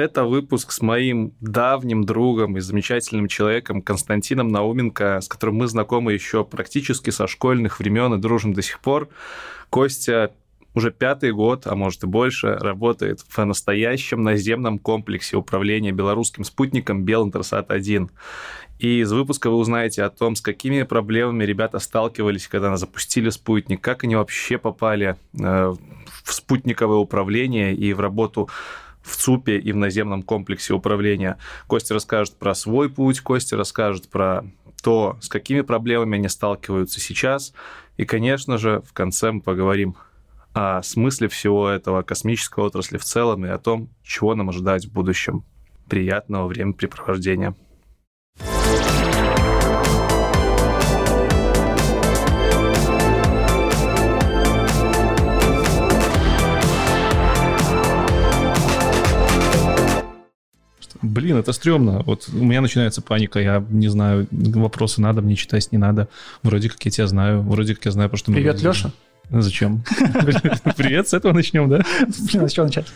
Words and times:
Это 0.00 0.24
выпуск 0.24 0.72
с 0.72 0.80
моим 0.80 1.34
давним 1.42 2.04
другом 2.04 2.56
и 2.56 2.60
замечательным 2.60 3.28
человеком 3.28 3.82
Константином 3.82 4.48
Науменко, 4.48 5.20
с 5.20 5.28
которым 5.28 5.56
мы 5.56 5.66
знакомы 5.66 6.14
еще 6.14 6.42
практически 6.42 7.10
со 7.10 7.26
школьных 7.26 7.78
времен 7.78 8.14
и 8.14 8.18
дружим 8.18 8.54
до 8.54 8.62
сих 8.62 8.80
пор. 8.80 9.10
Костя 9.68 10.32
уже 10.72 10.90
пятый 10.90 11.32
год, 11.32 11.66
а 11.66 11.74
может 11.74 12.02
и 12.02 12.06
больше, 12.06 12.54
работает 12.54 13.20
в 13.28 13.44
настоящем 13.44 14.22
наземном 14.22 14.78
комплексе 14.78 15.36
управления 15.36 15.92
белорусским 15.92 16.44
спутником 16.44 17.04
Белинтерсат-1. 17.04 18.08
И 18.78 19.00
из 19.00 19.12
выпуска 19.12 19.50
вы 19.50 19.56
узнаете 19.56 20.02
о 20.02 20.08
том, 20.08 20.34
с 20.34 20.40
какими 20.40 20.82
проблемами 20.84 21.44
ребята 21.44 21.78
сталкивались, 21.78 22.48
когда 22.48 22.74
запустили 22.78 23.28
спутник, 23.28 23.82
как 23.82 24.04
они 24.04 24.16
вообще 24.16 24.56
попали 24.56 25.16
э, 25.38 25.74
в 26.24 26.32
спутниковое 26.32 26.96
управление 26.96 27.74
и 27.74 27.92
в 27.92 28.00
работу 28.00 28.48
в 29.02 29.16
ЦУПе 29.16 29.58
и 29.58 29.72
в 29.72 29.76
наземном 29.76 30.22
комплексе 30.22 30.74
управления. 30.74 31.38
Костя 31.66 31.94
расскажет 31.94 32.36
про 32.36 32.54
свой 32.54 32.90
путь, 32.90 33.20
Костя 33.20 33.56
расскажет 33.56 34.08
про 34.08 34.44
то, 34.82 35.18
с 35.20 35.28
какими 35.28 35.60
проблемами 35.60 36.18
они 36.18 36.28
сталкиваются 36.28 37.00
сейчас. 37.00 37.52
И, 37.96 38.04
конечно 38.04 38.58
же, 38.58 38.82
в 38.86 38.92
конце 38.92 39.32
мы 39.32 39.40
поговорим 39.40 39.96
о 40.52 40.82
смысле 40.82 41.28
всего 41.28 41.68
этого, 41.68 42.02
космической 42.02 42.64
отрасли 42.64 42.98
в 42.98 43.04
целом 43.04 43.46
и 43.46 43.48
о 43.48 43.58
том, 43.58 43.88
чего 44.02 44.34
нам 44.34 44.48
ожидать 44.48 44.86
в 44.86 44.92
будущем. 44.92 45.44
Приятного 45.88 46.46
времяпрепровождения. 46.46 47.54
Блин, 61.02 61.36
это 61.36 61.52
стрёмно. 61.52 62.02
Вот 62.04 62.28
у 62.32 62.44
меня 62.44 62.60
начинается 62.60 63.00
паника. 63.00 63.40
Я 63.40 63.64
не 63.70 63.88
знаю, 63.88 64.26
вопросы 64.30 65.00
надо 65.00 65.22
мне 65.22 65.34
читать, 65.34 65.72
не 65.72 65.78
надо. 65.78 66.08
Вроде 66.42 66.68
как 66.68 66.84
я 66.84 66.90
тебя 66.90 67.06
знаю. 67.06 67.42
Вроде 67.42 67.74
как 67.74 67.86
я 67.86 67.90
знаю, 67.90 68.10
про 68.10 68.16
что 68.16 68.30
мы 68.30 68.36
Привет, 68.36 68.62
Леша. 68.62 68.92
Зачем? 69.30 69.82
Привет, 70.76 71.08
с 71.08 71.14
этого 71.14 71.32
начнем, 71.32 71.70
да? 71.70 71.82
Блин, 72.32 72.48
с 72.48 72.52
чего 72.52 72.66
начать? 72.66 72.86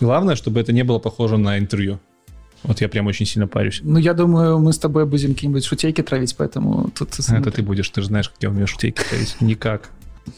Главное, 0.00 0.36
чтобы 0.36 0.60
это 0.60 0.72
не 0.72 0.84
было 0.84 0.98
похоже 0.98 1.38
на 1.38 1.58
интервью. 1.58 1.98
Вот 2.62 2.80
я 2.80 2.88
прям 2.88 3.06
очень 3.06 3.26
сильно 3.26 3.46
парюсь. 3.46 3.80
Ну, 3.82 3.98
я 3.98 4.12
думаю, 4.12 4.58
мы 4.58 4.72
с 4.72 4.78
тобой 4.78 5.06
будем 5.06 5.34
какие-нибудь 5.34 5.64
шутейки 5.64 6.02
травить, 6.02 6.34
поэтому 6.36 6.90
тут... 6.90 7.18
Это 7.28 7.50
ты 7.50 7.62
будешь, 7.62 7.88
ты 7.90 8.00
же 8.00 8.08
знаешь, 8.08 8.28
как 8.28 8.38
я 8.42 8.50
умею 8.50 8.66
шутейки 8.66 9.02
травить. 9.02 9.36
Никак. 9.40 9.90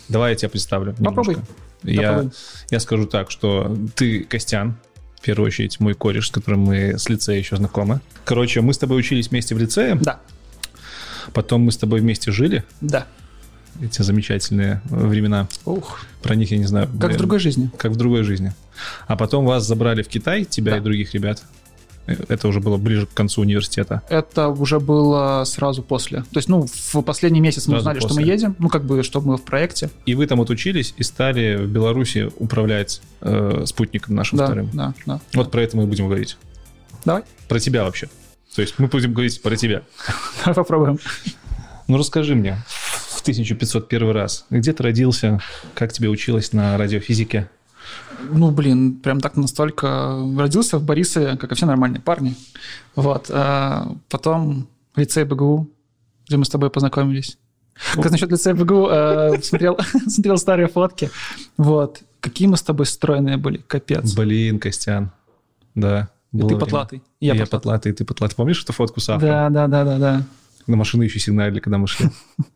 Давай 0.08 0.32
я 0.32 0.36
тебя 0.36 0.50
представлю 0.50 0.94
Попробуй. 0.94 1.38
Я, 1.84 2.26
я 2.70 2.80
скажу 2.80 3.06
так, 3.06 3.30
что 3.30 3.76
ты 3.94 4.24
Костян, 4.24 4.76
в 5.18 5.20
первую 5.20 5.48
очередь 5.48 5.80
мой 5.80 5.94
кореш, 5.94 6.28
с 6.28 6.30
которым 6.30 6.60
мы 6.60 6.96
с 6.96 7.08
лицея 7.08 7.38
еще 7.38 7.56
знакомы. 7.56 8.00
Короче, 8.24 8.60
мы 8.60 8.72
с 8.72 8.78
тобой 8.78 9.00
учились 9.00 9.30
вместе 9.30 9.54
в 9.54 9.58
лицее. 9.58 9.96
Да. 9.96 10.20
Потом 11.32 11.62
мы 11.62 11.72
с 11.72 11.76
тобой 11.76 12.00
вместе 12.00 12.30
жили. 12.30 12.62
Да. 12.80 13.06
Эти 13.82 14.02
замечательные 14.02 14.80
времена. 14.84 15.48
Ух. 15.64 16.00
Про 16.22 16.36
них 16.36 16.52
я 16.52 16.58
не 16.58 16.66
знаю. 16.66 16.86
Как 16.86 16.96
блин, 16.96 17.14
в 17.14 17.18
другой 17.18 17.38
жизни. 17.40 17.70
Как 17.76 17.92
в 17.92 17.96
другой 17.96 18.22
жизни. 18.22 18.54
А 19.08 19.16
потом 19.16 19.44
вас 19.44 19.66
забрали 19.66 20.02
в 20.02 20.08
Китай, 20.08 20.44
тебя 20.44 20.72
да. 20.72 20.78
и 20.78 20.80
других 20.80 21.14
ребят. 21.14 21.42
Это 22.28 22.48
уже 22.48 22.60
было 22.60 22.76
ближе 22.78 23.06
к 23.06 23.12
концу 23.12 23.42
университета? 23.42 24.02
Это 24.08 24.48
уже 24.48 24.80
было 24.80 25.44
сразу 25.44 25.82
после. 25.82 26.20
То 26.22 26.38
есть, 26.38 26.48
ну, 26.48 26.66
в 26.66 27.02
последний 27.02 27.40
месяц 27.40 27.66
мы 27.66 27.72
сразу 27.74 27.80
узнали, 27.80 28.00
после. 28.00 28.08
что 28.08 28.20
мы 28.20 28.26
едем, 28.26 28.56
ну, 28.58 28.68
как 28.68 28.84
бы, 28.84 29.02
что 29.02 29.20
мы 29.20 29.36
в 29.36 29.42
проекте. 29.42 29.90
И 30.06 30.14
вы 30.14 30.26
там 30.26 30.40
отучились 30.40 30.94
и 30.96 31.02
стали 31.02 31.56
в 31.56 31.68
Беларуси 31.68 32.30
управлять 32.38 33.02
э, 33.20 33.64
спутником 33.66 34.14
нашим 34.14 34.38
да, 34.38 34.46
вторым. 34.46 34.70
Да, 34.72 34.94
да. 35.04 35.20
Вот 35.34 35.44
да. 35.44 35.50
про 35.50 35.62
это 35.62 35.76
мы 35.76 35.86
будем 35.86 36.06
говорить. 36.06 36.38
Давай. 37.04 37.22
Про 37.48 37.60
тебя 37.60 37.84
вообще. 37.84 38.08
То 38.54 38.62
есть 38.62 38.74
мы 38.78 38.88
будем 38.88 39.12
говорить 39.12 39.40
про 39.42 39.56
тебя. 39.56 39.82
Давай 40.40 40.54
попробуем. 40.54 40.98
Ну, 41.86 41.96
расскажи 41.96 42.34
мне, 42.34 42.58
в 43.10 43.20
1501 43.20 44.10
раз, 44.10 44.46
где 44.50 44.72
ты 44.72 44.82
родился, 44.82 45.40
как 45.74 45.92
тебе 45.92 46.08
училось 46.08 46.52
на 46.52 46.76
радиофизике? 46.76 47.48
Ну, 48.30 48.50
блин, 48.50 48.96
прям 48.96 49.20
так 49.20 49.36
настолько... 49.36 50.18
Родился 50.36 50.78
в 50.78 50.84
Борисове, 50.84 51.36
как 51.36 51.52
и 51.52 51.54
все 51.54 51.66
нормальные 51.66 52.00
парни. 52.00 52.34
Вот. 52.94 53.30
А 53.30 53.94
потом 54.08 54.68
лицей 54.96 55.24
БГУ, 55.24 55.68
где 56.26 56.36
мы 56.36 56.44
с 56.44 56.48
тобой 56.48 56.70
познакомились. 56.70 57.38
Как 57.94 58.10
насчет 58.10 58.30
лицея 58.30 58.54
БГУ, 58.54 58.88
э, 58.88 59.42
смотрел, 59.42 59.78
смотрел 60.08 60.36
старые 60.36 60.68
фотки. 60.68 61.10
Вот. 61.56 62.00
Какие 62.20 62.48
мы 62.48 62.56
с 62.56 62.62
тобой 62.62 62.86
стройные 62.86 63.36
были, 63.36 63.58
капец. 63.58 64.14
Блин, 64.14 64.58
Костян. 64.58 65.12
Да. 65.74 66.08
И 66.32 66.40
ты 66.40 66.56
потлатый. 66.56 67.02
Я, 67.20 67.34
я 67.34 67.46
потлатый, 67.46 67.92
ты 67.92 68.04
потлатый. 68.04 68.36
Помнишь 68.36 68.62
эту 68.62 68.72
фотку 68.72 69.00
с 69.00 69.06
Да, 69.06 69.48
да, 69.48 69.66
да, 69.68 69.84
да, 69.84 69.98
да. 69.98 70.22
На 70.66 70.76
машины 70.76 71.04
еще 71.04 71.18
сигналили, 71.20 71.60
когда 71.60 71.78
мы 71.78 71.86
шли. 71.86 72.10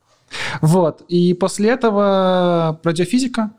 Вот. 0.63 1.03
И 1.09 1.35
после 1.35 1.69
этого 1.69 2.81
радиофизика, 2.83 3.51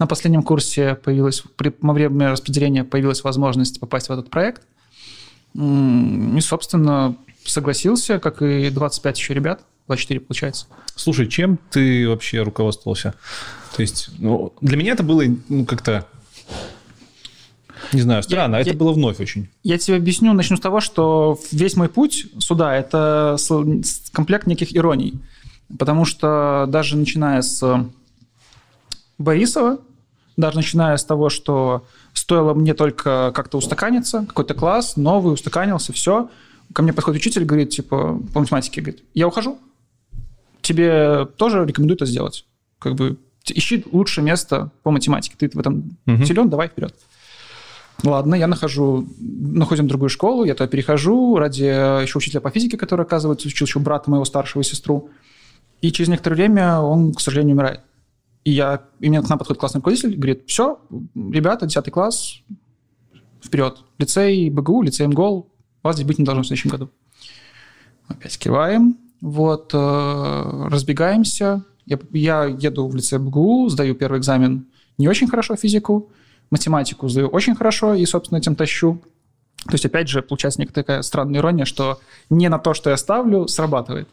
на 0.00 0.06
последнем 0.06 0.42
курсе 0.42 0.96
появилась, 0.96 1.44
при, 1.56 1.72
время 1.80 2.30
распределения 2.30 2.84
появилась 2.84 3.22
возможность 3.22 3.78
попасть 3.78 4.08
в 4.08 4.12
этот 4.12 4.30
проект. 4.30 4.62
И, 5.54 6.40
собственно, 6.40 7.16
согласился, 7.44 8.18
как 8.18 8.40
и 8.40 8.70
25 8.70 9.18
еще 9.18 9.34
ребят, 9.34 9.62
24 9.88 10.20
получается. 10.20 10.66
Слушай, 10.96 11.28
чем 11.28 11.58
ты 11.70 12.08
вообще 12.08 12.42
руководствовался? 12.42 13.14
То 13.76 13.82
есть, 13.82 14.08
ну, 14.18 14.54
для 14.62 14.78
меня 14.78 14.92
это 14.92 15.02
было 15.02 15.22
ну, 15.48 15.66
как-то 15.66 16.06
не 17.92 18.00
знаю, 18.00 18.22
странно, 18.22 18.56
я, 18.56 18.60
это 18.60 18.70
я, 18.70 18.76
было 18.76 18.92
вновь 18.92 19.20
очень. 19.20 19.48
Я 19.64 19.76
тебе 19.76 19.96
объясню, 19.96 20.32
начну 20.32 20.56
с 20.56 20.60
того, 20.60 20.80
что 20.80 21.38
весь 21.50 21.76
мой 21.76 21.88
путь 21.88 22.26
сюда– 22.38 22.74
это 22.76 23.36
комплект 24.12 24.46
неких 24.46 24.74
ироний. 24.74 25.18
Потому 25.78 26.04
что 26.04 26.66
даже 26.68 26.96
начиная 26.96 27.42
с 27.42 27.84
Борисова, 29.18 29.80
даже 30.40 30.56
начиная 30.56 30.96
с 30.96 31.04
того, 31.04 31.28
что 31.28 31.84
стоило 32.12 32.54
мне 32.54 32.74
только 32.74 33.32
как-то 33.34 33.58
устаканиться, 33.58 34.24
какой-то 34.26 34.54
класс, 34.54 34.96
новый, 34.96 35.34
устаканился, 35.34 35.92
все. 35.92 36.30
Ко 36.72 36.82
мне 36.82 36.92
подходит 36.92 37.20
учитель, 37.20 37.44
говорит, 37.44 37.70
типа, 37.70 38.20
по 38.32 38.40
математике, 38.40 38.80
говорит, 38.80 39.02
я 39.14 39.26
ухожу, 39.26 39.58
тебе 40.62 41.26
тоже 41.36 41.64
рекомендую 41.64 41.96
это 41.96 42.06
сделать. 42.06 42.46
Как 42.78 42.94
бы 42.94 43.18
ищи 43.46 43.84
лучшее 43.90 44.24
место 44.24 44.70
по 44.82 44.90
математике. 44.90 45.34
Ты 45.38 45.48
в 45.48 45.58
этом 45.58 45.96
угу. 46.06 46.24
силен, 46.24 46.48
давай 46.48 46.68
вперед. 46.68 46.94
Ладно, 48.02 48.34
я 48.34 48.46
нахожу, 48.46 49.06
находим 49.18 49.86
другую 49.86 50.08
школу, 50.08 50.44
я 50.44 50.54
туда 50.54 50.68
перехожу 50.68 51.36
ради 51.36 51.64
еще 51.64 52.16
учителя 52.18 52.40
по 52.40 52.50
физике, 52.50 52.78
который, 52.78 53.02
оказывается, 53.02 53.46
учил 53.46 53.66
еще 53.66 53.78
брата 53.78 54.10
моего 54.10 54.24
старшего 54.24 54.64
сестру. 54.64 55.10
И 55.82 55.92
через 55.92 56.08
некоторое 56.08 56.36
время 56.36 56.80
он, 56.80 57.12
к 57.12 57.20
сожалению, 57.20 57.56
умирает. 57.56 57.80
И, 58.44 58.52
я, 58.52 58.84
и 59.00 59.08
мне 59.08 59.20
к 59.20 59.28
нам 59.28 59.38
подходит 59.38 59.60
классный 59.60 59.78
руководитель, 59.78 60.16
говорит, 60.16 60.44
все, 60.46 60.80
ребята, 61.14 61.66
10 61.66 61.90
класс, 61.90 62.40
вперед. 63.42 63.78
Лицей 63.98 64.48
БГУ, 64.50 64.82
лицей 64.82 65.06
МГОЛ, 65.06 65.50
вас 65.82 65.96
здесь 65.96 66.06
быть 66.06 66.18
не 66.18 66.24
должно 66.24 66.42
в 66.42 66.46
следующем 66.46 66.70
году. 66.70 66.90
Опять 68.08 68.38
киваем, 68.38 68.98
вот, 69.20 69.72
э, 69.74 70.68
разбегаемся. 70.70 71.64
Я, 71.84 71.98
я 72.12 72.44
еду 72.44 72.88
в 72.88 72.94
лицей 72.94 73.18
БГУ, 73.18 73.68
сдаю 73.68 73.94
первый 73.94 74.18
экзамен 74.18 74.66
не 74.98 75.08
очень 75.08 75.28
хорошо 75.28 75.56
физику, 75.56 76.10
математику 76.50 77.08
сдаю 77.08 77.28
очень 77.28 77.54
хорошо 77.54 77.94
и, 77.94 78.04
собственно, 78.04 78.38
этим 78.38 78.54
тащу. 78.54 79.02
То 79.64 79.72
есть, 79.72 79.84
опять 79.84 80.08
же, 80.08 80.22
получается 80.22 80.60
некая 80.60 80.74
такая 80.74 81.02
странная 81.02 81.40
ирония, 81.40 81.64
что 81.64 82.00
не 82.30 82.48
на 82.48 82.58
то, 82.58 82.74
что 82.74 82.90
я 82.90 82.96
ставлю, 82.96 83.48
срабатывает. 83.48 84.08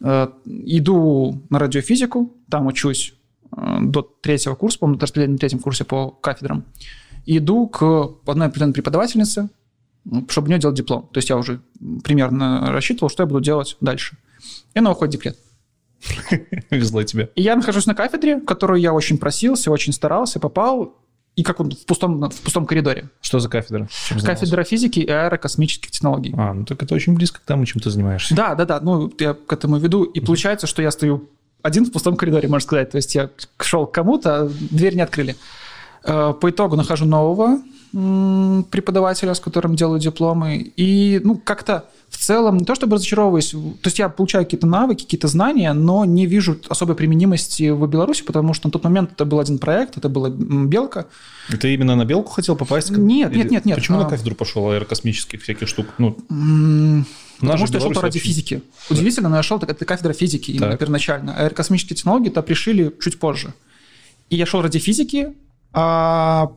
Э, 0.00 0.28
иду 0.44 1.42
на 1.50 1.58
радиофизику, 1.58 2.34
там 2.50 2.66
учусь 2.66 3.14
до 3.56 4.02
третьего 4.02 4.54
курса, 4.54 4.78
по-моему, 4.78 5.00
распределение 5.00 5.32
на 5.32 5.38
третьем 5.38 5.60
курсе 5.60 5.84
по 5.84 6.10
кафедрам, 6.10 6.64
иду 7.24 7.68
к 7.68 7.82
одной 8.26 8.48
определенной 8.48 8.74
преподавательнице, 8.74 9.48
чтобы 10.28 10.46
у 10.46 10.50
нее 10.50 10.60
делать 10.60 10.76
диплом. 10.76 11.08
То 11.12 11.18
есть 11.18 11.30
я 11.30 11.36
уже 11.36 11.60
примерно 12.04 12.70
рассчитывал, 12.70 13.08
что 13.10 13.22
я 13.22 13.26
буду 13.26 13.40
делать 13.40 13.76
дальше. 13.80 14.16
И 14.74 14.78
она 14.78 14.92
уходит 14.92 15.14
в 15.14 15.16
декрет. 15.16 15.38
Везло 16.70 17.02
тебе. 17.02 17.30
И 17.34 17.42
я 17.42 17.56
нахожусь 17.56 17.86
на 17.86 17.94
кафедре, 17.94 18.40
которую 18.40 18.80
я 18.80 18.92
очень 18.92 19.18
просился, 19.18 19.70
очень 19.70 19.92
старался, 19.92 20.38
попал, 20.38 20.94
и 21.36 21.42
как 21.42 21.60
он 21.60 21.70
в 21.70 21.84
пустом, 21.84 22.30
в 22.30 22.40
пустом 22.40 22.66
коридоре. 22.66 23.10
Что 23.20 23.40
за 23.40 23.50
кафедра? 23.50 23.88
Кафедра 24.24 24.64
физики 24.64 25.00
и 25.00 25.10
аэрокосмических 25.10 25.90
технологий. 25.90 26.34
А, 26.36 26.54
ну 26.54 26.64
так 26.64 26.82
это 26.82 26.94
очень 26.94 27.14
близко 27.14 27.40
к 27.40 27.44
тому, 27.44 27.66
чем 27.66 27.82
ты 27.82 27.90
занимаешься. 27.90 28.34
Да, 28.34 28.54
да, 28.54 28.64
да. 28.64 28.80
Ну, 28.80 29.12
я 29.18 29.34
к 29.34 29.52
этому 29.52 29.76
веду. 29.76 30.04
И 30.04 30.20
получается, 30.20 30.66
что 30.66 30.80
я 30.80 30.90
стою 30.90 31.28
один 31.62 31.84
в 31.84 31.92
пустом 31.92 32.16
коридоре, 32.16 32.48
можно 32.48 32.66
сказать. 32.66 32.90
То 32.90 32.96
есть 32.96 33.14
я 33.14 33.30
шел 33.60 33.86
к 33.86 33.94
кому-то, 33.94 34.42
а 34.42 34.48
дверь 34.70 34.94
не 34.94 35.02
открыли. 35.02 35.36
Э, 36.04 36.32
по 36.40 36.50
итогу 36.50 36.76
нахожу 36.76 37.04
нового 37.04 37.58
преподавателя, 37.92 39.34
с 39.34 39.40
которым 39.40 39.76
делаю 39.76 40.00
дипломы. 40.00 40.72
И 40.76 41.20
ну, 41.24 41.36
как-то 41.36 41.84
в 42.08 42.18
целом 42.18 42.58
не 42.58 42.64
то 42.64 42.74
чтобы 42.74 42.96
разочаровываюсь, 42.96 43.50
то 43.50 43.86
есть 43.86 43.98
я 43.98 44.08
получаю 44.08 44.44
какие-то 44.44 44.66
навыки, 44.66 45.04
какие-то 45.04 45.28
знания, 45.28 45.72
но 45.72 46.04
не 46.04 46.26
вижу 46.26 46.58
особой 46.68 46.94
применимости 46.94 47.70
в 47.70 47.86
Беларуси, 47.86 48.22
потому 48.22 48.54
что 48.54 48.68
на 48.68 48.72
тот 48.72 48.84
момент 48.84 49.12
это 49.12 49.24
был 49.24 49.40
один 49.40 49.58
проект, 49.58 49.96
это 49.96 50.08
была 50.08 50.30
«Белка». 50.30 51.06
Ты 51.60 51.74
именно 51.74 51.96
на 51.96 52.04
«Белку» 52.04 52.30
хотел 52.30 52.56
попасть? 52.56 52.90
Нет, 52.90 53.32
Или... 53.32 53.38
нет, 53.38 53.50
нет, 53.50 53.64
нет. 53.64 53.76
Почему 53.76 53.98
а... 53.98 54.04
на 54.04 54.08
кафедру 54.08 54.34
пошел 54.34 54.70
аэрокосмических 54.70 55.42
всяких 55.42 55.68
штук? 55.68 55.86
Ну, 55.98 56.16
Потому 57.40 57.66
что 57.66 57.78
я 57.78 57.80
шел 57.80 58.00
ради 58.00 58.18
физики. 58.18 58.62
Удивительно, 58.88 59.28
но 59.28 59.36
я 59.36 59.42
шел, 59.42 59.58
это 59.58 59.84
кафедра 59.84 60.12
физики 60.12 60.52
именно 60.52 60.70
так. 60.70 60.80
первоначально. 60.80 61.34
Аэрокосмические 61.36 61.96
технологии-то 61.96 62.42
пришили 62.42 62.94
чуть 63.00 63.18
позже. 63.18 63.52
И 64.30 64.36
я 64.36 64.46
шел 64.46 64.62
ради 64.62 64.78
физики, 64.78 65.34
а 65.72 66.52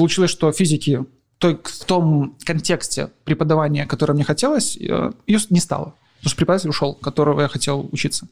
получилось, 0.00 0.30
что 0.30 0.50
физики 0.50 1.04
той, 1.36 1.60
в 1.62 1.84
том 1.84 2.34
контексте 2.46 3.10
преподавания, 3.24 3.84
которое 3.84 4.14
мне 4.14 4.24
хотелось, 4.24 4.78
э, 4.78 5.12
ее 5.26 5.38
не 5.50 5.60
стало. 5.60 5.92
Потому 6.16 6.30
что 6.30 6.36
преподаватель 6.36 6.70
ушел, 6.70 6.94
которого 6.94 7.42
я 7.42 7.48
хотел 7.48 7.86
учиться. 7.92 8.26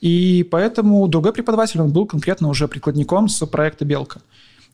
И 0.00 0.42
поэтому 0.50 1.06
другой 1.06 1.34
преподаватель, 1.34 1.82
он 1.82 1.92
был 1.92 2.06
конкретно 2.06 2.48
уже 2.48 2.66
прикладником 2.66 3.28
с 3.28 3.44
проекта 3.46 3.84
«Белка». 3.84 4.22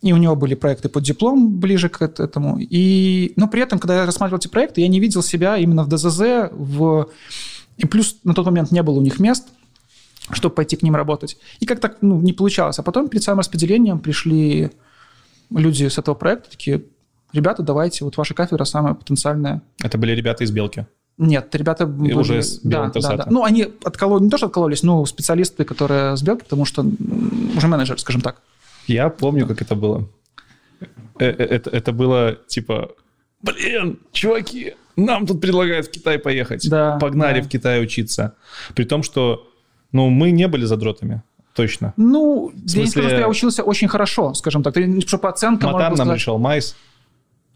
И 0.00 0.12
у 0.12 0.16
него 0.16 0.36
были 0.36 0.54
проекты 0.54 0.88
под 0.88 1.02
диплом 1.02 1.58
ближе 1.58 1.88
к 1.88 2.02
этому. 2.02 2.58
И, 2.60 3.32
но 3.34 3.48
при 3.48 3.62
этом, 3.62 3.80
когда 3.80 3.96
я 3.96 4.06
рассматривал 4.06 4.38
эти 4.38 4.48
проекты, 4.48 4.80
я 4.80 4.88
не 4.88 5.00
видел 5.00 5.24
себя 5.24 5.56
именно 5.56 5.82
в 5.82 5.88
ДЗЗ, 5.88 6.50
в... 6.52 7.08
и 7.78 7.86
плюс 7.86 8.16
на 8.22 8.34
тот 8.34 8.46
момент 8.46 8.70
не 8.70 8.82
было 8.84 8.98
у 8.98 9.02
них 9.02 9.18
мест, 9.18 9.48
чтобы 10.30 10.54
пойти 10.54 10.76
к 10.76 10.82
ним 10.82 10.94
работать. 10.94 11.36
И 11.58 11.66
как-то 11.66 11.92
ну, 12.00 12.20
не 12.20 12.32
получалось. 12.32 12.78
А 12.78 12.84
потом 12.84 13.08
перед 13.08 13.24
самым 13.24 13.40
распределением 13.40 13.98
пришли 13.98 14.70
люди 15.54 15.86
с 15.88 15.98
этого 15.98 16.14
проекта, 16.14 16.50
такие, 16.50 16.82
ребята, 17.32 17.62
давайте, 17.62 18.04
вот 18.04 18.16
ваша 18.16 18.34
кафедра 18.34 18.64
самая 18.64 18.94
потенциальная. 18.94 19.62
Это 19.82 19.98
были 19.98 20.12
ребята 20.12 20.44
из 20.44 20.50
Белки? 20.50 20.86
Нет, 21.18 21.54
ребята 21.54 21.86
были... 21.86 22.14
Уже 22.14 22.42
с 22.42 22.60
да, 22.60 22.88
да, 22.88 23.16
да. 23.16 23.26
Ну, 23.30 23.44
они 23.44 23.68
откололись, 23.84 24.24
не 24.24 24.30
то, 24.30 24.38
что 24.38 24.46
откололись, 24.46 24.82
но 24.82 25.04
специалисты, 25.04 25.64
которые 25.64 26.16
с 26.16 26.22
Белки, 26.22 26.44
потому 26.44 26.64
что 26.64 26.84
уже 27.56 27.68
менеджер, 27.68 27.98
скажем 27.98 28.22
так. 28.22 28.40
Я 28.86 29.08
помню, 29.10 29.46
как 29.46 29.60
это 29.62 29.74
было. 29.74 30.08
Э, 31.18 31.26
э, 31.26 31.44
это, 31.44 31.70
это 31.70 31.92
было 31.92 32.38
типа, 32.48 32.92
блин, 33.42 34.00
чуваки, 34.12 34.74
нам 34.96 35.26
тут 35.26 35.40
предлагают 35.40 35.86
в 35.86 35.90
Китай 35.90 36.18
поехать. 36.18 36.68
Да, 36.68 36.98
Погнали 36.98 37.40
да. 37.40 37.46
в 37.46 37.48
Китай 37.48 37.82
учиться. 37.82 38.34
При 38.74 38.84
том, 38.84 39.02
что 39.02 39.48
ну, 39.92 40.08
мы 40.08 40.30
не 40.30 40.48
были 40.48 40.64
задротами. 40.64 41.22
Точно. 41.54 41.92
Ну, 41.96 42.50
смысле... 42.50 42.78
я 42.78 42.82
не 42.82 42.90
скажу, 42.90 43.08
что 43.08 43.18
я 43.18 43.28
учился 43.28 43.62
очень 43.62 43.88
хорошо, 43.88 44.34
скажем 44.34 44.62
так. 44.62 44.74
Что 45.06 45.18
по 45.18 45.28
оценкам... 45.28 45.72
Матан 45.72 45.88
нам 45.88 45.96
сказать... 45.96 46.16
решал 46.16 46.38
Майс. 46.38 46.74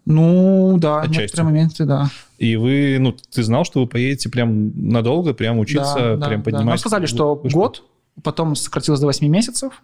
Ну, 0.04 0.76
да, 0.78 1.00
Отчасти. 1.00 1.20
некоторые 1.22 1.44
моменты, 1.46 1.84
да. 1.84 2.10
И 2.38 2.54
вы, 2.56 2.98
ну, 3.00 3.12
ты 3.12 3.42
знал, 3.42 3.64
что 3.64 3.80
вы 3.80 3.88
поедете 3.88 4.28
прям 4.28 4.70
надолго, 4.90 5.34
прям 5.34 5.58
учиться, 5.58 6.16
да, 6.16 6.28
прям 6.28 6.40
да, 6.40 6.44
поднимать? 6.44 6.64
Да. 6.64 6.70
Нам 6.70 6.78
сказали, 6.78 7.06
что 7.06 7.34
вышку. 7.34 7.58
год, 7.58 7.82
потом 8.22 8.54
сократилось 8.54 9.00
до 9.00 9.06
8 9.06 9.26
месяцев, 9.26 9.82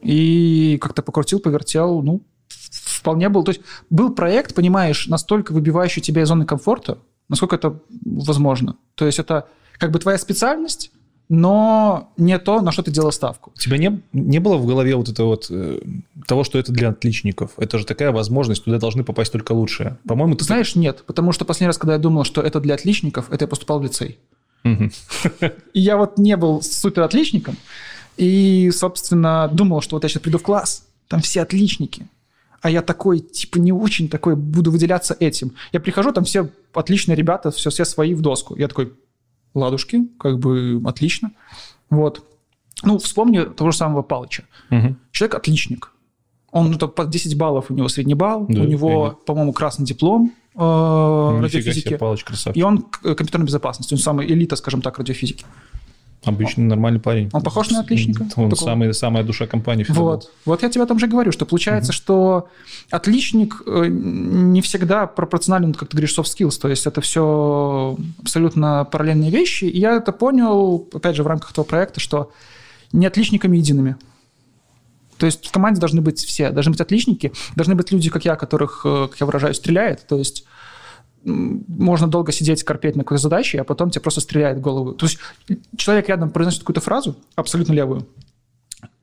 и 0.00 0.76
как-то 0.80 1.02
покрутил, 1.02 1.38
повертел, 1.38 2.02
ну, 2.02 2.22
вполне 2.48 3.28
был. 3.28 3.44
То 3.44 3.52
есть 3.52 3.60
был 3.90 4.12
проект, 4.12 4.54
понимаешь, 4.54 5.06
настолько 5.06 5.52
выбивающий 5.52 6.02
тебя 6.02 6.22
из 6.22 6.28
зоны 6.28 6.44
комфорта, 6.44 6.98
насколько 7.28 7.54
это 7.54 7.78
возможно. 8.04 8.76
То 8.96 9.06
есть 9.06 9.20
это 9.20 9.46
как 9.78 9.92
бы 9.92 10.00
твоя 10.00 10.18
специальность, 10.18 10.90
но 11.28 12.12
не 12.16 12.38
то, 12.38 12.60
на 12.60 12.72
что 12.72 12.82
ты 12.82 12.90
делал 12.90 13.12
ставку. 13.12 13.52
У 13.54 13.58
тебя 13.58 13.78
не, 13.78 14.02
не 14.12 14.38
было 14.38 14.56
в 14.56 14.66
голове 14.66 14.96
вот 14.96 15.08
этого 15.08 15.28
вот 15.28 15.46
э, 15.50 15.80
того, 16.26 16.44
что 16.44 16.58
это 16.58 16.72
для 16.72 16.90
отличников? 16.90 17.52
Это 17.56 17.78
же 17.78 17.86
такая 17.86 18.12
возможность, 18.12 18.64
туда 18.64 18.78
должны 18.78 19.02
попасть 19.04 19.32
только 19.32 19.52
лучшие. 19.52 19.96
По-моему, 20.06 20.34
ты... 20.34 20.44
Знаешь, 20.44 20.74
нет, 20.74 21.04
потому 21.06 21.32
что 21.32 21.44
последний 21.44 21.68
раз, 21.68 21.78
когда 21.78 21.94
я 21.94 21.98
думал, 21.98 22.24
что 22.24 22.42
это 22.42 22.60
для 22.60 22.74
отличников, 22.74 23.30
это 23.30 23.44
я 23.44 23.48
поступал 23.48 23.80
в 23.80 23.82
лицей. 23.82 24.18
И 24.64 25.80
я 25.80 25.96
вот 25.96 26.18
не 26.18 26.36
был 26.36 26.62
супер 26.62 27.02
отличником, 27.02 27.56
и, 28.16 28.70
собственно, 28.70 29.48
думал, 29.52 29.80
что 29.80 29.96
вот 29.96 30.02
я 30.02 30.08
сейчас 30.08 30.22
приду 30.22 30.38
в 30.38 30.42
класс, 30.42 30.86
там 31.08 31.20
все 31.20 31.42
отличники, 31.42 32.06
а 32.60 32.70
я 32.70 32.80
такой, 32.80 33.18
типа, 33.18 33.58
не 33.58 33.72
очень 33.72 34.08
такой, 34.08 34.36
буду 34.36 34.70
выделяться 34.70 35.16
этим. 35.18 35.54
Я 35.72 35.80
прихожу, 35.80 36.12
там 36.12 36.24
все 36.24 36.48
отличные 36.72 37.16
ребята, 37.16 37.50
все, 37.50 37.70
все 37.70 37.84
свои 37.84 38.14
в 38.14 38.20
доску. 38.20 38.54
Я 38.56 38.68
такой, 38.68 38.92
ладушки, 39.54 40.08
как 40.18 40.38
бы 40.38 40.80
отлично. 40.84 41.32
Вот. 41.90 42.24
Ну, 42.82 42.98
вспомни 42.98 43.40
того 43.44 43.70
же 43.70 43.76
самого 43.76 44.02
Палыча. 44.02 44.44
Угу. 44.70 44.96
Человек 45.12 45.34
отличник. 45.34 45.92
Он 46.50 46.76
ну, 46.78 46.88
по 46.88 47.04
10 47.04 47.36
баллов 47.38 47.70
у 47.70 47.74
него 47.74 47.88
средний 47.88 48.14
балл, 48.14 48.46
да, 48.48 48.60
у 48.60 48.64
него, 48.64 49.18
по-моему, 49.24 49.52
красный 49.54 49.86
диплом 49.86 50.32
э, 50.54 50.58
радиофизики. 50.58 51.96
Палыч, 51.96 52.24
красавчик. 52.24 52.60
И 52.60 52.62
он 52.62 52.82
компьютерной 52.82 53.46
безопасности, 53.46 53.94
он 53.94 54.00
самый 54.00 54.26
элита, 54.26 54.56
скажем 54.56 54.82
так, 54.82 54.98
радиофизики. 54.98 55.46
Обычный 56.24 56.64
нормальный 56.64 57.00
парень. 57.00 57.30
Он 57.32 57.42
похож 57.42 57.70
на 57.70 57.80
отличника. 57.80 58.22
Он 58.36 58.48
такого. 58.48 58.54
самый, 58.54 58.94
самая 58.94 59.24
душа 59.24 59.46
компании. 59.48 59.84
Вот. 59.88 60.30
вот 60.44 60.62
я 60.62 60.68
тебе 60.68 60.84
о 60.84 60.86
том 60.86 61.00
же 61.00 61.08
говорю, 61.08 61.32
что 61.32 61.46
получается, 61.46 61.90
угу. 61.90 61.96
что 61.96 62.48
отличник 62.90 63.60
э, 63.66 63.86
не 63.88 64.62
всегда 64.62 65.06
пропорционален, 65.08 65.74
как 65.74 65.88
ты 65.88 65.96
говоришь, 65.96 66.16
soft 66.16 66.26
skills. 66.26 66.60
То 66.60 66.68
есть 66.68 66.86
это 66.86 67.00
все 67.00 67.96
абсолютно 68.20 68.84
параллельные 68.84 69.30
вещи. 69.30 69.64
И 69.64 69.80
я 69.80 69.96
это 69.96 70.12
понял, 70.12 70.88
опять 70.92 71.16
же, 71.16 71.24
в 71.24 71.26
рамках 71.26 71.50
этого 71.50 71.64
проекта, 71.64 71.98
что 71.98 72.30
не 72.92 73.06
отличниками 73.06 73.56
едиными. 73.56 73.96
То 75.18 75.26
есть 75.26 75.46
в 75.46 75.50
команде 75.50 75.80
должны 75.80 76.02
быть 76.02 76.18
все. 76.18 76.50
Должны 76.50 76.70
быть 76.72 76.80
отличники, 76.80 77.32
должны 77.56 77.74
быть 77.74 77.90
люди, 77.90 78.10
как 78.10 78.24
я, 78.24 78.36
которых, 78.36 78.82
э, 78.84 79.08
как 79.10 79.20
я 79.20 79.26
выражаю, 79.26 79.54
стреляет. 79.54 80.06
То 80.06 80.18
есть 80.18 80.44
можно 81.24 82.08
долго 82.08 82.32
сидеть, 82.32 82.64
корпеть 82.64 82.96
на 82.96 83.04
какой-то 83.04 83.22
задаче, 83.22 83.60
а 83.60 83.64
потом 83.64 83.90
тебе 83.90 84.02
просто 84.02 84.20
стреляет 84.20 84.58
в 84.58 84.60
голову. 84.60 84.92
То 84.92 85.06
есть 85.06 85.18
человек 85.76 86.08
рядом 86.08 86.30
произносит 86.30 86.60
какую-то 86.60 86.80
фразу, 86.80 87.16
абсолютно 87.36 87.72
левую, 87.72 88.06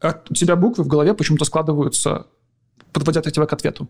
а 0.01 0.21
у 0.29 0.33
тебя 0.33 0.55
буквы 0.55 0.83
в 0.83 0.87
голове 0.87 1.13
почему-то 1.13 1.45
складываются, 1.45 2.27
подводят 2.91 3.31
тебя 3.31 3.45
к 3.45 3.53
ответу. 3.53 3.87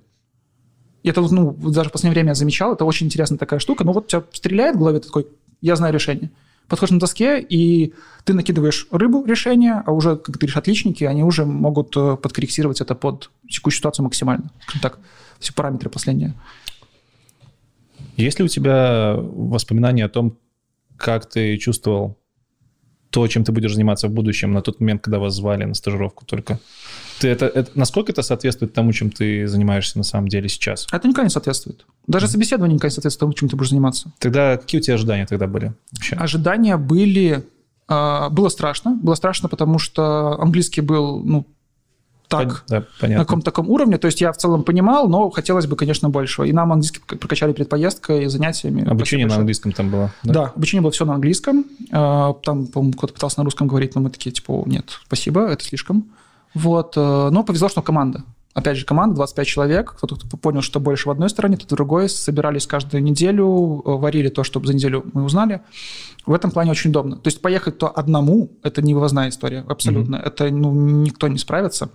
И 1.04 1.10
это, 1.10 1.22
ну, 1.22 1.54
даже 1.54 1.90
в 1.90 1.92
последнее 1.92 2.14
время 2.14 2.30
я 2.30 2.36
замечал, 2.36 2.74
это 2.74 2.86
очень 2.86 3.08
интересная 3.08 3.38
такая 3.38 3.60
штука. 3.60 3.84
Ну 3.84 3.94
вот 3.94 4.08
тебя 4.08 4.24
стреляет 4.34 4.76
в 4.76 4.80
голове, 4.80 5.00
такой, 5.00 5.28
я 5.62 5.76
знаю 5.76 5.94
решение. 5.94 6.30
Подходишь 6.68 6.92
на 6.92 7.00
доске, 7.00 7.42
и 7.42 7.94
ты 8.26 8.34
накидываешь 8.34 8.88
рыбу 8.92 9.26
решение, 9.26 9.82
а 9.86 9.92
уже, 9.92 10.18
как 10.18 10.36
ты 10.36 10.40
говоришь, 10.40 10.58
отличники, 10.58 11.04
они 11.04 11.24
уже 11.24 11.46
могут 11.46 11.98
э, 11.98 12.16
подкорректировать 12.16 12.80
это 12.80 12.94
под 12.94 13.32
текущую 13.50 13.80
ситуацию 13.80 14.04
максимально. 14.04 14.52
Так, 14.82 15.00
все 15.40 15.52
параметры 15.54 15.90
последние. 15.90 16.36
Есть 18.20 18.40
ли 18.40 18.46
у 18.46 18.48
тебя 18.50 19.16
воспоминания 19.18 20.06
о 20.06 20.10
том, 20.10 20.38
как 20.98 21.30
ты 21.30 21.58
чувствовал 21.58 22.18
то, 23.12 23.26
чем 23.28 23.44
ты 23.44 23.52
будешь 23.52 23.74
заниматься 23.74 24.08
в 24.08 24.12
будущем, 24.12 24.52
на 24.52 24.62
тот 24.62 24.80
момент, 24.82 25.02
когда 25.02 25.20
вас 25.20 25.36
звали 25.36 25.64
на 25.64 25.74
стажировку 25.74 26.26
только? 26.26 26.60
Ты 27.20 27.30
это, 27.30 27.48
это, 27.48 27.72
насколько 27.76 28.12
это 28.12 28.22
соответствует 28.22 28.74
тому, 28.74 28.92
чем 28.92 29.10
ты 29.10 29.48
занимаешься 29.48 29.98
на 29.98 30.04
самом 30.04 30.28
деле 30.28 30.50
сейчас? 30.50 30.86
Это 30.92 31.08
никогда 31.08 31.24
не 31.24 31.30
соответствует. 31.30 31.86
Даже 32.08 32.26
mm-hmm. 32.26 32.30
собеседование 32.30 32.76
никогда 32.76 32.90
не 32.90 32.96
соответствует 32.96 33.20
тому, 33.20 33.34
чем 33.34 33.50
ты 33.50 33.56
будешь 33.56 33.70
заниматься. 33.70 34.12
Тогда 34.20 34.58
какие 34.58 34.80
у 34.80 34.84
тебя 34.84 34.96
ожидания 34.96 35.26
тогда 35.26 35.48
были 35.48 35.74
вообще? 35.92 36.16
Ожидания 36.16 36.78
были... 36.78 37.44
Э, 37.88 38.30
было 38.30 38.50
страшно. 38.50 38.96
Было 39.02 39.16
страшно, 39.16 39.50
потому 39.50 39.80
что 39.80 40.40
английский 40.40 40.82
был, 40.82 41.24
ну, 41.24 41.46
так, 42.30 42.64
да, 42.68 42.84
на 43.02 43.18
каком-то 43.18 43.46
таком 43.46 43.70
уровне. 43.70 43.98
То 43.98 44.06
есть 44.06 44.22
я 44.22 44.32
в 44.32 44.38
целом 44.38 44.64
понимал, 44.64 45.10
но 45.10 45.30
хотелось 45.32 45.66
бы, 45.66 45.76
конечно, 45.76 46.10
большего. 46.10 46.46
И 46.46 46.54
нам 46.54 46.72
английский 46.72 47.00
прокачали 47.00 47.54
перед 47.54 47.70
поездкой 47.70 48.26
и 48.26 48.28
занятиями. 48.28 48.88
Обучение 48.88 49.26
на 49.28 49.36
английском 49.36 49.72
там 49.72 49.90
было? 49.90 50.14
Да? 50.24 50.34
да, 50.34 50.44
обучение 50.56 50.82
было 50.82 50.92
все 50.92 51.06
на 51.06 51.16
английском. 51.16 51.66
А, 51.92 52.34
там, 52.34 52.68
по-моему, 52.68 52.94
кто-то 52.94 53.14
пытался 53.14 53.40
на 53.40 53.46
русском 53.46 53.68
говорить, 53.68 53.96
но 53.96 54.02
мы 54.02 54.12
такие, 54.12 54.32
типа, 54.32 54.64
нет, 54.68 55.00
спасибо, 55.06 55.48
это 55.48 55.64
слишком. 55.64 56.06
Вот. 56.54 56.94
Э, 56.96 57.30
но 57.32 57.44
повезло, 57.44 57.70
что 57.70 57.82
команда. 57.82 58.24
Опять 58.54 58.78
же, 58.78 58.86
команда 58.86 59.16
25 59.16 59.48
человек. 59.48 59.96
Кто-то 59.98 60.16
понял, 60.38 60.62
что 60.62 60.80
больше 60.80 61.08
в 61.08 61.12
одной 61.12 61.30
стороне, 61.30 61.58
кто-то 61.58 61.76
в 61.76 61.78
другой. 61.78 62.10
Собирались 62.10 62.68
каждую 62.68 63.04
неделю, 63.04 63.82
э, 63.86 63.92
варили 63.92 64.30
то, 64.30 64.44
чтобы 64.44 64.68
за 64.68 64.74
неделю 64.74 65.06
мы 65.14 65.24
узнали. 65.24 65.62
В 66.26 66.34
этом 66.34 66.52
плане 66.52 66.72
очень 66.72 66.90
удобно. 66.90 67.16
То 67.18 67.28
есть 67.28 67.42
поехать 67.42 67.78
то 67.78 67.88
одному– 67.88 68.52
это 68.64 68.82
невывозная 68.82 69.30
история, 69.30 69.64
абсолютно. 69.68 70.18
Mm-hmm. 70.18 70.28
Это 70.28 70.50
ну, 70.50 70.74
никто 70.74 71.28
не 71.28 71.38
справится. 71.38 71.90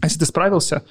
А 0.00 0.06
если 0.06 0.18
ты 0.18 0.26
справился, 0.26 0.82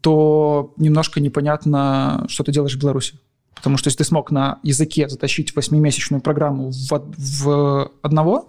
то 0.00 0.72
немножко 0.76 1.20
непонятно, 1.20 2.24
что 2.28 2.44
ты 2.44 2.52
делаешь 2.52 2.76
в 2.76 2.80
Беларуси. 2.80 3.18
Потому 3.54 3.76
что 3.76 3.88
если 3.88 3.98
ты 3.98 4.04
смог 4.04 4.30
на 4.30 4.60
языке 4.62 5.08
затащить 5.08 5.54
восьмимесячную 5.56 6.20
программу 6.20 6.70
в, 6.70 6.90
в 6.90 7.90
одного, 8.02 8.48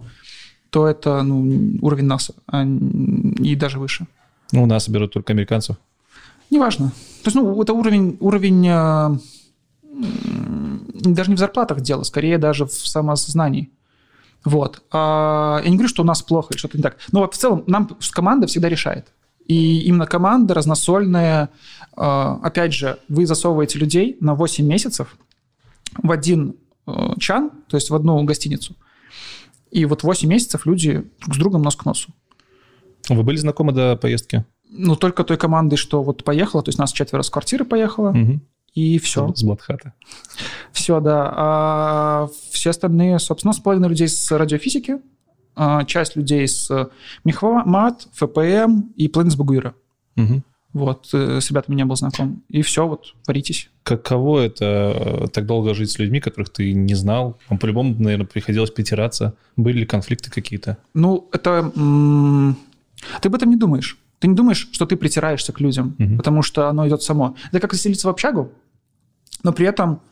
то 0.70 0.86
это 0.86 1.22
ну, 1.22 1.78
уровень 1.82 2.04
НАСА 2.04 2.34
а, 2.46 2.64
и 2.64 3.56
даже 3.56 3.80
выше. 3.80 4.06
Ну, 4.52 4.62
у 4.62 4.66
нас 4.66 4.88
берут 4.88 5.12
только 5.12 5.32
американцев. 5.32 5.76
Неважно. 6.50 6.90
То 7.22 7.28
есть, 7.28 7.36
ну, 7.36 7.60
это 7.60 7.72
уровень, 7.72 8.16
уровень 8.20 8.66
э, 8.68 9.18
даже 11.00 11.30
не 11.30 11.36
в 11.36 11.38
зарплатах 11.38 11.80
дело, 11.80 12.02
скорее 12.04 12.38
даже 12.38 12.66
в 12.66 12.72
самосознании. 12.72 13.70
Вот. 14.44 14.82
А, 14.90 15.60
я 15.62 15.70
не 15.70 15.76
говорю, 15.76 15.88
что 15.88 16.02
у 16.02 16.06
нас 16.06 16.22
плохо 16.22 16.48
или 16.52 16.58
что-то 16.58 16.76
не 16.76 16.82
так. 16.82 16.96
Но 17.12 17.28
в 17.28 17.36
целом 17.36 17.64
нам 17.66 17.90
команда 18.12 18.46
всегда 18.46 18.68
решает. 18.68 19.12
И 19.50 19.80
именно 19.80 20.06
команда 20.06 20.54
разносольная, 20.54 21.50
а, 21.96 22.38
опять 22.40 22.72
же, 22.72 23.00
вы 23.08 23.26
засовываете 23.26 23.80
людей 23.80 24.16
на 24.20 24.36
8 24.36 24.64
месяцев 24.64 25.16
в 26.00 26.12
один 26.12 26.54
э, 26.86 27.14
чан, 27.18 27.50
то 27.66 27.76
есть 27.76 27.90
в 27.90 27.94
одну 27.96 28.22
гостиницу. 28.22 28.76
И 29.72 29.84
вот 29.86 30.04
8 30.04 30.28
месяцев 30.28 30.66
люди 30.66 31.04
друг 31.22 31.34
с 31.34 31.38
другом 31.38 31.62
нос 31.62 31.74
к 31.74 31.84
носу. 31.84 32.12
Вы 33.08 33.24
были 33.24 33.38
знакомы 33.38 33.72
до 33.72 33.96
поездки? 33.96 34.44
Ну, 34.68 34.94
только 34.94 35.24
той 35.24 35.36
командой, 35.36 35.74
что 35.74 36.04
вот 36.04 36.22
поехала, 36.22 36.62
то 36.62 36.68
есть 36.68 36.78
нас 36.78 36.92
четверо 36.92 37.22
с 37.22 37.30
квартиры 37.30 37.64
поехало, 37.64 38.10
угу. 38.10 38.38
и 38.74 39.00
все. 39.00 39.34
С 39.34 39.42
Бладхата. 39.42 39.94
Все, 40.70 41.00
да. 41.00 41.32
А 41.34 42.28
все 42.52 42.70
остальные, 42.70 43.18
собственно, 43.18 43.52
с 43.52 43.58
половиной 43.58 43.88
людей 43.88 44.06
с 44.06 44.30
радиофизики, 44.30 44.92
а 44.92 45.00
часть 45.86 46.16
людей 46.16 46.46
с 46.48 46.90
Мехмат, 47.24 48.08
ФПМ 48.14 48.92
и 48.96 49.08
половина 49.08 49.32
с 49.32 49.36
Багуира. 49.36 49.74
Угу. 50.16 50.42
Вот, 50.72 51.08
э, 51.12 51.40
с 51.40 51.50
ребятами 51.50 51.74
не 51.74 51.84
был 51.84 51.96
знаком. 51.96 52.42
И 52.48 52.62
все, 52.62 52.86
вот, 52.86 53.14
варитесь. 53.26 53.70
Каково 53.82 54.40
это 54.40 54.64
э, 54.64 55.28
так 55.32 55.46
долго 55.46 55.74
жить 55.74 55.90
с 55.90 55.98
людьми, 55.98 56.20
которых 56.20 56.50
ты 56.50 56.72
не 56.72 56.94
знал? 56.94 57.38
Вам 57.48 57.58
по-любому, 57.58 57.96
наверное, 57.98 58.26
приходилось 58.26 58.70
притираться. 58.70 59.34
Были 59.56 59.80
ли 59.80 59.86
конфликты 59.86 60.30
какие-то? 60.30 60.76
Ну, 60.94 61.28
это... 61.32 61.72
Ты 63.20 63.28
об 63.28 63.34
этом 63.34 63.50
не 63.50 63.56
думаешь. 63.56 63.98
Ты 64.20 64.28
не 64.28 64.34
думаешь, 64.34 64.68
что 64.70 64.86
ты 64.86 64.96
притираешься 64.96 65.52
к 65.52 65.60
людям, 65.60 65.96
угу. 65.98 66.16
потому 66.18 66.42
что 66.42 66.68
оно 66.68 66.86
идет 66.86 67.02
само. 67.02 67.34
Это 67.50 67.60
как 67.60 67.72
заселиться 67.72 68.06
в 68.06 68.10
общагу, 68.10 68.52
но 69.42 69.52
при 69.52 69.66
этом 69.66 70.02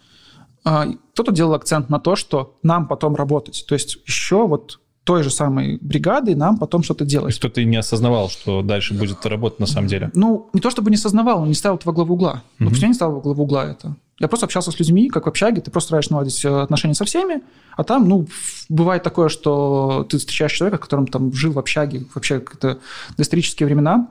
э, 0.65 0.87
кто-то 1.13 1.31
делал 1.31 1.55
акцент 1.55 1.89
на 1.89 2.01
то, 2.01 2.17
что 2.17 2.59
нам 2.65 2.89
потом 2.89 3.15
работать. 3.15 3.65
То 3.69 3.75
есть 3.75 3.99
еще 4.07 4.47
вот 4.49 4.81
той 5.09 5.23
же 5.23 5.31
самой 5.31 5.79
бригадой 5.81 6.35
нам 6.35 6.59
потом 6.59 6.83
что-то 6.83 7.07
делать. 7.07 7.41
То 7.41 7.47
есть 7.47 7.55
ты 7.55 7.65
не 7.65 7.79
осознавал, 7.79 8.29
что 8.29 8.61
дальше 8.61 8.93
будет 8.93 9.25
работать 9.25 9.59
на 9.59 9.65
самом 9.65 9.89
деле? 9.89 10.11
Ну, 10.13 10.51
не 10.53 10.61
то 10.61 10.69
чтобы 10.69 10.91
не 10.91 10.97
осознавал, 10.97 11.41
он 11.41 11.49
не 11.49 11.55
ставил 11.55 11.77
это 11.77 11.87
во 11.87 11.95
главу 11.95 12.13
угла. 12.13 12.35
Mm-hmm. 12.35 12.55
Ну, 12.59 12.69
почему 12.69 12.83
я 12.83 12.89
не 12.89 12.95
ставил 12.95 13.15
во 13.15 13.21
главу 13.23 13.45
угла 13.45 13.65
это? 13.65 13.97
Я 14.19 14.29
просто 14.29 14.45
общался 14.45 14.71
с 14.71 14.79
людьми, 14.79 15.09
как 15.09 15.25
в 15.25 15.29
общаге, 15.31 15.63
ты 15.63 15.71
просто 15.71 15.89
стараешься 15.89 16.13
наладить 16.13 16.45
э, 16.45 16.61
отношения 16.61 16.95
со 16.95 17.07
всеми, 17.07 17.41
а 17.75 17.85
там, 17.85 18.07
ну, 18.07 18.27
бывает 18.69 19.03
такое, 19.03 19.31
что 19.31 20.07
ты 20.11 20.19
встречаешь 20.19 20.53
человека, 20.53 20.77
которым 20.77 21.07
там 21.07 21.33
жил 21.33 21.53
в 21.53 21.59
общаге, 21.59 22.05
вообще 22.15 22.43
это 22.53 22.79
доисторические 23.17 23.67
времена, 23.67 24.09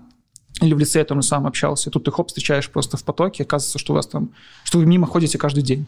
или 0.62 0.74
в 0.74 0.80
лице 0.80 1.06
он 1.12 1.22
сам 1.22 1.46
общался, 1.46 1.92
и 1.92 1.94
тут 1.94 2.06
ты 2.06 2.12
хоп, 2.12 2.30
встречаешь 2.30 2.72
просто 2.72 2.98
в 2.98 3.04
потоке, 3.04 3.44
оказывается, 3.44 3.78
что 3.78 3.94
у 3.94 3.96
вас 3.96 4.08
там, 4.08 4.30
что 4.64 4.80
вы 4.80 4.88
мимо 4.88 5.06
ходите 5.06 5.38
каждый 5.38 5.62
день. 5.62 5.86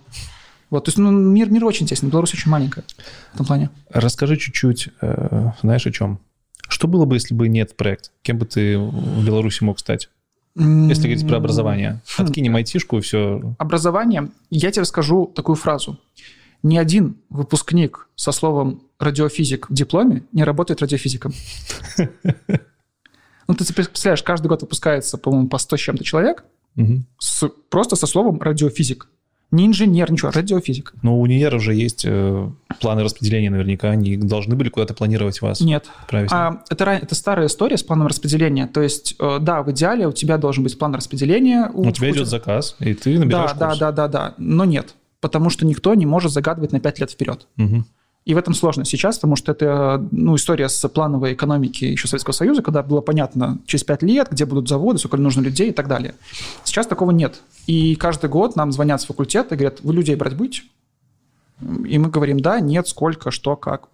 Вот, 0.69 0.85
то 0.85 0.89
есть 0.89 0.97
ну, 0.97 1.11
мир, 1.11 1.49
мир 1.49 1.65
очень 1.65 1.87
тесный, 1.87 2.09
Беларусь 2.09 2.33
очень 2.33 2.51
маленькая 2.51 2.83
в 3.31 3.35
этом 3.35 3.45
плане. 3.45 3.69
Расскажи 3.89 4.37
чуть-чуть, 4.37 4.89
э, 5.01 5.51
знаешь, 5.61 5.87
о 5.87 5.91
чем? 5.91 6.19
Что 6.67 6.87
было 6.87 7.05
бы, 7.05 7.15
если 7.15 7.33
бы 7.33 7.47
нет 7.47 7.75
проекта? 7.75 8.09
Кем 8.21 8.37
бы 8.37 8.45
ты 8.45 8.77
в 8.77 9.25
Беларуси 9.25 9.63
мог 9.63 9.79
стать? 9.79 10.09
Если 10.55 11.03
говорить 11.03 11.27
про 11.27 11.37
образование. 11.37 12.01
Хм. 12.17 12.23
Откинем 12.23 12.55
айтишку 12.55 12.97
и 12.97 13.01
все. 13.01 13.55
Образование. 13.57 14.29
Я 14.49 14.71
тебе 14.71 14.85
скажу 14.85 15.31
такую 15.33 15.55
фразу. 15.55 15.99
Ни 16.61 16.77
один 16.77 17.17
выпускник 17.29 18.09
со 18.15 18.31
словом 18.31 18.83
радиофизик 18.99 19.69
в 19.69 19.73
дипломе 19.73 20.23
не 20.33 20.43
работает 20.43 20.81
радиофизиком. 20.81 21.33
Ну, 23.47 23.55
ты 23.55 23.73
представляешь, 23.73 24.21
каждый 24.21 24.45
год 24.45 24.61
выпускается, 24.61 25.17
по-моему, 25.17 25.47
по 25.47 25.57
100 25.57 25.77
с 25.77 25.79
чем-то 25.79 26.03
человек, 26.03 26.43
просто 27.69 27.95
со 27.95 28.05
словом 28.05 28.39
радиофизик. 28.39 29.07
Не 29.51 29.65
инженер, 29.65 30.11
ничего, 30.11 30.29
радиофизик. 30.29 30.93
Но 31.01 31.17
у 31.17 31.21
универа 31.21 31.55
уже 31.55 31.73
есть 31.73 32.03
э, 32.05 32.49
планы 32.79 33.03
распределения 33.03 33.49
наверняка. 33.49 33.89
Они 33.89 34.15
должны 34.15 34.55
были 34.55 34.69
куда-то 34.69 34.93
планировать 34.93 35.41
вас. 35.41 35.59
Нет. 35.59 35.85
А, 36.31 36.61
это, 36.69 36.85
это 36.85 37.15
старая 37.15 37.47
история 37.47 37.77
с 37.77 37.83
планом 37.83 38.07
распределения. 38.07 38.67
То 38.67 38.81
есть, 38.81 39.15
э, 39.19 39.37
да, 39.41 39.63
в 39.63 39.71
идеале 39.71 40.07
у 40.07 40.11
тебя 40.11 40.37
должен 40.37 40.63
быть 40.63 40.77
план 40.77 40.93
распределения. 40.93 41.69
У, 41.73 41.87
у 41.87 41.91
тебя 41.91 42.11
идет 42.11 42.27
заказ, 42.27 42.75
и 42.79 42.93
ты 42.93 43.17
набираешь 43.17 43.53
да, 43.53 43.67
курс. 43.67 43.79
Да, 43.79 43.91
да, 43.91 44.07
да, 44.07 44.29
да. 44.29 44.35
Но 44.37 44.65
нет. 44.65 44.93
Потому 45.19 45.49
что 45.49 45.65
никто 45.65 45.95
не 45.95 46.05
может 46.05 46.31
загадывать 46.31 46.71
на 46.71 46.79
5 46.79 46.99
лет 46.99 47.11
вперед. 47.11 47.47
Угу. 47.57 47.85
И 48.29 48.33
в 48.35 48.37
этом 48.37 48.53
сложность 48.53 48.91
сейчас, 48.91 49.17
потому 49.17 49.35
что 49.35 49.53
это 49.53 50.07
ну, 50.11 50.35
история 50.35 50.69
с 50.69 50.87
плановой 50.87 51.33
экономики 51.33 51.85
еще 51.85 52.07
Советского 52.07 52.31
Союза, 52.31 52.61
когда 52.61 52.83
было 52.83 53.01
понятно 53.01 53.57
через 53.65 53.83
5 53.83 54.03
лет, 54.03 54.27
где 54.29 54.45
будут 54.45 54.69
заводы, 54.69 54.99
сколько 54.99 55.17
нужно 55.17 55.41
людей 55.41 55.69
и 55.71 55.73
так 55.73 55.87
далее. 55.87 56.13
Сейчас 56.63 56.85
такого 56.85 57.09
нет. 57.09 57.41
И 57.65 57.95
каждый 57.95 58.29
год 58.29 58.55
нам 58.55 58.71
звонят 58.71 59.01
с 59.01 59.05
факультета 59.05 59.55
и 59.55 59.57
говорят, 59.57 59.79
вы 59.81 59.95
людей 59.95 60.15
брать 60.15 60.35
будете? 60.35 60.61
И 61.87 61.97
мы 61.97 62.11
говорим, 62.11 62.39
да, 62.39 62.59
нет, 62.59 62.87
сколько, 62.87 63.31
что, 63.31 63.55
как. 63.55 63.87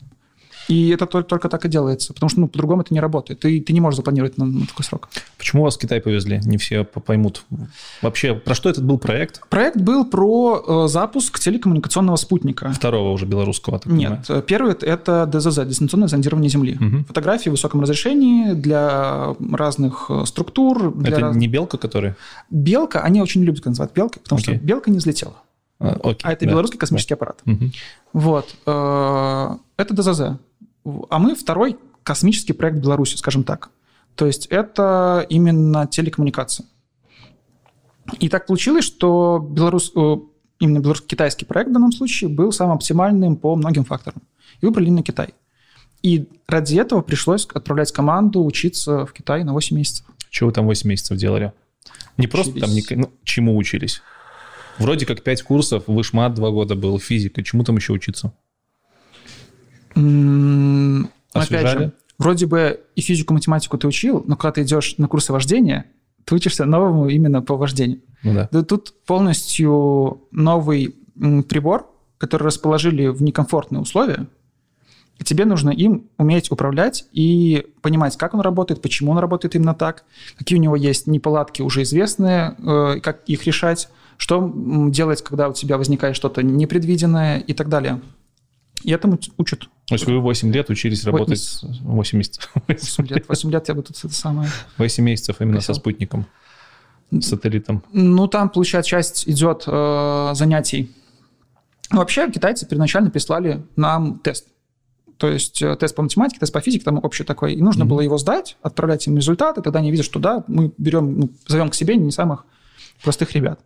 И 0.67 0.89
это 0.89 1.05
только, 1.05 1.27
только 1.27 1.49
так 1.49 1.65
и 1.65 1.69
делается, 1.69 2.13
потому 2.13 2.29
что 2.29 2.39
ну, 2.39 2.47
по-другому 2.47 2.81
это 2.81 2.93
не 2.93 2.99
работает. 2.99 3.39
Ты, 3.39 3.61
ты 3.61 3.73
не 3.73 3.81
можешь 3.81 3.97
запланировать 3.97 4.37
на, 4.37 4.45
на 4.45 4.65
такой 4.65 4.83
срок. 4.83 5.09
Почему 5.37 5.63
вас 5.63 5.75
в 5.77 5.79
Китай 5.79 6.01
повезли? 6.01 6.39
Не 6.43 6.57
все 6.57 6.83
поймут. 6.83 7.43
Вообще, 8.01 8.33
про 8.33 8.55
что 8.55 8.69
этот 8.69 8.83
был 8.83 8.97
проект? 8.97 9.47
Проект 9.49 9.77
был 9.77 10.05
про 10.05 10.85
э, 10.85 10.87
запуск 10.87 11.39
телекоммуникационного 11.39 12.15
спутника. 12.15 12.71
Второго 12.71 13.11
уже 13.11 13.25
белорусского, 13.25 13.79
так 13.79 13.91
Нет, 13.91 14.25
понимаю. 14.27 14.43
первый– 14.43 14.73
это 14.81 15.25
ДЗЗ, 15.25 15.67
дистанционное 15.67 16.07
зондирование 16.07 16.49
Земли. 16.49 16.77
Угу. 16.79 17.05
Фотографии 17.07 17.49
в 17.49 17.53
высоком 17.53 17.81
разрешении 17.81 18.53
для 18.53 19.35
разных 19.51 20.07
э, 20.09 20.23
структур. 20.25 20.93
Для 20.95 21.11
это 21.11 21.21
раз... 21.21 21.35
не 21.35 21.47
белка, 21.47 21.77
которая? 21.77 22.15
Белка, 22.49 23.01
они 23.01 23.21
очень 23.21 23.43
любят 23.43 23.65
называть 23.65 23.93
белкой, 23.93 24.21
потому 24.21 24.39
okay. 24.39 24.55
что 24.55 24.55
белка 24.55 24.89
не 24.89 24.97
взлетела. 24.97 25.35
А, 25.79 25.97
окей, 26.03 26.21
а 26.23 26.31
это 26.31 26.45
да. 26.45 26.51
белорусский 26.51 26.79
космический 26.79 27.13
да. 27.13 27.15
аппарат. 27.15 27.41
Угу. 27.45 27.71
Вот. 28.13 28.55
Э, 28.65 29.57
это 29.77 29.93
ДЗЗ. 29.93 30.39
А 31.09 31.19
мы 31.19 31.35
второй 31.35 31.77
космический 32.03 32.53
проект 32.53 32.77
Беларуси, 32.77 33.15
скажем 33.15 33.43
так. 33.43 33.69
То 34.15 34.25
есть 34.27 34.45
это 34.47 35.25
именно 35.29 35.87
телекоммуникация. 35.87 36.65
И 38.19 38.29
так 38.29 38.45
получилось, 38.45 38.85
что 38.85 39.39
Беларусь, 39.39 39.91
э, 39.95 40.15
именно 40.59 40.79
белорусско-китайский 40.79 41.45
проект 41.45 41.71
в 41.71 41.73
данном 41.73 41.91
случае 41.91 42.29
был 42.29 42.51
самым 42.51 42.75
оптимальным 42.75 43.35
по 43.35 43.55
многим 43.55 43.83
факторам. 43.83 44.21
И 44.61 44.65
выбрали 44.65 44.87
именно 44.87 45.03
Китай. 45.03 45.33
И 46.03 46.27
ради 46.47 46.77
этого 46.77 47.01
пришлось 47.01 47.47
отправлять 47.47 47.91
команду 47.91 48.43
учиться 48.43 49.07
в 49.07 49.13
Китай 49.13 49.43
на 49.43 49.53
8 49.53 49.75
месяцев. 49.75 50.05
Чего 50.29 50.47
вы 50.47 50.53
там 50.53 50.67
8 50.67 50.87
месяцев 50.87 51.17
делали? 51.17 51.51
Не 52.17 52.27
учились. 52.27 52.31
просто 52.31 52.59
там, 52.59 52.69
не, 52.69 52.83
ну, 52.91 53.11
чему 53.23 53.57
учились? 53.57 54.01
Вроде 54.77 55.05
как 55.05 55.23
5 55.23 55.41
курсов, 55.41 55.83
вышмат 55.87 56.35
2 56.35 56.51
года 56.51 56.75
был, 56.75 56.99
физика. 56.99 57.43
Чему 57.43 57.63
там 57.63 57.77
еще 57.77 57.93
учиться? 57.93 58.33
Опять 61.33 61.67
же, 61.67 61.93
вроде 62.17 62.45
бы 62.45 62.81
и 62.95 63.01
физику, 63.01 63.33
математику 63.33 63.77
ты 63.77 63.87
учил, 63.87 64.23
но 64.27 64.35
когда 64.35 64.53
ты 64.53 64.63
идешь 64.63 64.97
на 64.97 65.07
курсы 65.07 65.33
вождения, 65.33 65.85
ты 66.23 66.35
учишься 66.35 66.65
новому 66.65 67.07
именно 67.07 67.41
по 67.41 67.55
вождению. 67.55 68.01
Ну, 68.23 68.33
да. 68.33 68.49
Да, 68.51 68.63
тут 68.63 68.93
полностью 69.05 70.21
новый 70.31 70.95
прибор, 71.47 71.87
который 72.17 72.43
расположили 72.43 73.07
в 73.07 73.21
некомфортные 73.21 73.81
условия, 73.81 74.27
и 75.19 75.23
тебе 75.23 75.45
нужно 75.45 75.69
им 75.69 76.09
уметь 76.17 76.51
управлять 76.51 77.05
и 77.13 77.67
понимать, 77.81 78.17
как 78.17 78.33
он 78.33 78.41
работает, 78.41 78.81
почему 78.81 79.11
он 79.11 79.17
работает 79.17 79.55
именно 79.55 79.73
так, 79.73 80.03
какие 80.37 80.57
у 80.57 80.61
него 80.61 80.75
есть 80.75 81.07
неполадки 81.07 81.61
уже 81.61 81.83
известные, 81.83 82.55
э, 82.57 82.99
как 83.01 83.23
их 83.25 83.45
решать, 83.45 83.89
что 84.17 84.51
делать, 84.89 85.21
когда 85.21 85.49
у 85.49 85.53
тебя 85.53 85.77
возникает 85.77 86.15
что-то 86.15 86.43
непредвиденное 86.43 87.39
и 87.39 87.53
так 87.53 87.69
далее. 87.69 88.01
И 88.83 88.91
этому 88.91 89.19
учат. 89.37 89.69
То 89.87 89.95
есть 89.95 90.05
вы 90.07 90.19
8 90.19 90.51
лет 90.51 90.69
учились 90.69 91.03
работать... 91.05 91.59
8 91.61 92.17
месяцев. 92.17 92.51
8 92.67 93.07
лет, 93.07 93.27
8 93.27 93.51
лет 93.51 93.67
я 93.67 93.75
бы 93.75 93.83
тут 93.83 93.97
это 93.97 94.13
самое... 94.13 94.49
8 94.77 95.03
месяцев 95.03 95.37
именно 95.39 95.59
Хотел. 95.59 95.75
со 95.75 95.79
спутником, 95.79 96.25
сателлитом. 97.21 97.83
Ну, 97.93 98.27
там, 98.27 98.49
получается, 98.49 98.89
часть 98.89 99.27
идет 99.27 99.63
э, 99.67 100.31
занятий. 100.33 100.91
Ну, 101.91 101.99
вообще, 101.99 102.31
китайцы 102.31 102.65
первоначально 102.65 103.11
прислали 103.11 103.63
нам 103.75 104.19
тест. 104.19 104.47
То 105.17 105.29
есть 105.29 105.61
э, 105.61 105.75
тест 105.75 105.95
по 105.95 106.01
математике, 106.01 106.39
тест 106.39 106.51
по 106.51 106.61
физике, 106.61 106.83
там 106.83 106.99
общий 107.03 107.23
такой. 107.23 107.53
И 107.53 107.61
нужно 107.61 107.83
mm-hmm. 107.83 107.87
было 107.87 108.01
его 108.01 108.17
сдать, 108.17 108.57
отправлять 108.63 109.05
им 109.05 109.15
результаты. 109.15 109.61
Тогда 109.61 109.79
они 109.79 109.91
видят, 109.91 110.05
что 110.05 110.19
да, 110.19 110.43
мы 110.47 110.71
берем, 110.79 111.19
ну, 111.19 111.29
зовем 111.47 111.69
к 111.69 111.75
себе 111.75 111.95
не 111.95 112.11
самых 112.11 112.45
простых 113.03 113.33
ребят. 113.33 113.59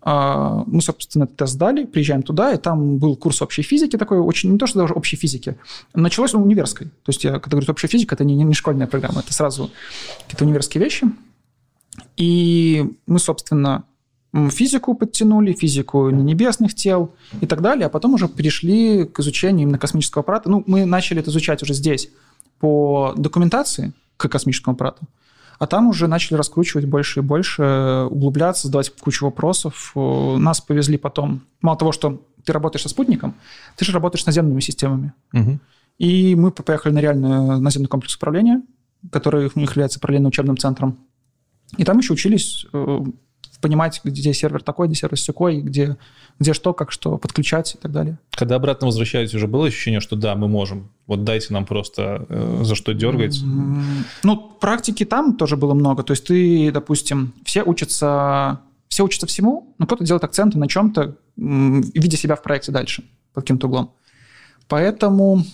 А, 0.00 0.64
мы, 0.66 0.80
собственно, 0.80 1.26
тест 1.26 1.54
сдали, 1.54 1.84
приезжаем 1.84 2.22
туда, 2.22 2.52
и 2.52 2.56
там 2.56 2.98
был 2.98 3.16
курс 3.16 3.42
общей 3.42 3.62
физики 3.62 3.96
такой, 3.96 4.18
очень, 4.18 4.52
не 4.52 4.58
то, 4.58 4.66
что 4.66 4.78
даже 4.78 4.94
общей 4.94 5.16
физики, 5.16 5.56
началось 5.94 6.34
он 6.34 6.42
универской. 6.42 6.86
То 6.86 7.08
есть, 7.08 7.24
я, 7.24 7.38
когда 7.40 7.56
говорю 7.56 7.72
общая 7.72 7.88
физика, 7.88 8.14
это 8.14 8.24
не, 8.24 8.34
не 8.34 8.54
школьная 8.54 8.86
программа, 8.86 9.20
это 9.20 9.32
сразу 9.32 9.70
какие-то 10.22 10.44
универские 10.44 10.82
вещи. 10.82 11.06
И 12.16 12.96
мы, 13.06 13.18
собственно, 13.18 13.84
физику 14.50 14.94
подтянули, 14.94 15.52
физику 15.52 16.10
небесных 16.10 16.74
тел 16.74 17.14
и 17.40 17.46
так 17.46 17.60
далее, 17.60 17.86
а 17.86 17.90
потом 17.90 18.14
уже 18.14 18.28
перешли 18.28 19.04
к 19.04 19.20
изучению 19.20 19.62
именно 19.62 19.78
космического 19.78 20.22
аппарата. 20.22 20.50
Ну, 20.50 20.62
мы 20.66 20.84
начали 20.84 21.20
это 21.20 21.30
изучать 21.30 21.62
уже 21.62 21.74
здесь 21.74 22.10
по 22.60 23.14
документации 23.16 23.92
к 24.16 24.28
космическому 24.28 24.74
аппарату. 24.74 25.06
А 25.58 25.66
там 25.66 25.88
уже 25.88 26.06
начали 26.06 26.36
раскручивать 26.36 26.86
больше 26.86 27.20
и 27.20 27.22
больше, 27.22 28.06
углубляться, 28.10 28.68
задавать 28.68 28.90
кучу 28.90 29.24
вопросов. 29.24 29.92
Э, 29.94 30.36
нас 30.36 30.60
повезли 30.60 30.98
потом. 30.98 31.42
Мало 31.60 31.76
того, 31.76 31.92
что 31.92 32.22
ты 32.44 32.52
работаешь 32.52 32.82
со 32.82 32.88
спутником, 32.88 33.34
ты 33.76 33.84
же 33.84 33.92
работаешь 33.92 34.22
с 34.22 34.26
наземными 34.26 34.60
системами. 34.60 35.12
Угу. 35.32 35.58
И 35.98 36.36
мы 36.36 36.52
поехали 36.52 36.92
на 36.92 37.00
реальный 37.00 37.60
наземный 37.60 37.88
комплекс 37.88 38.14
управления, 38.14 38.62
который 39.10 39.50
у 39.52 39.58
них 39.58 39.70
является 39.70 39.98
параллельно 39.98 40.28
учебным 40.28 40.56
центром. 40.56 40.98
И 41.76 41.84
там 41.84 41.98
еще 41.98 42.12
учились 42.12 42.66
э, 42.72 43.00
понимать, 43.60 44.00
где 44.04 44.32
сервер 44.32 44.62
такой, 44.62 44.86
где 44.86 44.96
сервер 44.96 45.18
секой, 45.18 45.60
где, 45.60 45.96
где 46.38 46.52
что, 46.52 46.72
как 46.72 46.92
что 46.92 47.18
подключать 47.18 47.74
и 47.74 47.78
так 47.78 47.92
далее. 47.92 48.18
Когда 48.30 48.56
обратно 48.56 48.86
возвращаетесь, 48.86 49.34
уже 49.34 49.46
было 49.46 49.66
ощущение, 49.66 50.00
что 50.00 50.16
да, 50.16 50.34
мы 50.34 50.48
можем, 50.48 50.90
вот 51.06 51.24
дайте 51.24 51.52
нам 51.52 51.66
просто 51.66 52.26
э, 52.28 52.60
за 52.62 52.74
что 52.74 52.92
дергать? 52.92 53.40
Ну, 54.22 54.36
практики 54.60 55.04
там 55.04 55.36
тоже 55.36 55.56
было 55.56 55.74
много. 55.74 56.02
То 56.02 56.12
есть 56.12 56.26
ты, 56.26 56.70
допустим, 56.72 57.32
все 57.44 57.62
учатся, 57.62 58.60
все 58.88 59.04
учатся 59.04 59.26
всему, 59.26 59.74
но 59.78 59.86
кто-то 59.86 60.04
делает 60.04 60.24
акценты 60.24 60.58
на 60.58 60.68
чем-то, 60.68 61.16
видя 61.36 62.16
себя 62.16 62.36
в 62.36 62.42
проекте 62.42 62.72
дальше 62.72 63.04
под 63.32 63.44
каким-то 63.44 63.66
углом. 63.66 63.92
Поэтому, 64.68 65.44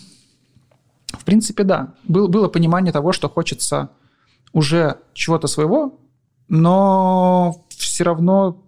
в 1.13 1.25
принципе, 1.25 1.65
да, 1.65 1.95
был, 2.05 2.29
было 2.29 2.49
понимание 2.49 2.93
того, 2.93 3.13
что 3.13 3.29
хочется 3.29 3.91
уже 4.53 4.99
чего-то 5.15 5.47
своего, 5.47 5.99
но 6.49 7.64
все 7.95 8.05
равно 8.05 8.63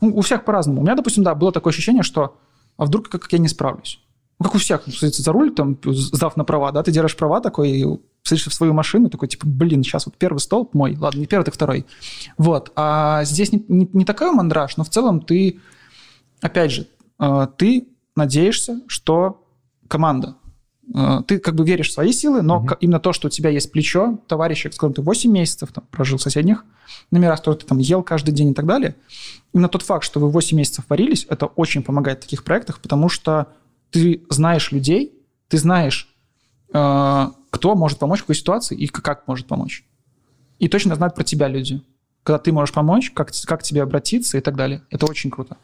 ну, 0.00 0.16
у 0.16 0.20
всех 0.20 0.44
по-разному. 0.44 0.80
У 0.80 0.84
меня, 0.84 0.96
допустим, 0.96 1.22
да, 1.22 1.34
было 1.34 1.52
такое 1.52 1.72
ощущение, 1.72 2.02
что 2.02 2.36
а 2.76 2.84
вдруг 2.84 3.08
как, 3.08 3.22
как 3.22 3.32
я 3.32 3.38
не 3.38 3.48
справлюсь? 3.48 4.00
Ну, 4.40 4.46
как 4.46 4.56
у 4.56 4.58
всех, 4.58 4.82
садится 4.84 5.22
за 5.22 5.32
руль, 5.32 5.54
там, 5.54 5.78
сдав 5.84 6.36
на 6.36 6.44
права, 6.44 6.72
да, 6.72 6.82
ты 6.82 6.90
держишь 6.90 7.16
права 7.16 7.40
такой, 7.40 7.70
и 7.70 7.86
садишься 8.24 8.50
в 8.50 8.54
свою 8.54 8.72
машину, 8.72 9.08
такой, 9.08 9.28
типа, 9.28 9.46
блин, 9.46 9.84
сейчас 9.84 10.06
вот 10.06 10.16
первый 10.16 10.38
столб 10.38 10.74
мой, 10.74 10.96
ладно, 10.96 11.20
не 11.20 11.26
первый, 11.26 11.44
так 11.44 11.54
второй. 11.54 11.86
Вот. 12.36 12.72
А 12.74 13.22
здесь 13.24 13.52
не, 13.52 13.64
не, 13.68 13.88
не 13.92 14.04
такой 14.04 14.32
мандраж, 14.32 14.76
но 14.76 14.82
в 14.82 14.88
целом 14.88 15.20
ты, 15.20 15.60
опять 16.40 16.72
же, 16.72 16.88
э, 17.20 17.46
ты 17.56 17.86
надеешься, 18.16 18.80
что 18.88 19.46
команда 19.86 20.34
ты 21.26 21.38
как 21.38 21.54
бы 21.54 21.64
веришь 21.64 21.88
в 21.88 21.92
свои 21.92 22.12
силы, 22.12 22.42
но 22.42 22.58
угу. 22.58 22.74
именно 22.80 23.00
то, 23.00 23.12
что 23.12 23.28
у 23.28 23.30
тебя 23.30 23.50
есть 23.50 23.72
плечо, 23.72 24.18
товарищи, 24.26 24.68
с 24.68 24.74
которым 24.74 24.94
ты 24.94 25.02
8 25.02 25.30
месяцев 25.30 25.72
там, 25.72 25.84
прожил 25.90 26.18
в 26.18 26.22
соседних 26.22 26.64
номерах, 27.10 27.38
которые 27.38 27.60
ты 27.60 27.66
там 27.66 27.78
ел 27.78 28.02
каждый 28.02 28.32
день 28.32 28.50
и 28.50 28.54
так 28.54 28.66
далее, 28.66 28.94
именно 29.52 29.68
тот 29.68 29.82
факт, 29.82 30.04
что 30.04 30.20
вы 30.20 30.30
8 30.30 30.56
месяцев 30.56 30.84
варились, 30.88 31.26
это 31.28 31.46
очень 31.46 31.82
помогает 31.82 32.18
в 32.18 32.22
таких 32.22 32.44
проектах, 32.44 32.80
потому 32.80 33.08
что 33.08 33.48
ты 33.90 34.22
знаешь 34.28 34.72
людей, 34.72 35.12
ты 35.48 35.58
знаешь, 35.58 36.14
э, 36.72 37.26
кто 37.50 37.74
может 37.76 37.98
помочь 37.98 38.20
в 38.20 38.22
какой 38.22 38.34
ситуации 38.34 38.76
и 38.76 38.86
как 38.88 39.26
может 39.28 39.46
помочь. 39.46 39.84
И 40.58 40.68
точно 40.68 40.94
знают 40.94 41.14
про 41.14 41.24
тебя 41.24 41.48
люди. 41.48 41.82
Когда 42.22 42.38
ты 42.38 42.52
можешь 42.52 42.74
помочь, 42.74 43.10
как, 43.12 43.30
как 43.46 43.62
тебе 43.62 43.82
обратиться 43.82 44.38
и 44.38 44.40
так 44.40 44.56
далее. 44.56 44.82
Это 44.90 45.06
очень 45.06 45.30
круто. 45.30 45.56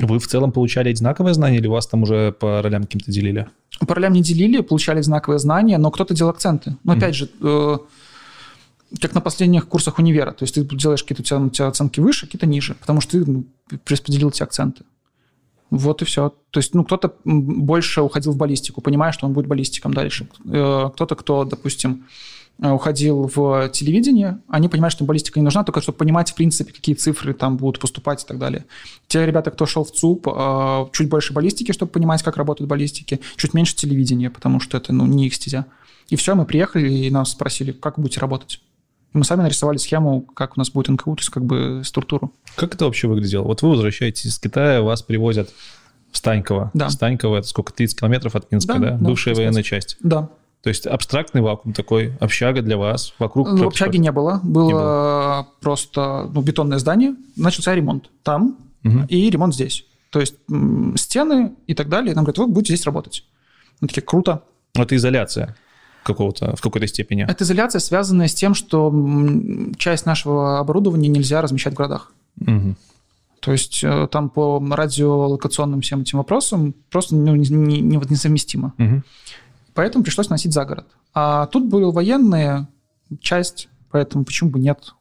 Вы 0.00 0.18
в 0.18 0.26
целом 0.26 0.50
получали 0.52 0.88
одинаковые 0.88 1.34
знания 1.34 1.58
или 1.58 1.68
вас 1.68 1.86
там 1.86 2.02
уже 2.02 2.32
по 2.32 2.62
ролям 2.62 2.84
каким-то 2.84 3.12
делили? 3.12 3.46
По 3.86 3.94
ролям 3.94 4.12
не 4.12 4.22
делили, 4.22 4.60
получали 4.60 4.98
одинаковые 4.98 5.38
знания, 5.38 5.78
но 5.78 5.90
кто-то 5.90 6.14
делал 6.14 6.30
акценты. 6.30 6.76
Но 6.82 6.92
mm-hmm. 6.92 6.96
опять 6.96 7.14
же, 7.14 7.30
э, 7.40 7.78
как 9.00 9.14
на 9.14 9.20
последних 9.20 9.68
курсах 9.68 9.98
универа. 9.98 10.32
То 10.32 10.44
есть 10.44 10.54
ты 10.54 10.64
делаешь 10.64 11.02
какие-то 11.02 11.22
у 11.22 11.24
тебя, 11.24 11.38
у 11.38 11.50
тебя 11.50 11.66
оценки 11.68 12.00
выше, 12.00 12.26
какие-то 12.26 12.46
ниже, 12.46 12.74
потому 12.74 13.00
что 13.00 13.12
ты 13.12 13.30
ну, 13.30 13.44
распределил 13.86 14.30
эти 14.30 14.42
акценты. 14.42 14.84
Вот 15.70 16.02
и 16.02 16.04
все. 16.04 16.34
То 16.50 16.60
есть, 16.60 16.74
ну, 16.74 16.84
кто-то 16.84 17.14
больше 17.24 18.02
уходил 18.02 18.32
в 18.32 18.36
баллистику, 18.36 18.80
понимая, 18.80 19.12
что 19.12 19.26
он 19.26 19.32
будет 19.32 19.46
баллистиком 19.46 19.94
дальше. 19.94 20.28
Э, 20.44 20.90
кто-то, 20.92 21.14
кто, 21.16 21.44
допустим, 21.44 22.06
уходил 22.60 23.30
в 23.34 23.68
телевидение, 23.70 24.38
они 24.48 24.68
понимают, 24.68 24.92
что 24.92 25.04
им 25.04 25.08
баллистика 25.08 25.40
не 25.40 25.44
нужна, 25.44 25.64
только 25.64 25.80
чтобы 25.80 25.98
понимать, 25.98 26.30
в 26.30 26.34
принципе, 26.34 26.72
какие 26.72 26.94
цифры 26.94 27.34
там 27.34 27.56
будут 27.56 27.80
поступать 27.80 28.22
и 28.22 28.26
так 28.26 28.38
далее. 28.38 28.64
Те 29.08 29.26
ребята, 29.26 29.50
кто 29.50 29.66
шел 29.66 29.84
в 29.84 29.90
ЦУП, 29.90 30.28
э, 30.28 30.86
чуть 30.92 31.08
больше 31.08 31.32
баллистики, 31.32 31.72
чтобы 31.72 31.90
понимать, 31.90 32.22
как 32.22 32.36
работают 32.36 32.68
баллистики, 32.68 33.20
чуть 33.36 33.54
меньше 33.54 33.74
телевидения, 33.74 34.30
потому 34.30 34.60
что 34.60 34.76
это 34.76 34.92
ну, 34.92 35.04
не 35.06 35.26
их 35.26 35.34
стезя. 35.34 35.66
И 36.08 36.16
все, 36.16 36.34
мы 36.34 36.44
приехали, 36.44 36.88
и 36.88 37.10
нас 37.10 37.32
спросили, 37.32 37.72
как 37.72 37.98
будете 37.98 38.20
работать. 38.20 38.60
И 39.14 39.18
мы 39.18 39.24
сами 39.24 39.42
нарисовали 39.42 39.78
схему, 39.78 40.20
как 40.20 40.56
у 40.56 40.60
нас 40.60 40.70
будет 40.70 40.88
НКУ, 40.88 41.16
то 41.16 41.20
есть 41.20 41.30
как 41.30 41.44
бы 41.44 41.82
структуру. 41.84 42.32
Как 42.56 42.74
это 42.74 42.84
вообще 42.84 43.08
выглядело? 43.08 43.44
Вот 43.44 43.62
вы 43.62 43.70
возвращаетесь 43.70 44.26
из 44.26 44.38
Китая, 44.38 44.82
вас 44.82 45.02
привозят 45.02 45.50
в 46.12 46.16
Станьково. 46.16 46.70
Да. 46.74 46.88
Станьково– 46.90 47.36
это 47.38 47.48
сколько, 47.48 47.72
30 47.72 47.98
километров 47.98 48.36
от 48.36 48.50
Минска, 48.52 48.78
да? 48.78 48.90
да? 48.92 48.96
Бывшая 48.96 49.34
военная 49.34 49.62
часть. 49.62 49.96
Да. 50.00 50.30
То 50.64 50.70
есть 50.70 50.86
абстрактный 50.86 51.42
вакуум 51.42 51.74
такой, 51.74 52.14
общага 52.20 52.62
для 52.62 52.78
вас, 52.78 53.12
вокруг... 53.18 53.52
Ну, 53.52 53.66
общаги 53.66 53.98
не 53.98 54.10
было, 54.10 54.40
было, 54.42 54.66
не 54.66 54.72
было. 54.72 55.46
просто 55.60 56.30
ну, 56.32 56.40
бетонное 56.40 56.78
здание, 56.78 57.14
начался 57.36 57.74
ремонт 57.74 58.08
там 58.22 58.56
угу. 58.82 59.00
и 59.10 59.28
ремонт 59.28 59.52
здесь. 59.52 59.84
То 60.08 60.20
есть 60.20 60.36
стены 60.96 61.52
и 61.66 61.74
так 61.74 61.90
далее. 61.90 62.14
Нам 62.14 62.24
говорят, 62.24 62.38
вы 62.38 62.46
будете 62.46 62.74
здесь 62.74 62.86
работать. 62.86 63.26
Мы 63.82 63.88
такие, 63.88 64.00
круто. 64.00 64.42
Это 64.72 64.96
изоляция 64.96 65.54
какого-то, 66.02 66.56
в 66.56 66.62
какой-то 66.62 66.86
степени. 66.86 67.26
Это 67.28 67.44
изоляция, 67.44 67.80
связанная 67.80 68.28
с 68.28 68.34
тем, 68.34 68.54
что 68.54 68.90
часть 69.76 70.06
нашего 70.06 70.60
оборудования 70.60 71.08
нельзя 71.08 71.42
размещать 71.42 71.74
в 71.74 71.76
городах. 71.76 72.10
Угу. 72.40 72.74
То 73.40 73.52
есть 73.52 73.84
э, 73.84 74.08
там 74.10 74.30
по 74.30 74.64
радиолокационным 74.70 75.82
всем 75.82 76.00
этим 76.00 76.16
вопросам 76.16 76.74
просто 76.88 77.14
ну, 77.14 77.36
не, 77.36 77.50
не, 77.50 77.82
не, 77.82 77.96
несовместимо. 77.98 78.72
Угу. 78.78 79.02
Поэтому 79.74 80.04
пришлось 80.04 80.30
носить 80.30 80.52
за 80.52 80.64
город. 80.64 80.86
А 81.12 81.46
тут 81.46 81.66
были 81.66 81.84
военные, 81.84 82.68
часть, 83.20 83.68
поэтому 83.90 84.24
почему 84.24 84.50
бы 84.50 84.58
нет? 84.58 84.94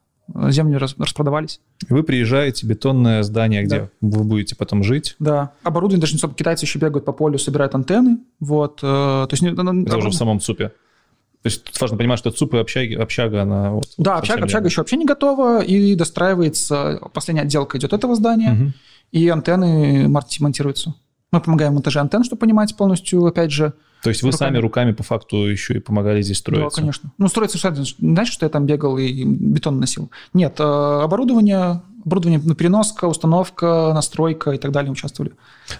Земли 0.49 0.77
распродавались. 0.77 1.59
Вы 1.89 2.01
приезжаете, 2.03 2.65
бетонное 2.65 3.23
здание, 3.23 3.63
где 3.63 3.79
да. 3.79 3.89
вы 4.01 4.23
будете 4.23 4.55
потом 4.55 4.83
жить. 4.83 5.15
Да. 5.19 5.51
Оборудование 5.63 5.99
даже 5.99 6.13
не 6.13 6.17
особо. 6.17 6.33
Китайцы 6.33 6.65
еще 6.65 6.79
бегают 6.79 7.05
по 7.05 7.11
полю, 7.11 7.37
собирают 7.37 7.75
антенны. 7.75 8.19
Вот. 8.39 8.79
Э, 8.81 9.27
то 9.27 9.27
есть, 9.29 9.43
Это 9.43 9.51
оборудование... 9.61 9.97
уже 9.97 10.09
в 10.09 10.13
самом 10.13 10.39
ЦУПе. 10.39 10.69
То 10.69 11.47
есть 11.47 11.65
тут 11.65 11.79
важно 11.81 11.97
понимать, 11.97 12.19
что 12.19 12.31
ЦУП 12.31 12.53
и 12.53 12.57
общаги, 12.57 12.93
общага, 12.93 13.41
она... 13.41 13.71
Вот, 13.71 13.93
да, 13.97 14.15
общага, 14.17 14.43
общага 14.43 14.67
еще 14.67 14.79
вообще 14.79 14.95
не 14.95 15.05
готова, 15.05 15.61
и 15.61 15.93
достраивается, 15.93 17.01
последняя 17.13 17.41
отделка 17.41 17.77
идет 17.77 17.91
этого 17.91 18.15
здания, 18.15 18.53
угу. 18.53 18.73
и 19.11 19.27
антенны 19.27 20.07
монтируются. 20.07 20.95
Мы 21.33 21.41
помогаем 21.41 21.73
в 21.73 21.75
монтаже 21.75 21.99
антенн, 21.99 22.23
чтобы 22.23 22.39
понимать 22.39 22.77
полностью, 22.77 23.25
опять 23.25 23.51
же, 23.51 23.73
то 24.03 24.09
есть 24.09 24.21
вы 24.21 24.31
руками. 24.31 24.49
сами 24.49 24.57
руками 24.57 24.91
по 24.91 25.03
факту 25.03 25.45
еще 25.45 25.75
и 25.75 25.79
помогали 25.79 26.21
здесь 26.21 26.39
строиться? 26.39 26.75
Да, 26.75 26.81
конечно. 26.81 27.13
Ну, 27.17 27.27
строиться, 27.29 27.57
значит, 27.99 28.33
что 28.33 28.45
я 28.45 28.49
там 28.49 28.65
бегал 28.65 28.97
и 28.97 29.23
бетон 29.23 29.79
носил. 29.79 30.11
Нет, 30.33 30.59
э, 30.59 30.63
оборудование, 30.63 31.81
оборудование, 32.05 32.41
ну, 32.43 32.53
переноска, 32.53 33.05
установка, 33.05 33.91
настройка 33.93 34.51
и 34.51 34.57
так 34.57 34.71
далее 34.71 34.91
участвовали. 34.91 35.31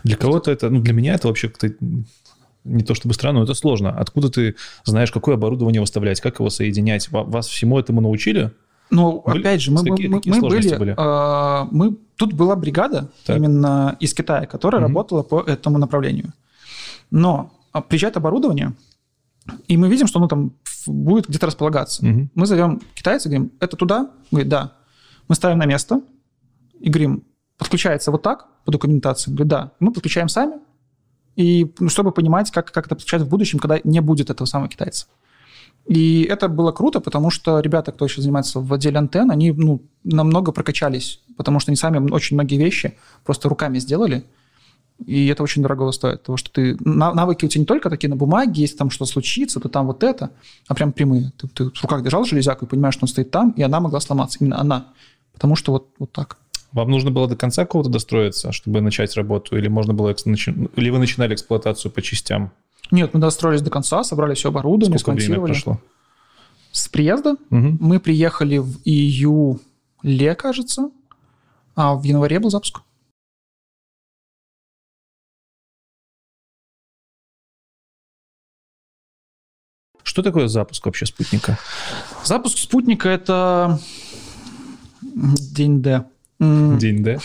Для 0.06 0.16
кого-то 0.16 0.52
это, 0.52 0.70
ну, 0.70 0.80
для 0.80 0.94
меня 0.94 1.16
это 1.16 1.28
вообще 1.28 1.50
как-то 1.50 1.74
не 2.64 2.84
то 2.84 2.96
чтобы 2.96 3.14
странно, 3.14 3.40
но 3.40 3.44
это 3.44 3.56
сложно. 3.56 3.92
Откуда 3.92 4.30
ты 4.30 4.56
знаешь, 4.86 5.12
какое 5.12 5.36
оборудование 5.36 5.82
выставлять, 5.82 6.22
как 6.22 6.40
его 6.40 6.50
соединять? 6.50 7.10
Вас 7.12 7.48
всему 7.48 7.78
этому 7.78 8.00
научили? 8.00 8.52
Ну, 8.90 9.22
были? 9.26 9.40
опять 9.40 9.62
же, 9.62 9.72
мы, 9.72 9.84
какие, 9.84 10.08
мы, 10.08 10.18
какие 10.20 10.34
мы 10.34 10.48
были, 10.48 10.78
были? 10.78 10.96
Э, 10.98 11.68
мы, 11.72 11.98
тут 12.16 12.32
была 12.32 12.56
бригада 12.56 13.10
так. 13.26 13.36
именно 13.36 13.98
из 14.00 14.14
Китая, 14.14 14.46
которая 14.46 14.82
угу. 14.82 14.88
работала 14.88 15.24
по 15.24 15.42
этому 15.42 15.78
направлению. 15.78 16.32
Но 17.12 17.52
приезжает 17.82 18.18
оборудование, 18.18 18.74
и 19.68 19.78
мы 19.78 19.90
видим, 19.90 20.08
что 20.08 20.20
оно 20.20 20.28
там 20.28 20.54
будет 20.88 21.28
где-то 21.28 21.48
располагаться. 21.48 22.06
Угу. 22.06 22.30
Мы 22.34 22.46
зовем 22.46 22.82
китайца, 22.94 23.30
говорим, 23.30 23.52
это 23.60 23.76
туда? 23.78 24.12
Говорит, 24.32 24.50
да. 24.50 24.74
Мы 25.28 25.36
ставим 25.36 25.58
на 25.58 25.66
место 25.66 26.02
и 26.80 26.90
говорим, 26.90 27.24
подключается 27.58 28.12
вот 28.12 28.22
так 28.22 28.48
по 28.66 28.72
документации? 28.72 29.32
Говорит, 29.32 29.48
да. 29.48 29.72
Мы 29.80 29.92
подключаем 29.92 30.30
сами, 30.30 30.58
и 31.36 31.74
ну, 31.80 31.90
чтобы 31.90 32.12
понимать, 32.12 32.52
как, 32.52 32.72
как 32.72 32.86
это 32.86 32.96
подключать 32.96 33.22
в 33.22 33.30
будущем, 33.30 33.60
когда 33.60 33.80
не 33.84 34.02
будет 34.02 34.30
этого 34.30 34.46
самого 34.46 34.70
китайца. 34.70 35.08
И 35.86 36.24
это 36.24 36.48
было 36.48 36.72
круто, 36.72 37.02
потому 37.02 37.30
что 37.30 37.60
ребята, 37.60 37.92
кто 37.92 38.06
еще 38.06 38.22
занимается 38.22 38.60
в 38.60 38.72
отделе 38.72 38.98
антенн, 38.98 39.32
они 39.32 39.52
ну, 39.52 39.82
намного 40.04 40.52
прокачались, 40.52 41.20
потому 41.36 41.60
что 41.60 41.72
они 41.72 41.76
сами 41.76 42.10
очень 42.12 42.38
многие 42.38 42.56
вещи 42.56 42.98
просто 43.26 43.50
руками 43.50 43.80
сделали, 43.80 44.26
и 45.06 45.28
это 45.28 45.44
очень 45.44 45.62
дорого 45.62 45.92
стоит, 45.92 46.22
потому 46.22 46.38
что 46.38 46.52
ты 46.52 46.78
навыки 46.80 47.46
у 47.46 47.48
тебя 47.48 47.62
не 47.62 47.66
только 47.66 47.90
такие 47.90 48.10
на 48.10 48.16
бумаге, 48.16 48.62
если 48.62 48.78
там 48.78 48.90
что 48.90 49.06
случится, 49.06 49.60
то 49.60 49.70
там 49.70 49.88
вот 49.88 50.04
это, 50.04 50.32
а 50.68 50.76
прям 50.76 50.94
прямые. 50.94 51.32
Ты, 51.38 51.48
ты 51.48 51.64
в 51.66 51.82
руках 51.82 52.04
держал 52.04 52.26
железяку 52.26 52.66
и 52.66 52.68
понимаешь, 52.68 52.94
что 52.94 53.06
он 53.06 53.10
стоит 53.10 53.32
там, 53.32 53.52
и 53.52 53.62
она 53.62 53.80
могла 53.80 54.00
сломаться, 54.00 54.38
именно 54.40 54.60
она. 54.60 54.88
Потому 55.34 55.56
что 55.56 55.72
вот, 55.72 55.88
вот 56.00 56.12
так. 56.12 56.38
Вам 56.72 56.90
нужно 56.90 57.12
было 57.12 57.28
до 57.28 57.36
конца 57.36 57.66
кого-то 57.66 57.90
достроиться, 57.90 58.52
чтобы 58.52 58.82
начать 58.82 59.16
работу, 59.16 59.58
или 59.58 59.68
можно 59.68 59.94
было 59.94 60.12
или 60.12 60.90
вы 60.90 61.00
начинали 61.00 61.34
эксплуатацию 61.34 61.92
по 61.92 62.02
частям? 62.02 62.52
Нет, 62.92 63.14
мы 63.14 63.20
достроились 63.20 63.62
до 63.62 63.70
конца, 63.70 64.04
собрали 64.04 64.36
все 64.36 64.50
оборудование, 64.50 65.00
Сколько 65.00 65.22
смонтировали. 65.22 65.52
Время 65.52 65.64
прошло? 65.64 65.80
С 66.72 66.88
приезда 66.88 67.32
угу. 67.32 67.78
мы 67.80 68.00
приехали 68.00 68.58
в 68.58 68.80
июле, 68.86 70.36
кажется, 70.36 70.90
а 71.76 71.96
в 71.96 72.04
январе 72.04 72.40
был 72.40 72.50
запуск. 72.50 72.82
Что 80.13 80.21
такое 80.21 80.47
запуск 80.47 80.86
вообще 80.86 81.08
спутника? 81.08 81.58
Запуск 82.23 82.60
спутника– 82.60 83.10
это 83.10 83.80
день 85.02 85.82
Д. 85.82 86.06
День 86.39 87.04
Д? 87.04 87.17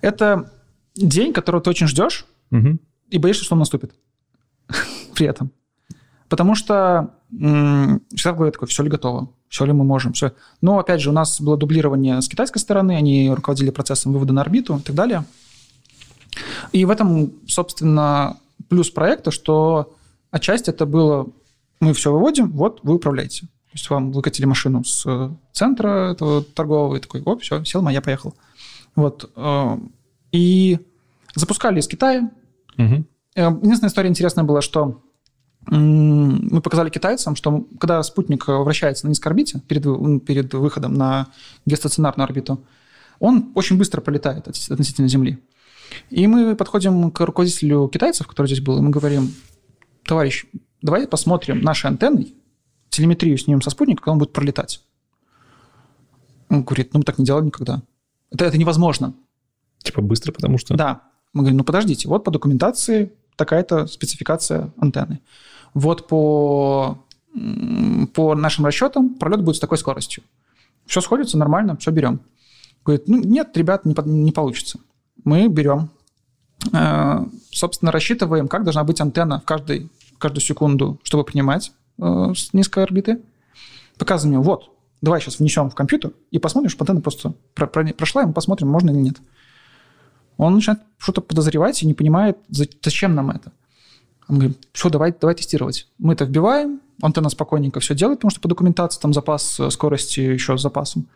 Это 0.00 0.50
день, 0.96 1.32
которого 1.32 1.62
ты 1.62 1.70
очень 1.70 1.86
ждешь 1.86 2.26
угу. 2.50 2.78
и 3.08 3.18
боишься, 3.18 3.44
что 3.44 3.54
он 3.54 3.60
наступит 3.60 3.92
при 5.14 5.28
этом. 5.28 5.52
Потому 6.28 6.56
что 6.56 7.14
всегда 7.30 8.32
говорят 8.32 8.54
такое, 8.54 8.68
все 8.68 8.82
ли 8.82 8.90
готово, 8.90 9.30
все 9.48 9.64
ли 9.64 9.72
мы 9.72 9.84
можем, 9.84 10.12
все. 10.12 10.32
Но, 10.60 10.80
опять 10.80 11.00
же, 11.00 11.10
у 11.10 11.12
нас 11.12 11.40
было 11.40 11.56
дублирование 11.56 12.20
с 12.20 12.28
китайской 12.28 12.58
стороны, 12.58 12.96
они 12.96 13.30
руководили 13.32 13.70
процессом 13.70 14.12
вывода 14.12 14.32
на 14.32 14.40
орбиту 14.40 14.76
и 14.76 14.82
так 14.82 14.96
далее. 14.96 15.24
И 16.72 16.84
в 16.84 16.90
этом, 16.90 17.32
собственно, 17.46 18.38
плюс 18.68 18.90
проекта, 18.90 19.30
что 19.30 19.94
отчасти 20.32 20.70
это 20.70 20.84
было, 20.84 21.28
мы 21.80 21.92
все 21.94 22.12
выводим, 22.12 22.50
вот 22.52 22.80
вы 22.82 22.94
управляете. 22.94 23.42
То 23.46 23.74
есть 23.74 23.90
вам 23.90 24.12
выкатили 24.12 24.46
машину 24.46 24.84
с 24.84 25.04
э, 25.06 25.30
центра 25.52 26.12
этого 26.12 26.42
торгового, 26.42 26.96
и 26.96 27.00
такой, 27.00 27.22
оп, 27.22 27.42
все, 27.42 27.64
сел, 27.64 27.82
моя, 27.82 28.00
поехал. 28.00 28.34
Вот. 28.96 29.30
Э, 29.36 29.78
и 30.32 30.78
запускали 31.34 31.80
из 31.80 31.86
Китая. 31.86 32.30
Угу. 32.76 33.04
Единственная 33.36 33.88
история 33.88 34.08
интересная 34.08 34.44
была, 34.44 34.60
что 34.60 35.02
мы 35.66 36.60
показали 36.62 36.90
китайцам, 36.90 37.36
что 37.36 37.66
когда 37.78 38.02
спутник 38.02 38.48
вращается 38.48 39.06
на 39.06 39.10
низкой 39.10 39.28
орбите 39.28 39.60
перед, 39.68 39.84
перед 40.24 40.52
выходом 40.54 40.94
на 40.94 41.28
геостационарную 41.66 42.24
орбиту, 42.24 42.64
он 43.18 43.52
очень 43.54 43.76
быстро 43.76 44.00
пролетает 44.00 44.48
относительно 44.48 45.08
Земли. 45.08 45.38
И 46.08 46.26
мы 46.26 46.56
подходим 46.56 47.10
к 47.10 47.20
руководителю 47.20 47.88
китайцев, 47.88 48.26
который 48.26 48.46
здесь 48.46 48.60
был, 48.60 48.78
и 48.78 48.80
мы 48.80 48.90
говорим, 48.90 49.32
товарищ, 50.04 50.46
давай 50.82 51.06
посмотрим 51.06 51.60
нашей 51.60 51.86
антенной, 51.86 52.34
телеметрию 52.88 53.36
снимем 53.38 53.62
со 53.62 53.70
спутника, 53.70 54.02
когда 54.02 54.12
он 54.12 54.18
будет 54.18 54.32
пролетать. 54.32 54.82
Он 56.48 56.62
говорит, 56.62 56.92
ну 56.92 57.00
мы 57.00 57.04
так 57.04 57.18
не 57.18 57.24
делали 57.24 57.46
никогда. 57.46 57.82
Это, 58.30 58.44
это 58.44 58.58
невозможно. 58.58 59.14
Типа 59.82 60.02
быстро, 60.02 60.32
потому 60.32 60.58
что... 60.58 60.74
Да. 60.74 61.02
Мы 61.32 61.42
говорим, 61.42 61.58
ну 61.58 61.64
подождите, 61.64 62.08
вот 62.08 62.24
по 62.24 62.30
документации 62.30 63.12
такая-то 63.36 63.86
спецификация 63.86 64.72
антенны. 64.76 65.20
Вот 65.74 66.08
по, 66.08 67.04
по 68.14 68.34
нашим 68.34 68.66
расчетам 68.66 69.14
пролет 69.14 69.42
будет 69.42 69.56
с 69.56 69.60
такой 69.60 69.78
скоростью. 69.78 70.24
Все 70.86 71.00
сходится 71.00 71.38
нормально, 71.38 71.76
все 71.76 71.92
берем. 71.92 72.20
Говорит, 72.84 73.06
ну 73.06 73.20
нет, 73.20 73.56
ребят, 73.56 73.84
не, 73.84 73.94
не 74.06 74.32
получится. 74.32 74.80
Мы 75.24 75.46
берем, 75.46 75.90
э, 76.72 77.26
собственно, 77.52 77.92
рассчитываем, 77.92 78.48
как 78.48 78.64
должна 78.64 78.82
быть 78.82 79.00
антенна 79.00 79.38
в 79.38 79.44
каждой, 79.44 79.88
каждую 80.20 80.42
секунду, 80.42 81.00
чтобы 81.02 81.24
принимать 81.24 81.72
э, 81.98 82.32
с 82.36 82.52
низкой 82.52 82.84
орбиты. 82.84 83.20
Показываем, 83.98 84.42
вот, 84.42 84.70
давай 85.02 85.20
сейчас 85.20 85.40
внесем 85.40 85.68
в 85.68 85.74
компьютер 85.74 86.12
и 86.30 86.38
посмотрим, 86.38 86.70
что 86.70 86.82
антенна 86.84 87.00
просто 87.00 87.34
прошла, 87.54 88.22
и 88.22 88.26
мы 88.26 88.32
посмотрим, 88.32 88.68
можно 88.68 88.90
или 88.90 88.98
нет 88.98 89.20
он 90.44 90.54
начинает 90.54 90.80
что-то 90.96 91.20
подозревать 91.20 91.82
и 91.82 91.86
не 91.86 91.92
понимает, 91.92 92.38
зачем 92.48 93.14
нам 93.14 93.30
это. 93.30 93.52
Он 94.26 94.38
говорит, 94.38 94.68
все, 94.72 94.88
давай, 94.88 95.14
давай 95.18 95.34
тестировать. 95.34 95.88
Мы 95.98 96.14
это 96.14 96.24
вбиваем, 96.24 96.80
антенна 97.02 97.28
спокойненько 97.28 97.80
все 97.80 97.94
делает, 97.94 98.20
потому 98.20 98.30
что 98.30 98.40
по 98.40 98.48
документации 98.48 99.00
там 99.00 99.12
запас 99.12 99.60
э, 99.60 99.70
скорости 99.70 100.20
еще 100.20 100.56
с 100.56 100.62
запасом. 100.62 101.08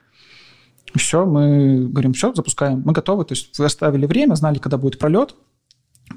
Все, 0.95 1.25
мы 1.25 1.87
говорим, 1.89 2.13
все, 2.13 2.35
запускаем, 2.35 2.83
мы 2.85 2.93
готовы. 2.93 3.25
То 3.25 3.33
есть 3.33 3.59
вы 3.59 3.65
оставили 3.65 4.05
время, 4.05 4.35
знали, 4.35 4.59
когда 4.59 4.77
будет 4.77 4.99
пролет. 4.99 5.35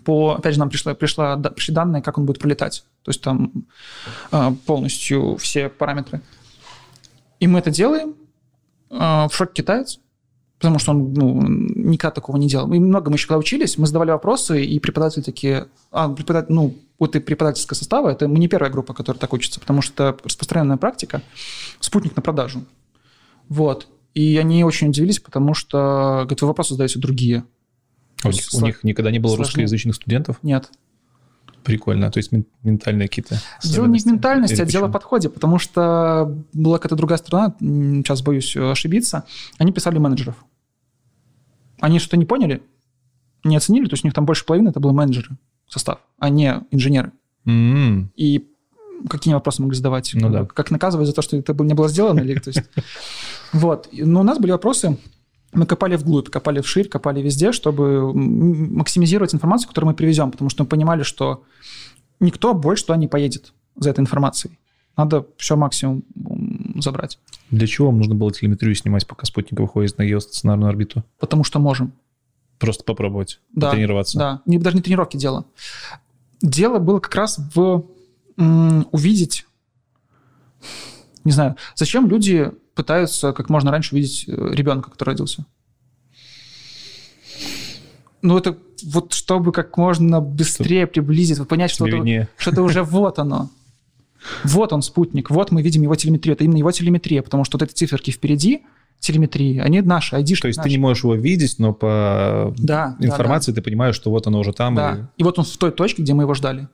По, 0.04 0.36
опять 0.36 0.54
же, 0.54 0.60
нам 0.60 0.70
пришла, 0.70 0.94
пришла, 0.94 1.38
пришли 1.38 1.74
данные, 1.74 2.02
как 2.02 2.18
он 2.18 2.26
будет 2.26 2.40
пролетать. 2.40 2.84
То 3.04 3.10
есть 3.10 3.22
там 3.22 3.52
э, 4.32 4.52
полностью 4.66 5.38
все 5.38 5.70
параметры. 5.70 6.22
И 7.40 7.48
мы 7.48 7.60
это 7.60 7.72
делаем. 7.72 8.16
Э, 8.90 9.28
в 9.28 9.32
шок 9.32 9.54
китаец 9.54 10.00
потому 10.60 10.80
что 10.80 10.92
он 10.92 11.14
ну, 11.14 11.42
никогда 11.48 12.12
такого 12.12 12.38
не 12.38 12.48
делал. 12.48 12.72
И 12.74 12.80
много 12.80 13.10
мы 13.10 13.16
еще 13.16 13.28
когда 13.28 13.38
учились, 13.38 13.78
мы 13.78 13.86
задавали 13.86 14.12
вопросы, 14.12 14.64
и 14.64 14.80
преподаватели 14.80 15.22
такие, 15.22 15.68
а, 15.92 16.10
преподаватель, 16.10 16.54
ну, 16.54 16.76
вот 17.00 17.16
и 17.16 17.20
преподавательского 17.20 17.78
состава, 17.78 18.10
это 18.10 18.28
мы 18.28 18.40
не 18.40 18.48
первая 18.48 18.72
группа, 18.72 18.94
которая 18.94 19.20
так 19.20 19.34
учится, 19.34 19.60
потому 19.60 19.82
что 19.82 20.10
это 20.10 20.24
распространенная 20.24 20.78
практика, 20.78 21.22
спутник 21.80 22.16
на 22.16 22.22
продажу. 22.22 22.64
Вот. 23.50 23.88
И 24.16 24.38
они 24.38 24.64
очень 24.64 24.90
удивились, 24.90 25.20
потому 25.20 25.54
что, 25.54 26.22
говорят, 26.24 26.42
вы 26.42 26.48
вопросы 26.48 26.74
задаете 26.74 27.00
другие. 27.00 27.44
У 28.24 28.30
них, 28.30 28.44
у 28.54 28.62
них 28.62 28.84
никогда 28.84 29.12
не 29.12 29.20
было 29.20 29.36
сложнее. 29.36 29.46
русскоязычных 29.46 29.96
студентов? 29.96 30.40
Нет. 30.42 30.72
Прикольно. 31.64 32.10
То 32.12 32.20
есть 32.20 32.32
ментальные 32.64 33.10
какие-то 33.10 33.42
Дело 33.64 33.88
не 33.88 34.00
в 34.00 34.06
ментальности, 34.06 34.62
а 34.62 34.66
дело 34.66 34.88
в 34.88 34.92
подходе, 34.92 35.30
потому 35.30 35.60
что 35.60 36.34
была 36.54 36.78
какая-то 36.78 36.96
другая 36.96 37.18
страна, 37.18 37.54
сейчас 37.60 38.22
боюсь 38.22 38.56
ошибиться, 38.56 39.26
они 39.58 39.74
писали 39.74 39.98
менеджеров. 39.98 40.36
Они 41.80 42.00
что-то 42.00 42.18
не 42.18 42.26
поняли, 42.26 42.64
не 43.44 43.58
оценили, 43.58 43.86
то 43.86 43.94
есть 43.94 44.04
у 44.04 44.08
них 44.08 44.14
там 44.14 44.26
больше 44.26 44.46
половины 44.46 44.70
это 44.70 44.80
был 44.80 44.94
менеджеры 44.94 45.38
состав, 45.68 46.00
а 46.20 46.30
не 46.30 46.62
инженеры. 46.72 47.12
Mm-hmm. 47.46 48.08
И 48.16 48.48
какие 49.10 49.34
вопросы 49.34 49.62
могли 49.62 49.76
задавать? 49.76 50.12
Ну, 50.14 50.30
да. 50.30 50.46
Как 50.46 50.72
наказывать 50.72 51.08
за 51.08 51.14
то, 51.14 51.22
что 51.22 51.38
это 51.38 51.54
не 51.54 51.74
было 51.74 51.88
сделано? 51.88 52.22
Или, 52.22 52.40
то 52.40 52.50
есть... 52.50 52.64
Вот. 53.54 53.88
Но 53.94 54.22
у 54.22 54.24
нас 54.24 54.40
были 54.40 54.52
вопросы, 54.52 54.98
мы 55.54 55.66
копали 55.66 55.96
вглубь, 55.96 56.30
копали 56.30 56.62
вширь, 56.62 56.88
копали 56.88 57.22
везде, 57.22 57.52
чтобы 57.52 58.14
максимизировать 58.14 59.34
информацию, 59.34 59.70
которую 59.70 59.92
мы 59.92 59.96
привезем, 59.96 60.32
потому 60.32 60.50
что 60.50 60.64
мы 60.64 60.70
понимали, 60.70 61.04
что 61.04 61.44
никто 62.20 62.54
больше 62.54 62.86
туда 62.86 62.98
не 62.98 63.08
поедет 63.08 63.54
за 63.76 63.90
этой 63.90 64.02
информацией. 64.02 64.60
Надо 64.96 65.28
все 65.38 65.56
максимум 65.56 66.04
забрать. 66.80 67.20
Для 67.52 67.68
чего 67.68 67.88
вам 67.88 68.00
нужно 68.00 68.16
было 68.16 68.32
телеметрию 68.32 68.74
снимать, 68.76 69.06
пока 69.06 69.26
спутник 69.26 69.60
выходит 69.60 69.98
на 69.98 70.06
геостационарную 70.06 70.70
орбиту? 70.70 71.04
Потому 71.20 71.44
что 71.44 71.60
можем. 71.60 71.94
Просто 72.58 72.84
попробовать, 72.84 73.40
да, 73.54 73.70
тренироваться. 73.72 74.18
Да, 74.18 74.42
не, 74.48 74.58
даже 74.58 74.76
не 74.76 74.82
тренировки 74.82 75.16
дело. 75.16 75.46
Дело 76.42 76.80
было 76.80 77.00
как 77.00 77.14
раз 77.14 77.40
в 77.54 77.86
м, 78.38 78.88
увидеть, 78.92 79.46
не 81.24 81.32
знаю, 81.32 81.56
зачем 81.76 82.08
люди 82.08 82.52
пытаются 82.78 83.34
как 83.34 83.50
можно 83.50 83.72
раньше 83.72 83.96
увидеть 83.96 84.26
э, 84.28 84.50
ребенка, 84.54 84.92
который 84.92 85.10
родился. 85.10 85.46
Ну, 88.22 88.38
это 88.38 88.58
вот 88.84 89.14
чтобы 89.14 89.52
как 89.52 89.76
можно 89.78 90.22
быстрее 90.22 90.84
Чтоб 90.86 90.94
приблизить, 90.94 91.48
понять, 91.48 91.72
что 91.72 91.88
это, 91.88 92.30
что 92.38 92.52
это 92.52 92.62
уже 92.62 92.84
вот 92.84 93.20
оно. 93.20 93.50
Вот 94.44 94.74
он, 94.74 94.82
спутник, 94.82 95.30
вот 95.30 95.52
мы 95.52 95.62
видим 95.62 95.82
его 95.82 95.96
телеметрию. 95.96 96.36
Это 96.36 96.44
именно 96.44 96.58
его 96.58 96.72
телеметрия, 96.72 97.22
потому 97.22 97.44
что 97.44 97.58
вот 97.58 97.64
эти 97.64 97.74
циферки 97.74 98.12
впереди, 98.12 98.64
телеметрии, 99.00 99.60
они 99.60 99.82
наши, 99.82 100.16
ID 100.16 100.36
То 100.40 100.48
есть 100.48 100.58
наши. 100.58 100.70
ты 100.70 100.70
не 100.70 100.78
можешь 100.78 101.04
его 101.04 101.16
видеть, 101.16 101.60
но 101.60 101.74
по 101.74 102.54
да, 102.58 102.96
информации 103.00 103.52
да, 103.52 103.56
да. 103.56 103.62
ты 103.62 103.66
понимаешь, 103.66 103.96
что 103.96 104.12
вот 104.12 104.28
оно 104.28 104.40
уже 104.40 104.54
там. 104.54 104.76
Да. 104.76 105.10
И... 105.18 105.22
и 105.22 105.24
вот 105.24 105.40
он 105.40 105.46
в 105.46 105.58
той 105.58 105.72
точке, 105.72 106.04
где 106.04 106.14
мы 106.14 106.24
его 106.24 106.34
ждали. 106.34 106.68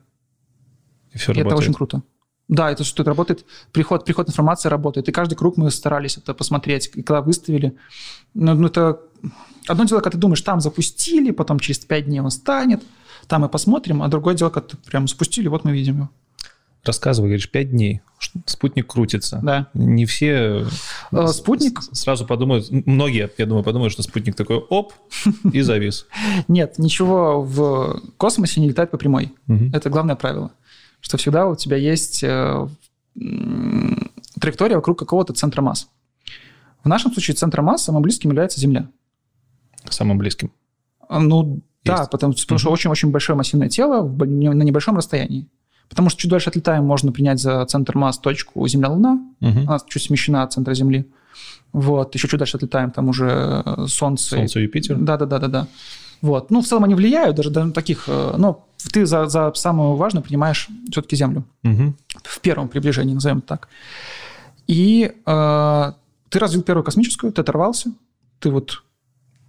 И 1.12 1.18
все 1.18 1.32
и 1.32 1.36
работает. 1.36 1.46
это 1.46 1.56
очень 1.56 1.74
круто. 1.74 2.02
Да, 2.48 2.70
это 2.70 2.84
что 2.84 3.02
это 3.02 3.10
работает, 3.10 3.46
приход, 3.72 4.04
приход 4.04 4.28
информации 4.28 4.68
работает. 4.68 5.08
И 5.08 5.12
каждый 5.12 5.34
круг 5.34 5.56
мы 5.56 5.70
старались 5.70 6.18
это 6.18 6.34
посмотреть. 6.34 6.90
И 6.94 7.02
когда 7.02 7.22
выставили, 7.22 7.74
ну, 8.34 8.54
ну 8.54 8.66
это 8.66 9.00
одно 9.66 9.84
дело, 9.84 10.00
когда 10.00 10.16
ты 10.16 10.18
думаешь, 10.18 10.42
там 10.42 10.60
запустили, 10.60 11.30
потом 11.30 11.58
через 11.58 11.78
5 11.78 12.04
дней 12.04 12.20
он 12.20 12.30
станет, 12.30 12.82
там 13.28 13.42
мы 13.42 13.48
посмотрим, 13.48 14.02
а 14.02 14.08
другое 14.08 14.34
дело, 14.34 14.50
когда 14.50 14.76
прям 14.86 15.08
спустили, 15.08 15.48
вот 15.48 15.64
мы 15.64 15.72
видим 15.72 15.96
его. 15.96 16.10
Рассказывай, 16.84 17.28
говоришь, 17.28 17.50
5 17.50 17.70
дней, 17.70 18.02
спутник 18.44 18.88
крутится. 18.88 19.40
Да. 19.42 19.68
Не 19.72 20.04
все 20.04 20.66
а, 21.12 21.28
спутник... 21.28 21.80
сразу 21.92 22.26
подумают, 22.26 22.70
многие, 22.70 23.30
я 23.38 23.46
думаю, 23.46 23.64
подумают, 23.64 23.90
что 23.90 24.02
спутник 24.02 24.34
такой 24.34 24.58
оп, 24.58 24.92
и 25.50 25.60
завис. 25.62 26.06
Нет, 26.46 26.74
ничего 26.76 27.40
в 27.40 28.02
космосе 28.18 28.60
не 28.60 28.68
летает 28.68 28.90
по 28.90 28.98
прямой. 28.98 29.32
Это 29.72 29.88
главное 29.88 30.14
правило 30.14 30.50
что 31.04 31.18
всегда 31.18 31.46
у 31.46 31.54
тебя 31.54 31.76
есть 31.76 32.24
э, 32.24 32.66
траектория 34.40 34.76
вокруг 34.76 34.98
какого-то 34.98 35.34
центра 35.34 35.60
масс. 35.60 35.90
В 36.82 36.88
нашем 36.88 37.12
случае 37.12 37.34
центр 37.34 37.60
масс 37.60 37.84
самым 37.84 38.00
близким 38.00 38.30
является 38.30 38.58
Земля. 38.58 38.88
Самым 39.90 40.16
близким? 40.16 40.50
А, 41.06 41.20
ну, 41.20 41.56
есть. 41.56 41.64
да, 41.84 42.06
потому, 42.06 42.32
потому 42.32 42.58
что 42.58 42.70
очень-очень 42.70 43.10
большое 43.10 43.36
массивное 43.36 43.68
тело 43.68 44.02
на 44.08 44.62
небольшом 44.62 44.96
расстоянии. 44.96 45.46
Потому 45.90 46.08
что 46.08 46.22
чуть 46.22 46.30
дальше 46.30 46.48
отлетаем, 46.48 46.86
можно 46.86 47.12
принять 47.12 47.38
за 47.38 47.66
центр 47.66 47.98
масс 47.98 48.18
точку 48.18 48.66
Земля-Луна. 48.66 49.20
Угу. 49.42 49.60
Она 49.66 49.78
чуть 49.86 50.04
смещена 50.04 50.42
от 50.42 50.54
центра 50.54 50.72
Земли. 50.72 51.06
Вот, 51.74 52.14
еще 52.14 52.28
чуть 52.28 52.38
дальше 52.38 52.56
отлетаем, 52.56 52.92
там 52.92 53.10
уже 53.10 53.62
э, 53.66 53.86
Солнце. 53.88 54.36
Солнце, 54.36 54.60
Юпитер? 54.60 54.96
Да-да-да-да-да. 54.96 55.68
Вот. 56.24 56.50
Ну, 56.50 56.62
в 56.62 56.66
целом 56.66 56.84
они 56.84 56.94
влияют, 56.94 57.36
даже, 57.36 57.50
даже 57.50 57.70
таких, 57.72 58.04
э, 58.08 58.34
но 58.38 58.66
ты 58.90 59.04
за, 59.04 59.26
за 59.26 59.52
самую 59.54 59.96
важную 59.96 60.24
принимаешь 60.24 60.68
все-таки 60.90 61.16
Землю. 61.16 61.44
Угу. 61.64 61.94
В 62.22 62.40
первом 62.40 62.68
приближении, 62.68 63.12
назовем 63.12 63.42
так. 63.42 63.68
И 64.66 65.12
э, 65.26 65.92
ты 66.30 66.38
развил 66.38 66.62
первую 66.62 66.82
космическую, 66.82 67.30
ты 67.30 67.42
оторвался, 67.42 67.92
ты 68.40 68.48
вот 68.48 68.84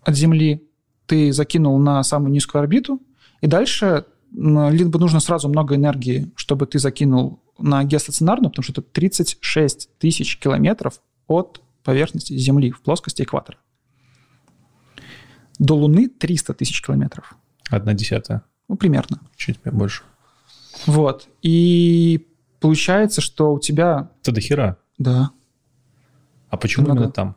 от 0.03 0.17
Земли, 0.17 0.67
ты 1.05 1.31
закинул 1.31 1.79
на 1.79 2.03
самую 2.03 2.33
низкую 2.33 2.59
орбиту, 2.59 3.01
и 3.39 3.47
дальше 3.47 4.03
либо 4.33 4.99
нужно 4.99 5.21
сразу 5.21 5.47
много 5.47 5.75
энергии, 5.75 6.29
чтобы 6.35 6.65
ты 6.65 6.77
закинул 6.77 7.39
на 7.57 7.85
геостационарную, 7.85 8.49
потому 8.49 8.63
что 8.63 8.73
это 8.73 8.81
36 8.81 9.91
тысяч 9.97 10.37
километров 10.39 10.99
от 11.27 11.61
поверхности 11.85 12.37
Земли 12.37 12.71
в 12.71 12.81
плоскости 12.81 13.21
экватора. 13.23 13.59
До 15.59 15.75
Луны 15.75 16.07
300 16.07 16.53
тысяч 16.53 16.81
километров. 16.81 17.35
Одна 17.69 17.93
десятая. 17.93 18.43
Ну, 18.67 18.75
примерно. 18.75 19.19
Чуть 19.35 19.59
больше. 19.63 20.03
Вот. 20.85 21.27
И 21.41 22.27
получается, 22.59 23.21
что 23.21 23.53
у 23.53 23.59
тебя... 23.59 24.09
Это 24.21 24.31
до 24.31 24.41
хера. 24.41 24.77
Да. 24.97 25.31
А 26.49 26.57
почему 26.57 26.85
Много. 26.85 26.99
именно 26.99 27.11
там? 27.11 27.35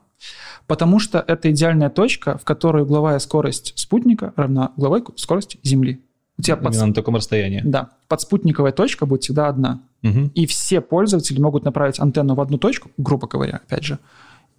Потому 0.67 0.99
что 0.99 1.25
это 1.27 1.51
идеальная 1.51 1.91
точка, 1.91 2.37
в 2.39 2.45
которой 2.45 2.83
угловая 2.83 3.19
скорость 3.21 3.73
спутника 3.77 4.33
равна 4.37 4.73
угловой 4.77 5.05
скорости 5.17 5.59
Земли. 5.63 6.03
У 6.37 6.43
тебя 6.43 6.57
под, 6.57 6.75
Именно 6.75 6.89
на 6.89 6.95
таком 6.95 7.17
расстоянии. 7.17 7.63
да, 7.65 7.91
подспутниковая 8.07 8.73
точка 8.73 9.07
будет 9.07 9.23
всегда 9.23 9.49
одна. 9.49 9.81
Мгм. 10.03 10.29
И 10.35 10.47
все 10.47 10.81
пользователи 10.81 11.41
могут 11.41 11.65
направить 11.65 11.99
антенну 11.99 12.35
в 12.35 12.41
одну 12.41 12.59
точку, 12.59 12.91
грубо 12.97 13.27
говоря, 13.27 13.61
опять 13.67 13.83
же, 13.83 13.99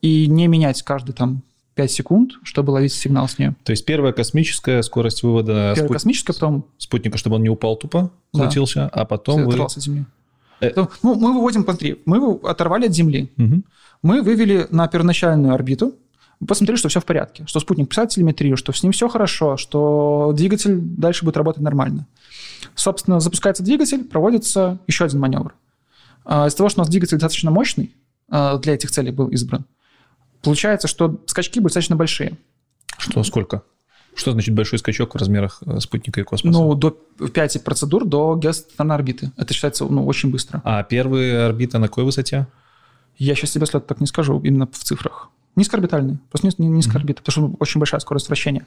и 0.01 0.27
не 0.27 0.47
менять 0.47 0.81
каждый 0.83 1.13
там 1.13 1.41
5 1.79 1.91
секунд, 1.91 2.31
чтобы 2.43 2.71
ловить 2.71 2.91
сигнал 2.91 3.27
с 3.29 3.39
нее. 3.39 3.55
То 3.63 3.71
есть 3.71 3.85
первая 3.85 4.11
космическая 4.11 4.81
скорость 4.83 5.23
вывода 5.23 5.71
Первая 5.75 5.75
спут- 5.75 5.93
космическая, 5.93 6.33
потом 6.33 6.65
спутника, 6.77 7.17
чтобы 7.17 7.37
он 7.37 7.43
не 7.43 7.49
упал 7.49 7.77
тупо, 7.77 8.11
Да. 8.33 8.41
крутился, 8.43 8.89
а 8.89 9.05
потом 9.05 9.45
вы... 9.45 9.57
от 9.63 9.71
Земли. 9.71 10.05
Э. 10.59 10.71
То- 10.71 10.89
Ну, 11.03 11.15
мы 11.15 11.33
выводим, 11.33 11.63
смотри, 11.63 12.01
мы 12.05 12.17
его 12.17 12.39
оторвали 12.43 12.87
от 12.87 12.93
Земли, 12.93 13.29
Мгм. 13.37 13.63
мы 14.03 14.21
вывели 14.21 14.67
на 14.71 14.87
первоначальную 14.89 15.53
орбиту, 15.53 15.93
посмотрели, 16.45 16.77
что 16.77 16.89
все 16.89 16.99
в 16.99 17.05
порядке, 17.05 17.45
что 17.47 17.61
спутник 17.61 17.87
писает 17.87 18.09
телеметрию, 18.09 18.57
что 18.57 18.73
с 18.73 18.83
ним 18.83 18.91
все 18.91 19.07
хорошо, 19.07 19.55
что 19.55 20.33
двигатель 20.35 20.77
дальше 20.81 21.23
будет 21.23 21.37
работать 21.37 21.61
нормально. 21.63 22.07
Собственно, 22.75 23.21
запускается 23.21 23.63
двигатель, 23.63 24.03
проводится 24.03 24.79
еще 24.87 25.05
один 25.05 25.19
маневр. 25.21 25.53
А, 26.25 26.47
Из-за 26.47 26.57
того, 26.57 26.67
что 26.69 26.81
у 26.81 26.83
нас 26.83 26.89
двигатель 26.89 27.17
достаточно 27.17 27.51
мощный, 27.51 27.95
а, 28.29 28.57
для 28.57 28.73
этих 28.73 28.91
целей 28.91 29.11
был 29.11 29.29
избран, 29.29 29.63
получается, 30.41 30.87
что 30.87 31.19
скачки 31.25 31.59
будут 31.59 31.69
достаточно 31.69 31.95
большие. 31.95 32.37
Что, 32.97 33.23
сколько? 33.23 33.63
Что 34.15 34.31
значит 34.31 34.53
большой 34.53 34.79
скачок 34.79 35.13
в 35.13 35.17
размерах 35.17 35.61
э, 35.65 35.79
спутника 35.79 36.19
и 36.19 36.23
космоса? 36.23 36.59
Ну, 36.59 36.73
до 36.75 36.91
5 36.91 37.63
процедур 37.63 38.05
до 38.05 38.35
геостационарной 38.35 38.95
орбиты. 38.95 39.31
Это 39.37 39.53
считается 39.53 39.85
ну, 39.85 40.05
очень 40.05 40.31
быстро. 40.31 40.61
А 40.65 40.83
первая 40.83 41.45
орбита 41.45 41.79
на 41.79 41.87
какой 41.87 42.03
высоте? 42.03 42.47
Я 43.17 43.35
сейчас 43.35 43.51
тебе 43.51 43.65
след 43.65 43.85
так 43.85 43.99
не 43.99 44.07
скажу, 44.07 44.39
именно 44.43 44.67
в 44.67 44.77
цифрах. 44.77 45.29
Низкоорбитальный, 45.55 46.19
просто 46.29 46.47
низ- 46.47 46.57
низкая 46.57 46.97
орбита, 46.97 47.21
потому 47.21 47.49
что 47.49 47.57
очень 47.59 47.79
большая 47.79 47.99
скорость 47.99 48.27
вращения. 48.27 48.65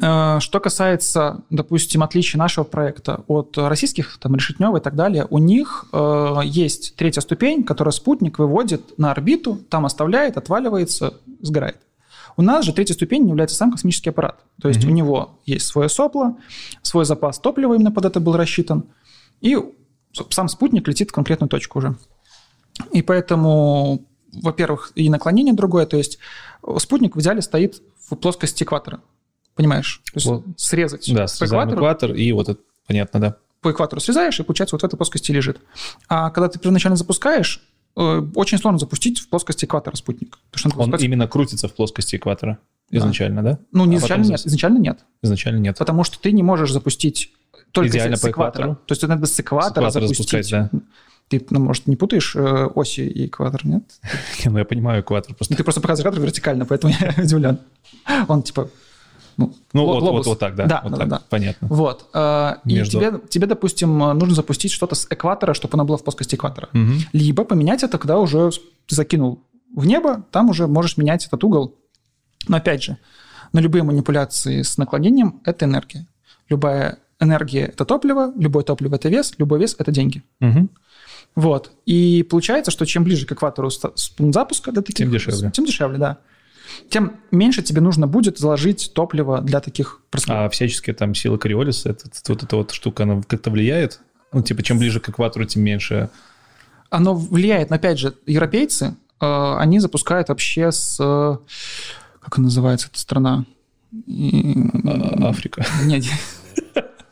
Э, 0.00 0.38
Что 0.40 0.60
касается, 0.60 1.42
допустим, 1.50 2.02
отличия 2.02 2.38
нашего 2.38 2.64
проекта 2.64 3.22
от 3.26 3.56
российских, 3.56 4.18
там, 4.20 4.34
Решетнева 4.34 4.78
и 4.78 4.80
так 4.80 4.94
далее, 4.94 5.26
у 5.30 5.38
них 5.38 5.86
э, 5.92 6.34
есть 6.44 6.96
третья 6.96 7.20
ступень, 7.20 7.64
которая 7.64 7.92
спутник 7.92 8.38
выводит 8.38 8.98
на 8.98 9.10
орбиту, 9.12 9.56
там 9.70 9.86
оставляет, 9.86 10.36
отваливается, 10.36 11.14
сгорает. 11.40 11.78
У 12.36 12.42
нас 12.42 12.64
же 12.64 12.72
третья 12.72 12.94
ступень 12.94 13.28
является 13.28 13.56
сам 13.56 13.70
космический 13.70 14.10
аппарат. 14.10 14.40
То 14.60 14.68
есть 14.68 14.80
Мгм. 14.82 14.90
у 14.90 14.94
него 14.94 15.38
есть 15.46 15.66
свое 15.66 15.88
сопло, 15.88 16.36
свой 16.82 17.04
запас 17.04 17.38
топлива 17.38 17.74
именно 17.74 17.92
под 17.92 18.04
это 18.06 18.18
был 18.18 18.36
рассчитан, 18.36 18.84
и 19.40 19.56
сам 20.30 20.48
спутник 20.48 20.88
летит 20.88 21.10
в 21.10 21.12
конкретную 21.12 21.48
точку 21.48 21.78
уже. 21.78 21.96
И 22.92 23.02
поэтому, 23.02 24.04
во-первых, 24.32 24.90
и 24.96 25.08
наклонение 25.08 25.54
другое, 25.54 25.86
то 25.86 25.96
есть 25.96 26.18
спутник 26.78 27.14
в 27.14 27.20
идеале 27.20 27.40
стоит 27.40 27.80
в 28.08 28.16
плоскости 28.16 28.64
экватора. 28.64 29.00
Понимаешь? 29.54 30.00
То 30.06 30.12
есть 30.16 30.26
Вот. 30.26 30.44
срезать 30.56 31.12
Да, 31.14 31.26
срезаем 31.28 31.72
экватор, 31.74 32.12
и 32.12 32.32
вот 32.32 32.48
это, 32.48 32.60
понятно, 32.86 33.20
да. 33.20 33.36
по 33.60 33.70
экватору 33.70 34.00
срезаешь, 34.00 34.38
и 34.40 34.42
получается 34.42 34.74
вот 34.74 34.82
в 34.82 34.84
этой 34.84 34.96
плоскости 34.96 35.30
лежит. 35.32 35.60
А 36.08 36.30
когда 36.30 36.48
ты 36.48 36.58
первоначально 36.58 36.96
запускаешь, 36.96 37.62
э, 37.96 38.22
очень 38.34 38.58
сложно 38.58 38.78
запустить 38.78 39.20
в 39.20 39.28
плоскости 39.28 39.64
экватора 39.64 39.94
спутник. 39.96 40.38
Что 40.54 40.68
Он 40.70 40.86
запускать- 40.86 41.02
именно 41.02 41.28
крутится 41.28 41.68
в 41.68 41.74
плоскости 41.74 42.16
экватора 42.16 42.58
Да. 42.90 42.98
изначально, 42.98 43.42
да? 43.42 43.58
Ну, 43.72 43.84
не 43.84 43.94
А 43.94 43.98
изначально 43.98 44.24
нет. 44.24 44.40
Изначально 44.44 44.78
нет. 44.78 44.98
Изначально 45.22 45.58
нет. 45.58 45.78
Потому 45.78 46.02
что 46.04 46.18
ты 46.18 46.32
не 46.32 46.42
можешь 46.42 46.72
запустить 46.72 47.32
только 47.70 47.90
Идеально 47.90 48.16
с 48.16 48.20
по 48.20 48.30
экватора. 48.30 48.64
экватору? 48.64 48.86
То 48.86 48.92
есть 48.92 49.02
надо 49.06 49.26
с 49.26 49.38
экватора, 49.40 49.84
экватора 49.84 50.06
запустить. 50.08 50.50
да. 50.50 50.70
Ты, 51.28 51.44
ну, 51.48 51.58
может, 51.60 51.86
не 51.86 51.96
путаешь 51.96 52.36
э, 52.36 52.66
оси 52.74 53.00
и 53.00 53.26
экватор, 53.26 53.64
нет? 53.64 53.84
Не, 54.44 54.50
ну 54.50 54.58
я 54.58 54.64
понимаю 54.66 55.00
экватор 55.00 55.30
Ну, 55.30 55.36
просто. 55.36 55.56
ты 55.56 55.62
просто 55.64 55.80
показываешь 55.80 56.02
экватор 56.12 56.20
вертикально, 56.26 56.66
поэтому 56.66 56.92
я 57.00 57.14
удивлен. 57.16 57.58
Он 58.28 58.42
типа... 58.42 58.68
Ну, 59.36 59.54
Ну 59.72 59.84
вот, 59.84 60.02
вот, 60.02 60.26
вот 60.26 60.38
так, 60.38 60.54
да. 60.54 60.66
Да, 60.66 60.80
вот 60.82 60.92
да, 60.92 60.98
так, 60.98 61.08
да. 61.08 61.22
понятно. 61.28 61.68
Вот. 61.68 62.08
э, 62.14 62.54
И 62.64 62.74
Между- 62.74 62.98
тебе, 62.98 63.20
тебе, 63.28 63.46
допустим, 63.46 63.96
нужно 63.98 64.34
запустить 64.34 64.72
что-то 64.72 64.94
с 64.94 65.06
экватора, 65.10 65.54
чтобы 65.54 65.74
оно 65.74 65.84
было 65.84 65.96
в 65.96 66.04
плоскости 66.04 66.34
экватора. 66.34 66.68
Мгм. 66.72 66.98
Либо 67.12 67.44
поменять 67.44 67.82
это, 67.82 67.98
когда 67.98 68.18
уже 68.18 68.50
закинул 68.88 69.40
в 69.74 69.86
небо, 69.86 70.24
там 70.30 70.50
уже 70.50 70.66
можешь 70.66 70.96
менять 70.96 71.26
этот 71.26 71.42
угол. 71.44 71.74
Но 72.48 72.56
опять 72.56 72.82
же, 72.82 72.96
на 73.52 73.60
любые 73.60 73.82
манипуляции 73.82 74.62
с 74.62 74.78
наклонением– 74.78 75.40
это 75.44 75.64
энергия. 75.64 76.06
Любая 76.48 76.98
энергия– 77.20 77.60
это 77.74 77.84
топливо, 77.84 78.32
любое 78.36 78.64
топливо– 78.64 78.94
это 78.96 79.08
вес, 79.08 79.34
любой 79.38 79.58
вес– 79.60 79.76
это 79.78 79.90
деньги. 79.90 80.22
Мгм. 80.40 80.70
Вот. 81.36 81.72
И 81.86 82.22
получается, 82.22 82.70
что 82.70 82.84
чем 82.84 83.02
ближе 83.02 83.26
к 83.26 83.32
экватору 83.32 83.70
запуска 84.18 84.70
для 84.72 84.82
таких... 84.82 84.96
Тем 84.96 85.10
дешевле. 85.10 85.50
Тем 85.50 85.64
дешевле, 85.64 85.98
да. 85.98 86.18
Тем 86.88 87.16
меньше 87.30 87.62
тебе 87.62 87.80
нужно 87.80 88.06
будет 88.06 88.38
заложить 88.38 88.92
топливо 88.94 89.40
для 89.40 89.60
таких 89.60 90.00
процедур. 90.10 90.36
А 90.36 90.48
всяческие 90.48 90.94
там 90.94 91.14
силы 91.14 91.38
Кориолиса, 91.38 91.90
это, 91.90 92.08
вот 92.28 92.42
эта 92.42 92.56
вот 92.56 92.70
штука, 92.70 93.04
она 93.04 93.22
как-то 93.22 93.50
влияет? 93.50 94.00
Ну, 94.32 94.42
типа, 94.42 94.62
чем 94.62 94.78
ближе 94.78 95.00
к 95.00 95.08
экватору, 95.08 95.44
тем 95.44 95.62
меньше. 95.62 96.10
Оно 96.90 97.14
влияет, 97.14 97.70
но 97.70 97.76
опять 97.76 97.98
же, 97.98 98.14
европейцы, 98.26 98.96
э, 99.20 99.56
они 99.58 99.80
запускают 99.80 100.28
вообще 100.28 100.72
с... 100.72 100.98
э, 101.00 101.36
как 102.20 102.38
называется, 102.38 102.88
эта 102.90 102.98
страна? 102.98 103.44
А, 104.08 105.28
Африка. 105.28 105.64
Нет, 105.84 106.04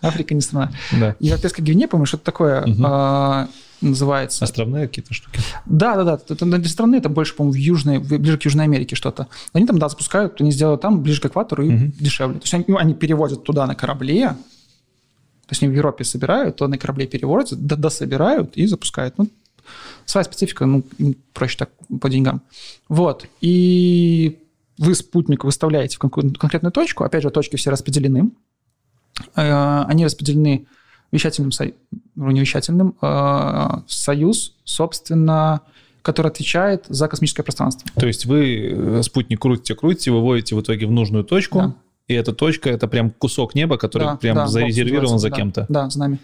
Африка 0.03 0.35
не 0.35 0.41
страна. 0.41 0.73
Да. 0.93 1.17
Европейская 1.21 1.63
Гвинея, 1.63 1.89
по-моему, 1.89 2.07
что-то 2.07 2.25
такое 2.25 2.65
э, 2.67 3.47
называется. 3.81 4.45
Островные 4.45 4.89
какие-то 4.89 5.15
штуки. 5.15 5.41
Да, 5.67 5.97
да, 5.97 6.05
да. 6.05 6.21
Это 6.29 6.45
для 6.45 6.69
страны 6.69 6.97
это 6.97 7.09
больше, 7.09 7.35
по-моему, 7.35 7.53
в 7.55 7.57
Южной, 7.57 7.99
ближе 7.99 8.37
к 8.39 8.43
Южной 8.45 8.65
Америке 8.65 8.97
что-то. 8.97 9.29
Они 9.53 9.67
там, 9.67 9.79
да, 9.79 9.89
запускают, 9.89 10.41
они 10.41 10.51
сделают 10.53 10.81
там 10.81 11.03
ближе 11.03 11.21
к 11.21 11.27
экватору 11.27 11.65
и 11.65 11.71
Мгм. 11.71 11.93
дешевле. 11.99 12.35
То 12.41 12.45
есть 12.45 12.55
они, 12.55 12.65
ну, 12.69 12.77
они 12.77 12.95
перевозят 12.95 13.45
туда 13.45 13.67
на 13.67 13.75
корабле, 13.75 14.29
то 14.29 15.51
есть 15.51 15.63
они 15.63 15.73
в 15.73 15.77
Европе 15.77 16.05
собирают, 16.05 16.57
то 16.57 16.67
на 16.69 16.79
корабле 16.79 17.07
перевозят, 17.07 17.65
д- 17.67 17.77
дособирают 17.77 18.57
и 18.57 18.67
запускают. 18.67 19.19
Ну, 19.19 19.29
своя 20.05 20.25
специфика, 20.25 20.67
ну, 20.67 20.83
проще 21.33 21.59
так 21.59 21.71
по 22.01 22.09
деньгам. 22.11 22.43
Вот. 22.89 23.27
И 23.41 24.39
вы 24.79 24.95
спутник 24.95 25.45
выставляете 25.45 25.97
в 25.97 26.01
конкретную 26.01 26.73
точку. 26.73 27.05
Опять 27.05 27.23
же, 27.23 27.31
точки 27.31 27.57
все 27.57 27.71
распределены. 27.71 28.31
Э, 29.37 29.85
Они 29.89 30.05
распределены 30.05 30.67
вещательным, 31.11 31.51
ну, 32.15 32.31
не 32.31 32.41
вещательным, 32.41 32.95
э, 33.03 33.69
союз, 33.87 34.55
собственно, 34.65 35.61
который 36.03 36.29
отвечает 36.29 36.87
за 36.89 37.07
космическое 37.09 37.43
пространство. 37.43 37.89
То 37.95 38.07
есть 38.07 38.27
вы 38.27 38.71
э, 38.73 39.03
спутник 39.03 39.41
крутите, 39.41 39.75
крутите, 39.75 40.11
выводите 40.11 40.55
в 40.57 40.61
итоге 40.61 40.87
в 40.87 40.91
нужную 40.91 41.25
точку, 41.25 41.59
Да. 41.59 41.75
и 42.09 42.15
эта 42.15 42.33
точка– 42.33 42.71
это 42.71 42.89
прям 42.89 43.11
кусок 43.11 43.55
неба, 43.55 43.77
который 43.77 44.05
Да, 44.05 44.17
прям 44.17 44.37
да, 44.37 44.47
зарезервирован 44.47 45.19
за 45.19 45.31
кем-то. 45.31 45.67
Да, 45.69 45.85
да, 45.85 45.91
за 45.91 45.99
нами. 45.99 46.19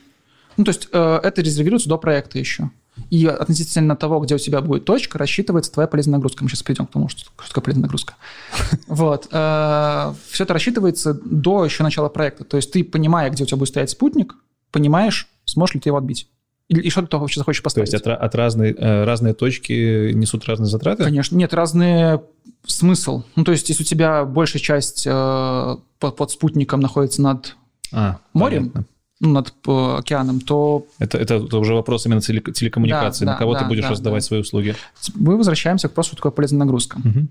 Ну, 0.57 0.65
то 0.65 0.71
есть 0.71 0.89
э, 0.93 1.21
это 1.23 1.43
резервируется 1.43 1.89
до 1.89 1.99
проекта 1.99 2.39
еще. 2.39 2.71
И 3.11 3.27
относительно 3.27 3.97
того, 3.97 4.21
где 4.21 4.35
у 4.35 4.39
тебя 4.39 4.61
будет 4.61 4.85
точка, 4.85 5.19
рассчитывается 5.19 5.73
твоя 5.73 5.87
полезная 5.87 6.15
нагрузка. 6.15 6.45
Мы 6.45 6.51
сейчас 6.51 6.63
придем 6.63 6.87
к 6.87 6.91
тому, 6.91 7.09
что, 7.09 7.23
что 7.39 7.49
такое 7.49 7.63
полезная 7.65 7.83
нагрузка. 7.85 8.15
Вот. 8.87 9.27
Все 9.27 10.45
это 10.45 10.53
рассчитывается 10.53 11.15
до 11.15 11.65
еще 11.65 11.83
начала 11.83 12.09
проекта. 12.09 12.45
То 12.45 12.57
есть 12.57 12.73
ты, 12.73 12.85
понимая, 12.85 13.31
где 13.31 13.45
у 13.45 13.47
тебя 13.47 13.57
будет 13.57 13.69
стоять 13.71 13.91
спутник, 13.91 14.35
понимаешь, 14.71 15.29
сможешь 15.45 15.75
ли 15.75 15.81
ты 15.81 15.89
его 15.89 15.97
отбить. 15.99 16.29
И, 16.69 16.91
что 16.91 17.01
ты 17.07 17.17
вообще 17.17 17.41
захочешь 17.41 17.61
То 17.61 17.65
поставить. 17.65 17.93
есть 17.93 18.07
от, 18.07 18.21
от 18.21 18.35
разной, 18.35 18.73
э, 18.77 19.05
разные 19.05 19.33
точки 19.33 20.13
несут 20.13 20.45
разные 20.47 20.69
затраты? 20.69 21.03
Конечно. 21.05 21.35
Нет, 21.35 21.55
разный 21.55 22.21
смысл. 22.67 23.23
Ну, 23.37 23.45
то 23.45 23.53
есть 23.53 23.71
если 23.71 23.83
у 23.83 23.87
тебя 23.87 24.25
большая 24.27 24.61
часть 24.61 25.07
э, 25.07 25.77
под, 25.99 26.17
под 26.17 26.31
спутником 26.31 26.81
находится 26.81 27.23
над, 27.23 27.57
А, 27.91 28.19
Морем? 28.35 28.69
понятно. 28.71 28.85
Ну, 29.21 29.31
над 29.31 29.53
океаном, 29.67 30.41
то 30.41 30.87
Это, 30.99 31.19
это, 31.19 31.35
это 31.35 31.59
уже 31.59 31.75
вопрос 31.75 32.07
именно 32.07 32.21
теле- 32.21 32.53
телекоммуникации. 32.53 33.25
Да, 33.25 33.33
На 33.33 33.39
кого 33.39 33.55
да, 33.55 33.61
ты 33.61 33.65
будешь 33.67 33.83
да, 33.83 33.91
раздавать 33.91 34.23
да. 34.23 34.27
свои 34.27 34.41
услуги? 34.41 34.77
мы 35.15 35.37
возвращаемся 35.37 35.89
к 35.89 35.91
вопросу, 35.93 36.09
что 36.09 36.17
такое 36.17 36.33
полезная 36.33 36.61
нагрузка. 36.61 36.99
Мгм. 37.03 37.29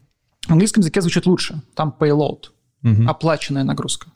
В 0.48 0.52
английском 0.52 0.82
языке 0.82 1.02
звучит 1.02 1.26
лучше. 1.26 1.62
Там 1.76 1.94
payload, 1.98 2.46
Мгм. 2.82 3.10
оплаченная 3.10 3.64
нагрузка. 3.64 4.08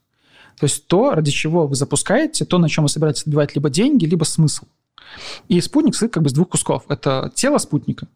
То 0.59 0.65
есть 0.65 0.85
то, 0.87 1.11
ради 1.11 1.31
чего 1.31 1.65
вы 1.65 1.75
запускаете, 1.75 2.45
то, 2.45 2.57
на 2.57 2.69
чем 2.69 2.83
вы 2.83 2.89
собираетесь 2.89 3.23
отбивать 3.23 3.55
либо 3.55 3.69
деньги, 3.69 4.05
либо 4.05 4.23
смысл. 4.25 4.65
И 5.47 5.59
спутник 5.61 5.93
состоит 5.95 6.13
как 6.13 6.23
бы 6.23 6.29
из 6.29 6.33
двух 6.33 6.49
кусков. 6.49 6.83
Это 6.87 7.31
тело 7.35 7.57
спутника, 7.57 8.07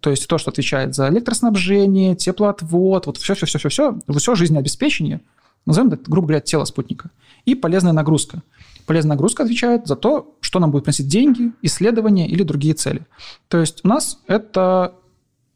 то 0.00 0.10
есть 0.10 0.26
то, 0.28 0.38
что 0.38 0.50
отвечает 0.50 0.94
за 0.94 1.08
электроснабжение, 1.08 2.14
теплоотвод, 2.14 3.06
вот 3.06 3.16
все-все-все-все-все, 3.16 3.98
все 4.16 4.34
жизнеобеспечение, 4.34 5.20
назовем 5.64 5.88
это, 5.92 6.02
грубо 6.10 6.28
говоря, 6.28 6.40
тело 6.40 6.64
спутника. 6.64 7.10
И 7.44 7.54
полезная 7.54 7.92
нагрузка. 7.92 8.42
Полезная 8.86 9.16
нагрузка 9.16 9.42
отвечает 9.42 9.86
за 9.86 9.96
то, 9.96 10.36
что 10.40 10.60
нам 10.60 10.70
будет 10.70 10.84
приносить 10.84 11.08
деньги, 11.08 11.52
исследования 11.62 12.28
или 12.28 12.42
другие 12.44 12.74
цели. 12.74 13.04
То 13.48 13.58
есть 13.58 13.84
у 13.84 13.88
нас 13.88 14.20
это 14.28 14.94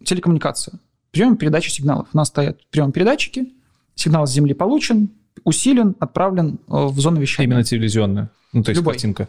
телекоммуникация, 0.05 0.81
прием 1.13 1.35
и 1.35 1.37
передача 1.37 1.71
сигналов. 1.71 2.09
У 2.13 2.17
нас 2.17 2.29
стоят 2.29 2.59
прием-передатчики, 2.71 3.53
сигнал 3.95 4.27
с 4.27 4.33
Земли 4.33 4.53
получен, 4.53 5.11
усилен, 5.45 5.95
отправлен 6.01 6.59
э, 6.67 6.73
в 6.87 6.99
зону 6.99 7.21
вещания. 7.21 7.49
Именно 7.49 7.65
телевизионная. 7.65 8.31
Ну, 8.53 8.63
то 8.63 8.71
есть 8.71 8.81
Любой. 8.81 8.95
картинка. 8.95 9.29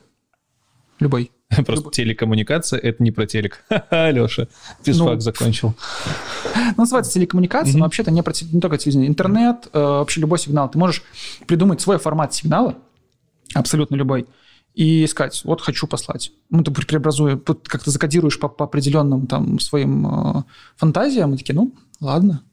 Любой. 0.99 1.31
Просто 1.49 1.73
Любой. 1.73 1.91
телекоммуникация— 1.93 2.79
это 2.81 3.03
не 3.03 3.11
про 3.11 3.25
телек. 3.25 3.63
Ха-ха, 3.69 4.11
Леша, 4.11 4.47
физфак 4.83 5.15
Ну, 5.15 5.19
закончил. 5.19 5.75
Называется 6.77 7.13
телекоммуникация, 7.13 7.77
но 7.77 7.85
вообще-то 7.85 8.11
не, 8.11 8.23
про 8.23 8.33
не 8.51 8.61
только 8.61 8.77
телевидение. 8.77 9.09
Интернет, 9.09 9.67
э, 9.73 9.79
вообще 9.79 10.21
любой 10.21 10.39
сигнал. 10.39 10.69
Ты 10.71 10.79
можешь 10.79 11.03
придумать 11.47 11.81
свой 11.81 11.97
формат 11.99 12.33
сигнала, 12.33 12.77
абсолютно 13.53 13.95
любой, 13.95 14.27
и 14.73 15.05
сказать, 15.07 15.41
вот 15.43 15.61
хочу 15.61 15.87
послать. 15.87 16.31
Ну, 16.49 16.63
ты 16.63 16.71
преобразуя, 16.71 17.35
тут 17.35 17.67
как-то 17.67 17.91
закодируешь 17.91 18.39
по, 18.39 18.47
по 18.47 18.65
определенным 18.65 19.27
там 19.27 19.59
своим 19.59 20.07
э, 20.07 20.43
фантазиям, 20.77 21.33
и 21.33 21.37
такие, 21.37 21.55
ну, 21.55 21.73
ладно. 21.99 22.43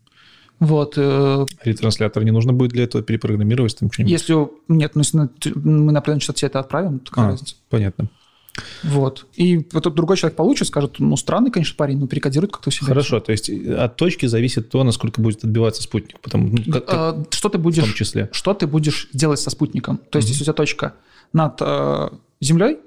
Вот. 0.59 0.95
э, 0.97 1.47
Ретранслятор 1.63 2.25
не 2.25 2.33
нужно 2.33 2.53
будет 2.53 2.73
для 2.73 2.85
этого 2.85 3.05
перепрограммировать 3.05 3.79
там 3.79 3.93
что-нибудь? 3.93 4.11
если... 4.13 4.35
Нет, 4.67 4.93
ну, 4.95 5.01
если 5.01 5.29
мы 5.55 5.93
на 5.93 6.01
определенный 6.01 6.21
частоте 6.21 6.47
это 6.47 6.59
отправим, 6.59 6.99
то 6.99 7.11
какая 7.11 7.27
А. 7.27 7.31
разница? 7.31 7.55
Понятно. 7.71 8.09
Вот. 8.85 9.27
И 9.35 9.61
тут 9.61 9.95
другой 9.95 10.17
человек 10.17 10.37
получит, 10.37 10.69
скажет, 10.69 10.97
ну, 10.99 11.17
странный, 11.17 11.51
конечно, 11.51 11.75
парень, 11.77 11.99
но 11.99 12.07
перекодирует 12.07 12.53
как-то 12.53 12.71
себя. 12.71 12.87
Хорошо, 12.87 13.21
то 13.21 13.33
есть 13.33 13.49
э, 13.51 13.75
от 13.75 13.97
точки 13.97 14.27
зависит 14.27 14.71
то, 14.71 14.83
насколько 14.85 15.21
будет 15.21 15.45
отбиваться 15.45 15.83
спутник, 15.83 16.21
потому, 16.21 16.49
ну, 16.49 16.73
как- 16.73 16.85
Э, 16.89 17.25
Что 17.31 17.49
ты 17.49 17.59
в 17.59 17.63
будешь... 17.63 17.83
том 17.85 17.93
числе. 17.95 18.29
что 18.33 18.55
ты 18.55 18.67
будешь 18.67 19.09
делать 19.13 19.41
со 19.41 19.51
спутником. 19.51 19.99
То 20.11 20.19
есть, 20.19 20.29
Мгм. 20.29 20.33
если 20.33 20.43
у 20.43 20.45
тебя 20.47 20.53
точка 20.55 20.95
над 21.33 21.57
э, 21.61 22.09
Землей, 22.41 22.79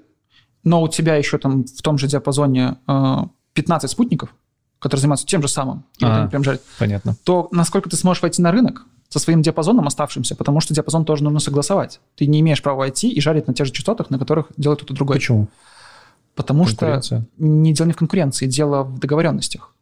но 0.64 0.82
у 0.82 0.88
тебя 0.88 1.16
еще 1.16 1.38
там 1.38 1.64
в 1.66 1.82
том 1.82 1.98
же 1.98 2.08
диапазоне 2.08 2.78
э, 2.88 3.16
15 3.54 3.90
спутников, 3.92 4.34
которые 4.80 5.02
занимаются 5.02 5.26
тем 5.28 5.42
же 5.42 5.48
самым, 5.48 5.86
А. 6.02 6.28
прям 6.28 6.44
жарят, 6.44 6.62
Понятно. 6.80 7.16
то 7.24 7.48
насколько 7.52 7.90
ты 7.90 7.96
сможешь 7.98 8.22
войти 8.24 8.42
на 8.42 8.52
рынок 8.52 8.86
со 9.12 9.20
своим 9.20 9.42
диапазоном 9.42 9.88
оставшимся, 9.88 10.36
потому 10.36 10.62
что 10.62 10.74
диапазон 10.74 11.04
тоже 11.04 11.24
нужно 11.26 11.40
согласовать. 11.40 12.00
Ты 12.16 12.28
не 12.28 12.40
имеешь 12.40 12.64
права 12.64 12.78
войти 12.78 13.12
и 13.12 13.20
жарить 13.20 13.46
на 13.46 13.54
тех 13.54 13.68
же 13.68 13.74
частотах, 13.74 14.10
на 14.10 14.18
которых 14.18 14.48
делает 14.56 14.80
кто-то 14.80 14.94
другой. 14.94 15.18
Почему? 15.18 15.50
Потому 16.34 16.66
что 16.66 17.04
не 17.38 17.74
дело 17.74 17.88
не 17.88 17.94
в 17.94 17.98
конкуренции, 17.98 18.48
дело 18.48 18.84
в 18.84 19.00
договоренностях. 19.00 19.76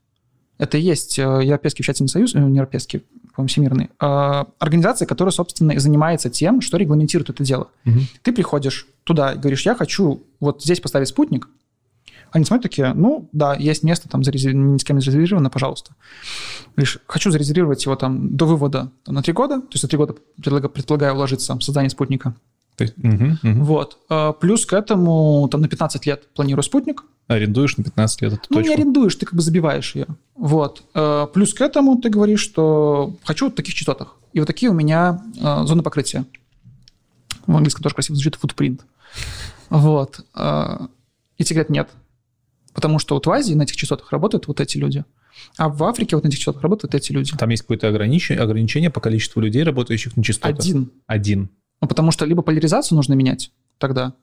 Это 0.58 0.78
и 0.78 0.82
есть 0.82 1.20
э, 1.20 1.22
Европейский 1.22 1.84
вещательный 1.84 2.10
союз, 2.10 2.34
э, 2.34 2.40
не 2.40 2.56
Европейский, 2.58 3.04
по-моему, 3.36 3.48
Всемирный, 3.48 3.90
э, 4.00 4.44
организация, 4.58 5.06
которая, 5.06 5.32
собственно, 5.32 5.72
и 5.72 5.78
занимается 5.78 6.30
тем, 6.30 6.60
что 6.60 6.78
регламентирует 6.78 7.30
это 7.30 7.44
дело. 7.44 7.70
Мгм. 7.86 8.02
Ты 8.24 8.34
приходишь 8.34 8.88
туда 9.06 9.34
и 9.34 9.38
говоришь, 9.38 9.66
я 9.66 9.76
хочу 9.76 10.24
вот 10.40 10.64
здесь 10.64 10.82
поставить 10.82 11.08
спутник. 11.08 11.48
Они 12.32 12.46
смотрят 12.46 12.64
такие, 12.64 12.94
ну, 12.94 13.28
да, 13.32 13.56
есть 13.56 13.84
место 13.84 14.08
там 14.10 14.22
зарезер- 14.22 14.54
ни 14.54 14.78
с 14.78 14.84
кем 14.84 15.00
зарезервировано, 15.02 15.50
пожалуйста. 15.50 15.94
Говоришь, 16.76 17.00
хочу 17.08 17.32
зарезервировать 17.32 17.84
его 17.86 17.96
там 17.96 18.36
до 18.36 18.46
вывода 18.46 18.92
там, 19.04 19.16
на 19.16 19.22
три 19.24 19.34
года, 19.34 19.62
то 19.62 19.68
есть 19.74 19.84
на 19.84 19.90
три 19.90 19.98
года 19.98 20.16
предлага- 20.40 20.70
предполагаю 20.70 21.16
вложиться 21.16 21.56
в 21.56 21.62
создание 21.64 21.90
спутника. 21.90 22.36
Есть, 22.78 22.96
мгм, 22.98 23.40
мгм. 23.44 23.64
Вот. 23.66 23.98
Э, 24.10 24.32
Плюс 24.40 24.66
к 24.66 24.72
этому 24.74 25.48
там 25.52 25.62
на 25.62 25.68
15 25.68 26.06
лет 26.06 26.28
планирую 26.34 26.64
спутник, 26.64 27.04
Арендуешь 27.28 27.78
на 27.78 27.84
15 27.84 28.22
лет 28.22 28.34
эту 28.34 28.42
ну, 28.50 28.56
точку. 28.58 28.70
не 28.70 28.74
арендуешь, 28.76 29.16
ты 29.16 29.26
как 29.26 29.36
бы 29.36 29.42
забиваешь 29.42 29.96
ее. 29.96 30.08
Вот. 30.36 30.84
Э, 30.96 31.28
Плюс 31.34 31.54
к 31.54 31.62
этому 31.62 32.00
ты 32.02 32.10
говоришь, 32.10 32.40
что 32.42 33.16
хочу 33.26 33.46
вот 33.46 33.56
таких 33.56 33.74
частотах. 33.74 34.16
И 34.34 34.40
вот 34.40 34.46
такие 34.48 34.72
у 34.72 34.74
меня 34.74 35.22
э, 35.42 35.66
зоны 35.66 35.84
покрытия. 35.84 36.26
В 37.46 37.52
английском 37.56 37.84
тоже 37.84 37.96
красиво 37.96 38.16
звучит 38.16 38.38
footprint. 38.42 38.82
Вот. 39.70 40.20
И 41.38 41.44
тебе 41.44 41.56
говорят, 41.56 41.70
нет. 41.70 41.90
Потому 42.74 43.00
что 43.00 43.16
вот 43.16 43.26
в 43.26 43.32
Азии 43.32 43.54
на 43.54 43.64
этих 43.64 43.76
частотах 43.76 44.12
работают 44.12 44.48
вот 44.48 44.60
эти 44.62 44.78
люди. 44.78 45.04
А 45.58 45.70
в 45.70 45.84
Африке 45.84 46.16
вот 46.16 46.24
на 46.24 46.28
этих 46.28 46.40
частотах 46.40 46.62
работают 46.62 46.94
эти 46.96 47.12
люди. 47.12 47.32
Там 47.38 47.50
есть 47.50 47.64
какое-то 47.64 47.88
ограничение, 47.88 48.44
ограничение 48.44 48.90
по 48.90 49.00
количеству 49.00 49.42
людей, 49.42 49.64
работающих 49.64 50.16
на 50.18 50.24
частотах. 50.24 50.60
Один. 50.60 50.92
Один. 51.08 51.50
Ну, 51.82 51.88
потому 51.88 52.12
что 52.12 52.26
либо 52.26 52.42
поляризацию 52.42 52.96
нужно 52.96 53.14
менять 53.14 53.52
тогда. 53.78 54.14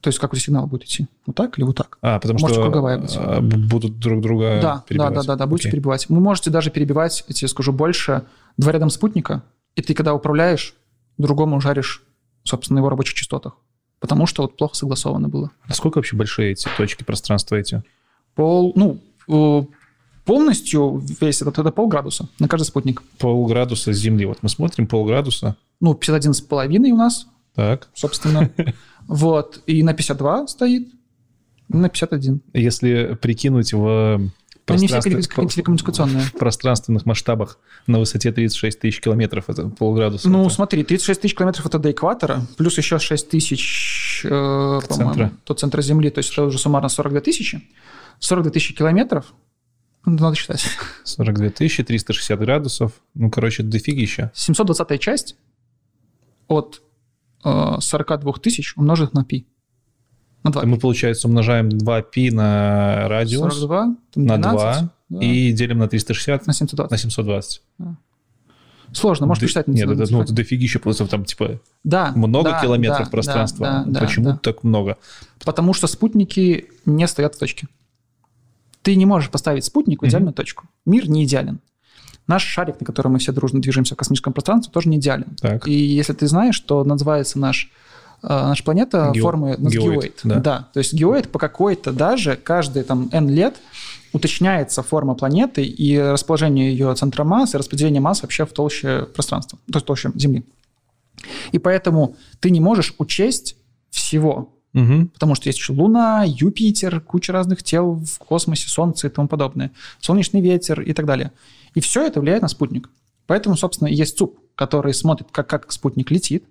То 0.00 0.08
есть 0.08 0.18
как 0.18 0.32
у 0.32 0.36
сигнал 0.36 0.66
будет 0.66 0.84
идти? 0.84 1.08
Вот 1.26 1.36
так 1.36 1.58
или 1.58 1.64
вот 1.64 1.76
так? 1.76 1.98
А, 2.00 2.18
потому 2.18 2.38
Может, 2.40 2.54
что 2.54 2.62
круговая 2.62 2.98
быть. 2.98 3.14
а, 3.18 3.40
будут 3.42 3.98
друг 3.98 4.22
друга 4.22 4.58
Да, 4.62 4.74
да, 4.76 4.84
перебивать. 4.88 5.14
да, 5.14 5.22
да, 5.24 5.36
да, 5.36 5.46
будете 5.46 5.68
Окей. 5.68 5.72
перебивать. 5.72 6.08
Вы 6.08 6.20
можете 6.20 6.48
даже 6.48 6.70
перебивать, 6.70 7.22
я 7.28 7.34
тебе 7.34 7.48
скажу, 7.48 7.72
больше 7.72 8.22
два 8.56 8.72
рядом 8.72 8.88
спутника, 8.88 9.42
и 9.76 9.82
ты, 9.82 9.92
когда 9.92 10.14
управляешь, 10.14 10.74
другому 11.18 11.60
жаришь, 11.60 12.02
собственно, 12.44 12.76
на 12.76 12.80
его 12.80 12.88
рабочих 12.88 13.14
частотах. 13.14 13.58
Потому 14.00 14.26
что 14.26 14.42
вот 14.42 14.56
плохо 14.56 14.74
согласовано 14.74 15.28
было. 15.28 15.50
Насколько 15.68 15.98
вообще 15.98 16.16
большие 16.16 16.52
эти 16.52 16.68
точки 16.76 17.04
пространства 17.04 17.56
эти? 17.56 17.82
Пол, 18.34 18.72
ну, 18.74 18.98
э, 19.28 19.64
полностью 20.24 21.02
весь 21.20 21.42
этот 21.42 21.58
это 21.58 21.70
полградуса 21.70 22.28
на 22.38 22.48
каждый 22.48 22.64
спутник. 22.64 23.02
Полградуса 23.18 23.92
с 23.92 23.96
Земли. 23.98 24.24
Вот 24.24 24.38
мы 24.42 24.48
смотрим 24.48 24.86
полградуса. 24.86 25.56
Ну, 25.80 25.92
51,5 25.94 26.92
у 26.92 26.96
нас, 26.96 27.26
Так. 27.54 27.88
собственно. 27.94 28.50
Вот. 29.06 29.60
И 29.66 29.82
на 29.82 29.92
52 29.92 30.46
стоит, 30.46 30.88
на 31.68 31.88
51. 31.88 32.40
Если 32.52 33.18
прикинуть 33.20 33.72
в 33.72 34.30
Они 34.66 34.86
все 34.86 35.00
пространстве- 35.00 35.48
телекоммуникационные. 35.48 36.22
в 36.22 36.32
пространственных 36.32 37.06
масштабах 37.06 37.58
на 37.86 37.98
высоте 37.98 38.30
36 38.32 38.78
тысяч 38.78 39.00
километров, 39.00 39.48
это 39.48 39.68
полградуса. 39.68 40.28
Ну, 40.28 40.46
это- 40.46 40.54
смотри, 40.54 40.84
36 40.84 41.20
тысяч 41.20 41.34
километров 41.34 41.66
это 41.66 41.78
до 41.78 41.90
экватора, 41.90 42.40
плюс 42.56 42.78
еще 42.78 42.98
6 42.98 43.28
тысяч, 43.28 44.22
э, 44.24 44.28
по-моему, 44.28 45.12
до 45.46 45.54
центра 45.54 45.82
Земли, 45.82 46.10
то 46.10 46.18
есть 46.18 46.32
это 46.32 46.44
уже 46.44 46.58
суммарно 46.58 46.88
42 46.88 47.20
тысячи. 47.20 47.62
42 48.20 48.50
тысячи 48.52 48.74
километров, 48.74 49.32
ну, 50.04 50.16
надо 50.18 50.36
считать. 50.36 50.64
42 51.04 51.50
тысячи, 51.50 51.82
360 51.82 52.38
градусов. 52.38 52.92
Ну, 53.14 53.30
короче, 53.30 53.62
дофигища. 53.62 54.30
720 54.34 54.98
часть 54.98 55.36
от 56.48 56.82
э, 57.44 57.76
42 57.80 58.32
тысяч 58.40 58.76
умножить 58.76 59.14
на 59.14 59.24
пи. 59.24 59.46
На 60.42 60.50
2 60.50 60.62
Мы, 60.64 60.78
получается, 60.78 61.28
умножаем 61.28 61.68
2π 61.68 62.30
на 62.32 63.08
радиус 63.08 63.40
42, 63.54 63.96
там 64.12 64.24
на 64.24 64.38
12, 64.38 64.80
2 64.80 64.90
да, 65.10 65.24
и 65.24 65.52
делим 65.52 65.78
на 65.78 65.88
360 65.88 66.46
на 66.46 66.52
720. 66.52 66.90
на 66.90 66.98
720. 66.98 67.62
Сложно, 68.92 69.26
можно 69.26 69.40
Д- 69.40 69.46
посчитать. 69.46 69.68
Нет, 69.68 69.88
это, 69.88 70.10
ну, 70.10 70.22
это 70.22 70.32
дофигища, 70.32 70.80
просто 70.80 71.06
там, 71.06 71.24
типа, 71.24 71.60
да, 71.84 72.12
много 72.16 72.50
да, 72.50 72.60
километров 72.60 73.04
да, 73.06 73.10
пространства. 73.10 73.66
да, 73.66 73.84
да, 73.86 74.00
Почему 74.00 74.30
да. 74.30 74.38
так 74.42 74.64
много? 74.64 74.98
Потому 75.44 75.74
что 75.74 75.86
спутники 75.86 76.66
не 76.86 77.06
стоят 77.06 77.36
в 77.36 77.38
точке. 77.38 77.68
Ты 78.82 78.96
не 78.96 79.06
можешь 79.06 79.30
поставить 79.30 79.64
спутник 79.64 80.02
в 80.02 80.06
идеальную 80.06 80.32
точку. 80.32 80.66
Мир 80.86 81.08
не 81.08 81.24
идеален. 81.24 81.60
Наш 82.26 82.44
шарик, 82.44 82.80
на 82.80 82.86
котором 82.86 83.12
мы 83.12 83.18
все 83.18 83.32
дружно 83.32 83.60
движемся 83.60 83.94
в 83.94 83.98
космическом 83.98 84.32
пространстве, 84.32 84.72
тоже 84.72 84.88
не 84.88 84.96
идеален. 84.96 85.36
Так. 85.40 85.66
И 85.68 85.72
если 85.72 86.12
ты 86.12 86.26
знаешь, 86.26 86.54
что 86.54 86.82
называется 86.84 87.38
наш, 87.38 87.70
наша 88.22 88.64
планета 88.64 89.10
Гео- 89.14 89.22
формы 89.22 89.56
геоид, 89.58 90.20
геоид. 90.24 90.42
да. 90.42 90.68
То 90.72 90.78
есть 90.78 90.92
геоид 90.92 91.30
по 91.30 91.38
какой-то 91.38 91.92
даже 91.92 92.36
каждые 92.36 92.84
там 92.84 93.08
N 93.12 93.28
лет 93.28 93.56
уточняется 94.12 94.82
форма 94.82 95.14
планеты 95.14 95.64
и 95.64 95.98
расположение 95.98 96.70
ее 96.72 96.94
центра 96.94 97.24
масс, 97.24 97.54
и 97.54 97.58
распределение 97.58 98.00
масс 98.00 98.22
вообще 98.22 98.44
в 98.44 98.52
толще 98.52 99.06
пространства, 99.14 99.58
то 99.66 99.76
есть 99.76 99.84
в 99.84 99.86
толще 99.86 100.10
Земли. 100.16 100.44
И 101.52 101.58
поэтому 101.58 102.16
ты 102.40 102.50
не 102.50 102.60
можешь 102.60 102.94
учесть 102.98 103.56
всего, 103.90 104.54
Мгм. 104.72 105.08
Потому 105.08 105.34
что 105.34 105.48
есть 105.48 105.58
еще 105.58 105.72
Луна, 105.72 106.22
Юпитер, 106.24 107.00
куча 107.00 107.32
разных 107.32 107.60
тел 107.64 107.94
в 108.04 108.18
космосе, 108.18 108.68
Солнце 108.68 109.08
и 109.08 109.10
тому 109.10 109.26
подобное, 109.26 109.72
солнечный 109.98 110.40
ветер 110.40 110.80
и 110.80 110.92
так 110.92 111.06
далее. 111.06 111.32
И 111.74 111.80
все 111.80 112.06
это 112.06 112.20
влияет 112.20 112.42
на 112.42 112.46
спутник. 112.48 112.88
Поэтому, 113.26 113.56
собственно, 113.56 113.88
есть 113.88 114.16
ЦУП, 114.16 114.38
который 114.54 114.94
смотрит, 114.94 115.26
как, 115.32 115.48
как 115.48 115.72
спутник 115.72 116.12
летит, 116.12 116.44
а, 116.44 116.48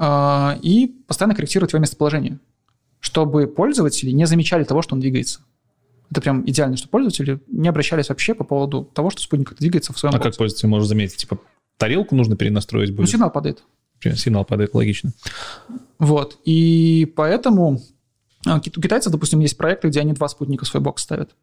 и 0.00 0.94
постоянно 1.06 1.34
корректирует 1.34 1.72
его 1.72 1.80
местоположение, 1.80 2.38
чтобы 3.00 3.46
пользователи 3.46 4.10
не 4.10 4.26
замечали 4.26 4.64
того, 4.64 4.82
что 4.82 4.94
он 4.94 5.00
двигается. 5.00 5.40
Это 6.10 6.20
прям 6.20 6.48
идеально, 6.48 6.76
что 6.76 6.88
пользователи 6.88 7.40
не 7.48 7.68
обращались 7.68 8.08
вообще 8.08 8.34
по 8.34 8.44
поводу 8.44 8.84
того, 8.84 9.10
что 9.10 9.20
спутник 9.22 9.54
двигается 9.56 9.92
в 9.92 9.98
своем 9.98 10.14
А 10.14 10.18
как 10.18 10.26
боксе. 10.26 10.38
пользователь 10.38 10.68
может 10.68 10.88
заметить? 10.88 11.16
Типа, 11.16 11.38
тарелку 11.78 12.14
нужно 12.14 12.36
перенастроить 12.36 12.90
Ну, 12.90 12.96
будет? 12.96 13.10
сигнал 13.10 13.30
падает. 13.30 13.64
Сигнал 14.00 14.44
падает, 14.44 14.74
логично. 14.74 15.12
Вот. 15.98 16.38
И 16.44 17.12
поэтому 17.16 17.80
а, 18.46 18.58
у 18.58 18.60
китайцев, 18.60 19.10
допустим, 19.10 19.40
есть 19.40 19.56
проекты, 19.56 19.88
где 19.88 20.00
они 20.00 20.12
два 20.12 20.28
спутника 20.28 20.64
в 20.64 20.68
свой 20.68 20.80
бокс 20.82 21.02
ставят. 21.02 21.34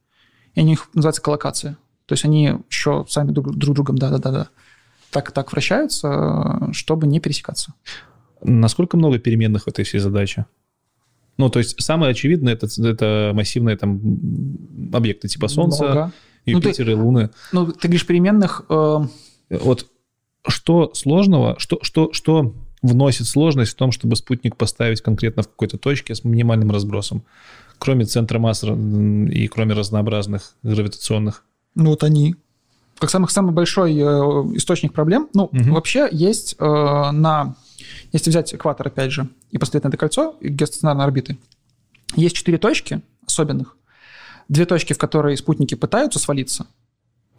И 0.53 0.61
у 0.61 0.63
них 0.63 0.87
называется 0.93 1.21
коллокация. 1.21 1.77
То 2.05 2.13
есть 2.13 2.23
они 2.25 2.53
еще 2.69 3.05
сами 3.09 3.31
друг, 3.31 3.55
друг 3.55 3.75
другом, 3.75 3.97
да-да-да, 3.97 4.49
так, 5.13 5.31
так 5.31 5.51
вращаются, 5.51 6.69
чтобы 6.73 7.07
не 7.07 7.19
пересекаться. 7.19 7.73
Насколько 8.41 8.97
много 8.97 9.19
переменных 9.19 9.63
в 9.63 9.67
этой 9.67 9.85
всей 9.85 9.99
задаче? 9.99 10.45
Ну, 11.37 11.49
то 11.49 11.59
есть 11.59 11.81
самое 11.81 12.11
очевидное 12.11 12.53
это, 12.53 12.67
это 12.85 13.31
массивные 13.33 13.77
там 13.77 14.01
объекты 14.93 15.27
типа 15.27 15.47
Солнца, 15.47 15.83
Много. 15.83 16.11
Ну, 16.45 16.59
ты- 16.59 16.67
Юпитера 16.69 16.91
и 16.91 16.95
Луны. 16.95 17.29
Ну, 17.51 17.71
ты 17.71 17.87
говоришь 17.87 18.05
переменных, 18.05 18.63
э, 18.69 18.99
Вот 19.49 19.87
что 20.47 20.93
сложного, 20.93 21.55
что, 21.57 21.79
что, 21.83 22.11
что 22.11 22.53
вносит 22.81 23.27
сложность 23.27 23.71
в 23.71 23.75
том, 23.75 23.91
чтобы 23.91 24.15
спутник 24.17 24.57
поставить 24.57 25.01
конкретно 25.01 25.41
в 25.43 25.47
какой-то 25.47 25.77
точке 25.77 26.15
с 26.15 26.23
минимальным 26.25 26.69
разбросом, 26.71 27.23
кроме 27.79 28.05
центра 28.05 28.39
масс 28.39 28.63
и 28.63 29.47
кроме 29.47 29.73
разнообразных 29.73 30.55
гравитационных? 30.63 31.45
ну 31.75 31.91
вот 31.91 32.03
они, 32.03 32.35
как 32.99 33.09
самый, 33.09 33.27
самый 33.29 33.51
большой 33.53 33.93
э, 33.95 34.03
источник 34.55 34.93
проблем. 34.93 35.29
Ну, 35.33 35.49
Мгм. 35.51 35.73
вообще 35.73 36.07
есть 36.11 36.55
э, 36.59 36.63
на... 36.65 37.55
Если 38.11 38.29
взять 38.29 38.53
экватор, 38.53 38.87
опять 38.87 39.11
же, 39.11 39.27
и 39.51 39.57
посмотреть 39.57 39.83
на 39.83 39.87
это 39.89 39.97
кольцо 39.97 40.35
геостационарной 40.41 41.03
орбиты, 41.05 41.37
есть 42.15 42.35
четыре 42.35 42.57
точки 42.57 43.01
особенных. 43.27 43.75
Две 44.49 44.65
точки, 44.65 44.93
в 44.93 44.97
которые 44.97 45.35
спутники 45.37 45.75
пытаются 45.75 46.19
свалиться, 46.19 46.65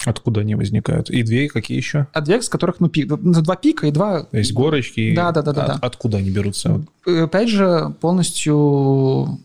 Откуда 0.04 0.40
они 0.42 0.54
возникают? 0.54 1.08
И 1.08 1.22
две 1.22 1.48
какие 1.48 1.78
еще? 1.78 2.08
а 2.12 2.20
две, 2.20 2.42
с 2.42 2.48
которых 2.50 2.78
ну, 2.80 2.88
пик, 2.88 3.06
два 3.08 3.56
пика 3.56 3.86
и 3.86 3.90
два... 3.90 4.24
То 4.24 4.36
есть 4.36 4.52
горочки. 4.52 5.14
Да, 5.14 5.32
да, 5.32 5.40
да, 5.40 5.52
да, 5.52 5.62
От- 5.62 5.68
да. 5.68 5.78
Откуда 5.80 6.18
они 6.18 6.30
берутся? 6.30 6.84
Э, 7.06 7.22
Опять 7.22 7.48
же, 7.48 7.94
полностью 8.00 9.38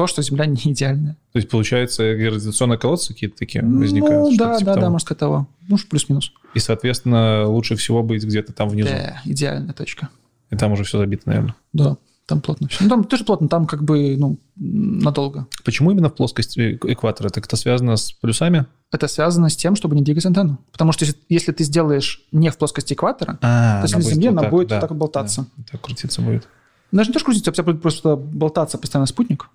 то, 0.00 0.06
что 0.06 0.22
Земля 0.22 0.46
не 0.46 0.56
идеальная. 0.56 1.16
То 1.32 1.38
есть, 1.38 1.50
получается, 1.50 2.14
гравитационные 2.14 2.78
колодцы 2.78 3.12
какие-то 3.12 3.36
такие 3.36 3.62
возникают? 3.62 4.30
Ну, 4.30 4.36
да, 4.36 4.56
типа 4.56 4.70
да, 4.70 4.74
да, 4.74 4.80
того? 4.80 4.92
можно 4.92 5.04
сказать 5.04 5.18
того. 5.18 5.48
Ну, 5.68 5.76
плюс-минус. 5.88 6.32
И, 6.54 6.58
соответственно, 6.58 7.46
лучше 7.46 7.76
всего 7.76 8.02
быть 8.02 8.24
где-то 8.24 8.52
там 8.52 8.70
внизу. 8.70 8.88
Да, 8.88 9.20
идеальная 9.24 9.74
точка. 9.74 10.08
И 10.50 10.56
там 10.56 10.72
уже 10.72 10.84
все 10.84 10.98
забито, 10.98 11.24
наверное. 11.26 11.54
Да, 11.74 11.96
там 12.26 12.40
плотно 12.40 12.68
все. 12.68 12.82
Ну, 12.82 12.88
там 12.88 13.04
тоже 13.04 13.24
плотно, 13.24 13.48
там 13.48 13.66
как 13.66 13.84
бы, 13.84 14.16
ну, 14.16 14.38
надолго. 14.56 15.46
Почему 15.64 15.90
именно 15.90 16.08
в 16.08 16.14
плоскости 16.14 16.78
экватора? 16.82 17.28
Это 17.28 17.42
как-то 17.42 17.56
связано 17.56 17.96
с 17.96 18.12
плюсами? 18.12 18.64
Это 18.90 19.06
связано 19.06 19.50
с 19.50 19.56
тем, 19.56 19.76
чтобы 19.76 19.96
не 19.96 20.02
двигать 20.02 20.24
антенну. 20.24 20.58
Потому 20.72 20.92
что 20.92 21.04
если, 21.04 21.20
если 21.28 21.52
ты 21.52 21.62
сделаешь 21.64 22.22
не 22.32 22.50
в 22.50 22.56
плоскости 22.56 22.94
экватора, 22.94 23.38
А, 23.42 23.80
то 23.80 23.84
есть 23.84 23.94
на 23.94 24.00
Земле 24.02 24.30
она 24.30 24.44
будет 24.48 24.70
вот 24.70 24.80
так 24.80 24.90
вот 24.90 24.96
болтаться. 24.98 25.46
Да, 25.56 25.64
так 25.72 25.80
крутиться 25.82 26.22
будет. 26.22 26.48
Даже 26.92 27.10
не 27.10 27.12
то, 27.12 27.18
что 27.18 27.26
крутиться, 27.26 27.52
тебя 27.52 27.64
будет 27.64 27.82
просто 27.82 28.16
болтаться 28.16 28.78
постоянно 28.78 29.06
спутник. 29.06 29.48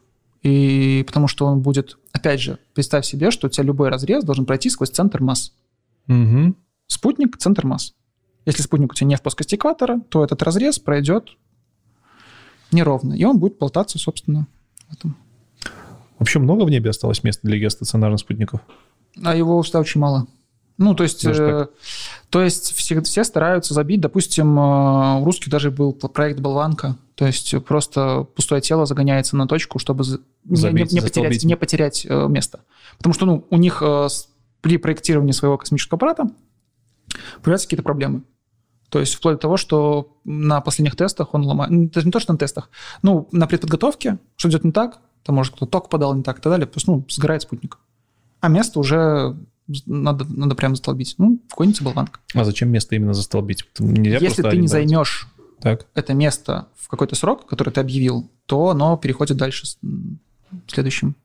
И 0.45 1.03
потому 1.07 1.27
что 1.27 1.47
он 1.47 1.61
будет, 1.61 1.97
опять 2.11 2.39
же, 2.39 2.59
представь 2.75 3.03
себе, 3.03 3.31
что 3.31 3.47
у 3.47 3.49
тебя 3.49 3.63
любой 3.63 3.89
разрез 3.89 4.23
должен 4.23 4.45
пройти 4.45 4.69
сквозь 4.69 4.91
центр 4.91 5.19
масс. 5.19 5.53
Угу. 6.07 6.53
Спутник– 6.85 7.35
центр 7.39 7.65
масс. 7.65 7.95
Если 8.45 8.61
спутник 8.61 8.91
у 8.91 8.93
тебя 8.93 9.07
не 9.07 9.15
в 9.15 9.23
плоскости 9.23 9.55
экватора, 9.55 10.01
то 10.09 10.23
этот 10.23 10.43
разрез 10.43 10.77
пройдет 10.77 11.29
неровно, 12.71 13.13
и 13.13 13.23
он 13.23 13.39
будет 13.39 13.57
болтаться, 13.57 13.97
собственно, 13.97 14.45
в 14.87 14.93
этом. 14.93 15.17
Вообще 16.19 16.37
много 16.37 16.63
в 16.63 16.69
небе 16.69 16.91
осталось 16.91 17.23
места 17.23 17.47
для 17.47 17.57
геостационарных 17.57 18.19
спутников? 18.19 18.61
А 19.23 19.35
его 19.35 19.59
всегда 19.63 19.79
очень 19.79 19.99
мало. 19.99 20.27
Ну, 20.77 20.93
то 20.93 21.03
есть, 21.03 21.25
э, 21.25 21.67
то 22.29 22.41
есть 22.41 22.73
все, 22.75 23.01
все 23.01 23.23
стараются 23.23 23.73
забить. 23.73 24.01
Допустим, 24.01 24.59
э, 24.59 25.21
у 25.21 25.25
русских 25.25 25.49
даже 25.49 25.71
был 25.71 25.93
проект 25.93 26.39
«Болванка». 26.39 26.97
То 27.15 27.25
есть 27.25 27.55
просто 27.63 28.27
пустое 28.35 28.61
тело 28.61 28.85
загоняется 28.85 29.37
на 29.37 29.47
точку, 29.47 29.79
чтобы 29.79 30.03
Забить, 30.03 30.91
не, 30.91 30.95
не 30.95 31.01
потерять, 31.01 31.43
не 31.43 31.55
потерять 31.55 32.05
э, 32.07 32.27
место. 32.27 32.59
Потому 32.97 33.13
что 33.13 33.25
ну, 33.25 33.47
у 33.49 33.57
них 33.57 33.81
э, 33.81 34.07
при 34.61 34.77
проектировании 34.77 35.31
своего 35.31 35.57
космического 35.57 35.95
аппарата 35.95 36.29
появляются 37.41 37.67
какие-то 37.67 37.83
проблемы. 37.83 38.23
То 38.89 38.99
есть 38.99 39.15
вплоть 39.15 39.35
до 39.35 39.41
того, 39.41 39.57
что 39.57 40.17
на 40.25 40.61
последних 40.61 40.95
тестах 40.95 41.33
он 41.33 41.45
ломает... 41.45 41.71
ну, 41.71 41.89
Даже 41.89 42.05
не 42.05 42.11
то, 42.11 42.19
что 42.19 42.33
на 42.33 42.37
тестах. 42.37 42.69
Ну, 43.01 43.27
на 43.31 43.47
предподготовке, 43.47 44.19
что 44.35 44.49
идет 44.49 44.63
не 44.63 44.71
так, 44.71 44.99
там, 45.23 45.35
может, 45.35 45.55
кто-то 45.55 45.71
ток 45.71 45.89
подал 45.89 46.13
не 46.13 46.21
так 46.23 46.39
и 46.39 46.41
так 46.41 46.51
далее, 46.51 46.67
просто, 46.67 46.91
ну, 46.91 47.05
сгорает 47.09 47.41
спутник. 47.41 47.79
А 48.41 48.47
место 48.47 48.79
уже 48.79 49.35
надо, 49.85 50.25
надо 50.25 50.55
прям 50.55 50.75
застолбить. 50.75 51.15
Ну, 51.17 51.39
какой-нибудь 51.49 51.81
болванка. 51.81 52.19
А 52.33 52.43
зачем 52.43 52.69
место 52.69 52.95
именно 52.95 53.13
застолбить? 53.13 53.65
Нельзя 53.79 54.17
Если 54.19 54.41
ты 54.41 54.57
не 54.57 54.67
займешь 54.67 55.27
Так. 55.61 55.87
это 55.95 56.13
место 56.13 56.67
в 56.75 56.87
какой-то 56.87 57.15
срок, 57.15 57.45
который 57.47 57.71
ты 57.71 57.79
объявил, 57.81 58.29
то 58.45 58.69
оно 58.69 58.95
переходит 58.97 59.37
дальше 59.37 59.65
с 59.65 59.77
м, 59.83 60.19
следующим. 60.67 61.15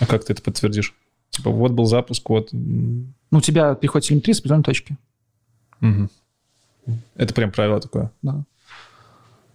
А 0.00 0.06
как 0.06 0.24
ты 0.24 0.32
это 0.34 0.42
подтвердишь? 0.42 0.94
Типа, 1.30 1.50
вот 1.50 1.72
был 1.72 1.86
запуск, 1.86 2.28
вот... 2.28 2.48
Ну, 2.52 3.08
у 3.38 3.40
тебя 3.40 3.74
переходит 3.74 4.08
телеметрия 4.08 4.34
с 4.34 4.38
определенной 4.40 4.64
точки. 4.64 4.96
мгм. 5.80 6.10
Это 7.16 7.34
прям 7.34 7.50
правило 7.50 7.80
такое. 7.80 8.12
Да. 8.22 8.44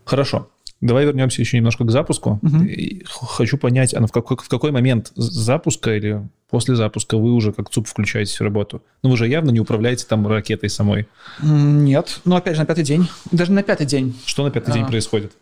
Хорошо. 0.04 0.50
Давай 0.82 1.06
вернемся 1.06 1.42
еще 1.42 1.58
немножко 1.58 1.84
к 1.86 1.92
запуску. 1.92 2.40
Х- 2.42 3.26
Хочу 3.28 3.58
понять, 3.58 3.94
а 3.94 4.06
в 4.06 4.12
какой, 4.12 4.36
в 4.38 4.50
какой 4.50 4.72
момент 4.72 5.12
запуска 5.16 5.96
или 5.96 6.28
после 6.50 6.76
запуска 6.76 7.18
вы 7.18 7.34
уже 7.34 7.54
как 7.54 7.70
ЦУП 7.70 7.88
включаетесь 7.88 8.40
в 8.40 8.42
работу? 8.44 8.82
Ну, 9.04 9.12
вы 9.12 9.18
же 9.18 9.28
явно 9.28 9.52
не 9.52 9.60
управляете 9.60 10.06
там 10.08 10.26
ракетой 10.28 10.70
самой. 10.70 11.08
Нет. 11.44 12.20
Ну, 12.26 12.36
опять 12.36 12.56
же, 12.56 12.62
на 12.62 12.66
пятый 12.66 12.84
день. 12.84 13.08
Даже 13.32 13.52
на 13.52 13.62
пятый 13.64 13.86
день 13.86 14.16
Что 14.26 14.44
на 14.44 14.50
пятый 14.52 14.74
день 14.74 14.84
А. 14.84 14.88
происходит? 14.88 15.34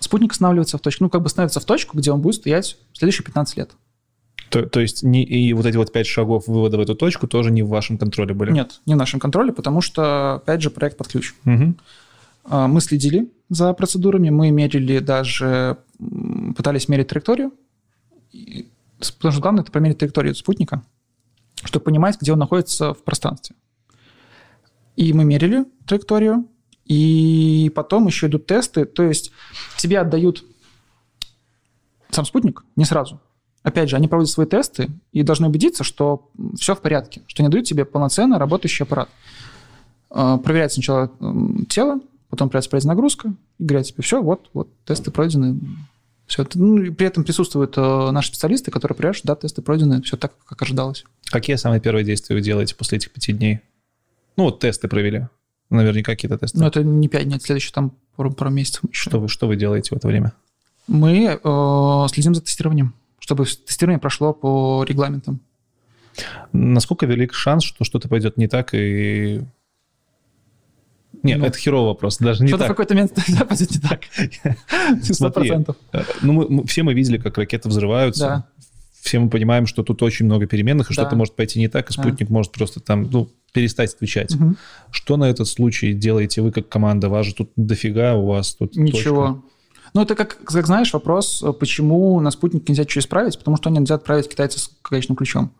спутник 0.00 0.32
останавливается 0.32 0.78
в 0.78 0.80
точку. 0.80 1.04
Ну, 1.04 1.10
как 1.10 1.22
бы 1.22 1.28
становится 1.28 1.60
в 1.60 1.64
точку, 1.64 1.96
где 1.96 2.10
он 2.10 2.20
будет 2.20 2.34
стоять 2.34 2.76
следующие 2.92 3.24
15 3.24 3.56
лет. 3.58 3.70
То, 4.48 4.62
то 4.66 4.80
есть 4.80 5.02
не, 5.04 5.22
и 5.24 5.52
вот 5.52 5.64
эти 5.64 5.76
вот 5.76 5.92
пять 5.92 6.06
шагов 6.06 6.46
вывода 6.48 6.76
в 6.76 6.80
эту 6.80 6.94
точку 6.96 7.26
тоже 7.28 7.50
не 7.52 7.62
в 7.62 7.68
вашем 7.68 7.98
контроле 7.98 8.34
были? 8.34 8.50
Нет, 8.52 8.80
не 8.84 8.94
в 8.94 8.96
нашем 8.98 9.20
контроле, 9.20 9.52
потому 9.52 9.80
что, 9.80 10.34
опять 10.34 10.60
же, 10.60 10.70
проект 10.70 10.96
под 10.98 11.08
ключ. 11.08 11.34
Мгм. 11.44 11.76
А, 12.44 12.68
Мы 12.68 12.80
следили 12.80 13.30
за 13.48 13.72
процедурами, 13.74 14.30
мы 14.30 14.50
мерили 14.50 14.98
даже, 14.98 15.78
пытались 16.56 16.88
мерить 16.88 17.08
траекторию. 17.08 17.52
Потому 18.98 19.32
что 19.32 19.40
главное– 19.42 19.62
это 19.62 19.72
промерить 19.72 19.98
траекторию 19.98 20.34
спутника, 20.34 20.82
чтобы 21.64 21.84
понимать, 21.84 22.20
где 22.20 22.32
он 22.32 22.38
находится 22.38 22.94
в 22.94 23.02
пространстве. 23.02 23.56
И 24.96 25.12
мы 25.12 25.24
мерили 25.24 25.64
траекторию, 25.86 26.46
и 26.84 27.70
потом 27.74 28.06
еще 28.06 28.26
идут 28.26 28.46
тесты, 28.46 28.84
то 28.84 29.02
есть 29.02 29.32
тебе 29.78 29.98
отдают 29.98 30.44
сам 32.10 32.24
спутник 32.24 32.64
не 32.76 32.84
сразу. 32.84 33.20
Опять 33.62 33.88
же, 33.88 33.96
они 33.96 34.08
проводят 34.08 34.30
свои 34.30 34.46
тесты 34.46 34.90
и 35.12 35.22
должны 35.22 35.46
убедиться, 35.46 35.84
что 35.84 36.30
все 36.56 36.74
в 36.74 36.80
порядке, 36.80 37.22
что 37.26 37.42
они 37.42 37.50
дают 37.50 37.66
тебе 37.66 37.84
полноценно 37.84 38.38
работающий 38.38 38.84
аппарат. 38.84 39.08
А, 40.10 40.36
Проверяется 40.38 40.74
сначала 40.74 41.10
тело, 41.68 42.00
потом 42.32 42.48
полезная 42.48 42.94
нагрузка, 42.94 43.34
и 43.58 43.64
говорят 43.64 43.86
тебе, 43.86 44.02
все, 44.02 44.22
вот, 44.22 44.48
вот, 44.54 44.70
тесты 44.86 45.10
пройдены. 45.10 45.60
Все. 46.26 46.46
Ну, 46.54 46.78
и 46.78 46.90
при 46.90 47.06
этом 47.06 47.24
присутствуют 47.24 47.76
э, 47.76 48.10
наши 48.10 48.28
специалисты, 48.28 48.70
которые 48.70 48.96
проверяют, 48.96 49.20
да, 49.24 49.36
тесты 49.36 49.60
пройдены, 49.60 50.00
все 50.00 50.16
так, 50.16 50.32
как 50.46 50.62
ожидалось. 50.62 51.04
Какие 51.26 51.56
самые 51.56 51.78
первые 51.82 52.06
действия 52.06 52.34
вы 52.34 52.40
делаете 52.40 52.74
после 52.74 52.96
этих 52.96 53.10
пяти 53.10 53.34
дней? 53.34 53.60
Ну, 54.38 54.44
вот 54.44 54.60
тесты 54.60 54.88
провели. 54.88 55.28
Наверняка 55.68 56.12
какие-то 56.12 56.38
тесты. 56.38 56.58
Но 56.58 56.68
это 56.68 56.82
не 56.82 57.08
5 57.08 57.24
дней, 57.24 57.36
это 57.36 57.44
следующие 57.44 57.74
там 57.74 57.92
пару, 58.16 58.32
пару 58.32 58.50
месяцев 58.50 58.82
еще. 58.88 59.10
Что 59.10 59.20
вы, 59.20 59.28
что 59.28 59.46
вы 59.46 59.56
делаете 59.56 59.94
в 59.94 59.98
это 59.98 60.08
время? 60.08 60.32
Мы 60.88 61.38
э, 61.42 62.06
следим 62.08 62.34
за 62.34 62.40
тестированием, 62.40 62.94
чтобы 63.18 63.44
тестирование 63.44 64.00
прошло 64.00 64.32
по 64.32 64.84
регламентам. 64.88 65.40
Насколько 66.52 67.04
велик 67.04 67.34
шанс, 67.34 67.64
что 67.64 67.84
что-то 67.84 68.08
пойдет 68.08 68.38
не 68.38 68.48
так 68.48 68.72
и... 68.72 69.42
Нет, 71.22 71.38
Ну, 71.38 71.46
это 71.46 71.58
херовый 71.58 71.88
вопрос, 71.88 72.18
даже 72.18 72.42
не 72.42 72.48
Что-то 72.48 72.64
в 72.64 72.66
так. 72.68 72.76
какой-то 72.76 72.94
момент 72.94 73.12
да, 73.38 73.44
пойдет 73.44 73.70
не 73.70 73.78
так. 73.78 74.00
Сто 75.02 75.30
процентов. 75.30 75.76
э, 75.92 76.02
Ну, 76.22 76.32
мы, 76.32 76.48
мы- 76.48 76.66
все 76.66 76.82
мы 76.82 76.94
видели, 76.94 77.18
как 77.18 77.38
ракеты 77.38 77.68
взрываются. 77.68 78.24
Да. 78.26 78.44
Все 79.00 79.18
мы 79.18 79.30
понимаем, 79.30 79.66
что 79.66 79.82
тут 79.82 80.00
очень 80.02 80.26
много 80.26 80.46
переменных, 80.46 80.90
и 80.90 80.94
Да. 80.94 81.02
что-то 81.02 81.16
может 81.16 81.34
пойти 81.34 81.58
не 81.58 81.68
так, 81.68 81.90
и 81.90 81.92
спутник 81.92 82.30
может 82.30 82.52
просто 82.52 82.80
там, 82.80 83.08
ну, 83.10 83.28
перестать 83.52 83.94
отвечать. 83.94 84.34
Мгм. 84.34 84.56
Что 84.90 85.16
на 85.16 85.24
этот 85.28 85.48
случай 85.48 85.92
делаете 85.92 86.40
вы 86.40 86.52
как 86.52 86.68
команда? 86.68 87.08
Вас 87.08 87.26
же 87.26 87.34
тут 87.34 87.50
дофига, 87.56 88.14
у 88.14 88.26
вас 88.26 88.54
тут 88.54 88.76
Ничего. 88.76 89.26
точка. 89.26 89.42
Ну, 89.94 90.02
это 90.02 90.14
как, 90.14 90.38
как 90.44 90.66
знаешь, 90.66 90.92
вопрос, 90.94 91.44
почему 91.60 92.18
на 92.20 92.30
спутник 92.30 92.66
нельзя 92.68 92.84
что 92.88 93.00
исправить, 93.00 93.36
потому 93.38 93.56
что 93.58 93.68
нельзя 93.70 93.96
отправить 93.96 94.28
китайца 94.28 94.58
с 94.58 94.70
гаечным 94.88 95.16
ключом. 95.16 95.52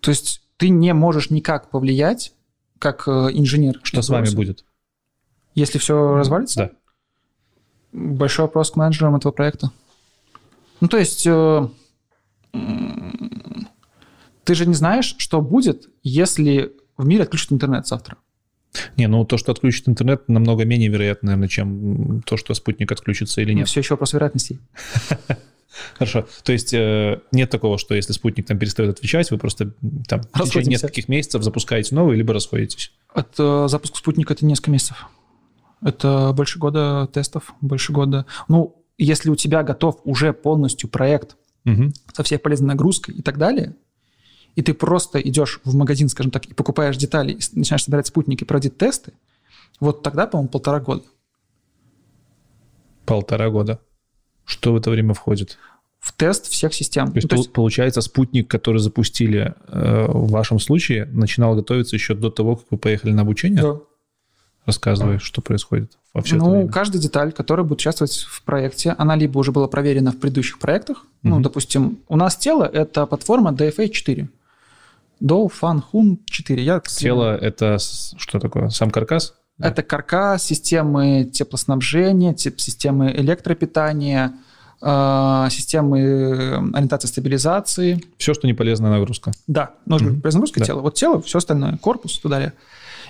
То 0.00 0.10
есть 0.10 0.42
ты 0.58 0.68
не 0.68 0.92
можешь 0.94 1.30
никак 1.30 1.70
повлиять, 1.70 2.32
как 2.82 3.06
э, 3.06 3.10
инженер. 3.32 3.78
Что 3.84 4.02
с 4.02 4.08
вами 4.08 4.28
будет? 4.34 4.64
Если 5.54 5.78
все 5.78 6.16
развалится? 6.16 6.56
Да. 6.56 6.70
Большой 7.92 8.46
вопрос 8.46 8.72
к 8.72 8.76
менеджерам 8.76 9.14
этого 9.14 9.30
проекта. 9.30 9.70
Ну, 10.80 10.88
то 10.88 10.98
есть 10.98 11.24
э, 11.26 11.68
ты 14.44 14.54
же 14.54 14.66
не 14.66 14.74
знаешь, 14.74 15.14
что 15.18 15.40
будет, 15.40 15.90
если 16.02 16.72
в 16.96 17.06
мире 17.06 17.22
отключат 17.22 17.52
интернет 17.52 17.86
завтра. 17.86 18.16
Не, 18.96 19.06
ну 19.06 19.24
то, 19.24 19.36
что 19.36 19.52
отключит 19.52 19.88
интернет, 19.88 20.28
намного 20.28 20.64
менее 20.64 20.88
вероятно, 20.88 21.28
наверное, 21.28 21.48
чем 21.48 22.22
то, 22.22 22.36
что 22.36 22.52
спутник 22.54 22.90
отключится 22.90 23.42
или 23.42 23.52
нет. 23.52 23.68
Все 23.68 23.80
еще 23.80 23.94
вопрос 23.94 24.12
вероятностей. 24.12 24.58
Хорошо. 25.94 26.26
То 26.44 26.52
есть 26.52 26.74
э, 26.74 27.20
нет 27.32 27.50
такого, 27.50 27.78
что 27.78 27.94
если 27.94 28.12
спутник 28.12 28.46
там 28.46 28.58
перестает 28.58 28.90
отвечать, 28.90 29.30
вы 29.30 29.38
просто 29.38 29.72
там 30.06 30.20
в 30.32 30.44
течение 30.44 30.72
нескольких 30.72 31.08
месяцев 31.08 31.42
запускаете 31.42 31.94
новый, 31.94 32.16
либо 32.16 32.34
расходитесь. 32.34 32.92
От 33.12 33.34
э, 33.38 33.68
запуска 33.68 33.98
спутника 33.98 34.34
это 34.34 34.44
несколько 34.44 34.70
месяцев. 34.70 35.06
Это 35.82 36.32
больше 36.34 36.58
года 36.58 37.08
тестов, 37.12 37.54
больше 37.60 37.92
года. 37.92 38.26
Ну, 38.48 38.84
если 38.98 39.30
у 39.30 39.36
тебя 39.36 39.62
готов 39.62 40.00
уже 40.04 40.32
полностью 40.32 40.88
проект 40.88 41.36
Мгм. 41.64 41.92
со 42.12 42.22
всей 42.22 42.38
полезной 42.38 42.68
нагрузкой 42.68 43.14
и 43.14 43.22
так 43.22 43.38
далее, 43.38 43.76
и 44.54 44.62
ты 44.62 44.74
просто 44.74 45.20
идешь 45.20 45.60
в 45.64 45.74
магазин, 45.74 46.08
скажем 46.08 46.30
так, 46.30 46.44
и 46.46 46.54
покупаешь 46.54 46.96
детали, 46.96 47.32
и 47.32 47.40
начинаешь 47.52 47.84
собирать 47.84 48.06
спутник 48.06 48.42
и 48.42 48.44
проводить 48.44 48.76
тесты, 48.76 49.12
вот 49.80 50.02
тогда, 50.02 50.26
по-моему, 50.26 50.48
полтора 50.48 50.80
года. 50.80 51.04
Полтора 53.06 53.48
года. 53.50 53.80
Что 54.44 54.72
в 54.72 54.76
это 54.76 54.90
время 54.90 55.14
входит? 55.14 55.58
В 56.00 56.12
тест 56.12 56.46
всех 56.46 56.74
систем. 56.74 57.12
То 57.12 57.16
есть, 57.16 57.24
Ну, 57.24 57.28
то 57.28 57.36
есть 57.36 57.48
пол- 57.48 57.54
получается, 57.54 58.00
спутник, 58.00 58.48
который 58.48 58.78
запустили 58.78 59.54
э, 59.68 60.06
в 60.08 60.30
вашем 60.30 60.58
случае, 60.58 61.04
начинал 61.06 61.54
готовиться 61.54 61.94
еще 61.94 62.14
до 62.14 62.30
того, 62.30 62.56
как 62.56 62.66
вы 62.70 62.78
поехали 62.78 63.12
на 63.12 63.22
обучение? 63.22 63.62
да. 63.62 63.76
Рассказывай, 64.64 65.18
что 65.18 65.42
происходит 65.42 65.98
во 66.14 66.22
все 66.22 66.36
ну, 66.36 66.68
каждая 66.68 67.02
деталь, 67.02 67.32
которая 67.32 67.66
будет 67.66 67.80
участвовать 67.80 68.12
в 68.16 68.42
проекте, 68.44 68.94
она 68.96 69.16
либо 69.16 69.38
уже 69.38 69.50
была 69.50 69.66
проверена 69.66 70.12
в 70.12 70.18
предыдущих 70.20 70.60
проектах. 70.60 71.04
Ну, 71.22 71.40
допустим, 71.40 71.98
у 72.08 72.16
нас 72.16 72.36
тело— 72.36 72.62
это 72.72 73.06
платформа 73.06 73.50
DFA 73.50 73.88
4. 73.88 74.28
Do 75.20 75.50
Fan 75.60 75.82
Hun 75.92 76.18
4. 76.26 76.62
Я, 76.62 76.80
Тело— 76.80 77.36
это 77.40 77.78
что 77.78 78.38
такое? 78.38 78.68
Сам 78.68 78.90
каркас? 78.90 79.34
Это 79.58 79.82
каркас, 79.82 80.44
системы 80.44 81.24
теплоснабжения, 81.24 82.34
системы 82.36 83.12
электропитания, 83.12 84.32
э, 84.80 85.48
системы 85.50 86.70
ориентации 86.74 87.06
стабилизации. 87.08 88.02
Все, 88.18 88.34
что 88.34 88.46
не 88.46 88.54
полезная 88.54 88.90
нагрузка. 88.90 89.32
Да, 89.46 89.72
нужно 89.86 90.10
Мгм. 90.10 90.20
mm 90.20 90.52
Да. 90.56 90.64
тело. 90.64 90.80
Вот 90.80 90.94
тело, 90.94 91.22
все 91.22 91.38
остальное, 91.38 91.76
корпус 91.76 92.18
и 92.18 92.22
так 92.22 92.30
далее. 92.30 92.52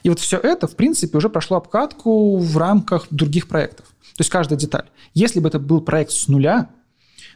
И 0.02 0.08
вот 0.08 0.18
все 0.18 0.36
это, 0.36 0.66
в 0.66 0.74
принципе, 0.76 1.16
уже 1.16 1.28
прошло 1.28 1.56
обкатку 1.56 2.36
в 2.36 2.58
рамках 2.58 3.06
других 3.10 3.48
проектов. 3.48 3.86
То 3.86 4.20
есть 4.20 4.30
каждая 4.30 4.58
деталь. 4.58 4.84
Если 5.14 5.40
бы 5.40 5.48
это 5.48 5.58
был 5.58 5.80
проект 5.80 6.10
с 6.10 6.28
нуля, 6.28 6.68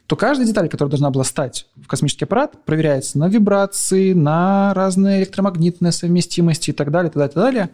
то 0.07 0.17
каждая 0.17 0.47
деталь, 0.47 0.69
которая 0.69 0.91
должна 0.91 1.11
была 1.11 1.25
стать 1.25 1.67
в 1.77 1.87
космический 1.87 2.25
аппарат, 2.25 2.65
проверяется 2.65 3.19
на 3.19 3.29
вибрации, 3.29 4.13
на 4.13 4.73
разные 4.75 5.21
электромагнитные 5.21 5.93
совместимости 5.93 6.71
и 6.71 6.73
так 6.73 6.91
далее, 6.91 7.11
так 7.11 7.19
далее, 7.19 7.33
так 7.33 7.43
далее. 7.43 7.71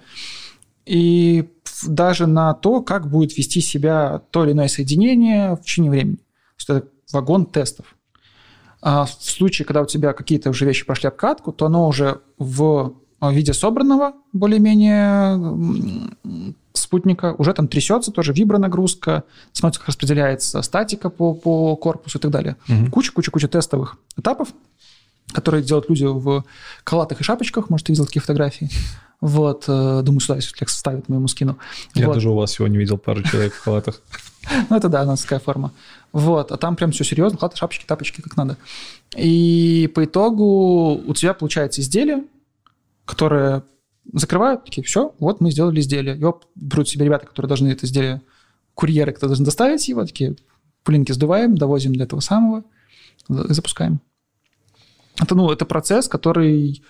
И 0.85 1.49
даже 1.87 2.27
на 2.27 2.55
то, 2.55 2.81
как 2.81 3.09
будет 3.11 3.37
вести 3.37 3.61
себя 3.61 4.23
то 4.31 4.45
или 4.45 4.53
иное 4.53 4.69
соединение 4.69 5.57
в 5.57 5.63
течение 5.63 5.91
времени. 5.91 6.17
То 6.17 6.23
есть 6.59 6.71
это 6.71 6.89
вагон 7.13 7.47
тестов. 7.47 7.87
А 8.81 9.05
в 9.05 9.11
случае, 9.11 9.65
когда 9.65 9.83
у 9.83 9.87
тебя 9.87 10.13
какие-то 10.13 10.51
уже 10.51 10.65
вещи 10.65 10.85
прошли 10.85 11.09
обкатку, 11.09 11.53
то 11.53 11.67
оно 11.67 11.87
уже 11.87 12.21
в 12.39 12.95
виде 13.31 13.53
собранного 13.53 14.15
более-менее 14.33 16.11
спутника 16.73 17.35
уже 17.39 17.55
там 17.55 17.69
трясется, 17.69 18.11
тоже 18.11 18.33
вибронагрузка, 18.33 19.23
смотрится, 19.53 19.81
как 19.81 19.89
распределяется 19.89 20.63
статика 20.63 21.11
по, 21.11 21.33
по 21.33 21.77
корпусу 21.77 22.19
и 22.19 22.21
так 22.21 22.33
далее. 22.33 22.57
Куча-куча-куча 22.91 23.47
тестовых 23.47 23.99
этапов, 24.17 24.49
которые 25.33 25.63
делают 25.63 25.89
люди 25.89 26.05
в 26.05 26.45
халатах 26.85 27.21
и 27.21 27.25
шапочках. 27.25 27.71
Может, 27.71 27.87
ты 27.87 27.93
видел 27.93 28.07
такие 28.07 28.21
фотографии? 28.21 28.71
Вот, 29.21 29.65
э, 29.69 30.03
думаю, 30.03 30.21
сюда, 30.21 30.37
если 30.37 30.53
Лекс 30.61 30.75
вставит, 30.75 31.09
мы 31.09 31.17
ему 31.17 31.29
скину. 31.29 31.57
Я 31.95 32.07
Вот. 32.09 32.15
даже 32.15 32.29
у 32.29 32.35
вас 32.35 32.53
сегодня 32.53 32.79
видел 32.79 32.99
пару 32.99 33.23
человек 33.23 33.55
в 33.55 33.61
халатах. 33.61 34.01
Ну, 34.69 34.77
это 34.77 34.89
да, 34.89 35.05
нацистская 35.05 35.39
форма. 35.39 35.71
Вот, 36.13 36.51
а 36.51 36.57
там 36.57 36.75
прям 36.75 36.91
все 36.91 37.05
серьезно, 37.05 37.39
халаты, 37.39 37.57
шапочки, 37.57 37.85
тапочки, 37.87 38.21
как 38.21 38.37
надо. 38.37 38.57
И 39.17 39.89
по 39.95 40.05
итогу 40.05 41.01
у 41.07 41.15
тебя 41.15 41.33
получается 41.33 41.81
изделие, 41.81 42.25
которое 43.05 43.63
закрывают, 44.13 44.65
такие, 44.65 44.83
все, 44.83 45.15
вот 45.21 45.41
мы 45.41 45.53
сделали 45.53 45.79
изделие. 45.79 46.17
Его 46.17 46.41
берут 46.57 46.89
себе 46.89 47.05
ребята, 47.05 47.27
которые 47.27 47.47
должны 47.49 47.69
это 47.69 47.87
изделие, 47.87 48.21
курьеры, 48.75 49.13
кто 49.13 49.29
должен 49.29 49.45
доставить 49.45 49.87
его, 49.87 50.05
такие, 50.05 50.35
пылинки 50.83 51.13
сдуваем, 51.13 51.57
довозим 51.57 51.95
до 51.95 52.03
этого 52.03 52.19
самого 52.19 52.65
и 53.29 53.53
запускаем. 53.53 54.01
Это, 55.21 55.35
ну, 55.35 55.51
это 55.51 55.65
процесс, 55.65 56.09
который 56.09 56.83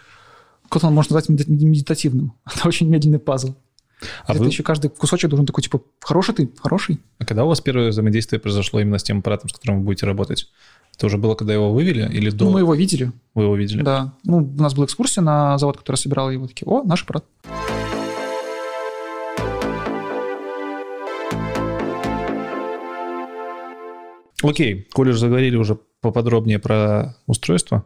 кто-то 0.69 0.91
можно 0.91 1.15
назвать 1.17 1.29
меди- 1.29 1.65
медитативным. 1.65 2.33
Это 2.57 2.69
очень 2.69 2.89
медленный 2.89 3.19
пазл. 3.19 3.55
А 4.27 4.33
вы- 4.35 4.47
еще 4.47 4.63
каждый 4.63 4.91
кусочек 4.91 5.31
должен 5.31 5.47
такой, 5.47 5.63
типа, 5.63 5.81
хороший 6.01 6.35
ты, 6.35 6.51
хороший. 6.61 6.99
А 7.19 7.25
когда 7.25 7.45
у 7.45 7.49
вас 7.49 7.61
первое 7.61 7.91
взаимодействие 7.91 8.41
произошло 8.41 8.81
именно 8.81 8.99
с 8.99 9.03
тем 9.03 9.19
аппаратом, 9.19 9.49
с 9.49 9.53
которым 9.53 9.79
вы 9.81 9.85
будете 9.85 10.07
работать? 10.07 10.49
Это 10.97 11.07
уже 11.07 11.19
было, 11.19 11.35
когда 11.35 11.55
его 11.55 11.73
вывели 11.73 12.09
или 12.13 12.31
до? 12.31 12.45
Ну, 12.47 12.51
мы 12.53 12.61
его 12.61 12.75
видели. 12.75 13.13
Вы 13.35 13.45
его 13.45 13.57
видели? 13.57 13.83
Да. 13.83 14.15
Ну, 14.25 14.39
у 14.39 14.63
нас 14.63 14.75
была 14.75 14.87
экскурсия 14.87 15.23
на 15.23 15.57
завод, 15.59 15.77
который 15.77 15.97
собирал 15.97 16.31
его. 16.31 16.47
Такие, 16.47 16.67
о, 16.67 16.83
наш 16.83 17.03
аппарат. 17.05 17.25
Окей, 24.43 24.89
коли 24.93 25.11
уже 25.11 25.19
заговорили 25.21 25.57
уже 25.57 25.79
поподробнее 26.01 26.59
про 26.59 27.15
устройство, 27.27 27.85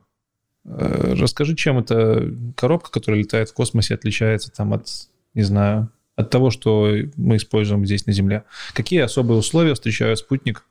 расскажи, 0.66 1.54
чем 1.54 1.78
эта 1.78 2.28
коробка, 2.56 2.90
которая 2.90 3.20
летает 3.20 3.50
в 3.50 3.54
космосе, 3.54 3.94
отличается 3.94 4.50
там 4.50 4.72
от, 4.74 4.88
не 5.34 5.42
знаю, 5.42 5.90
от 6.16 6.30
того, 6.30 6.50
что 6.50 6.92
мы 7.16 7.36
используем 7.36 7.84
здесь 7.86 8.06
на 8.06 8.12
Земле. 8.12 8.44
Какие 8.74 9.00
особые 9.00 9.38
условия 9.38 9.74
встречает 9.74 10.18
спутник 10.18 10.64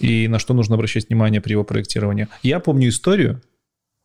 и 0.00 0.28
на 0.28 0.38
что 0.38 0.54
нужно 0.54 0.74
обращать 0.74 1.08
внимание 1.08 1.40
при 1.40 1.52
его 1.52 1.64
проектировании? 1.64 2.28
Я 2.42 2.60
помню 2.60 2.88
историю 2.88 3.40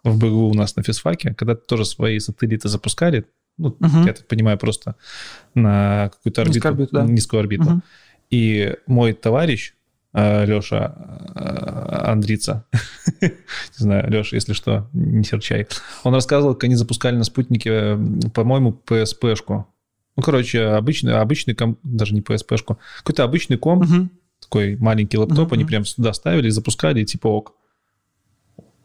в 0.03 0.17
БГУ 0.17 0.49
у 0.49 0.53
нас 0.53 0.75
на 0.75 0.83
физфаке, 0.83 1.33
когда 1.33 1.55
тоже 1.55 1.85
свои 1.85 2.19
сателлиты 2.19 2.67
запускали, 2.69 3.25
ну, 3.57 3.75
Мгм. 3.79 4.05
я 4.05 4.13
так 4.13 4.27
понимаю, 4.27 4.57
просто 4.57 4.95
на 5.55 6.09
какую-то 6.13 6.41
орбиту, 6.41 6.57
Низкую 6.57 6.71
орбиту, 6.71 6.91
да. 6.95 7.03
низкую 7.03 7.39
орбиту. 7.39 7.63
Мгм. 7.63 7.83
И 8.29 8.75
мой 8.87 9.13
товарищ 9.13 9.73
Леша 10.13 10.93
Андрица, 12.05 12.65
не 13.21 13.31
знаю, 13.77 14.09
Леша, 14.11 14.35
если 14.35 14.53
что, 14.53 14.87
не 14.93 15.23
серчай, 15.23 15.67
он 16.03 16.13
рассказывал, 16.13 16.53
как 16.53 16.65
они 16.65 16.75
запускали 16.75 17.15
на 17.15 17.23
спутнике, 17.23 17.69
э, 17.71 17.97
по-моему, 18.33 18.79
PSP-шку. 18.85 19.65
Ну, 20.15 20.21
короче, 20.23 20.65
обычный, 20.65 21.13
обычный 21.19 21.55
ком- 21.55 21.77
даже 21.83 22.13
не 22.13 22.21
PSP-шку, 22.21 22.77
какой-то 22.99 23.23
обычный 23.23 23.57
комп, 23.57 23.85
Мгм. 23.85 24.11
такой 24.39 24.75
маленький 24.77 25.17
лаптоп, 25.17 25.47
Мгм, 25.47 25.53
они 25.55 25.65
прям 25.65 25.83
сюда 25.85 26.13
ставили 26.13 26.47
и 26.47 26.51
запускали, 26.51 27.01
и 27.01 27.05
типа 27.05 27.27
ок. 27.27 27.53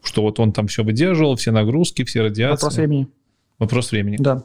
Что 0.01 0.23
вот 0.23 0.39
он 0.39 0.51
там 0.53 0.65
все 0.67 0.83
выдерживал, 0.83 1.35
все 1.35 1.51
нагрузки, 1.51 2.03
все 2.05 2.21
радиации. 2.23 2.63
Вопрос 2.63 2.77
времени. 2.77 3.07
Вопрос 3.59 3.91
времени. 3.91 4.17
Да. 4.19 4.43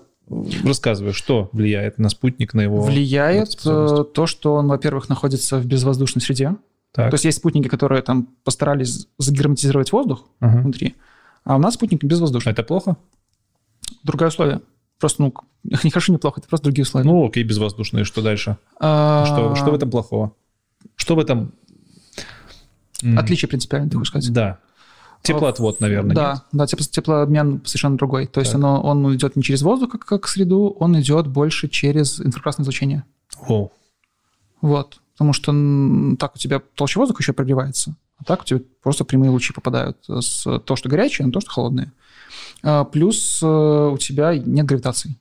Рассказывай, 0.64 1.12
что 1.12 1.49
влияет 1.53 1.99
на 1.99 2.09
спутник, 2.09 2.55
на 2.55 2.62
его... 2.62 2.80
Влияет 2.82 3.55
э, 3.64 4.05
то, 4.14 4.26
что 4.26 4.55
он, 4.55 4.68
во-первых, 4.68 5.09
находится 5.09 5.59
в 5.59 5.66
безвоздушной 5.66 6.20
среде. 6.22 6.57
Так. 6.95 7.11
То 7.11 7.14
есть 7.14 7.24
есть 7.24 7.38
спутники, 7.38 7.66
которые 7.66 8.03
там 8.03 8.28
постарались 8.45 9.09
загерметизировать 9.18 9.90
воздух 9.90 10.26
Ага. 10.38 10.61
внутри, 10.61 10.95
а 11.42 11.57
у 11.57 11.59
нас 11.59 11.74
спутник 11.74 12.05
безвоздушный. 12.05 12.53
Это 12.53 12.62
плохо? 12.62 12.97
Другое 14.05 14.28
условие. 14.28 14.61
Просто, 15.01 15.22
ну, 15.22 15.34
не 15.82 15.90
хорошо, 15.90 16.12
не 16.12 16.18
плохо, 16.18 16.40
это 16.40 16.49
просто 16.49 16.64
другие 16.64 16.84
условия. 16.84 17.05
Ну, 17.07 17.26
окей, 17.26 17.42
безвоздушные, 17.42 18.05
что 18.05 18.22
дальше? 18.22 18.59
А, 18.78 19.24
Что, 19.26 19.55
что 19.57 19.70
в 19.72 19.74
этом 19.74 19.90
плохого? 19.90 20.32
Что 20.95 21.16
в 21.16 21.18
этом... 21.18 21.53
Отличие 23.16 23.49
принципиально, 23.49 23.90
ты 23.90 23.97
хочешь 23.99 24.11
сказать? 24.11 24.32
Да. 24.32 24.59
Теплоотвод, 25.22 25.80
наверное. 25.80 26.14
Да, 26.14 26.32
нет? 26.32 26.42
да, 26.53 26.66
тепло, 26.66 26.84
теплообмен 26.88 27.62
совершенно 27.64 27.97
другой. 27.97 28.26
То 28.26 28.40
есть 28.40 28.53
Так. 28.53 28.59
оно, 28.61 28.80
он 28.82 29.14
идет 29.14 29.36
не 29.36 29.42
через 29.42 29.62
воздух, 29.62 29.90
как, 29.92 30.05
как 30.05 30.28
среду, 30.28 30.74
он 30.78 30.99
идет 31.01 31.26
больше 31.26 31.68
через 31.68 32.20
инфракрасное 32.20 32.62
излучение. 32.64 33.05
О, 33.49 33.70
Вот. 34.61 35.01
Потому 35.15 35.33
что 35.33 35.53
так 36.19 36.35
у 36.35 36.39
тебя 36.39 36.61
толще 36.75 36.99
воздуха 36.99 37.23
еще 37.23 37.33
прогревается, 37.33 37.97
а 38.19 38.25
так 38.25 38.43
у 38.43 38.45
тебя 38.45 38.61
просто 38.83 39.05
прямые 39.05 39.31
лучи 39.31 39.53
попадают 39.53 39.99
с 40.07 40.59
то, 40.61 40.77
что 40.77 40.89
горячее, 40.89 41.27
на 41.27 41.33
то, 41.33 41.41
что 41.41 41.51
холодное. 41.51 41.93
А, 42.62 42.85
Плюс 42.85 43.41
э, 43.43 43.47
у 43.47 43.97
тебя 43.99 44.37
нет 44.37 44.67
гравитации. 44.67 45.17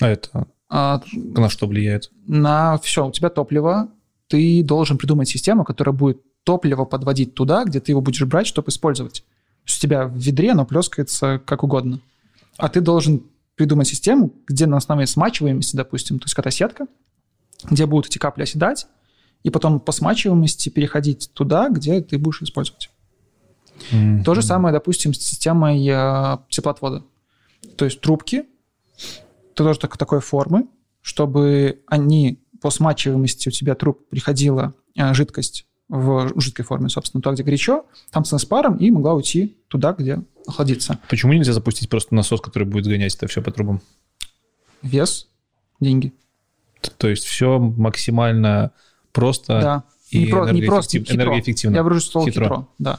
а 0.00 0.08
это 0.08 0.46
А 0.68 1.00
на 1.12 1.48
что 1.48 1.66
влияет? 1.66 2.10
на 2.26 2.76
все, 2.78 3.06
у 3.06 3.12
тебя 3.12 3.30
топливо, 3.30 3.88
ты 4.26 4.62
должен 4.62 4.98
придумать 4.98 5.28
систему, 5.28 5.64
которая 5.64 5.94
будет 5.94 6.20
топливо 6.44 6.84
подводить 6.84 7.34
туда, 7.34 7.64
где 7.64 7.80
ты 7.80 7.92
его 7.92 8.00
будешь 8.02 8.22
брать, 8.24 8.46
чтобы 8.46 8.68
использовать. 8.68 9.20
То 9.20 9.70
есть 9.70 9.78
у 9.78 9.82
тебя 9.82 10.06
в 10.06 10.16
ведре 10.16 10.52
оно 10.52 10.66
плескается 10.66 11.40
как 11.44 11.62
угодно. 11.62 12.00
А 12.58 12.68
ты 12.68 12.80
должен 12.82 13.22
придумать 13.54 13.88
систему, 13.88 14.32
где 14.46 14.66
на 14.66 14.76
основе 14.76 15.06
смачиваемости, 15.06 15.76
допустим, 15.76 16.18
то 16.18 16.24
есть 16.24 16.34
какая-то 16.34 16.56
сетка, 16.56 16.86
где 17.70 17.86
будут 17.86 18.06
эти 18.10 18.18
капли 18.18 18.42
оседать, 18.42 18.86
и 19.42 19.50
потом 19.50 19.80
по 19.80 19.92
смачиваемости 19.92 20.68
переходить 20.68 21.30
туда, 21.32 21.68
где 21.68 22.00
ты 22.00 22.18
будешь 22.18 22.42
использовать. 22.42 22.90
М, 23.92 24.24
То 24.24 24.34
же 24.34 24.42
самое, 24.42 24.72
допустим, 24.72 25.14
с 25.14 25.18
системой 25.18 25.86
э, 25.86 26.38
теплоотвода. 26.48 27.04
То 27.76 27.84
есть 27.84 28.00
трубки 28.00 28.44
тоже 29.54 29.78
так- 29.78 29.96
такой 29.96 30.20
формы, 30.20 30.66
чтобы 31.02 31.80
они 31.86 32.40
по 32.60 32.70
смачиваемости 32.70 33.48
у 33.48 33.52
тебя 33.52 33.74
труб 33.74 34.08
приходила 34.08 34.74
э, 34.96 35.14
жидкость 35.14 35.66
в 35.88 36.32
жидкой 36.40 36.64
форме, 36.64 36.88
собственно, 36.88 37.22
туда, 37.22 37.34
где 37.34 37.44
горячо, 37.44 37.86
там 38.10 38.24
с 38.24 38.44
паром, 38.44 38.76
и 38.76 38.90
могла 38.90 39.14
уйти 39.14 39.56
туда, 39.68 39.92
где 39.92 40.20
охладится. 40.46 40.98
Почему 41.08 41.32
нельзя 41.32 41.52
запустить 41.52 41.88
просто 41.88 42.14
насос, 42.14 42.40
который 42.40 42.64
будет 42.64 42.84
сгонять 42.84 43.14
это 43.14 43.26
все 43.26 43.40
по 43.42 43.50
трубам? 43.50 43.80
Вес, 44.82 45.28
деньги. 45.80 46.12
То 46.98 47.08
есть 47.08 47.24
все 47.24 47.58
максимально 47.58 48.72
просто 49.20 49.60
да. 49.60 49.82
и 50.10 50.20
не, 50.24 50.26
про- 50.26 50.50
не 50.52 50.62
просто 50.62 50.98
хитро. 50.98 51.14
энергоэффективно. 51.16 51.74
Я 51.76 51.82
выражу 51.82 52.00
слово 52.00 52.26
Хитро. 52.30 52.44
хитро. 52.44 52.66
да. 52.78 52.98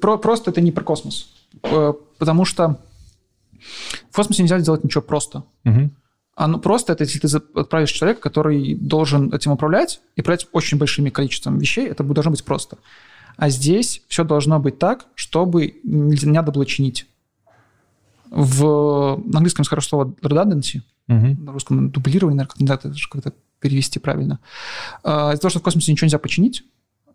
Про- 0.00 0.18
просто 0.18 0.50
это 0.50 0.60
не 0.60 0.72
про 0.72 0.84
космос. 0.84 1.28
Э, 1.62 1.92
Потому 2.18 2.44
что 2.44 2.78
в 4.10 4.16
космосе 4.16 4.42
нельзя 4.42 4.58
сделать 4.60 4.84
ничего 4.84 5.02
просто. 5.02 5.42
А 6.40 6.46
ну 6.46 6.58
просто 6.60 6.92
это 6.92 7.02
если 7.04 7.18
ты 7.18 7.28
отправишь 7.54 7.90
человека, 7.90 8.20
который 8.20 8.74
должен 8.76 9.32
этим 9.34 9.50
управлять 9.52 10.00
и 10.14 10.20
управлять 10.20 10.46
очень 10.52 10.78
большими 10.78 11.10
количеством 11.10 11.58
вещей, 11.58 11.86
это 11.88 12.04
должно 12.04 12.30
быть 12.30 12.44
просто. 12.44 12.78
А 13.36 13.48
здесь 13.50 14.02
все 14.08 14.22
должно 14.24 14.60
быть 14.60 14.78
так, 14.78 15.06
чтобы 15.16 15.80
не 15.82 16.26
надо 16.32 16.52
было 16.52 16.64
чинить. 16.64 17.06
В 18.30 19.16
на 19.24 19.38
английском 19.38 19.64
хорошее 19.64 19.88
слово 19.88 20.14
redundancy, 20.22 20.82
Мгм. 21.06 21.44
на 21.44 21.52
русском 21.52 21.90
дублирование, 21.90 22.46
наверное, 22.58 22.78
как- 23.22 23.34
перевести 23.60 23.98
правильно. 23.98 24.40
А, 25.02 25.32
Из-за 25.32 25.40
того, 25.40 25.50
что 25.50 25.60
в 25.60 25.62
космосе 25.62 25.92
ничего 25.92 26.06
нельзя 26.06 26.18
починить, 26.18 26.64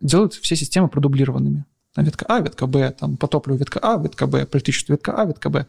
делают 0.01 0.33
все 0.33 0.55
системы 0.55 0.87
продублированными. 0.87 1.65
Ветка 1.95 2.25
А, 2.27 2.39
ветка 2.39 2.65
Б, 2.65 2.91
там 2.91 3.17
по 3.17 3.27
топливу 3.27 3.57
ветка 3.57 3.79
А, 3.81 3.97
ветка 4.01 4.25
Б, 4.25 4.45
по 4.45 4.57
электричеству 4.57 4.93
ветка 4.93 5.13
А, 5.15 5.25
ветка 5.25 5.49
Б. 5.49 5.67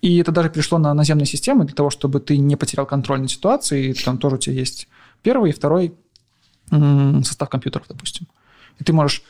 И 0.00 0.18
это 0.18 0.30
даже 0.30 0.48
перешло 0.48 0.78
на 0.78 0.94
наземные 0.94 1.26
системы 1.26 1.64
для 1.64 1.74
того, 1.74 1.90
чтобы 1.90 2.20
ты 2.20 2.38
не 2.38 2.54
потерял 2.56 2.86
контроль 2.86 3.20
над 3.20 3.30
ситуацией. 3.30 3.92
Там 3.94 4.18
тоже 4.18 4.36
у 4.36 4.38
тебя 4.38 4.54
есть 4.54 4.88
первый 5.22 5.50
и 5.50 5.52
второй 5.52 5.94
состав 6.70 7.48
компьютеров, 7.48 7.86
допустим. 7.88 8.26
И 8.78 8.84
ты 8.84 8.92
можешь 8.92 9.22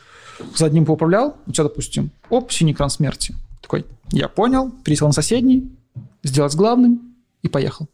за 0.55 0.65
одним 0.65 0.85
поуправлял, 0.85 1.37
у 1.47 1.51
тебя, 1.51 1.63
допустим, 1.63 2.11
оп, 2.29 2.51
синий 2.51 2.73
экран 2.73 2.89
смерти. 2.89 3.35
Такой, 3.61 3.85
я 4.11 4.27
понял, 4.27 4.71
пересел 4.83 5.07
на 5.07 5.13
соседний, 5.13 5.71
сделать 6.23 6.55
главным 6.55 7.15
и 7.41 7.47
поехал. 7.47 7.87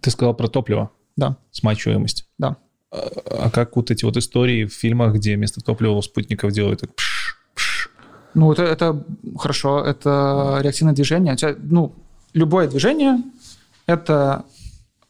Ты 0.00 0.10
сказал 0.10 0.34
про 0.34 0.48
топливо, 0.48 0.90
Да, 1.16 1.36
смачиваемость. 1.50 2.26
да. 2.38 2.56
А, 2.90 3.46
а 3.46 3.50
как 3.50 3.76
вот 3.76 3.90
эти 3.90 4.04
вот 4.04 4.16
истории 4.16 4.64
в 4.64 4.72
фильмах, 4.72 5.14
где 5.14 5.36
вместо 5.36 5.60
топлива 5.60 5.92
у 5.92 6.02
спутников 6.02 6.52
делают 6.52 6.80
так 6.80 6.94
пш, 6.94 7.36
пш. 7.54 7.88
Ну, 8.34 8.52
это, 8.52 8.62
это 8.62 9.04
хорошо, 9.38 9.84
это 9.84 10.58
реактивное 10.60 10.94
движение. 10.94 11.36
Ну, 11.58 11.94
любое 12.32 12.68
движение– 12.68 13.18
это 13.86 14.44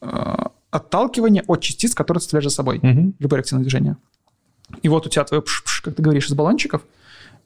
э, 0.00 0.36
отталкивание 0.70 1.42
от 1.46 1.61
частиц, 1.61 1.94
которые 1.94 2.20
ты 2.20 2.26
оставляешь 2.26 2.50
за 2.50 2.55
собой. 2.57 2.80
Мгм. 2.82 3.14
Любое 3.18 3.38
реактивное 3.38 3.62
движение. 3.62 3.96
И 4.82 4.88
вот 4.88 5.07
у 5.07 5.09
тебя 5.11 5.24
твое 5.24 5.42
пш-пш, 5.42 5.82
как 5.82 5.94
ты 5.94 6.02
говоришь, 6.02 6.26
из 6.26 6.34
баллончиков– 6.34 6.82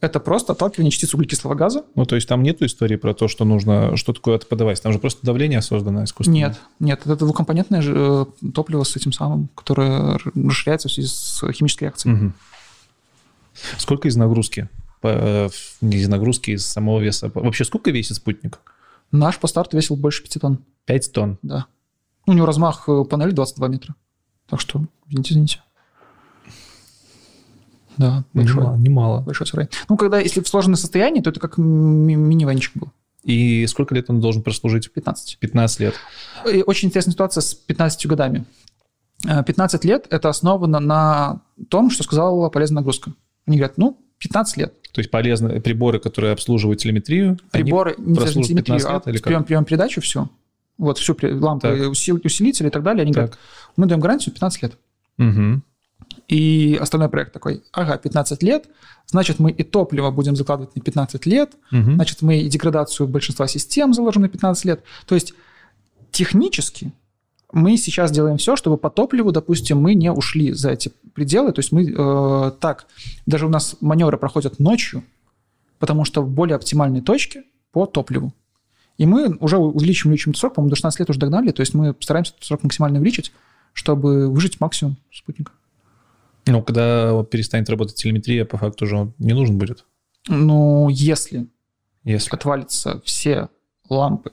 это 0.01 0.21
просто 0.21 0.53
отталкивание 0.53 0.91
частиц 0.91 1.13
углекислого 1.15 1.55
газа. 1.55 1.85
Ну, 1.95 2.05
то 2.07 2.15
есть 2.15 2.29
там 2.29 2.43
нету 2.43 2.65
истории 2.67 2.97
про 2.97 3.15
то, 3.15 3.27
что 3.29 3.45
нужно 3.45 3.97
что-то 3.97 4.21
куда-то 4.21 4.47
подавать. 4.47 4.81
Там 4.83 4.93
же 4.93 4.99
просто 4.99 5.25
давление 5.27 5.61
создано 5.63 6.05
искусственно. 6.05 6.35
Нет, 6.37 6.61
нет, 6.79 7.01
это 7.05 7.17
двухкомпонентное 7.17 7.83
э, 7.85 8.27
топливо 8.55 8.85
с 8.85 8.95
этим 8.97 9.13
самым, 9.13 9.49
которое 9.55 10.19
расширяется 10.35 10.89
в 10.89 10.93
связи 10.93 11.09
с 11.09 11.43
химической 11.53 11.85
реакцией. 11.85 12.15
Мгм. 12.15 12.35
Сколько 13.79 14.09
из 14.09 14.17
нагрузки? 14.17 14.69
По- 15.01 15.09
э, 15.09 15.49
Не 15.81 15.97
из 15.99 16.09
нагрузки, 16.09 16.53
из 16.53 16.67
самого 16.67 17.01
веса. 17.01 17.31
Вообще, 17.35 17.65
сколько 17.65 17.91
весит 17.91 18.17
спутник? 18.17 18.61
Наш 19.11 19.39
по 19.39 19.47
старту 19.47 19.77
весил 19.77 19.97
больше 19.97 20.23
5 20.23 20.39
тонн, 20.41 20.59
5 20.85 21.13
тонн. 21.13 21.39
да. 21.43 21.67
У 22.27 22.33
него 22.35 22.47
размах 22.47 22.85
э, 22.89 23.05
панели 23.05 23.31
22 23.31 23.69
метра. 23.69 23.95
Так 24.49 24.61
что, 24.61 24.85
извините, 25.09 25.33
извините. 25.33 25.63
Да, 27.99 28.25
большой. 28.33 28.63
Немало, 28.63 28.77
немало. 28.77 29.21
Большой 29.21 29.47
сарай. 29.47 29.69
Ну, 29.89 29.97
когда, 29.97 30.19
если 30.21 30.41
в 30.41 30.49
сложенном 30.49 30.77
состоянии, 30.77 31.21
то 31.21 31.31
это 31.31 31.41
как 31.41 31.59
ми- 31.59 32.15
мини-ванчик 32.15 32.73
был. 32.77 32.91
И 33.25 33.67
сколько 33.67 33.95
лет 33.95 34.09
он 34.09 34.21
должен 34.21 34.43
прослужить? 34.43 34.93
15. 34.93 35.39
15 35.39 35.81
лет. 35.81 35.95
И 36.51 36.63
очень 36.63 36.89
интересная 36.89 37.13
ситуация 37.13 37.41
с 37.43 37.53
15 37.55 38.07
годами. 38.07 38.45
Э, 39.27 39.43
15 39.45 39.85
лет– 39.85 40.07
это 40.11 40.29
основано 40.29 40.79
на 40.81 41.41
том, 41.69 41.91
что 41.91 42.05
сказала 42.05 42.49
полезная 42.51 42.77
нагрузка. 42.77 43.13
Они 43.47 43.57
говорят, 43.57 43.77
ну, 43.77 43.99
15 44.19 44.57
лет. 44.57 44.75
То 44.93 45.01
есть 45.01 45.11
полезные 45.11 45.61
приборы, 45.61 45.99
которые 45.99 46.33
обслуживают 46.33 46.81
телеметрию, 46.81 47.39
Приборы, 47.51 47.95
не 47.99 48.15
даже 48.15 48.33
телеметрию, 48.35 48.65
15 48.79 48.91
лет 48.93 49.03
а 49.07 49.11
или 49.11 49.19
прием, 49.19 49.45
прием 49.45 49.65
передачу, 49.65 50.01
все. 50.01 50.29
Вот, 50.79 50.99
всю 50.99 51.17
лампы, 51.23 51.69
Так. 51.69 51.91
усил- 51.91 52.21
усилители 52.25 52.69
и 52.69 52.71
так 52.71 52.83
далее. 52.85 53.03
Они 53.03 53.13
Так. 53.13 53.25
говорят, 53.25 53.39
мы 53.77 53.87
даем 53.87 54.01
гарантию 54.01 54.33
15 54.33 54.63
лет. 54.63 54.79
Мгм. 55.19 55.65
И 56.29 56.79
остальной 56.81 57.09
проект 57.09 57.33
такой, 57.33 57.63
ага, 57.73 57.97
15 57.97 58.43
лет, 58.43 58.69
значит, 59.07 59.39
мы 59.39 59.51
и 59.51 59.63
топливо 59.63 60.11
будем 60.11 60.37
закладывать 60.37 60.77
на 60.77 60.83
15 60.83 61.27
лет, 61.27 61.55
Мгм. 61.71 61.95
значит, 61.95 62.23
мы 62.23 62.39
и 62.41 62.49
деградацию 62.49 63.09
большинства 63.09 63.47
систем 63.47 63.95
заложим 63.95 64.23
на 64.23 64.29
15 64.29 64.65
лет. 64.67 64.83
То 65.07 65.15
есть 65.15 65.33
технически 66.11 66.93
мы 67.53 67.77
сейчас 67.79 68.11
делаем 68.11 68.37
все, 68.37 68.57
чтобы 68.57 68.77
по 68.77 68.91
топливу, 68.91 69.33
допустим, 69.33 69.81
мы 69.81 69.95
не 69.95 70.13
ушли 70.13 70.53
за 70.53 70.71
эти 70.71 70.93
пределы. 71.15 71.53
То 71.53 71.61
есть 71.61 71.73
мы 71.73 71.91
э, 71.91 72.53
так, 72.61 72.87
даже 73.25 73.47
у 73.47 73.49
нас 73.49 73.77
маневры 73.81 74.19
проходят 74.19 74.59
ночью, 74.59 75.03
потому 75.79 76.05
что 76.05 76.23
в 76.23 76.29
более 76.29 76.57
оптимальной 76.57 77.01
точке 77.01 77.45
по 77.73 77.87
топливу. 77.87 78.35
И 78.99 79.07
мы 79.07 79.37
уже 79.41 79.57
увеличим, 79.57 80.11
увеличим 80.11 80.35
срок, 80.35 80.55
по-моему, 80.55 80.71
до 80.71 80.77
16 80.77 81.01
лет 81.01 81.11
уже 81.11 81.19
догнали, 81.21 81.51
то 81.53 81.61
есть 81.61 81.73
мы 81.73 81.95
стараемся 82.01 82.33
этот 82.33 82.45
срок 82.45 82.65
максимально 82.65 82.99
увеличить, 82.99 83.33
чтобы 83.73 84.29
выжить 84.29 84.61
максимум 84.61 84.97
спутника. 85.13 85.53
Ну, 86.51 86.63
когда 86.63 87.13
вот 87.13 87.29
перестанет 87.31 87.69
работать 87.69 87.97
телеметрия, 87.97 88.45
по 88.47 88.57
факту 88.57 88.87
уже 88.87 88.97
он 88.97 89.15
не 89.19 89.35
нужен 89.35 89.59
будет. 89.59 89.85
Ну, 90.29 90.89
если 90.89 91.47
Если... 92.05 92.35
отвалятся 92.35 93.03
все 93.05 93.51
лампы 93.89 94.33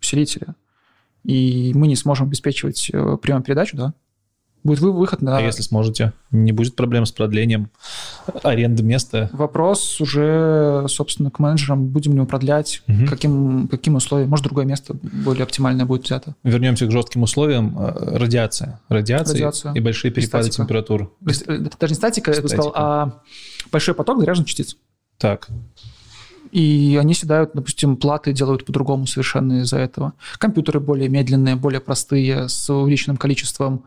усилителя, 0.00 0.54
и 1.24 1.72
мы 1.74 1.86
не 1.86 1.96
сможем 1.96 2.26
обеспечивать 2.26 2.90
э, 2.92 3.16
прием-передачу, 3.20 3.76
да, 3.76 3.94
будет 4.64 4.80
вы- 4.80 4.92
выход 4.92 5.22
на... 5.22 5.38
А 5.38 5.40
если 5.40 5.62
сможете? 5.62 6.12
Не 6.30 6.52
будет 6.52 6.76
проблем 6.76 7.06
с 7.06 7.12
продлением 7.12 7.70
аренды 8.42 8.82
места? 8.82 9.30
Вопрос 9.32 10.00
уже, 10.00 10.84
собственно, 10.88 11.30
к 11.30 11.38
менеджерам, 11.38 11.86
будем 11.88 12.12
ли 12.14 12.20
мы 12.20 12.26
продлять, 12.26 12.82
Мгм. 12.86 13.06
каким, 13.06 13.68
каким 13.68 13.94
условиям, 13.96 14.28
может, 14.30 14.44
другое 14.44 14.64
место 14.64 14.94
более 15.02 15.44
оптимальное 15.44 15.86
будет 15.86 16.04
взято. 16.04 16.34
Вернемся 16.44 16.86
к 16.86 16.90
жестким 16.90 17.22
условиям. 17.22 17.76
Э, 17.78 18.16
Радиация. 18.18 18.80
Радиация, 18.88 19.34
Радиация. 19.34 19.72
и 19.74 19.80
большие 19.80 20.10
перепады 20.10 20.44
Статика. 20.44 20.62
температур. 20.62 21.12
Э, 21.46 21.58
даже 21.80 21.92
не 21.92 21.96
статика, 21.96 22.32
я 22.32 22.42
бы 22.42 22.48
сказал, 22.48 22.70
Статика. 22.70 22.80
а 22.84 23.12
большой 23.72 23.94
поток 23.94 24.20
заряженных 24.20 24.48
частиц. 24.48 24.76
Так, 25.18 25.48
И 26.50 26.96
они 26.98 27.12
седают, 27.12 27.50
допустим, 27.52 27.96
платы 27.98 28.32
делают 28.32 28.64
по-другому 28.64 29.06
совершенно 29.06 29.60
из-за 29.60 29.76
этого. 29.78 30.14
Компьютеры 30.38 30.80
более 30.80 31.10
медленные, 31.10 31.56
более 31.56 31.80
простые, 31.80 32.48
с 32.48 32.70
увеличенным 32.72 33.18
количеством 33.18 33.84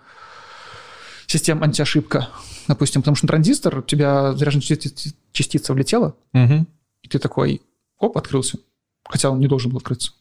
систем 1.31 1.63
антиошибка. 1.63 2.29
Допустим, 2.67 3.01
потому 3.01 3.15
что 3.15 3.25
на 3.25 3.29
транзистор 3.29 3.79
у 3.79 3.81
тебя 3.81 4.33
заряженная 4.33 4.61
части- 4.63 5.13
частица 5.31 5.73
влетела, 5.73 6.15
Мгм. 6.33 6.67
и 7.01 7.07
ты 7.07 7.19
такой, 7.19 7.61
оп, 7.97 8.17
открылся. 8.17 8.57
Хотя 9.03 9.29
он 9.29 9.39
не 9.39 9.47
должен 9.47 9.71
был 9.71 9.77
открыться. 9.77 10.11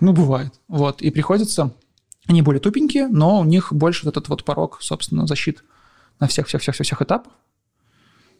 Ну, 0.00 0.12
бывает. 0.12 0.52
Вот. 0.68 1.02
И 1.02 1.10
приходится... 1.10 1.70
Они 2.26 2.40
более 2.40 2.60
тупенькие, 2.60 3.08
но 3.08 3.40
у 3.40 3.44
них 3.44 3.72
больше 3.72 4.04
вот 4.04 4.16
этот 4.16 4.28
вот 4.28 4.44
порог, 4.44 4.78
собственно, 4.80 5.26
защит 5.26 5.64
на 6.20 6.28
всех-всех-всех-всех 6.28 7.02
этапах. 7.02 7.32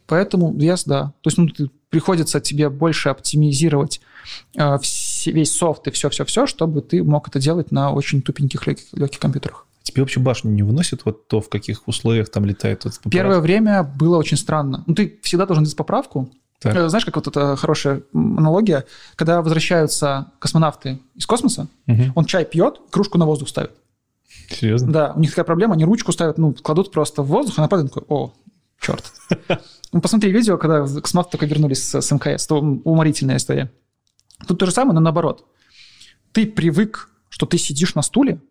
Поэтому 0.07 0.53
вес, 0.53 0.83
да. 0.85 1.13
То 1.21 1.27
есть 1.29 1.37
ну, 1.37 1.47
ты- 1.49 1.69
приходится 1.89 2.39
тебе 2.39 2.69
больше 2.69 3.09
оптимизировать 3.09 3.99
э, 4.55 4.77
все- 4.79 5.31
весь 5.31 5.53
софт 5.55 5.87
и 5.87 5.91
все-все-все, 5.91 6.45
чтобы 6.45 6.81
ты 6.81 7.03
мог 7.03 7.27
это 7.27 7.39
делать 7.39 7.71
на 7.71 7.91
очень 7.91 8.21
тупеньких 8.21 8.67
легких, 8.67 8.87
легких 8.93 9.19
компьютерах. 9.19 9.65
Тебе 9.93 10.03
вообще 10.03 10.19
башню 10.19 10.51
не 10.51 10.63
выносит 10.63 11.05
вот 11.05 11.27
то, 11.27 11.39
в 11.41 11.49
каких 11.49 11.87
условиях 11.87 12.29
там 12.29 12.45
летает 12.45 12.79
этот 12.85 12.97
аппарат? 12.99 13.11
Первое 13.11 13.39
время 13.39 13.83
было 13.83 14.17
очень 14.17 14.37
странно. 14.37 14.83
Ну, 14.87 14.93
ты 14.95 15.19
всегда 15.23 15.45
должен 15.45 15.63
делать 15.63 15.77
поправку. 15.77 16.29
Так. 16.59 16.75
Э, 16.75 16.89
Знаешь, 16.89 17.05
как 17.05 17.15
вот 17.15 17.27
эта 17.27 17.55
хорошая 17.55 18.03
аналогия, 18.13 18.85
когда 19.15 19.41
возвращаются 19.41 20.31
космонавты 20.39 20.99
из 21.15 21.25
космоса, 21.25 21.67
Мгм. 21.87 22.13
он 22.15 22.25
чай 22.25 22.45
пьет, 22.45 22.79
кружку 22.89 23.17
на 23.17 23.25
воздух 23.25 23.49
ставит. 23.49 23.71
Серьезно? 24.49 24.91
Да, 24.91 25.13
у 25.15 25.19
них 25.19 25.29
такая 25.31 25.45
проблема, 25.45 25.73
они 25.73 25.85
ручку 25.85 26.11
ставят, 26.11 26.37
ну, 26.37 26.53
кладут 26.53 26.91
просто 26.91 27.21
в 27.21 27.27
воздух, 27.27 27.57
она 27.59 27.67
падает, 27.67 27.91
такой, 27.93 28.05
о, 28.09 28.33
черт. 28.79 29.11
Ну, 29.91 30.01
посмотри 30.01 30.31
видео, 30.31 30.57
когда 30.57 30.81
космонавты 30.81 31.37
только 31.37 31.45
вернулись 31.45 31.83
с, 31.87 32.01
с 32.01 32.11
МКС, 32.11 32.47
то 32.47 32.57
уморительная 32.59 33.37
история. 33.37 33.71
Тут 34.47 34.57
то 34.57 34.65
же 34.65 34.71
самое, 34.71 34.95
но 34.95 35.01
наоборот. 35.01 35.45
Ты 36.31 36.47
привык, 36.47 37.09
что 37.29 37.45
ты 37.45 37.59
сидишь 37.59 37.93
на 37.93 38.01
стуле, 38.01 38.41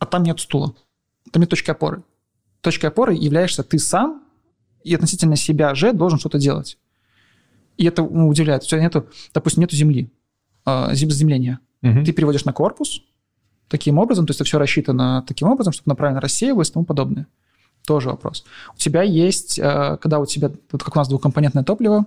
а 0.00 0.06
там 0.06 0.24
нет 0.24 0.40
стула. 0.40 0.74
Там 1.30 1.40
нет 1.42 1.50
точки 1.50 1.70
опоры. 1.70 2.02
Точкой 2.62 2.86
опоры 2.86 3.14
являешься 3.14 3.62
ты 3.62 3.78
сам, 3.78 4.24
и 4.82 4.94
относительно 4.94 5.36
себя 5.36 5.74
же 5.74 5.92
должен 5.92 6.18
что-то 6.18 6.38
делать. 6.38 6.78
И 7.76 7.84
это 7.84 8.02
ну, 8.02 8.28
удивляет. 8.28 8.64
У 8.64 8.66
тебя 8.66 8.80
нету, 8.80 9.06
допустим, 9.32 9.60
нету 9.60 9.76
земли, 9.76 10.10
а, 10.64 10.92
зем- 10.94 11.10
заземления 11.10 11.60
Мгм. 11.82 12.04
ты 12.04 12.12
переводишь 12.12 12.44
на 12.44 12.52
корпус 12.52 13.02
таким 13.68 13.98
образом, 13.98 14.26
то 14.26 14.30
есть 14.30 14.40
это 14.40 14.46
все 14.46 14.58
рассчитано 14.58 15.24
таким 15.26 15.48
образом, 15.48 15.72
чтобы 15.72 15.84
она 15.86 15.94
правильно 15.94 16.20
рассеивалось 16.20 16.70
и 16.70 16.72
тому 16.72 16.84
подобное. 16.84 17.26
Тоже 17.86 18.08
вопрос. 18.08 18.44
У 18.74 18.78
тебя 18.78 19.02
есть, 19.02 19.58
э, 19.58 19.98
когда 20.00 20.18
у 20.18 20.26
тебя, 20.26 20.50
вот 20.72 20.82
как 20.82 20.96
у 20.96 20.98
нас 20.98 21.08
двухкомпонентное 21.08 21.62
топливо, 21.64 22.06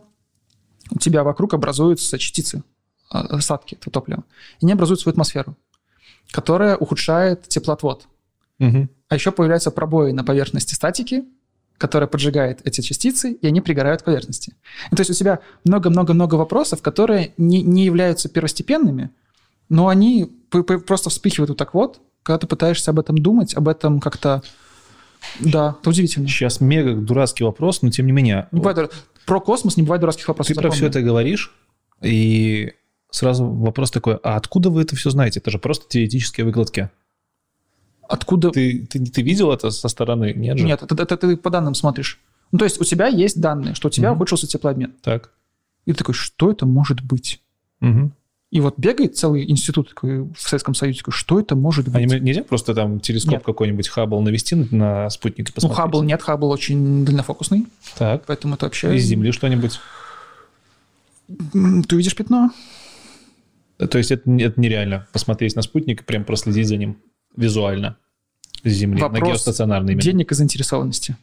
у 0.92 1.00
тебя 1.00 1.24
вокруг 1.24 1.54
образуются 1.54 2.18
частицы, 2.20 2.64
э, 3.12 3.18
осадки 3.18 3.76
этого 3.76 3.92
топлива, 3.92 4.24
и 4.60 4.66
они 4.66 4.74
образуют 4.74 5.00
свою 5.00 5.14
атмосферу, 5.14 5.56
которая 6.32 6.78
ухудшает 6.78 7.48
теплоотвод. 7.48 8.08
Мгм. 8.60 8.90
А 9.10 9.16
еще 9.16 9.32
появляются 9.32 9.72
пробои 9.72 10.12
на 10.12 10.24
поверхности 10.24 10.74
статики, 10.74 11.24
которая 11.78 12.08
поджигает 12.08 12.62
эти 12.66 12.82
частицы, 12.82 13.32
и 13.34 13.48
они 13.48 13.62
пригорают 13.62 14.02
к 14.02 14.06
поверхности. 14.06 14.56
И 14.92 14.96
то 14.96 15.02
есть 15.02 15.12
у 15.12 15.14
тебя 15.14 15.40
много-много-много 15.66 16.36
вопросов, 16.36 16.82
которые 16.82 17.34
не, 17.38 17.62
не 17.62 17.86
являются 17.86 18.30
первостепенными, 18.30 19.10
но 19.70 19.88
они 19.88 20.32
просто 20.50 21.10
вспыхивают 21.10 21.50
вот 21.50 21.58
так 21.58 21.74
вот, 21.74 22.00
когда 22.22 22.40
ты 22.40 22.48
пытаешься 22.48 22.92
об 22.92 23.00
этом 23.00 23.18
думать, 23.18 23.56
об 23.56 23.68
этом 23.68 24.00
как-то... 24.00 24.42
Да, 25.40 25.78
это 25.80 25.90
удивительно. 25.90 26.28
Сейчас 26.28 26.62
мега 26.62 26.94
дурацкий 26.96 27.44
вопрос, 27.44 27.82
но 27.82 27.90
тем 27.90 28.06
не 28.06 28.12
менее. 28.12 28.48
Не 28.52 28.60
бывает 28.60 28.94
Про 29.26 29.40
космос 29.40 29.78
не 29.78 29.84
бывает 29.84 30.02
дурацких 30.02 30.28
вопросов. 30.28 30.56
Ты 30.56 30.62
про 30.62 30.70
все 30.70 30.86
запомни. 30.86 30.90
это 30.90 31.02
говоришь, 31.02 31.54
и 32.02 32.74
сразу 33.14 33.46
вопрос 33.46 33.92
такой, 33.92 34.16
а 34.24 34.36
откуда 34.36 34.70
вы 34.72 34.82
это 34.82 34.96
все 34.96 35.12
знаете? 35.12 35.40
Это 35.40 35.52
же 35.52 35.60
просто 35.60 35.88
теоретические 35.88 36.46
выкладки. 36.46 36.90
Откуда... 38.10 38.50
Ты, 38.50 38.86
ты, 38.90 39.06
ты 39.06 39.22
видел 39.22 39.52
это 39.52 39.70
со 39.72 39.88
стороны? 39.88 40.34
Нет 40.36 40.58
же? 40.58 40.66
Нет, 40.66 40.82
это, 40.82 41.02
это 41.02 41.16
ты 41.16 41.38
по 41.38 41.50
данным 41.50 41.76
смотришь. 41.76 42.20
Ну, 42.52 42.58
то 42.60 42.66
есть 42.66 42.82
у 42.82 42.84
тебя 42.84 43.08
есть 43.08 43.40
данные, 43.40 43.76
что 43.76 43.88
у 43.88 43.92
тебя 43.92 44.10
Мгм. 44.10 44.18
ухудшился 44.18 44.48
теплообмен. 44.48 44.94
Так. 45.02 45.32
И 45.86 45.92
ты 45.92 46.00
такой, 46.00 46.16
что 46.16 46.52
это 46.52 46.66
может 46.66 47.02
быть? 47.02 47.40
Мгм. 47.80 48.14
И 48.50 48.60
вот 48.62 48.78
бегает 48.78 49.16
целый 49.16 49.50
институт 49.50 49.90
такой 49.90 50.24
в 50.24 50.36
Советском 50.38 50.76
Союзе, 50.76 51.00
такой, 51.00 51.14
что 51.14 51.40
это 51.40 51.56
может 51.56 51.86
быть? 51.86 51.96
А 51.96 52.02
не- 52.02 52.20
нельзя 52.20 52.44
просто 52.44 52.74
там 52.74 53.00
телескоп 53.00 53.34
Нет. 53.34 53.44
какой-нибудь 53.44 53.88
Хаббл 53.90 54.22
навести 54.22 54.56
на 54.56 55.10
спутник 55.10 55.50
и 55.50 55.52
ну, 55.52 55.56
посмотреть? 55.56 55.78
Хаббл 55.78 56.04
нет, 56.04 56.22
Хаббл 56.22 56.50
очень 56.50 57.06
дальнофокусный, 57.06 57.68
Так. 57.98 58.24
поэтому 58.26 58.56
это 58.56 58.66
вообще... 58.66 58.96
Из 58.96 59.04
Земли 59.06 59.32
что-нибудь? 59.32 59.80
Ты 61.28 61.96
увидишь 61.96 62.16
пятно? 62.16 62.52
То 63.88 63.98
есть 63.98 64.12
это, 64.12 64.30
это 64.32 64.60
нереально 64.60 65.08
посмотреть 65.14 65.56
на 65.56 65.62
спутник 65.62 66.02
и 66.02 66.04
прям 66.04 66.26
проследить 66.26 66.68
за 66.68 66.78
ним 66.78 66.98
визуально 67.36 67.98
с 68.64 68.70
Земли, 68.70 69.02
на 69.02 69.10
Вопрос 69.10 69.30
геостационарный 69.30 69.94
именно. 69.94 70.02
Денег 70.02 70.32
и 70.32 70.36
заинтересованности. 70.36 71.18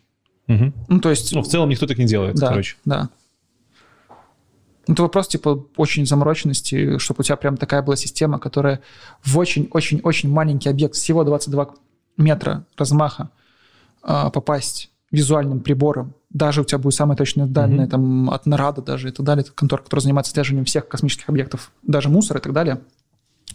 Мгм. 0.47 0.75
Ну, 0.89 1.01
то 1.01 1.11
есть... 1.11 1.35
Ну, 1.35 1.43
в 1.43 1.49
целом 1.49 1.69
никто 1.69 1.87
так 1.87 1.99
не 1.99 2.07
делает, 2.07 2.37
да, 2.37 2.49
короче. 2.49 2.77
да. 2.85 3.09
Это 4.89 5.03
вопрос, 5.03 5.29
типа, 5.29 5.67
очень 5.77 6.07
замороченности, 6.07 6.99
чтобы 6.99 7.21
у 7.21 7.23
тебя 7.23 7.37
прям 7.37 7.57
такая 7.57 7.83
была 7.83 7.97
система, 7.97 8.39
которая 8.39 8.81
в 9.23 9.39
очень-очень-очень 9.39 10.29
маленький 10.29 10.69
объект, 10.69 10.97
всего 10.97 11.23
22 11.23 11.75
метра 12.17 12.67
размаха, 12.77 13.31
а, 14.03 14.31
попасть 14.31 14.91
визуальным 15.11 15.61
прибором. 15.61 16.15
Даже 16.31 16.61
у 16.61 16.65
тебя 16.65 16.79
будет 16.79 16.95
самые 16.95 17.17
точные 17.17 17.47
данные 17.47 17.81
Мгм. 17.83 17.89
там, 17.91 18.31
от 18.31 18.47
НАРАДа 18.47 18.83
даже 18.83 19.09
и 19.09 19.13
так 19.13 19.27
далее, 19.27 19.43
это 19.43 19.53
контора, 19.53 19.83
которая 19.83 20.03
занимается 20.03 20.31
отслеживанием 20.31 20.65
всех 20.65 20.87
космических 20.89 21.29
объектов, 21.29 21.73
даже 21.83 22.09
мусор 22.09 22.37
и 22.37 22.41
так 22.41 22.53
далее. 22.53 22.81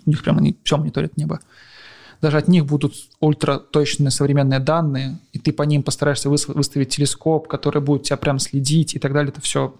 У 0.05 0.09
них 0.09 0.21
прям 0.23 0.37
они 0.37 0.57
все 0.63 0.77
мониторят 0.77 1.15
небо. 1.17 1.39
Даже 2.21 2.37
от 2.37 2.47
них 2.47 2.65
будут 2.65 2.93
ультраточные 3.19 4.11
современные 4.11 4.59
данные, 4.59 5.19
и 5.31 5.39
ты 5.39 5.51
по 5.53 5.63
ним 5.63 5.83
постараешься 5.83 6.29
выс- 6.29 6.51
выставить 6.51 6.89
телескоп, 6.89 7.47
который 7.47 7.81
будет 7.81 8.03
тебя 8.03 8.17
прям 8.17 8.39
следить 8.39 8.95
и 8.95 8.99
так 8.99 9.13
далее. 9.13 9.31
Это 9.31 9.41
все 9.41 9.75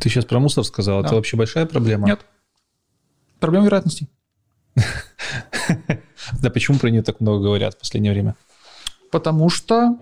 Ты 0.00 0.08
сейчас 0.08 0.24
про 0.24 0.38
мусор 0.40 0.64
сказал. 0.64 1.00
Да. 1.02 1.06
Это 1.08 1.16
вообще 1.16 1.36
большая 1.36 1.66
проблема? 1.66 2.06
Нет. 2.06 2.20
Проблема 3.40 3.66
вероятностей. 3.66 4.08
Да 6.40 6.50
почему 6.50 6.78
про 6.78 6.88
нее 6.90 7.02
так 7.02 7.20
много 7.20 7.44
говорят 7.44 7.74
в 7.74 7.78
последнее 7.78 8.12
время? 8.12 8.36
Потому 9.10 9.48
что 9.48 9.96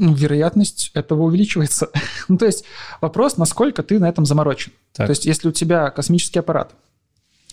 вероятность 0.00 0.90
этого 0.94 1.22
увеличивается. 1.24 1.90
ну, 2.28 2.38
то 2.38 2.46
есть 2.46 2.64
вопрос, 3.00 3.36
насколько 3.36 3.82
ты 3.82 3.98
на 3.98 4.08
этом 4.08 4.24
заморочен. 4.26 4.72
Так. 4.92 5.06
То 5.06 5.10
есть 5.10 5.26
если 5.26 5.48
у 5.48 5.52
тебя 5.52 5.90
космический 5.90 6.38
аппарат, 6.38 6.74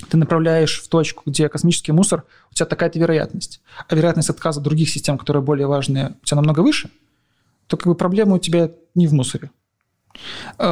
ты 0.09 0.17
направляешь 0.17 0.81
в 0.81 0.89
точку, 0.89 1.23
где 1.25 1.49
космический 1.49 1.91
мусор, 1.91 2.23
у 2.51 2.53
тебя 2.53 2.65
такая-то 2.65 2.99
вероятность, 2.99 3.61
а 3.87 3.95
вероятность 3.95 4.29
отказа 4.29 4.61
других 4.61 4.89
систем, 4.89 5.17
которые 5.17 5.41
более 5.41 5.67
важные, 5.67 6.15
у 6.21 6.25
тебя 6.25 6.37
намного 6.37 6.61
выше, 6.61 6.89
то 7.67 7.77
как 7.77 7.87
бы 7.87 7.95
проблема 7.95 8.35
у 8.35 8.39
тебя 8.39 8.71
не 8.95 9.07
в 9.07 9.13
мусоре. 9.13 9.51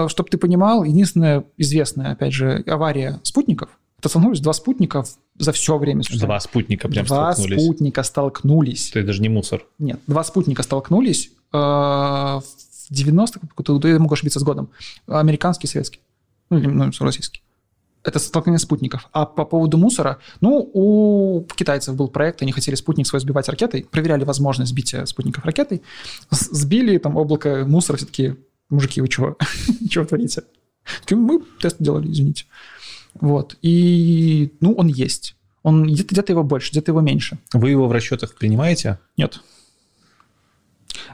Чтобы 0.08 0.30
ты 0.30 0.38
понимал, 0.38 0.84
единственная 0.84 1.44
известная, 1.58 2.12
опять 2.12 2.34
же, 2.34 2.64
авария 2.68 3.20
спутников, 3.24 3.70
это 4.00 4.10
столкнулись 4.10 4.40
два 4.40 4.54
спутника 4.54 5.04
в- 5.04 5.18
за 5.38 5.52
все 5.52 5.78
время 5.78 6.04
существования. 6.04 6.28
Два 6.28 6.40
спутника 6.40 6.88
прям 6.88 7.06
Два 7.06 7.34
столкнулись. 7.34 7.64
спутника 7.64 8.04
столкнулись. 8.04 8.90
Это 8.92 9.08
даже 9.08 9.22
не 9.22 9.30
мусор. 9.30 9.66
Нет, 9.80 10.00
два 10.08 10.24
спутника 10.24 10.64
столкнулись 10.64 11.32
э, 11.52 11.58
в 11.58 12.44
90-х, 12.92 13.40
какой-то, 13.56 13.88
я 13.88 14.00
могу 14.00 14.14
ошибиться 14.14 14.40
с 14.40 14.44
годом, 14.44 14.70
американский 15.08 15.68
и 15.68 15.70
советский, 15.70 16.00
ну, 16.50 16.58
или 16.58 16.68
ну, 16.68 16.92
российский. 17.00 17.42
Это 18.04 18.20
столкновение 18.20 18.60
спутников. 18.60 19.10
А 19.14 19.26
по 19.26 19.46
поводу 19.46 19.80
мусора, 19.80 20.20
ну, 20.40 20.70
у 20.74 21.44
китайцев 21.56 21.96
был 21.96 22.08
проект, 22.08 22.44
они 22.44 22.52
хотели 22.52 22.76
спутник 22.76 23.08
свой 23.08 23.20
сбивать 23.20 23.50
ракетой, 23.50 23.84
проверяли 23.90 24.24
возможность 24.24 24.72
сбития 24.72 25.06
спутников 25.06 25.44
ракетой, 25.44 25.82
сбили 26.30 27.00
там 27.00 27.18
облако 27.18 27.66
мусора, 27.68 27.98
все 27.98 28.06
таки 28.06 28.36
мужики, 28.70 29.02
вы 29.02 29.08
чего? 29.08 29.38
чего 29.90 30.06
творите? 30.06 30.44
Мы 31.10 31.42
тест 31.60 31.78
делали, 31.80 32.12
извините. 32.12 32.46
Вот. 33.20 33.58
И, 33.62 34.54
ну, 34.60 34.74
он 34.74 34.88
есть. 34.88 35.36
Он 35.64 35.84
где-то, 35.84 36.14
где-то 36.14 36.34
его 36.34 36.44
больше, 36.44 36.72
где-то 36.72 36.92
его 36.92 37.02
меньше. 37.02 37.40
Вы 37.54 37.72
его 37.72 37.88
в 37.88 37.92
расчетах 37.92 38.36
принимаете? 38.36 39.00
Нет. 39.18 39.40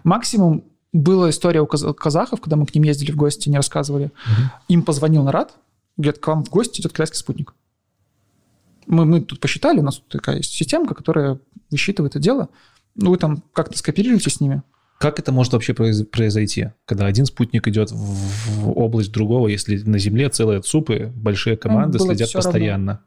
Максимум 0.04 0.64
была 0.94 1.30
история 1.30 1.62
у 1.62 1.66
каз- 1.68 1.94
казахов, 1.96 2.42
когда 2.42 2.56
мы 2.58 2.66
к 2.66 2.76
ним 2.76 2.84
ездили 2.84 3.12
в 3.12 3.16
гости, 3.16 3.50
не 3.50 3.58
рассказывали. 3.58 4.12
Им 4.68 4.84
позвонил 4.84 5.24
Нарад, 5.24 5.56
говорят, 5.96 6.20
к 6.20 6.28
вам 6.28 6.44
в 6.44 6.50
гости 6.50 6.82
идет 6.82 6.92
китайский 6.92 7.18
спутник. 7.18 7.54
Мы, 8.88 9.06
мы 9.06 9.22
тут 9.22 9.40
посчитали, 9.40 9.80
у 9.80 9.84
нас 9.84 9.98
тут 9.98 10.08
такая 10.10 10.38
есть 10.38 10.52
системка, 10.52 10.96
которая 10.96 11.40
высчитывает 11.70 12.14
это 12.14 12.20
дело. 12.20 12.50
Ну, 12.96 13.12
вы 13.12 13.18
там 13.18 13.44
как-то 13.54 13.78
скооперируете 13.78 14.30
с 14.30 14.42
ними. 14.42 14.64
Как 15.02 15.20
это 15.20 15.32
может 15.32 15.54
вообще 15.54 15.74
произ- 15.74 16.06
произойти, 16.06 16.70
когда 16.86 17.06
один 17.08 17.26
спутник 17.26 17.68
идет 17.68 17.92
в, 17.92 18.70
область 18.78 19.12
другого, 19.12 19.48
если 19.48 19.78
на 19.78 19.98
Земле 19.98 20.30
целые 20.30 20.62
ЦУПы, 20.62 21.12
большие 21.16 21.58
команды 21.58 21.98
было 21.98 22.08
следят 22.10 22.30
всё 22.30 22.38
равно. 22.38 22.52
постоянно? 22.52 23.00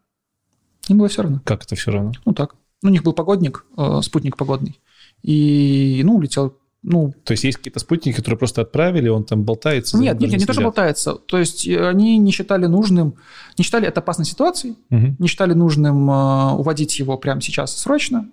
Им 0.88 0.98
было 0.98 1.08
все 1.08 1.22
равно. 1.22 1.40
Как 1.44 1.62
это 1.64 1.76
все 1.76 1.90
равно? 1.92 2.12
Ну, 2.24 2.32
так. 2.32 2.56
Ну, 2.82 2.90
у 2.90 2.92
них 2.92 3.02
был 3.02 3.12
погодник, 3.14 3.64
э, 3.78 4.00
спутник 4.02 4.36
погодный. 4.36 4.80
И, 5.22 6.02
ну, 6.04 6.16
улетел, 6.16 6.58
ну, 6.82 7.14
То 7.24 7.32
есть 7.32 7.44
есть 7.44 7.56
какие-то 7.56 7.80
спутники, 7.80 8.14
которые 8.14 8.36
просто 8.38 8.60
отправили, 8.60 9.08
он 9.08 9.24
там 9.24 9.44
болтается? 9.44 9.96
Нет, 9.96 10.20
нет, 10.20 10.30
даже 10.30 10.40
не 10.40 10.44
то, 10.46 10.52
что 10.52 10.62
болтается. 10.62 11.14
То 11.14 11.38
есть 11.38 11.66
э, 11.66 11.88
они 11.88 12.18
не 12.18 12.30
считали 12.30 12.66
нужным, 12.66 13.14
не 13.56 13.64
считали 13.64 13.86
это 13.88 14.00
опасной 14.00 14.26
ситуацией, 14.26 14.76
Мгм. 14.90 15.16
не 15.18 15.28
считали 15.28 15.54
нужным 15.54 16.10
э, 16.10 16.52
уводить 16.54 16.98
его 16.98 17.16
прямо 17.16 17.40
сейчас 17.40 17.74
срочно. 17.74 18.28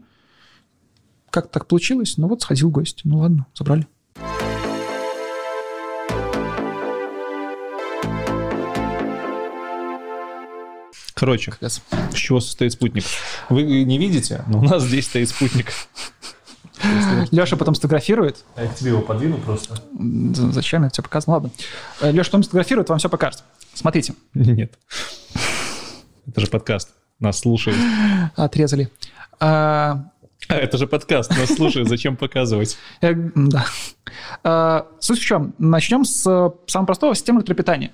Как 1.31 1.49
так 1.49 1.65
получилось? 1.65 2.17
Ну 2.17 2.27
вот 2.27 2.41
сходил 2.41 2.69
гость. 2.69 3.01
Ну 3.05 3.19
ладно, 3.19 3.45
забрали. 3.55 3.87
Короче, 11.13 11.51
Капец. 11.51 11.81
с 12.11 12.15
чего 12.15 12.39
состоит 12.39 12.73
спутник? 12.73 13.03
Вы 13.49 13.63
не 13.63 13.97
видите, 13.97 14.43
но 14.47 14.59
у 14.59 14.63
нас 14.63 14.83
здесь 14.83 15.05
стоит 15.05 15.29
спутник. 15.29 15.67
Леша 17.31 17.57
потом 17.57 17.75
сфотографирует. 17.75 18.43
Я 18.57 18.67
к 18.67 18.75
тебе 18.75 18.89
его 18.89 19.01
подвину 19.01 19.37
просто. 19.37 19.75
Зачем 20.51 20.83
я 20.83 20.89
тебе 20.89 21.03
показывал? 21.03 21.35
Ладно. 21.35 21.51
Леша 22.01 22.25
потом 22.29 22.43
сфотографирует, 22.43 22.89
вам 22.89 22.97
все 22.97 23.09
покажет. 23.09 23.43
Смотрите, 23.73 24.13
Нет. 24.33 24.73
Это 26.27 26.41
же 26.41 26.47
подкаст. 26.47 26.89
Нас 27.19 27.39
слушают. 27.39 27.77
отрезали. 28.35 28.89
А, 29.39 29.91
А, 29.93 30.10
это 30.55 30.77
же 30.77 30.87
подкаст. 30.87 31.31
Нас 31.31 31.53
слушают. 31.55 31.89
Зачем 31.89 32.15
показывать? 32.17 32.77
М, 33.01 33.31
Да. 33.35 33.65
А, 34.43 34.87
Суть 34.99 35.19
в 35.19 35.23
чем? 35.25 35.53
Начнем 35.57 36.03
с 36.05 36.25
э, 36.27 36.51
самого 36.67 36.85
простого 36.87 37.15
системы 37.15 37.39
электропитания. 37.39 37.91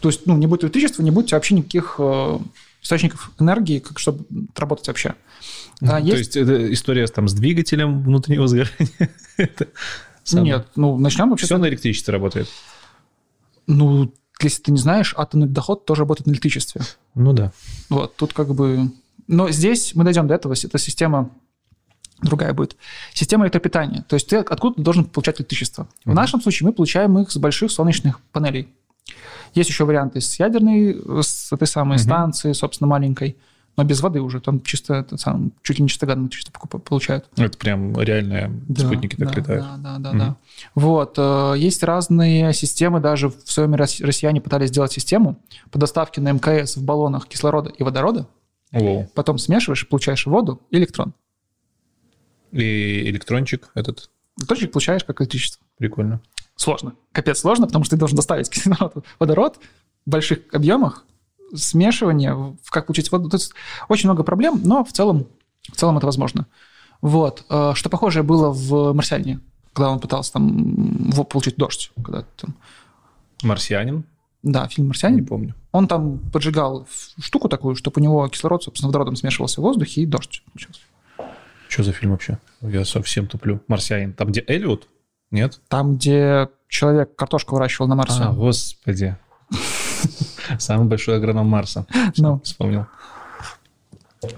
То 0.00 0.08
есть, 0.08 0.26
ну, 0.26 0.36
не 0.36 0.46
будет 0.46 0.64
электричества, 0.64 1.02
не 1.02 1.10
будет 1.10 1.32
вообще 1.32 1.54
никаких 1.56 1.96
э, 1.98 2.38
источников 2.82 3.32
энергии, 3.40 3.80
как, 3.80 3.98
чтобы 3.98 4.24
работать 4.56 4.86
вообще. 4.86 5.14
А, 5.82 6.00
То 6.00 6.16
есть 6.16 6.36
это 6.36 6.72
история 6.72 7.06
там 7.06 7.28
с 7.28 7.32
двигателем 7.34 8.02
внутреннего 8.02 8.46
сгорания? 8.48 8.88
Это 9.36 9.68
самое- 10.24 10.54
Нет, 10.54 10.66
ну, 10.76 10.96
начнем 10.98 11.30
вообще... 11.30 11.46
с- 11.46 11.48
Все 11.48 11.58
на 11.58 11.68
электричестве 11.68 12.12
работает. 12.12 12.48
Ну, 13.66 14.12
если 14.40 14.62
ты 14.62 14.72
не 14.72 14.78
знаешь, 14.78 15.14
атомный 15.16 15.46
доход 15.48 15.84
тоже 15.84 16.00
работает 16.02 16.26
на 16.26 16.32
электричестве. 16.32 16.80
Ну 17.14 17.32
да. 17.32 17.52
Вот, 17.88 18.16
тут 18.16 18.32
как 18.32 18.54
бы... 18.54 18.90
Но 19.26 19.50
здесь 19.50 19.94
мы 19.94 20.04
дойдем 20.04 20.26
до 20.26 20.34
этого, 20.34 20.54
эта 20.54 20.78
система 20.78 21.30
другая 22.20 22.52
будет. 22.52 22.76
Система 23.14 23.44
электропитания. 23.44 24.04
То 24.08 24.14
есть 24.14 24.28
ты 24.28 24.36
откуда 24.36 24.80
должен 24.82 25.04
получать 25.04 25.40
электричество. 25.40 25.88
В 26.04 26.08
Мгм. 26.08 26.16
нашем 26.16 26.40
случае 26.40 26.66
мы 26.66 26.72
получаем 26.72 27.18
их 27.18 27.30
с 27.30 27.36
больших 27.36 27.70
солнечных 27.70 28.20
панелей. 28.32 28.68
Есть 29.54 29.70
еще 29.70 29.84
варианты 29.84 30.20
с 30.20 30.38
ядерной, 30.38 31.00
с 31.22 31.52
этой 31.52 31.66
самой 31.66 31.96
Мгм. 31.96 32.04
станции, 32.04 32.52
собственно, 32.52 32.88
маленькой, 32.88 33.36
но 33.76 33.84
без 33.84 34.00
воды 34.00 34.20
уже. 34.20 34.40
Там 34.40 34.60
чисто, 34.62 35.06
сам, 35.16 35.52
чуть 35.62 35.78
ли 35.78 35.84
не 35.84 35.88
электричество 36.24 36.52
покуп- 36.52 36.80
получают. 36.82 37.26
Это 37.36 37.56
прям 37.56 37.98
реальные 37.98 38.50
Да, 38.68 38.84
спутники 38.84 39.16
так 39.16 39.30
да, 39.32 39.40
летают. 39.40 39.64
Да, 39.64 39.76
да, 39.78 39.98
да, 39.98 40.10
Мгм. 40.10 40.18
да. 40.18 40.36
Вот. 40.74 41.14
э, 41.16 41.54
Есть 41.56 41.82
разные 41.82 42.52
системы, 42.52 43.00
даже 43.00 43.28
в 43.30 43.40
своем 43.50 43.74
рос- 43.74 44.00
россияне 44.00 44.40
пытались 44.40 44.68
сделать 44.68 44.92
систему 44.92 45.38
по 45.70 45.78
доставке 45.78 46.20
на 46.20 46.30
МКС 46.32 46.76
в 46.76 46.84
баллонах 46.84 47.26
кислорода 47.28 47.70
и 47.70 47.82
водорода, 47.84 48.26
Воу. 48.72 49.08
потом 49.14 49.38
смешиваешь, 49.38 49.88
получаешь 49.88 50.26
воду 50.26 50.60
и 50.70 50.76
электрон. 50.76 51.14
И 52.52 53.08
электрончик 53.10 53.70
этот. 53.74 54.10
Точек 54.46 54.72
получаешь 54.72 55.04
как 55.04 55.20
электричество. 55.20 55.64
Прикольно. 55.78 56.20
Сложно. 56.56 56.94
Капец 57.12 57.38
сложно, 57.40 57.66
потому 57.66 57.84
что 57.84 57.96
ты 57.96 58.00
должен 58.00 58.16
доставить 58.16 58.50
кислород, 58.50 59.04
водород 59.18 59.58
в 60.06 60.10
больших 60.10 60.40
объемах, 60.52 61.04
смешивание, 61.54 62.56
как 62.70 62.86
получить 62.86 63.10
воду. 63.12 63.28
То 63.28 63.36
есть 63.36 63.52
очень 63.88 64.08
много 64.08 64.22
проблем, 64.22 64.60
но 64.64 64.84
в 64.84 64.92
целом, 64.92 65.26
в 65.70 65.76
целом 65.76 65.98
это 65.98 66.06
возможно. 66.06 66.46
Вот. 67.00 67.44
Э, 67.48 67.72
Что 67.74 67.90
похожее 67.90 68.22
было 68.22 68.50
в 68.50 68.92
«Марсианине», 68.92 69.40
когда 69.72 69.90
он 69.90 70.00
пытался 70.00 70.32
там 70.32 71.12
получить 71.30 71.56
дождь. 71.56 71.92
Когда 71.96 72.24
там... 72.36 72.56
Марсианин. 73.42 74.04
Да, 74.42 74.66
фильм 74.68 74.86
Не 74.86 74.88
«Марсианин». 74.88 75.26
помню. 75.26 75.54
Он 75.72 75.86
там 75.86 76.18
поджигал 76.32 76.88
штуку 77.20 77.48
такую, 77.48 77.76
чтобы 77.76 78.00
у 78.00 78.02
него 78.02 78.26
кислород, 78.28 78.64
собственно, 78.64 78.88
водородом 78.88 79.16
смешивался 79.16 79.60
в 79.60 79.64
воздухе, 79.64 80.02
и 80.02 80.06
дождь 80.06 80.42
получился. 80.52 80.80
Что 81.68 81.82
за 81.82 81.92
фильм 81.92 82.12
вообще? 82.12 82.38
Я 82.62 82.84
совсем 82.84 83.26
туплю. 83.26 83.60
«Марсианин». 83.68 84.12
Там, 84.14 84.28
где 84.28 84.42
Эллиот? 84.46 84.88
Нет? 85.30 85.60
Там, 85.68 85.96
где 85.96 86.48
человек 86.68 87.14
картошку 87.14 87.54
выращивал 87.54 87.88
на 87.88 87.94
Марсе. 87.94 88.22
А, 88.22 88.32
господи. 88.32 89.16
Самый 90.58 90.86
большой 90.86 91.16
агроном 91.16 91.46
Марса. 91.46 91.86
Ну. 92.16 92.40
Вспомнил. 92.42 92.86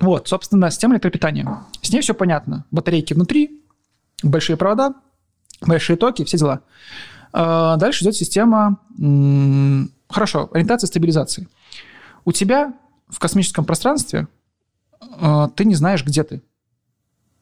Вот, 0.00 0.28
собственно, 0.28 0.70
система 0.70 0.94
электропитания. 0.94 1.64
С 1.80 1.90
ней 1.90 2.02
все 2.02 2.14
понятно. 2.14 2.66
Батарейки 2.70 3.14
внутри, 3.14 3.62
большие 4.22 4.56
провода, 4.56 4.94
большие 5.60 5.96
токи, 5.96 6.24
все 6.24 6.38
дела. 6.38 6.60
А, 7.32 7.76
Дальше 7.76 8.04
идет 8.04 8.16
система, 8.16 8.78
хорошо, 10.08 10.50
ориентация 10.52 10.88
стабилизации. 10.88 11.48
У 12.24 12.32
тебя 12.32 12.74
в 13.08 13.18
космическом 13.18 13.64
пространстве 13.64 14.28
а, 15.00 15.48
ты 15.48 15.64
не 15.64 15.74
знаешь, 15.74 16.04
где 16.04 16.24
ты. 16.24 16.42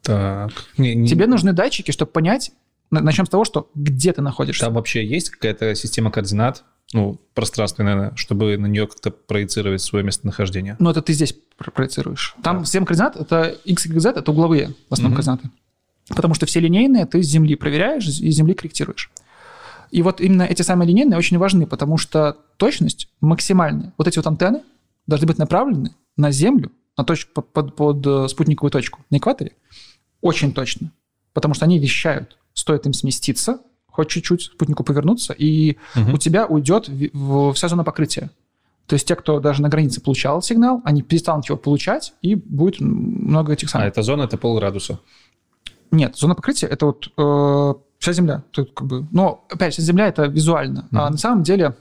Так. 0.03 0.51
Не- 0.77 0.95
не- 0.95 1.07
Тебе 1.07 1.27
нужны 1.27 1.53
датчики, 1.53 1.91
чтобы 1.91 2.11
понять, 2.11 2.51
на- 2.91 3.01
начнем 3.01 3.25
с 3.25 3.29
того, 3.29 3.45
что 3.45 3.69
где 3.75 4.13
ты 4.13 4.21
находишься. 4.21 4.65
Там 4.65 4.73
вообще 4.73 5.05
есть 5.05 5.29
какая-то 5.29 5.75
система 5.75 6.11
координат, 6.11 6.63
ну, 6.93 7.19
пространственная, 7.35 8.13
чтобы 8.15 8.57
на 8.57 8.65
нее 8.65 8.87
как-то 8.87 9.11
проецировать 9.11 9.81
свое 9.81 10.03
местонахождение? 10.03 10.75
Но 10.79 10.89
это 10.91 11.01
ты 11.01 11.13
здесь 11.13 11.35
про- 11.57 11.71
проецируешь. 11.71 12.35
Там 12.41 12.59
Да. 12.59 12.65
система 12.65 12.85
координат, 12.85 13.15
это 13.15 13.55
x, 13.65 13.85
y, 13.85 13.99
z, 13.99 14.09
это 14.11 14.31
угловые 14.31 14.73
в 14.89 14.93
основном 14.93 15.13
Мгм. 15.13 15.23
координаты. 15.23 15.49
Потому 16.07 16.33
что 16.33 16.47
все 16.47 16.59
линейные 16.59 17.05
ты 17.05 17.21
с 17.21 17.27
Земли 17.27 17.55
проверяешь 17.55 18.07
и 18.07 18.31
с 18.31 18.35
Земли 18.35 18.55
корректируешь. 18.55 19.11
И 19.91 20.01
вот 20.01 20.21
именно 20.21 20.43
эти 20.43 20.61
самые 20.63 20.87
линейные 20.87 21.17
очень 21.17 21.37
важны, 21.37 21.67
потому 21.67 21.97
что 21.97 22.37
точность 22.57 23.09
максимальная. 23.21 23.93
Вот 23.97 24.07
эти 24.07 24.17
вот 24.17 24.25
антенны 24.27 24.61
должны 25.05 25.27
быть 25.27 25.37
направлены 25.37 25.91
на 26.17 26.31
Землю, 26.31 26.71
на 26.97 27.03
точку, 27.03 27.41
под, 27.41 27.53
под- 27.53 27.75
под, 27.75 28.07
э, 28.07 28.27
спутниковую 28.27 28.71
точку 28.71 28.99
на 29.11 29.17
экваторе, 29.17 29.53
очень 30.21 30.53
точно. 30.53 30.91
Потому 31.33 31.53
что 31.53 31.65
они 31.65 31.79
вещают. 31.79 32.37
Стоит 32.53 32.85
им 32.85 32.93
сместиться, 32.93 33.59
хоть 33.87 34.09
чуть-чуть 34.09 34.41
спутнику 34.43 34.83
повернуться, 34.83 35.33
и 35.33 35.77
Мгм. 35.95 36.13
у 36.13 36.17
тебя 36.17 36.45
уйдет 36.45 36.87
в- 36.89 37.09
в- 37.13 37.53
вся 37.53 37.67
зона 37.67 37.83
покрытия. 37.83 38.29
То 38.87 38.95
есть 38.95 39.07
те, 39.07 39.15
кто 39.15 39.39
даже 39.39 39.61
на 39.61 39.69
границе 39.69 40.01
получал 40.01 40.41
сигнал, 40.41 40.81
они 40.83 41.01
перестанут 41.03 41.45
его 41.47 41.57
получать, 41.57 42.13
и 42.23 42.35
будет 42.35 42.79
много 42.81 43.53
этих 43.53 43.67
А, 43.69 43.71
самых. 43.71 43.87
эта 43.89 44.01
зона— 44.01 44.23
это 44.23 44.37
полградуса. 44.37 44.99
Нет, 45.91 46.15
зона 46.17 46.35
покрытия 46.35 46.67
это 46.67 46.85
вот 46.87 47.07
э, 47.17 47.73
вся 47.99 48.13
Земля. 48.13 48.43
Тут 48.51 48.73
как 48.73 48.87
бы, 48.87 49.07
но 49.11 49.45
опять 49.49 49.73
вся 49.73 49.83
Земля 49.83 50.07
это 50.07 50.23
визуально, 50.25 50.87
а 50.91 51.03
Мгм. 51.05 51.11
на 51.11 51.17
самом 51.17 51.43
деле 51.43 51.75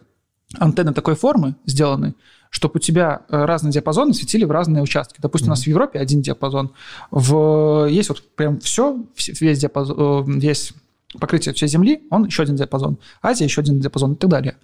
антенны 0.57 0.95
такой 0.95 1.15
формы 1.15 1.57
сделаны, 1.67 2.15
чтобы 2.51 2.77
у 2.77 2.79
тебя 2.79 3.23
э, 3.29 3.45
разные 3.45 3.73
диапазоны 3.73 4.15
светили 4.15 4.45
в 4.45 4.51
разные 4.51 4.83
участки. 4.83 5.21
Допустим, 5.21 5.49
у 5.49 5.51
нас 5.51 5.65
в 5.65 5.67
Европе 5.67 5.99
один 5.99 6.23
диапазон, 6.23 6.73
в 7.11 7.87
есть 7.87 8.09
вот 8.09 8.23
прям 8.35 8.59
все, 8.61 9.05
весь 9.17 9.59
диапазон, 9.59 9.97
э, 10.27 10.41
весь 10.41 10.73
покрытие 11.19 11.55
всей 11.55 11.69
Земли, 11.69 12.03
он 12.11 12.27
еще 12.27 12.43
один 12.43 12.57
диапазон. 12.57 12.99
Азия 13.23 13.45
еще 13.45 13.61
один 13.61 13.81
диапазон 13.81 14.15
и 14.15 14.17
так 14.17 14.31
далее. 14.31 14.57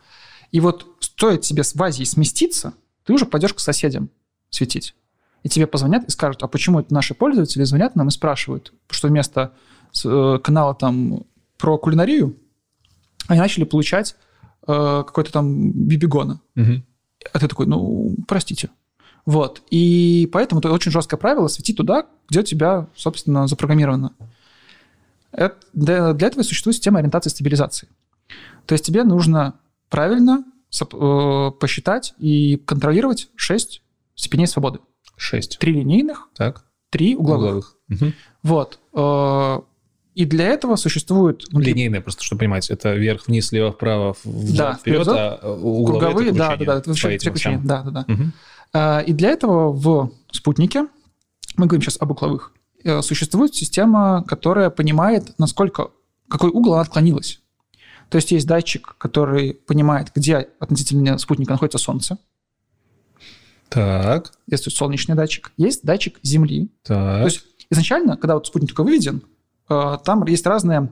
И 0.53 0.61
вот 0.61 0.87
стоит 1.01 1.43
тебе 1.43 1.62
в 1.62 1.82
Азии 1.82 2.05
сместиться, 2.05 2.74
ты 3.05 3.12
уже 3.12 3.26
пойдешь 3.26 3.55
к 3.55 3.61
соседям 3.61 4.11
светить. 4.51 4.95
И 5.43 5.49
тебе 5.49 5.66
позвонят 5.66 6.05
и 6.05 6.11
скажут, 6.11 6.43
а 6.43 6.49
почему 6.49 6.80
это 6.80 6.93
наши 6.95 7.12
пользователи 7.12 7.64
звонят 7.64 7.97
нам 7.97 8.09
и 8.09 8.11
спрашивают, 8.11 8.72
что 8.89 9.09
вместо 9.09 9.53
э, 10.05 10.39
канала 10.43 10.74
там 10.74 11.24
про 11.59 11.76
кулинарию 11.76 12.37
они 13.28 13.41
начали 13.41 13.64
получать 13.64 14.16
какой-то 14.67 15.33
там 15.33 15.73
бибигона. 15.73 16.41
Мгм. 16.55 16.85
А 17.33 17.39
ты 17.39 17.49
такой, 17.49 17.67
ну, 17.67 18.15
простите. 18.29 18.71
Вот. 19.27 19.62
И 19.71 20.29
поэтому 20.33 20.61
это 20.61 20.71
очень 20.71 20.91
жесткое 20.93 21.17
правило 21.19 21.49
светить 21.49 21.77
туда, 21.77 22.07
где 22.29 22.41
у 22.41 22.43
тебя, 22.43 22.89
собственно, 22.95 23.47
запрограммировано. 23.47 24.12
Это- 25.33 25.57
для, 25.73 26.12
для 26.12 26.29
этого 26.29 26.43
существует 26.43 26.77
система 26.77 26.99
ориентации 26.99 27.29
и 27.29 27.33
стабилизации. 27.33 27.89
То 28.67 28.75
есть 28.75 28.85
тебе 28.85 29.05
нужно 29.05 29.55
правильно 29.91 30.45
э, 30.81 31.51
посчитать 31.61 32.15
и 32.19 32.57
контролировать 32.57 33.29
6 33.37 33.83
степеней 34.15 34.47
свободы. 34.47 34.81
Шесть. 35.17 35.59
Три 35.59 35.73
линейных, 35.73 36.29
Так. 36.35 36.65
три 36.91 37.15
угловых. 37.17 37.45
Угловых. 37.45 37.77
Мгм. 37.89 38.15
Вот. 38.43 38.79
И 40.15 40.25
для 40.27 40.47
этого 40.47 40.77
существует... 40.77 41.45
ну, 41.51 41.59
Линейная, 41.61 42.01
просто 42.01 42.23
чтобы 42.23 42.41
понимать, 42.41 42.71
это 42.71 42.95
вверх, 42.95 43.27
вниз, 43.27 43.49
слева, 43.49 43.73
вправо, 43.73 44.15
в- 44.25 44.57
Да, 44.57 44.75
вперед, 44.75 45.07
а 45.09 45.39
угловые 45.61 46.01
Круговые, 46.01 46.33
да, 46.33 46.57
да, 46.57 46.65
да, 46.65 46.77
это 46.79 47.31
осям. 47.33 47.67
да, 47.67 47.83
да, 47.83 47.91
да. 47.91 48.07
А, 48.73 49.01
И 49.01 49.12
для 49.12 49.31
этого 49.31 49.73
в 49.73 50.12
спутнике, 50.31 50.87
мы 51.57 51.67
говорим 51.67 51.83
сейчас 51.83 51.97
об 52.01 52.12
угловых, 52.12 52.53
э, 52.85 53.03
существует 53.03 53.55
система, 53.57 54.23
которая 54.27 54.71
понимает, 54.71 55.37
насколько, 55.39 55.89
какой 56.29 56.51
угол 56.51 56.75
она 56.75 56.83
отклонилась. 56.83 57.41
То 58.09 58.17
есть 58.17 58.31
есть 58.31 58.47
датчик, 58.47 58.95
который 58.99 59.55
понимает, 59.55 60.12
где 60.15 60.49
относительно 60.61 61.19
спутника 61.19 61.53
находится 61.53 61.79
Солнце. 61.79 62.19
Так, 63.69 64.33
Есть 64.47 64.71
солнечный 64.71 65.17
датчик. 65.17 65.53
Есть 65.57 65.85
датчик 65.85 66.19
Земли. 66.23 66.69
так. 66.85 67.21
То 67.23 67.25
есть 67.25 67.45
изначально, 67.71 68.17
когда 68.17 68.35
вот 68.35 68.47
спутник 68.47 68.71
только 68.71 68.85
выведен, 68.85 69.23
там 69.69 70.25
есть 70.27 70.47
разные 70.47 70.89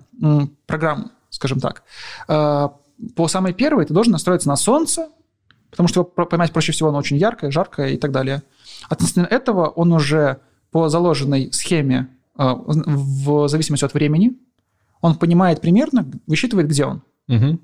программы, 0.66 1.10
скажем 1.30 1.60
так. 1.60 1.82
Э, 2.28 2.68
По 3.16 3.28
самой 3.28 3.52
первой 3.52 3.84
ты 3.84 3.92
должен 3.94 4.12
настроиться 4.12 4.48
на 4.48 4.56
Солнце, 4.56 5.08
потому 5.70 5.88
что 5.88 6.00
его 6.00 6.26
поймать 6.26 6.52
проще 6.52 6.72
всего, 6.72 6.88
оно 6.90 6.98
очень 6.98 7.16
яркое, 7.16 7.50
жаркое 7.50 7.88
и 7.90 7.96
так 7.98 8.12
далее. 8.12 8.42
Относительно 8.88 9.26
этого 9.26 9.66
он 9.68 9.92
уже 9.92 10.38
по 10.70 10.88
заложенной 10.88 11.52
схеме, 11.52 12.08
э, 12.38 12.44
в 12.66 13.48
зависимости 13.48 13.84
от 13.84 13.94
времени, 13.94 14.32
он 15.00 15.16
понимает 15.16 15.60
примерно, 15.60 16.06
высчитывает, 16.26 16.68
где 16.68 16.84
он, 16.84 17.02
Мгм. 17.28 17.58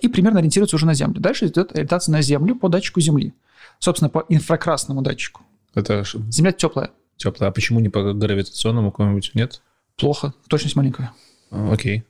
и 0.00 0.08
примерно 0.08 0.38
ориентируется 0.38 0.76
уже 0.76 0.86
на 0.86 0.94
Землю. 0.94 1.20
Дальше 1.20 1.46
идет 1.46 1.72
ориентация 1.72 2.12
на 2.12 2.22
Землю 2.22 2.56
по 2.56 2.68
датчику 2.68 3.00
Земли. 3.00 3.34
Собственно, 3.78 4.08
по 4.08 4.24
инфракрасному 4.28 5.02
датчику. 5.02 5.42
Это 5.74 6.04
Земля 6.30 6.52
теплая. 6.52 6.90
теплое. 7.16 7.50
А 7.50 7.52
почему 7.52 7.80
не 7.80 7.88
по 7.90 8.12
гравитационному 8.14 8.90
какому-нибудь? 8.92 9.32
Нет? 9.34 9.60
Плохо. 9.96 10.34
Точность 10.48 10.76
маленькая. 10.76 11.12
А, 11.50 11.72
Окей. 11.72 12.04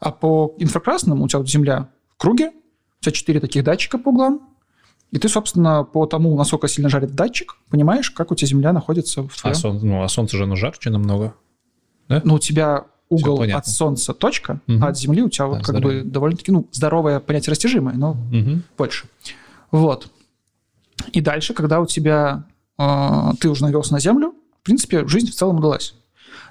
А 0.00 0.10
по 0.12 0.54
инфракрасному 0.58 1.24
у 1.24 1.28
тебя 1.28 1.38
вот 1.40 1.48
Земля 1.48 1.88
в 2.14 2.16
круге, 2.18 2.50
у 2.50 3.02
тебя 3.04 3.12
четыре 3.12 3.40
таких 3.40 3.64
датчика 3.64 3.98
по 3.98 4.10
углам, 4.10 4.40
и 5.10 5.18
ты, 5.18 5.28
собственно, 5.28 5.84
по 5.84 6.06
тому, 6.06 6.36
насколько 6.36 6.68
сильно 6.68 6.88
жарит 6.88 7.12
датчик, 7.14 7.56
понимаешь, 7.70 8.10
как 8.10 8.30
у 8.30 8.34
тебя 8.34 8.48
Земля 8.48 8.72
находится 8.72 9.22
в 9.22 9.34
А, 9.36 9.40
твоем... 9.40 9.54
сон- 9.56 9.80
ну, 9.82 10.02
а 10.02 10.08
солнце 10.08 10.36
же 10.36 10.44
оно 10.44 10.54
жарче 10.56 10.90
намного. 10.90 11.34
Ну, 12.08 12.34
у 12.34 12.38
тебя 12.38 12.84
угол 13.10 13.40
от 13.42 13.66
Солнца 13.66 14.12
точка, 14.12 14.60
Мгм. 14.66 14.84
а 14.84 14.88
от 14.88 14.98
Земли 14.98 15.22
у 15.22 15.28
тебя 15.30 15.46
вот 15.46 15.58
как 15.64 15.76
здорово. 15.78 16.02
бы 16.02 16.10
довольно-таки, 16.10 16.52
ну, 16.52 16.68
здоровое 16.72 17.20
понятие 17.20 17.52
растяжимое, 17.52 17.94
но 17.94 18.14
Мгм. 18.14 18.62
больше. 18.76 19.08
Вот. 19.70 20.08
И 21.12 21.20
дальше, 21.20 21.54
когда 21.54 21.80
у 21.80 21.86
тебя 21.86 22.44
э, 22.78 23.30
ты 23.40 23.48
уже 23.48 23.64
навелся 23.64 23.92
на 23.92 24.00
Землю, 24.00 24.34
в 24.60 24.64
принципе, 24.64 25.06
жизнь 25.08 25.30
в 25.30 25.34
целом 25.34 25.56
удалась. 25.58 25.94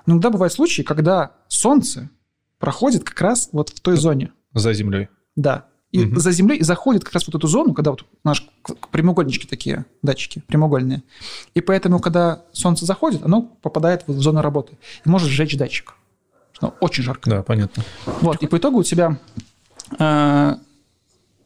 Но 0.07 0.13
иногда 0.13 0.31
бывают 0.31 0.51
случаи, 0.53 0.81
когда 0.81 1.33
Солнце 1.47 2.09
проходит 2.57 3.03
как 3.03 3.21
раз 3.21 3.49
вот 3.51 3.69
в 3.69 3.79
той 3.81 3.95
зоне. 3.97 4.31
За 4.55 4.73
землей. 4.73 5.09
Да. 5.35 5.65
И 5.91 5.99
Мгм. 6.05 6.19
за 6.19 6.31
землей 6.31 6.57
и 6.57 6.63
заходит 6.63 7.03
как 7.03 7.13
раз 7.13 7.27
вот 7.27 7.35
эту 7.35 7.47
зону, 7.47 7.73
когда 7.73 7.91
вот 7.91 8.03
наш 8.23 8.47
прямоугольнички 8.91 9.45
такие, 9.47 9.85
датчики 10.01 10.41
прямоугольные. 10.47 11.03
И 11.53 11.61
поэтому, 11.61 11.99
когда 11.99 12.41
солнце 12.51 12.85
заходит, 12.85 13.23
оно 13.23 13.43
попадает 13.43 14.03
в 14.07 14.19
зону 14.19 14.41
работы 14.41 14.77
и 15.05 15.09
может 15.09 15.29
сжечь 15.29 15.55
датчик. 15.57 15.93
Оно 16.59 16.73
очень 16.81 17.03
жарко. 17.03 17.29
Да, 17.29 17.43
понятно. 17.43 17.83
Вот. 18.21 18.41
И 18.41 18.47
по 18.47 18.57
итогу 18.57 18.79
у 18.79 18.83
тебя 18.83 19.17
э, 19.99 20.55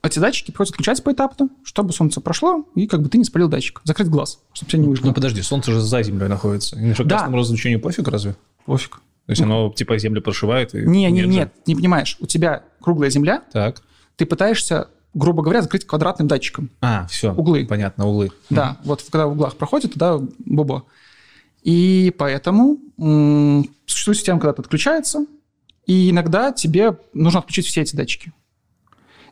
эти 0.04 0.18
датчики 0.20 0.52
приходится 0.52 0.74
отключать 0.74 1.04
поэтапно, 1.04 1.50
чтобы 1.64 1.94
солнце 1.94 2.22
прошло, 2.22 2.66
и 2.76 2.88
как 2.88 3.02
бы 3.04 3.10
ты 3.10 3.18
не 3.20 3.24
спалил 3.26 3.48
датчик. 3.48 3.82
Закрыть 3.84 4.08
глаз, 4.10 4.40
чтобы 4.54 4.72
тебя 4.72 4.82
не 4.82 4.88
выжгло. 4.88 5.08
Ну 5.08 5.14
подожди, 5.14 5.42
солнце 5.42 5.72
же 5.72 5.82
за 5.82 6.02
землей 6.02 6.28
находится. 6.28 6.80
И 6.80 6.94
что, 6.94 7.04
Да. 7.04 7.28
разлучению 7.28 7.80
пофиг 7.80 8.08
разве? 8.08 8.36
Пофиг. 8.66 8.96
То 9.26 9.32
есть 9.32 9.42
оно 9.42 9.72
типа 9.72 9.98
землю 9.98 10.22
прошивает? 10.22 10.74
И 10.76 10.82
Не, 10.86 11.10
не, 11.12 11.22
нет 11.24 11.54
не 11.66 11.76
понимаешь. 11.76 12.18
У 12.20 12.26
тебя 12.26 12.64
круглая 12.82 13.10
земля, 13.10 13.44
Так. 13.54 13.82
ты 14.18 14.26
пытаешься, 14.26 14.88
грубо 15.14 15.42
говоря, 15.44 15.62
закрыть 15.62 15.86
квадратным 15.86 16.28
датчиком. 16.28 16.70
А, 16.82 17.08
все. 17.08 17.34
Углы. 17.34 17.66
Понятно, 17.66 18.08
углы. 18.08 18.32
Да, 18.50 18.78
вот 18.84 19.04
когда 19.04 19.28
в 19.28 19.32
углах 19.34 19.56
проходит, 19.56 19.92
тогда 19.94 20.20
бобо. 20.40 20.84
И 21.64 22.14
поэтому 22.18 22.80
м, 22.98 23.70
существует 23.86 24.18
система, 24.18 24.40
когда 24.40 24.52
это 24.52 24.62
отключается, 24.64 25.26
и 25.86 26.10
иногда 26.10 26.52
тебе 26.52 26.98
нужно 27.14 27.40
отключить 27.40 27.68
все 27.68 27.82
эти 27.82 27.96
датчики. 27.96 28.34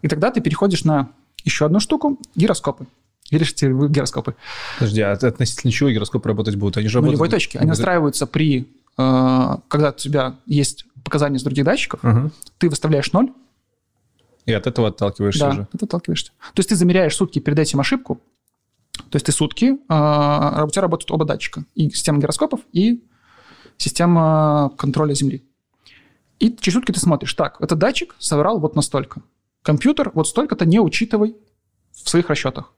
И 0.01 0.07
тогда 0.07 0.31
ты 0.31 0.39
переходишь 0.39 0.83
на 0.83 1.09
еще 1.43 1.65
одну 1.65 1.79
штуку– 1.79 2.19
гироскопы. 2.35 2.85
Видишь, 3.31 3.51
эти 3.51 3.65
гироскопы. 3.65 4.35
Подожди, 4.79 5.01
а 5.01 5.11
относительно 5.13 5.71
чего 5.71 5.89
гироскоп 5.89 6.25
работать 6.25 6.55
будут? 6.55 6.77
Они 6.77 6.87
же 6.87 6.97
На 6.97 7.01
работают... 7.07 7.17
любой 7.17 7.29
точке. 7.29 7.59
Они 7.59 7.69
настраиваются 7.69 8.25
при, 8.25 8.67
когда 9.67 9.89
у 9.89 9.93
тебя 9.93 10.35
есть 10.45 10.85
показания 11.05 11.39
с 11.39 11.43
других 11.43 11.63
датчиков, 11.65 11.99
Ага. 12.03 12.31
ты 12.57 12.69
выставляешь 12.69 13.11
ноль, 13.13 13.31
И 14.45 14.51
от 14.53 14.67
этого 14.67 14.89
отталкиваешься 14.89 15.39
да, 15.41 15.49
уже. 15.49 15.61
от 15.61 15.75
этого 15.75 15.87
отталкиваешься. 15.87 16.31
То 16.53 16.59
есть 16.59 16.69
ты 16.69 16.75
замеряешь 16.75 17.15
сутки 17.15 17.39
перед 17.39 17.57
этим 17.59 17.79
ошибку, 17.79 18.19
то 19.09 19.15
есть 19.15 19.25
ты 19.25 19.31
сутки, 19.31 19.77
а, 19.87 20.65
у 20.65 20.69
тебя 20.69 20.81
работают 20.81 21.11
оба 21.11 21.23
датчика, 21.25 21.63
и 21.75 21.89
система 21.89 22.19
гироскопов, 22.19 22.59
и 22.73 23.03
система 23.77 24.71
контроля 24.77 25.13
Земли. 25.13 25.43
И 26.39 26.55
через 26.59 26.73
сутки 26.75 26.91
ты 26.91 26.99
смотришь, 26.99 27.33
так, 27.33 27.57
этот 27.61 27.79
датчик 27.79 28.15
соврал 28.19 28.59
вот 28.59 28.75
настолько. 28.75 29.21
Компьютер 29.61 30.11
вот 30.13 30.27
столько-то 30.27 30.65
не 30.65 30.79
учитывай 30.79 31.35
в 31.91 32.09
своих 32.09 32.29
расчетах. 32.29 32.73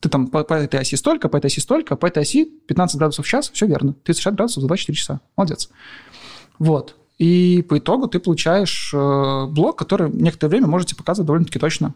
Ты 0.00 0.08
там 0.08 0.28
по, 0.28 0.44
по 0.44 0.54
этой 0.54 0.80
оси 0.80 0.96
столько, 0.96 1.28
по 1.28 1.36
этой 1.36 1.46
оси 1.46 1.60
столько, 1.60 1.96
по 1.96 2.06
этой 2.06 2.22
оси 2.22 2.44
15 2.44 2.96
градусов 2.96 3.26
в 3.26 3.28
час, 3.28 3.50
все 3.50 3.66
верно. 3.66 3.92
360 3.92 4.34
градусов 4.34 4.62
за 4.62 4.66
24 4.66 4.96
часа. 4.96 5.20
Молодец. 5.36 5.70
Вот. 6.58 6.96
И 7.18 7.64
по 7.68 7.78
итогу 7.78 8.08
ты 8.08 8.18
получаешь 8.18 8.92
э, 8.94 9.46
блок, 9.46 9.78
который 9.78 10.10
некоторое 10.10 10.50
время 10.50 10.66
можете 10.68 10.96
показывать 10.96 11.26
довольно-таки 11.26 11.58
точно. 11.58 11.94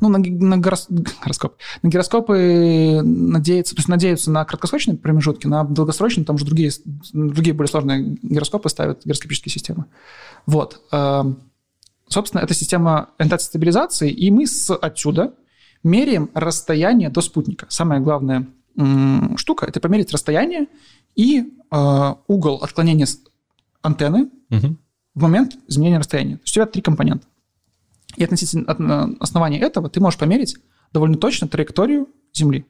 Ну, 0.00 0.08
на, 0.08 0.18
на 0.18 0.60
горос- 0.60 0.86
гороскоп. 1.22 1.56
На 1.82 1.88
гироскопы 1.88 3.00
надеются, 3.02 3.74
то 3.74 3.80
есть 3.80 3.88
надеются 3.88 4.30
на 4.30 4.44
краткосрочные 4.44 4.96
промежутки, 4.96 5.46
на 5.46 5.64
долгосрочные, 5.64 6.24
там 6.24 6.36
уже 6.36 6.44
другие, 6.44 6.72
другие 7.12 7.54
более 7.54 7.70
сложные 7.70 8.18
гироскопы 8.22 8.68
ставят, 8.68 9.04
гироскопические 9.04 9.52
системы. 9.52 9.86
Вот. 10.46 10.80
Эм, 10.92 11.48
Собственно, 12.08 12.40
это 12.40 12.54
система 12.54 13.10
ориентации 13.18 13.46
стабилизации, 13.46 14.10
и 14.10 14.30
мы 14.30 14.46
с 14.46 14.74
отсюда 14.74 15.34
меряем 15.82 16.30
расстояние 16.34 17.08
до 17.10 17.20
спутника. 17.20 17.66
Самая 17.68 18.00
главная 18.00 18.46
штука– 19.36 19.66
это 19.68 19.80
померить 19.80 20.12
расстояние 20.12 20.66
и 21.16 21.52
э, 21.70 22.14
угол 22.28 22.56
отклонения 22.62 23.06
антенны 23.82 24.30
Мгм. 24.50 24.78
в 25.14 25.22
момент 25.22 25.56
изменения 25.66 25.98
расстояния. 25.98 26.36
То 26.36 26.42
есть 26.44 26.52
у 26.52 26.60
тебя 26.60 26.66
три 26.66 26.80
компонента. 26.82 27.26
И 28.16 28.22
относительно 28.24 28.64
от- 28.70 28.78
на 28.78 29.10
основании 29.20 29.58
этого 29.60 29.88
ты 29.90 30.00
можешь 30.00 30.18
померить 30.18 30.56
довольно 30.92 31.16
точно 31.16 31.48
траекторию 31.48 32.08
Земли. 32.32 32.64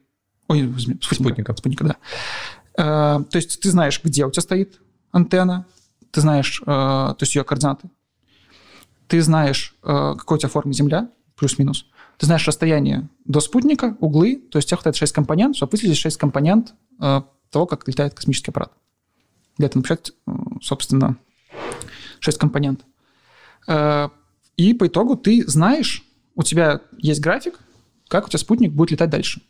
Ой, 0.48 0.60
Земли, 0.78 0.98
Спутника. 1.02 1.54
Спутника, 1.56 1.84
да. 1.84 1.96
Э, 2.76 3.22
то 3.24 3.36
есть 3.36 3.60
ты 3.60 3.70
знаешь, 3.70 4.00
где 4.02 4.24
у 4.24 4.30
тебя 4.30 4.42
стоит 4.42 4.80
антенна, 5.12 5.66
ты 6.10 6.20
знаешь, 6.22 6.62
э, 6.62 6.64
то 6.66 7.16
есть 7.20 7.34
ее 7.34 7.44
координаты, 7.44 7.90
ты 9.08 9.20
знаешь, 9.20 9.74
э, 9.82 10.14
какой 10.18 10.36
у 10.36 10.38
тебя 10.40 10.48
форма 10.48 10.72
Земля, 10.72 11.10
плюс-минус, 11.36 11.86
ты 12.18 12.26
знаешь 12.26 12.46
расстояние 12.46 13.08
до 13.24 13.40
спутника, 13.40 13.96
углы, 14.00 14.36
то 14.50 14.58
есть 14.58 14.66
у 14.66 14.70
тебя 14.70 14.76
хватает 14.78 14.96
6 14.96 15.12
компонент, 15.12 15.56
чтобы 15.56 15.70
вычислить 15.70 15.96
6 15.96 16.16
компонент 16.16 16.74
э, 17.00 17.22
того, 17.50 17.66
как 17.66 17.86
летает 17.86 18.14
космический 18.14 18.50
аппарат. 18.50 18.72
Для 19.56 19.66
этого 19.68 19.80
написать, 19.80 20.12
э, 20.26 20.32
собственно, 20.60 21.16
6 22.18 22.38
компонент. 22.38 22.84
Э, 23.68 24.08
И 24.56 24.74
по 24.74 24.88
итогу 24.88 25.16
ты 25.16 25.46
знаешь, 25.46 26.04
у 26.34 26.42
тебя 26.42 26.80
есть 26.98 27.20
график, 27.20 27.60
как 28.08 28.26
у 28.26 28.28
тебя 28.28 28.40
спутник 28.40 28.72
будет 28.72 28.90
летать 28.90 29.10
дальше. 29.10 29.40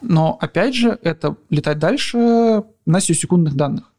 Но, 0.00 0.38
опять 0.40 0.74
же, 0.74 0.98
это 1.02 1.36
летать 1.50 1.78
дальше 1.78 2.64
на 2.86 3.00
секундных 3.00 3.54
данных. 3.54 3.92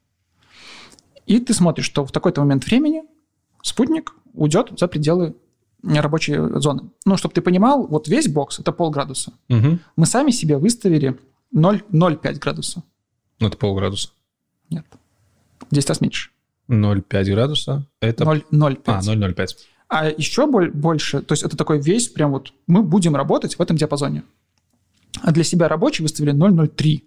И 1.28 1.40
ты 1.40 1.54
смотришь, 1.54 1.86
что 1.86 2.04
в 2.04 2.12
такой-то 2.12 2.42
момент 2.42 2.66
времени 2.66 3.04
спутник 3.62 4.16
уйдет 4.34 4.72
за 4.78 4.88
пределы 4.88 5.36
рабочей 5.84 6.36
зоны. 6.60 6.90
Ну, 7.06 7.18
чтобы 7.18 7.34
ты 7.34 7.42
понимал, 7.42 7.86
вот 7.88 8.08
весь 8.08 8.28
бокс– 8.28 8.60
это 8.60 8.72
полградуса. 8.72 9.34
Мгм. 9.50 9.80
Мы 9.96 10.06
сами 10.06 10.32
себе 10.32 10.58
выставили 10.58 11.20
0 11.52 11.84
0,5 11.92 12.40
градуса. 12.40 12.84
Ну, 13.40 13.48
это 13.48 13.58
полградуса. 13.58 14.10
Нет. 14.70 14.86
В 15.70 15.76
10 15.76 15.90
раз 15.90 16.02
меньше. 16.02 16.30
0,5 16.70 17.32
градуса. 17.34 17.86
Это... 18.00 18.24
0, 18.26 18.46
0,5. 18.52 18.82
А, 18.86 19.02
0,05. 19.02 19.48
А 19.90 20.08
еще 20.10 20.48
боль- 20.48 20.72
больше, 20.72 21.22
то 21.22 21.34
есть 21.34 21.44
это 21.44 21.56
такой 21.58 21.80
весь 21.80 22.08
прям 22.08 22.32
вот, 22.32 22.54
мы 22.68 22.82
будем 22.82 23.16
работать 23.16 23.56
в 23.56 23.62
этом 23.62 23.78
диапазоне. 23.78 24.24
А 25.22 25.32
для 25.32 25.44
себя 25.44 25.68
рабочий 25.68 26.02
выставили 26.02 26.34
0,03. 26.34 27.04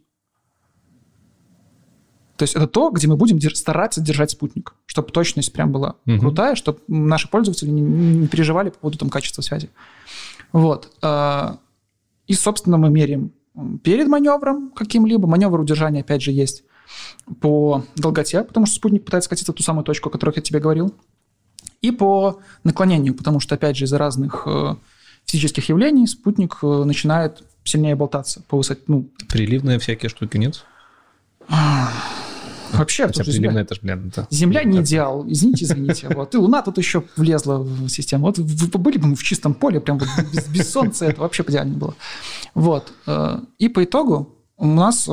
То 2.37 2.43
есть 2.43 2.55
это 2.55 2.67
то, 2.67 2.91
где 2.91 3.07
мы 3.09 3.17
будем 3.17 3.41
стараться 3.41 4.01
держать 4.01 4.31
спутник, 4.31 4.75
чтобы 4.87 5.11
точность 5.11 5.53
прям 5.53 5.73
была 5.73 5.95
Мгм. 6.05 6.21
крутая, 6.21 6.55
чтобы 6.55 6.81
наши 6.89 7.29
пользователи 7.29 7.71
не, 7.71 7.81
не 7.81 8.27
переживали 8.29 8.71
по 8.71 8.79
поводу 8.79 8.99
там, 8.99 9.09
качества 9.11 9.43
связи. 9.43 9.71
Вот. 10.53 10.93
А, 11.03 11.59
И, 12.27 12.35
собственно, 12.35 12.77
мы 12.77 12.91
меряем 12.91 13.31
перед 13.83 14.09
маневром 14.09 14.71
каким-либо. 14.71 15.27
Маневр 15.29 15.61
удержания, 15.61 16.01
опять 16.01 16.23
же, 16.23 16.33
есть 16.33 16.65
по 17.41 17.85
долготе, 17.97 18.43
потому 18.43 18.67
что 18.67 18.77
спутник 18.77 19.05
пытается 19.05 19.27
скатиться 19.29 19.53
в 19.53 19.55
ту 19.57 19.63
самую 19.63 19.85
точку, 19.85 20.09
о 20.09 20.13
которой 20.13 20.33
я 20.37 20.43
тебе 20.43 20.61
говорил. 20.61 20.95
И 21.83 21.91
по 21.91 22.41
наклонению, 22.65 23.15
потому 23.15 23.39
что, 23.41 23.55
опять 23.55 23.77
же, 23.77 23.85
из-за 23.85 23.99
разных 23.99 24.43
э, 24.47 24.75
физических 25.25 25.69
явлений 25.69 26.07
спутник 26.07 26.59
э, 26.63 26.67
начинает 26.85 27.43
сильнее 27.65 27.95
болтаться 27.97 28.43
по 28.49 28.57
высоте. 28.57 28.83
Ну, 28.89 29.09
Приливные 29.29 29.79
всякие 29.79 30.09
штуки 30.09 30.37
нет? 30.37 30.65
вообще, 32.79 33.07
Хотя 33.07 33.23
Земля- 33.25 33.61
это 33.61 33.75
же, 33.75 33.81
блин, 33.83 34.09
это... 34.09 34.27
Земля 34.31 34.65
не 34.65 34.81
идеал, 34.81 35.25
извините, 35.29 35.65
извините. 35.65 36.09
Вот. 36.15 36.35
И 36.35 36.39
Луна 36.39 36.63
тут 36.63 36.79
еще 36.79 37.03
влезла 37.17 37.59
в 37.59 37.89
систему. 37.89 38.27
Вот 38.27 38.39
вы 38.39 38.79
были 38.79 38.99
бы 38.99 39.09
мы 39.09 39.15
в 39.17 39.23
чистом 39.23 39.55
поле, 39.55 39.81
прям 39.81 39.99
вот 39.99 40.09
без, 40.33 40.47
без 40.49 40.71
солнца, 40.71 41.05
это 41.07 41.21
вообще 41.21 41.45
идеально 41.47 41.77
было. 41.77 41.95
Вот. 42.55 42.93
э, 43.07 43.41
И 43.59 43.69
по 43.69 43.85
итогу 43.85 44.35
у 44.57 44.67
нас 44.67 45.07
э, 45.09 45.13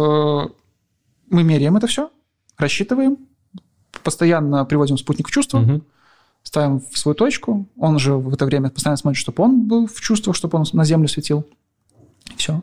мы 1.30 1.44
меряем 1.44 1.76
это 1.78 1.88
все, 1.88 2.10
рассчитываем, 2.58 3.18
постоянно 4.04 4.66
приводим 4.66 4.98
спутник 4.98 5.28
в 5.28 5.32
чувство, 5.32 5.60
Мгм. 5.60 5.84
ставим 6.44 6.80
в 6.80 6.98
свою 6.98 7.16
точку, 7.16 7.68
он 7.78 8.00
же 8.00 8.14
в 8.16 8.34
это 8.34 8.46
время 8.46 8.70
постоянно 8.70 8.98
смотрит, 8.98 9.20
чтобы 9.20 9.44
он 9.44 9.68
был 9.68 9.88
в 9.88 10.00
чувствах, 10.02 10.36
чтобы 10.36 10.58
он 10.60 10.66
на 10.74 10.84
Землю 10.86 11.08
светил. 11.08 11.46
Все. 12.36 12.62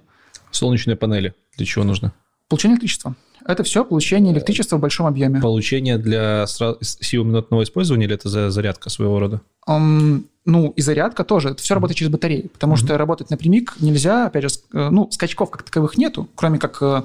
Солнечные 0.50 0.96
панели. 0.96 1.34
Для 1.56 1.66
чего 1.66 1.84
нужно? 1.84 2.12
Получение 2.50 2.74
электричества. 2.74 3.14
Это 3.46 3.62
все 3.62 3.84
получение 3.84 4.34
электричества 4.34 4.76
в 4.76 4.80
большом 4.80 5.06
объеме. 5.06 5.40
Получение 5.40 5.98
для 5.98 6.46
сиюминутного 6.46 7.62
использования 7.62 8.06
или 8.06 8.14
это 8.14 8.28
за 8.28 8.50
зарядка 8.50 8.90
своего 8.90 9.20
рода? 9.20 9.40
Ам, 9.66 10.26
ну, 10.44 10.70
и 10.70 10.82
зарядка 10.82 11.22
тоже. 11.22 11.50
Это 11.50 11.62
все 11.62 11.74
работает 11.74 11.96
через 11.96 12.10
батареи, 12.10 12.48
потому 12.48 12.74
что 12.74 12.98
работать 12.98 13.30
напрямик 13.30 13.76
нельзя, 13.78 14.26
опять 14.26 14.42
же, 14.42 14.48
э, 14.74 14.88
ну, 14.90 15.08
скачков 15.12 15.50
как 15.50 15.62
таковых 15.62 15.96
нету, 15.96 16.28
кроме 16.34 16.58
как 16.58 16.82
э, 16.82 17.04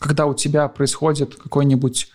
когда 0.00 0.26
у 0.26 0.34
тебя 0.34 0.66
происходит 0.66 1.36
какой-нибудь, 1.36 2.10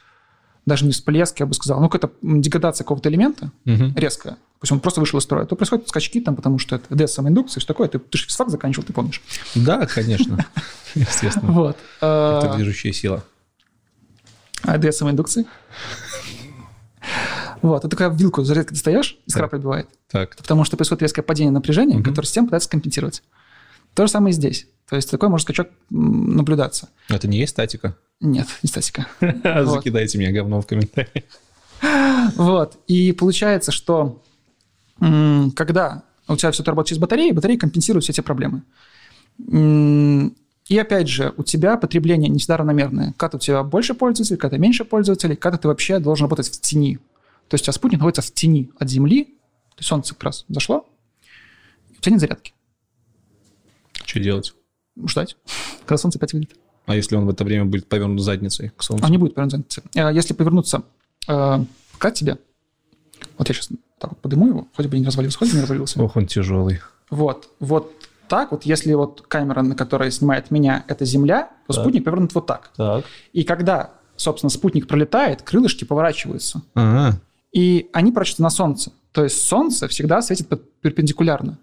даже 0.67 0.85
не 0.85 0.91
всплеск, 0.91 1.39
я 1.39 1.47
бы 1.47 1.55
сказал, 1.55 1.79
ну, 1.81 1.89
какая-то 1.89 2.13
деградация 2.21 2.83
какого-то 2.85 3.09
элемента 3.09 3.51
Мгм. 3.65 3.95
резкая, 3.95 4.37
пусть 4.59 4.71
он 4.71 4.79
просто 4.79 4.99
вышел 4.99 5.17
из 5.17 5.23
строя, 5.23 5.45
то 5.45 5.55
происходят 5.55 5.87
скачки 5.89 6.21
там, 6.21 6.35
потому 6.35 6.59
что 6.59 6.75
это 6.75 6.93
ДС 6.95 7.13
самоиндукция, 7.13 7.61
что 7.61 7.73
такое, 7.73 7.87
ты, 7.87 7.97
ты 7.97 8.17
же 8.17 8.25
физфак 8.25 8.49
заканчивал, 8.51 8.85
ты 8.85 8.93
помнишь. 8.93 9.21
Да, 9.55 9.85
конечно. 9.87 10.45
Естественно. 10.93 11.51
Вот. 11.51 11.77
Это 11.97 12.51
Э, 12.53 12.55
движущая 12.57 12.91
сила. 12.93 13.23
А 14.63 14.77
ДС 14.77 14.97
самоиндукции? 14.97 15.45
Вот, 17.61 17.81
ты 17.83 17.87
такая 17.87 18.09
вилку 18.09 18.43
зарядка 18.43 18.73
достаешь, 18.73 19.17
искра 19.25 19.47
пробивает. 19.47 19.87
Так. 20.11 20.35
потому 20.37 20.63
что 20.63 20.77
происходит 20.77 21.01
резкое 21.03 21.21
падение 21.23 21.51
напряжения, 21.51 22.01
которое 22.03 22.25
система 22.27 22.47
пытается 22.47 22.69
компенсировать. 22.69 23.23
То 23.97 24.05
же 24.05 24.11
самое 24.11 24.29
и 24.29 24.33
здесь. 24.35 24.67
То 24.87 24.95
есть 24.95 25.09
такой 25.09 25.27
может 25.27 25.45
скачок 25.45 25.69
наблюдаться. 25.89 26.89
Это 27.09 27.27
не 27.27 27.39
есть 27.39 27.53
статика? 27.53 27.97
Нет, 28.21 28.45
не 28.61 28.69
статика. 28.69 29.07
Закидайте 29.19 30.19
меня 30.19 30.31
говном 30.31 30.61
в 30.61 30.67
комментариях. 30.67 31.25
Вот. 32.35 32.77
И 32.85 33.11
получается, 33.11 33.71
что 33.71 34.21
когда 34.99 36.03
у 36.27 36.35
тебя 36.35 36.51
все 36.51 36.61
это 36.61 36.69
работает 36.69 36.89
через 36.89 37.01
батареи, 37.01 37.31
батареи 37.31 37.57
компенсируют 37.57 38.03
все 38.03 38.13
эти 38.13 38.21
проблемы. 38.21 38.61
И 39.39 40.77
опять 40.77 41.07
же, 41.07 41.33
у 41.35 41.43
тебя 41.43 41.75
потребление 41.77 42.29
не 42.29 42.37
всегда 42.37 42.57
равномерное. 42.57 43.15
Когда 43.17 43.37
у 43.37 43.39
тебя 43.39 43.63
больше 43.63 43.95
пользователей, 43.95 44.37
когда 44.37 44.57
меньше 44.57 44.85
пользователей, 44.85 45.35
когда 45.35 45.57
ты 45.57 45.67
вообще 45.67 45.97
должен 45.97 46.25
работать 46.25 46.49
в 46.49 46.61
тени. 46.61 46.99
То 47.47 47.55
есть 47.55 47.63
у 47.63 47.65
тебя 47.65 47.73
спутник 47.73 47.97
находится 47.97 48.21
в 48.21 48.31
тени 48.31 48.69
от 48.77 48.89
Земли, 48.89 49.23
то 49.23 49.79
есть 49.79 49.89
солнце 49.89 50.13
как 50.13 50.25
раз 50.25 50.45
зашло, 50.49 50.87
и 51.89 51.97
у 51.97 52.01
тебя 52.01 52.11
нет 52.11 52.21
зарядки. 52.21 52.53
Что 54.07 54.19
делать? 54.21 54.53
Ждать, 55.05 55.35
когда 55.85 55.97
солнце 55.97 56.17
опять 56.17 56.33
выйдет. 56.33 56.51
А 56.85 56.95
если 56.95 57.15
он 57.17 57.25
в 57.25 57.29
это 57.29 57.43
время 57.43 57.65
будет 57.65 57.87
повернут 57.87 58.21
задницей 58.21 58.71
к 58.75 58.81
солнцу? 58.81 59.03
Он 59.05 59.11
не 59.11 59.17
будет 59.17 59.35
повернуться. 59.35 59.83
Э, 59.93 60.09
Если 60.13 60.33
повернуться 60.33 60.83
э, 61.27 61.59
к 61.97 62.11
тебе, 62.11 62.37
вот 63.37 63.49
я 63.49 63.53
сейчас 63.53 63.69
так 63.99 64.11
вот 64.11 64.19
подыму 64.21 64.47
его, 64.47 64.67
хоть 64.75 64.85
бы 64.87 64.97
не 64.97 65.05
развалился, 65.05 65.37
хоть 65.37 65.49
бы 65.49 65.55
не 65.55 65.61
развалился. 65.61 66.01
Ох, 66.01 66.15
он 66.15 66.25
тяжелый. 66.25 66.79
Вот, 67.09 67.49
вот 67.59 67.91
так 68.29 68.51
вот, 68.51 68.63
если 68.65 68.93
вот 68.93 69.21
камера, 69.27 69.61
на 69.61 69.75
которой 69.75 70.09
снимает 70.11 70.49
меня, 70.51 70.85
это 70.87 71.03
Земля, 71.05 71.49
то 71.67 71.73
Так. 71.73 71.83
спутник 71.83 72.05
повернут 72.05 72.33
вот 72.33 72.45
так. 72.45 72.71
Так. 72.77 73.05
И 73.33 73.43
когда, 73.43 73.91
собственно, 74.15 74.49
спутник 74.49 74.87
пролетает, 74.87 75.41
крылышки 75.41 75.83
поворачиваются, 75.83 76.61
Ага. 76.73 77.19
и 77.51 77.89
они 77.93 78.11
поворачиваются 78.11 78.43
на 78.43 78.49
Солнце. 78.49 78.91
То 79.11 79.23
есть 79.25 79.41
Солнце 79.41 79.87
всегда 79.89 80.21
светит 80.21 80.47
пер- 80.49 80.61
перпендикулярно. 80.81 81.57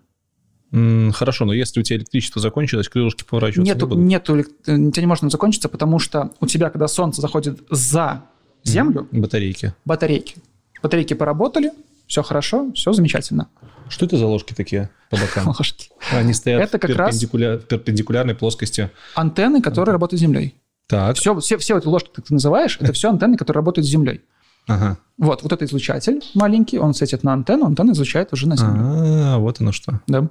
Хорошо, 1.12 1.44
но 1.44 1.52
если 1.52 1.80
у 1.80 1.82
тебя 1.82 1.98
электричество 1.98 2.40
закончилось, 2.42 2.88
крылышки 2.88 3.22
поворачиваться 3.24 3.72
Нету, 3.74 3.86
не 3.86 3.90
будут? 3.90 4.04
нету, 4.04 4.36
э, 4.36 4.42
у 4.76 4.90
тебя 4.90 5.02
не 5.02 5.06
может 5.06 5.22
он 5.24 5.30
закончиться, 5.30 5.68
потому 5.68 5.98
что 6.00 6.32
у 6.40 6.46
тебя, 6.46 6.70
когда 6.70 6.88
Солнце 6.88 7.20
заходит 7.20 7.60
за 7.70 8.22
Землю, 8.64 9.06
Батарейки. 9.12 9.74
батарейки. 9.84 10.36
Батарейки 10.82 11.14
поработали, 11.14 11.72
все 12.06 12.22
хорошо, 12.22 12.72
все 12.72 12.92
замечательно. 12.92 13.48
Что 13.88 14.06
это 14.06 14.16
за 14.16 14.26
ложки 14.26 14.52
такие 14.54 14.90
по 15.10 15.16
бокам? 15.16 15.48
Ложки. 15.58 15.90
Они 16.12 16.32
стоят 16.32 16.62
Это 16.62 16.78
как 16.78 16.90
перпендикуля- 16.90 17.58
в 17.58 17.66
перпендикулярной 17.66 18.34
плоскости. 18.34 18.90
Антенны, 19.14 19.60
которые 19.62 19.92
работают 19.92 20.18
с 20.18 20.22
Землей. 20.22 20.54
Так, 20.86 21.16
Все, 21.16 21.38
все, 21.40 21.56
все 21.58 21.78
эти 21.78 21.86
ложки, 21.86 22.10
как 22.14 22.26
ты 22.26 22.34
называешь, 22.34 22.78
это 22.80 22.92
все 22.92 23.08
антенны, 23.10 23.36
которые 23.36 23.60
работают 23.60 23.86
с 23.86 23.90
Землей. 23.90 24.22
ага. 24.66 24.98
Вот, 25.18 25.42
вот 25.42 25.52
это 25.52 25.64
излучатель 25.64 26.22
маленький, 26.34 26.78
он 26.78 26.92
светит 26.94 27.22
на 27.22 27.32
антенну, 27.32 27.66
антенна 27.66 27.92
излучает 27.92 28.32
уже 28.32 28.48
на 28.48 28.56
Землю. 28.56 28.74
А, 28.82 29.38
вот 29.38 29.60
оно 29.60 29.70
что. 29.72 30.00
Да. 30.06 30.28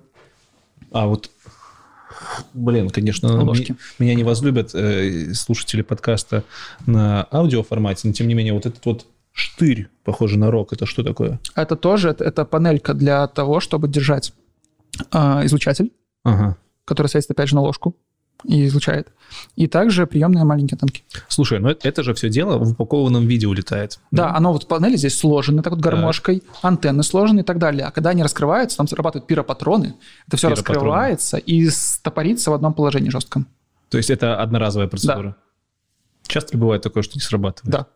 А 0.93 1.07
вот, 1.07 1.29
блин, 2.53 2.89
конечно, 2.89 3.43
Ложки. 3.43 3.75
меня 3.99 4.15
не 4.15 4.23
возлюбят 4.23 4.73
э, 4.73 5.33
слушатели 5.33 5.81
подкаста 5.81 6.43
на 6.85 7.27
аудиоформате, 7.31 8.07
но 8.07 8.13
тем 8.13 8.27
не 8.27 8.35
менее 8.35 8.53
вот 8.53 8.65
этот 8.65 8.85
вот 8.85 9.05
штырь, 9.31 9.89
похожий 10.03 10.37
на 10.37 10.51
рог, 10.51 10.71
это 10.73 10.85
что 10.85 11.03
такое? 11.03 11.39
Это 11.55 11.75
тоже, 11.75 12.09
это, 12.09 12.23
это 12.23 12.45
панелька 12.45 12.93
для 12.93 13.27
того, 13.27 13.59
чтобы 13.59 13.87
держать 13.87 14.31
а, 15.11 15.43
излучатель, 15.45 15.91
Ага. 16.23 16.55
который 16.85 17.07
светит 17.07 17.31
опять 17.31 17.49
же 17.49 17.55
на 17.55 17.61
ложку 17.61 17.95
и 18.43 18.65
излучает. 18.67 19.07
И 19.55 19.67
также 19.67 20.05
приемные 20.05 20.43
маленькие 20.43 20.75
антенки. 20.75 21.03
Слушай, 21.27 21.59
ну 21.59 21.69
это, 21.69 22.03
же 22.03 22.13
все 22.13 22.29
дело 22.29 22.57
в 22.59 22.71
упакованном 22.71 23.25
виде 23.25 23.47
улетает. 23.47 23.99
Да, 24.11 24.35
оно 24.35 24.53
вот 24.53 24.67
панели 24.67 24.95
здесь 24.95 25.17
сложены 25.17 25.63
так 25.63 25.73
вот 25.73 25.81
гармошкой, 25.81 26.43
антенны 26.61 27.03
сложены 27.03 27.39
и 27.39 27.43
так 27.43 27.57
далее. 27.57 27.85
А 27.85 27.91
когда 27.91 28.11
они 28.11 28.21
раскрываются, 28.23 28.77
там 28.77 28.87
срабатывают 28.87 29.27
пиропатроны, 29.27 29.95
это 30.27 30.37
все 30.37 30.49
Пиропатроны. 30.49 30.75
раскрывается 30.79 31.37
и 31.37 31.67
стопорится 31.69 32.51
в 32.51 32.53
одном 32.53 32.73
положении 32.73 33.09
жестком. 33.09 33.47
То 33.89 33.97
есть 33.97 34.09
это 34.09 34.39
одноразовая 34.41 34.87
процедура. 34.87 35.35
Часто 36.27 36.53
ли 36.53 36.59
бывает 36.59 36.81
такое, 36.81 37.03
что 37.03 37.15
не 37.15 37.21
срабатывает? 37.21 37.71
Да. 37.71 37.87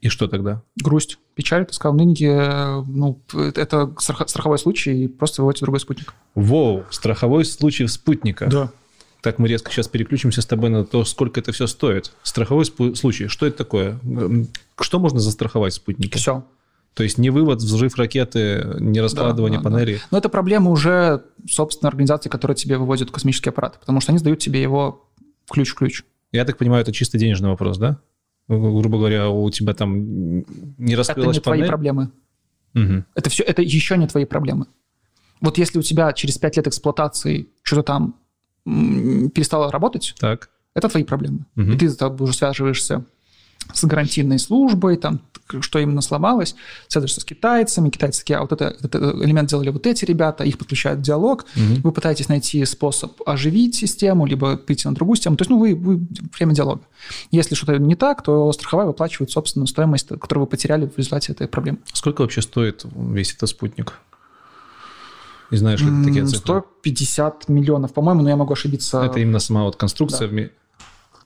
И 0.00 0.08
что 0.08 0.28
тогда? 0.28 0.60
Грусть, 0.76 1.18
печаль, 1.34 1.64
ты 1.64 1.72
сказал, 1.72 1.96
нынче, 1.96 2.26
э, 2.26 2.82
ну, 2.86 3.20
это 3.32 3.90
страх- 3.98 4.28
страховой 4.28 4.58
случай, 4.58 5.04
и 5.04 5.08
просто 5.08 5.40
выводите 5.40 5.64
другой 5.64 5.80
спутник. 5.80 6.12
Воу, 6.34 6.84
страховой 6.90 7.44
случай 7.46 7.86
спутника. 7.86 8.46
Да. 8.46 8.70
Так 9.24 9.38
мы 9.38 9.48
резко 9.48 9.72
сейчас 9.72 9.88
переключимся 9.88 10.42
с 10.42 10.46
тобой 10.46 10.68
на 10.68 10.84
то, 10.84 11.02
сколько 11.06 11.40
это 11.40 11.50
все 11.50 11.66
стоит. 11.66 12.12
Страховой 12.22 12.66
спу- 12.66 12.94
случай, 12.94 13.26
что 13.26 13.46
это 13.46 13.56
такое? 13.56 13.98
Что 14.78 14.98
можно 14.98 15.18
застраховать 15.18 15.72
в 15.72 15.76
спутнике? 15.76 16.18
Все. 16.18 16.44
То 16.92 17.02
есть 17.02 17.16
не 17.16 17.30
вывод, 17.30 17.60
взрыв 17.60 17.96
ракеты, 17.96 18.76
не 18.80 19.00
раскладывание 19.00 19.60
да, 19.60 19.64
да. 19.64 19.70
панелей. 19.76 20.00
Но 20.10 20.18
это 20.18 20.28
проблема 20.28 20.70
уже, 20.70 21.24
собственно, 21.48 21.88
организации, 21.88 22.28
которая 22.28 22.54
тебе 22.54 22.76
выводит 22.76 23.10
космический 23.10 23.48
аппарат, 23.48 23.80
потому 23.80 24.02
что 24.02 24.12
они 24.12 24.18
сдают 24.18 24.40
тебе 24.40 24.60
его 24.60 25.08
ключ 25.50 25.70
в 25.70 25.74
ключ. 25.74 26.02
Я 26.30 26.44
так 26.44 26.58
понимаю, 26.58 26.82
это 26.82 26.92
чисто 26.92 27.16
денежный 27.16 27.48
вопрос, 27.48 27.78
да? 27.78 28.00
Гру- 28.46 28.78
Грубо 28.78 28.98
говоря, 28.98 29.30
у 29.30 29.48
тебя 29.48 29.72
там 29.72 30.40
не 30.76 30.92
Это 30.92 30.96
раскрылась 30.98 31.36
не 31.36 31.40
твои 31.40 31.60
панель. 31.60 31.68
проблемы. 31.68 32.10
Мгм. 32.74 33.06
Это 33.14 33.30
все, 33.30 33.42
это 33.42 33.62
еще 33.62 33.96
не 33.96 34.06
твои 34.06 34.26
проблемы. 34.26 34.66
Вот 35.40 35.56
если 35.56 35.78
у 35.78 35.82
тебя 35.82 36.12
через 36.12 36.36
5 36.36 36.58
лет 36.58 36.66
эксплуатации 36.66 37.48
что-то 37.62 37.84
там 37.84 38.16
м, 38.66 39.30
перестало 39.30 39.70
работать, 39.70 40.14
Так. 40.18 40.50
это 40.74 40.88
твои 40.88 41.04
проблемы. 41.04 41.46
Мгм. 41.54 41.72
И 41.72 41.76
ты 41.76 41.86
уже 42.06 42.32
связываешься 42.32 43.04
с 43.72 43.82
гарантийной 43.84 44.38
службой, 44.38 44.96
там, 44.96 45.20
что 45.60 45.78
именно 45.78 46.02
сломалось, 46.02 46.54
связываешься 46.86 47.22
с 47.22 47.24
китайцами, 47.24 47.88
китайцы 47.88 48.20
такие, 48.20 48.38
а 48.38 48.42
вот 48.42 48.52
это, 48.52 48.76
этот 48.82 49.22
элемент 49.22 49.48
делали 49.48 49.70
вот 49.70 49.86
эти 49.86 50.04
ребята, 50.04 50.44
их 50.44 50.58
подключают 50.58 51.00
в 51.00 51.02
диалог, 51.02 51.46
Мгм. 51.56 51.76
вы 51.82 51.92
пытаетесь 51.92 52.28
найти 52.28 52.62
способ 52.66 53.12
оживить 53.26 53.74
систему, 53.74 54.26
либо 54.26 54.58
перейти 54.58 54.86
на 54.86 54.94
другую 54.94 55.16
систему, 55.16 55.36
то 55.36 55.42
есть, 55.42 55.50
ну, 55.50 55.58
вы, 55.58 55.74
вы 55.74 56.06
время 56.36 56.54
диалога. 56.54 56.82
Если 57.30 57.54
что-то 57.54 57.78
не 57.78 57.94
так, 57.96 58.22
то 58.22 58.52
страховая 58.52 58.86
выплачивает, 58.86 59.30
собственно, 59.30 59.66
стоимость, 59.66 60.08
которую 60.08 60.44
вы 60.44 60.46
потеряли 60.50 60.86
в 60.86 60.98
результате 60.98 61.32
этой 61.32 61.48
проблемы. 61.48 61.78
Сколько 61.92 62.20
вообще 62.20 62.42
стоит 62.42 62.84
весь 62.94 63.32
этот 63.32 63.48
спутник? 63.48 63.94
Не 65.50 65.58
знаешь, 65.58 65.80
ли 65.80 65.86
ты 65.88 66.04
такие 66.04 66.26
цифры? 66.26 66.62
150 66.82 67.48
миллионов, 67.48 67.92
по-моему, 67.92 68.22
но 68.22 68.28
я 68.30 68.36
могу 68.36 68.52
ошибиться. 68.52 69.02
Это 69.02 69.20
именно 69.20 69.38
сама 69.38 69.64
вот 69.64 69.76
конструкция. 69.76 70.28
вме- 70.28 70.50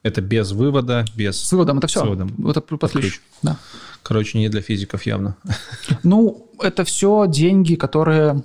Это 0.02 0.20
без 0.20 0.52
вывода, 0.52 1.04
без... 1.16 1.40
С 1.42 1.52
выводом 1.52 1.78
это 1.78 1.86
все. 1.86 2.00
С 2.00 2.02
выводом. 2.02 2.48
Это 2.48 2.60
под 2.60 2.80
Под 2.80 2.90
ключ. 2.92 3.02
ключ. 3.04 3.20
Да. 3.42 3.56
Короче, 4.02 4.38
не 4.38 4.48
для 4.48 4.60
физиков 4.62 5.04
явно. 5.06 5.36
Ну, 6.02 6.48
это 6.60 6.84
все 6.84 7.26
деньги, 7.28 7.74
которые... 7.74 8.42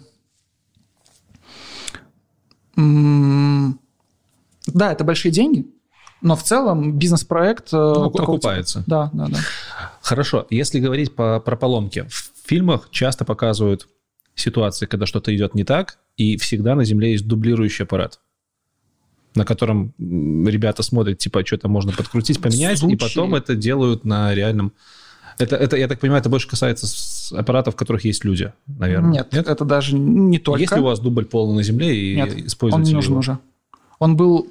Да, 4.67 4.91
это 4.91 5.03
большие 5.03 5.31
деньги, 5.31 5.67
но 6.21 6.35
в 6.35 6.43
целом 6.43 6.97
бизнес-проект... 6.97 7.73
э, 7.73 7.77
Ну, 7.77 8.09
такого 8.09 8.35
окупается. 8.37 8.79
типа. 8.79 8.89
Да, 8.89 9.09
да, 9.13 9.27
да. 9.27 9.39
Хорошо, 10.01 10.47
если 10.49 10.79
говорить 10.79 11.13
по, 11.15 11.39
про 11.41 11.55
поломки. 11.57 12.07
В 12.09 12.31
фильмах 12.47 12.87
часто 12.89 13.25
показывают 13.25 13.87
ситуации, 14.35 14.85
когда 14.85 15.05
что-то 15.05 15.35
идет 15.35 15.55
не 15.55 15.63
так, 15.63 15.99
и 16.17 16.37
всегда 16.37 16.75
на 16.75 16.83
Земле 16.85 17.11
есть 17.11 17.27
дублирующий 17.27 17.85
аппарат, 17.85 18.19
на 19.35 19.45
котором 19.45 19.93
ребята 19.99 20.83
смотрят, 20.83 21.17
типа, 21.17 21.45
что-то 21.45 21.67
можно 21.67 21.91
подкрутить, 21.91 22.41
поменять, 22.41 22.73
и 22.73 22.77
случае- 22.77 22.97
потом 22.99 23.35
это 23.35 23.55
делают 23.55 24.05
на 24.05 24.33
реальном... 24.33 24.73
Это, 25.39 25.55
это, 25.55 25.77
я 25.77 25.87
так 25.87 25.99
понимаю, 25.99 26.19
это 26.21 26.29
больше 26.29 26.47
касается 26.47 26.85
аппаратов, 27.35 27.73
в 27.73 27.77
которых 27.77 28.05
есть 28.05 28.23
люди, 28.23 28.53
наверное. 28.67 29.11
Нет, 29.11 29.33
это 29.33 29.65
даже 29.65 29.97
не 29.97 30.37
только... 30.37 30.61
Есть 30.61 30.75
ли 30.75 30.81
у 30.81 30.83
вас 30.83 30.99
дубль 30.99 31.25
полный 31.25 31.55
на 31.55 31.63
Земле 31.63 31.95
и 31.97 32.15
Нет, 32.15 32.37
используете 32.45 32.83
он 32.85 32.87
не 32.87 32.93
нужен 32.93 33.11
его? 33.13 33.19
уже. 33.19 33.39
Он 33.97 34.15
был, 34.15 34.47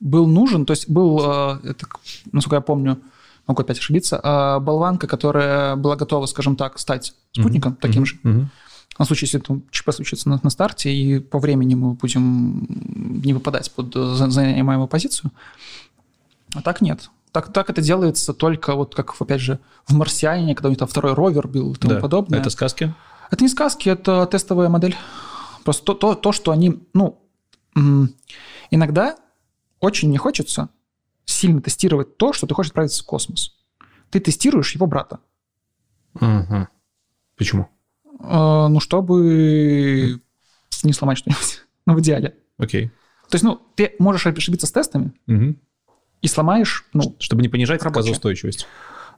был 0.00 0.26
нужен, 0.26 0.64
то 0.64 0.72
есть 0.72 0.88
был, 0.88 1.20
э, 1.20 1.58
это, 1.70 1.86
насколько 2.32 2.56
я 2.56 2.60
помню, 2.62 2.98
могу 3.46 3.60
опять 3.62 3.78
ошибиться, 3.78 4.16
э, 4.22 4.60
болванка, 4.60 5.06
которая 5.06 5.76
была 5.76 5.96
готова, 5.96 6.24
скажем 6.26 6.56
так, 6.56 6.78
стать 6.78 7.12
спутником 7.32 7.76
таким 7.80 8.02
Мгм, 8.02 8.06
же. 8.06 8.16
мгм. 8.22 8.50
На 8.98 9.04
случай, 9.04 9.26
если 9.26 9.38
там 9.38 9.62
ЧП 9.70 9.92
случится 9.92 10.28
на, 10.28 10.40
на 10.42 10.50
старте, 10.50 10.92
и 10.92 11.20
по 11.20 11.38
времени 11.38 11.74
мы 11.76 11.92
будем 11.94 12.66
не 13.22 13.32
выпадать 13.32 13.70
под 13.72 13.94
за- 13.94 14.28
занимаемую 14.30 14.88
позицию. 14.88 15.30
А 16.54 16.62
так 16.62 16.80
нет. 16.80 17.10
Так, 17.30 17.52
так 17.52 17.70
это 17.70 17.80
делается 17.82 18.32
только 18.32 18.74
вот 18.74 18.94
как, 18.94 19.14
опять 19.20 19.40
же, 19.40 19.60
в 19.86 19.94
«Марсиане», 19.94 20.54
когда 20.54 20.68
у 20.68 20.70
них 20.70 20.78
там 20.78 20.88
второй 20.88 21.12
ровер 21.14 21.46
был 21.46 21.72
и 21.74 21.76
тому 21.76 21.94
Да. 21.94 22.00
подобное. 22.00 22.40
Это 22.40 22.50
сказки? 22.50 22.92
Это 23.30 23.44
не 23.44 23.48
сказки, 23.48 23.88
это 23.88 24.26
тестовая 24.26 24.68
модель. 24.68 24.96
Просто 25.62 25.84
то, 25.84 25.94
то, 25.94 26.14
то 26.14 26.32
что 26.32 26.50
они, 26.50 26.82
ну, 26.94 27.20
иногда 28.70 29.16
очень 29.80 30.10
не 30.10 30.18
хочется 30.18 30.70
сильно 31.24 31.60
тестировать 31.60 32.16
то, 32.16 32.32
что 32.32 32.46
ты 32.46 32.54
хочешь 32.54 32.70
отправиться 32.70 33.02
в 33.02 33.06
космос. 33.06 33.54
Ты 34.10 34.18
тестируешь 34.20 34.74
его 34.74 34.86
брата. 34.86 35.20
Ага. 36.18 36.68
Почему? 37.36 37.68
Э, 38.20 38.66
ну, 38.68 38.80
чтобы 38.80 40.20
не 40.82 40.92
сломать 40.92 41.18
что-нибудь. 41.18 41.62
Ну, 41.86 41.94
в 41.94 42.00
идеале. 42.00 42.34
Окей. 42.58 42.88
То 43.30 43.34
есть, 43.36 43.44
ну, 43.44 43.60
ты 43.74 43.94
можешь 43.98 44.26
ошибиться 44.26 44.66
с 44.66 44.72
тестами 44.72 45.12
Мгм. 45.26 45.58
и 46.20 46.28
сломаешь, 46.28 46.84
ну, 46.92 47.16
Чтобы 47.18 47.40
не 47.42 47.48
понижать 47.48 47.80
отказоустойчивость. 47.82 48.66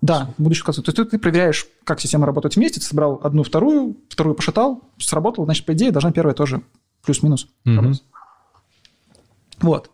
да, 0.00 0.32
будущую 0.38 0.66
концу. 0.66 0.82
То 0.82 0.90
есть, 0.90 0.96
ты, 0.96 1.04
ты 1.04 1.18
проверяешь, 1.18 1.66
как 1.82 2.00
система 2.00 2.26
работает 2.26 2.54
вместе, 2.54 2.78
ты 2.78 2.86
собрал 2.86 3.20
одну, 3.24 3.42
вторую, 3.42 3.96
вторую 4.08 4.36
пошатал, 4.36 4.82
сработало, 4.98 5.46
значит, 5.46 5.66
по 5.66 5.72
идее, 5.72 5.90
должна 5.90 6.12
первая 6.12 6.34
тоже 6.34 6.62
плюс-минус 7.04 7.48
Мгм. 7.64 7.76
работать. 7.76 8.04
Вот. 9.60 9.90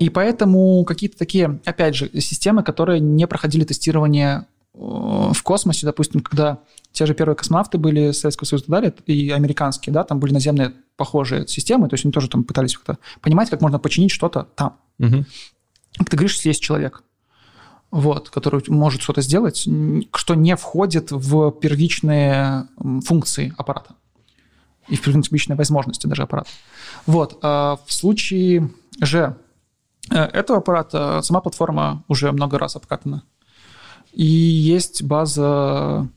И 0.00 0.10
поэтому 0.10 0.84
какие-то 0.84 1.18
такие, 1.18 1.60
опять 1.64 1.94
же, 1.94 2.08
системы, 2.20 2.62
которые 2.64 3.00
не 3.00 3.26
проходили 3.26 3.64
тестирование 3.64 4.46
в 4.78 5.42
космосе, 5.42 5.86
допустим, 5.86 6.20
когда 6.20 6.60
те 6.92 7.04
же 7.04 7.14
первые 7.14 7.34
космонавты 7.34 7.78
были 7.78 8.12
Советского 8.12 8.46
Союза 8.46 8.66
и 8.66 8.70
далее, 8.70 8.94
и 9.06 9.30
американские, 9.30 9.92
да, 9.92 10.04
там 10.04 10.20
были 10.20 10.32
наземные 10.32 10.72
похожие 10.96 11.48
системы, 11.48 11.88
то 11.88 11.94
есть 11.94 12.04
они 12.04 12.12
тоже 12.12 12.28
там 12.28 12.44
пытались 12.44 12.76
как-то 12.76 12.98
понимать, 13.20 13.50
как 13.50 13.60
можно 13.60 13.80
починить 13.80 14.12
что-то 14.12 14.48
там. 14.54 14.78
Как 15.96 16.10
ты 16.10 16.16
говоришь, 16.16 16.36
если 16.36 16.50
есть 16.50 16.62
человек, 16.62 17.02
вот, 17.90 18.30
который 18.30 18.62
может 18.68 19.02
что-то 19.02 19.20
сделать, 19.20 19.66
что 20.14 20.34
не 20.34 20.54
входит 20.54 21.10
в 21.10 21.50
первичные 21.52 22.68
функции 23.04 23.52
аппарата 23.58 23.94
и 24.86 24.94
в 24.94 25.02
первичные 25.02 25.56
возможности 25.56 26.06
даже 26.06 26.22
аппарата. 26.22 26.50
Вот. 27.06 27.38
а 27.42 27.78
в 27.84 27.92
случае 27.92 28.70
же 29.00 29.36
э, 30.10 30.16
этого 30.16 30.58
аппарата 30.58 31.20
сама 31.22 31.40
платформа 31.40 32.04
уже 32.08 32.30
много 32.30 32.58
раз 32.58 32.76
обкатана. 32.76 33.24
И 34.12 34.24
есть 34.24 35.02
база 35.02 36.08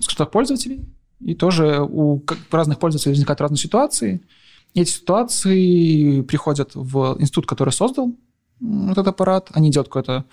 скажем 0.00 0.18
так, 0.18 0.30
пользователей, 0.30 0.84
и 1.20 1.34
тоже 1.34 1.80
у 1.80 2.22
разных 2.50 2.78
пользователей 2.78 3.12
возникают 3.12 3.40
разные 3.40 3.58
ситуации. 3.58 4.22
И 4.74 4.80
эти 4.80 4.90
ситуации 4.90 6.20
приходят 6.22 6.72
в 6.74 7.16
институт, 7.18 7.46
который 7.46 7.70
создал 7.70 8.12
этот 8.90 9.08
аппарат, 9.08 9.50
они 9.52 9.70
делают 9.70 9.88
какой-то 9.88 10.24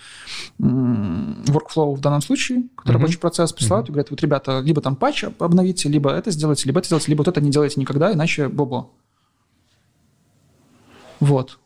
workflow 0.58 1.94
в 1.94 2.00
данном 2.00 2.22
случае, 2.22 2.62
какой-то 2.76 2.92
Мгм. 2.92 3.00
рабочий 3.02 3.18
процесс, 3.18 3.52
присылают 3.52 3.88
и 3.88 3.92
говорят, 3.92 4.10
вот, 4.10 4.22
ребята, 4.22 4.60
либо 4.60 4.80
там 4.80 4.96
патч 4.96 5.24
об- 5.24 5.42
обновите, 5.42 5.88
либо 5.88 6.10
это 6.10 6.30
сделайте, 6.30 6.66
либо 6.66 6.78
это 6.78 6.86
сделайте, 6.86 7.10
либо 7.10 7.18
вот 7.18 7.28
это 7.28 7.40
не 7.40 7.50
делайте 7.50 7.80
никогда, 7.80 8.12
иначе 8.12 8.48
бобо. 8.48 8.90
Вот. 11.20 11.58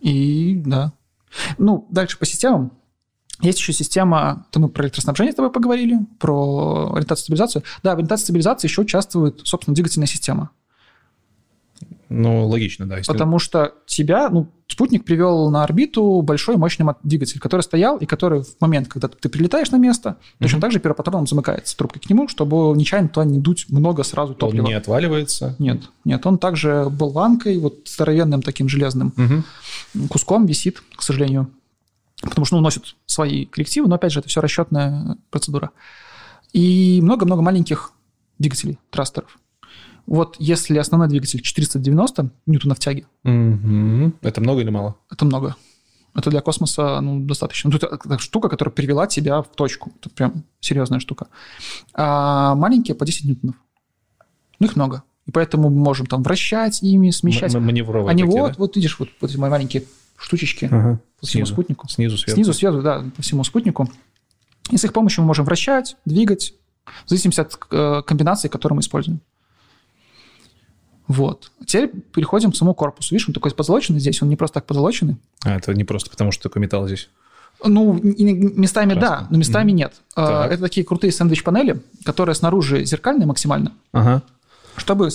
И 0.00 0.60
да. 0.66 0.92
Ну, 1.56 1.86
дальше 1.90 2.18
по 2.18 2.26
системам. 2.26 2.72
Есть 3.40 3.58
еще 3.58 3.72
система, 3.72 4.46
то 4.50 4.58
мы 4.58 4.68
про 4.68 4.84
электроснабжение 4.84 5.32
с 5.32 5.36
тобой 5.36 5.52
поговорили, 5.52 5.98
про 6.18 6.92
ориентацию 6.92 7.24
стабилизацию. 7.24 7.62
Да, 7.82 7.94
в 7.94 7.98
ориентации 7.98 8.24
стабилизации 8.24 8.66
еще 8.66 8.82
участвует, 8.82 9.40
собственно, 9.44 9.74
двигательная 9.74 10.08
система. 10.08 10.50
Ну, 12.08 12.46
логично, 12.46 12.86
да. 12.86 12.98
Если... 12.98 13.12
Потому 13.12 13.38
что 13.38 13.74
тебя, 13.86 14.30
ну, 14.30 14.48
спутник 14.66 15.04
привел 15.04 15.50
на 15.50 15.62
орбиту 15.62 16.22
большой 16.22 16.56
мощный 16.56 16.86
двигатель, 17.02 17.38
который 17.38 17.60
стоял 17.60 17.98
и 17.98 18.06
который 18.06 18.42
в 18.42 18.60
момент, 18.60 18.88
когда 18.88 19.08
ты 19.08 19.28
прилетаешь 19.28 19.70
на 19.70 19.76
место, 19.76 20.16
mm-hmm. 20.18 20.42
точно 20.42 20.60
так 20.60 20.72
же 20.72 20.80
первопатроном 20.80 21.26
замыкается 21.26 21.76
трубкой 21.76 22.00
к 22.00 22.08
нему, 22.08 22.26
чтобы 22.26 22.74
нечаянно 22.76 23.08
туда 23.08 23.26
не 23.26 23.38
дуть 23.38 23.66
много 23.68 24.04
сразу 24.04 24.34
топлива. 24.34 24.64
Он 24.64 24.68
не 24.68 24.74
отваливается? 24.74 25.54
Нет, 25.58 25.82
нет, 26.04 26.24
он 26.26 26.38
также 26.38 26.88
болванкой, 26.90 27.58
вот 27.58 27.76
здоровенным 27.86 28.40
таким 28.40 28.68
железным 28.68 29.12
mm-hmm. 29.14 30.08
куском 30.08 30.46
висит, 30.46 30.82
к 30.96 31.02
сожалению, 31.02 31.50
потому 32.22 32.44
что 32.44 32.56
ну, 32.56 32.62
носит 32.62 32.96
свои 33.06 33.46
коррективы, 33.46 33.88
но 33.88 33.96
опять 33.96 34.12
же 34.12 34.20
это 34.20 34.28
все 34.28 34.40
расчетная 34.40 35.16
процедура. 35.30 35.70
И 36.52 37.00
много-много 37.02 37.42
маленьких 37.42 37.92
двигателей, 38.38 38.78
трастеров. 38.90 39.38
Вот 40.06 40.36
если 40.38 40.78
основной 40.78 41.08
двигатель 41.08 41.42
490 41.42 42.30
ньютонов 42.46 42.78
тяги. 42.78 43.06
Угу. 43.24 44.14
Это 44.22 44.40
много 44.40 44.62
или 44.62 44.70
мало? 44.70 44.96
Это 45.10 45.24
много. 45.26 45.56
Это 46.14 46.30
для 46.30 46.40
космоса 46.40 47.00
ну, 47.00 47.20
достаточно. 47.20 47.70
Ну, 47.70 47.76
это 47.76 48.18
штука, 48.18 48.48
которая 48.48 48.72
привела 48.72 49.06
тебя 49.06 49.42
в 49.42 49.48
точку. 49.48 49.92
Это 50.00 50.10
прям 50.10 50.44
серьезная 50.60 51.00
штука. 51.00 51.28
А 51.92 52.54
маленькие 52.54 52.94
по 52.94 53.04
10 53.04 53.26
ньютонов. 53.26 53.56
Ну, 54.58 54.66
их 54.66 54.76
много. 54.76 55.02
И 55.26 55.30
поэтому 55.30 55.68
мы 55.68 55.76
можем 55.76 56.06
там 56.06 56.22
вращать 56.22 56.82
ими, 56.82 57.10
смещать. 57.10 57.54
М- 57.54 57.66
маневровые 57.66 58.10
Они 58.10 58.22
такие, 58.22 58.40
вот, 58.40 58.52
да? 58.52 58.54
вот 58.58 58.76
видишь, 58.76 58.98
вот, 58.98 59.10
вот 59.20 59.30
эти 59.30 59.36
мои 59.36 59.50
маленькие 59.50 59.84
штучечки 60.18 60.66
Ага. 60.66 61.00
по 61.20 61.26
всему 61.26 61.44
Снизу. 61.46 61.52
спутнику. 61.54 61.88
Снизу 61.88 62.18
сверху. 62.18 62.34
Снизу, 62.36 62.52
сверху, 62.52 62.82
да, 62.82 63.04
по 63.16 63.22
всему 63.22 63.44
спутнику. 63.44 63.88
И 64.70 64.76
с 64.76 64.84
их 64.84 64.92
помощью 64.92 65.22
мы 65.22 65.28
можем 65.28 65.44
вращать, 65.46 65.96
двигать, 66.04 66.54
в 67.06 67.08
зависимости 67.08 67.40
от 67.40 67.58
э, 67.70 68.02
комбинации, 68.06 68.48
которую 68.48 68.76
мы 68.76 68.80
используем. 68.80 69.20
Вот. 71.06 71.50
Теперь 71.66 71.88
переходим 72.14 72.52
к 72.52 72.56
самому 72.56 72.74
корпусу. 72.74 73.14
Видишь, 73.14 73.28
он 73.28 73.34
такой 73.34 73.50
позолоченный 73.52 74.00
здесь, 74.00 74.20
он 74.22 74.28
не 74.28 74.36
просто 74.36 74.54
так 74.54 74.66
позолоченный. 74.66 75.16
А, 75.44 75.56
это 75.56 75.72
не 75.72 75.84
просто 75.84 76.10
потому, 76.10 76.32
что 76.32 76.42
такой 76.44 76.60
металл 76.60 76.86
здесь. 76.86 77.08
Ну, 77.64 77.94
местами 78.02 78.92
Красно. 78.92 79.08
да, 79.22 79.26
но 79.30 79.38
местами 79.38 79.72
нет. 79.72 79.94
Э, 80.16 80.26
Так. 80.26 80.52
Это 80.52 80.62
такие 80.62 80.84
крутые 80.86 81.10
сэндвич-панели, 81.12 81.80
которые 82.04 82.34
снаружи 82.34 82.84
зеркальные 82.84 83.26
максимально, 83.26 83.72
Ага. 83.92 84.22
чтобы 84.76 85.08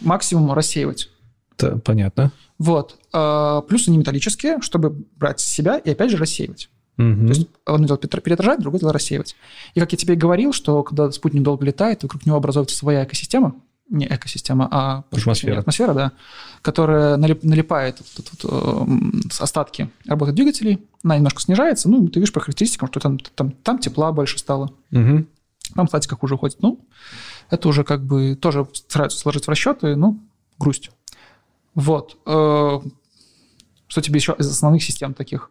максимум 0.00 0.52
рассеивать. 0.52 1.10
Та- 1.56 1.76
понятно. 1.78 2.32
Вот. 2.58 2.96
Э, 3.12 3.62
Плюс 3.68 3.88
они 3.88 3.98
металлические, 3.98 4.60
чтобы 4.60 4.90
брать 5.16 5.40
с 5.40 5.44
себя 5.44 5.78
и 5.78 5.90
опять 5.90 6.10
же 6.10 6.16
рассеивать. 6.16 6.68
Мгм. 6.96 7.26
То 7.26 7.32
есть 7.34 7.48
одно 7.66 7.86
дело 7.86 7.98
переотражать, 7.98 8.60
другое 8.60 8.80
дело 8.80 8.92
рассеивать. 8.92 9.36
И 9.74 9.80
как 9.80 9.92
я 9.92 9.98
тебе 9.98 10.14
и 10.14 10.16
говорил, 10.16 10.52
что 10.52 10.82
когда 10.82 11.10
спутник 11.12 11.42
долго 11.42 11.64
летает, 11.66 12.02
вокруг 12.02 12.24
него 12.24 12.36
образуется 12.38 12.74
своя 12.76 13.04
экосистема, 13.04 13.54
не 13.90 14.06
экосистема, 14.06 14.66
а 14.70 15.04
Атмосфера. 15.12 15.60
атмосфера, 15.60 15.92
да, 15.94 16.12
которая 16.62 17.16
налип- 17.18 17.40
налипает 17.46 17.98
вот 18.00 18.24
тут 18.24 18.44
вот, 18.44 18.52
эм, 18.88 19.22
остатки 19.38 19.90
работы 20.06 20.32
двигателей, 20.32 20.80
она 21.04 21.16
немножко 21.16 21.40
снижается, 21.42 21.88
ну, 21.90 22.08
ты 22.08 22.18
видишь 22.18 22.32
по 22.32 22.40
характеристикам, 22.40 22.88
что 22.88 22.98
там, 22.98 23.18
там, 23.18 23.50
там 23.52 23.78
тепла 23.78 24.10
больше 24.12 24.38
стало, 24.38 24.70
Мгм. 24.90 25.28
там 25.74 25.86
статика 25.88 26.16
хуже 26.16 26.34
уходит. 26.36 26.56
Ну, 26.62 26.80
это 27.50 27.68
уже 27.68 27.84
как 27.84 28.02
бы 28.04 28.34
тоже 28.36 28.66
стараются 28.72 29.18
сложить 29.18 29.44
в 29.46 29.48
расчеты, 29.50 29.94
ну, 29.96 30.18
грусть. 30.58 30.90
Вот. 31.76 32.16
Э, 32.26 32.80
Что 33.86 34.00
тебе 34.00 34.18
еще 34.18 34.34
из 34.36 34.50
основных 34.50 34.82
систем 34.82 35.14
таких 35.14 35.50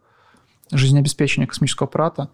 жизнеобеспечения 0.72 1.48
космического 1.48 1.88
аппарата? 1.88 2.30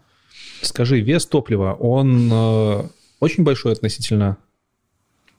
Скажи, 0.64 1.02
вес 1.02 1.28
топлива, 1.28 1.74
он 1.74 2.30
э, 2.32 2.84
очень 3.20 3.44
большой 3.44 3.74
относительно 3.74 4.38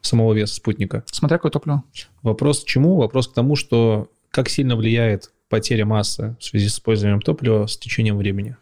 самого 0.02 0.34
веса 0.34 0.54
спутника? 0.54 1.02
Смотря 1.06 1.38
какое 1.38 1.50
топливо. 1.50 1.82
Вопрос 2.22 2.62
к 2.62 2.66
чему? 2.66 2.96
Вопрос 2.96 3.26
к 3.28 3.32
тому, 3.32 3.56
что 3.56 4.08
как 4.30 4.48
сильно 4.48 4.76
влияет 4.76 5.32
потеря 5.48 5.86
массы 5.86 6.36
в 6.38 6.44
связи 6.44 6.68
с 6.68 6.74
использованием 6.74 7.20
топлива 7.20 7.66
с 7.66 7.76
течением 7.78 8.18
времени? 8.18 8.56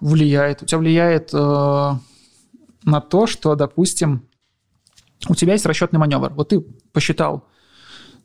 Влияет. 0.00 0.62
У 0.62 0.66
тебя 0.66 0.78
влияет 0.78 1.32
э, 1.32 1.36
на 1.36 3.00
то, 3.00 3.26
что, 3.26 3.54
допустим, 3.54 4.26
у 5.28 5.34
тебя 5.34 5.52
есть 5.52 5.66
расчетный 5.66 5.98
маневр. 5.98 6.32
Вот 6.32 6.48
ты 6.48 6.60
посчитал, 6.92 7.46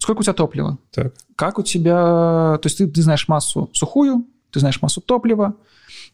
сколько 0.02 0.20
у 0.20 0.24
тебя 0.24 0.34
топлива, 0.34 0.78
Так. 0.92 1.14
как 1.36 1.60
у 1.60 1.64
тебя... 1.64 2.58
То 2.62 2.62
есть 2.66 2.80
ты, 2.80 2.88
ты 2.88 3.02
знаешь 3.04 3.28
массу 3.28 3.70
сухую, 3.74 4.26
ты 4.50 4.60
знаешь 4.60 4.82
массу 4.82 5.00
топлива, 5.00 5.54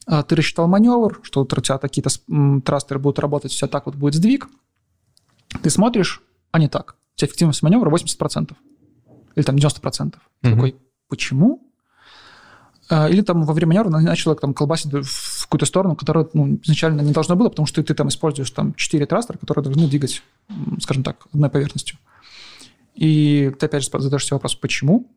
а, 0.05 0.23
ты 0.23 0.35
рассчитал 0.35 0.67
маневр, 0.67 1.19
что 1.23 1.41
у 1.41 1.45
тебя 1.45 2.09
м, 2.29 2.61
трастеры 2.61 2.99
будут 2.99 3.19
работать, 3.19 3.51
все 3.51 3.67
так 3.67 3.85
вот 3.85 3.95
будет 3.95 4.15
сдвиг. 4.15 4.49
Ты 5.61 5.69
смотришь, 5.69 6.21
а 6.51 6.59
не 6.59 6.67
так. 6.67 6.95
У 7.15 7.17
тебя 7.19 7.27
эффективность 7.27 7.63
маневра 7.63 7.89
80%. 7.89 8.51
Или 9.35 9.43
там 9.45 9.55
90%. 9.55 10.19
Ты 10.41 10.49
Мгм. 10.49 10.55
такой, 10.57 10.75
почему? 11.07 11.63
А, 12.89 13.09
Или 13.09 13.21
там 13.21 13.43
во 13.43 13.53
время 13.53 13.69
маневра 13.69 13.89
на- 13.89 13.99
начало 14.01 14.35
там 14.35 14.53
колбасить 14.53 14.91
в 14.93 15.43
какую-то 15.43 15.65
сторону, 15.65 15.95
которая 15.95 16.27
ну, 16.33 16.59
изначально 16.63 17.01
не 17.01 17.11
должно 17.13 17.35
было, 17.35 17.49
потому 17.49 17.65
что 17.65 17.81
ты, 17.83 17.93
там 17.93 18.07
используешь 18.09 18.51
там 18.51 18.73
4 18.75 19.05
трастера, 19.05 19.37
которые 19.37 19.63
должны 19.63 19.87
двигать, 19.87 20.23
скажем 20.81 21.03
так, 21.03 21.27
одной 21.33 21.49
поверхностью. 21.49 21.97
И 22.97 23.51
ты 23.59 23.67
опять 23.67 23.83
же 23.83 23.89
задаешь 23.99 24.25
себе 24.25 24.35
вопрос, 24.35 24.55
почему? 24.55 25.07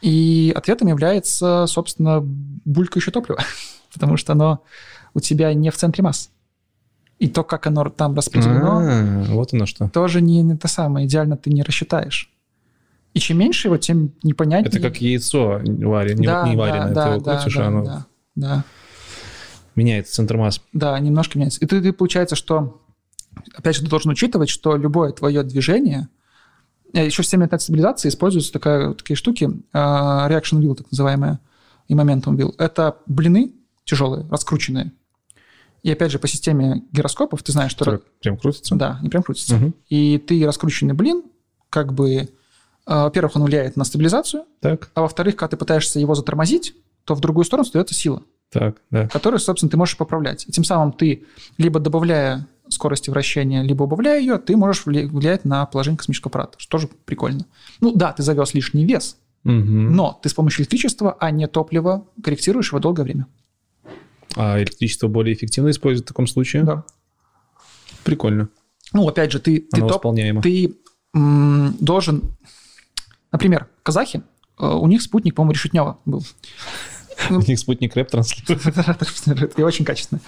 И 0.00 0.52
ответом 0.56 0.88
является, 0.88 1.66
собственно, 1.68 2.20
булькающее 2.20 3.12
топливо, 3.12 3.40
потому 3.94 4.16
что 4.16 4.32
оно 4.32 4.64
у 5.14 5.20
тебя 5.20 5.52
не 5.54 5.70
в 5.70 5.76
центре 5.76 6.02
масс. 6.02 6.30
И 7.18 7.28
то, 7.28 7.44
как 7.44 7.68
оно 7.68 7.84
там 7.84 8.16
распределено, 8.16 8.80
А, 8.82 9.24
вот 9.28 9.52
оно 9.52 9.66
что. 9.66 9.88
тоже 9.90 10.20
не, 10.20 10.42
не 10.42 10.56
то 10.56 10.66
самое. 10.66 11.06
Идеально 11.06 11.36
ты 11.36 11.50
не 11.50 11.62
рассчитаешь. 11.62 12.32
И 13.14 13.20
чем 13.20 13.38
меньше 13.38 13.68
его, 13.68 13.76
тем 13.76 14.14
непонятнее. 14.22 14.70
Это 14.70 14.80
как 14.80 15.00
яйцо 15.00 15.60
варен, 15.62 16.22
да, 16.22 16.48
не 16.48 16.56
вареное. 16.56 16.94
да, 16.94 17.04
ты 17.04 17.10
его 17.10 17.20
да, 17.20 17.36
крутишь, 17.36 17.54
да, 17.54 17.64
а 17.64 17.68
оно 17.68 17.84
да, 17.84 18.06
да. 18.34 18.64
меняет 19.76 20.08
центр 20.08 20.36
масс. 20.38 20.62
Да, 20.72 20.98
немножко 20.98 21.38
меняется. 21.38 21.60
И 21.60 21.66
ты, 21.66 21.82
ты 21.82 21.92
получается, 21.92 22.34
что, 22.34 22.80
опять 23.54 23.76
же, 23.76 23.82
ты 23.82 23.88
должен 23.88 24.10
учитывать, 24.10 24.48
что 24.48 24.76
любое 24.76 25.12
твое 25.12 25.42
движение, 25.42 26.08
еще 27.00 27.22
в 27.22 27.24
системе 27.24 27.48
стабилизации 27.58 28.08
используются 28.08 28.52
такая, 28.52 28.94
такие 28.94 29.16
штуки, 29.16 29.44
э, 29.44 29.78
reaction 29.78 30.60
wheel, 30.60 30.74
так 30.74 30.90
называемая, 30.90 31.40
и 31.88 31.94
momentum 31.94 32.36
wheel. 32.36 32.54
Это 32.58 32.96
блины 33.06 33.52
тяжелые, 33.84 34.26
раскрученные. 34.30 34.92
И 35.82 35.90
опять 35.90 36.12
же, 36.12 36.18
по 36.18 36.28
системе 36.28 36.84
гироскопов 36.92 37.42
ты 37.42 37.52
знаешь, 37.52 37.72
что... 37.72 37.84
Так, 37.84 38.02
прям 38.20 38.36
крутится? 38.36 38.76
Да, 38.76 38.98
не 39.02 39.08
прям 39.08 39.22
крутится. 39.22 39.56
Мгм. 39.56 39.74
И 39.88 40.18
ты 40.18 40.44
раскрученный 40.46 40.94
блин, 40.94 41.24
как 41.70 41.92
бы, 41.92 42.10
э, 42.14 42.28
во-первых, 42.86 43.36
он 43.36 43.44
влияет 43.44 43.76
на 43.76 43.84
стабилизацию, 43.84 44.44
Так, 44.60 44.90
а 44.94 45.02
во-вторых, 45.02 45.36
когда 45.36 45.50
ты 45.50 45.56
пытаешься 45.56 45.98
его 45.98 46.14
затормозить, 46.14 46.74
то 47.04 47.14
в 47.14 47.20
другую 47.20 47.44
сторону 47.44 47.66
остается 47.66 47.94
сила. 47.94 48.22
так, 48.50 48.76
да. 48.90 49.08
которую, 49.08 49.40
собственно, 49.40 49.70
ты 49.70 49.76
можешь 49.76 49.96
поправлять. 49.96 50.46
И 50.46 50.52
тем 50.52 50.62
самым 50.62 50.92
ты, 50.92 51.24
либо 51.58 51.80
добавляя 51.80 52.46
скорости 52.72 53.10
вращения, 53.10 53.62
либо 53.62 53.84
убавляя 53.84 54.18
ее, 54.20 54.38
ты 54.38 54.56
можешь 54.56 54.84
вли- 54.86 55.06
влиять 55.06 55.44
на 55.44 55.66
положение 55.66 55.98
космического 55.98 56.30
аппарата, 56.30 56.54
что 56.58 56.70
тоже 56.78 56.88
прикольно. 57.04 57.46
Ну 57.80 57.92
да, 57.94 58.12
ты 58.12 58.22
завез 58.22 58.54
лишний 58.54 58.84
вес, 58.84 59.16
Мгм. 59.44 59.94
но 59.94 60.18
ты 60.22 60.28
с 60.28 60.34
помощью 60.34 60.62
электричества, 60.62 61.16
а 61.20 61.30
не 61.30 61.46
топлива, 61.46 62.06
корректируешь 62.22 62.68
его 62.70 62.78
долгое 62.78 63.02
время. 63.04 63.26
А 64.36 64.58
электричество 64.60 65.08
более 65.08 65.34
эффективно 65.34 65.70
использовать 65.70 66.06
в 66.06 66.08
таком 66.08 66.26
случае? 66.26 66.62
Да. 66.64 66.84
Прикольно. 68.04 68.48
Ну, 68.92 69.06
опять 69.06 69.30
же, 69.32 69.38
ты, 69.40 69.60
ты, 69.70 69.80
топ- 69.80 70.02
ты 70.42 70.74
м, 71.14 71.76
должен... 71.80 72.22
Например, 73.30 73.68
казахи, 73.82 74.22
э, 74.58 74.66
у 74.66 74.86
них 74.86 75.02
спутник, 75.02 75.34
по-моему, 75.34 75.52
Решетнева 75.52 75.98
был. 76.04 76.22
У 77.30 77.40
них 77.40 77.58
спутник 77.58 77.94
рэп 77.94 78.10
транслирует. 78.10 79.58
Очень 79.58 79.84
качественно. 79.84 80.20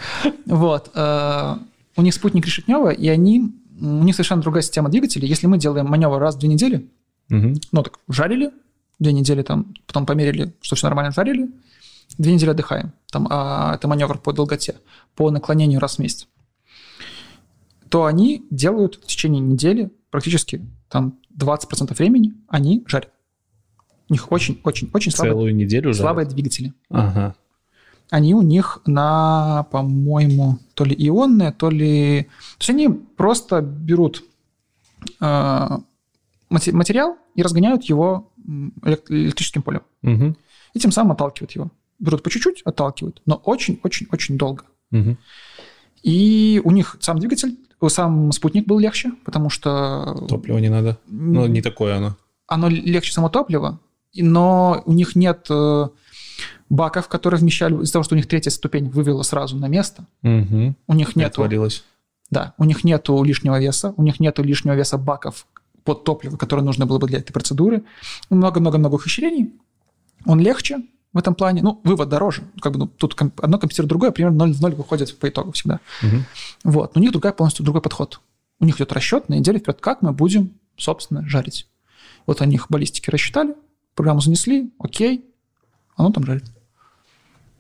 Вот. 0.47 0.91
У 1.97 2.03
них 2.03 2.15
спутник 2.15 2.45
Решетнева, 2.47 2.91
и 2.91 3.09
они... 3.09 3.53
У 3.81 4.05
них 4.05 4.15
совершенно 4.15 4.43
другая 4.43 4.63
система 4.63 4.89
двигателей. 4.89 5.29
Если 5.29 5.47
мы 5.47 5.59
делаем 5.59 5.87
маневр 5.87 6.19
раз 6.19 6.37
в 6.37 6.39
две 6.39 6.49
недели, 6.49 6.89
Мгм. 7.29 7.55
ну 7.73 7.83
так, 7.83 7.99
жарили, 8.09 8.51
две 8.99 9.13
недели 9.13 9.43
там, 9.43 9.75
потом 9.87 10.07
померили, 10.07 10.55
что 10.61 10.77
все 10.77 10.87
нормально, 10.87 11.11
жарили, 11.13 11.51
две 12.19 12.35
недели 12.35 12.51
отдыхаем. 12.51 12.93
Там, 13.11 13.27
а 13.31 13.75
это 13.75 13.89
маневр 13.89 14.19
по 14.19 14.33
долготе, 14.33 14.77
по 15.17 15.31
наклонению 15.31 15.81
раз 15.81 15.97
в 15.97 15.99
месяц. 16.01 16.29
То 17.89 18.05
они 18.05 18.47
делают 18.51 18.97
в 18.97 19.07
течение 19.07 19.41
недели 19.41 19.91
практически 20.11 20.65
там 20.89 21.19
20% 21.37 21.95
времени 21.97 22.35
они 22.49 22.85
жарят. 22.87 23.11
У 24.09 24.13
них 24.13 24.31
очень-очень-очень 24.31 25.11
слабые, 25.11 25.53
неделю 25.53 25.95
слабые 25.95 26.27
двигатели. 26.27 26.73
Ага. 26.91 27.35
Они 28.11 28.35
у 28.35 28.43
них 28.43 28.81
на, 28.87 29.67
по-моему, 29.71 30.59
то 30.75 30.85
ли 30.85 30.95
ионные, 30.97 31.53
то 31.53 31.71
ли... 31.71 32.25
То 32.59 32.61
есть 32.61 32.71
они 32.71 32.89
просто 32.89 33.61
берут 33.61 34.23
э, 35.21 35.69
мате- 36.51 36.73
материал 36.73 37.17
и 37.35 37.43
разгоняют 37.43 37.85
его 37.85 38.31
электрическим 38.83 39.63
полем. 39.63 39.83
Мгм. 40.03 40.37
И 40.75 40.79
тем 40.79 40.93
самым 40.93 41.13
отталкивают 41.13 41.53
его. 41.53 41.71
Берут 41.99 42.23
по 42.23 42.31
чуть-чуть, 42.31 42.63
отталкивают, 42.63 43.23
но 43.27 43.37
очень-очень-очень 43.37 44.37
долго. 44.37 44.65
Мгм. 44.91 45.19
И 46.03 46.61
у 46.65 46.71
них 46.71 46.97
сам 47.01 47.19
двигатель, 47.19 47.57
сам 47.89 48.33
спутник 48.33 48.67
был 48.67 48.79
легче, 48.79 49.13
потому 49.25 49.51
что 49.51 50.27
Топливо 50.29 50.59
не 50.59 50.69
надо. 50.69 50.99
Ну, 51.07 51.47
не 51.47 51.63
такое 51.63 51.97
оно. 51.97 52.17
оно 52.47 52.69
легче 52.69 53.13
само 53.13 53.29
топливо, 53.29 53.81
но 54.15 54.83
у 54.85 54.93
них 54.93 55.17
нет 55.17 55.47
э, 55.51 55.89
баков, 56.69 57.09
которые 57.09 57.41
вмещали, 57.41 57.75
из-за 57.83 57.93
того, 57.95 58.03
что 58.03 58.15
у 58.15 58.17
них 58.17 58.27
третья 58.27 58.51
ступень 58.51 58.89
вывела 58.89 59.23
сразу 59.23 59.57
на 59.57 59.67
место, 59.69 60.07
Угу. 60.23 60.75
у 60.87 60.95
них 60.95 61.17
Не 61.17 61.23
нету, 61.23 61.43
отвалилось. 61.43 61.85
да, 62.31 62.55
у 62.59 62.65
них 62.65 62.85
нету 62.85 63.23
лишнего 63.23 63.59
веса, 63.61 63.95
у 63.97 64.03
них 64.03 64.21
нету 64.21 64.43
лишнего 64.43 64.75
веса 64.75 64.99
баков 64.99 65.47
под 65.85 66.05
топливо, 66.05 66.37
которое 66.37 66.63
нужно 66.63 66.87
было 66.87 66.99
бы 66.99 67.07
для 67.07 67.19
этой 67.19 67.33
процедуры. 67.33 67.85
Много-много-много 68.31 68.95
ухищрений. 68.95 69.53
Он 70.25 70.41
легче 70.41 70.79
в 71.13 71.19
этом 71.19 71.35
плане. 71.35 71.63
Ну, 71.63 71.81
вывод 71.85 72.09
дороже. 72.09 72.43
Как 72.61 72.73
бы, 72.73 72.79
ну, 72.79 72.87
тут 72.87 73.15
одно 73.21 73.59
компенсирует 73.59 73.91
другое, 73.91 74.11
примерно 74.11 74.47
0 74.47 74.55
в 74.55 74.61
0 74.63 74.75
выходит 74.77 75.19
по 75.19 75.29
итогу 75.29 75.53
всегда. 75.53 75.81
Мгм. 76.03 76.25
Вот. 76.65 76.95
Но 76.95 77.01
у 77.01 77.03
них 77.03 77.13
другая, 77.13 77.35
полностью 77.35 77.65
другой 77.65 77.83
подход. 77.83 78.21
У 78.61 78.65
них 78.65 78.77
идет 78.77 78.93
расчет 78.93 79.29
на 79.29 79.35
неделю 79.35 79.59
вперед, 79.59 79.79
как 79.81 80.01
мы 80.01 80.13
будем, 80.13 80.53
собственно, 80.79 81.29
жарить. 81.29 81.69
Вот 82.27 82.41
они 82.41 82.55
их 82.55 82.67
баллистики 82.71 83.11
рассчитали, 83.11 83.55
программу 83.95 84.21
занесли, 84.23 84.73
окей, 84.79 85.27
оно 85.97 86.11
там 86.11 86.25
жарит. 86.25 86.45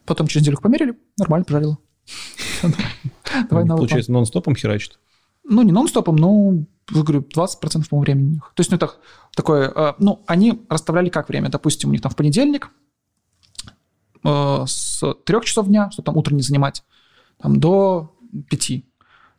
Потом 0.06 0.26
через 0.26 0.42
неделю 0.42 0.60
померили, 0.60 0.98
нормально 1.18 1.44
пожарило. 1.44 1.78
Давай 2.62 3.64
план. 3.64 3.78
Получается, 3.78 4.12
нон-стопом 4.12 4.54
херачит. 4.54 4.98
Ну, 5.44 5.62
не 5.62 5.72
нон-стопом, 5.72 6.16
но, 6.16 6.64
говорю, 6.90 7.20
20% 7.20 7.88
по 7.88 7.98
времени. 7.98 8.36
То 8.54 8.60
есть, 8.60 8.70
ну, 8.70 8.78
так, 8.78 8.98
такое, 9.34 9.70
э, 9.74 9.94
ну, 9.98 10.22
они 10.26 10.62
расставляли 10.68 11.10
как 11.10 11.28
время? 11.28 11.50
Допустим, 11.50 11.90
у 11.90 11.92
них 11.92 12.00
там 12.00 12.10
в 12.10 12.16
понедельник 12.16 12.70
э, 14.24 14.64
с 14.66 15.14
3 15.24 15.40
часов 15.42 15.66
дня, 15.66 15.90
что 15.90 16.02
там 16.02 16.16
утро 16.16 16.34
не 16.34 16.42
занимать, 16.42 16.82
там 17.38 17.60
до 17.60 18.14
5. 18.48 18.84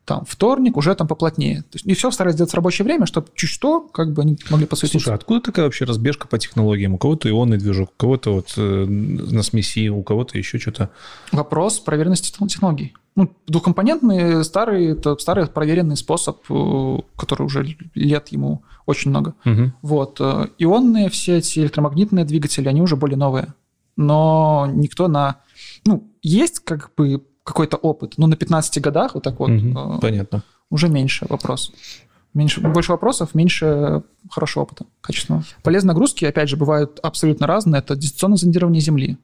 Там 0.05 0.23
вторник 0.27 0.77
уже 0.77 0.93
там 0.93 1.07
поплотнее. 1.07 1.63
То 1.63 1.69
есть, 1.73 1.85
и 1.87 1.93
все 1.95 2.11
старались 2.11 2.35
сделать 2.35 2.51
в 2.51 2.55
рабочее 2.55 2.85
время, 2.85 3.07
чтобы 3.07 3.27
чуть 3.33 3.49
что, 3.49 3.81
как 3.81 4.13
бы 4.13 4.21
они 4.21 4.37
могли 4.51 4.67
посвятить. 4.67 5.01
Слушай, 5.01 5.13
а 5.13 5.15
откуда 5.15 5.41
такая 5.41 5.65
вообще 5.65 5.85
разбежка 5.85 6.27
по 6.27 6.37
технологиям? 6.37 6.93
У 6.93 6.97
кого-то 6.99 7.27
ионный 7.27 7.57
движок, 7.57 7.89
у 7.89 7.97
кого-то 7.97 8.33
вот 8.35 8.53
э, 8.55 8.85
на 8.85 9.41
смеси, 9.41 9.89
у 9.89 10.03
кого-то 10.03 10.37
еще 10.37 10.59
что-то. 10.59 10.91
Вопрос 11.31 11.79
проверенности 11.79 12.31
техно- 12.31 12.47
технологий. 12.47 12.93
Ну, 13.15 13.31
двухкомпонентный 13.47 14.43
старый, 14.43 14.91
это 14.91 15.17
старый 15.17 15.47
проверенный 15.47 15.97
способ, 15.97 16.39
э, 16.49 16.97
который 17.17 17.43
уже 17.43 17.65
лет 17.95 18.27
ему 18.27 18.61
очень 18.85 19.09
много. 19.09 19.33
Мгм. 19.43 19.73
Вот. 19.81 20.17
э, 20.19 20.49
Ионные 20.59 21.09
все 21.09 21.37
эти 21.37 21.59
электромагнитные 21.59 22.25
двигатели, 22.25 22.67
они 22.67 22.81
уже 22.81 22.95
более 22.95 23.17
новые. 23.17 23.55
Но 23.97 24.69
никто 24.71 25.07
на... 25.07 25.37
Ну, 25.85 26.11
есть 26.21 26.59
как 26.59 26.91
бы 26.95 27.23
какой-то 27.45 27.77
опыт, 27.77 28.15
но 28.17 28.27
на 28.27 28.35
15 28.35 28.81
годах 28.81 29.13
вот 29.13 29.23
так 29.23 29.39
вот 29.39 29.51
э, 29.51 29.99
Понятно. 30.01 30.43
уже 30.69 30.89
меньше 30.89 31.25
вопрос. 31.29 31.71
Меньше, 32.33 32.59
больше 32.59 32.91
вопросов, 32.91 33.33
меньше 33.33 34.03
хорошего 34.29 34.63
опыта 34.63 34.85
качественного. 34.99 35.45
Полезные 35.63 35.89
нагрузки, 35.93 36.25
опять 36.25 36.49
же, 36.49 36.57
бывают 36.57 36.99
абсолютно 37.01 37.47
разные. 37.47 37.79
Это 37.79 37.95
дистанционное 37.95 38.35
зондирование 38.37 38.81
Земли. 38.81 39.17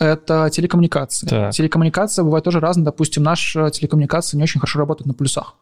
Это 0.00 0.50
телекоммуникации. 0.50 1.28
Так. 1.28 1.52
Телекоммуникация 1.52 2.24
бывает 2.24 2.42
тоже 2.42 2.58
разная. 2.58 2.86
Допустим, 2.86 3.22
наша 3.22 3.70
телекоммуникация 3.70 4.38
не 4.38 4.42
очень 4.42 4.58
хорошо 4.58 4.80
работает 4.80 5.06
на 5.06 5.14
полюсах. 5.14 5.54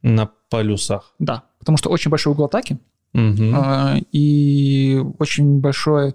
На 0.00 0.30
полюсах. 0.48 1.12
Да, 1.18 1.42
потому 1.58 1.76
что 1.76 1.90
очень 1.90 2.10
большой 2.10 2.32
угол 2.32 2.46
атаки, 2.46 2.78
э, 3.12 3.98
и 4.12 5.02
очень 5.18 5.60
большой 5.60 6.14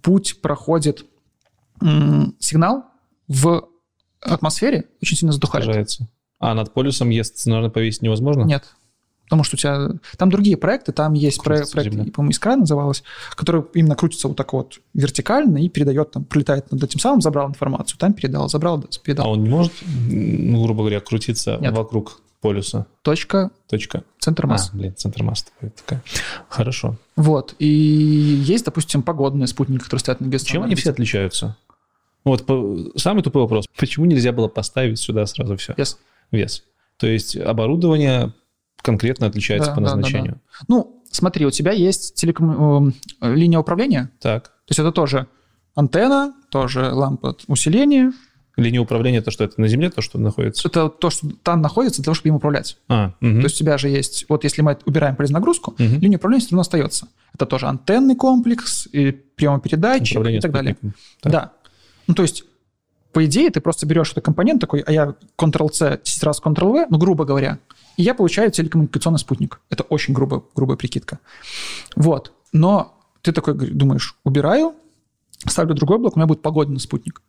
путь 0.00 0.40
проходит 0.42 1.06
сигнал 2.38 2.84
в 3.28 3.68
атмосфере, 4.22 4.84
очень 5.02 5.16
сильно 5.16 5.32
задухает. 5.32 5.64
Снижается. 5.64 6.08
А 6.38 6.54
над 6.54 6.72
полюсом, 6.72 7.10
если 7.10 7.32
стационарно 7.32 7.70
повесить 7.70 8.02
невозможно? 8.02 8.42
Нет. 8.42 8.64
Потому 9.24 9.44
что 9.44 9.54
у 9.56 9.58
тебя... 9.58 9.88
Там 10.18 10.28
другие 10.30 10.56
проекты, 10.58 10.92
там 10.92 11.14
есть 11.14 11.42
проект, 11.42 11.70
Крутится 11.70 11.74
проект 11.76 11.92
Земля. 11.94 12.12
по-моему, 12.12 12.32
«Искра» 12.32 12.56
называлась, 12.56 13.02
который 13.34 13.62
именно 13.74 13.94
крутится 13.94 14.28
вот 14.28 14.36
так 14.36 14.52
вот 14.52 14.80
вертикально 14.92 15.56
и 15.58 15.68
передает, 15.70 16.10
там, 16.10 16.24
пролетает 16.24 16.70
над 16.70 16.82
этим 16.84 16.98
самым, 16.98 17.22
забрал 17.22 17.48
информацию, 17.48 17.96
там 17.98 18.12
передал, 18.12 18.48
забрал, 18.50 18.78
А 18.84 18.98
передал. 19.02 19.30
он 19.30 19.42
не 19.42 19.48
может, 19.48 19.72
ну, 19.86 20.62
грубо 20.64 20.80
говоря, 20.80 21.00
крутиться 21.00 21.56
Нет. 21.62 21.72
вокруг 21.72 22.20
полюса? 22.42 22.86
Точка, 23.02 23.50
Точка. 23.70 24.02
центр 24.18 24.46
массы. 24.46 24.70
А, 24.74 24.76
блин, 24.76 24.94
центр 24.96 25.20
такой- 25.24 25.70
такая. 25.70 26.02
Хорошо. 26.50 26.96
Вот. 27.16 27.54
И 27.58 27.66
есть, 27.66 28.66
допустим, 28.66 29.02
погодные 29.02 29.46
спутники, 29.46 29.82
которые 29.82 30.00
стоят 30.00 30.20
на 30.20 30.26
геостационарной 30.26 30.68
Чем 30.68 30.72
они 30.72 30.74
все 30.74 30.90
отличаются? 30.90 31.56
Вот 32.24 32.44
самый 32.96 33.22
тупой 33.22 33.42
вопрос. 33.42 33.66
Почему 33.76 34.06
нельзя 34.06 34.32
было 34.32 34.48
поставить 34.48 34.98
сюда 34.98 35.26
сразу 35.26 35.56
все? 35.56 35.74
Вес. 35.76 35.98
Вес. 36.30 36.64
То 36.98 37.06
есть 37.06 37.36
оборудование 37.36 38.32
конкретно 38.80 39.26
отличается 39.26 39.70
Да, 39.70 39.74
по 39.74 39.80
да, 39.80 39.90
да, 39.90 39.96
назначению. 39.96 40.40
Ну, 40.68 41.02
смотри, 41.10 41.46
у 41.46 41.50
тебя 41.50 41.72
есть 41.72 42.14
телеком... 42.14 42.92
э, 43.20 43.34
линия 43.34 43.58
управления, 43.58 44.10
Так. 44.20 44.44
то 44.44 44.70
есть 44.70 44.78
это 44.78 44.92
тоже 44.92 45.26
антенна, 45.74 46.34
тоже 46.50 46.92
лампа 46.92 47.36
усиления. 47.48 48.12
Линия 48.56 48.80
управления, 48.80 49.18
это 49.18 49.30
что, 49.30 49.44
это 49.44 49.58
на 49.60 49.66
Земле 49.66 49.88
то, 49.88 50.02
что 50.02 50.18
находится? 50.18 50.68
Это 50.68 50.90
то, 50.90 51.08
что 51.10 51.28
там 51.42 51.62
находится 51.62 52.00
для 52.02 52.04
того, 52.06 52.14
чтобы 52.14 52.28
им 52.28 52.34
управлять. 52.36 52.76
А, 52.88 53.14
мгм. 53.20 53.40
То 53.40 53.44
есть 53.46 53.56
у 53.56 53.58
тебя 53.60 53.78
же 53.78 53.88
есть, 53.88 54.26
вот 54.28 54.44
если 54.44 54.60
мы 54.62 54.76
убираем 54.84 55.16
полезную 55.16 55.40
нагрузку, 55.40 55.74
Мгм. 55.78 56.00
линия 56.00 56.18
управления 56.18 56.40
все 56.40 56.50
равно 56.50 56.60
остается. 56.60 57.08
Это 57.34 57.46
тоже 57.46 57.66
антенный 57.66 58.14
комплекс, 58.14 58.86
и 58.92 59.10
приемопередатчик 59.10 60.24
и 60.26 60.40
так 60.40 60.52
далее. 60.52 60.76
Так. 61.22 61.32
Да. 61.32 61.52
Ну, 62.06 62.14
то 62.14 62.22
есть, 62.22 62.44
по 63.12 63.24
идее, 63.24 63.50
ты 63.50 63.60
просто 63.60 63.86
берешь 63.86 64.12
этот 64.12 64.24
компонент 64.24 64.60
такой, 64.60 64.80
а 64.80 64.92
я 64.92 65.14
Ctrl-C, 65.36 66.00
10 66.04 66.22
раз 66.24 66.40
Ctrl-V, 66.40 66.86
ну, 66.90 66.98
грубо 66.98 67.24
говоря, 67.24 67.58
и 67.96 68.02
я 68.02 68.14
получаю 68.14 68.50
телекоммуникационный 68.50 69.18
спутник. 69.18 69.60
Это 69.70 69.82
очень 69.84 70.14
грубо, 70.14 70.44
грубая 70.54 70.76
прикидка. 70.76 71.18
Вот. 71.94 72.32
Но 72.52 72.98
ты 73.20 73.32
такой 73.32 73.54
думаешь, 73.54 74.16
убираю, 74.24 74.74
ставлю 75.46 75.74
другой 75.74 75.98
блок, 75.98 76.16
у 76.16 76.18
меня 76.18 76.26
будет 76.26 76.42
погодный 76.42 76.80
спутник. 76.80 77.22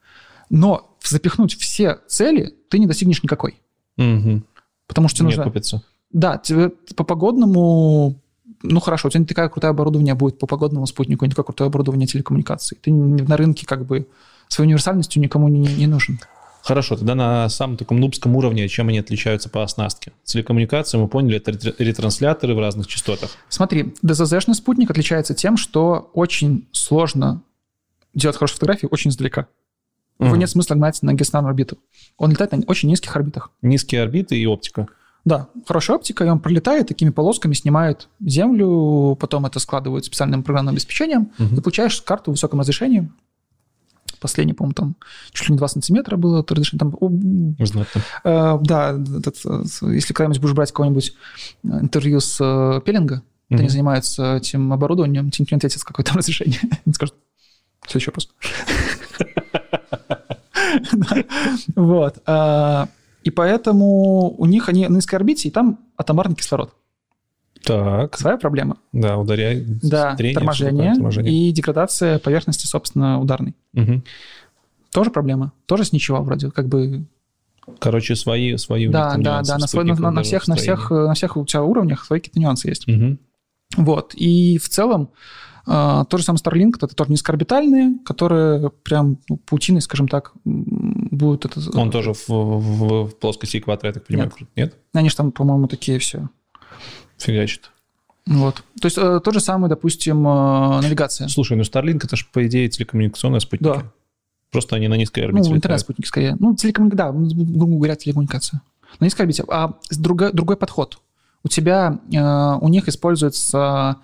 Но 0.50 0.96
запихнуть 1.04 1.56
все 1.58 2.00
цели 2.08 2.54
ты 2.70 2.80
не 2.80 2.88
достигнешь 2.88 3.24
никакой. 3.24 3.62
Мгм. 3.98 4.46
Потому 4.88 5.08
что 5.08 5.20
тебе 5.20 5.26
нужно... 5.28 5.44
окупится. 5.44 5.84
Да, 6.12 6.38
тебе 6.38 6.70
по 6.96 7.04
погодному, 7.04 8.16
ну 8.62 8.80
хорошо, 8.80 9.08
у 9.08 9.12
тебя 9.12 9.22
не 9.22 9.26
такое 9.26 9.50
крутое 9.50 9.72
оборудование 9.72 10.14
будет 10.14 10.38
по 10.38 10.46
погодному 10.46 10.86
спутнику, 10.86 11.26
не 11.26 11.32
такое 11.32 11.46
крутое 11.46 11.68
оборудование 11.70 12.08
телекоммуникаций. 12.08 12.78
Ты 12.82 12.92
не- 12.92 13.24
на 13.24 13.36
рынке 13.36 13.66
как 13.66 13.86
бы 13.86 14.08
своей 14.54 14.68
универсальностью 14.68 15.22
никому 15.22 15.48
не, 15.48 15.60
не 15.60 15.88
нужен. 15.88 16.20
Хорошо, 16.62 16.96
тогда 16.96 17.14
на 17.14 17.50
самом 17.50 17.76
таком 17.76 18.00
нубском 18.00 18.36
уровне, 18.38 18.68
чем 18.70 18.88
они 18.88 18.98
отличаются 19.00 19.50
по 19.50 19.64
оснастке? 19.64 20.14
Телекоммуникации, 20.24 20.98
мы 20.98 21.10
поняли, 21.10 21.36
это 21.38 21.52
ретр- 21.52 21.76
ретрансляторы 21.78 22.56
в 22.56 22.60
разных 22.60 22.88
частотах. 22.88 23.32
Смотри, 23.50 23.94
DZZ-шный 24.02 24.54
спутник 24.54 24.90
отличается 24.90 25.34
тем, 25.34 25.58
что 25.58 26.10
очень 26.14 26.66
сложно 26.72 27.42
делать 28.14 28.38
хорошие 28.38 28.56
фотографии 28.56 28.88
очень 28.90 29.12
издалека. 29.12 29.48
Его 30.20 30.30
Мгм. 30.30 30.40
нет 30.40 30.50
смысла 30.50 30.76
гнать 30.76 31.02
на 31.02 31.14
геостационарную 31.14 31.50
орбиту. 31.50 31.78
Он 32.18 32.32
летает 32.32 32.52
на 32.54 32.60
очень 32.68 32.88
низких 32.88 33.14
орбитах. 33.16 33.52
Низкие 33.62 34.02
орбиты 34.04 34.38
и 34.40 34.46
оптика. 34.46 34.88
Да, 35.26 35.48
хорошая 35.68 35.98
оптика, 35.98 36.24
и 36.24 36.30
он 36.30 36.40
пролетает 36.40 36.88
такими 36.88 37.10
полосками, 37.10 37.54
снимает 37.56 38.08
Землю, 38.22 39.18
потом 39.20 39.46
это 39.46 39.60
складывают 39.60 40.06
специальным 40.06 40.44
программным 40.44 40.74
обеспечением, 40.76 41.32
Мгм. 41.38 41.58
и 41.58 41.62
получаешь 41.62 42.02
карту 42.02 42.32
в 42.32 42.36
высоком 42.36 42.60
разрешении. 42.62 43.10
Последний, 44.24 44.54
по-моему, 44.54 44.74
там 44.74 44.96
чуть 45.34 45.50
ли 45.50 45.54
не 45.54 45.58
2 45.60 45.68
сантиметра 45.68 46.16
было 46.18 46.40
это 46.40 46.56
разрешение. 46.56 46.80
Там, 46.80 46.96
о, 47.00 47.08
м, 47.10 47.56
Знатно. 47.60 48.02
э, 48.24 48.58
да, 48.64 48.98
этот, 49.20 49.36
э, 49.46 49.64
если 49.94 50.14
когда-нибудь 50.14 50.42
будешь 50.42 50.56
брать 50.56 50.72
какое-нибудь 50.72 51.14
э, 51.64 51.68
интервью 51.68 52.20
с 52.22 52.40
э, 52.42 52.82
Пеллинга, 52.86 53.22
где 53.50 53.60
они 53.60 53.70
занимаются 53.70 54.38
этим 54.38 54.72
оборудованием, 54.74 55.30
тебе 55.30 55.46
не 55.52 55.58
ответит, 55.58 55.84
какое 55.84 56.04
там 56.06 56.16
разрешение. 56.18 56.60
Они 56.86 56.94
скажут, 56.94 57.16
следующий 57.86 58.10
вопрос. 58.12 58.30
Вот. 61.76 62.18
а, 62.26 62.88
И 63.24 63.30
поэтому 63.30 64.34
у 64.38 64.46
них 64.46 64.70
они 64.70 64.88
на 64.88 64.96
низкой 64.96 65.16
орбите, 65.16 65.48
и 65.48 65.52
там 65.52 65.80
атомарный 65.98 66.36
кислород. 66.36 66.74
Так, 67.64 68.18
Своя 68.18 68.38
проблема. 68.38 68.78
да, 68.92 69.18
ударяет. 69.18 69.80
Да, 69.80 70.16
трение, 70.16 70.36
торможение, 70.36 70.94
торможение. 70.94 71.34
и 71.34 71.52
деградация 71.52 72.20
поверхности, 72.20 72.66
собственно, 72.68 73.20
ударной. 73.22 73.56
Мгм. 73.74 74.04
Тоже 74.92 75.10
проблема. 75.12 75.54
Тоже 75.66 75.86
с 75.86 75.94
ничего 75.94 76.22
вроде, 76.22 76.52
как 76.52 76.68
бы. 76.68 77.06
Короче, 77.80 78.16
свои, 78.16 78.58
свои 78.58 78.88
Да, 78.90 79.16
да, 79.18 79.42
да, 79.42 79.58
на, 79.58 79.68
свой- 79.68 79.86
на, 79.86 79.96
на- 79.96 80.12
на 80.12 80.24
всех, 80.24 80.48
на 80.50 80.56
всех, 80.56 80.92
э, 80.92 80.96
на 81.08 81.14
всех 81.14 81.38
у 81.38 81.46
тебя 81.46 81.64
уровнях 81.64 82.04
свои 82.06 82.20
какие-то 82.20 82.40
нюансы 82.40 82.68
есть. 82.68 82.86
Мгм. 82.88 83.18
Вот. 83.78 84.14
И 84.16 84.58
в 84.58 84.68
целом 84.68 85.10
э, 85.66 86.04
тот 86.10 86.20
же 86.20 86.26
самый 86.26 86.38
Starlink, 86.40 86.72
это 86.76 86.88
тоже 86.94 87.12
низкоорбитальные, 87.12 88.00
которые 88.06 88.70
прям 88.84 89.18
ну, 89.30 89.38
паутиной, 89.38 89.82
скажем 89.82 90.10
так, 90.10 90.34
будут 90.44 91.46
это... 91.46 91.62
Он 91.80 91.90
тоже 91.90 92.14
в, 92.14 92.28
в- 92.28 93.06
в 93.08 93.16
плоскости 93.18 93.58
экватора, 93.58 93.88
я 93.90 93.94
так 93.94 94.06
понимаю, 94.06 94.32
Нет. 94.38 94.50
Нет? 94.58 94.76
Они 94.94 95.10
же 95.10 95.16
там, 95.16 95.32
по-моему, 95.32 95.68
такие 95.70 96.00
все. 96.00 96.28
Фигачит. 97.24 97.72
Вот. 98.26 98.64
То 98.80 98.86
есть 98.86 98.98
э, 98.98 99.20
тот 99.24 99.34
же 99.34 99.40
самый, 99.40 99.70
допустим, 99.70 100.26
э, 100.28 100.82
навигация. 100.82 101.28
Слушай, 101.28 101.58
ну 101.58 101.64
Starlink 101.64 102.02
это 102.04 102.16
же, 102.16 102.26
по 102.32 102.46
идее, 102.46 102.70
телекоммуникационная 102.70 103.40
спутники. 103.40 103.64
Да. 103.80 103.92
Просто 104.52 104.76
они 104.76 104.88
на 104.88 104.94
низкой 104.96 105.22
орбите 105.22 105.50
Ну, 105.50 105.56
интернет-спутники 105.56 106.08
скорее. 106.08 106.38
Ну, 106.40 106.56
телекоммуникация, 106.56 107.12
да, 107.12 107.18
грубо 107.58 107.76
говоря, 107.78 107.96
телекоммуникация. 107.96 108.62
На 109.00 109.06
низкой 109.06 109.22
орбите. 109.22 109.44
А 109.50 109.74
с 109.90 109.98
другой, 109.98 110.56
подход. 110.58 111.00
У 111.44 111.48
тебя, 111.48 112.00
э, 112.14 112.58
у 112.62 112.68
них 112.70 112.88
используется 112.88 113.98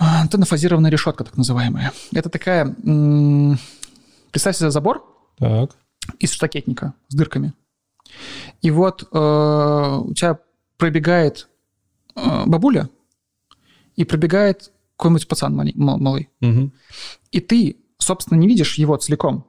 э, 0.00 0.04
антеннофазированная 0.04 0.90
решетка, 0.90 1.24
так 1.24 1.36
называемая. 1.36 1.92
Это 2.12 2.28
такая, 2.30 2.74
м, 2.84 3.58
представь 4.30 4.56
себе 4.56 4.70
забор 4.70 5.04
Так. 5.38 5.72
из 6.18 6.32
штакетника 6.32 6.94
с 7.08 7.14
дырками. 7.14 7.52
И 8.62 8.70
вот 8.70 9.02
э, 9.12 9.98
у 10.04 10.14
тебя 10.14 10.38
пробегает 10.78 11.48
э, 11.48 11.51
бабуля 12.14 12.88
и 13.96 14.04
пробегает 14.04 14.72
какой-нибудь 14.96 15.28
пацан 15.28 15.54
мали- 15.54 15.72
ма- 15.74 15.96
малый. 15.98 16.28
Мгм. 16.40 16.72
И 17.30 17.40
ты, 17.40 17.76
собственно, 17.98 18.38
не 18.38 18.48
видишь 18.48 18.78
его 18.78 18.96
целиком, 18.96 19.46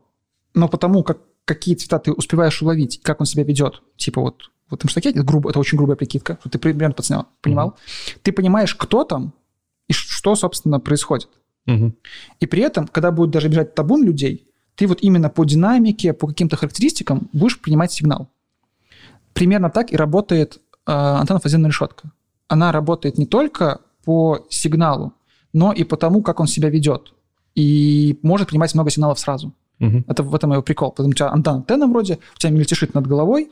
но 0.54 0.68
потому 0.68 1.04
как 1.04 1.20
какие 1.46 1.76
цвета 1.76 2.00
ты 2.00 2.12
успеваешь 2.14 2.62
уловить, 2.62 3.02
как 3.04 3.20
он 3.20 3.26
себя 3.26 3.44
ведет, 3.44 3.82
типа 3.98 4.22
вот 4.22 4.52
в 4.70 4.74
этом 4.74 4.90
штакете, 4.90 5.20
это, 5.20 5.28
грубо, 5.28 5.50
это 5.50 5.60
очень 5.60 5.78
грубая 5.78 5.98
прикидка, 5.98 6.40
ты 6.50 6.58
примерно 6.58 6.96
понял, 6.96 7.26
понимал, 7.42 7.78
ты 8.22 8.32
понимаешь, 8.32 8.74
кто 8.76 9.04
там 9.04 9.34
и 9.88 9.94
что, 9.94 10.36
собственно, 10.36 10.80
происходит. 10.80 11.30
Мгм. 11.66 11.96
И 12.40 12.46
при 12.48 12.62
этом, 12.62 12.88
когда 12.88 13.12
будет 13.12 13.32
даже 13.32 13.50
бежать 13.50 13.76
табун 13.76 14.04
людей, 14.04 14.48
ты 14.76 14.88
вот 14.88 15.00
именно 15.02 15.30
по 15.30 15.44
динамике, 15.46 16.14
по 16.14 16.28
каким-то 16.28 16.56
характеристикам 16.56 17.30
будешь 17.34 17.60
принимать 17.60 17.92
сигнал. 17.92 18.30
Примерно 19.34 19.70
так 19.70 19.92
и 19.92 19.98
работает 19.98 20.60
э, 20.86 20.92
антеннофазированная 20.92 21.70
решетка. 21.70 22.12
Она 22.48 22.72
работает 22.72 23.18
не 23.18 23.26
только 23.26 23.82
по 24.06 24.46
сигналу, 24.50 25.14
но 25.54 25.72
и 25.72 25.84
по 25.84 25.98
тому, 25.98 26.22
как 26.22 26.40
он 26.40 26.48
себя 26.48 26.70
ведет. 26.70 27.14
И 27.56 28.20
может 28.22 28.48
принимать 28.48 28.74
много 28.74 28.90
сигналов 28.90 29.20
сразу. 29.20 29.54
Мгм. 29.80 30.06
Это 30.08 30.24
в 30.24 30.34
этом 30.34 30.52
его 30.52 30.62
прикол. 30.62 30.92
Потому 30.92 31.12
что 31.14 31.28
у 31.28 31.42
тебя 31.42 31.54
антенна, 31.54 31.88
вроде, 31.88 32.20
у 32.36 32.40
тебя 32.40 32.52
мельтешит 32.52 32.94
над 32.94 33.08
головой, 33.08 33.52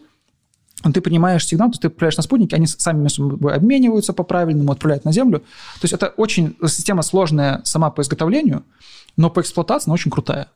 но 0.84 0.92
ты 0.92 1.02
принимаешь 1.02 1.46
сигнал, 1.46 1.70
то 1.70 1.74
есть 1.74 1.82
ты 1.82 1.88
отправляешь 1.88 2.18
на 2.18 2.24
спутники, 2.24 2.56
они 2.56 2.66
сами 2.66 3.02
между 3.02 3.30
собой 3.30 3.54
обмениваются 3.54 4.14
по-правильному, 4.14 4.72
отправляют 4.72 5.06
на 5.06 5.12
Землю. 5.12 5.40
То 5.40 5.84
есть 5.84 5.94
это 5.94 6.08
очень 6.18 6.56
система 6.68 7.04
сложная 7.04 7.62
сама 7.64 7.92
по 7.92 8.02
изготовлению, 8.02 8.64
но 9.18 9.30
по 9.30 9.42
эксплуатации 9.42 9.90
она 9.90 9.94
очень 9.94 10.12
крутая. 10.12 10.48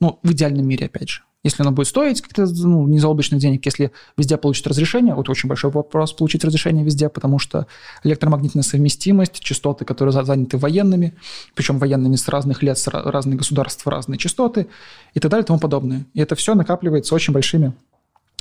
Ну, 0.00 0.18
в 0.22 0.32
идеальном 0.32 0.66
мире, 0.66 0.86
опять 0.86 1.08
же. 1.08 1.22
Если 1.44 1.62
оно 1.62 1.72
будет 1.72 1.88
стоить 1.88 2.22
как-то 2.22 2.46
ну, 2.46 2.88
не 2.88 2.98
заоблачных 2.98 3.38
денег, 3.38 3.64
если 3.66 3.92
везде 4.16 4.38
получит 4.38 4.66
разрешение, 4.66 5.14
вот 5.14 5.28
очень 5.28 5.46
большой 5.46 5.70
вопрос 5.70 6.14
получить 6.14 6.42
разрешение 6.42 6.84
везде, 6.84 7.10
потому 7.10 7.38
что 7.38 7.66
электромагнитная 8.02 8.62
совместимость, 8.62 9.40
частоты, 9.40 9.84
которые 9.84 10.14
за- 10.14 10.24
заняты 10.24 10.56
военными, 10.56 11.14
причем 11.54 11.78
военными 11.78 12.16
с 12.16 12.28
разных 12.28 12.62
лет, 12.62 12.78
с 12.78 12.88
ра- 12.88 13.10
разных 13.10 13.36
государств, 13.36 13.86
разные 13.86 14.16
частоты 14.16 14.68
и 15.12 15.20
так 15.20 15.30
далее 15.30 15.44
и 15.44 15.46
тому 15.46 15.60
подобное. 15.60 16.06
И 16.14 16.20
это 16.20 16.34
все 16.34 16.54
накапливается 16.54 17.14
очень 17.14 17.34
большими 17.34 17.74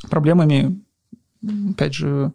проблемами, 0.09 0.79
опять 1.71 1.93
же, 1.93 2.31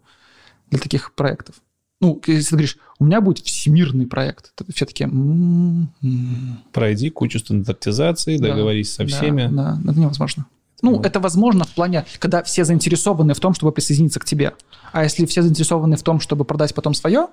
для 0.71 0.79
таких 0.79 1.15
проектов. 1.15 1.57
Ну, 2.01 2.21
если 2.27 2.51
ты 2.51 2.57
говоришь, 2.57 2.79
у 2.99 3.07
меня 3.07 3.23
будет 3.23 3.39
всемирный 3.39 4.07
проект, 4.07 4.55
то 4.55 4.65
все 4.73 4.85
такие... 4.85 5.09
«М, 5.09 5.89
м». 6.03 6.59
Пройди 6.73 7.11
кучу 7.11 7.39
стандартизаций, 7.39 8.39
Да, 8.39 8.49
договорись 8.49 8.93
со 8.93 9.05
Да, 9.05 9.09
всеми. 9.09 9.49
Да, 9.51 9.81
это 9.83 9.99
невозможно. 9.99 10.47
Ну, 10.81 11.01
это 11.03 11.19
возможно 11.19 11.65
в 11.65 11.75
плане, 11.75 12.05
когда 12.21 12.43
все 12.43 12.65
заинтересованы 12.65 13.35
в 13.35 13.41
том, 13.41 13.53
чтобы 13.55 13.73
присоединиться 13.73 14.21
к 14.21 14.25
тебе. 14.25 14.55
А 14.93 15.03
если 15.03 15.27
все 15.27 15.43
заинтересованы 15.43 15.97
в 15.97 16.03
том, 16.03 16.21
чтобы 16.21 16.45
продать 16.45 16.75
потом 16.75 16.95
свое, 16.95 17.29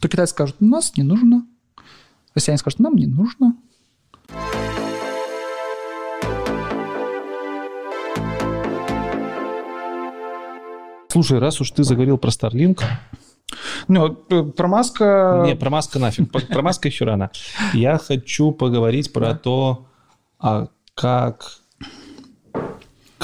то 0.00 0.08
китайцы 0.08 0.32
скажут, 0.32 0.56
у 0.60 0.64
нас 0.66 0.96
не 0.96 1.02
нужно. 1.02 1.46
Россияне 2.34 2.58
скажут, 2.58 2.78
нам 2.80 2.94
не 2.96 3.06
нужно. 3.06 3.54
Слушай, 11.08 11.38
раз 11.40 11.60
уж 11.60 11.70
ты 11.72 11.82
заговорил 11.82 12.18
про 12.18 12.30
Starlink, 12.30 12.82
Ну, 13.88 14.14
про 14.14 14.68
Маска... 14.68 15.42
Не, 15.44 15.56
про 15.56 15.70
Маска 15.70 15.98
нафиг. 15.98 16.30
Про- 16.30 16.40
Про 16.42 16.62
Маска 16.62 16.86
еще 16.88 17.04
рано. 17.04 17.30
Я 17.74 17.98
хочу 17.98 18.52
поговорить 18.52 19.12
про 19.12 19.34
то, 19.34 19.86
а 20.38 20.68
как 20.94 21.59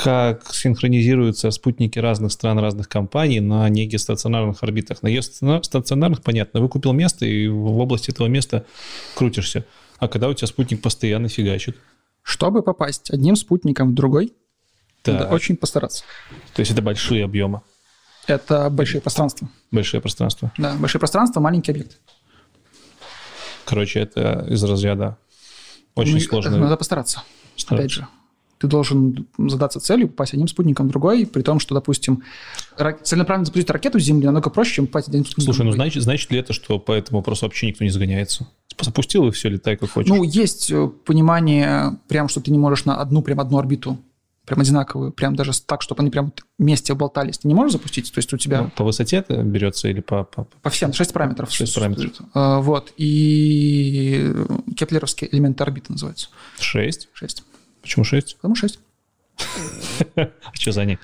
как 0.06 0.54
синхронизируются 0.54 1.50
спутники 1.50 1.98
разных 1.98 2.30
стран, 2.30 2.60
разных 2.60 2.88
компаний 2.88 3.40
на 3.40 3.68
негестационарных 3.68 4.62
орбитах. 4.62 5.02
На 5.02 5.10
геостационарных, 5.10 6.22
понятно, 6.22 6.60
вы 6.60 6.68
купил 6.68 6.92
место, 6.92 7.26
и 7.26 7.48
в 7.48 7.76
области 7.78 8.12
этого 8.12 8.28
места 8.28 8.64
крутишься. 9.16 9.64
А 9.98 10.06
когда 10.06 10.28
у 10.28 10.34
тебя 10.34 10.46
спутник 10.46 10.80
постоянно 10.80 11.28
фигачит? 11.28 11.76
Чтобы 12.22 12.62
попасть 12.62 13.10
одним 13.10 13.34
спутником 13.34 13.90
в 13.90 13.94
другой, 13.94 14.32
надо 15.04 15.24
Так, 15.24 15.32
очень 15.32 15.56
постараться. 15.56 16.04
То 16.54 16.60
есть 16.60 16.70
это 16.70 16.82
большие 16.82 17.24
объемы, 17.24 17.62
Это 18.28 18.70
большие 18.70 19.00
пространства. 19.00 19.48
большое 19.72 20.00
пространство. 20.00 20.52
Да, 20.56 20.74
большие 20.76 21.00
пространства, 21.00 21.40
маленький 21.40 21.72
объект. 21.72 21.98
Короче, 23.64 23.98
это 23.98 24.46
из 24.48 24.62
разряда 24.62 25.16
очень 25.96 26.14
Ну, 26.14 26.20
сложно. 26.20 26.56
Надо 26.58 26.76
постараться. 26.76 27.24
Стараться. 27.56 27.74
Опять 27.74 27.90
же, 27.90 28.06
ты 28.58 28.66
должен 28.68 29.26
задаться 29.38 29.80
целью 29.80 30.08
попасть 30.08 30.32
одним 30.32 30.48
спутником 30.48 30.86
в 30.86 30.90
другой, 30.90 31.26
при 31.26 31.42
том, 31.42 31.58
что, 31.60 31.74
допустим, 31.74 32.22
ра- 32.78 32.96
целенаправленно 33.02 33.44
запустить 33.46 33.70
ракету 33.70 34.00
с 34.00 34.02
Земли 34.04 34.24
намного 34.26 34.50
проще, 34.50 34.74
чем 34.76 34.86
попасть 34.86 35.08
одним 35.08 35.24
спутником 35.24 35.54
Слушай, 35.54 35.66
ну 35.66 35.72
значит, 35.72 36.02
значит 36.02 36.30
ли 36.30 36.38
это, 36.38 36.52
что 36.52 36.78
по 36.78 36.92
этому 36.92 37.18
вопросу 37.18 37.44
вообще 37.46 37.66
никто 37.66 37.84
не 37.84 37.90
загоняется? 37.90 38.46
Запустил 38.80 39.26
и 39.28 39.30
все, 39.30 39.48
летай 39.48 39.76
как 39.76 39.90
хочешь. 39.90 40.08
Ну, 40.08 40.22
есть 40.22 40.70
э, 40.70 40.88
понимание, 41.06 41.96
прям, 42.08 42.28
что 42.28 42.40
ты 42.40 42.50
не 42.50 42.58
можешь 42.58 42.84
на 42.84 42.96
одну, 43.00 43.22
прям 43.22 43.40
одну 43.40 43.56
орбиту, 43.58 43.98
прям 44.44 44.60
одинаковую, 44.60 45.12
прям 45.12 45.34
даже 45.34 45.52
так, 45.62 45.80
чтобы 45.82 46.02
они 46.02 46.10
прям 46.10 46.32
вместе 46.58 46.92
болтались. 46.94 47.38
Ты 47.38 47.48
не 47.48 47.54
можешь 47.54 47.72
запустить? 47.72 48.12
То 48.12 48.18
есть 48.18 48.32
у 48.34 48.36
тебя 48.36 48.62
Ну, 48.62 48.70
по 48.76 48.84
высоте 48.84 49.16
это 49.16 49.42
берется 49.42 49.88
или 49.88 50.00
по... 50.00 50.24
по- 50.24 50.46
по- 50.62 50.70
всем 50.70 50.92
6 50.92 51.12
параметров. 51.12 51.50
Шесть 51.50 51.74
параметров. 51.74 52.12
Э, 52.34 52.58
Вот. 52.60 52.92
И 52.96 54.32
кеплеровские 54.76 55.34
элементы 55.34 55.62
орбиты 55.64 55.92
называются. 55.92 56.28
Шесть? 56.60 57.08
6. 57.14 57.44
Почему 57.86 58.04
шесть? 58.04 58.36
Потому 58.36 58.56
6. 58.56 58.80
А 60.16 60.28
что 60.54 60.72
за 60.72 60.80
они? 60.80 60.98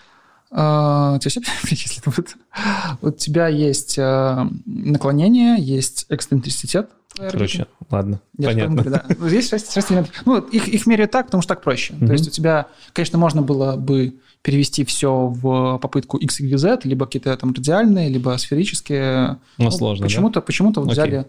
А? 0.51 1.15
У 3.03 3.11
тебя 3.13 3.47
есть 3.47 3.99
э, 3.99 4.47
наклонение, 4.67 5.63
есть 5.63 6.07
эксцентриситет. 6.09 6.91
Короче, 7.17 7.67
ладно, 7.89 8.21
Я 8.37 8.49
понятно. 8.49 8.83
да. 8.83 9.05
Ну, 9.17 9.29
Здесь 9.29 9.49
шесть, 9.49 9.73
шесть 9.73 9.93
элементов. 9.93 10.23
Ну, 10.25 10.39
их, 10.39 10.67
их 10.67 10.87
меряют 10.87 11.13
так, 11.13 11.27
потому 11.27 11.41
что 11.43 11.55
так 11.55 11.63
проще. 11.63 11.95
Мгм. 11.95 12.07
То 12.09 12.13
есть 12.15 12.27
у 12.27 12.31
тебя, 12.31 12.67
конечно, 12.93 13.17
можно 13.17 13.43
было 13.43 13.77
бы 13.77 14.17
перевести 14.43 14.85
все 14.85 15.29
в 15.29 15.79
попытку 15.79 16.17
x, 16.17 16.41
y, 16.41 16.59
z, 16.59 16.81
либо 16.83 17.07
какие-то 17.07 17.37
там 17.37 17.53
радиальные, 17.53 18.09
либо 18.09 18.37
сферические. 18.39 19.39
Но 19.59 19.71
сложно, 19.71 20.03
да? 20.03 20.09
Почему-то, 20.09 20.41
почему-то 20.41 20.81
вот 20.81 20.91
Окей. 20.91 21.03
взяли 21.03 21.27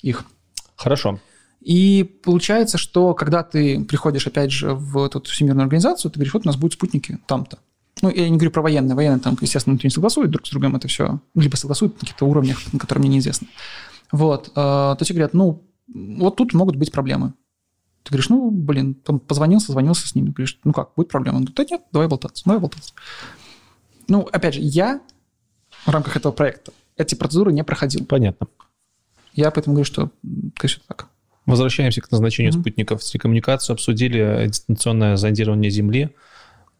их. 0.00 0.24
Хорошо. 0.76 1.18
И 1.64 2.02
получается, 2.24 2.76
что 2.76 3.14
когда 3.14 3.42
ты 3.42 3.84
приходишь, 3.84 4.26
опять 4.26 4.50
же, 4.50 4.74
в 4.74 5.04
эту 5.04 5.22
всемирную 5.22 5.64
организацию, 5.64 6.10
ты 6.10 6.18
говоришь, 6.18 6.34
вот 6.34 6.44
у 6.44 6.48
нас 6.48 6.56
будут 6.56 6.74
спутники 6.74 7.18
там-то. 7.26 7.58
Ну, 8.00 8.10
я 8.10 8.28
не 8.28 8.36
говорю 8.36 8.50
про 8.50 8.62
военные. 8.62 8.96
Военные 8.96 9.20
там, 9.20 9.36
естественно, 9.40 9.78
не 9.80 9.90
согласует 9.90 10.30
друг 10.30 10.46
с 10.46 10.50
другом 10.50 10.74
это 10.74 10.88
все. 10.88 11.20
Либо 11.34 11.54
согласуют 11.56 11.94
на 11.94 12.00
каких-то 12.00 12.26
уровнях, 12.26 12.58
на 12.72 12.78
которые 12.78 13.02
мне 13.02 13.14
неизвестно. 13.14 13.46
Вот. 14.10 14.48
э, 14.48 14.52
То 14.54 14.98
тебе 15.00 15.16
говорят, 15.18 15.34
ну, 15.34 15.62
вот 15.86 16.36
тут 16.36 16.52
могут 16.52 16.76
быть 16.76 16.90
проблемы. 16.90 17.34
Ты 18.02 18.10
говоришь, 18.10 18.28
ну, 18.28 18.50
блин, 18.50 18.94
там 18.94 19.20
позвонил, 19.20 19.60
созвонился 19.60 20.08
с 20.08 20.14
ними. 20.16 20.30
Говоришь, 20.30 20.58
ну 20.64 20.72
как, 20.72 20.94
будет 20.96 21.08
проблема? 21.08 21.36
Он 21.36 21.44
говорит, 21.44 21.56
да 21.56 21.64
нет, 21.70 21.82
давай 21.92 22.08
болтаться, 22.08 22.44
давай 22.44 22.60
болтаться. 22.60 22.92
Ну, 24.08 24.28
опять 24.32 24.54
же, 24.54 24.60
я 24.60 25.00
в 25.86 25.90
рамках 25.90 26.16
этого 26.16 26.32
проекта 26.32 26.72
эти 26.96 27.14
процедуры 27.14 27.52
не 27.52 27.62
проходил. 27.64 28.04
Понятно. 28.04 28.48
Я 29.32 29.50
поэтому 29.50 29.74
говорю, 29.74 29.86
что, 29.86 30.10
конечно, 30.56 30.82
так. 30.86 31.08
Возвращаемся 31.46 32.00
к 32.00 32.10
назначению 32.10 32.52
Мгм. 32.52 32.60
спутников. 32.62 33.02
Телекоммуникацию 33.02 33.74
обсудили, 33.74 34.46
дистанционное 34.48 35.16
зондирование 35.16 35.70
Земли. 35.70 36.10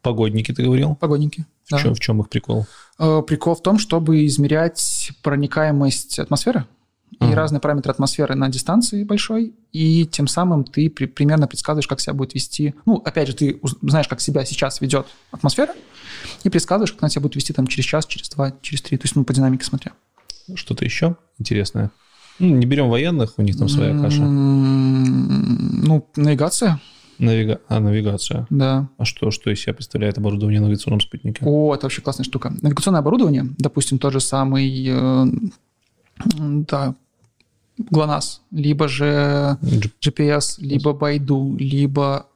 Погодники, 0.01 0.53
ты 0.53 0.63
говорил? 0.63 0.95
Погодники. 0.95 1.45
В, 1.65 1.71
да. 1.71 1.79
чем, 1.79 1.95
в 1.95 1.99
чем 1.99 2.19
их 2.21 2.29
прикол? 2.29 2.65
Э, 2.99 3.21
Прикол 3.25 3.55
в 3.55 3.61
том, 3.61 3.79
чтобы 3.79 4.25
измерять 4.25 5.11
проникаемость 5.21 6.19
атмосферы 6.19 6.65
и 7.11 7.17
Ага. 7.25 7.35
разные 7.35 7.59
параметры 7.61 7.91
атмосферы 7.91 8.35
на 8.35 8.49
дистанции 8.49 9.03
большой, 9.03 9.53
и 9.71 10.05
тем 10.07 10.27
самым 10.27 10.63
ты 10.63 10.89
при- 10.89 11.05
примерно 11.05 11.47
предсказываешь, 11.47 11.87
как 11.87 12.01
себя 12.01 12.13
будет 12.13 12.33
вести. 12.33 12.73
Ну, 12.85 12.97
опять 13.05 13.27
же, 13.29 13.35
ты 13.35 13.59
знаешь, 13.81 14.07
как 14.07 14.19
себя 14.19 14.43
сейчас 14.45 14.81
ведет 14.81 15.05
атмосфера, 15.31 15.73
и 16.43 16.49
предсказываешь, 16.49 16.91
как 16.91 17.03
она 17.03 17.09
себя 17.09 17.21
будет 17.21 17.35
вести 17.35 17.53
там 17.53 17.67
через 17.67 17.85
час, 17.85 18.05
через 18.07 18.29
два, 18.29 18.51
через 18.61 18.81
три, 18.81 18.97
то 18.97 19.03
есть 19.05 19.15
ну, 19.15 19.23
по 19.23 19.31
динамике 19.33 19.63
смотря. 19.63 19.93
Что-то 20.55 20.83
еще 20.85 21.15
интересное? 21.37 21.91
Ну, 22.39 22.55
не 22.55 22.65
берем 22.65 22.89
военных, 22.89 23.33
у 23.37 23.41
них 23.41 23.57
там 23.57 23.69
своя 23.69 23.97
каша. 23.99 24.21
М, 24.21 25.81
Ну, 25.85 26.07
навигация, 26.15 26.79
Навига... 27.19 27.61
А, 27.69 27.79
навигация. 27.79 28.47
да. 28.49 28.89
А 28.97 29.05
что, 29.05 29.29
что 29.31 29.51
из 29.51 29.61
себя 29.61 29.73
представляет 29.73 30.17
оборудование 30.17 30.59
на 30.59 30.65
навигационном 30.67 30.99
спутнике? 30.99 31.41
О, 31.45 31.73
это 31.75 31.85
вообще 31.85 32.01
классная 32.01 32.23
штука. 32.25 32.53
Навигационное 32.61 32.99
оборудование, 33.01 33.45
допустим, 33.59 33.99
тот 33.99 34.13
же 34.13 34.19
самый, 34.19 34.85
э, 34.89 35.25
да, 36.35 36.95
ГЛОНАСС, 37.77 38.41
либо 38.51 38.87
же 38.87 39.57
GPS, 40.01 40.55
либо 40.59 40.93
Байду, 40.93 41.55
либо 41.57 42.27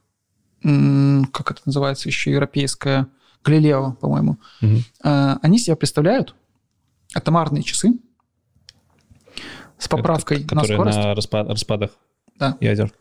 как 0.62 1.52
это 1.52 1.62
называется 1.66 2.10
еще, 2.10 2.32
европейская, 2.32 3.08
Галилео, 3.44 3.94
по-моему, 4.02 4.38
э, 4.62 5.36
они 5.42 5.60
себя 5.60 5.76
представляют 5.76 6.36
атомарные 7.14 7.64
часы 7.64 7.94
с 9.78 9.88
поправкой 9.88 10.40
на 10.42 10.46
Которые 10.48 10.74
скорость, 10.76 10.98
на 10.98 11.14
распа- 11.14 11.48
распадах 11.50 11.92
Да. 12.38 12.58
ядер. 12.60 12.92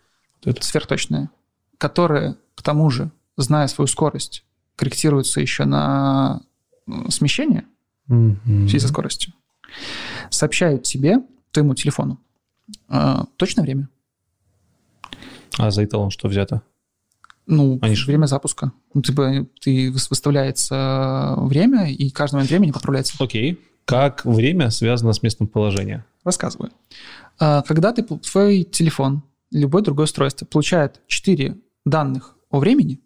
Это- 0.45 0.63
сверхточные, 0.63 1.31
которые, 1.79 2.37
к 2.55 2.63
тому 2.63 2.91
же, 2.91 3.11
зная 3.37 3.67
свою 3.69 3.87
скорость, 3.89 4.45
корректируются 4.77 5.41
еще 5.41 5.65
на 5.65 6.43
м, 6.89 7.11
смещение 7.11 7.65
в 8.07 8.69
связи 8.69 8.79
со 8.79 8.89
скоростью, 8.89 9.33
сообщают 10.31 10.85
тебе, 10.85 11.19
твоему 11.51 11.75
телефону, 11.75 12.21
э, 12.89 13.17
точное 13.37 13.63
время. 13.65 13.89
А 15.59 15.71
за 15.71 15.85
эталон 15.85 16.11
что 16.11 16.29
взято? 16.29 16.63
Ну, 17.47 17.79
Они 17.81 17.95
время 18.07 18.27
запуска. 18.27 18.73
Ну, 18.93 19.03
типа, 19.03 19.47
ты 19.61 19.89
выс- 19.89 20.09
выставляется 20.11 21.35
время, 21.39 21.91
и 21.91 22.11
каждый 22.11 22.35
момент 22.37 22.51
времени 22.51 22.71
поправляется. 22.73 23.15
Окей. 23.21 23.61
Как 23.87 24.25
время 24.25 24.71
связано 24.71 25.13
с 25.13 25.23
местом 25.23 25.47
положения? 25.47 26.05
Рассказываю. 26.25 26.73
А, 27.39 27.63
Когда 27.63 27.93
ты, 27.93 28.03
твой 28.03 28.65
телефон, 28.65 29.23
любое 29.53 29.83
другое 29.83 30.05
устройство 30.05 30.45
получает 30.45 31.01
4 31.07 31.57
данных 31.85 32.37
о 32.51 32.59
времени 32.59 33.01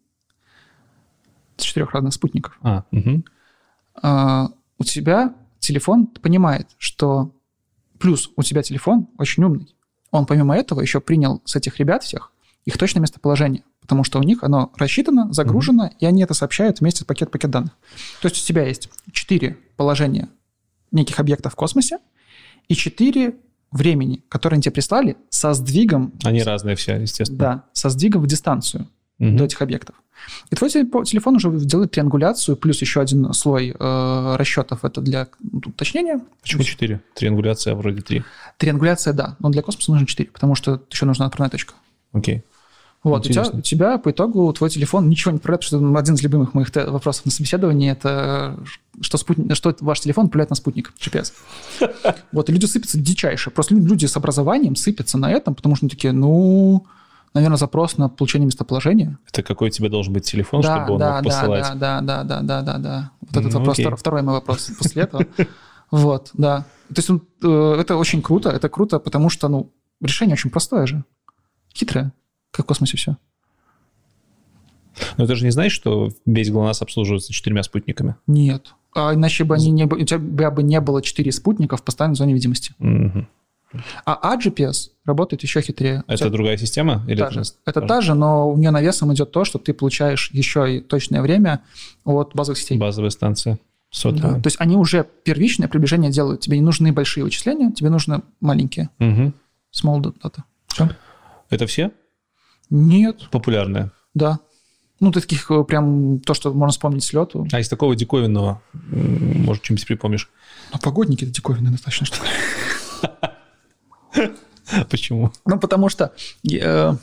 с 1.58 1.62
четырех 1.62 1.92
разных 1.92 2.14
спутников, 2.14 2.58
А, 2.62 2.84
а, 4.02 4.48
у 4.78 4.84
тебя 4.84 5.34
телефон 5.58 6.06
понимает, 6.06 6.68
что 6.78 7.36
плюс 7.98 8.30
у 8.36 8.42
тебя 8.42 8.62
телефон 8.62 9.08
очень 9.18 9.44
умный. 9.44 9.76
Он 10.10 10.24
помимо 10.24 10.56
этого 10.56 10.80
еще 10.80 11.00
принял 11.00 11.42
с 11.44 11.56
этих 11.56 11.78
ребят 11.78 12.02
всех 12.02 12.32
их 12.64 12.78
точное 12.78 13.02
местоположение, 13.02 13.64
потому 13.82 14.02
что 14.04 14.18
у 14.18 14.22
них 14.22 14.42
оно 14.42 14.72
рассчитано, 14.76 15.30
загружено, 15.32 15.90
и 15.98 16.06
они 16.06 16.22
это 16.22 16.32
сообщают 16.32 16.80
вместе 16.80 17.02
с 17.02 17.04
пакет-пакет 17.04 17.50
данных. 17.50 17.72
То 18.22 18.28
есть 18.28 18.42
у 18.42 18.46
тебя 18.46 18.66
есть 18.66 18.88
четыре 19.12 19.58
положения 19.76 20.28
неких 20.92 21.18
объектов 21.20 21.52
в 21.52 21.56
космосе 21.56 21.98
и 22.68 22.74
четыре 22.74 23.34
времени, 23.72 24.22
которые 24.28 24.56
они 24.56 24.62
тебе 24.62 24.72
прислали 24.72 25.16
со 25.28 25.52
сдвигом, 25.54 26.12
Они 26.24 26.42
разные 26.42 26.74
все, 26.76 26.96
естественно. 26.96 27.38
да, 27.38 27.64
со 27.72 27.88
сдвигом 27.88 28.22
в 28.22 28.26
дистанцию 28.26 28.88
Мгм. 29.18 29.36
до 29.36 29.44
этих 29.44 29.60
объектов. 29.62 29.94
И 30.50 30.56
твой 30.56 30.70
телефо- 30.70 31.04
телефон 31.04 31.36
уже 31.36 31.50
делает 31.60 31.92
триангуляцию, 31.92 32.56
плюс 32.56 32.80
еще 32.80 33.00
один 33.00 33.32
слой 33.32 33.74
э, 33.78 34.36
расчетов, 34.36 34.84
это 34.84 35.00
для 35.00 35.28
уточнения. 35.52 36.20
Почему 36.42 36.62
четыре? 36.62 37.00
Триангуляция 37.14 37.74
вроде 37.74 38.00
три. 38.02 38.22
Триангуляция, 38.58 39.12
да, 39.14 39.36
но 39.38 39.48
для 39.50 39.62
космоса 39.62 39.92
нужно 39.92 40.06
4, 40.06 40.30
потому 40.30 40.54
что 40.54 40.82
еще 40.90 41.06
нужна 41.06 41.26
отправная 41.26 41.50
точка. 41.50 41.74
Окей. 42.12 42.42
Вот, 43.02 43.26
у 43.26 43.28
тебя, 43.30 43.44
у 43.50 43.60
тебя 43.62 43.96
по 43.96 44.10
итогу 44.10 44.52
твой 44.52 44.68
телефон 44.68 45.08
ничего 45.08 45.30
не 45.30 45.38
отправляет, 45.38 45.64
потому 45.64 45.90
что 45.90 45.98
один 45.98 46.14
из 46.16 46.22
любимых 46.22 46.52
моих 46.52 46.68
вопросов 46.74 47.24
на 47.24 47.30
собеседовании 47.30 47.90
это 47.90 48.58
что, 49.00 49.16
спутник, 49.16 49.54
что 49.56 49.74
ваш 49.80 50.00
телефон 50.00 50.26
отправляет 50.26 50.50
на 50.50 50.56
спутник 50.56 50.92
GPS. 51.00 51.32
Вот, 52.32 52.50
и 52.50 52.52
люди 52.52 52.66
сыпятся 52.66 52.98
дичайше. 52.98 53.50
Просто 53.50 53.74
лю- 53.74 53.86
люди 53.86 54.04
с 54.04 54.16
образованием 54.16 54.76
сыпятся 54.76 55.16
на 55.16 55.30
этом, 55.30 55.54
потому 55.54 55.76
что 55.76 55.86
они 55.86 55.90
такие, 55.90 56.12
ну, 56.12 56.84
наверное, 57.32 57.56
запрос 57.56 57.96
на 57.96 58.10
получение 58.10 58.46
местоположения. 58.46 59.18
Это 59.32 59.42
какой 59.42 59.68
у 59.68 59.70
тебя 59.70 59.88
должен 59.88 60.12
быть 60.12 60.30
телефон, 60.30 60.60
да, 60.60 60.76
чтобы 60.76 60.92
он 60.94 60.98
да, 60.98 61.14
мог 61.14 61.22
да, 61.24 61.30
посылать? 61.30 61.62
да, 61.78 62.00
да, 62.00 62.00
да, 62.02 62.22
да, 62.24 62.40
да, 62.42 62.62
да, 62.62 62.78
да. 62.78 63.10
Вот 63.22 63.30
этот 63.30 63.52
Ну, 63.52 63.58
вопрос, 63.60 63.74
окей. 63.76 63.86
втор- 63.86 63.96
второй 63.96 64.22
мой 64.22 64.34
вопрос 64.34 64.70
после 64.78 65.02
этого. 65.04 65.24
Вот, 65.90 66.30
да. 66.34 66.66
То 66.94 66.94
есть 66.98 67.10
э, 67.10 67.76
это 67.80 67.96
очень 67.96 68.22
круто, 68.22 68.50
это 68.50 68.68
круто, 68.68 69.00
потому 69.00 69.28
что, 69.28 69.48
ну, 69.48 69.72
решение 70.00 70.34
очень 70.34 70.50
простое 70.50 70.86
же. 70.86 71.02
Хитрое, 71.74 72.12
как 72.50 72.66
в 72.66 72.68
космосе 72.68 72.96
все. 72.96 73.16
Но 75.16 75.26
ты 75.26 75.34
же 75.34 75.44
не 75.44 75.50
знаешь, 75.50 75.72
что 75.72 76.10
весь 76.26 76.50
ГЛОНАСС 76.50 76.82
обслуживается 76.82 77.32
четырьмя 77.32 77.62
спутниками? 77.62 78.16
Нет. 78.26 78.74
А 78.94 79.14
иначе 79.14 79.44
бы 79.44 79.54
они 79.54 79.70
не, 79.70 79.84
у 79.84 80.04
тебя 80.04 80.50
бы 80.50 80.62
не 80.62 80.80
было 80.80 81.00
4 81.00 81.30
спутника 81.32 81.76
в 81.76 81.82
постоянной 81.82 82.16
зоне 82.16 82.34
видимости. 82.34 82.74
Мгм. 82.78 83.28
А 84.04 84.34
AGPS 84.34 84.90
работает 85.04 85.42
еще 85.44 85.60
хитрее. 85.60 86.02
У 86.08 86.10
Это 86.10 86.18
тебя 86.18 86.30
другая 86.30 86.56
система? 86.56 87.04
Или 87.06 87.20
та 87.20 87.30
же. 87.30 87.42
Это 87.64 87.80
та 87.80 88.00
же, 88.00 88.14
но 88.14 88.50
у 88.50 88.56
нее 88.56 88.72
навесом 88.72 89.14
идет 89.14 89.30
то, 89.30 89.44
что 89.44 89.60
ты 89.60 89.72
получаешь 89.72 90.30
еще 90.32 90.76
и 90.78 90.80
точное 90.80 91.22
время 91.22 91.62
от 92.04 92.34
базовых 92.34 92.58
сетей. 92.58 92.78
базовая 92.78 93.10
станция 93.10 93.58
Да. 94.04 94.34
То 94.40 94.46
есть 94.46 94.56
они 94.60 94.76
уже 94.76 95.06
первичное 95.24 95.68
приближение 95.68 96.10
делают. 96.10 96.40
Тебе 96.40 96.58
не 96.58 96.64
нужны 96.64 96.92
большие 96.92 97.22
вычисления, 97.22 97.70
тебе 97.70 97.90
нужны 97.90 98.22
маленькие. 98.40 98.90
Мгм. 98.98 99.34
Small 99.72 100.00
data. 100.02 100.42
Всё. 100.66 100.88
Это 101.48 101.66
все 101.66 101.92
Нет, 102.70 103.28
популярные? 103.30 103.90
да. 104.14 104.40
Ну, 105.00 105.12
таких 105.12 105.50
э, 105.50 105.64
прям 105.64 106.20
то, 106.20 106.34
что 106.34 106.52
можно 106.52 106.72
вспомнить 106.72 107.04
с 107.04 107.14
лету. 107.14 107.48
А 107.52 107.60
из 107.60 107.70
такого 107.70 107.96
диковинного, 107.96 108.60
может, 108.72 109.64
что-нибудь 109.64 109.86
припомнишь? 109.86 110.28
Ну, 110.72 110.78
погодники 110.78 111.24
это 111.24 111.32
диковинная 111.32 111.72
достаточно 111.72 112.04
штука. 112.04 112.26
Почему? 114.90 115.32
Ну, 115.46 115.58
потому 115.58 115.88
что 115.88 116.12
э, 116.52 116.94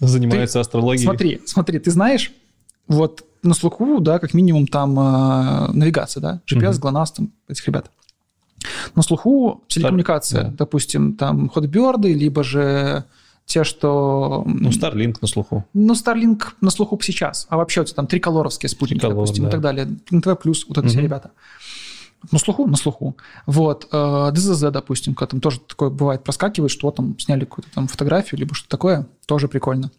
Занимаются 0.00 0.60
астрологией? 0.60 1.04
Смотри, 1.04 1.40
смотри, 1.46 1.78
ты 1.78 1.90
знаешь, 1.90 2.32
вот 2.88 3.24
на 3.42 3.54
слуху, 3.54 4.00
да, 4.00 4.18
как 4.18 4.34
минимум 4.34 4.66
там 4.66 4.98
э, 4.98 5.72
навигация, 5.72 6.20
да, 6.20 6.40
GPS. 6.50 6.80
GLONASS, 6.80 7.06
там, 7.16 7.32
этих 7.48 7.66
ребят. 7.66 7.90
На 8.94 9.02
слуху 9.02 9.62
телекоммуникация, 9.68 10.42
да. 10.42 10.50
допустим, 10.58 11.16
там 11.16 11.48
ходберды, 11.48 12.12
либо 12.12 12.42
же 12.42 13.04
те, 13.50 13.64
что... 13.64 14.44
Ну, 14.46 14.70
Starlink 14.70 15.16
на 15.20 15.28
слуху. 15.28 15.64
Ну, 15.74 15.94
Starlink 15.94 16.44
на 16.60 16.70
слуху 16.70 16.98
сейчас, 17.02 17.46
а 17.50 17.56
вообще 17.56 17.84
тебя 17.84 17.94
там 17.94 18.06
триколоровские 18.06 18.70
спутники, 18.70 19.00
Триколор, 19.00 19.16
допустим, 19.16 19.44
да. 19.44 19.48
и 19.48 19.52
так 19.52 19.60
далее. 19.60 19.88
НТВ+, 20.10 20.28
вот 20.44 20.78
это 20.78 20.86
все 20.88 20.98
Мгм. 20.98 21.04
ребята. 21.04 21.30
На 22.30 22.38
слуху, 22.38 22.66
на 22.66 22.76
слуху. 22.76 23.16
Вот. 23.46 23.88
э, 23.90 24.30
ДЗЗ, 24.32 24.70
допустим, 24.70 25.14
когда 25.14 25.30
там 25.30 25.40
тоже 25.40 25.60
такое 25.60 25.90
бывает, 25.90 26.22
проскакивает, 26.22 26.70
что 26.70 26.86
вот 26.86 26.96
там 26.96 27.18
сняли 27.18 27.44
какую-то 27.44 27.70
там 27.72 27.88
фотографию, 27.88 28.38
либо 28.38 28.54
что-то 28.54 28.70
такое, 28.70 29.06
тоже 29.26 29.48
прикольно. 29.48 29.90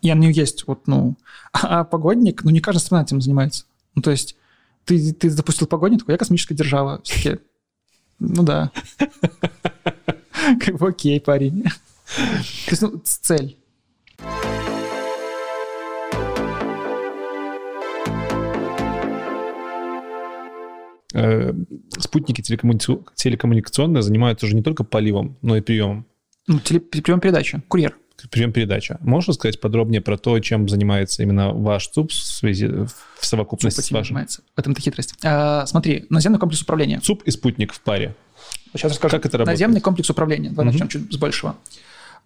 И 0.00 0.10
они 0.10 0.32
есть, 0.32 0.66
вот, 0.66 0.86
ну... 0.86 1.16
А 1.52 1.84
погодник, 1.84 2.44
ну, 2.44 2.50
не 2.50 2.60
каждая 2.60 2.80
страна 2.80 3.04
этим 3.04 3.20
занимается. 3.20 3.64
Ну, 3.94 4.02
то 4.02 4.10
есть 4.10 4.36
ты, 4.84 5.12
ты 5.12 5.30
запустил 5.30 5.66
погодник, 5.66 6.00
такой, 6.00 6.14
я 6.14 6.18
космическая 6.18 6.54
держава. 6.54 7.00
Все 7.04 7.38
ну 8.18 8.44
да. 8.44 8.70
Как 10.60 10.78
бы 10.78 10.88
окей, 10.88 11.20
парень. 11.20 11.64
То 12.16 12.70
есть, 12.70 12.82
ну, 12.82 13.00
цель. 13.04 13.56
Э, 21.14 21.52
Спутники 21.98 22.40
телекоммуни- 22.40 23.04
телекоммуникационные 23.14 24.02
занимаются 24.02 24.46
уже 24.46 24.54
не 24.54 24.62
только 24.62 24.82
поливом, 24.84 25.36
но 25.42 25.56
и 25.56 25.60
приемом. 25.60 26.06
Ну, 26.46 26.58
теле- 26.58 26.80
прием 26.80 27.20
передачи. 27.20 27.62
Курьер. 27.68 27.96
Прием 28.30 28.52
передача. 28.52 28.98
Можешь 29.00 29.28
рассказать 29.30 29.60
подробнее 29.60 30.00
про 30.00 30.16
то, 30.16 30.38
чем 30.40 30.68
занимается 30.68 31.22
именно 31.22 31.52
ваш 31.52 31.88
ЦУП 31.88 32.10
в 32.12 32.14
связи 32.14 32.66
в 32.66 32.88
совокупности 33.26 33.80
ЦУП 33.80 33.86
с 33.86 33.90
вашим? 33.90 34.06
занимается. 34.06 34.42
В 34.54 34.60
этом-то 34.60 34.80
хитрость. 34.80 35.14
А, 35.24 35.66
смотри, 35.66 36.06
наземный 36.08 36.38
комплекс 36.38 36.62
управления. 36.62 37.00
ЦУП 37.00 37.22
и 37.24 37.30
спутник 37.30 37.72
в 37.72 37.80
паре. 37.80 38.14
Сейчас 38.74 38.92
расскажу. 38.92 39.10
Как 39.16 39.26
это 39.26 39.38
работает? 39.38 39.58
Наземный 39.60 39.80
комплекс 39.80 40.08
управления. 40.08 40.50
Давай 40.50 40.66
Мгм. 40.66 40.72
начнем 40.72 40.88
чуть 40.88 41.12
с 41.12 41.16
большего. 41.16 41.56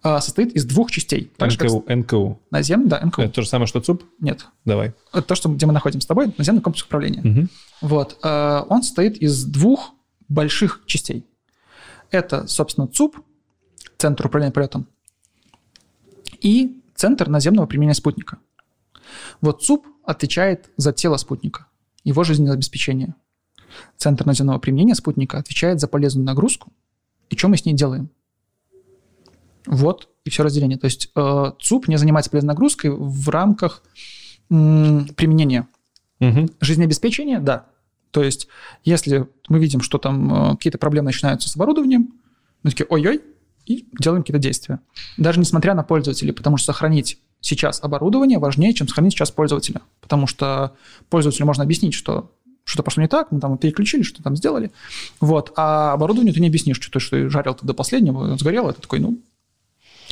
А, 0.03 0.21
состоит 0.21 0.53
из 0.53 0.65
двух 0.65 0.91
частей. 0.91 1.31
Так 1.37 1.51
же, 1.51 1.57
как 1.57 1.69
НКУ. 1.69 1.85
НКУ. 1.87 2.39
наземный, 2.51 2.87
да, 2.87 3.01
НКУ. 3.03 3.21
Это 3.23 3.33
то 3.33 3.41
же 3.41 3.47
самое, 3.47 3.67
что 3.67 3.81
ЦУП? 3.81 4.03
Нет. 4.19 4.45
Давай. 4.63 4.93
Это 5.11 5.23
то, 5.23 5.35
что, 5.35 5.49
где 5.49 5.65
мы 5.65 5.73
находимся 5.73 6.05
с 6.05 6.07
тобой, 6.07 6.33
наземный 6.37 6.61
комплекс 6.61 6.85
управления. 6.85 7.21
Мгм. 7.21 7.49
Вот. 7.81 8.17
э, 8.23 8.61
Он 8.69 8.83
состоит 8.83 9.17
из 9.17 9.43
двух 9.43 9.91
больших 10.29 10.83
частей. 10.85 11.25
Это, 12.11 12.47
собственно, 12.47 12.87
ЦУП, 12.87 13.17
Центр 13.97 14.27
управления 14.27 14.53
полетом, 14.53 14.87
и 16.39 16.79
Центр 16.95 17.27
наземного 17.27 17.65
применения 17.65 17.95
спутника. 17.95 18.37
Вот 19.41 19.63
ЦУП 19.63 19.85
отвечает 20.03 20.69
за 20.77 20.93
тело 20.93 21.17
спутника, 21.17 21.67
его 22.03 22.23
жизнеобеспечение. 22.23 23.15
Центр 23.97 24.25
наземного 24.25 24.59
применения 24.59 24.95
спутника 24.95 25.37
отвечает 25.37 25.79
за 25.79 25.87
полезную 25.87 26.25
нагрузку 26.25 26.71
и 27.29 27.35
что 27.35 27.47
мы 27.49 27.57
с 27.57 27.65
ней 27.65 27.73
делаем. 27.73 28.09
Вот 29.67 30.09
и 30.25 30.29
все 30.29 30.43
разделение. 30.43 30.77
То 30.77 30.85
есть 30.85 31.11
э, 31.15 31.51
ЦУП 31.61 31.87
не 31.87 31.97
занимается 31.97 32.31
полезной 32.31 32.49
нагрузкой 32.49 32.91
в 32.91 33.29
рамках 33.29 33.83
м, 34.49 35.07
применения 35.15 35.67
Мгм. 36.19 36.49
Жизнеобеспечение, 36.59 37.39
да. 37.39 37.67
То 38.11 38.23
есть, 38.23 38.47
если 38.83 39.27
мы 39.49 39.59
видим, 39.59 39.81
что 39.81 39.97
там 39.97 40.33
э, 40.33 40.51
какие-то 40.51 40.77
проблемы 40.77 41.05
начинаются 41.05 41.49
с 41.49 41.55
оборудованием, 41.55 42.13
мы 42.63 42.71
такие, 42.71 42.87
ой-ой, 42.89 43.21
и 43.65 43.85
делаем 43.99 44.23
какие-то 44.23 44.41
действия. 44.41 44.79
Даже 45.17 45.39
несмотря 45.39 45.73
на 45.73 45.83
пользователей, 45.83 46.31
потому 46.31 46.57
что 46.57 46.67
сохранить 46.67 47.19
сейчас 47.41 47.83
оборудование 47.83 48.39
важнее, 48.39 48.73
чем 48.73 48.87
сохранить 48.87 49.13
сейчас 49.13 49.29
пользователя. 49.29 49.81
Потому 50.01 50.25
что 50.25 50.73
пользователю 51.09 51.45
можно 51.45 51.63
объяснить, 51.63 51.93
что 51.93 52.31
что-то 52.63 52.83
пошло 52.83 53.01
не 53.01 53.07
так, 53.07 53.31
мы 53.31 53.39
там 53.39 53.57
переключили, 53.57 54.01
что 54.01 54.23
там 54.23 54.35
сделали. 54.35 54.71
Вот. 55.19 55.53
А 55.55 55.93
оборудованию 55.93 56.33
ты 56.33 56.39
не 56.39 56.47
объяснишь, 56.47 56.77
что 56.77 56.91
ты, 56.91 56.99
что 56.99 57.17
ты 57.17 57.29
жарил 57.29 57.53
ты 57.53 57.65
до 57.65 57.73
последнего, 57.73 58.31
он 58.31 58.39
сгорел, 58.39 58.69
это 58.69 58.81
такой, 58.81 58.99
ну, 58.99 59.19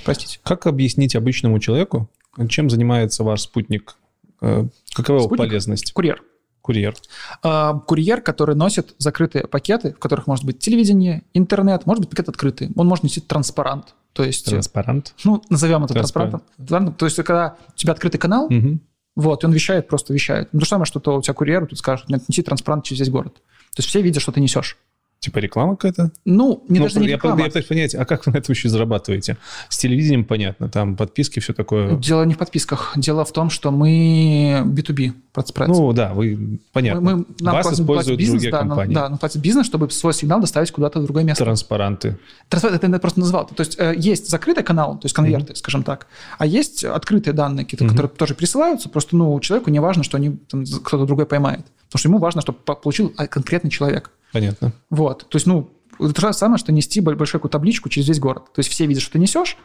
простите. 0.06 0.40
Как 0.44 0.66
объяснить 0.68 1.16
обычному 1.16 1.60
человеку, 1.60 2.10
Чем 2.50 2.70
занимается 2.70 3.24
ваш 3.24 3.42
спутник? 3.42 3.96
Э, 4.42 4.66
какова 4.94 5.20
его 5.20 5.30
полезность? 5.30 5.92
Курьер. 5.94 6.22
Курьер. 6.62 6.96
А, 7.44 7.74
Курьер, 7.80 8.22
который 8.22 8.56
носит 8.56 8.96
закрытые 8.98 9.46
пакеты, 9.48 9.94
в 9.94 10.00
которых 10.00 10.26
может 10.28 10.46
быть 10.46 10.58
телевидение, 10.60 11.22
интернет, 11.34 11.86
может 11.86 12.02
быть 12.02 12.10
пакет 12.10 12.28
открытый. 12.28 12.72
Он 12.76 12.88
может 12.88 13.04
носить 13.04 13.28
транспарант. 13.28 13.94
То 14.14 14.24
есть, 14.24 14.46
Транспарант. 14.46 15.14
ну, 15.26 15.42
назовем 15.50 15.84
это 15.86 15.94
Транспарант. 15.94 16.32
транспарантом. 16.32 16.66
Ладно? 16.76 16.92
То 16.94 17.06
есть, 17.06 17.18
когда 17.18 17.56
у 17.70 17.78
тебя 17.78 17.94
открытый 17.94 18.20
канал, 18.20 18.48
Мгм. 18.50 18.80
вот, 19.16 19.44
и 19.44 19.46
он 19.46 19.54
вещает, 19.54 19.88
просто 19.88 20.14
вещает. 20.14 20.50
Ну, 20.54 20.60
то 20.60 20.66
же 20.66 20.70
самое, 20.70 20.86
что 20.86 21.00
то 21.00 21.18
у 21.18 21.22
тебя 21.22 21.34
курьер 21.34 21.68
тут 21.68 21.78
скажет, 21.80 22.10
нет, 22.10 22.28
неси 22.28 22.42
транспарант 22.42 22.84
через 22.86 23.02
весь 23.02 23.10
город. 23.10 23.34
То 23.36 23.80
есть 23.80 23.90
все 23.90 24.02
видят, 24.02 24.22
что 24.24 24.32
ты 24.32 24.40
несешь. 24.42 24.78
Типа 25.26 25.40
реклама 25.40 25.76
какая-то? 25.76 26.12
Ну, 26.24 26.64
не 26.70 26.78
Ну, 26.78 26.86
даже 26.86 27.00
не 27.00 27.08
я, 27.08 27.16
реклама. 27.16 27.40
я 27.40 27.46
пытаюсь 27.48 27.66
понять, 27.66 27.96
а 27.96 28.06
как 28.06 28.28
вы 28.28 28.32
на 28.32 28.38
этом 28.38 28.54
еще 28.54 28.70
зарабатываете? 28.70 29.38
С 29.70 29.78
телевидением 29.80 30.24
понятно, 30.24 30.70
там 30.70 30.96
подписки, 30.96 31.40
все 31.40 31.52
такое. 31.54 31.96
Дело 31.96 32.22
не 32.26 32.36
в 32.36 32.38
подписках. 32.38 32.94
Дело 32.96 33.26
в 33.26 33.32
том, 33.32 33.50
что 33.50 33.72
мы 33.72 34.62
B2B 34.68 35.14
процесс. 35.34 35.56
Ну 35.68 35.94
да, 35.94 36.14
вы 36.14 36.60
понятно. 36.74 37.02
мы, 37.02 37.16
мы- 37.18 37.26
нам 37.40 37.56
Вас 37.56 37.66
платит- 37.66 37.80
используют 37.80 38.20
бизнес, 38.20 38.34
другие 38.42 38.52
да, 38.52 38.60
нам- 38.60 38.68
компании. 38.70 38.94
да, 38.94 39.10
нам 39.10 39.18
платит 39.18 39.42
бизнес, 39.42 39.66
чтобы 39.66 39.90
свой 39.90 40.14
сигнал 40.14 40.40
доставить 40.40 40.70
куда-то 40.72 41.00
в 41.00 41.04
другое 41.06 41.24
место. 41.24 41.44
Транспаранты. 41.44 42.20
Трансфер 42.50 42.72
это 42.74 42.86
я 42.86 43.00
просто 43.00 43.20
назвал. 43.20 43.48
То 43.48 43.62
есть 43.62 43.78
э, 43.80 43.96
есть 43.98 44.30
закрытый 44.30 44.64
канал, 44.64 45.00
то 45.00 45.06
есть 45.06 45.16
конверты, 45.16 45.56
скажем 45.56 45.82
так, 45.82 46.06
а 46.38 46.46
есть 46.46 46.84
открытые 46.86 47.34
данные, 47.34 47.66
какие-то, 47.66 47.88
которые 47.88 48.10
тоже 48.12 48.36
присылаются. 48.36 48.90
Просто 48.90 49.16
ну, 49.16 49.40
человеку 49.40 49.72
не 49.72 49.80
важно, 49.80 50.04
что 50.04 50.18
они 50.18 50.38
там, 50.50 50.64
кто-то 50.84 51.08
другой 51.08 51.26
поймает. 51.26 51.66
Потому 51.88 52.00
что 52.00 52.10
ему 52.10 52.18
важно, 52.20 52.42
чтобы 52.42 52.60
по- 52.60 52.76
получил 52.76 53.14
а, 53.18 53.28
конкретный 53.28 53.70
человек. 53.70 54.12
Понятно. 54.32 54.74
Вот. 54.90 55.28
То 55.30 55.36
есть, 55.36 55.46
ну, 55.46 55.70
это 56.00 56.14
то 56.14 56.22
же 56.22 56.34
самое, 56.34 56.58
что 56.58 56.72
нести 56.72 57.00
боль- 57.02 57.16
большую 57.16 57.40
какую 57.40 57.52
табличку 57.52 57.90
через 57.90 58.08
весь 58.08 58.20
город. 58.20 58.52
То 58.54 58.60
есть 58.60 58.70
все 58.70 58.86
видят, 58.86 59.04
что 59.04 59.14
ты 59.14 59.20
несешь, 59.20 59.58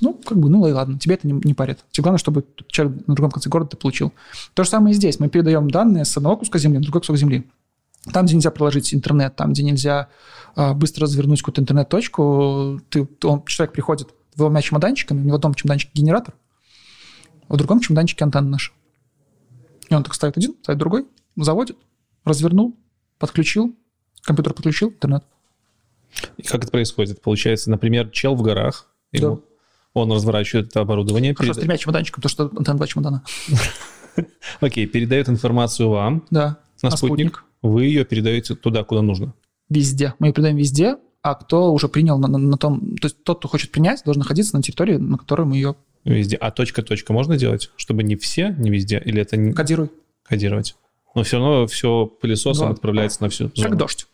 ну, 0.00 0.14
как 0.14 0.38
бы, 0.38 0.50
ну 0.50 0.66
и 0.66 0.72
ладно, 0.72 0.98
тебе 0.98 1.14
это 1.14 1.26
не, 1.26 1.32
не 1.44 1.54
парит. 1.54 1.84
Тебе 1.90 2.02
главное, 2.02 2.18
чтобы 2.18 2.44
человек 2.68 3.06
на 3.06 3.14
другом 3.14 3.30
конце 3.30 3.48
города 3.48 3.70
ты 3.70 3.76
получил. 3.76 4.12
То 4.54 4.64
же 4.64 4.70
самое 4.70 4.92
и 4.92 4.96
здесь. 4.96 5.18
Мы 5.18 5.28
передаем 5.28 5.70
данные 5.70 6.04
с 6.04 6.16
одного 6.16 6.36
куска 6.36 6.58
земли 6.58 6.78
на 6.78 6.82
другой 6.82 7.00
кусок 7.00 7.16
земли. 7.16 7.48
Там, 8.12 8.26
где 8.26 8.36
нельзя 8.36 8.50
проложить 8.50 8.94
интернет, 8.94 9.34
там, 9.36 9.52
где 9.52 9.62
нельзя 9.62 10.08
а, 10.54 10.74
быстро 10.74 11.02
развернуть 11.02 11.40
какую-то 11.40 11.62
интернет-точку, 11.62 12.80
ты, 12.88 13.08
он, 13.24 13.44
человек 13.46 13.72
приходит 13.72 14.10
двумя 14.36 14.62
чемоданчиками, 14.62 15.20
у 15.20 15.22
него 15.22 15.32
в 15.32 15.36
одном 15.36 15.54
чемоданчике 15.54 15.90
генератор, 15.94 16.34
а 17.48 17.54
в 17.54 17.56
другом 17.56 17.80
чемоданчике 17.80 18.22
антенна 18.24 18.50
наша. 18.50 18.72
И 19.88 19.94
он 19.94 20.04
так 20.04 20.14
ставит 20.14 20.36
один, 20.36 20.54
ставит 20.62 20.78
другой, 20.78 21.06
заводит, 21.36 21.76
развернул, 22.24 22.76
подключил, 23.18 23.74
компьютер 24.22 24.54
подключил, 24.54 24.88
интернет. 24.90 25.24
И 26.36 26.42
как 26.42 26.62
это 26.62 26.70
происходит? 26.72 27.20
Получается, 27.20 27.70
например, 27.70 28.10
чел 28.10 28.34
в 28.34 28.42
горах, 28.42 28.88
ему- 29.12 29.42
он 29.94 30.12
разворачивает 30.12 30.68
это 30.68 30.80
оборудование, 30.80 31.34
Хорошо, 31.34 31.52
с 31.52 31.56
перед- 31.56 31.66
тремя 31.68 31.78
чемоданчиками, 31.78 32.22
потому 32.22 32.30
что 32.30 32.58
антенна 32.58 32.76
два 32.78 32.86
чемодана. 32.86 33.22
окей, 34.60 34.86
передает 34.86 35.28
информацию 35.28 35.88
вам 35.88 36.24
Да. 36.30 36.58
на 36.82 36.90
спутник, 36.90 37.44
вы 37.62 37.84
ее 37.84 38.04
передаете 38.04 38.54
туда, 38.54 38.84
куда 38.84 39.02
нужно. 39.02 39.34
Везде. 39.68 40.14
Мы 40.18 40.28
ее 40.28 40.32
передаем 40.32 40.56
везде, 40.56 40.96
а 41.22 41.34
кто 41.34 41.72
уже 41.72 41.88
принял 41.88 42.18
на, 42.18 42.28
на- 42.28 42.38
на 42.38 42.56
том... 42.56 42.96
То 42.96 43.06
есть 43.06 43.22
тот, 43.24 43.38
кто 43.40 43.48
хочет 43.48 43.70
принять, 43.72 44.02
должен 44.04 44.20
находиться 44.20 44.54
на 44.56 44.62
территории, 44.62 44.96
на 44.96 45.18
которой 45.18 45.46
мы 45.46 45.56
ее 45.56 45.76
Везде. 46.04 46.36
А 46.36 46.52
точка-точка 46.52 47.12
можно 47.12 47.36
делать, 47.36 47.70
чтобы 47.76 48.04
не 48.04 48.14
все, 48.14 48.50
не 48.58 48.70
везде, 48.70 49.02
или 49.04 49.20
это 49.20 49.36
не 49.36 49.52
кодируем. 49.52 49.90
кодировать? 50.22 50.76
Но 51.16 51.22
все 51.24 51.38
равно 51.38 51.66
все 51.66 52.06
пылесосом 52.06 52.68
Да. 52.68 52.72
отправляется 52.74 53.22
на 53.22 53.28
всю 53.30 53.48
Как 53.48 53.56
зону. 53.56 53.76
дождь. 53.76 54.06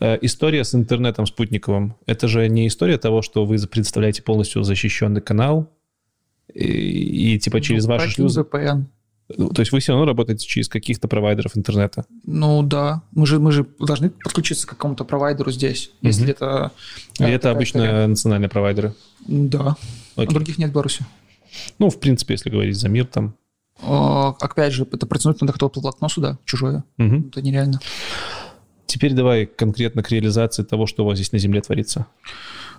Э, 0.00 0.18
История 0.20 0.62
с 0.64 0.74
интернетом 0.74 1.26
спутниковым. 1.26 1.96
Это 2.06 2.28
же 2.28 2.48
не 2.48 2.66
история 2.68 2.98
того, 2.98 3.22
что 3.22 3.44
вы 3.44 3.56
предоставляете 3.66 4.22
полностью 4.22 4.62
защищенный 4.62 5.20
канал 5.20 5.70
и, 6.52 7.34
и 7.34 7.38
типа 7.38 7.60
через 7.60 7.86
ваши 7.86 8.04
Прокинь 8.06 8.14
шлюзы. 8.16 8.40
VPN. 8.42 8.84
Ну, 9.38 9.48
То 9.48 9.60
есть 9.62 9.72
вы 9.72 9.80
все 9.80 9.92
равно 9.92 10.04
работаете 10.04 10.46
через 10.46 10.68
каких-то 10.68 11.08
провайдеров 11.08 11.56
интернета. 11.56 12.04
Ну 12.26 12.62
да. 12.62 13.02
Мы 13.12 13.26
же, 13.26 13.38
мы 13.38 13.52
же 13.52 13.66
должны 13.78 14.10
подключиться 14.10 14.66
к 14.66 14.70
какому-то 14.70 15.04
провайдеру 15.04 15.50
здесь, 15.50 15.90
если 16.02 16.30
это... 16.32 16.72
И 17.18 17.22
да, 17.22 17.28
это 17.30 17.50
обычно 17.50 17.78
история. 17.78 18.06
национальные 18.06 18.50
провайдеры. 18.50 18.94
Да. 19.26 19.76
А 20.16 20.20
Окей. 20.22 20.34
других 20.34 20.58
нет 20.58 20.68
в 20.68 20.72
Беларуси. 20.74 21.06
Ну, 21.78 21.88
в 21.88 21.98
принципе, 21.98 22.34
если 22.34 22.50
говорить 22.50 22.76
за 22.76 22.90
мир 22.90 23.06
там. 23.06 23.34
О, 23.82 24.36
опять 24.40 24.72
же, 24.72 24.86
это 24.90 25.06
протянуть 25.06 25.40
надо 25.40 25.52
кто-то 25.52 25.80
волокно 25.80 26.08
сюда, 26.08 26.38
чужое. 26.44 26.84
Мгм. 26.96 27.28
Это 27.28 27.42
нереально. 27.42 27.80
Теперь 28.86 29.12
давай 29.14 29.46
конкретно 29.46 30.02
к 30.02 30.10
реализации 30.10 30.62
того, 30.62 30.86
что 30.86 31.04
у 31.04 31.06
вас 31.06 31.16
здесь 31.16 31.32
на 31.32 31.38
Земле 31.38 31.60
творится. 31.60 32.06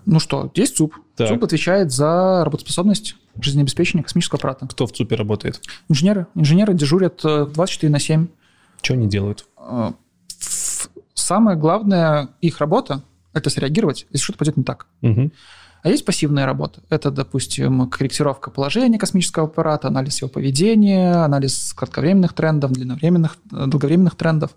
Ну 0.05 0.19
что, 0.19 0.51
есть 0.55 0.77
ЦУП. 0.77 0.95
Так. 1.15 1.30
ЦУП 1.30 1.43
отвечает 1.43 1.91
за 1.91 2.43
работоспособность 2.45 3.15
жизнеобеспечения 3.41 4.03
космического 4.03 4.38
аппарата. 4.38 4.67
Кто 4.67 4.85
в 4.85 4.93
ЦУПе 4.93 5.15
работает? 5.15 5.61
Инженеры. 5.89 6.27
Инженеры 6.35 6.73
дежурят 6.73 7.22
э, 7.26 7.47
24 7.47 7.91
на 7.91 7.99
7. 7.99 8.27
Что 8.81 8.93
они 8.93 9.07
делают? 9.07 9.45
Э, 9.57 9.91
Самое 11.15 11.57
главное 11.57 12.30
их 12.41 12.59
работа– 12.59 13.01
это 13.34 13.49
среагировать, 13.49 14.05
если 14.11 14.23
что-то 14.23 14.38
пойдет 14.39 14.57
не 14.57 14.63
так. 14.63 14.85
Мгм. 15.01 15.31
А 15.86 15.90
есть 15.90 16.03
пассивная 16.03 16.48
работа. 16.48 16.82
Это, 16.90 17.12
допустим, 17.12 17.88
корректировка 17.88 18.49
положения 18.49 18.98
космического 18.98 19.45
аппарата, 19.45 19.88
анализ 19.88 20.20
его 20.20 20.30
поведения, 20.30 21.14
анализ 21.14 21.74
кратковременных 21.74 22.34
трендов, 22.34 22.72
длинновременных, 22.72 23.38
э, 23.52 23.68
долговременных 23.68 24.16
трендов. 24.16 24.56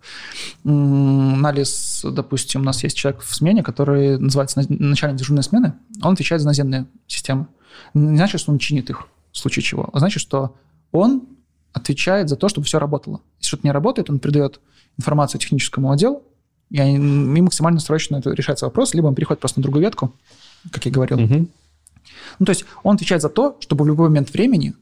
Анализ, 0.65 2.01
допустим, 2.03 2.63
у 2.63 2.65
нас 2.65 2.83
есть 2.83 2.97
человек 2.97 3.21
в 3.21 3.35
смене, 3.35 3.63
который 3.63 4.19
называется 4.19 4.61
на- 4.61 4.77
начальник 4.89 5.19
дежурной 5.19 5.43
смены. 5.43 5.75
Он 6.03 6.15
отвечает 6.15 6.41
за 6.41 6.49
наземные 6.49 6.87
системы. 7.07 7.47
Не 7.93 8.17
значит, 8.17 8.41
что 8.41 8.51
он 8.51 8.59
чинит 8.59 8.89
их 8.89 9.07
в 9.31 9.37
случае 9.37 9.63
чего, 9.63 9.91
а 9.93 9.99
значит, 9.99 10.23
что 10.23 10.57
он 10.93 11.25
отвечает 11.75 12.31
за 12.31 12.37
то, 12.37 12.49
чтобы 12.49 12.67
все 12.67 12.79
работало. 12.79 13.21
Если 13.39 13.49
что-то 13.49 13.67
не 13.67 13.73
работает, 13.73 14.09
он 14.09 14.19
передает 14.19 14.61
информацию 14.97 15.43
техническому 15.43 15.93
отделу, 15.93 16.23
и 16.71 16.81
они- 16.81 16.97
и 17.39 17.43
максимально 17.43 17.81
срочно 17.81 18.17
это 18.17 18.31
решается 18.31 18.65
вопрос, 18.65 18.95
либо 18.95 19.09
он 19.09 19.15
переходит 19.15 19.41
просто 19.41 19.61
на 19.61 19.63
другую 19.63 19.83
ветку, 19.83 20.15
как 20.71 20.87
я 20.87 20.93
говорил. 20.93 21.19
Мгм. 21.19 21.49
Ну, 22.39 22.47
то 22.47 22.51
есть 22.51 22.65
он 22.83 22.97
отвечает 22.97 23.23
за 23.23 23.29
то, 23.29 23.57
чтобы 23.61 23.85
в 23.85 23.89
любой 23.89 24.09
момент 24.09 24.33
времени 24.33 24.75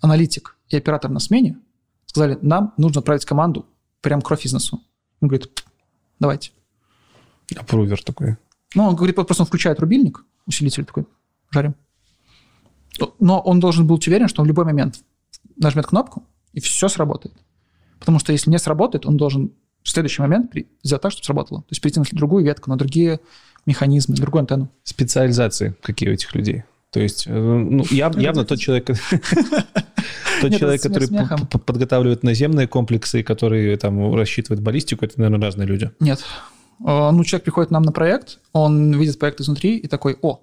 аналитик 0.00 0.56
и 0.68 0.76
оператор 0.76 1.10
на 1.10 1.20
смене 1.20 1.58
сказали, 2.06 2.38
нам 2.42 2.74
нужно 2.76 3.00
отправить 3.00 3.24
команду 3.24 3.66
прям 4.00 4.20
к 4.20 4.42
бизнесу. 4.42 4.82
Он 5.20 5.28
говорит, 5.28 5.64
давайте. 6.18 6.50
Апрувер 7.56 8.02
такой. 8.02 8.36
Ну, 8.74 8.84
он 8.84 8.96
говорит, 8.96 9.16
просто 9.16 9.42
он 9.42 9.46
включает 9.46 9.80
рубильник, 9.80 10.24
усилитель 10.46 10.84
такой, 10.84 11.06
жарим. 11.50 11.74
Но 13.18 13.40
он 13.40 13.60
должен 13.60 13.86
быть 13.86 14.06
уверен, 14.06 14.28
что 14.28 14.42
он 14.42 14.46
в 14.46 14.48
любой 14.48 14.64
момент 14.64 15.02
нажмет 15.56 15.86
кнопку, 15.86 16.24
и 16.52 16.60
все 16.60 16.88
сработает. 16.88 17.34
Потому 17.98 18.18
что 18.18 18.32
если 18.32 18.50
не 18.50 18.58
сработает, 18.58 19.06
он 19.06 19.16
должен 19.16 19.52
в 19.82 19.88
следующий 19.88 20.22
момент 20.22 20.52
сделать 20.82 21.02
так, 21.02 21.12
чтобы 21.12 21.24
сработало. 21.24 21.60
То 21.62 21.68
есть 21.70 21.80
перейти 21.80 22.00
на 22.00 22.06
другую 22.12 22.44
ветку, 22.44 22.70
на 22.70 22.76
другие 22.76 23.20
механизмы, 23.66 24.14
другую 24.16 24.40
антенну. 24.40 24.68
Специализации 24.84 25.74
какие 25.82 26.08
у 26.10 26.12
этих 26.12 26.34
людей? 26.34 26.64
То 26.90 27.00
есть, 27.00 27.26
э, 27.26 27.32
ну, 27.32 27.82
яв- 27.84 28.20
явно 28.20 28.44
тот 28.44 28.58
человек, 28.58 28.86
тот 30.40 30.58
человек, 30.58 30.82
который 30.82 31.08
подготавливает 31.48 32.22
наземные 32.22 32.66
комплексы, 32.66 33.22
который 33.22 33.76
там 33.76 34.14
рассчитывает 34.14 34.60
баллистику, 34.62 35.04
это, 35.04 35.18
наверное, 35.20 35.40
разные 35.46 35.66
люди. 35.66 35.90
Нет. 36.00 36.22
Э, 36.84 37.10
Ну, 37.12 37.24
человек 37.24 37.44
приходит 37.44 37.70
нам 37.70 37.82
на 37.82 37.92
проект, 37.92 38.38
он 38.52 38.92
видит 38.98 39.18
проект 39.18 39.40
изнутри 39.40 39.76
и 39.76 39.86
такой, 39.88 40.16
о, 40.22 40.40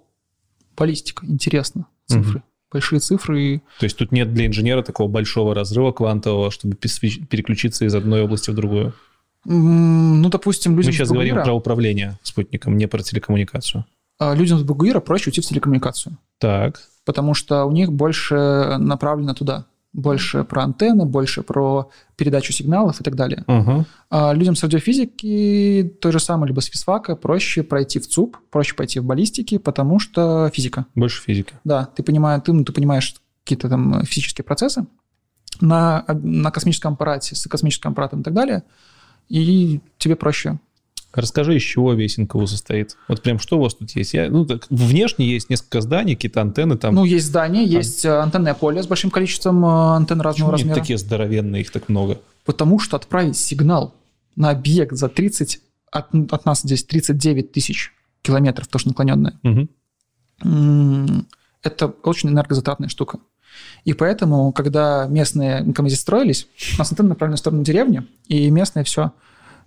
баллистика, 0.78 1.26
интересно, 1.26 1.86
цифры, 2.08 2.42
большие 2.72 3.00
цифры. 3.00 3.62
То 3.80 3.84
есть 3.86 3.98
тут 3.98 4.12
нет 4.12 4.34
для 4.34 4.46
инженера 4.48 4.82
такого 4.82 5.08
большого 5.08 5.54
разрыва 5.54 5.92
квантового, 5.92 6.50
чтобы 6.52 6.76
переключиться 6.76 7.86
из 7.86 7.94
одной 7.94 8.24
области 8.24 8.50
в 8.50 8.56
другую. 8.56 8.94
Ну, 9.46 10.30
допустим, 10.30 10.76
людям 10.76 10.90
Мы 10.90 10.94
сейчас 10.94 11.10
говорим 11.10 11.36
про 11.36 11.54
управление 11.54 12.18
спутником, 12.24 12.78
не 12.78 12.88
про 12.88 13.02
телекоммуникацию. 13.02 13.86
э, 14.20 14.36
людям 14.36 14.60
с 14.60 14.64
Бугуира 14.64 15.00
проще 15.00 15.30
уйти 15.30 15.42
в 15.42 15.46
телекоммуникацию, 15.46 16.18
Так. 16.40 16.82
потому 17.06 17.34
что 17.34 17.64
у 17.66 17.72
них 17.72 17.92
больше 17.92 18.76
направлено 18.78 19.34
туда. 19.34 19.66
Больше 19.92 20.44
про 20.44 20.64
антенны, 20.66 21.06
больше 21.06 21.42
про 21.42 21.90
передачу 22.16 22.54
сигналов 22.54 23.02
и 23.02 23.04
так 23.04 23.16
далее. 23.16 23.44
Ага. 23.48 23.86
А 24.12 24.34
людям 24.34 24.56
с 24.56 24.62
радиофизики, 24.62 25.96
той 26.00 26.12
же 26.12 26.20
самой, 26.20 26.48
либо 26.48 26.60
с 26.60 26.66
физфака, 26.66 27.16
проще 27.16 27.64
пройти 27.64 28.00
в 28.00 28.08
ЦУП, 28.08 28.38
проще 28.52 28.76
пойти 28.76 29.00
в 29.00 29.06
баллистики, 29.06 29.58
потому 29.58 29.98
что 30.00 30.52
физика. 30.54 30.86
Больше 30.94 31.24
физики. 31.24 31.54
Да, 31.64 31.86
ты 31.86 32.04
понимаешь, 32.04 32.44
ты, 32.46 32.54
ну, 32.54 32.64
ты 32.64 32.72
понимаешь 32.72 33.16
какие-то 33.44 33.68
там 33.68 34.04
физические 34.04 34.46
процессы 34.46 34.86
на, 35.60 36.06
на 36.08 36.52
космическом 36.52 36.94
аппарате, 36.94 37.36
с 37.36 37.48
космическим 37.48 37.90
аппаратом 37.92 38.22
и 38.22 38.24
так 38.24 38.34
далее, 38.36 38.64
и 39.30 39.80
тебе 39.98 40.16
проще. 40.16 40.60
Расскажи, 41.12 41.58
из 41.58 41.64
чего 41.64 41.94
весь 41.94 42.18
НКУ 42.20 42.46
состоит. 42.46 42.96
Вот 43.08 43.24
прям 43.24 43.40
что 43.40 43.58
у 43.58 43.62
вас 43.62 43.74
тут 43.74 43.90
есть? 43.96 44.14
Я, 44.14 44.30
ну, 44.30 44.46
так, 44.46 44.68
внешне 44.70 45.28
есть 45.28 45.50
несколько 45.50 45.82
зданий, 45.82 46.16
какие-то 46.16 46.42
антенны 46.42 46.78
там. 46.78 46.94
Ну, 46.94 47.04
есть 47.04 47.26
здание, 47.26 47.66
есть 47.66 48.06
э, 48.06 48.10
антенное 48.20 48.54
поле 48.54 48.84
с 48.84 48.88
большим 48.88 49.10
количеством 49.10 49.66
э, 49.66 49.96
антенн 49.96 50.22
разного 50.22 50.52
Почему 50.52 50.70
размера. 50.70 50.80
такие 50.80 51.00
здоровенные, 51.00 51.62
их 51.62 51.72
так 51.72 51.90
много? 51.90 52.20
Потому 52.46 52.78
что 52.80 52.96
отправить 52.96 53.38
сигнал 53.38 53.96
на 54.36 54.52
объект 54.52 54.96
за 54.96 55.10
30, 55.10 55.60
от, 55.92 56.14
от 56.32 56.46
нас 56.46 56.62
здесь 56.62 56.84
39 56.84 57.52
тысяч 57.54 57.92
километров, 58.22 58.68
тоже 58.68 58.88
наклоненное, 58.90 59.40
Мгм. 59.42 59.70
М, 60.44 61.28
это 61.64 61.88
очень 61.88 62.30
энергозатратная 62.30 62.88
штука. 62.90 63.20
И 63.86 63.94
поэтому, 63.94 64.52
когда 64.52 65.08
местные, 65.08 65.66
здесь 65.66 66.02
строились, 66.02 66.48
у 66.76 66.80
нас 66.80 66.92
антенна 66.92 67.10
направлена 67.10 67.38
в 67.38 67.40
сторону 67.40 67.64
деревни, 67.64 68.06
и 68.28 68.50
местные 68.50 68.84
все 68.84 69.12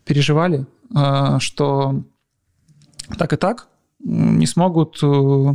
переживали, 0.05 0.67
э, 0.95 1.39
что 1.39 2.03
так 3.19 3.33
и 3.33 3.37
так 3.37 3.69
не 4.01 4.47
смогут 4.47 4.99
э, 5.03 5.55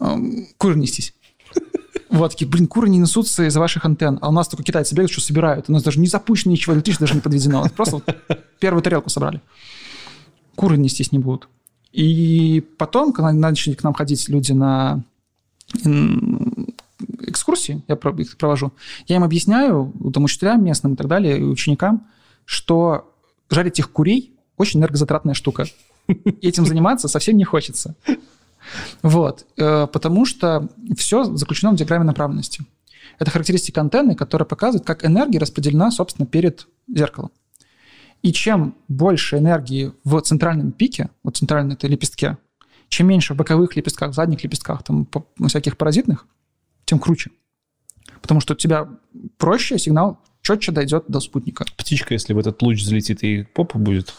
э, 0.00 0.16
куры 0.58 0.76
нестись. 0.76 1.14
Вот, 2.10 2.32
такие, 2.32 2.46
блин, 2.46 2.66
куры 2.66 2.90
не 2.90 2.98
несутся 2.98 3.44
из-за 3.44 3.58
ваших 3.58 3.86
антенн. 3.86 4.18
А 4.20 4.28
у 4.28 4.32
нас 4.32 4.46
только 4.46 4.62
китайцы 4.62 4.94
бегают, 4.94 5.10
что 5.10 5.22
собирают. 5.22 5.70
У 5.70 5.72
нас 5.72 5.82
даже 5.82 5.98
не 5.98 6.06
запущено 6.06 6.52
ничего, 6.52 6.74
электричество 6.74 7.06
даже 7.06 7.14
не 7.14 7.22
подведено. 7.22 7.66
Просто 7.74 7.96
вот 7.96 8.38
первую 8.58 8.82
тарелку 8.82 9.08
собрали. 9.08 9.40
Куры 10.54 10.76
нестись 10.76 11.10
не 11.10 11.18
будут. 11.18 11.48
И 11.90 12.62
потом, 12.76 13.14
когда 13.14 13.32
начали 13.32 13.72
к 13.72 13.82
нам 13.82 13.94
ходить 13.94 14.28
люди 14.28 14.52
на 14.52 15.04
экскурсии, 17.52 17.82
я 17.88 17.94
их 17.94 18.36
провожу, 18.36 18.72
я 19.06 19.16
им 19.16 19.24
объясняю, 19.24 19.92
там, 20.12 20.24
учителям 20.24 20.64
местным 20.64 20.94
и 20.94 20.96
так 20.96 21.06
далее, 21.06 21.38
и 21.38 21.42
ученикам, 21.42 22.06
что 22.44 23.14
жарить 23.50 23.78
их 23.78 23.90
курей 23.90 24.34
очень 24.56 24.80
энергозатратная 24.80 25.34
штука. 25.34 25.66
Этим 26.42 26.66
заниматься 26.66 27.08
совсем 27.08 27.36
не 27.36 27.44
хочется. 27.44 27.94
Вот. 29.02 29.46
Э, 29.56 29.86
потому 29.86 30.24
что 30.24 30.68
все 30.96 31.24
заключено 31.24 31.72
в 31.72 31.76
диаграмме 31.76 32.04
направленности. 32.04 32.64
Это 33.18 33.30
характеристика 33.30 33.80
антенны, 33.80 34.14
которая 34.14 34.46
показывает, 34.46 34.86
как 34.86 35.04
энергия 35.04 35.38
распределена, 35.38 35.90
собственно, 35.90 36.26
перед 36.26 36.66
зеркалом. 36.88 37.30
И 38.22 38.32
чем 38.32 38.76
больше 38.88 39.38
энергии 39.38 39.92
в 40.04 40.20
центральном 40.20 40.70
пике, 40.70 41.10
вот 41.24 41.36
центральном 41.36 41.72
этой 41.72 41.90
лепестке, 41.90 42.38
чем 42.88 43.08
меньше 43.08 43.34
в 43.34 43.36
боковых 43.36 43.74
лепестках, 43.74 44.14
задних 44.14 44.44
лепестках, 44.44 44.84
там, 44.84 45.08
всяких 45.48 45.76
паразитных, 45.76 46.26
тем 46.84 46.98
круче. 46.98 47.30
Потому 48.22 48.40
что 48.40 48.54
у 48.54 48.56
тебя 48.56 48.88
проще 49.36 49.78
сигнал 49.78 50.18
четче 50.42 50.72
дойдет 50.72 51.04
до 51.08 51.20
спутника. 51.20 51.64
Птичка, 51.76 52.14
если 52.14 52.32
в 52.32 52.38
этот 52.38 52.60
луч 52.62 52.82
залетит, 52.82 53.22
и 53.22 53.44
попа 53.44 53.78
будет? 53.78 54.12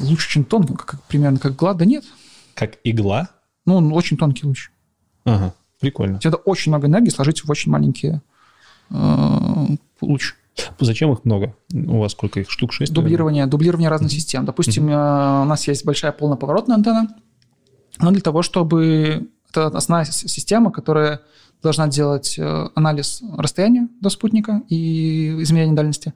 Луч 0.00 0.26
очень 0.26 0.44
тонкий, 0.44 0.74
как, 0.74 1.02
примерно 1.04 1.38
как 1.38 1.52
игла. 1.52 1.74
Да 1.74 1.84
нет. 1.84 2.04
Как 2.54 2.78
игла? 2.84 3.28
Ну, 3.66 3.76
он 3.76 3.92
очень 3.92 4.16
тонкий 4.16 4.46
луч. 4.46 4.70
Ага, 5.24 5.54
прикольно. 5.80 6.18
Тебе 6.18 6.30
надо 6.30 6.42
очень 6.44 6.70
много 6.70 6.86
энергии 6.86 7.10
сложить 7.10 7.44
в 7.44 7.50
очень 7.50 7.72
маленькие 7.72 8.22
э, 8.90 9.66
луч. 10.00 10.34
Зачем 10.78 11.12
их 11.12 11.24
много? 11.24 11.56
У 11.72 11.98
вас 11.98 12.12
сколько 12.12 12.40
их? 12.40 12.50
Штук 12.50 12.72
6? 12.72 12.92
Дублирование, 12.92 13.42
наверное? 13.42 13.50
дублирование 13.50 13.88
разных 13.88 14.12
mm-hmm. 14.12 14.14
систем. 14.14 14.44
Допустим, 14.44 14.88
mm-hmm. 14.88 15.42
у 15.42 15.44
нас 15.46 15.66
есть 15.66 15.84
большая 15.84 16.12
полноповоротная 16.12 16.76
антенна, 16.76 17.08
но 17.98 18.10
для 18.10 18.20
того, 18.20 18.42
чтобы... 18.42 19.28
Это 19.50 19.68
основная 19.68 20.04
система, 20.04 20.72
которая 20.72 21.20
должна 21.64 21.88
делать 21.88 22.38
э, 22.38 22.68
анализ 22.74 23.22
расстояния 23.36 23.88
до 24.00 24.10
спутника 24.10 24.62
и 24.68 25.42
измерение 25.42 25.74
дальности. 25.74 26.14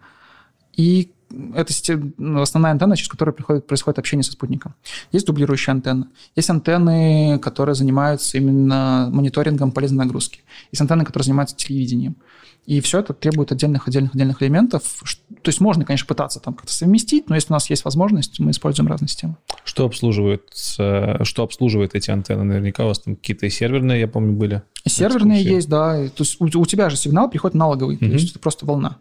И 0.76 1.10
это 1.54 1.72
ну, 2.16 2.40
основная 2.40 2.72
антенна, 2.72 2.96
через 2.96 3.08
которую 3.08 3.34
приходит, 3.34 3.66
происходит 3.66 3.98
общение 3.98 4.24
со 4.24 4.32
спутником. 4.32 4.74
Есть 5.12 5.26
дублирующие 5.26 5.72
антенны. 5.72 6.06
Есть 6.36 6.50
антенны, 6.50 7.38
которые 7.40 7.74
занимаются 7.74 8.38
именно 8.38 9.08
мониторингом 9.12 9.72
полезной 9.72 10.04
нагрузки. 10.04 10.40
Есть 10.72 10.80
антенны, 10.80 11.04
которые 11.04 11.24
занимаются 11.24 11.56
телевидением. 11.56 12.16
И 12.68 12.82
все 12.82 12.98
это 12.98 13.14
требует 13.14 13.50
отдельных, 13.50 13.88
отдельных, 13.88 14.14
отдельных 14.14 14.42
элементов. 14.42 15.02
То 15.42 15.48
есть 15.48 15.58
можно, 15.58 15.86
конечно, 15.86 16.06
пытаться 16.06 16.38
там 16.38 16.52
как-то 16.52 16.70
совместить, 16.70 17.30
но 17.30 17.34
если 17.34 17.50
у 17.50 17.54
нас 17.54 17.70
есть 17.70 17.82
возможность, 17.82 18.38
мы 18.40 18.50
используем 18.50 18.90
разные 18.90 19.08
системы. 19.08 19.36
Что 19.64 19.86
обслуживает, 19.86 20.42
что 20.52 21.16
обслуживает 21.38 21.94
эти 21.94 22.10
антенны? 22.10 22.44
Наверняка 22.44 22.84
у 22.84 22.88
вас 22.88 22.98
там 22.98 23.16
какие-то 23.16 23.48
серверные, 23.48 24.00
я 24.00 24.06
помню, 24.06 24.34
были. 24.34 24.60
Серверные 24.84 25.42
есть, 25.42 25.66
да. 25.70 26.08
То 26.08 26.24
есть 26.24 26.38
у, 26.42 26.44
у 26.44 26.66
тебя 26.66 26.90
же 26.90 26.98
сигнал 26.98 27.30
приходит 27.30 27.54
аналоговый, 27.54 27.96
то 27.96 28.04
есть 28.04 28.32
это 28.32 28.38
просто 28.38 28.66
волна. 28.66 28.98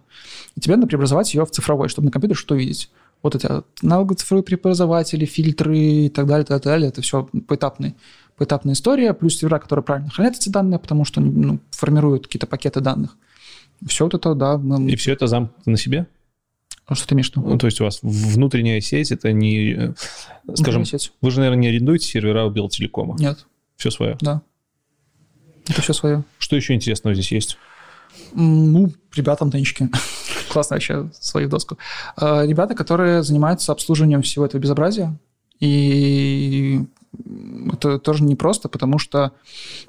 И 0.55 0.61
тебе 0.61 0.77
надо 0.77 0.87
преобразовать 0.87 1.33
ее 1.33 1.45
в 1.45 1.51
цифровой, 1.51 1.89
чтобы 1.89 2.05
на 2.05 2.11
компьютере 2.13 2.39
что 2.39 2.55
видеть. 2.55 2.89
Вот 3.21 3.35
эти 3.35 3.49
аналоговые 3.83 4.15
цифровые 4.15 4.45
преобразователи, 4.45 5.25
фильтры 5.25 5.77
и 5.77 6.09
так 6.09 6.25
далее, 6.25 6.45
так 6.45 6.63
далее, 6.63 6.87
это 6.87 7.01
все 7.01 7.27
поэтапный 7.45 7.95
поэтапная 8.37 8.75
история, 8.75 9.13
плюс 9.13 9.37
сервера, 9.37 9.59
которые 9.59 9.83
правильно 9.83 10.09
хранят 10.09 10.35
эти 10.35 10.47
данные, 10.47 10.79
потому 10.79 11.03
что 11.03 11.19
ну, 11.19 11.59
формируют 11.71 12.27
какие-то 12.27 12.47
пакеты 12.47 12.79
данных. 12.79 13.17
Все 13.85 14.05
вот 14.05 14.13
это, 14.13 14.33
да. 14.33 14.57
Мы... 14.57 14.91
И 14.91 14.95
все 14.95 15.13
это 15.13 15.27
замкнуто 15.27 15.69
на 15.69 15.77
себе? 15.77 16.07
А 16.85 16.95
что 16.95 17.07
ты 17.07 17.15
имеешь 17.15 17.29
в 17.31 17.35
виду? 17.35 17.47
Ну, 17.47 17.57
то 17.57 17.67
есть 17.67 17.81
у 17.81 17.83
вас 17.83 17.99
внутренняя 18.01 18.79
сеть, 18.79 19.11
это 19.11 19.31
не... 19.33 19.73
Э, 19.73 19.93
скажем, 20.55 20.85
сеть. 20.85 21.11
вы 21.21 21.31
же, 21.31 21.39
наверное, 21.39 21.61
не 21.61 21.67
арендуете 21.67 22.07
сервера 22.07 22.45
у 22.45 22.49
Белтелекома? 22.49 23.17
Нет. 23.19 23.45
Все 23.75 23.91
свое? 23.91 24.17
Да. 24.21 24.41
Это 25.67 25.81
все 25.81 25.93
свое. 25.93 26.23
Что 26.39 26.55
еще 26.55 26.73
интересного 26.73 27.13
здесь 27.13 27.31
есть? 27.31 27.57
Ну, 28.33 28.91
ребята 29.15 29.49
танчики. 29.49 29.89
Классно 30.49 30.75
вообще, 30.75 31.09
свои 31.19 31.45
в 31.45 31.49
доску. 31.49 31.77
А, 32.15 32.45
ребята, 32.45 32.73
которые 32.73 33.21
занимаются 33.21 33.73
обслуживанием 33.73 34.21
всего 34.21 34.45
этого 34.45 34.61
безобразия. 34.61 35.17
И 35.59 36.85
это 37.73 37.99
тоже 37.99 38.23
непросто, 38.23 38.69
потому 38.69 38.99
что 38.99 39.33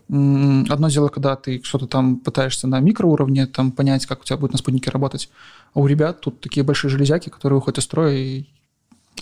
одно 0.09 0.89
дело, 0.89 1.09
когда 1.09 1.37
ты 1.37 1.63
что-то 1.63 1.87
там 1.87 2.17
пытаешься 2.17 2.67
на 2.67 2.81
микроуровне 2.81 3.47
там 3.47 3.73
понять, 3.73 4.07
как 4.07 4.21
у 4.21 4.25
тебя 4.25 4.37
будет 4.37 4.53
на 4.53 4.59
спутнике 4.59 4.91
работать, 4.91 5.31
а 5.75 5.81
у 5.81 5.87
ребят 5.87 6.21
тут 6.21 6.41
такие 6.41 6.65
большие 6.65 6.91
железяки, 6.91 7.29
которые 7.29 7.59
уходят 7.59 7.79
из 7.79 7.85
строя. 7.85 8.15
И... 8.15 8.47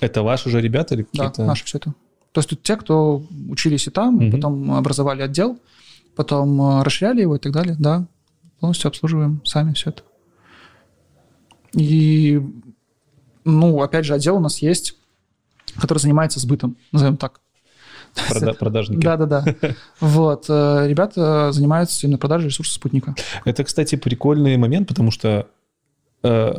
Это 0.00 0.22
ваши 0.22 0.50
же 0.50 0.60
ребята 0.60 0.94
или 0.94 1.02
какие-то? 1.02 1.38
Да, 1.38 1.46
наши 1.46 1.64
все 1.64 1.78
это. 1.78 1.94
То 2.32 2.40
есть 2.40 2.50
тут 2.50 2.62
те, 2.62 2.76
кто 2.76 3.24
учились 3.48 3.86
и 3.86 3.90
там, 3.90 4.16
угу. 4.16 4.30
потом 4.30 4.72
образовали 4.72 5.22
отдел, 5.22 5.58
потом 6.14 6.60
э, 6.60 6.82
расширяли 6.82 7.22
его 7.22 7.36
и 7.36 7.38
так 7.38 7.52
далее, 7.52 7.76
да, 7.78 8.06
полностью 8.60 8.88
обслуживаем 8.88 9.40
сами 9.44 9.72
все 9.72 9.90
это. 9.90 10.02
И, 11.72 12.40
ну, 13.44 13.82
опять 13.82 14.04
же, 14.04 14.14
отдел 14.14 14.36
у 14.36 14.40
нас 14.40 14.58
есть, 14.58 14.96
который 15.80 15.98
занимается 15.98 16.40
сбытом, 16.40 16.76
назовем 16.92 17.16
так. 17.16 17.40
Прода- 18.28 18.54
продажники. 18.58 19.02
Да-да-да. 19.02 19.44
Вот. 20.00 20.46
Э, 20.48 20.86
ребята 20.88 21.52
занимаются 21.52 22.06
именно 22.06 22.18
продажей 22.18 22.48
ресурсов 22.48 22.74
спутника. 22.74 23.14
Это, 23.44 23.64
кстати, 23.64 23.96
прикольный 23.96 24.56
момент, 24.56 24.88
потому 24.88 25.10
что, 25.10 25.46
э, 26.22 26.54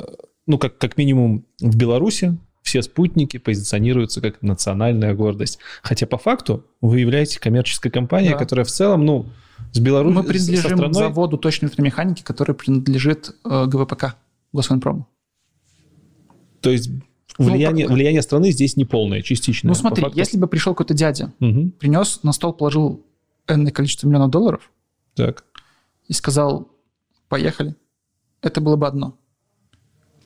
ну, 0.46 0.58
как, 0.58 0.78
как 0.78 0.98
минимум 0.98 1.46
в 1.60 1.76
Беларуси 1.76 2.38
все 2.62 2.82
спутники 2.82 3.38
позиционируются 3.38 4.22
как 4.22 4.42
национальная 4.42 5.14
гордость. 5.14 5.60
Хотя 5.82 6.06
по 6.06 6.18
факту 6.18 6.66
вы 6.82 7.00
являетесь 7.00 7.38
коммерческой 7.38 7.90
компанией, 7.90 8.34
да. 8.34 8.38
которая 8.38 8.66
в 8.66 8.70
целом, 8.70 9.06
ну, 9.06 9.26
с 9.72 9.80
Беларусью... 9.80 10.22
Мы 10.22 10.24
принадлежим 10.24 10.78
страной... 10.78 10.94
заводу 10.94 11.38
точной 11.38 11.68
электромеханики, 11.68 12.24
который 12.24 12.56
принадлежит 12.56 13.36
э, 13.46 13.66
ГВПК, 13.68 14.16
Госвоенпрому. 14.52 15.08
То 16.62 16.70
есть 16.70 16.90
Влияние, 17.38 17.88
ну, 17.88 17.94
влияние 17.94 18.22
страны 18.22 18.52
здесь 18.52 18.78
не 18.78 18.86
полное, 18.86 19.22
частичное. 19.22 19.70
Ну 19.70 19.76
смотри, 19.76 20.06
если 20.14 20.38
бы 20.38 20.48
пришел 20.48 20.74
какой-то 20.74 20.94
дядя, 20.94 21.34
угу. 21.40 21.72
принес 21.80 22.24
на 22.24 22.32
стол, 22.32 22.54
положил 22.54 23.06
энное 23.48 23.72
количество 23.72 24.08
миллионов 24.08 24.32
долларов 24.32 24.72
так. 25.16 25.44
и 26.08 26.14
сказал, 26.14 26.70
поехали, 27.30 27.76
это 28.42 28.62
было 28.62 28.76
бы 28.76 28.88
одно. 28.88 29.18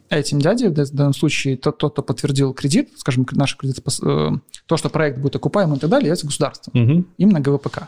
А 0.09 0.17
этим 0.17 0.39
дяде, 0.39 0.69
в 0.69 0.73
данном 0.73 1.13
случае, 1.13 1.55
тот, 1.55 1.77
тот 1.77 1.93
кто 1.93 2.03
подтвердил 2.03 2.53
кредит, 2.53 2.89
скажем, 2.97 3.25
наш 3.31 3.55
кредит, 3.55 3.79
э, 3.79 4.29
то, 4.65 4.77
что 4.77 4.89
проект 4.89 5.19
будет 5.19 5.37
окупаемым 5.37 5.77
и 5.77 5.79
так 5.79 5.89
далее, 5.89 6.11
это 6.11 6.25
государство. 6.25 6.69
Угу. 6.77 7.05
Именно 7.17 7.39
ГВПК. 7.39 7.87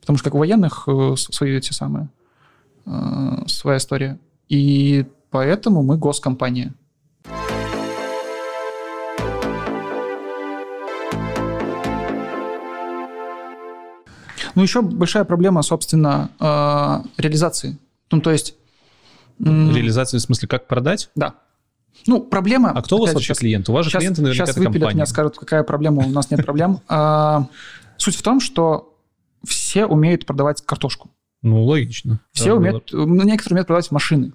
Потому 0.00 0.18
что 0.18 0.24
как 0.24 0.34
у 0.34 0.38
военных 0.38 0.88
э, 0.88 1.14
свои 1.16 1.56
эти 1.56 1.72
самые, 1.72 2.08
э, 2.86 3.44
своя 3.46 3.78
история. 3.78 4.18
И 4.48 5.06
поэтому 5.30 5.84
мы 5.84 5.96
госкомпания. 5.96 6.74
Ну, 14.54 14.62
еще 14.62 14.82
большая 14.82 15.24
проблема, 15.24 15.62
собственно, 15.62 16.30
э, 16.38 17.20
реализации. 17.20 17.78
Ну, 18.10 18.20
то 18.20 18.30
есть... 18.30 18.54
Реализации 19.38 20.18
в 20.18 20.20
смысле, 20.20 20.48
как 20.48 20.66
продать? 20.66 21.10
Да. 21.14 21.34
Ну, 22.06 22.20
проблема... 22.20 22.70
А 22.70 22.82
кто 22.82 22.96
у 22.96 23.00
вас 23.00 23.14
вообще 23.14 23.34
клиент? 23.34 23.68
У 23.68 23.72
вас 23.72 23.86
же 23.86 23.98
клиенты 23.98 24.22
наверняка 24.22 24.46
Сейчас 24.46 24.56
выпилят 24.56 24.74
компания. 24.74 24.94
меня, 24.96 25.06
скажут, 25.06 25.38
какая 25.38 25.62
проблема, 25.62 26.04
у 26.06 26.10
нас 26.10 26.30
нет 26.30 26.44
проблем. 26.44 26.80
А, 26.88 27.46
суть 27.96 28.16
в 28.16 28.22
том, 28.22 28.40
что 28.40 28.96
все 29.44 29.86
умеют 29.86 30.26
продавать 30.26 30.62
картошку. 30.62 31.10
Ну, 31.42 31.64
логично. 31.64 32.20
Все 32.32 32.54
умеют... 32.54 32.90
Ну, 32.92 33.22
некоторые 33.22 33.54
умеют 33.54 33.66
продавать 33.66 33.90
машины. 33.90 34.32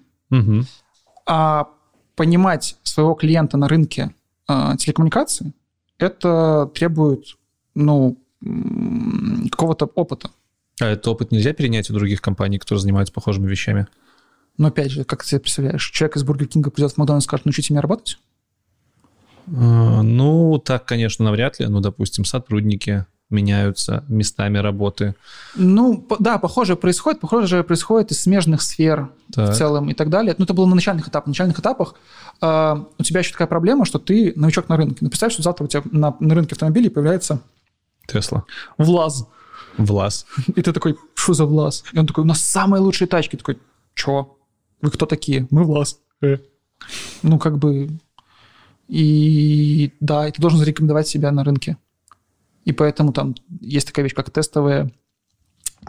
А 1.27 1.69
понимать 2.15 2.77
своего 2.83 3.13
клиента 3.13 3.57
на 3.57 3.67
рынке 3.67 4.13
а, 4.47 4.75
телекоммуникаций, 4.77 5.53
это 5.97 6.69
требует, 6.73 7.25
ну, 7.73 8.17
какого-то 9.51 9.85
опыта. 9.85 10.29
А 10.79 10.87
этот 10.87 11.07
опыт 11.07 11.31
нельзя 11.31 11.53
перенять 11.53 11.89
у 11.89 11.93
других 11.93 12.21
компаний, 12.21 12.59
которые 12.59 12.81
занимаются 12.81 13.13
похожими 13.13 13.47
вещами? 13.47 13.87
Но 14.57 14.67
опять 14.67 14.91
же, 14.91 15.03
как 15.03 15.23
ты 15.23 15.29
себе 15.29 15.41
представляешь, 15.41 15.89
человек 15.91 16.17
из 16.17 16.23
Бургер 16.23 16.47
Кинга 16.47 16.69
придет 16.69 16.93
в 16.93 16.97
Макдональдс 16.97 17.25
и 17.25 17.27
скажет, 17.27 17.45
научите 17.45 17.73
меня 17.73 17.81
работать? 17.81 18.19
А, 19.47 20.01
ну, 20.01 20.57
так, 20.57 20.85
конечно, 20.85 21.25
навряд 21.25 21.59
ли. 21.59 21.67
Ну, 21.67 21.79
допустим, 21.79 22.25
сотрудники. 22.25 23.05
меняются 23.29 24.03
местами 24.07 24.59
работы? 24.59 25.15
Ну, 25.55 26.05
да, 26.19 26.37
похоже 26.37 26.75
происходит. 26.75 27.19
Похоже 27.21 27.63
происходит 27.63 28.11
из 28.11 28.21
смежных 28.21 28.61
сфер 28.61 29.09
Так. 29.33 29.49
в 29.53 29.57
целом 29.57 29.89
и 29.89 29.93
так 29.93 30.09
далее. 30.09 30.35
Ну, 30.37 30.45
это 30.45 30.53
было 30.53 30.65
на 30.65 30.75
начальных 30.75 31.07
этапах. 31.07 31.25
На 31.27 31.31
начальных 31.31 31.59
этапах 31.59 31.95
э, 32.41 32.75
у 32.97 33.03
тебя 33.03 33.19
еще 33.21 33.31
такая 33.31 33.47
проблема, 33.47 33.85
что 33.85 33.97
ты 33.99 34.33
новичок 34.35 34.69
на 34.69 34.77
рынке. 34.77 34.97
Ну, 35.01 35.09
представь, 35.09 35.33
что 35.33 35.41
завтра 35.41 35.65
у 35.65 35.67
тебя 35.67 35.81
на, 35.91 36.15
на 36.19 36.35
рынке 36.35 36.53
автомобилей 36.53 36.89
появляется 36.89 37.41
Тесла. 38.07 38.45
ВЛАЗ. 38.77 39.27
Влас. 39.77 40.25
И 40.47 40.61
ты 40.61 40.71
такой, 40.73 40.97
что 41.13 41.33
за 41.33 41.45
ВЛАЗ? 41.45 41.83
И 41.91 41.99
он 41.99 42.07
такой, 42.07 42.23
у 42.23 42.27
нас 42.27 42.41
самые 42.41 42.81
лучшие 42.81 43.07
тачки. 43.07 43.35
Такой, 43.35 43.59
чё? 43.93 44.37
Вы 44.81 44.91
кто 44.91 45.05
такие? 45.05 45.47
Мы 45.49 45.63
ВЛАЗ. 45.63 45.99
«Э». 46.21 46.37
Ну, 47.23 47.39
как 47.39 47.57
бы... 47.57 47.89
И 48.87 49.91
да, 49.99 50.27
и 50.27 50.31
ты 50.31 50.41
должен 50.41 50.59
зарекомендовать 50.59 51.07
себя 51.07 51.31
на 51.31 51.43
рынке. 51.43 51.77
И 52.65 52.71
поэтому 52.71 53.13
там 53.13 53.35
есть 53.59 53.87
такая 53.87 54.03
вещь, 54.03 54.13
как 54.13 54.29
тестовое, 54.29 54.91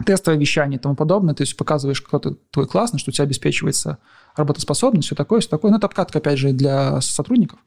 тестовое 0.05 0.39
вещание 0.39 0.79
и 0.79 0.81
тому 0.81 0.95
подобное. 0.95 1.35
То 1.35 1.41
есть 1.41 1.55
показываешь, 1.55 2.01
кто 2.01 2.17
ты 2.17 2.35
твой 2.49 2.67
классный, 2.67 2.99
что 2.99 3.11
у 3.11 3.13
тебя 3.13 3.25
обеспечивается 3.25 3.99
работоспособность, 4.35 5.07
все 5.07 5.15
такое, 5.15 5.41
все 5.41 5.49
такое. 5.49 5.71
Ну, 5.71 5.77
это 5.77 5.85
обкатка, 5.87 6.17
опять 6.17 6.39
же, 6.39 6.53
для 6.53 6.99
сотрудников 7.01 7.59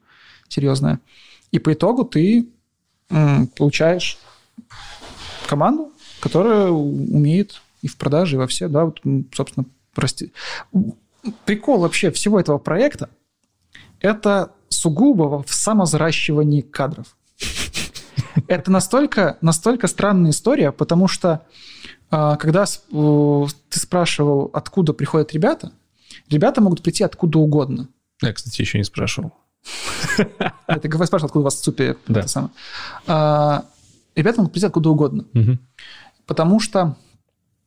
серьезная. 0.49 0.99
И 1.51 1.59
по 1.59 1.73
итогу 1.73 2.03
ты 2.03 2.49
получаешь 3.57 4.17
команду, 5.47 5.91
которая 6.19 6.69
умеет 6.69 7.61
и 7.81 7.87
в 7.87 7.97
продаже, 7.97 8.35
и 8.35 8.39
во 8.39 8.47
все, 8.47 8.67
да, 8.67 8.85
вот, 8.85 9.01
собственно, 9.33 9.65
прости. 9.93 10.31
Прикол 11.45 11.79
вообще 11.79 12.11
всего 12.11 12.39
этого 12.39 12.57
проекта– 12.57 13.09
это 13.99 14.51
сугубо 14.69 15.43
в 15.43 15.53
самозаращивании 15.53 16.61
кадров. 16.61 17.15
Это 18.47 18.71
настолько, 18.71 19.37
настолько 19.41 19.87
странная 19.87 20.31
история, 20.31 20.71
потому 20.71 21.07
что 21.07 21.45
а, 22.09 22.35
когда 22.37 22.65
ты 22.65 23.79
спрашивал, 23.79 24.49
откуда 24.53 24.93
приходят 24.93 25.33
ребята, 25.33 25.71
ребята 26.29 26.61
могут 26.61 26.81
прийти 26.81 27.03
откуда 27.03 27.39
угодно. 27.39 27.87
Я, 28.21 28.33
кстати, 28.33 28.61
еще 28.61 28.77
не 28.77 28.83
спрашивал. 28.83 29.33
Это 30.67 30.87
спрашивал, 31.07 31.25
откуда 31.27 31.39
у 31.39 31.43
вас 31.43 31.55
в 31.55 31.63
СУПе 31.63 31.97
Да. 33.05 33.63
Ребята 34.21 34.37
могут 34.37 34.53
прийти 34.53 34.67
откуда 34.67 34.91
угодно. 34.91 35.25
Мгм. 35.33 35.59
потому 36.27 36.59
что 36.59 36.95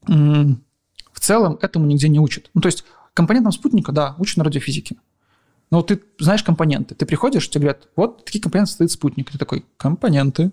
в 0.06 1.20
целом 1.20 1.58
этому 1.60 1.86
нигде 1.86 2.08
не 2.08 2.20
учат. 2.20 2.50
Ну, 2.54 2.60
то 2.60 2.68
есть 2.68 2.84
компонентам 3.12 3.50
спутника, 3.50 3.90
да, 3.90 4.14
учат 4.18 4.36
на 4.36 4.44
радиофизике. 4.44 4.96
Но 5.70 5.82
ты 5.82 6.00
знаешь 6.20 6.44
компоненты. 6.44 6.94
Ты 6.94 7.06
приходишь, 7.06 7.50
тебе 7.50 7.62
говорят, 7.62 7.88
вот 7.96 8.24
такие 8.24 8.40
компоненты 8.40 8.68
состоит 8.68 8.92
спутник. 8.92 9.32
Ты 9.32 9.38
такой, 9.38 9.64
компоненты 9.76 10.52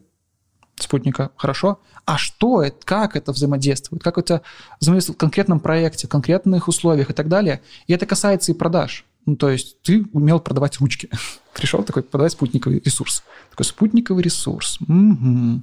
спутника, 0.76 1.30
хорошо. 1.36 1.80
А 2.06 2.18
что 2.18 2.64
это, 2.64 2.84
как 2.84 3.16
это 3.16 3.32
взаимодействует, 3.32 4.02
как 4.02 4.18
это 4.18 4.42
взаимодействует 4.80 5.18
в 5.18 5.20
конкретном 5.20 5.60
проекте, 5.60 6.08
в 6.08 6.10
конкретных 6.10 6.68
условиях 6.68 7.12
и 7.12 7.14
так 7.14 7.28
далее. 7.28 7.62
И 7.86 7.94
это 7.94 8.08
касается 8.08 8.52
и 8.52 8.56
продаж. 8.56 9.06
Ну, 9.26 9.36
то 9.36 9.50
есть 9.50 9.82
ты 9.84 10.06
умел 10.14 10.40
продавать 10.40 10.80
ручки. 10.80 11.10
Пришел 11.54 11.84
такой, 11.84 12.02
продавать 12.04 12.32
спутниковый 12.32 12.82
ресурс. 12.84 13.24
Такой 13.52 13.66
спутниковый 13.66 14.24
ресурс. 14.24 14.78
Мгм. 14.80 15.62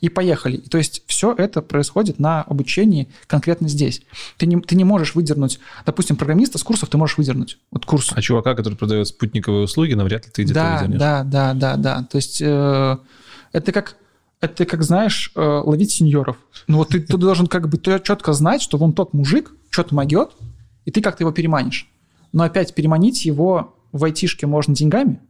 И 0.00 0.08
поехали. 0.08 0.56
И 0.56 0.68
то 0.68 0.78
есть 0.78 1.02
все 1.06 1.32
это 1.32 1.62
происходит 1.62 2.18
на 2.18 2.42
обучении 2.42 3.08
конкретно 3.26 3.68
здесь. 3.68 4.02
Ты 4.38 4.46
не, 4.46 4.60
ты 4.60 4.74
не 4.74 4.84
можешь 4.84 5.14
выдернуть, 5.14 5.60
допустим, 5.84 6.16
программиста 6.16 6.58
с 6.58 6.62
курсов 6.62 6.88
ты 6.88 6.96
можешь 6.96 7.16
выдернуть. 7.18 7.58
Вот 7.70 7.86
курс. 7.86 8.10
А 8.14 8.20
чувака, 8.22 8.54
который 8.54 8.74
продает 8.74 9.08
спутниковые 9.08 9.64
услуги, 9.64 9.94
навряд 9.94 10.26
ли 10.26 10.32
ты 10.32 10.42
где-то 10.42 10.60
Да, 10.60 10.76
выдернешь. 10.78 10.98
да, 10.98 11.24
да, 11.24 11.54
да, 11.54 11.76
да. 11.76 12.02
То 12.02 12.16
есть 12.16 12.40
э, 12.42 12.96
это 13.52 13.72
как 13.72 13.96
это 14.40 14.66
как, 14.66 14.82
знаешь, 14.82 15.32
э, 15.34 15.40
ловить 15.40 15.92
сеньоров. 15.92 16.36
Ну 16.66 16.78
вот 16.78 16.90
ты, 16.90 17.00
ты 17.00 17.16
должен 17.16 17.46
как 17.46 17.68
бы 17.68 17.78
четко 17.78 18.32
знать, 18.32 18.62
что 18.62 18.78
вон 18.78 18.92
тот 18.92 19.14
мужик 19.14 19.52
что-то 19.70 19.94
могет, 19.94 20.30
и 20.84 20.90
ты 20.90 21.00
как-то 21.00 21.22
его 21.24 21.32
переманишь. 21.32 21.88
Но 22.36 22.42
опять 22.42 22.74
переманить 22.74 23.24
его 23.24 23.74
в 23.92 24.04
айтишке 24.04 24.46
можно 24.46 24.74
деньгами, 24.74 25.20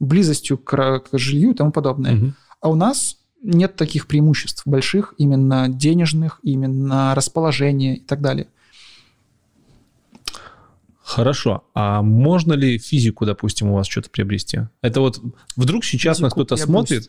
близостью 0.00 0.58
к, 0.58 0.98
к 0.98 1.16
жилью 1.16 1.52
и 1.52 1.54
тому 1.54 1.70
подобное. 1.70 2.16
Мгм. 2.16 2.34
А 2.60 2.68
у 2.68 2.74
нас 2.74 3.18
нет 3.44 3.76
таких 3.76 4.08
преимуществ 4.08 4.66
больших, 4.66 5.14
именно 5.18 5.68
денежных, 5.68 6.40
именно 6.42 7.14
расположения 7.14 7.98
и 7.98 8.00
так 8.00 8.20
далее. 8.20 8.48
Хорошо. 11.00 11.62
А 11.74 12.02
можно 12.02 12.54
ли 12.54 12.76
физику, 12.78 13.24
допустим, 13.24 13.70
у 13.70 13.74
вас 13.74 13.86
что-то 13.86 14.10
приобрести? 14.10 14.62
Это 14.82 15.00
вот 15.00 15.22
вдруг 15.54 15.84
сейчас 15.84 16.18
нас 16.18 16.32
Физику 16.32 16.44
кто-то 16.44 16.56
смотрит, 16.60 17.08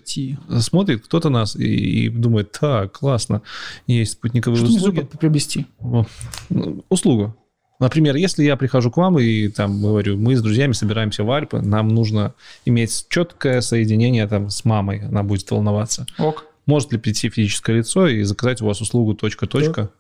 смотрит 0.60 1.06
кто-то 1.06 1.30
нас 1.30 1.56
и, 1.56 2.06
и 2.06 2.10
думает, 2.10 2.52
так, 2.52 2.92
классно, 3.00 3.42
есть 3.88 4.12
спутниковые 4.12 4.64
Что 4.64 4.68
услуги. 4.68 4.98
зубы 4.98 5.18
приобрести? 5.18 5.66
Ну, 5.80 6.06
Услугу. 6.90 7.36
Например, 7.80 8.16
если 8.16 8.44
я 8.44 8.58
прихожу 8.58 8.92
к 8.92 8.98
вам 8.98 9.20
и 9.20 9.48
там 9.48 9.82
говорю, 9.82 10.18
мы 10.18 10.36
с 10.36 10.42
друзьями 10.42 10.74
собираемся 10.74 11.24
в 11.24 11.32
Альпы, 11.32 11.62
нам 11.62 11.88
нужно 11.88 12.34
иметь 12.66 13.06
четкое 13.10 13.62
соединение 13.62 14.28
там 14.28 14.50
с 14.50 14.66
мамой, 14.66 15.00
она 15.08 15.24
будет 15.24 15.50
волноваться. 15.50 16.06
Ок. 16.18 16.46
Может 16.66 16.92
ли 16.92 16.98
прийти 16.98 17.30
физическое 17.30 17.78
лицо 17.78 18.08
и 18.08 18.24
заказать 18.24 18.62
у 18.62 18.66
вас 18.66 18.82
услугу 18.82 19.16
точка-точка? 19.16 19.92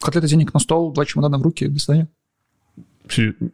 Котлета 0.00 0.26
денег 0.26 0.54
на 0.54 0.60
стол, 0.60 0.92
два 0.92 1.04
чемодана 1.04 1.38
в 1.38 1.42
руки, 1.42 1.68
до 1.68 1.78
свидания. 1.78 2.08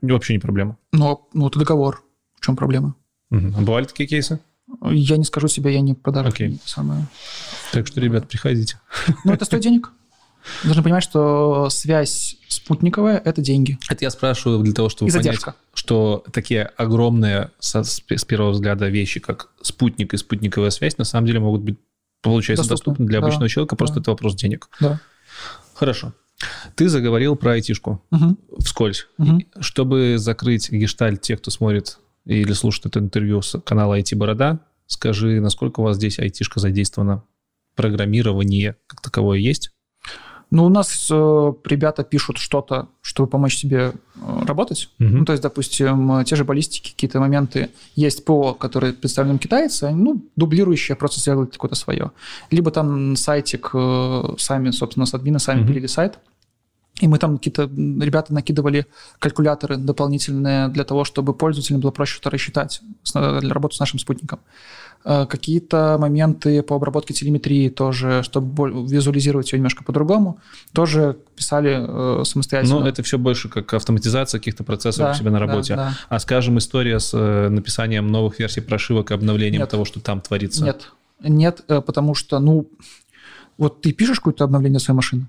Вообще 0.03 0.33
не 0.35 0.39
проблема. 0.39 0.79
Но, 0.93 1.29
ну, 1.35 1.49
это 1.49 1.59
договор. 1.59 2.03
В 2.37 2.47
чем 2.47 2.57
проблема? 2.57 2.95
Мгм. 3.31 3.55
А 3.57 3.61
бывали 3.61 3.85
такие 3.85 4.09
кейсы? 4.09 4.39
Я 4.83 5.17
не 5.17 5.25
скажу 5.25 5.49
себе, 5.49 5.73
я 5.73 5.81
не 5.81 5.95
подарок. 5.95 6.33
Окей. 6.33 6.61
самое. 6.65 7.07
Так 7.73 7.87
что, 7.87 8.01
ребят, 8.01 8.29
приходите. 8.29 8.81
Ну, 9.25 9.33
это 9.33 9.45
стоит 9.45 9.63
денег. 9.63 9.91
Должны 10.65 10.83
понимать, 10.83 11.03
что 11.05 11.69
связь 11.71 12.37
спутниковая– 12.49 13.19
это 13.25 13.41
деньги. 13.43 13.79
Это 13.91 14.05
я 14.05 14.11
спрашиваю 14.11 14.63
для 14.63 14.73
того, 14.73 14.89
чтобы 14.89 15.09
И 15.11 15.13
понять, 15.13 15.25
задержка. 15.27 15.55
что 15.75 16.25
такие 16.33 16.65
огромные 16.77 17.51
со- 17.59 17.85
с 17.85 18.03
с 18.09 18.25
первого 18.25 18.51
взгляда 18.53 18.89
вещи, 18.89 19.21
как 19.21 19.51
спутник 19.63 20.15
и 20.15 20.17
спутниковая 20.17 20.71
связь, 20.71 20.99
на 20.99 21.05
самом 21.05 21.27
деле 21.27 21.41
могут 21.41 21.63
быть, 21.63 21.79
получается, 22.23 22.63
Доступны. 22.69 22.93
доступны 22.93 23.07
для 23.07 23.21
Да. 23.21 23.27
обычного 23.27 23.49
человека, 23.49 23.77
просто 23.77 23.97
Да. 23.97 24.01
это 24.03 24.11
вопрос 24.13 24.35
денег. 24.35 24.69
Да. 24.81 25.01
Хорошо. 25.75 26.13
Ты 26.77 26.89
заговорил 26.89 27.35
про 27.37 27.53
айтишку 27.53 28.03
Мгм. 28.11 28.39
вскользь. 28.59 29.09
Мгм. 29.19 29.43
Чтобы 29.61 30.15
закрыть 30.19 30.71
гештальт 30.71 31.21
тех, 31.21 31.41
кто 31.41 31.51
смотрит 31.51 31.99
или 32.27 32.53
слушает 32.53 32.87
это 32.87 33.01
интервью 33.01 33.43
с 33.43 33.59
канала 33.61 33.99
IT 33.99 34.15
Борода, 34.17 34.61
скажи, 34.87 35.41
насколько 35.41 35.81
у 35.81 35.83
вас 35.85 35.97
здесь 35.97 36.19
айтишка 36.19 36.61
задействована? 36.61 37.23
Программирование 37.75 38.77
как 38.87 39.01
таковое 39.01 39.39
есть? 39.39 39.71
Ну, 40.51 40.65
у 40.65 40.69
нас 40.71 41.09
э, 41.11 41.53
ребята 41.65 42.05
пишут 42.05 42.39
что-то, 42.39 42.89
чтобы 43.03 43.29
помочь 43.29 43.57
себе 43.57 43.93
э, 44.17 44.45
работать. 44.47 44.89
Мгм. 44.99 45.19
Ну, 45.19 45.25
то 45.27 45.33
есть, 45.33 45.43
допустим, 45.43 46.13
э, 46.19 46.25
те 46.25 46.37
же 46.37 46.45
баллистики, 46.45 46.93
какие-то 46.93 47.21
моменты. 47.21 47.71
Есть 47.97 48.25
ПО, 48.25 48.55
которые 48.55 48.95
представлены 48.95 49.39
китайцы, 49.39 49.85
они, 49.85 50.03
ну, 50.03 50.25
дублирующие, 50.37 50.97
просто 50.97 51.21
сделали 51.21 51.47
какое-то 51.47 51.75
свое. 51.77 52.13
Либо 52.51 52.71
там 52.71 53.15
сайтик 53.17 53.71
э, 53.75 54.23
сами, 54.39 54.71
собственно, 54.71 55.05
с 55.05 55.13
админа 55.13 55.39
сами 55.39 55.61
Мгм. 55.61 55.69
пилили 55.69 55.87
сайт. 55.87 56.19
И 57.01 57.07
мы 57.07 57.19
там 57.19 57.37
какие-то 57.37 57.63
ребята 57.65 58.35
накидывали 58.35 58.87
калькуляторы 59.21 59.77
дополнительные 59.77 60.69
для 60.69 60.85
того, 60.85 61.05
чтобы 61.05 61.33
пользователям 61.33 61.81
было 61.81 61.91
проще 61.91 62.15
что-то 62.15 62.31
рассчитать 62.31 62.81
э, 63.15 63.41
для 63.41 63.53
работы 63.55 63.77
с 63.77 63.81
нашим 63.81 63.99
спутником. 63.99 64.41
Э, 65.11 65.25
Какие-то 65.25 65.97
моменты 65.99 66.63
по 66.63 66.77
обработке 66.77 67.15
телеметрии 67.15 67.71
тоже, 67.71 68.23
чтобы 68.23 68.87
визуализировать 68.87 69.51
ее 69.51 69.59
немножко 69.59 69.83
по-другому, 69.83 70.39
тоже 70.75 71.17
писали 71.35 71.77
э, 72.21 72.25
самостоятельно. 72.25 72.81
Ну, 72.81 72.87
это 72.87 73.03
все 73.03 73.17
больше 73.17 73.49
как 73.49 73.73
автоматизация 73.73 74.39
каких-то 74.39 74.65
процессов 74.65 75.07
Да, 75.07 75.11
у 75.13 75.15
себя 75.15 75.31
на 75.31 75.39
да, 75.39 75.47
работе. 75.47 75.77
да. 75.77 75.95
А, 76.11 76.19
скажем, 76.19 76.59
история 76.59 77.01
с 77.01 77.15
э, 77.15 77.49
написанием 77.49 78.07
новых 78.09 78.39
версий 78.39 78.61
прошивок 78.61 79.11
обновлением 79.11 79.63
Нет. 79.63 79.71
того, 79.71 79.87
что 79.87 79.99
там 79.99 80.21
творится. 80.21 80.63
Нет, 80.63 80.93
нет, 81.23 81.65
э, 81.69 81.81
потому 81.81 82.15
что, 82.15 82.39
ну, 82.39 82.69
вот 83.57 83.81
ты 83.81 83.93
пишешь 83.93 84.19
какое-то 84.19 84.45
обновление 84.45 84.79
своей 84.79 84.97
машины. 84.97 85.29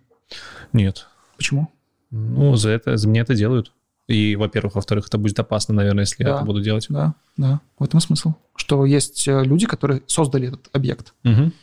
Нет. 0.74 1.08
Почему? 1.38 1.70
Ну, 2.12 2.58
за 2.58 2.72
это, 2.72 2.98
за 2.98 3.08
меня 3.08 3.22
это 3.22 3.34
делают. 3.34 3.72
И, 4.10 4.36
во-первых, 4.36 4.74
во-вторых, 4.76 5.08
это 5.08 5.18
будет 5.20 5.40
опасно, 5.40 5.76
наверное, 5.76 6.04
если 6.04 6.24
я 6.24 6.30
Да. 6.32 6.36
это 6.38 6.46
буду 6.46 6.62
делать. 6.62 6.88
Да, 6.90 7.14
да, 7.38 7.62
в 7.78 7.84
этом 7.84 8.00
смысл. 8.00 8.34
Что 8.56 8.84
есть 8.86 9.28
э, 9.28 9.44
люди, 9.44 9.68
которые 9.68 10.02
создали 10.08 10.48
этот 10.48 10.68
объект, 10.74 11.14
Мгм. 11.24 11.54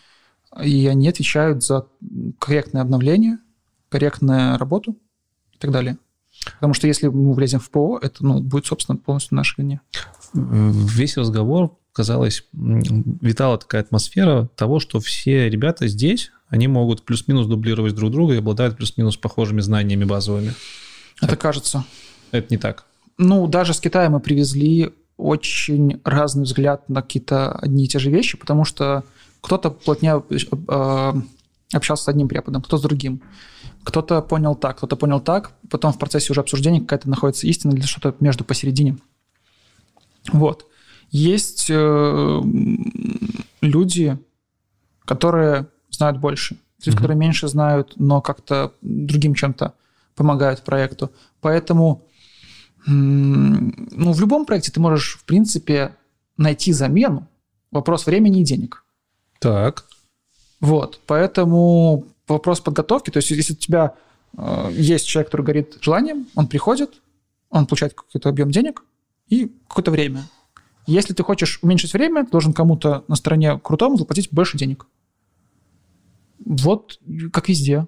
и 0.63 0.87
они 0.87 1.09
отвечают 1.09 1.65
за 1.65 1.87
корректное 2.39 2.83
обновление, 2.83 3.39
корректную 3.89 4.59
работу 4.59 4.97
и 5.53 5.59
так 5.59 5.73
далее. 5.73 5.99
Потому 6.55 6.73
что 6.75 6.87
если 6.87 7.09
мы 7.09 7.35
влезем 7.35 7.59
в 7.59 7.69
ПО, 7.71 7.99
это 8.01 8.25
ну, 8.25 8.41
будет, 8.41 8.67
собственно, 8.67 8.97
полностью 8.97 9.35
на 9.35 9.41
нашей 9.41 9.63
вине. 9.63 9.81
Весь 10.33 11.17
разговор, 11.17 11.77
казалось, 11.93 12.45
витала 12.53 13.59
такая 13.59 13.83
атмосфера 13.83 14.49
того, 14.55 14.79
что 14.79 15.01
все 15.01 15.49
ребята 15.51 15.89
здесь, 15.89 16.31
они 16.49 16.69
могут 16.69 17.05
плюс-минус 17.05 17.47
дублировать 17.47 17.95
друг 17.97 18.13
друга 18.13 18.35
и 18.35 18.39
обладают 18.39 18.77
плюс-минус 18.77 19.17
похожими 19.17 19.61
знаниями 19.61 20.05
базовыми. 20.05 20.53
Это 21.21 21.37
кажется. 21.37 21.85
Это 22.33 22.47
не 22.51 22.59
так. 22.59 22.85
Ну, 23.19 23.47
даже 23.47 23.73
с 23.75 23.81
Китая 23.81 24.11
мы 24.11 24.21
привезли 24.21 24.93
очень 25.17 26.01
разный 26.05 26.45
взгляд 26.45 26.89
на 26.89 27.03
какие-то 27.03 27.53
одни 27.53 27.85
и 27.85 27.89
те 27.89 27.99
же 27.99 28.11
вещи, 28.11 28.37
потому 28.37 28.65
что 28.65 29.05
кто-то 29.41 29.71
плотнее 29.71 30.23
э, 30.31 31.13
общался 31.73 32.05
с 32.05 32.09
одним 32.09 32.29
преподом, 32.29 32.63
кто 32.63 32.77
с 32.77 32.83
другим. 32.83 33.23
Кто-то 33.83 34.21
понял 34.21 34.55
так, 34.55 34.79
кто-то 34.79 34.97
понял 34.97 35.21
так, 35.21 35.53
потом 35.71 35.93
в 35.93 35.99
процессе 35.99 36.33
уже 36.33 36.41
обсуждения 36.41 36.81
какая-то 36.81 37.09
находится 37.09 37.47
истина 37.47 37.73
или 37.73 37.83
что-то 37.83 38.15
между 38.21 38.45
посередине. 38.45 38.99
Вот. 40.33 40.67
Есть 41.11 41.67
э, 41.71 42.41
люди, 43.61 44.19
которые 45.05 45.69
знают 45.91 46.19
больше, 46.19 46.57
люди, 46.79 46.91
mm-hmm. 46.91 46.95
которые 46.97 47.17
меньше 47.17 47.49
знают, 47.49 47.93
но 47.97 48.21
как-то 48.21 48.73
другим 48.83 49.35
чем-то 49.35 49.75
помогают 50.17 50.63
проекту. 50.63 51.13
Поэтому 51.41 52.07
ну, 52.87 54.13
в 54.13 54.21
любом 54.21 54.47
проекте 54.47 54.71
ты 54.71 54.81
можешь, 54.81 55.19
в 55.19 55.25
принципе, 55.25 55.97
найти 56.37 56.73
замену. 56.73 57.27
Вопрос 57.71 58.07
времени 58.07 58.41
и 58.41 58.45
денег. 58.45 58.85
Так. 59.41 59.85
Вот, 60.61 61.01
поэтому 61.07 62.05
вопрос 62.27 62.61
подготовки, 62.61 63.11
то 63.11 63.19
есть 63.19 63.31
если 63.31 63.53
у 63.53 63.57
тебя 63.57 63.95
э, 64.37 64.71
есть 64.73 65.07
человек, 65.07 65.31
который 65.31 65.45
горит 65.45 65.79
желанием, 65.81 66.27
он 66.35 66.49
приходит, 66.49 67.03
он 67.51 67.67
получает 67.67 67.95
какой-то 67.95 68.29
объем 68.29 68.51
денег 68.51 68.83
и 69.29 69.53
какое-то 69.69 69.91
время. 69.91 70.25
Если 70.87 71.13
ты 71.13 71.23
хочешь 71.23 71.59
уменьшить 71.63 71.93
время, 71.93 72.25
ты 72.25 72.31
должен 72.31 72.53
кому-то 72.53 73.05
на 73.09 73.17
стороне 73.17 73.59
крутому 73.59 73.97
заплатить 73.97 74.29
больше 74.33 74.57
денег. 74.57 74.87
Вот 76.45 77.01
как 77.33 77.49
везде. 77.49 77.87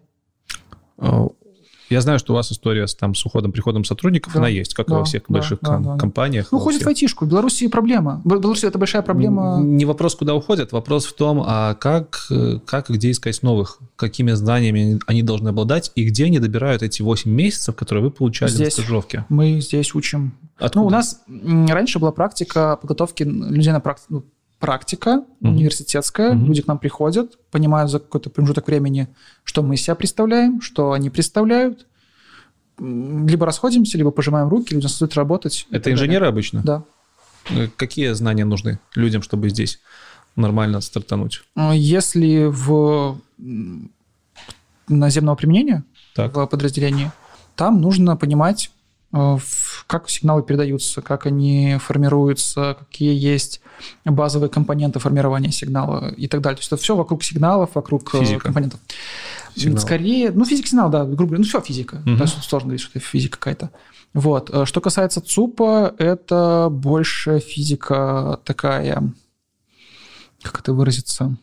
Я 1.91 2.01
знаю, 2.01 2.19
что 2.19 2.33
у 2.33 2.37
вас 2.37 2.53
история 2.53 2.87
с, 2.87 2.95
там, 2.95 3.15
с 3.15 3.25
уходом, 3.25 3.53
приходом 3.53 3.85
сотрудников, 3.85 4.33
да, 4.33 4.41
она 4.41 4.49
есть, 4.49 4.75
как 4.75 4.89
да, 4.89 4.95
и 4.95 4.99
во 4.99 5.05
всех 5.05 5.23
да, 5.29 5.33
больших 5.33 5.59
да, 5.61 5.75
ком- 5.75 5.83
да, 5.83 5.97
компаниях. 5.97 6.49
Ну, 6.53 6.59
уходит 6.59 6.83
в 6.83 6.89
айтишку. 6.89 7.25
В 7.25 7.29
Беларуси 7.29 7.69
проблема. 7.69 8.21
В 8.25 8.29
Беларуси 8.29 8.67
это 8.67 8.79
большая 8.79 9.03
проблема. 9.03 9.61
Не 9.63 9.85
вопрос, 9.85 10.15
куда 10.15 10.35
уходят, 10.35 10.73
вопрос 10.73 11.07
в 11.07 11.13
том, 11.15 11.43
а 11.47 11.75
как, 11.75 12.29
как 12.67 12.91
и 12.91 12.93
где 12.93 13.11
искать 13.11 13.43
новых, 13.43 13.79
какими 13.97 14.33
знаниями 14.33 15.01
они 15.07 15.23
должны 15.23 15.49
обладать, 15.49 15.93
и 15.95 16.05
где 16.05 16.27
они 16.27 16.39
добирают 16.39 16.83
эти 16.83 17.03
8 17.03 17.31
месяцев, 17.31 17.75
которые 17.77 18.05
вы 18.05 18.11
получали 18.11 18.51
здесь. 18.51 18.67
на 18.67 18.71
стажировке. 18.83 19.25
Мы 19.29 19.61
здесь 19.61 19.95
учим. 19.95 20.35
Откуда? 20.59 20.81
Ну, 20.81 20.87
у 20.87 20.91
нас 20.91 21.21
раньше 21.69 21.99
была 21.99 22.13
практика 22.13 22.77
подготовки 22.81 23.23
людей 23.23 23.73
на 23.73 23.81
практику, 23.81 24.13
ну, 24.15 24.25
практика 24.59 25.11
mm-hmm. 25.11 25.49
университетская, 25.49 26.33
mm-hmm. 26.33 26.45
люди 26.45 26.63
к 26.63 26.67
нам 26.67 26.79
приходят, 26.79 27.39
понимают 27.51 27.91
за 27.91 28.01
какой-то 28.01 28.31
промежуток 28.31 28.67
времени, 28.67 29.09
что 29.45 29.63
мы 29.63 29.77
из 29.77 29.83
себя 29.83 29.95
представляем, 29.95 30.61
что 30.61 30.93
они 30.93 31.11
представляют. 31.11 31.87
Либо 32.79 33.45
расходимся, 33.45 33.99
либо 33.99 34.11
пожимаем 34.11 34.49
руки, 34.49 34.75
людям 34.75 34.89
стоит 34.89 35.15
работать. 35.15 35.67
Это 35.71 35.93
инженеры 35.93 36.21
далее. 36.21 36.31
обычно? 36.31 36.63
Да. 36.63 36.85
Э, 37.51 37.69
какие 37.77 38.13
знания 38.13 38.45
нужны 38.45 38.79
людям, 38.95 39.23
чтобы 39.23 39.49
здесь 39.49 39.81
нормально 40.37 40.81
стартануть? 40.81 41.43
Э, 41.57 41.73
если 41.75 42.45
в 42.47 43.19
наземного 44.89 45.37
применения 45.37 45.85
так. 46.15 46.35
в 46.37 46.47
подразделении, 46.47 47.11
там 47.57 47.81
нужно 47.81 48.17
понимать, 48.17 48.71
как 49.11 50.11
сигналы 50.11 50.43
передаются, 50.43 51.01
как 51.01 51.25
они 51.25 51.79
формируются, 51.81 52.77
какие 52.79 53.19
есть 53.19 53.63
базовые 54.05 54.51
компоненты 54.51 54.99
формирования 54.99 55.51
сигнала 55.51 56.11
и 56.11 56.29
так 56.29 56.43
далее. 56.43 56.57
То 56.57 56.61
есть 56.61 56.73
это 56.73 56.83
все 56.83 56.95
вокруг 56.95 57.25
сигналов, 57.25 57.71
вокруг 57.75 58.15
э, 58.15 58.21
физика. 58.21 58.45
компонентов. 58.45 58.81
Сигнал. 59.57 59.81
Скорее, 59.81 60.31
ну, 60.31 60.45
физика 60.45 60.69
сигнал, 60.69 60.91
да, 60.91 61.05
грубо 61.05 61.27
говоря, 61.27 61.39
ну, 61.39 61.45
все 61.45 61.61
физика. 61.61 62.03
Угу. 62.07 62.17
Да, 62.17 62.27
сложно 62.27 62.69
говорить, 62.69 62.83
что 62.83 62.99
это 62.99 63.07
физика 63.07 63.39
какая-то. 63.39 63.71
Вот. 64.13 64.51
Э, 64.53 64.67
что 64.67 64.81
касается 64.81 65.21
ЦУПа, 65.23 65.95
это 65.99 66.69
больше 66.71 67.39
физика 67.39 68.41
такая, 68.45 69.03
как 70.43 70.61
это 70.61 70.73
выразиться, 70.75 71.37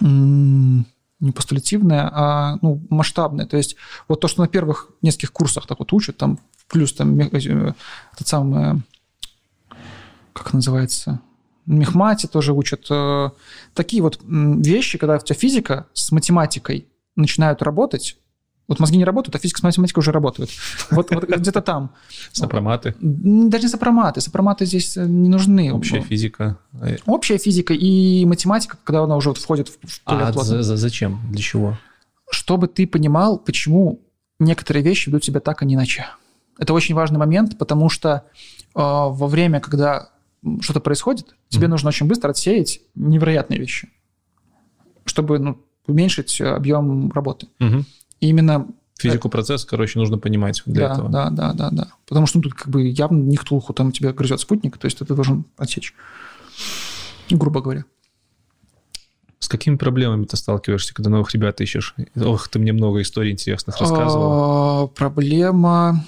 не 0.00 1.32
постулятивная, 1.34 2.08
а 2.12 2.58
ну, 2.62 2.80
масштабная. 2.90 3.46
То 3.46 3.56
есть 3.56 3.76
вот 4.06 4.20
то, 4.20 4.28
что 4.28 4.42
на 4.42 4.48
первых 4.48 4.90
нескольких 5.02 5.32
курсах 5.32 5.66
так 5.66 5.80
вот 5.80 5.92
учат, 5.92 6.16
там 6.16 6.38
плюс 6.68 6.92
там 6.92 7.18
э, 7.18 7.74
этот 8.12 8.28
самый, 8.28 8.82
как 10.32 10.52
называется, 10.52 11.20
Мехмате 11.66 12.28
тоже 12.28 12.52
учат. 12.52 12.86
Э, 12.90 13.30
такие 13.74 14.02
вот 14.02 14.20
вещи, 14.24 14.98
когда 14.98 15.16
у 15.16 15.18
тебя 15.18 15.36
физика 15.36 15.86
с 15.92 16.12
математикой 16.12 16.88
начинают 17.14 17.62
работать, 17.62 18.16
вот 18.68 18.80
мозги 18.80 18.98
не 18.98 19.04
работают, 19.04 19.34
а 19.34 19.38
физика 19.38 19.60
с 19.60 19.62
математикой 19.62 20.00
уже 20.00 20.12
работают. 20.12 20.50
Вот, 20.90 21.10
вот 21.10 21.24
где-то 21.24 21.62
там. 21.62 21.90
Сопроматы? 22.32 22.94
Даже 23.00 23.64
не 23.64 23.68
сопроматы. 23.68 24.20
Сопроматы 24.20 24.66
здесь 24.66 24.96
э, 24.96 25.06
не 25.06 25.28
нужны. 25.28 25.72
Общая 25.72 26.00
физика? 26.02 26.58
Общая 27.06 27.38
физика 27.38 27.74
и 27.74 28.24
математика, 28.24 28.78
когда 28.84 29.02
она 29.02 29.16
уже 29.16 29.30
вот 29.30 29.38
входит 29.38 29.68
в 29.68 30.02
поле 30.04 30.22
А 30.22 30.32
за, 30.32 30.62
за, 30.62 30.76
зачем? 30.76 31.20
Для 31.30 31.42
чего? 31.42 31.78
Чтобы 32.30 32.68
ты 32.68 32.86
понимал, 32.86 33.38
почему 33.38 34.00
некоторые 34.38 34.82
вещи 34.82 35.08
ведут 35.08 35.24
себя 35.24 35.40
так, 35.40 35.62
а 35.62 35.64
не 35.64 35.74
иначе. 35.74 36.06
Это 36.58 36.74
очень 36.74 36.94
важный 36.94 37.18
момент, 37.18 37.56
потому 37.58 37.88
что 37.88 38.10
э, 38.10 38.20
во 38.74 39.26
время, 39.26 39.60
когда 39.60 40.10
что-то 40.60 40.80
происходит, 40.80 41.34
тебе 41.48 41.66
mm. 41.66 41.70
нужно 41.70 41.88
очень 41.88 42.06
быстро 42.06 42.30
отсеять 42.30 42.80
невероятные 42.94 43.58
вещи, 43.58 43.88
чтобы 45.04 45.38
ну, 45.38 45.58
уменьшить 45.86 46.40
объем 46.40 47.10
работы. 47.12 47.48
Mm-hmm. 47.60 47.84
И 48.20 48.28
именно 48.28 48.68
Физику 48.98 49.28
процесса, 49.28 49.64
короче, 49.64 49.96
нужно 49.98 50.18
понимать 50.18 50.60
для 50.66 50.88
да, 50.88 50.92
этого. 50.92 51.08
Да, 51.08 51.30
да, 51.30 51.52
да, 51.52 51.70
да. 51.70 51.88
Потому 52.08 52.26
что 52.26 52.38
ну, 52.38 52.42
тут 52.42 52.54
как 52.54 52.68
бы 52.68 52.82
явно 52.82 53.16
не 53.16 53.36
ктулху, 53.36 53.72
там 53.72 53.92
тебя 53.92 54.12
грызет 54.12 54.40
спутник, 54.40 54.76
то 54.76 54.86
есть 54.86 54.98
ты 54.98 55.04
должен 55.14 55.44
отсечь. 55.56 55.94
Грубо 57.30 57.60
говоря. 57.60 57.84
С 59.38 59.46
какими 59.46 59.76
проблемами 59.76 60.24
ты 60.24 60.36
сталкиваешься, 60.36 60.94
когда 60.94 61.10
новых 61.10 61.32
ребят 61.32 61.60
ищешь? 61.60 61.94
Ох, 62.16 62.48
ты 62.48 62.58
мне 62.58 62.72
много 62.72 63.00
историй 63.00 63.30
интересных 63.30 63.78
рассказывал. 63.78 64.32
А, 64.32 64.86
проблема... 64.88 66.04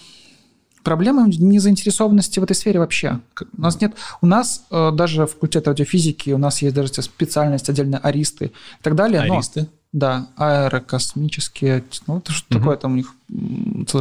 Проблема 0.83 1.27
незаинтересованности 1.29 2.41
в 2.41 2.43
этой 2.43 2.55
сфере 2.55 2.81
вообще. 2.81 3.21
У 3.57 3.61
нас 3.61 3.81
нет... 3.81 3.95
У 4.21 4.27
нас 4.27 4.65
э, 4.71 4.91
даже 4.93 5.27
в 5.27 5.33
факультете 5.33 5.71
радиофизики, 5.71 6.31
у 6.31 6.39
нас 6.39 6.63
есть 6.63 6.75
даже 6.75 6.89
специальность 7.03 7.69
отдельно 7.69 7.99
аристы 7.99 8.47
и 8.47 8.83
так 8.83 8.95
далее. 8.95 9.21
Аристы? 9.21 9.61
Но, 9.61 9.67
да, 9.93 10.29
аэрокосмические... 10.37 11.85
Ну, 12.07 12.19
это 12.19 12.33
что 12.33 12.47
угу. 12.55 12.59
такое 12.61 12.77
там 12.77 12.93
у 12.93 12.97
них 12.97 13.15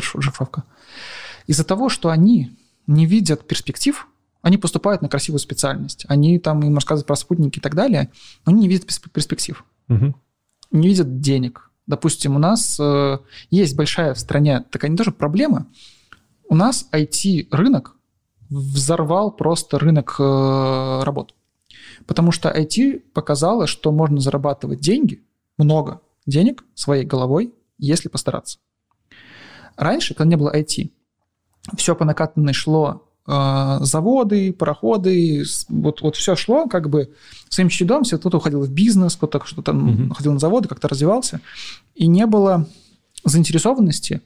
шифровка. 0.01 0.63
Из-за 1.47 1.63
того, 1.63 1.89
что 1.89 2.09
они 2.09 2.51
не 2.87 3.05
видят 3.05 3.47
перспектив, 3.47 4.07
они 4.41 4.57
поступают 4.57 5.01
на 5.01 5.09
красивую 5.09 5.39
специальность. 5.39 6.05
Они 6.07 6.39
там 6.39 6.61
им 6.63 6.75
рассказывают 6.75 7.07
про 7.07 7.15
спутники 7.15 7.59
и 7.59 7.61
так 7.61 7.75
далее, 7.75 8.09
но 8.45 8.51
они 8.51 8.61
не 8.61 8.67
видят 8.67 8.85
перспектив. 9.11 9.63
Угу. 9.89 10.15
Не 10.71 10.87
видят 10.87 11.19
денег. 11.19 11.69
Допустим, 11.87 12.35
у 12.35 12.39
нас 12.39 12.79
э, 12.79 13.17
есть 13.49 13.75
большая 13.75 14.13
в 14.13 14.19
стране 14.19 14.63
такая 14.69 14.91
не 14.91 14.97
тоже 14.97 15.11
проблема. 15.11 15.65
У 16.49 16.55
нас 16.55 16.89
IT-рынок 16.91 17.95
взорвал 18.49 19.31
просто 19.31 19.79
рынок 19.79 20.15
э, 20.19 21.01
работ. 21.03 21.35
Потому 22.05 22.31
что 22.31 22.49
IT 22.49 22.99
показало, 23.13 23.67
что 23.67 23.91
можно 23.91 24.19
зарабатывать 24.19 24.81
деньги, 24.81 25.23
много 25.57 26.01
денег 26.25 26.65
своей 26.73 27.05
головой, 27.05 27.53
если 27.77 28.09
постараться. 28.09 28.59
Раньше, 29.77 30.13
когда 30.13 30.29
не 30.29 30.35
было 30.35 30.53
IT, 30.53 30.91
все 31.77 31.95
по 31.95 32.03
накатанной 32.03 32.53
шло 32.53 33.09
Э, 33.31 33.77
заводы, 33.81 34.51
пароходы, 34.51 35.43
вот, 35.67 36.01
вот 36.01 36.15
все 36.15 36.35
шло 36.35 36.65
как 36.65 36.89
бы 36.89 37.13
своим 37.47 37.69
чередом, 37.69 38.03
все 38.03 38.17
кто-то 38.17 38.37
уходил 38.37 38.63
в 38.63 38.71
бизнес, 38.71 39.15
кто-то 39.15 39.45
что-то 39.45 39.71
угу. 39.71 40.11
ходил 40.15 40.33
на 40.33 40.39
заводы, 40.39 40.67
как-то 40.67 40.87
развивался, 40.87 41.39
и 41.93 42.07
не 42.07 42.25
было 42.25 42.65
заинтересованности 43.23 44.21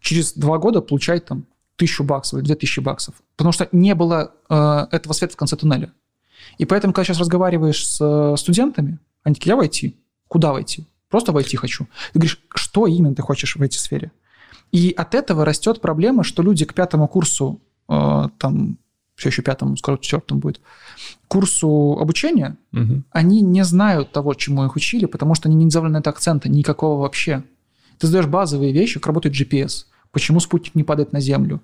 через 0.00 0.32
два 0.32 0.58
года 0.58 0.80
получать 0.80 1.24
там 1.24 1.46
тысячу 1.86 2.04
баксов 2.04 2.38
или 2.38 2.46
две 2.46 2.54
тысячи 2.54 2.80
баксов, 2.80 3.14
потому 3.36 3.52
что 3.52 3.68
не 3.72 3.94
было 3.94 4.32
э, 4.48 4.86
этого 4.90 5.12
света 5.12 5.34
в 5.34 5.36
конце 5.36 5.56
туннеля. 5.56 5.92
И 6.58 6.64
поэтому, 6.64 6.92
когда 6.92 7.04
сейчас 7.04 7.18
разговариваешь 7.18 7.86
с 7.86 7.98
э, 8.00 8.36
студентами, 8.36 8.98
они 9.22 9.34
такие, 9.34 9.50
я 9.50 9.56
войти. 9.56 9.96
Куда 10.28 10.52
войти? 10.52 10.86
Просто 11.08 11.32
войти 11.32 11.56
хочу. 11.56 11.86
Ты 12.12 12.18
говоришь, 12.18 12.40
что 12.54 12.86
именно 12.86 13.14
ты 13.14 13.22
хочешь 13.22 13.56
в 13.56 13.62
этой 13.62 13.76
сфере? 13.76 14.12
И 14.70 14.92
от 14.96 15.14
этого 15.14 15.44
растет 15.44 15.80
проблема, 15.80 16.24
что 16.24 16.42
люди 16.42 16.64
к 16.64 16.74
пятому 16.74 17.06
курсу 17.06 17.60
Э, 17.92 18.28
там 18.38 18.78
все 19.14 19.28
еще 19.28 19.42
пятому, 19.42 19.76
скоро 19.76 19.98
четвертому 19.98 20.40
будет, 20.40 20.60
курсу 21.28 21.98
обучения, 22.00 22.56
угу. 22.72 23.02
они 23.10 23.42
не 23.42 23.62
знают 23.62 24.10
того, 24.10 24.32
чему 24.34 24.64
их 24.64 24.74
учили, 24.74 25.04
потому 25.04 25.34
что 25.34 25.48
они 25.48 25.56
не 25.56 25.70
сделали 25.70 25.90
на 25.90 25.98
это 25.98 26.10
акцента 26.10 26.48
никакого 26.48 27.02
вообще. 27.02 27.44
Ты 27.98 28.06
задаешь 28.06 28.26
базовые 28.26 28.72
вещи, 28.72 28.94
как 28.94 29.08
работает 29.08 29.36
GPS, 29.36 29.84
почему 30.10 30.40
спутник 30.40 30.74
не 30.74 30.82
падает 30.82 31.12
на 31.12 31.20
Землю, 31.20 31.60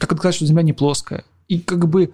как 0.00 0.16
доказать, 0.16 0.36
что 0.36 0.46
Земля 0.46 0.62
не 0.62 0.72
плоская. 0.72 1.24
И 1.48 1.58
как 1.58 1.88
бы... 1.88 2.12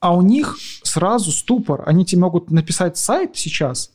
А 0.00 0.14
у 0.14 0.20
них 0.20 0.58
сразу 0.82 1.32
ступор. 1.32 1.82
Они 1.86 2.04
тебе 2.04 2.20
могут 2.20 2.50
написать 2.50 2.98
сайт 2.98 3.30
сейчас, 3.34 3.90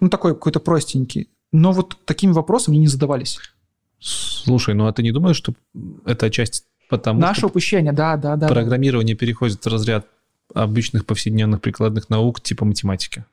ну, 0.00 0.08
такой 0.08 0.32
какой-то 0.32 0.60
простенький, 0.60 1.28
но 1.52 1.72
вот 1.72 1.98
такими 2.06 2.32
вопросами 2.32 2.76
не 2.76 2.88
задавались. 2.88 3.38
Слушай, 3.98 4.74
ну 4.74 4.86
а 4.86 4.92
ты 4.92 5.02
не 5.02 5.12
думаешь, 5.12 5.36
что 5.36 5.54
это 6.06 6.30
часть 6.30 6.64
Потому 6.88 7.20
Наше 7.20 7.40
что 7.40 7.46
упущение, 7.48 7.92
да, 7.92 8.16
да, 8.16 8.36
да. 8.36 8.48
программирование 8.48 9.16
переходит 9.16 9.64
в 9.64 9.68
разряд 9.68 10.06
обычных 10.52 11.06
повседневных 11.06 11.60
прикладных 11.60 12.10
наук 12.10 12.40
типа 12.40 12.64
математики. 12.64 13.24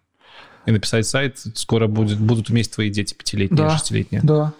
И 0.65 0.71
написать 0.71 1.05
сайт 1.05 1.39
скоро 1.55 1.87
будет, 1.87 2.19
будут 2.19 2.49
уметь 2.49 2.71
твои 2.71 2.89
дети 2.89 3.13
пятилетние, 3.13 3.57
Да. 3.67 3.77
шестилетние. 3.77 4.21
Да. 4.23 4.53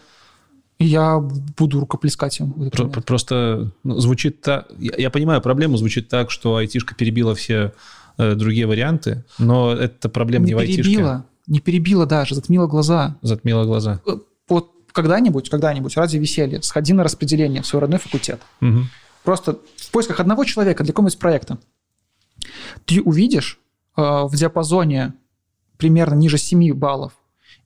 И 0.81 0.85
я 0.85 1.19
буду 1.19 1.79
рукоплескать 1.79 2.39
им. 2.39 2.53
Про- 2.71 2.85
момент. 2.85 3.05
Просто 3.05 3.71
ну, 3.83 3.99
звучит 3.99 4.41
так... 4.41 4.67
Я, 4.79 5.09
понимаю, 5.09 5.41
проблема 5.41 5.77
звучит 5.77 6.09
так, 6.09 6.31
что 6.31 6.55
айтишка 6.55 6.95
перебила 6.95 7.35
все 7.35 7.73
э, 8.17 8.35
другие 8.35 8.67
варианты, 8.67 9.23
но 9.37 9.71
это 9.73 10.09
проблема 10.09 10.45
не, 10.45 10.49
не 10.49 10.55
в 10.55 10.59
айтишке. 10.59 10.83
перебила, 10.83 11.25
не 11.47 11.59
перебила 11.59 12.05
даже, 12.05 12.35
затмила 12.35 12.67
глаза. 12.67 13.17
Затмила 13.21 13.65
глаза. 13.65 14.01
Э, 14.07 14.17
Вот 14.47 14.71
когда-нибудь, 14.91 15.49
когда-нибудь, 15.49 15.95
ради 15.95 16.17
веселья, 16.17 16.61
сходи 16.61 16.93
на 16.93 17.03
распределение 17.03 17.61
в 17.61 17.67
свой 17.67 17.81
родной 17.81 17.99
факультет. 17.99 18.41
Мгм. 18.59 18.89
Просто 19.23 19.59
в 19.77 19.91
поисках 19.91 20.19
одного 20.19 20.43
человека 20.45 20.83
для 20.83 20.93
какого-нибудь 20.93 21.19
проекта. 21.19 21.57
Ты 22.85 23.01
увидишь 23.01 23.59
э, 23.95 24.01
в 24.01 24.31
диапазоне 24.35 25.13
примерно 25.77 26.15
ниже 26.15 26.37
7 26.37 26.73
баллов 26.73 27.13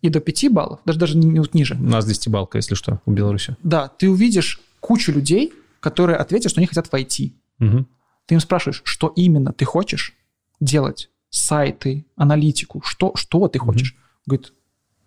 и 0.06 0.10
до 0.10 0.20
5 0.20 0.52
баллов, 0.52 0.80
даже, 0.86 1.00
даже 1.00 1.18
не, 1.18 1.40
вот 1.40 1.54
ниже, 1.54 1.76
У 1.76 1.84
нас 1.84 2.08
10-балка, 2.10 2.58
если 2.58 2.76
что, 2.76 3.02
в 3.06 3.12
Беларуси. 3.12 3.56
да, 3.64 3.88
ты 3.88 4.10
увидишь 4.10 4.60
кучу 4.80 5.12
людей, 5.12 5.54
которые 5.80 6.18
ответят, 6.18 6.52
что 6.52 6.60
они 6.60 6.68
хотят 6.68 6.92
войти. 6.92 7.34
Мгм. 7.60 7.88
Ты 8.26 8.36
им 8.36 8.40
спрашиваешь, 8.42 8.82
что 8.86 9.12
именно 9.16 9.52
ты 9.54 9.66
хочешь 9.66 10.14
делать, 10.60 11.10
сайты, 11.30 12.06
аналитику, 12.16 12.82
что, 12.86 13.12
что 13.16 13.48
ты 13.48 13.60
хочешь? 13.60 13.96
Говорит, 14.26 14.54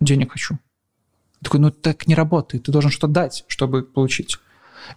денег 0.01 0.33
хочу. 0.33 0.55
Я 1.41 1.45
такой, 1.45 1.61
ну 1.61 1.71
так 1.71 2.07
не 2.07 2.15
работает, 2.15 2.65
ты 2.65 2.73
должен 2.73 2.91
что-то 2.91 3.13
дать, 3.13 3.45
чтобы 3.49 3.83
получить. 3.83 4.37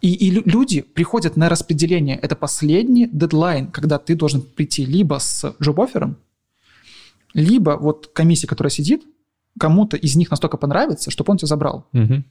И, 0.01 0.13
и 0.13 0.29
лю- 0.31 0.43
люди 0.45 0.81
приходят 0.81 1.37
на 1.37 1.49
распределение. 1.49 2.17
Это 2.17 2.35
последний 2.35 3.07
дедлайн, 3.07 3.67
когда 3.71 3.97
ты 3.97 4.15
должен 4.15 4.41
прийти 4.41 4.85
либо 4.85 5.19
с 5.19 5.55
джоб-оффером, 5.61 6.17
либо 7.33 7.77
вот 7.79 8.07
комиссия, 8.13 8.47
которая 8.47 8.71
сидит, 8.71 9.03
кому-то 9.59 9.97
из 9.97 10.15
них 10.15 10.31
настолько 10.31 10.57
понравится, 10.57 11.11
чтобы 11.11 11.31
он 11.31 11.37
тебя 11.37 11.47
забрал. 11.47 11.87
Мгм. 11.91 12.25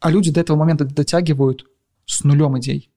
А 0.00 0.10
люди 0.10 0.30
до 0.30 0.40
этого 0.40 0.56
момента 0.56 0.84
дотягивают 0.84 1.66
с 2.06 2.24
нулем 2.24 2.58
идей. 2.58 2.90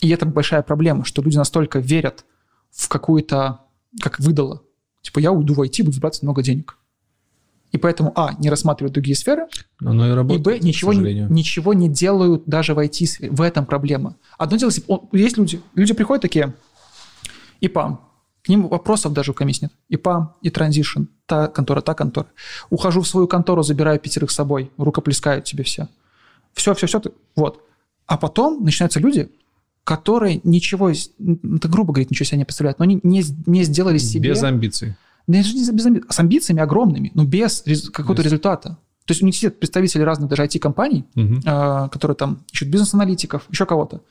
И 0.00 0.08
это 0.10 0.26
большая 0.26 0.62
проблема, 0.62 1.04
что 1.04 1.22
люди 1.22 1.36
настолько 1.36 1.78
верят 1.78 2.24
в 2.70 2.88
какую-то, 2.88 3.60
как 4.00 4.18
выдало. 4.18 4.62
Типа, 5.02 5.18
я 5.18 5.32
уйду 5.32 5.54
в 5.54 5.60
IT, 5.60 5.82
буду 5.84 6.00
браться 6.00 6.24
много 6.24 6.42
денег. 6.42 6.78
И 7.72 7.76
поэтому, 7.76 8.12
а, 8.14 8.34
не 8.38 8.50
рассматривают 8.50 8.94
другие 8.94 9.16
сферы, 9.16 9.48
Оно 9.80 10.06
и 10.06 10.10
и, 10.10 10.12
работает, 10.12 10.42
б, 10.44 10.58
к 10.60 10.62
ничего, 10.62 10.92
ничего 10.92 11.74
не 11.74 11.88
делают 11.88 12.44
даже 12.46 12.72
в 12.74 12.78
IT-сфере. 12.78 13.32
В 13.32 13.40
этом 13.40 13.66
проблема. 13.66 14.16
Одно 14.38 14.56
дело, 14.56 14.70
если 14.70 15.18
есть 15.18 15.36
люди, 15.36 15.60
люди 15.74 15.92
приходят 15.92 16.22
такие, 16.22 16.54
ИПАМ, 17.60 18.00
к 18.44 18.48
ним 18.48 18.68
вопросов 18.68 19.12
даже 19.12 19.30
у 19.30 19.34
комиссии 19.34 19.64
нет. 19.64 19.72
ИПАМ 19.88 20.34
и 20.42 20.50
транзишн, 20.50 21.04
та 21.26 21.46
контора, 21.48 21.80
та 21.80 21.94
контора. 21.94 22.26
Ухожу 22.70 23.00
в 23.00 23.08
свою 23.08 23.26
контору, 23.26 23.62
забираю 23.62 23.98
пятерых 23.98 24.30
с 24.30 24.34
собой, 24.34 24.70
рукоплескают 24.76 25.44
тебе 25.44 25.64
все. 25.64 25.88
Все, 26.52 26.74
все, 26.74 26.86
все, 26.86 27.00
ты, 27.00 27.10
вот. 27.36 27.62
А 28.06 28.16
потом 28.18 28.62
начинаются 28.64 29.00
люди, 29.00 29.30
которые 29.82 30.40
ничего, 30.44 30.90
это 30.90 31.68
грубо 31.68 31.92
говорить, 31.92 32.10
ничего 32.10 32.24
себе 32.26 32.38
не 32.38 32.44
представляют, 32.44 32.78
но 32.78 32.84
они 32.84 33.00
не, 33.02 33.22
не 33.46 33.62
сделали 33.64 33.98
себе... 33.98 34.30
Без 34.30 34.42
амбиций. 34.42 34.94
Да 35.26 35.38
без 35.38 35.86
амби- 35.86 36.04
с 36.12 36.18
амбициями 36.20 36.60
огромными, 36.60 37.10
но 37.14 37.24
без 37.24 37.62
рез- 37.66 37.88
какого-то 37.88 38.20
Без. 38.22 38.26
результата. 38.26 38.76
То 39.06 39.12
есть 39.12 39.22
у 39.22 39.26
них 39.26 39.34
сидят 39.34 39.58
представители 39.58 40.02
разных 40.02 40.28
даже 40.28 40.42
IT-компаний, 40.44 41.04
Мгм. 41.14 41.40
а, 41.46 41.88
которые 41.88 42.14
там 42.14 42.44
ищут 42.52 42.68
бизнес-аналитиков, 42.68 43.44
еще 43.50 43.64
кого-то. 43.66 44.02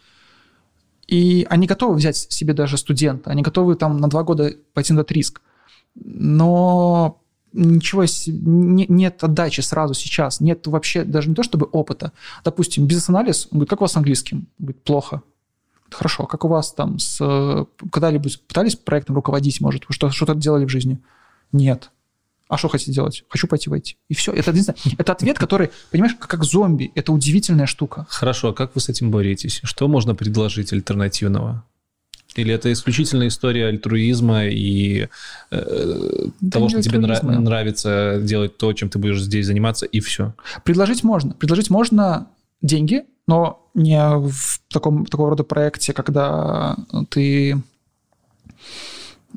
И 1.07 1.45
они 1.49 1.67
готовы 1.67 1.95
взять 1.95 2.17
себе 2.17 2.53
даже 2.53 2.77
студента, 2.77 3.29
они 3.29 3.41
готовы 3.41 3.75
там 3.75 3.97
на 3.97 4.07
два 4.07 4.23
года 4.23 4.53
пойти 4.73 4.93
на 4.93 4.99
этот 5.01 5.11
риск. 5.11 5.41
Но 5.95 7.21
ничего, 7.51 8.05
нет 8.25 9.23
отдачи 9.23 9.61
сразу 9.61 9.93
сейчас, 9.93 10.39
нет 10.39 10.65
вообще 10.67 11.03
даже 11.03 11.29
не 11.29 11.35
то 11.35 11.43
чтобы 11.43 11.67
опыта. 11.71 12.11
Допустим, 12.43 12.87
бизнес-анализ, 12.87 13.47
он 13.51 13.59
говорит, 13.59 13.69
как 13.69 13.81
у 13.81 13.83
вас 13.83 13.91
с 13.93 13.97
английским? 13.97 14.47
Он 14.59 14.65
говорит, 14.65 14.83
плохо. 14.83 15.21
Хорошо, 15.91 16.25
как 16.25 16.43
у 16.45 16.47
вас 16.47 16.73
там 16.73 16.97
с... 16.97 17.19
э, 17.21 17.65
Когда-либо 17.91 18.27
пытались 18.47 18.75
проектом 18.75 19.15
руководить, 19.15 19.61
может? 19.61 19.83
Что, 19.89 20.09
что-то 20.09 20.33
делали 20.33 20.65
в 20.65 20.69
жизни? 20.69 20.99
Нет. 21.51 21.91
А 22.53 22.57
что 22.57 22.67
хотите 22.67 22.91
делать? 22.91 23.23
Хочу 23.29 23.47
пойти 23.47 23.67
войти. 23.67 23.97
И 24.09 24.13
все. 24.13 24.31
Это, 24.31 24.53
это 24.97 25.11
ответ, 25.11 25.39
который, 25.39 25.71
понимаешь, 25.89 26.15
как, 26.19 26.43
зомби. 26.43 26.91
Это 26.93 27.11
удивительная 27.11 27.65
штука. 27.65 28.05
Хорошо, 28.09 28.49
а 28.49 28.53
как 28.53 28.75
вы 28.75 28.81
с 28.81 28.89
этим 28.89 29.09
боретесь? 29.09 29.59
Что 29.63 29.87
можно 29.87 30.13
предложить 30.13 30.71
альтернативного? 30.71 31.63
Или 32.35 32.53
это 32.53 32.71
исключительно 32.71 33.27
история 33.27 33.67
альтруизма 33.69 34.45
и 34.45 35.07
э, 35.49 36.27
Да 36.41 36.51
того, 36.51 36.69
что 36.69 36.83
тебе 36.83 36.99
нра- 36.99 37.23
нравится 37.23 38.19
делать 38.21 38.57
то, 38.57 38.71
чем 38.73 38.89
ты 38.89 38.99
будешь 38.99 39.21
здесь 39.21 39.47
заниматься, 39.47 39.87
и 39.87 39.99
все? 39.99 40.35
Предложить 40.63 41.03
можно. 41.03 41.33
Предложить 41.33 41.71
можно 41.71 42.27
деньги, 42.61 43.03
но 43.27 43.67
не 43.73 43.99
в 43.99 44.61
таком, 44.67 45.07
такого 45.07 45.31
рода 45.31 45.43
проекте, 45.43 45.91
когда 45.93 46.77
ты 47.09 47.59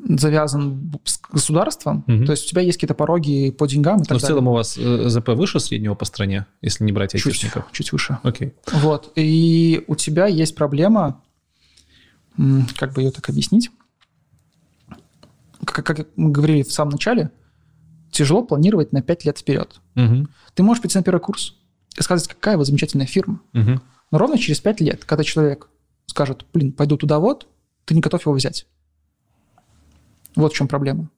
завязан 0.09 0.93
с 1.03 1.19
государством, 1.31 2.03
Мгм. 2.07 2.25
то 2.25 2.31
есть 2.31 2.45
у 2.45 2.49
тебя 2.49 2.61
есть 2.61 2.77
какие-то 2.77 2.93
пороги 2.93 3.51
по 3.51 3.67
деньгам 3.67 3.97
и 3.97 4.03
так 4.03 4.11
Но 4.11 4.17
в 4.17 4.21
далее. 4.21 4.27
целом 4.27 4.47
у 4.47 4.53
вас 4.53 4.77
э, 4.77 5.09
ЗП 5.09 5.29
выше 5.29 5.59
среднего 5.59 5.95
по 5.95 6.05
стране, 6.05 6.45
если 6.61 6.83
не 6.85 6.91
брать 6.91 7.11
чуть, 7.11 7.25
айтишников? 7.25 7.65
чуть 7.71 7.91
выше. 7.91 8.17
Окей. 8.23 8.53
Вот. 8.71 9.11
И 9.15 9.83
у 9.87 9.95
тебя 9.95 10.27
есть 10.27 10.55
проблема, 10.55 11.21
как 12.77 12.93
бы 12.93 13.01
ее 13.01 13.11
так 13.11 13.27
объяснить, 13.29 13.69
как, 15.65 15.85
как 15.85 16.07
мы 16.15 16.31
говорили 16.31 16.63
в 16.63 16.71
самом 16.71 16.91
начале, 16.91 17.31
тяжело 18.11 18.43
планировать 18.43 18.93
на 18.93 19.01
5 19.01 19.25
лет 19.25 19.37
вперед. 19.39 19.79
Мгм. 19.95 20.29
Ты 20.53 20.63
можешь 20.63 20.81
прийти 20.81 20.97
на 20.97 21.03
первый 21.03 21.19
курс 21.19 21.55
и 21.97 22.01
сказать, 22.01 22.27
какая 22.27 22.57
вы 22.57 22.65
замечательная 22.65 23.07
фирма. 23.07 23.41
Мгм. 23.53 23.81
Но 24.11 24.17
ровно 24.17 24.37
через 24.37 24.59
5 24.61 24.79
лет, 24.81 25.03
когда 25.03 25.23
человек 25.23 25.67
скажет, 26.05 26.45
блин, 26.53 26.71
пойду 26.71 26.95
туда 26.97 27.19
вот, 27.19 27.47
ты 27.85 27.93
не 27.95 28.01
готов 28.01 28.21
его 28.25 28.33
взять. 28.33 28.65
Вот 30.37 30.53
в 30.53 30.55
чем 30.55 30.67
проблема. 30.67 31.09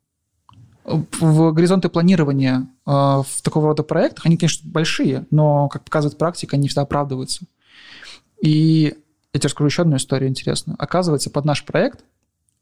В 0.86 1.52
горизонты 1.52 1.90
планирования 1.90 2.68
э, 2.88 2.92
в 2.92 3.42
такого 3.44 3.68
рода 3.68 3.84
проектах, 3.84 4.26
они, 4.26 4.38
конечно, 4.38 4.68
большие, 4.72 5.28
но, 5.30 5.68
как 5.68 5.84
показывает 5.84 6.18
практика, 6.18 6.56
они 6.56 6.68
всегда 6.68 6.82
оправдываются. 6.84 7.46
И 8.42 8.96
я 9.34 9.40
тебе 9.40 9.48
расскажу 9.48 9.68
еще 9.68 9.82
одну 9.84 9.98
историю 9.98 10.30
интересную. 10.30 10.76
Оказывается, 10.80 11.30
под 11.30 11.46
наш 11.46 11.64
проект 11.66 12.04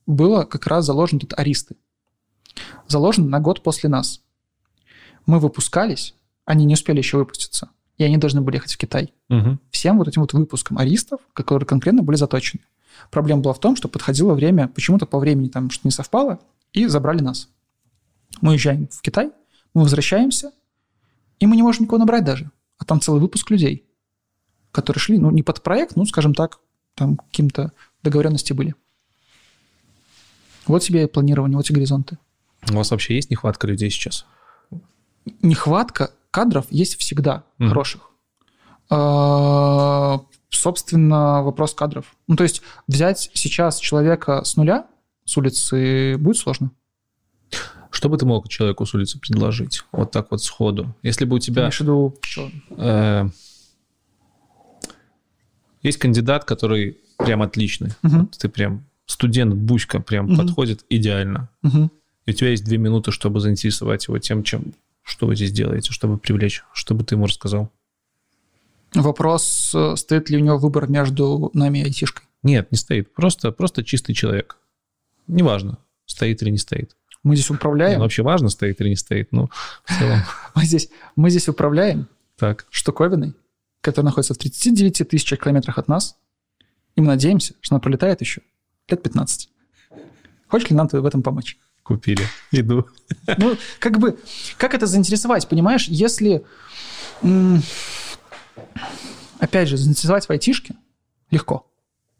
было 0.05 0.43
как 0.43 0.67
раз 0.67 0.85
заложено 0.85 1.21
тут 1.21 1.33
аристы. 1.37 1.77
Заложено 2.87 3.27
на 3.27 3.39
год 3.39 3.61
после 3.61 3.87
нас. 3.87 4.21
Мы 5.25 5.39
выпускались, 5.39 6.15
они 6.43 6.65
не 6.65 6.73
успели 6.73 6.97
еще 6.97 7.17
выпуститься, 7.17 7.69
и 7.97 8.03
они 8.03 8.17
должны 8.17 8.41
были 8.41 8.55
ехать 8.55 8.73
в 8.73 8.77
Китай 8.77 9.13
Мгм. 9.29 9.59
всем 9.69 9.97
вот 9.99 10.07
этим 10.07 10.21
вот 10.21 10.33
выпускам 10.33 10.77
аристов, 10.79 11.21
которые 11.33 11.67
конкретно 11.67 12.01
были 12.01 12.17
заточены. 12.17 12.63
Проблема 13.11 13.41
была 13.41 13.53
в 13.53 13.59
том, 13.59 13.75
что 13.75 13.87
подходило 13.87 14.33
время, 14.33 14.67
почему-то 14.67 15.05
по 15.05 15.19
времени 15.19 15.47
там 15.49 15.69
что-то 15.69 15.87
не 15.87 15.91
совпало, 15.91 16.39
и 16.73 16.85
забрали 16.87 17.21
нас. 17.21 17.49
Мы 18.41 18.51
уезжаем 18.51 18.87
в 18.91 19.01
Китай, 19.01 19.31
мы 19.73 19.83
возвращаемся, 19.83 20.51
и 21.39 21.45
мы 21.47 21.55
не 21.55 21.63
можем 21.63 21.83
никого 21.83 21.99
набрать 21.99 22.23
даже. 22.25 22.51
А 22.77 22.85
там 22.85 23.01
целый 23.01 23.19
выпуск 23.21 23.49
людей, 23.49 23.85
которые 24.71 24.99
шли, 24.99 25.17
ну, 25.17 25.31
не 25.31 25.43
под 25.43 25.63
проект, 25.63 25.95
ну, 25.95 26.05
скажем 26.05 26.33
так, 26.33 26.59
там 26.95 27.17
каким-то 27.17 27.71
договоренности 28.03 28.53
были. 28.53 28.75
Вот 30.65 30.83
тебе 30.83 31.03
и 31.03 31.07
планирование, 31.07 31.57
вот 31.57 31.69
и 31.69 31.73
горизонты. 31.73 32.17
У 32.69 32.73
вас 32.73 32.91
вообще 32.91 33.15
есть 33.15 33.29
нехватка 33.31 33.67
людей 33.67 33.89
сейчас? 33.89 34.25
нехватка 35.41 36.11
кадров 36.31 36.65
есть 36.69 36.97
всегда 36.99 37.43
Мгм. 37.57 37.69
хороших. 37.69 38.06
А, 38.89 40.21
Собственно, 40.49 41.43
вопрос 41.43 41.73
кадров. 41.73 42.15
Ну, 42.27 42.35
то 42.35 42.43
есть 42.43 42.61
взять 42.87 43.29
сейчас 43.33 43.79
человека 43.79 44.43
с 44.43 44.55
нуля, 44.55 44.87
с 45.25 45.35
улицы, 45.37 46.17
будет 46.17 46.37
сложно. 46.37 46.71
Что 47.91 48.09
бы 48.09 48.17
ты 48.17 48.25
мог 48.25 48.47
человеку 48.47 48.85
с 48.85 48.93
улицы 48.93 49.19
предложить? 49.19 49.83
Вот 49.91 50.11
так 50.11 50.31
вот 50.31 50.41
сходу. 50.41 50.95
Если 51.03 51.25
бы 51.25 51.35
у 51.35 51.39
Ты 51.39 51.47
тебя... 51.47 51.69
в 51.69 51.79
виду, 51.79 52.15
э, 52.77 53.29
есть 55.83 55.97
кандидат, 55.99 56.45
который 56.45 56.97
прям 57.17 57.41
отличный. 57.41 57.91
Мгм. 58.01 58.19
Вот 58.21 58.37
ты 58.37 58.49
прям 58.49 58.85
студент 59.05 59.53
Буська 59.53 59.99
прям 59.99 60.27
Мгм. 60.27 60.37
подходит 60.37 60.85
идеально. 60.89 61.49
Мгм. 61.61 61.91
И 62.25 62.31
у 62.31 62.33
тебя 62.33 62.49
есть 62.49 62.65
две 62.65 62.77
минуты, 62.77 63.11
чтобы 63.11 63.39
заинтересовать 63.39 64.07
его 64.07 64.17
тем, 64.19 64.43
чем, 64.43 64.73
что 65.03 65.27
вы 65.27 65.35
здесь 65.35 65.51
делаете, 65.51 65.91
чтобы 65.91 66.17
привлечь, 66.17 66.63
чтобы 66.73 67.03
ты 67.03 67.15
ему 67.15 67.25
рассказал. 67.25 67.71
Вопрос, 68.93 69.71
э, 69.75 69.95
стоит 69.95 70.29
ли 70.29 70.37
у 70.37 70.39
него 70.39 70.57
выбор 70.57 70.87
между 70.89 71.51
нами 71.53 71.79
и 71.79 71.83
айтишкой. 71.83 72.25
Нет, 72.43 72.71
не 72.71 72.77
стоит. 72.77 73.13
Просто, 73.13 73.51
просто 73.51 73.83
чистый 73.83 74.13
человек. 74.13 74.57
Неважно, 75.27 75.79
стоит 76.05 76.41
или 76.41 76.51
не 76.51 76.57
стоит. 76.57 76.95
Мы 77.23 77.35
здесь 77.35 77.49
управляем, 77.49 77.97
ну, 77.97 78.03
вообще 78.03 78.23
важно, 78.23 78.49
стоит 78.49 78.79
или 78.79 78.89
не 78.89 78.95
стоит. 78.95 79.29
Ну, 79.31 79.49
мы 80.55 80.63
здесь, 80.63 80.89
мы 81.15 81.29
здесь 81.29 81.49
управляем 81.49 82.07
так. 82.37 82.65
штуковиной, 82.69 83.33
которая 83.81 84.05
находится 84.05 84.33
в 84.33 84.37
39 84.37 85.09
тысячах 85.09 85.39
километрах 85.39 85.77
от 85.77 85.87
нас, 85.87 86.17
и 86.95 87.01
мы 87.01 87.07
надеемся, 87.07 87.53
что 87.61 87.75
она 87.75 87.81
пролетает 87.81 88.21
еще 88.21 88.41
лет 88.87 89.03
15. 89.03 89.49
Хочешь 90.47 90.69
ли 90.69 90.75
нам 90.75 90.87
в 90.87 91.05
этом 91.05 91.21
помочь? 91.21 91.57
Купили. 91.83 92.23
Иду. 92.51 92.87
Ну, 93.37 93.57
как 93.79 93.99
бы, 93.99 94.17
как 94.57 94.73
это 94.73 94.87
заинтересовать, 94.87 95.47
понимаешь? 95.47 95.87
Если, 95.87 96.43
опять 99.39 99.67
же, 99.67 99.77
заинтересовать 99.77 100.25
в 100.25 100.29
айтишке 100.29 100.75
легко. 101.31 101.69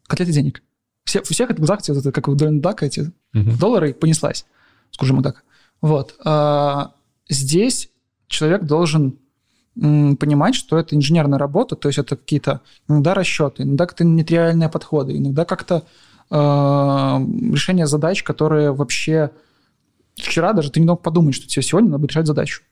Котлеты 0.08 0.32
денег. 0.32 0.64
Все, 1.04 1.22
у 1.22 1.24
всех 1.24 1.50
это 1.50 1.60
глазах, 1.60 1.88
это, 1.88 2.12
как 2.12 2.28
у 2.28 2.36
Дональда 2.36 2.62
Дака, 2.62 2.86
эти 2.86 3.12
угу. 3.34 3.58
доллары 3.60 3.94
понеслась. 3.94 4.46
Скажу 4.92 5.14
Макдака. 5.14 5.42
Вот. 5.82 6.16
А, 6.24 6.94
здесь 7.30 7.90
человек 8.28 8.64
должен 8.64 9.20
понимать, 9.76 10.56
что 10.56 10.78
это 10.78 10.96
инженерная 10.96 11.38
работа, 11.38 11.76
то 11.76 11.88
есть 11.88 12.00
это 12.00 12.16
какие-то 12.16 12.62
иногда 12.90 13.14
расчеты, 13.14 13.62
иногда 13.62 13.86
как-то 13.86 14.04
нетривиальные 14.04 14.70
подходы, 14.70 15.16
иногда 15.16 15.46
как-то 15.46 15.84
э, 16.32 16.36
решение 16.36 17.86
задач, 17.86 18.24
которые 18.24 18.74
вообще 18.74 19.30
вчера 20.16 20.54
даже 20.54 20.72
ты 20.72 20.80
не 20.80 20.88
мог 20.88 21.04
подумать, 21.04 21.36
что 21.36 21.48
тебе 21.48 21.62
сегодня 21.62 21.90
надо 21.90 22.00
будет 22.00 22.12
решать 22.12 22.26
задачу. 22.26 22.64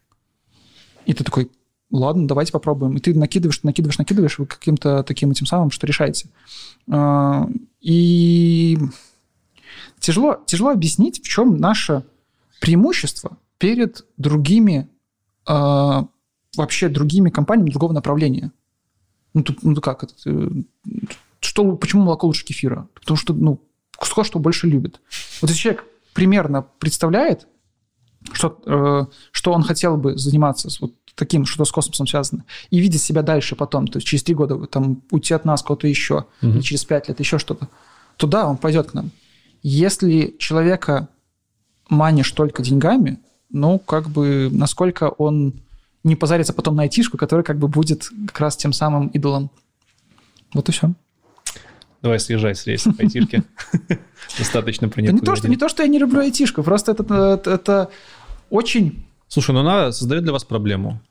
И 1.06 1.14
ты 1.14 1.24
такой, 1.24 1.52
ладно, 1.96 2.28
давайте 2.28 2.52
попробуем. 2.52 2.98
И 2.98 3.00
ты 3.00 3.14
накидываешь, 3.14 3.64
накидываешь, 3.64 3.98
накидываешь, 3.98 4.40
вы 4.40 4.46
каким-то 4.46 5.04
таким 5.04 5.32
этим 5.32 5.46
самым, 5.46 5.72
что 5.72 5.88
решаете. 5.88 6.30
Э, 6.92 7.46
и 7.82 8.78
тяжело, 10.00 10.38
тяжело 10.46 10.72
объяснить, 10.72 11.24
в 11.24 11.28
чем 11.28 11.58
наше 11.58 12.04
преимущество 12.62 13.38
перед 13.58 14.06
другими 14.18 14.90
э, 15.48 16.04
вообще 16.58 16.90
другими 16.90 17.30
компаниями 17.30 17.72
другого 17.72 17.94
направления. 17.94 18.52
Ну, 19.34 19.44
тут, 19.44 19.64
ну 19.64 19.76
как 19.82 20.04
это? 20.04 20.14
Э, 20.26 20.50
что, 21.40 21.76
почему 21.76 22.04
молоко 22.04 22.28
лучше 22.28 22.46
кефира? 22.46 22.88
Потому 22.94 23.18
что, 23.18 23.34
ну, 23.34 23.62
кто 23.92 24.24
что 24.24 24.40
больше 24.40 24.68
любит. 24.68 25.02
Вот 25.42 25.50
если 25.50 25.62
человек 25.62 25.86
примерно 26.14 26.66
представляет, 26.80 27.48
что, 28.32 28.60
э, 28.66 29.06
что 29.32 29.54
он 29.54 29.64
хотел 29.64 29.98
бы 29.98 30.18
заниматься 30.18 30.70
вот 30.82 30.94
таким, 31.16 31.46
что 31.46 31.66
с 31.66 31.72
космосом 31.72 32.08
связано, 32.08 32.46
и 32.70 32.80
видит 32.80 33.02
себя 33.02 33.22
дальше 33.22 33.56
потом, 33.56 33.88
то 33.88 33.98
есть 33.98 34.08
через 34.08 34.24
три 34.24 34.36
года 34.36 34.68
там 34.68 35.02
уйти 35.12 35.34
от 35.34 35.46
нас 35.46 35.64
куда-то 35.64 35.88
еще, 35.88 36.26
угу. 36.42 36.52
или 36.52 36.62
через 36.62 36.86
пять 36.86 37.08
лет 37.08 37.20
еще 37.20 37.40
что-то, 37.40 37.70
то 38.18 38.28
да, 38.28 38.48
он 38.48 38.58
пойдет 38.58 38.92
к 38.92 38.94
нам. 38.94 39.12
Если 39.64 40.36
человека 40.38 41.10
манишь 41.90 42.32
только 42.32 42.62
деньгами, 42.62 43.20
ну, 43.50 43.80
как 43.80 44.10
бы, 44.10 44.50
насколько 44.52 45.10
он 45.10 45.54
не 46.04 46.16
позариться 46.16 46.54
потом 46.54 46.76
на 46.76 46.84
айтишку, 46.84 47.18
которая 47.18 47.44
как 47.44 47.58
бы 47.58 47.68
будет 47.68 48.10
как 48.28 48.40
раз 48.40 48.56
тем 48.56 48.74
самым 48.74 49.08
идолом. 49.08 49.50
Вот 50.54 50.70
и 50.70 50.72
все. 50.72 50.94
Давай 52.02 52.20
съезжай 52.20 52.54
с 52.54 52.68
рейса 52.68 52.94
по 52.94 53.02
айтишке. 53.02 53.44
Достаточно 54.38 54.88
про 54.88 55.02
не 55.02 55.20
то, 55.20 55.36
что, 55.36 55.50
не 55.50 55.58
то, 55.58 55.68
что 55.68 55.82
я 55.82 55.90
не 55.90 55.98
люблю 55.98 56.20
айтишку, 56.20 56.62
просто 56.62 56.92
это, 56.92 57.04
это, 57.34 57.52
это 57.52 57.90
очень... 58.50 59.06
Слушай, 59.28 59.52
ну 59.52 59.60
она 59.60 59.92
создает 59.92 60.24
для 60.24 60.34
вас 60.34 60.44
проблему 60.44 61.02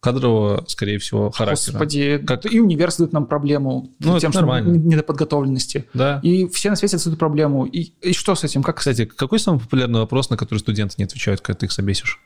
кадрового, 0.00 0.64
скорее 0.68 0.98
всего, 0.98 1.30
характера. 1.30 1.72
Господи, 1.72 2.18
как... 2.18 2.44
и 2.52 2.60
универ 2.60 2.90
создает 2.90 3.14
нам 3.14 3.24
проблему 3.24 3.90
ну, 4.00 4.18
тем, 4.18 4.32
что 4.32 4.42
нормально. 4.42 4.76
недоподготовленности. 4.76 5.86
Да. 5.94 6.20
И 6.22 6.46
все 6.48 6.68
на 6.68 6.76
свете 6.76 6.98
создают 6.98 7.18
проблему. 7.18 7.64
И, 7.64 7.92
и 8.02 8.12
что 8.12 8.34
с 8.34 8.44
этим? 8.44 8.62
Как... 8.62 8.76
Кстати, 8.76 9.06
какой 9.06 9.38
самый 9.38 9.60
популярный 9.60 10.00
вопрос, 10.00 10.28
на 10.28 10.36
который 10.36 10.58
студенты 10.58 10.96
не 10.98 11.04
отвечают, 11.04 11.40
когда 11.40 11.60
ты 11.60 11.66
их 11.66 11.72
собесишь? 11.72 12.20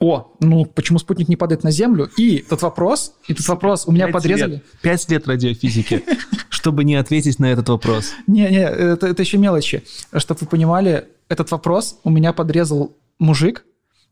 о, 0.00 0.32
ну 0.40 0.64
почему 0.64 0.98
спутник 0.98 1.28
не 1.28 1.36
падает 1.36 1.64
на 1.64 1.70
Землю? 1.70 2.10
И 2.16 2.36
этот 2.36 2.62
вопрос, 2.62 3.14
этот 3.26 3.46
вопрос 3.48 3.84
у 3.86 3.92
меня 3.92 4.06
Пять 4.06 4.14
подрезали. 4.14 4.52
Лет. 4.52 4.64
Пять 4.80 5.10
лет 5.10 5.26
радиофизики, 5.26 6.04
чтобы 6.48 6.84
не 6.84 6.94
ответить 6.94 7.38
на 7.38 7.46
этот 7.46 7.68
вопрос. 7.68 8.12
Не-не, 8.26 8.62
это, 8.62 9.06
это 9.08 9.22
еще 9.22 9.38
мелочи. 9.38 9.82
Чтобы 10.16 10.40
вы 10.42 10.46
понимали, 10.46 11.08
этот 11.28 11.50
вопрос 11.50 11.98
у 12.04 12.10
меня 12.10 12.32
подрезал 12.32 12.96
мужик, 13.18 13.64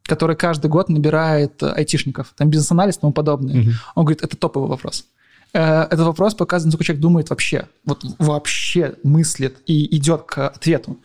который 0.06 0.36
каждый 0.36 0.68
год 0.68 0.88
набирает 0.88 1.62
айтишников, 1.62 2.32
там 2.36 2.50
бизнес-анализ 2.50 2.96
и 2.96 3.00
тому 3.00 3.12
подобное. 3.12 3.60
Угу. 3.60 3.70
Он 3.94 4.04
говорит, 4.04 4.22
это 4.22 4.36
топовый 4.36 4.68
вопрос. 4.68 5.06
Э, 5.52 5.82
этот 5.82 6.06
вопрос 6.06 6.34
показывает, 6.34 6.66
насколько 6.66 6.84
человек 6.84 7.02
думает 7.02 7.30
вообще, 7.30 7.68
вот 7.84 8.04
вообще 8.18 8.94
мыслит 9.02 9.58
и 9.66 9.96
идет 9.96 10.22
к 10.22 10.46
ответу. 10.46 10.98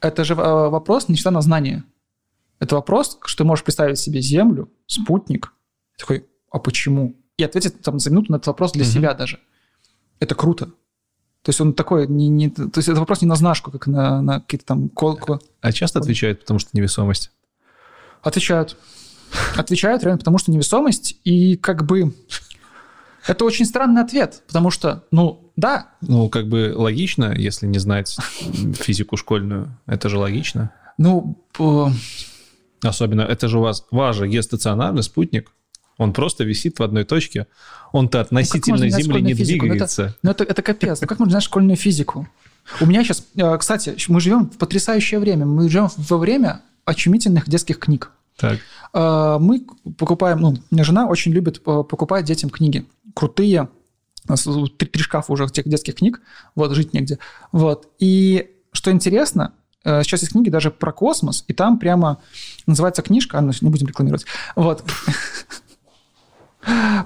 Это 0.00 0.24
же 0.24 0.34
э, 0.34 0.36
вопрос 0.36 1.08
не 1.08 1.14
всегда 1.14 1.30
на 1.30 1.40
знание. 1.40 1.84
Это 2.60 2.76
вопрос, 2.76 3.18
что 3.24 3.38
ты 3.38 3.44
можешь 3.44 3.64
представить 3.64 3.98
себе 3.98 4.20
Землю, 4.20 4.70
спутник. 4.86 5.52
такой, 5.98 6.26
а 6.50 6.58
почему? 6.58 7.14
И 7.36 7.44
ответить 7.44 7.82
там 7.82 7.98
за 7.98 8.10
минуту 8.10 8.32
на 8.32 8.36
этот 8.36 8.46
вопрос 8.48 8.72
для 8.72 8.84
угу. 8.84 8.90
себя 8.90 9.14
даже. 9.14 9.40
Это 10.20 10.34
круто. 10.34 10.66
То 11.42 11.50
есть 11.50 11.60
он 11.60 11.74
такой, 11.74 12.06
не, 12.08 12.28
не, 12.28 12.48
то 12.48 12.70
есть 12.76 12.88
это 12.88 12.98
вопрос 13.00 13.20
не 13.20 13.28
на 13.28 13.34
знашку, 13.36 13.70
как 13.70 13.86
на, 13.86 14.22
на 14.22 14.40
какие-то 14.40 14.64
там 14.64 14.88
колку. 14.88 15.40
А 15.60 15.72
часто 15.72 15.98
отвечают, 15.98 16.40
потому 16.40 16.58
что 16.58 16.70
невесомость? 16.72 17.32
Отвечают. 18.24 18.76
Отвечают 19.56 20.02
реально, 20.02 20.18
потому 20.18 20.38
что 20.38 20.50
невесомость, 20.50 21.18
и 21.24 21.56
как 21.56 21.86
бы 21.86 22.14
это 23.26 23.44
очень 23.44 23.64
странный 23.64 24.02
ответ, 24.02 24.42
потому 24.46 24.70
что, 24.70 25.04
ну, 25.10 25.52
да. 25.56 25.90
Ну, 26.00 26.28
как 26.28 26.48
бы 26.48 26.72
логично, 26.74 27.34
если 27.36 27.66
не 27.66 27.78
знать 27.78 28.16
физику 28.74 29.16
школьную, 29.16 29.78
это 29.86 30.08
же 30.08 30.18
логично. 30.18 30.72
Ну, 30.98 31.38
Особенно, 32.82 33.22
это 33.22 33.48
же 33.48 33.58
у 33.58 33.62
вас, 33.62 33.86
ваш 33.90 34.16
же 34.16 34.28
геостационарный 34.28 35.02
спутник, 35.02 35.52
он 35.96 36.12
просто 36.12 36.44
висит 36.44 36.78
в 36.78 36.82
одной 36.82 37.04
точке, 37.04 37.46
он-то 37.92 38.20
относительно 38.20 38.78
ну, 38.78 38.88
Земли 38.88 39.22
не 39.22 39.34
физику? 39.34 39.66
двигается. 39.66 40.16
Ну, 40.22 40.30
это, 40.32 40.42
ну, 40.42 40.44
это, 40.44 40.44
это 40.44 40.62
капец. 40.62 41.00
Ну, 41.00 41.06
как 41.06 41.18
можно 41.18 41.30
знать 41.32 41.44
школьную 41.44 41.76
физику? 41.76 42.28
У 42.80 42.86
меня 42.86 43.04
сейчас, 43.04 43.24
э, 43.36 43.58
кстати, 43.58 43.96
мы 44.08 44.20
живем 44.20 44.50
в 44.50 44.58
потрясающее 44.58 45.20
время. 45.20 45.46
Мы 45.46 45.68
живем 45.68 45.88
во 45.96 46.18
время 46.18 46.62
очумительных 46.84 47.48
детских 47.48 47.78
книг. 47.78 48.10
Так. 48.36 48.58
Э, 48.92 49.38
мы 49.40 49.66
покупаем, 49.98 50.40
ну, 50.40 50.48
у 50.50 50.74
меня 50.74 50.84
жена 50.84 51.06
очень 51.06 51.32
любит 51.32 51.58
э, 51.58 51.60
покупать 51.60 52.24
детям 52.24 52.50
книги. 52.50 52.86
Крутые, 53.14 53.68
нас 54.28 54.42
три, 54.42 54.88
три 54.88 55.02
шкафа 55.02 55.32
уже 55.32 55.48
тех 55.48 55.68
детских 55.68 55.96
книг, 55.96 56.20
вот, 56.54 56.72
жить 56.72 56.94
негде. 56.94 57.18
Вот. 57.52 57.88
И 57.98 58.50
что 58.72 58.90
интересно, 58.90 59.52
Э, 59.84 60.02
сейчас 60.02 60.22
есть 60.22 60.32
книги 60.32 60.48
даже 60.50 60.70
про 60.70 60.92
космос, 60.92 61.44
и 61.46 61.52
там 61.52 61.78
прямо 61.78 62.18
называется 62.66 63.02
книжка, 63.02 63.40
ну, 63.40 63.52
не 63.60 63.70
будем 63.70 63.86
рекламировать, 63.86 64.24
вот. 64.56 64.82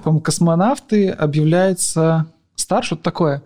По-моему, 0.03 0.21
космонавты 0.21 1.09
объявляются 1.09 2.27
стар, 2.55 2.83
что-то 2.83 3.03
такое. 3.03 3.43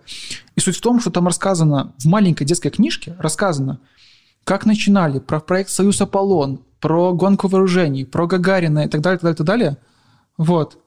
И 0.54 0.60
суть 0.60 0.76
в 0.76 0.80
том, 0.80 1.00
что 1.00 1.10
там 1.10 1.26
рассказано, 1.26 1.92
в 1.98 2.04
маленькой 2.06 2.44
детской 2.44 2.70
книжке 2.70 3.16
рассказано, 3.18 3.80
как 4.44 4.66
начинали, 4.66 5.18
про 5.18 5.40
проект 5.40 5.70
«Союз 5.70 6.00
Аполлон», 6.00 6.60
про 6.80 7.14
гонку 7.14 7.48
вооружений, 7.48 8.04
про 8.04 8.26
Гагарина 8.26 8.84
и 8.84 8.88
так 8.88 9.00
далее, 9.00 9.18
так 9.18 9.22
далее, 9.22 9.36
так 9.36 9.46
далее. 9.46 9.78
Вот. 10.36 10.78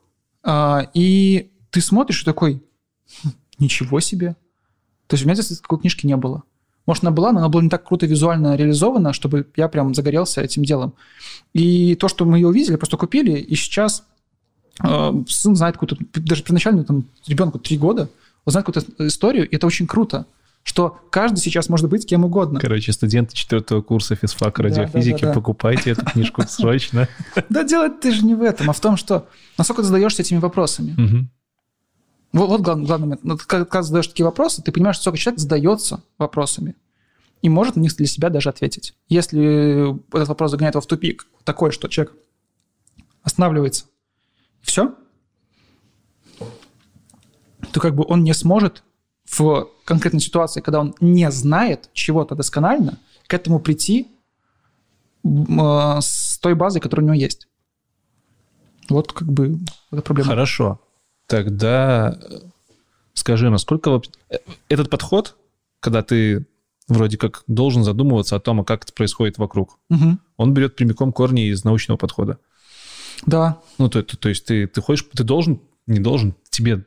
А, 0.43 0.89
и 0.93 1.51
ты 1.71 1.81
смотришь 1.81 2.21
и 2.21 2.25
такой, 2.25 2.63
«Хм, 3.23 3.29
ничего 3.59 3.99
себе. 3.99 4.35
То 5.07 5.15
есть 5.15 5.23
у 5.23 5.27
меня 5.27 5.41
здесь 5.41 5.59
такой 5.59 5.79
книжки 5.79 6.05
не 6.05 6.15
было. 6.15 6.43
Может, 6.85 7.03
она 7.03 7.11
была, 7.11 7.31
но 7.31 7.39
она 7.39 7.49
была 7.49 7.63
не 7.63 7.69
так 7.69 7.85
круто 7.85 8.05
визуально 8.05 8.55
реализована, 8.55 9.11
чтобы 9.11 9.47
я 9.55 9.67
прям 9.67 9.93
загорелся 9.93 10.41
этим 10.41 10.63
делом. 10.63 10.93
И 11.53 11.95
то, 11.95 12.07
что 12.07 12.25
мы 12.25 12.37
ее 12.37 12.47
увидели, 12.47 12.75
просто 12.75 12.95
купили, 12.95 13.39
и 13.39 13.55
сейчас 13.55 14.03
э, 14.83 15.13
сын 15.27 15.55
знает 15.55 15.77
какую-то, 15.77 15.97
даже 16.21 16.43
первоначально 16.43 16.85
там, 16.85 17.05
ребенку 17.25 17.59
три 17.59 17.77
года, 17.77 18.09
он 18.45 18.51
знает 18.51 18.65
какую-то 18.65 19.07
историю, 19.07 19.49
и 19.49 19.55
это 19.55 19.67
очень 19.67 19.87
круто 19.87 20.27
что 20.67 20.99
каждый 21.11 21.39
сейчас 21.39 21.69
может 21.69 21.89
быть 21.89 22.05
кем 22.05 22.25
угодно. 22.25 22.59
Короче, 22.59 22.91
студенты 22.91 23.33
четвертого 23.33 23.81
курса 23.81 24.15
физфака 24.15 24.63
радиофизики, 24.63 25.21
да, 25.21 25.27
да, 25.27 25.27
да, 25.27 25.33
покупайте 25.33 25.91
эту 25.91 26.05
книжку 26.05 26.41
срочно. 26.47 27.07
Да 27.47 27.63
дело 27.63 27.89
ты 27.89 28.11
же 28.11 28.25
не 28.25 28.35
в 28.35 28.41
этом, 28.41 28.69
а 28.69 28.73
в 28.73 28.79
том, 28.81 28.97
что 28.97 29.29
насколько 29.57 29.81
ты 29.81 29.87
задаешься 29.87 30.23
этими 30.23 30.39
вопросами. 30.39 31.29
Вот, 32.33 32.49
вот 32.49 32.61
главный, 32.61 32.85
главный 32.85 33.17
момент. 33.23 33.43
Когда 33.43 33.81
задаешь 33.81 34.07
такие 34.07 34.25
вопросы, 34.25 34.61
ты 34.61 34.73
понимаешь, 34.73 34.97
что 34.97 35.03
сколько 35.03 35.17
человек 35.17 35.39
задается 35.39 36.03
вопросами 36.17 36.75
и 37.41 37.47
может 37.47 37.77
на 37.77 37.79
них 37.79 37.95
для 37.95 38.05
себя 38.05 38.29
даже 38.29 38.49
ответить. 38.49 38.93
Если 39.07 39.97
этот 40.13 40.27
вопрос 40.27 40.51
загоняет 40.51 40.75
его 40.75 40.81
в 40.81 40.85
тупик, 40.85 41.27
такой, 41.45 41.71
что 41.71 41.87
человек 41.87 42.13
останавливается, 43.23 43.85
все, 44.61 44.93
то 47.71 47.79
как 47.79 47.95
бы 47.95 48.03
он 48.05 48.25
не 48.25 48.33
сможет 48.33 48.83
в 49.37 49.69
конкретной 49.85 50.21
ситуации, 50.21 50.61
когда 50.61 50.79
он 50.79 50.95
не 50.99 51.29
знает 51.31 51.89
чего-то 51.93 52.35
досконально, 52.35 52.97
к 53.27 53.33
этому 53.33 53.59
прийти 53.59 54.07
э, 55.23 55.97
с 56.01 56.39
той 56.39 56.55
базой, 56.55 56.81
которая 56.81 57.05
у 57.05 57.07
него 57.07 57.19
есть. 57.19 57.47
Вот 58.89 59.11
как 59.13 59.27
бы 59.27 59.59
это 59.91 60.01
проблема. 60.01 60.29
Хорошо. 60.29 60.79
Тогда 61.27 62.17
скажи, 63.13 63.49
насколько 63.49 64.01
этот 64.69 64.89
подход, 64.89 65.35
когда 65.79 66.01
ты 66.03 66.45
вроде 66.87 67.17
как 67.17 67.43
должен 67.47 67.83
задумываться 67.83 68.37
о 68.37 68.39
том, 68.39 68.61
а 68.61 68.63
как 68.63 68.83
это 68.83 68.93
происходит 68.93 69.37
вокруг, 69.37 69.77
угу. 69.89 70.17
он 70.37 70.53
берет 70.53 70.75
прямиком 70.75 71.11
корни 71.11 71.49
из 71.49 71.65
научного 71.65 71.97
подхода. 71.97 72.39
Да. 73.25 73.59
Ну, 73.77 73.89
то, 73.89 74.03
то, 74.03 74.15
то 74.15 74.29
есть 74.29 74.45
ты, 74.45 74.67
ты 74.67 74.81
хочешь, 74.81 75.05
ты 75.13 75.23
должен 75.23 75.59
Не 75.87 75.99
должен. 75.99 76.35
Тебе 76.49 76.85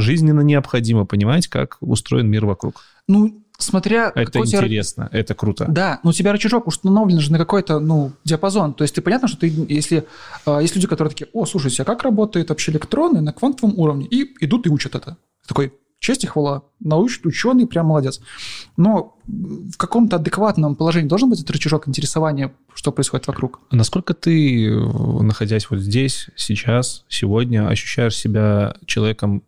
жизненно 0.00 0.40
необходимо 0.40 1.06
понимать, 1.06 1.48
как 1.48 1.78
устроен 1.80 2.28
мир 2.28 2.46
вокруг. 2.46 2.82
Ну, 3.06 3.42
смотря... 3.58 4.12
Это 4.14 4.40
у 4.40 4.44
тебя- 4.44 4.58
интересно, 4.60 5.08
это 5.12 5.34
круто. 5.34 5.66
Да, 5.68 6.00
но 6.02 6.10
у 6.10 6.12
тебя 6.12 6.32
рычажок 6.32 6.66
установлен 6.66 7.20
же 7.20 7.32
на 7.32 7.38
какой-то, 7.38 7.80
ну, 7.80 8.12
диапазон. 8.24 8.74
То 8.74 8.84
есть 8.84 8.94
ты 8.94 9.02
понятно, 9.02 9.28
что 9.28 9.38
ты, 9.38 9.52
если 9.68 10.06
э, 10.46 10.58
есть 10.62 10.74
люди, 10.74 10.86
которые 10.86 11.10
такие, 11.10 11.28
о, 11.32 11.46
слушайте, 11.46 11.82
а 11.82 11.84
как 11.84 12.02
работают 12.02 12.50
вообще 12.50 12.72
электроны 12.72 13.20
на 13.20 13.32
квантовом 13.32 13.78
уровне? 13.78 14.06
И 14.06 14.34
идут 14.40 14.66
и 14.66 14.70
учат 14.70 14.94
это. 14.94 15.16
Такой, 15.46 15.72
честь 15.98 16.24
и 16.24 16.26
хвала, 16.26 16.62
научный 16.80 17.28
ученый, 17.28 17.66
прям 17.66 17.86
молодец. 17.86 18.20
Но 18.76 19.16
в 19.26 19.76
каком-то 19.76 20.16
адекватном 20.16 20.76
положении 20.76 21.08
должен 21.08 21.28
быть 21.30 21.40
этот 21.40 21.50
рычажок 21.50 21.88
интересования, 21.88 22.54
что 22.74 22.92
происходит 22.92 23.26
вокруг. 23.26 23.60
А 23.70 23.76
Насколько 23.76 24.14
ты, 24.14 24.70
находясь 24.70 25.68
вот 25.70 25.80
здесь, 25.80 26.28
сейчас, 26.36 27.04
сегодня, 27.08 27.68
ощущаешь 27.68 28.16
себя 28.16 28.76
человеком 28.86 29.42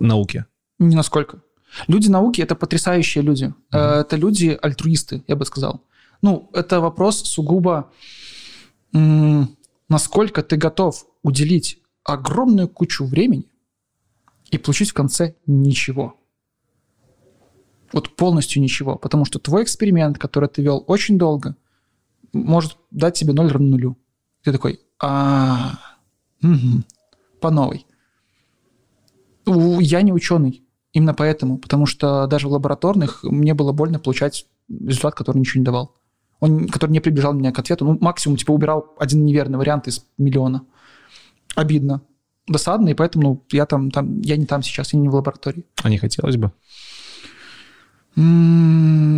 науки? 0.00 0.44
Ни 0.78 0.94
насколько. 0.94 1.42
Люди 1.88 2.08
науки– 2.08 2.40
это 2.42 2.54
потрясающие 2.54 3.22
люди. 3.22 3.54
Э, 3.72 4.00
Это 4.00 4.16
люди 4.16 4.58
альтруисты, 4.60 5.22
я 5.26 5.36
бы 5.36 5.44
сказал. 5.46 5.84
Ну, 6.22 6.50
это 6.52 6.80
вопрос 6.80 7.22
сугубо, 7.22 7.90
м, 8.92 9.56
насколько 9.88 10.42
ты 10.42 10.56
готов 10.56 11.06
уделить 11.22 11.80
огромную 12.04 12.68
кучу 12.68 13.04
времени 13.04 13.44
и 14.50 14.58
получить 14.58 14.90
в 14.90 14.94
конце 14.94 15.34
ничего. 15.46 16.14
Вот 17.92 18.16
полностью 18.16 18.62
ничего. 18.62 18.96
Потому 18.96 19.24
что 19.24 19.38
твой 19.38 19.62
эксперимент, 19.62 20.18
который 20.18 20.48
ты 20.48 20.62
вел 20.62 20.84
очень 20.86 21.18
долго, 21.18 21.56
может 22.32 22.76
дать 22.90 23.14
тебе 23.14 23.32
0 23.32 23.48
равно 23.50 23.68
нулю. 23.68 23.96
Ты 24.42 24.52
такой, 24.52 24.80
а, 25.00 25.72
мгм, 26.40 26.84
по 27.40 27.50
новой. 27.50 27.86
Я 29.80 30.02
не 30.02 30.12
ученый. 30.12 30.62
Именно 30.92 31.14
поэтому. 31.14 31.58
Потому 31.58 31.86
что 31.86 32.26
даже 32.26 32.48
в 32.48 32.52
лабораторных 32.52 33.22
мне 33.22 33.54
было 33.54 33.72
больно 33.72 33.98
получать 33.98 34.46
результат, 34.68 35.14
который 35.14 35.38
ничего 35.38 35.60
не 35.60 35.64
давал. 35.64 35.94
Он, 36.40 36.68
который 36.68 36.90
не 36.90 37.00
приближал 37.00 37.32
меня 37.32 37.52
к 37.52 37.58
ответу. 37.58 37.84
Ну, 37.84 37.98
максимум, 38.00 38.36
типа, 38.36 38.52
убирал 38.52 38.94
один 38.98 39.24
неверный 39.24 39.58
вариант 39.58 39.88
из 39.88 40.04
миллиона. 40.18 40.62
Обидно. 41.54 42.02
Досадно, 42.48 42.88
и 42.88 42.94
поэтому 42.94 43.22
ну, 43.22 43.44
я 43.52 43.66
там, 43.66 43.90
там, 43.90 44.20
я 44.22 44.36
не 44.36 44.46
там 44.46 44.62
сейчас, 44.62 44.92
я 44.92 44.98
не 44.98 45.08
в 45.08 45.14
лаборатории. 45.14 45.64
А 45.82 45.88
не 45.88 45.98
хотелось 45.98 46.36
бы? 46.36 46.50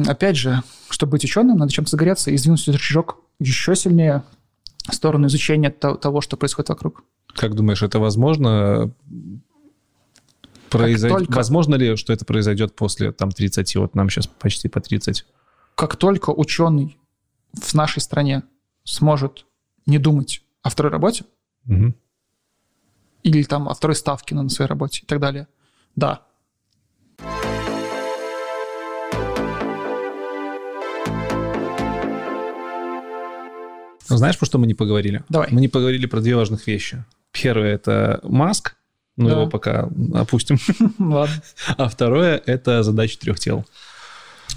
Опять 0.06 0.36
же, 0.36 0.62
чтобы 0.90 1.12
быть 1.12 1.24
ученым, 1.24 1.56
надо 1.56 1.72
чем-то 1.72 1.90
загореться 1.90 2.30
и 2.30 2.36
сдвинуть 2.36 2.62
этот 2.62 2.76
рычажок 2.76 3.16
еще 3.40 3.74
сильнее 3.74 4.22
в 4.88 4.94
сторону 4.94 5.26
изучения 5.26 5.70
то- 5.70 5.96
того, 5.96 6.20
что 6.20 6.36
происходит 6.36 6.68
вокруг. 6.68 7.02
Как 7.34 7.54
думаешь, 7.54 7.82
это 7.82 7.98
возможно? 7.98 8.92
Произойдет... 10.78 11.18
только- 11.18 11.36
Возможно 11.36 11.74
ли, 11.76 11.96
что 11.96 12.12
это 12.12 12.24
произойдет 12.24 12.74
после 12.76 13.12
там 13.12 13.30
30? 13.30 13.76
Вот 13.76 13.94
нам 13.94 14.08
сейчас 14.10 14.26
почти 14.26 14.68
по 14.68 14.80
30. 14.80 15.24
как 15.74 15.96
только 15.96 16.30
ученый 16.30 16.98
в 17.52 17.74
нашей 17.74 18.00
стране 18.00 18.42
сможет 18.84 19.46
не 19.86 19.98
думать 19.98 20.42
о 20.62 20.70
второй 20.70 20.90
работе 20.92 21.24
Мгм. 21.64 21.94
или 23.22 23.42
там 23.44 23.68
о 23.68 23.74
второй 23.74 23.94
ставке 23.96 24.34
на 24.34 24.48
своей 24.48 24.68
работе 24.68 25.00
и 25.02 25.06
так 25.06 25.20
далее, 25.20 25.46
да. 25.96 26.22
Знаешь, 34.06 34.38
про 34.38 34.46
что 34.46 34.58
мы 34.58 34.66
не 34.66 34.74
поговорили? 34.74 35.24
Давай. 35.28 35.48
Мы 35.50 35.60
не 35.60 35.68
поговорили 35.68 36.06
про 36.06 36.20
две 36.20 36.36
важных 36.36 36.66
вещи. 36.66 37.04
Первое— 37.32 37.74
это 37.74 38.20
Маск, 38.22 38.76
ну 39.16 39.28
Да. 39.28 39.32
его 39.40 39.46
пока 39.48 39.88
опустим. 40.14 40.58
Ладно. 40.98 41.34
А 41.76 41.88
второе— 41.88 42.42
это 42.46 42.82
задача 42.82 43.18
трех 43.18 43.38
тел. 43.38 43.64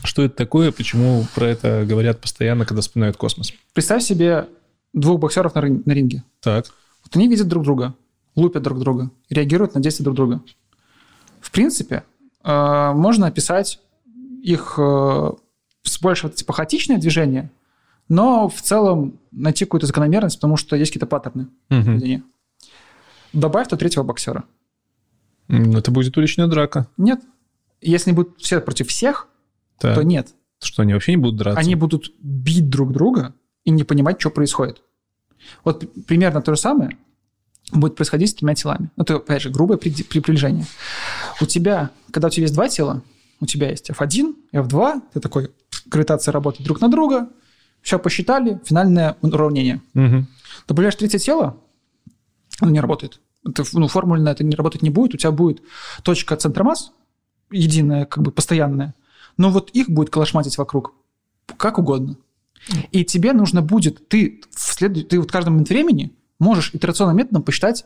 Что 0.04 0.24
это 0.24 0.36
такое, 0.36 0.72
почему 0.72 1.26
про 1.36 1.46
это 1.48 1.86
говорят 1.88 2.20
постоянно, 2.22 2.66
когда 2.66 2.82
вспоминают 2.82 3.18
космос? 3.18 3.54
Представь 3.74 4.04
себе 4.04 4.48
двух 4.94 5.20
боксеров 5.20 5.56
на, 5.56 5.62
рин- 5.62 5.84
на 5.86 5.92
ринге. 5.92 6.24
Так. 6.42 6.66
Вот 7.04 7.16
они 7.16 7.28
видят 7.28 7.48
друг 7.48 7.64
друга, 7.64 7.94
лупят 8.36 8.64
друг 8.64 8.80
друга, 8.80 9.10
реагируют 9.30 9.74
на 9.76 9.82
действия 9.82 10.04
друг 10.04 10.16
друга. 10.16 10.42
В 11.42 11.52
принципе, 11.52 12.04
э, 12.44 12.92
можно 12.94 13.28
описать 13.28 13.80
их 14.44 14.76
э, 14.78 15.32
с 15.84 16.00
больше 16.02 16.28
вот, 16.28 16.36
типа 16.36 16.54
хаотичное 16.54 16.98
движение, 16.98 17.50
но 18.10 18.50
в 18.50 18.62
целом 18.62 19.20
найти 19.32 19.66
какую-то 19.66 19.88
закономерность, 19.88 20.38
потому 20.38 20.58
что 20.58 20.76
есть 20.76 20.92
какие-то 20.92 21.08
паттерны 21.08 21.48
поведения. 21.70 22.24
Добавь 23.34 23.68
то 23.68 23.78
третьего 23.78 24.04
боксера. 24.04 24.44
Это 25.50 25.92
будет 25.92 26.18
уличная 26.18 26.48
драка. 26.48 26.88
Нет. 26.98 27.22
Если 27.82 28.12
будут 28.12 28.40
все 28.42 28.60
против 28.60 28.88
всех, 28.90 29.28
Так. 29.80 29.96
то 29.96 30.04
нет. 30.04 30.30
Что, 30.62 30.82
они 30.82 30.94
вообще 30.94 31.12
не 31.12 31.18
будут 31.18 31.38
драться? 31.38 31.60
Они 31.60 31.76
будут 31.76 32.12
бить 32.20 32.70
друг 32.70 32.92
друга 32.92 33.34
и 33.64 33.70
не 33.72 33.84
понимать, 33.84 34.20
что 34.20 34.30
происходит. 34.30 34.82
Вот 35.64 35.86
примерно 36.06 36.42
то 36.42 36.56
же 36.56 36.60
самое 36.60 36.98
будет 37.72 37.96
происходить 37.96 38.30
с 38.32 38.34
тремя 38.34 38.56
телами. 38.56 38.90
Это, 38.98 39.18
опять 39.18 39.42
же, 39.44 39.50
грубое 39.50 39.78
при- 39.78 40.04
приближение. 40.04 40.66
У 41.42 41.46
тебя, 41.46 41.92
когда 42.12 42.28
у 42.28 42.32
тебя 42.32 42.44
есть 42.44 42.56
два 42.56 42.68
тела, 42.70 43.04
у 43.40 43.46
тебя 43.46 43.70
есть 43.70 43.90
F1, 43.92 44.34
F2, 44.54 45.02
ты 45.14 45.20
такой, 45.20 45.52
гравитация 45.86 46.32
работает 46.32 46.66
друг 46.66 46.82
на 46.82 46.90
друга, 46.90 47.30
все 47.82 48.00
посчитали, 48.00 48.60
финальное 48.66 49.16
уравнение. 49.22 49.82
Мгм. 49.94 50.28
Добавляешь 50.68 50.96
третье 50.96 51.20
тело, 51.20 51.58
оно 52.60 52.72
не 52.72 52.80
работает. 52.80 53.22
Это, 53.46 53.64
ну, 53.74 53.88
формульно 53.88 54.30
это 54.30 54.44
не 54.44 54.56
работать 54.56 54.82
не 54.82 54.90
будет. 54.90 55.14
У 55.14 55.18
тебя 55.18 55.32
будет 55.32 55.62
точка 56.04 56.36
центра 56.36 56.64
масс, 56.64 56.92
единая, 57.52 58.06
как 58.06 58.24
бы 58.24 58.32
постоянная, 58.32 58.96
но 59.38 59.50
вот 59.50 59.70
их 59.72 59.90
будет 59.90 60.10
колошматить 60.10 60.58
вокруг 60.58 60.94
как 61.58 61.78
угодно. 61.78 62.18
И 62.92 63.06
тебе 63.06 63.34
нужно 63.34 63.62
будет, 63.62 64.10
ты, 64.10 64.42
в 64.52 64.60
след... 64.60 65.08
ты 65.08 65.20
вот 65.20 65.32
в 65.32 65.46
момент 65.46 65.70
времени 65.70 66.12
можешь 66.40 66.74
итерационным 66.74 67.18
методом 67.18 67.44
посчитать 67.44 67.86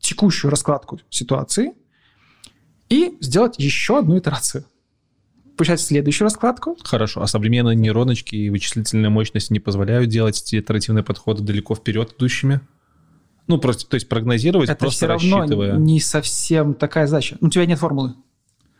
текущую 0.00 0.50
раскладку 0.50 1.00
ситуации 1.10 1.74
и 2.88 3.16
сделать 3.20 3.58
еще 3.58 3.98
одну 3.98 4.18
итерацию. 4.18 4.64
Посчитать 5.56 5.80
следующую 5.80 6.26
раскладку, 6.26 6.76
Хорошо. 6.84 7.20
А 7.20 7.26
современные 7.26 7.76
нейроночки 7.76 8.36
и 8.36 8.50
вычислительная 8.50 9.10
мощность 9.10 9.50
не 9.50 9.60
позволяют 9.60 10.08
делать 10.08 10.40
эти 10.40 10.60
итеративные 10.60 11.02
подходы 11.02 11.42
далеко 11.42 11.74
вперед 11.74 12.14
идущими? 12.16 12.60
Ну, 13.48 13.58
просто, 13.58 13.88
то 13.88 13.94
есть 13.94 14.08
прогнозировать, 14.08 14.68
это 14.68 14.78
просто 14.78 14.96
все 14.98 15.06
равно 15.06 15.38
рассчитывая. 15.38 15.76
не 15.76 16.00
совсем 16.00 16.74
такая 16.74 17.06
задача. 17.06 17.36
Ну, 17.40 17.48
у 17.48 17.50
тебя 17.50 17.66
нет 17.66 17.78
формулы. 17.78 18.14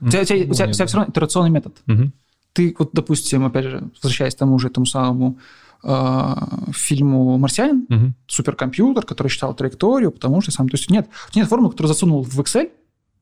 У 0.01 0.09
тебя, 0.09 0.21
у 0.23 0.25
тебя- 0.25 0.51
у 0.51 0.55
тебя- 0.55 0.69
у 0.69 0.73
тебя 0.73 0.87
все 0.87 0.97
равно 0.97 1.11
итерационный 1.11 1.51
метод. 1.51 1.77
Мгм. 1.87 2.13
Ты, 2.53 2.75
вот, 2.79 2.91
допустим, 2.93 3.45
опять 3.45 3.65
же, 3.65 3.91
возвращаясь 3.95 4.35
к 4.35 4.39
тому 4.39 4.59
же, 4.59 4.69
тому 4.71 4.87
самому 4.87 5.39
э, 5.85 6.35
фильму 6.73 7.39
«Марсианин», 7.39 7.87
Мгм. 7.89 8.15
суперкомпьютер, 8.27 9.05
который 9.07 9.29
считал 9.29 9.55
траекторию, 9.55 10.11
потому 10.11 10.41
что 10.41 10.51
сам... 10.51 10.69
То 10.69 10.77
есть 10.77 10.91
нет, 10.91 11.09
нет 11.37 11.49
формулы, 11.49 11.71
которую 11.71 11.89
засунул 11.95 12.25
в 12.25 12.41
Excel, 12.41 12.71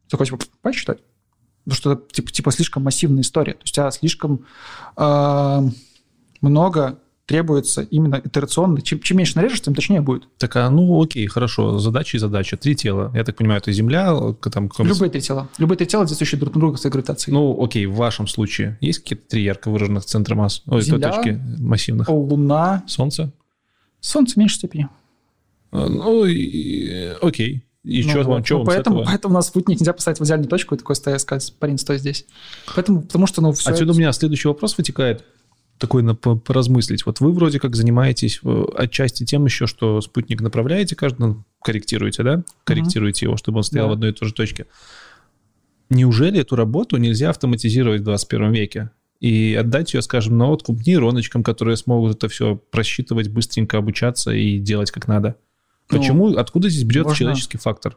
такой, 0.09 0.25
типа, 0.27 0.39
посчитать. 0.63 1.01
Потому 1.65 1.77
что 1.77 1.93
это, 1.93 2.03
типа, 2.15 2.31
типа, 2.33 2.51
слишком 2.53 2.83
массивная 2.85 3.21
история. 3.23 3.53
То 3.53 3.61
есть 3.65 3.73
у 3.73 3.75
тебя 3.75 3.91
слишком 3.91 4.47
э, 4.97 5.63
много 6.41 6.99
требуется 7.27 7.83
именно 7.83 8.21
итерационно. 8.25 8.81
Чем, 8.81 9.01
чем 9.01 9.19
меньше 9.19 9.37
нарежешь, 9.37 9.61
тем 9.61 9.75
точнее 9.75 10.01
будет. 10.01 10.29
Так, 10.39 10.55
а 10.57 10.71
ну 10.71 11.03
окей, 11.03 11.27
хорошо. 11.27 11.79
Задача 11.79 12.17
и 12.17 12.21
задача. 12.21 12.57
Три 12.57 12.77
тела. 12.77 13.11
Я 13.15 13.25
так 13.25 13.37
понимаю, 13.37 13.59
это 13.61 13.73
Земля, 13.73 14.15
к- 14.41 14.49
там... 14.51 14.71
Любые 14.79 15.11
три 15.11 15.21
тела. 15.21 15.49
Любые 15.59 15.77
три 15.77 15.87
тела, 15.89 16.07
действующие 16.07 16.39
друг 16.39 16.55
на 16.55 16.61
друга 16.61 16.77
своей 16.79 16.93
гравитацией. 16.93 17.35
Ну, 17.35 17.63
окей, 17.63 17.87
в 17.87 17.95
вашем 17.97 18.29
случае 18.29 18.79
есть 18.81 19.01
какие-то 19.01 19.29
три 19.29 19.43
ярко 19.43 19.71
выраженных 19.71 20.05
центра 20.05 20.35
масс? 20.37 20.63
Ой, 20.67 20.81
Земля. 20.83 21.11
точки 21.13 21.41
массивных. 21.59 22.09
Луна, 22.09 22.85
Солнце? 22.87 23.33
Солнце 24.01 24.35
в 24.35 24.37
меньшей 24.37 24.55
степени. 24.57 24.89
А, 25.73 25.89
Ну, 25.89 26.25
и- 26.27 27.13
окей. 27.21 27.65
И 27.83 28.03
Ну 28.03 28.09
что 28.09 28.19
вот. 28.19 28.27
вам, 28.27 28.43
чё 28.45 28.55
Ну, 28.55 28.59
вам 28.61 28.67
поэтому, 28.67 29.03
с 29.03 29.07
поэтому 29.07 29.35
у 29.35 29.37
нас 29.37 29.47
спутник 29.47 29.79
нельзя 29.79 29.93
поставить 29.93 30.19
в 30.19 30.25
идеальную 30.25 30.49
точку 30.49 30.75
и 30.75 30.79
такой 30.79 30.97
стоять 30.97 31.21
сказать, 31.21 31.55
парень, 31.61 31.79
стой 31.79 31.99
здесь. 31.99 32.25
Поэтому, 32.75 33.03
потому 33.03 33.27
что, 33.29 33.41
ну, 33.43 33.53
все 33.53 33.71
Отсюда 33.71 33.93
у 33.93 33.97
меня 33.97 34.11
следующий 34.13 34.49
вопрос 34.49 34.77
вытекает. 34.77 35.25
Такой 35.79 36.03
на, 36.03 36.15
по- 36.15 36.37
поразмыслить. 36.37 37.05
Вот 37.05 37.21
вы 37.21 37.33
вроде 37.33 37.61
как 37.61 37.77
занимаетесь 37.77 38.41
э, 38.43 38.65
отчасти 38.77 39.25
тем 39.25 39.45
еще, 39.45 39.67
что 39.67 40.01
спутник 40.01 40.41
направляете 40.41 40.97
каждый, 40.97 41.35
корректируете, 41.63 42.23
да? 42.23 42.45
Корректируете 42.65 43.27
его, 43.27 43.37
чтобы 43.37 43.59
он 43.59 43.65
стоял 43.65 43.87
Да. 43.87 43.91
в 43.91 43.93
одной 43.95 44.11
и 44.11 44.13
той 44.15 44.29
же 44.29 44.35
точке. 44.35 44.67
Неужели 45.91 46.41
эту 46.41 46.57
работу 46.57 46.97
нельзя 46.97 47.31
автоматизировать 47.31 48.01
в 48.01 48.05
21 48.05 48.53
веке? 48.53 48.91
И 49.21 49.55
отдать 49.59 49.95
ее, 49.95 50.03
скажем, 50.03 50.37
на 50.37 50.49
откуп 50.51 50.85
нейроночкам, 50.87 51.43
которые 51.43 51.77
смогут 51.77 52.17
это 52.17 52.29
все 52.29 52.57
просчитывать, 52.57 53.29
быстренько 53.29 53.79
обучаться 53.79 54.31
и 54.33 54.59
делать 54.59 54.91
как 54.91 55.09
надо. 55.09 55.37
Ну, 55.91 55.99
Почему, 55.99 56.37
откуда 56.37 56.69
здесь 56.69 56.83
берется 56.85 57.09
можно- 57.11 57.19
человеческий 57.19 57.59
фактор? 57.59 57.97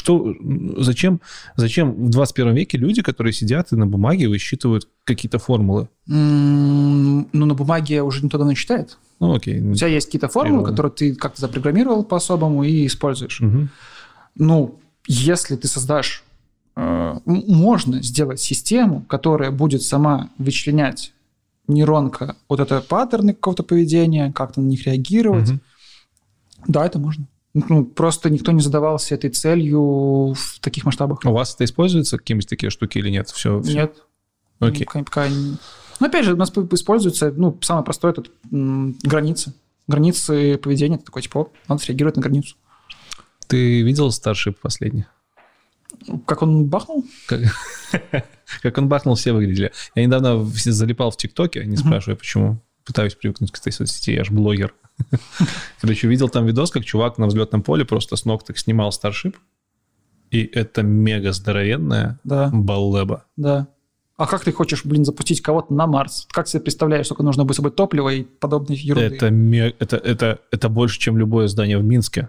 Что, 0.00 0.34
зачем, 0.78 1.20
зачем 1.56 1.92
в 1.92 2.08
21 2.08 2.54
веке 2.54 2.78
люди, 2.78 3.02
которые 3.02 3.34
сидят 3.34 3.70
и 3.70 3.76
на 3.76 3.86
бумаге 3.86 4.28
высчитывают 4.28 4.88
какие-то 5.04 5.38
формулы? 5.38 5.90
Ну, 6.06 7.26
на 7.34 7.54
бумаге 7.54 8.02
уже 8.02 8.24
никто 8.24 8.38
давно 8.38 8.54
читает. 8.54 8.96
Ну, 9.18 9.34
окей. 9.34 9.60
У 9.60 9.74
тебя 9.74 9.88
есть 9.88 10.06
какие-то 10.06 10.28
формулы, 10.28 10.66
которые 10.66 10.90
ты 10.90 11.14
как-то 11.14 11.42
запрограммировал 11.42 12.02
по-особому 12.02 12.64
и 12.64 12.86
используешь. 12.86 13.40
Мгм. 13.40 13.68
Ну, 14.36 14.80
если 15.06 15.56
ты 15.56 15.68
создашь, 15.68 16.24
э, 16.76 17.18
можно 17.26 18.02
сделать 18.02 18.40
систему, 18.40 19.04
которая 19.06 19.50
будет 19.50 19.82
сама 19.82 20.30
вычленять 20.38 21.12
нейронка 21.68 22.36
вот 22.48 22.60
это 22.60 22.80
паттерны 22.80 23.34
какого-то 23.34 23.64
поведения, 23.64 24.32
как-то 24.32 24.62
на 24.62 24.66
них 24.66 24.86
реагировать. 24.86 25.50
Угу. 25.50 25.58
Да, 26.68 26.86
это 26.86 26.98
можно. 26.98 27.26
Ну, 27.52 27.84
просто 27.84 28.30
никто 28.30 28.52
не 28.52 28.60
задавался 28.60 29.14
этой 29.14 29.30
целью 29.30 30.34
в 30.34 30.60
таких 30.60 30.84
масштабах. 30.84 31.20
У 31.24 31.32
вас 31.32 31.54
это 31.54 31.64
используется 31.64 32.16
какие-нибудь 32.16 32.48
такие 32.48 32.70
штуки 32.70 32.98
или 32.98 33.10
нет? 33.10 33.28
Все, 33.28 33.60
все? 33.60 33.72
Нет. 33.72 34.04
Окей. 34.60 34.86
Пока, 34.86 35.02
пока... 35.02 35.28
Ну, 35.28 36.06
опять 36.06 36.24
же, 36.24 36.34
у 36.34 36.36
нас 36.36 36.50
используется, 36.50 37.32
ну, 37.36 37.58
самое 37.62 37.84
простое, 37.84 38.12
это 38.12 38.24
границы. 38.50 39.54
Границы 39.88 40.58
поведения, 40.58 40.96
это 40.96 41.06
такой, 41.06 41.22
типа, 41.22 41.48
надо 41.66 41.82
среагировать 41.82 42.16
на 42.16 42.22
границу. 42.22 42.56
Ты 43.48 43.82
видел 43.82 44.08
Starship 44.08 44.56
последний? 44.62 45.06
Как 46.26 46.42
он 46.42 46.66
бахнул? 46.66 47.04
Как, 47.26 47.40
как 48.62 48.78
он 48.78 48.88
бахнул, 48.88 49.16
все 49.16 49.32
выглядели. 49.32 49.72
Я 49.96 50.06
недавно 50.06 50.44
залипал 50.44 51.10
в 51.10 51.16
ТикТоке, 51.16 51.64
не 51.66 51.76
спрашиваю, 51.76 52.16
почему. 52.16 52.62
Пытаюсь 52.84 53.14
привыкнуть 53.14 53.50
к 53.50 53.58
этой 53.58 53.72
соцсети, 53.72 54.12
я 54.12 54.24
же 54.24 54.32
блогер. 54.32 54.74
Короче, 55.80 56.08
видел 56.08 56.28
там 56.28 56.46
видос, 56.46 56.70
как 56.70 56.84
чувак 56.84 57.18
на 57.18 57.26
взлетном 57.26 57.62
поле 57.62 57.84
просто 57.84 58.16
с 58.16 58.24
ног 58.24 58.44
так 58.44 58.58
снимал 58.58 58.90
Starship. 58.90 59.36
И 60.30 60.44
это 60.44 60.82
мега 60.82 61.32
здоровенная 61.32 62.20
да. 62.24 62.50
баллеба. 62.52 63.24
Да. 63.36 63.68
А 64.16 64.26
как 64.26 64.44
ты 64.44 64.52
хочешь, 64.52 64.84
блин, 64.84 65.04
запустить 65.04 65.40
кого-то 65.40 65.72
на 65.72 65.86
Марс? 65.86 66.28
Как 66.30 66.46
себе 66.46 66.60
представляешь, 66.60 67.06
сколько 67.06 67.22
нужно 67.22 67.44
будет 67.44 67.54
с 67.54 67.56
собой 67.56 67.72
топлива 67.72 68.10
и 68.10 68.22
подобные 68.22 68.78
ерунды? 68.78 69.16
Это, 69.16 69.26
это, 69.78 69.96
это, 69.96 70.40
это 70.50 70.68
больше, 70.68 70.98
чем 70.98 71.16
любое 71.16 71.48
здание 71.48 71.78
в 71.78 71.84
Минске. 71.84 72.28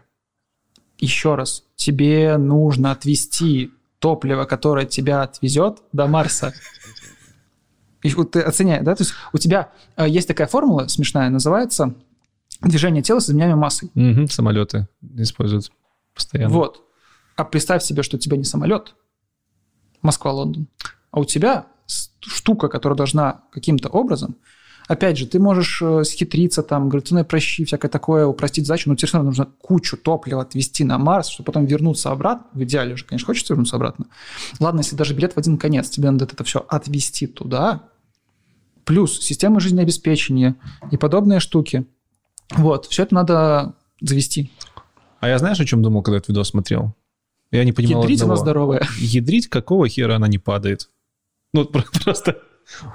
Еще 0.99 1.35
раз, 1.35 1.65
тебе 1.75 2.37
нужно 2.37 2.91
отвезти 2.91 3.71
топливо, 3.99 4.45
которое 4.45 4.85
тебя 4.85 5.23
отвезет 5.23 5.79
до 5.91 6.07
Марса. 6.07 6.53
И 8.03 8.09
вот 8.13 8.31
ты 8.31 8.41
оценяй, 8.41 8.81
да? 8.81 8.95
То 8.95 9.03
есть 9.03 9.13
у 9.33 9.37
тебя 9.37 9.71
э, 9.95 10.07
есть 10.07 10.27
такая 10.27 10.47
формула 10.47 10.87
смешная, 10.87 11.29
называется 11.29 11.93
движение 12.61 13.01
тела 13.01 13.19
с 13.19 13.29
изменяемой 13.29 13.57
массой. 13.57 13.91
Угу, 13.95 14.27
самолеты 14.27 14.87
используют 15.17 15.71
постоянно. 16.13 16.53
Вот. 16.53 16.83
А 17.35 17.43
представь 17.43 17.83
себе, 17.83 18.03
что 18.03 18.17
у 18.17 18.19
тебя 18.19 18.37
не 18.37 18.43
самолет, 18.43 18.95
Москва-Лондон, 20.01 20.67
а 21.11 21.19
у 21.19 21.25
тебя 21.25 21.67
штука, 22.19 22.67
которая 22.67 22.97
должна 22.97 23.41
каким-то 23.51 23.89
образом 23.89 24.37
Опять 24.91 25.17
же, 25.17 25.25
ты 25.25 25.39
можешь 25.39 25.81
э, 25.81 26.03
схитриться, 26.03 26.63
там, 26.63 26.89
гравитационные 26.89 27.23
прощи, 27.23 27.63
всякое 27.63 27.87
такое, 27.87 28.25
упростить 28.25 28.67
задачу, 28.67 28.89
но 28.89 28.95
тебе 28.95 29.07
все 29.07 29.17
равно 29.17 29.29
нужно 29.29 29.45
кучу 29.45 29.95
топлива 29.95 30.41
отвезти 30.41 30.83
на 30.83 30.97
Марс, 30.97 31.29
чтобы 31.29 31.45
потом 31.45 31.65
вернуться 31.65 32.11
обратно. 32.11 32.47
В 32.53 32.63
идеале 32.63 32.97
же, 32.97 33.05
конечно, 33.05 33.25
хочется 33.25 33.53
вернуться 33.53 33.77
обратно. 33.77 34.07
Ладно, 34.59 34.79
если 34.79 34.97
даже 34.97 35.13
билет 35.13 35.31
в 35.31 35.37
один 35.37 35.57
конец, 35.57 35.89
тебе 35.89 36.11
надо 36.11 36.25
это 36.25 36.43
все 36.43 36.65
отвезти 36.67 37.25
туда, 37.27 37.90
плюс 38.85 39.19
система 39.19 39.59
жизнеобеспечения 39.59 40.55
и 40.91 40.97
подобные 40.97 41.39
штуки. 41.39 41.85
Вот, 42.51 42.85
все 42.87 43.03
это 43.03 43.15
надо 43.15 43.73
завести. 44.01 44.51
А 45.19 45.27
я 45.27 45.37
знаешь, 45.37 45.59
о 45.59 45.65
чем 45.65 45.81
думал, 45.81 46.01
когда 46.01 46.17
этот 46.17 46.29
видос 46.29 46.49
смотрел? 46.49 46.93
Я 47.51 47.63
не 47.63 47.73
понимал 47.73 48.03
Ядрить 48.03 48.21
одного. 48.21 48.33
она 48.33 48.41
здоровая. 48.41 48.87
Ядрить, 48.97 49.47
какого 49.47 49.87
хера 49.87 50.15
она 50.15 50.27
не 50.27 50.37
падает? 50.37 50.89
Ну, 51.53 51.65
просто 51.65 52.39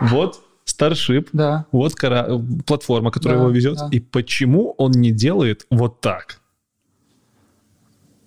вот 0.01 0.41
Starship, 0.67 1.29
да. 1.33 1.67
вот 1.71 1.95
кора... 1.95 2.27
платформа, 2.67 3.11
которая 3.11 3.39
да, 3.39 3.45
его 3.45 3.55
везет, 3.55 3.77
да. 3.77 3.89
и 3.93 4.01
почему 4.01 4.75
он 4.79 4.91
не 4.93 5.13
делает 5.13 5.67
вот 5.71 6.01
так? 6.01 6.41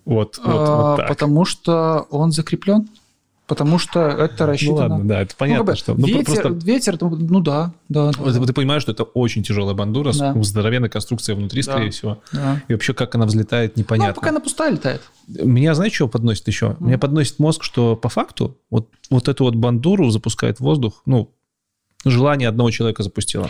Вот, 0.05 0.37
вот, 0.37 0.47
а, 0.47 0.91
вот 0.91 0.97
так. 0.97 1.07
Потому 1.09 1.45
что 1.45 2.07
он 2.09 2.31
закреплен. 2.31 2.87
Потому 3.49 3.79
что 3.79 4.01
это 4.01 4.45
рассчитано. 4.45 4.87
Ну 4.87 4.93
ладно, 4.93 5.07
да, 5.07 5.21
это 5.21 5.35
понятно, 5.35 5.63
ну, 5.63 5.65
как 5.65 5.73
бы, 5.73 5.79
что... 5.79 5.93
Ну, 5.95 6.05
ветер, 6.05 6.41
просто... 6.43 6.65
ветер, 6.67 6.97
ну 7.01 7.39
да, 7.39 7.73
да. 7.89 8.11
Ты, 8.11 8.31
да. 8.31 8.45
ты 8.45 8.53
понимаешь, 8.53 8.83
что 8.83 8.91
это 8.91 9.01
очень 9.03 9.41
тяжелая 9.41 9.73
бандура 9.73 10.13
да. 10.13 10.35
с 10.35 10.47
здоровенной 10.47 10.87
конструкцией 10.87 11.35
внутри, 11.35 11.63
да. 11.63 11.71
скорее 11.71 11.89
всего. 11.89 12.21
Да. 12.31 12.61
И 12.67 12.73
вообще, 12.73 12.93
как 12.93 13.15
она 13.15 13.25
взлетает, 13.25 13.75
непонятно. 13.75 14.13
Ну, 14.13 14.15
пока 14.21 14.29
она 14.29 14.39
пустая 14.39 14.71
летает. 14.71 15.01
Меня, 15.27 15.73
знаешь, 15.73 15.93
что 15.93 16.07
подносит 16.07 16.47
еще? 16.47 16.77
Mm. 16.79 16.85
Меня 16.85 16.97
подносит 16.99 17.39
мозг, 17.39 17.63
что 17.63 17.95
по 17.95 18.07
факту 18.07 18.55
вот, 18.69 18.89
вот 19.09 19.27
эту 19.27 19.45
вот 19.45 19.55
бандуру 19.55 20.11
запускает 20.11 20.59
воздух, 20.59 21.01
ну, 21.07 21.33
желание 22.05 22.49
одного 22.49 22.69
человека 22.69 23.01
запустило. 23.01 23.49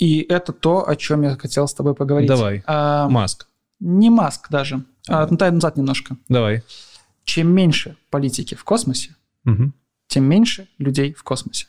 И 0.00 0.22
это 0.28 0.52
то, 0.52 0.88
о 0.88 0.96
чем 0.96 1.22
я 1.22 1.36
хотел 1.36 1.68
с 1.68 1.74
тобой 1.74 1.94
поговорить. 1.94 2.28
Давай. 2.28 2.64
А, 2.66 3.08
Маск. 3.08 3.46
Не 3.78 4.10
Маск 4.10 4.50
даже. 4.50 4.82
А, 5.08 5.22
отмотай 5.22 5.52
назад 5.52 5.76
немножко. 5.76 6.16
Давай. 6.28 6.64
Чем 7.22 7.54
меньше 7.54 7.96
политики 8.10 8.56
в 8.56 8.64
космосе, 8.64 9.14
угу 9.46 9.72
тем 10.08 10.24
меньше 10.24 10.68
людей 10.78 11.12
в 11.12 11.22
космосе. 11.22 11.66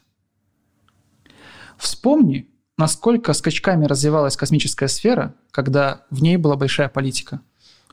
Вспомни, 1.77 2.47
насколько 2.77 3.33
скачками 3.33 3.85
развивалась 3.85 4.37
космическая 4.37 4.87
сфера, 4.87 5.35
когда 5.51 6.05
в 6.09 6.21
ней 6.21 6.37
была 6.37 6.55
большая 6.55 6.89
политика. 6.89 7.41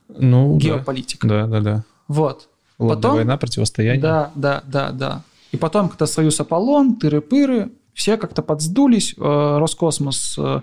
Ну, 0.09 0.57
Геополитика. 0.59 1.27
Да, 1.27 1.47
да, 1.47 1.61
да. 1.61 1.85
Вот. 2.09 2.49
Ладная 2.79 2.97
потом, 2.97 3.15
война, 3.17 3.37
противостояние. 3.37 4.03
Да, 4.03 4.33
да, 4.35 4.63
да, 4.67 4.91
да. 4.93 5.23
И 5.53 5.57
потом, 5.57 5.89
когда 5.89 6.07
Союз 6.07 6.41
Аполлон, 6.41 6.99
тыры-пыры, 7.01 7.73
все 7.93 8.17
как-то 8.17 8.43
подсдулись, 8.43 9.15
э, 9.17 9.59
Роскосмос 9.59 10.37
э, 10.37 10.61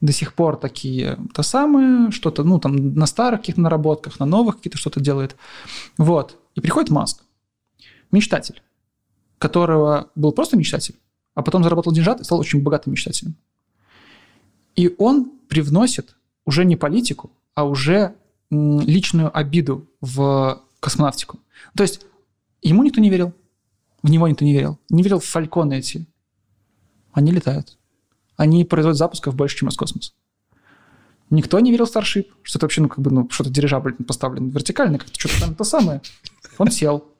до 0.00 0.12
сих 0.12 0.34
пор 0.34 0.56
такие 0.56 1.18
то 1.32 1.42
самое, 1.42 2.10
что-то, 2.10 2.42
ну, 2.42 2.58
там, 2.58 2.94
на 2.94 3.06
старых 3.06 3.40
каких-то 3.40 3.60
наработках, 3.60 4.18
на 4.18 4.26
новых 4.26 4.56
какие-то 4.56 4.76
что-то 4.76 5.00
делает. 5.00 5.36
Вот. 5.96 6.36
И 6.56 6.60
приходит 6.60 6.90
Маск, 6.90 7.22
мечтатель 8.14 8.62
которого 9.44 10.10
был 10.14 10.32
просто 10.32 10.56
мечтатель, 10.56 10.96
а 11.34 11.42
потом 11.42 11.62
заработал 11.62 11.92
деньжат 11.92 12.18
и 12.18 12.24
стал 12.24 12.38
очень 12.38 12.62
богатым 12.62 12.92
мечтателем. 12.92 13.36
И 14.74 14.94
он 14.96 15.32
привносит 15.48 16.16
уже 16.46 16.64
не 16.64 16.76
политику, 16.76 17.30
а 17.54 17.64
уже 17.64 18.14
личную 18.50 19.36
обиду 19.36 19.86
в 20.00 20.62
космонавтику. 20.80 21.40
То 21.76 21.82
есть 21.82 22.00
ему 22.62 22.82
никто 22.84 23.02
не 23.02 23.10
верил, 23.10 23.34
в 24.02 24.10
него 24.10 24.28
никто 24.28 24.46
не 24.46 24.54
верил. 24.54 24.78
Не 24.88 25.02
верил 25.02 25.18
в 25.20 25.26
фальконы 25.26 25.78
эти. 25.78 26.06
Они 27.12 27.30
летают. 27.30 27.76
Они 28.36 28.64
производят 28.64 28.96
запусков 28.96 29.34
больше, 29.34 29.58
чем 29.58 29.68
Роскосмос. 29.68 30.14
Никто 31.28 31.60
не 31.60 31.70
верил 31.70 31.84
в 31.84 31.94
Starship, 31.94 32.28
что 32.42 32.58
это 32.58 32.64
вообще, 32.64 32.80
ну, 32.80 32.88
как 32.88 33.00
бы, 33.00 33.10
ну, 33.10 33.28
что-то 33.30 33.50
дирижабль 33.50 33.94
поставлен 33.94 34.48
вертикально, 34.48 34.98
как-то 34.98 35.18
что-то 35.18 35.40
там 35.40 35.54
то 35.54 35.64
самое. 35.64 36.00
Он 36.58 36.70
сел, 36.70 37.13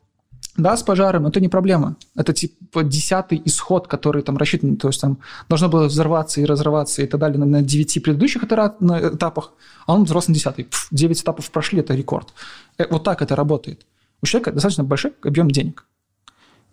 да, 0.57 0.77
с 0.77 0.83
пожаром, 0.83 1.27
это 1.27 1.41
не 1.41 1.49
проблема. 1.49 1.97
Это 2.15 2.33
типа 2.33 2.85
десятый 2.85 3.43
исход, 3.45 3.89
который 3.89 4.23
там 4.23 4.37
рассчитан, 4.37 4.77
то 4.77 4.89
есть 4.89 5.01
там 5.01 5.19
должно 5.49 5.69
было 5.69 5.87
взорваться 5.87 6.41
и 6.41 6.45
разрываться 6.45 7.03
и 7.03 7.07
так 7.07 7.21
далее 7.21 7.39
на, 7.39 7.47
на 7.47 7.63
9 7.63 8.03
предыдущих 8.03 8.45
этапах, 8.45 9.53
а 9.87 9.95
он 9.95 10.05
взорвался 10.05 10.31
на 10.31 10.35
десятый. 10.35 10.69
9 10.91 11.21
этапов 11.21 11.51
прошли, 11.51 11.81
это 11.81 11.95
рекорд. 11.95 12.33
Э, 12.79 12.87
вот 12.89 13.03
так 13.03 13.21
это 13.21 13.35
работает. 13.35 13.85
У 14.23 14.27
человека 14.27 14.53
достаточно 14.53 14.85
большой 14.85 15.15
объем 15.23 15.51
денег. 15.51 15.87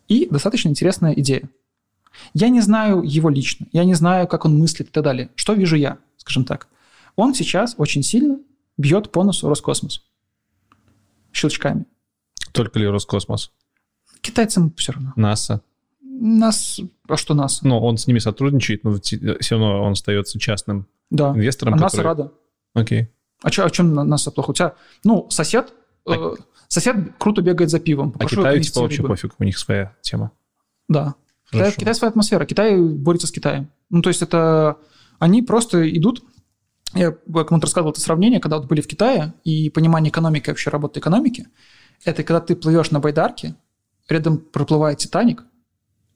И 0.08 0.28
достаточно 0.30 0.70
интересная 0.70 1.14
идея. 1.14 1.50
Я 2.34 2.50
не 2.50 2.62
знаю 2.62 3.02
его 3.02 3.30
лично, 3.30 3.66
я 3.72 3.84
не 3.84 3.96
знаю, 3.96 4.28
как 4.28 4.46
он 4.46 4.58
мыслит 4.58 4.90
и 4.90 4.92
так 4.92 5.04
далее. 5.04 5.30
Что 5.36 5.54
вижу 5.54 5.76
я, 5.76 5.98
скажем 6.18 6.46
так? 6.46 6.68
Он 7.16 7.34
сейчас 7.34 7.76
очень 7.78 8.04
сильно 8.04 8.38
бьет 8.78 9.12
по 9.12 9.24
носу 9.24 9.50
Роскосмос 9.50 10.04
щелчками. 11.32 11.86
Только 12.52 12.80
ли 12.80 12.88
Роскосмос? 12.88 13.52
Китайцам 14.22 14.74
все 14.78 14.94
равно. 14.94 15.14
НАСА. 15.16 15.62
Нас, 16.02 16.80
а 17.08 17.18
что 17.18 17.34
НАСА? 17.34 17.68
Ну, 17.68 17.80
он 17.80 17.98
с 17.98 18.08
ними 18.08 18.20
сотрудничает, 18.20 18.84
но 18.84 19.00
все 19.00 19.38
равно 19.52 19.84
он 19.84 19.94
остается 19.94 20.40
частным 20.40 20.88
да. 21.10 21.32
инвестором. 21.32 21.74
А 21.74 21.78
который... 21.78 21.98
НАСА 21.98 22.04
рада. 22.04 22.32
Окей. 22.74 23.10
А, 23.42 23.50
чё, 23.50 23.66
а 23.66 23.70
чем 23.70 23.94
НАСА 23.94 24.32
плохо? 24.32 24.52
У 24.52 24.54
тебя, 24.54 24.76
ну, 25.04 25.28
сосед, 25.30 25.74
а... 26.06 26.14
э, 26.14 26.36
сосед 26.68 26.96
круто 27.18 27.42
бегает 27.42 27.72
за 27.72 27.80
пивом. 27.80 28.14
А 28.20 28.26
Китаю 28.26 28.62
типа 28.62 28.82
вообще 28.82 29.02
пофиг, 29.02 29.34
у 29.40 29.44
них 29.44 29.58
своя 29.58 29.96
тема. 30.02 30.32
Да. 30.88 31.16
Китай, 31.52 31.72
Китай 31.72 31.96
своя 31.96 32.10
атмосфера. 32.10 32.46
Китай 32.46 32.80
борется 32.80 33.28
с 33.28 33.32
Китаем. 33.32 33.70
Ну, 33.90 34.02
то 34.02 34.10
есть 34.10 34.22
это... 34.22 34.78
Они 35.20 35.42
просто 35.42 35.90
идут... 35.98 36.24
Я 36.94 37.12
кому-то 37.12 37.62
рассказывал 37.62 37.92
это 37.92 38.02
сравнение, 38.02 38.40
когда 38.40 38.58
вот 38.58 38.68
были 38.68 38.82
в 38.82 38.88
Китае, 38.88 39.34
и 39.44 39.70
понимание 39.70 40.12
экономики, 40.12 40.50
вообще 40.50 40.70
работы 40.70 41.00
экономики, 41.00 41.48
это 42.04 42.24
когда 42.24 42.42
ты 42.42 42.56
плывешь 42.56 42.92
на 42.92 43.00
байдарке, 43.00 43.56
рядом 44.10 44.38
проплывает 44.38 45.00
Титаник, 45.00 45.44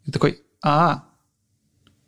и 0.06 0.12
такой, 0.12 0.42
а, 0.64 1.06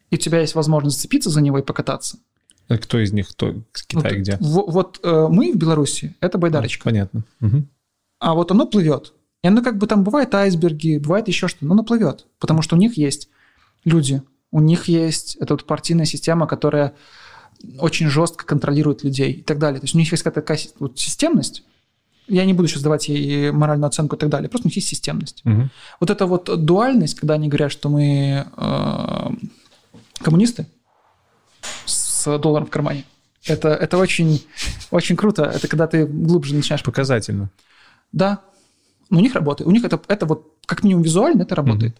и 0.09 0.15
у 0.15 0.19
тебя 0.19 0.39
есть 0.39 0.55
возможность 0.55 0.97
зацепиться 0.97 1.29
за 1.29 1.41
него 1.41 1.59
и 1.59 1.63
покататься. 1.63 2.19
А 2.67 2.77
кто 2.77 2.99
из 2.99 3.13
них? 3.13 3.29
Кто? 3.29 3.55
Китай 3.87 4.13
вот, 4.13 4.19
где? 4.19 4.37
В, 4.39 4.71
вот 4.71 4.99
э, 5.03 5.27
мы 5.29 5.53
в 5.53 5.57
Беларуси, 5.57 6.15
это 6.19 6.37
байдарочка. 6.37 6.83
А, 6.83 6.85
понятно. 6.91 7.23
Угу. 7.41 7.65
А 8.19 8.33
вот 8.33 8.51
оно 8.51 8.67
плывет. 8.67 9.13
И 9.43 9.47
оно 9.47 9.61
как 9.61 9.77
бы 9.77 9.87
там 9.87 10.03
бывает 10.03 10.33
айсберги, 10.35 10.97
бывает 10.97 11.27
еще 11.27 11.47
что-то, 11.47 11.65
но 11.65 11.73
оно 11.73 11.83
плывет. 11.83 12.27
Потому 12.39 12.61
что 12.61 12.75
у 12.75 12.79
них 12.79 12.97
есть 12.97 13.29
люди, 13.85 14.21
у 14.51 14.59
них 14.59 14.85
есть 14.85 15.35
эта 15.35 15.53
вот 15.53 15.65
партийная 15.65 16.05
система, 16.05 16.47
которая 16.47 16.93
очень 17.79 18.07
жестко 18.07 18.45
контролирует 18.45 19.03
людей 19.03 19.31
и 19.31 19.43
так 19.43 19.59
далее. 19.59 19.79
То 19.79 19.85
есть 19.85 19.95
у 19.95 19.97
них 19.97 20.11
есть 20.11 20.23
какая-то 20.23 20.41
такая 20.41 20.59
вот 20.79 20.99
системность, 20.99 21.63
Я 22.27 22.45
не 22.45 22.53
буду 22.53 22.67
сейчас 22.67 22.83
давать 22.83 23.07
ей 23.07 23.51
моральную 23.51 23.87
оценку 23.87 24.15
и 24.15 24.19
так 24.19 24.29
далее. 24.29 24.49
Просто 24.49 24.67
у 24.67 24.69
них 24.69 24.75
есть 24.75 24.87
системность. 24.87 25.41
Мгм. 25.45 25.69
Вот 25.99 26.09
эта 26.09 26.25
вот 26.25 26.65
дуальность, 26.65 27.15
когда 27.15 27.35
они 27.35 27.47
говорят, 27.47 27.71
что 27.71 27.89
мы 27.89 28.45
э, 28.55 29.29
коммунисты 30.19 30.67
с 31.85 32.37
долларом 32.39 32.67
в 32.67 32.69
кармане, 32.69 33.05
это, 33.45 33.69
это 33.69 33.97
очень, 33.97 34.43
очень 34.91 35.15
круто. 35.15 35.43
Это 35.43 35.67
когда 35.67 35.87
ты 35.87 36.05
глубже 36.05 36.53
начинаешь... 36.55 36.83
Показательно. 36.83 37.49
Да, 38.11 38.41
но 39.09 39.19
у 39.19 39.21
них 39.21 39.35
работает. 39.35 39.67
У 39.67 39.71
них 39.71 39.83
это, 39.83 40.01
это 40.07 40.25
вот 40.25 40.53
как 40.65 40.83
минимум 40.83 41.03
визуально 41.03 41.43
это 41.43 41.55
работает. 41.55 41.97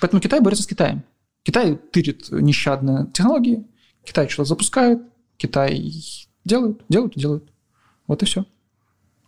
Поэтому 0.00 0.20
Китай 0.20 0.40
борется 0.40 0.64
с 0.64 0.66
Китаем. 0.66 1.02
Китай 1.42 1.76
тырит 1.76 2.30
нещадно 2.30 3.10
технологии, 3.14 3.66
Китай 4.04 4.28
что-то 4.28 4.50
запускает, 4.50 5.00
Китай 5.36 5.92
делают, 6.44 6.82
делают, 6.88 7.14
делают. 7.14 7.50
Вот 8.06 8.22
и 8.22 8.26
все. 8.26 8.44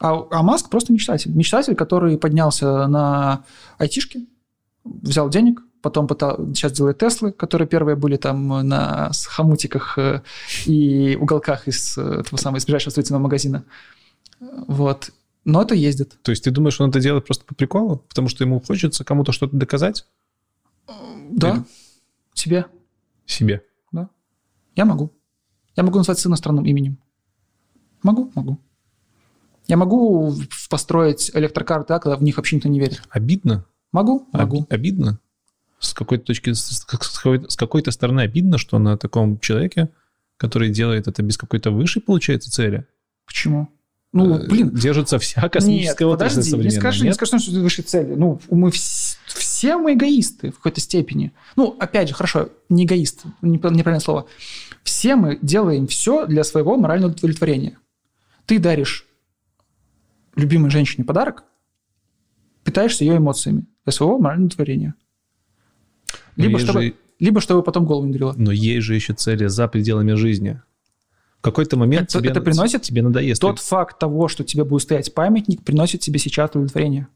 А, 0.03 0.27
а 0.31 0.43
Маск 0.43 0.69
просто 0.69 0.93
мечтатель. 0.93 1.31
Мечтатель, 1.33 1.77
который 1.77 2.19
поднялся 2.19 2.89
на 2.89 3.45
айтишке, 3.79 4.27
взял 4.85 5.31
денег, 5.31 5.63
потом 5.81 6.09
пытал, 6.09 6.39
сейчас 6.55 6.73
делает 6.73 6.99
Теслы, 6.99 7.31
которые 7.31 7.69
первые 7.69 7.95
были 7.95 8.17
там 8.17 8.67
на 8.67 9.13
хомутиках 9.29 9.97
э, 9.99 10.23
и 10.67 11.17
уголках 11.21 11.69
из 11.69 11.97
э, 11.97 12.21
этого 12.21 12.37
самого 12.37 12.59
из 12.59 12.65
ближайшего 12.65 12.91
строительного 12.91 13.23
магазина. 13.23 13.65
Вот. 14.41 15.11
Но 15.45 15.63
это 15.63 15.77
ездит. 15.77 16.19
То 16.23 16.31
есть 16.33 16.43
ты 16.45 16.51
думаешь, 16.51 16.81
он 16.81 16.91
это 16.91 16.99
делает 16.99 17.25
просто 17.25 17.45
по 17.45 17.55
приколу? 17.55 17.99
Потому 18.09 18.29
что 18.29 18.43
ему 18.43 18.61
хочется 18.61 19.05
кому-то 19.05 19.31
что-то 19.31 19.57
доказать? 19.57 20.05
Да, 21.31 21.51
Или- 21.51 21.65
себе. 22.35 22.67
Себе. 23.27 23.63
Да. 23.93 24.09
Я 24.75 24.85
могу. 24.85 25.13
Я 25.77 25.85
могу 25.85 25.99
назвать 25.99 26.19
сына 26.19 26.35
странным 26.35 26.65
именем. 26.65 26.99
Могу, 28.03 28.33
могу. 28.35 28.59
Я 29.69 29.77
могу 29.77 30.35
построить 30.69 31.31
электрокар 31.35 31.85
так, 31.85 32.03
когда 32.03 32.17
в 32.17 32.23
них 32.23 32.37
вообще 32.37 32.57
никто 32.57 32.69
не 32.69 32.81
верит. 32.81 33.03
Обидно? 33.11 33.65
Могу, 33.93 34.29
Оби- 34.33 34.39
могу. 34.41 34.67
Обидно? 34.71 35.19
С 35.79 35.95
какой-то 35.95 36.25
точки, 36.25 36.53
с 36.53 36.85
как- 36.85 37.05
с 37.05 37.19
какой- 37.19 37.51
с 37.51 37.57
какой-то 37.57 37.91
стороны 37.91 38.21
обидно, 38.23 38.59
что 38.59 38.79
на 38.79 38.97
таком 38.97 39.39
человеке, 39.39 39.89
который 40.37 40.71
делает 40.71 41.09
это 41.09 41.23
без 41.23 41.37
какой-то 41.37 41.71
высшей, 41.71 42.03
получается, 42.03 42.51
цели, 42.51 42.87
Почему? 43.27 43.69
Ну, 44.13 44.35
э, 44.37 44.47
блин. 44.47 44.71
держится 44.71 45.19
вся 45.19 45.41
Нет, 45.43 45.53
космическая 45.53 46.05
отрасль 46.05 46.41
подожди, 46.43 46.57
не 46.65 46.71
скажи, 46.71 47.01
не 47.01 47.07
нет? 47.07 47.15
скажи, 47.15 47.39
что 47.39 47.51
это 47.53 47.61
высшей 47.61 47.85
цели. 47.85 48.15
Ну, 48.15 48.41
мы 48.51 48.69
вс- 48.69 49.17
все 49.27 49.79
мы 49.79 49.95
эгоисты 49.95 50.51
в 50.51 50.57
какой-то 50.57 50.81
степени. 50.81 51.33
Ну, 51.57 51.75
опять 51.79 52.09
же, 52.09 52.15
хорошо, 52.15 52.51
не 52.69 52.85
эгоист, 52.85 53.23
непра- 53.41 53.73
неправильное 53.73 54.01
слово. 54.01 54.27
Все 54.83 55.17
мы 55.17 55.39
делаем 55.41 55.87
все 55.87 56.27
для 56.27 56.45
своего 56.45 56.77
морального 56.77 57.13
удовлетворения. 57.13 57.79
Ты 58.45 58.59
даришь 58.59 59.07
любимой 60.37 60.71
женщине 60.71 61.05
подарок, 61.05 61.45
питаешься 62.65 63.05
ее 63.05 63.17
эмоциями 63.19 63.67
для 63.85 63.93
своего 63.93 64.19
морального 64.19 64.47
удовлетворения. 64.47 64.95
Но 66.37 66.45
Либо 66.45 66.59
чтобы, 66.59 66.83
же- 66.83 66.95
либо 67.19 67.41
чтобы 67.41 67.63
потом 67.63 67.85
голову 67.85 68.07
не 68.07 68.13
дрила. 68.13 68.35
Но 68.37 68.53
есть 68.53 68.87
же 68.87 68.95
еще 68.95 69.13
цели 69.15 69.47
за 69.47 69.69
пределами 69.69 70.15
жизни. 70.15 70.61
В 71.39 71.43
какой-то 71.43 71.77
момент 71.77 72.09
Это- 72.11 72.21
тебе, 72.21 72.31
это 72.31 72.41
приносит 72.41 72.83
тебе 72.83 73.03
надоест. 73.03 73.41
Тот 73.41 73.59
факт 73.59 73.99
того, 73.99 74.29
что 74.29 74.45
тебе 74.45 74.65
будет 74.65 74.83
стоять 74.83 75.13
памятник, 75.13 75.63
приносит 75.65 76.01
тебе 76.01 76.19
сейчас 76.19 76.51
удовлетворение. 76.51 77.09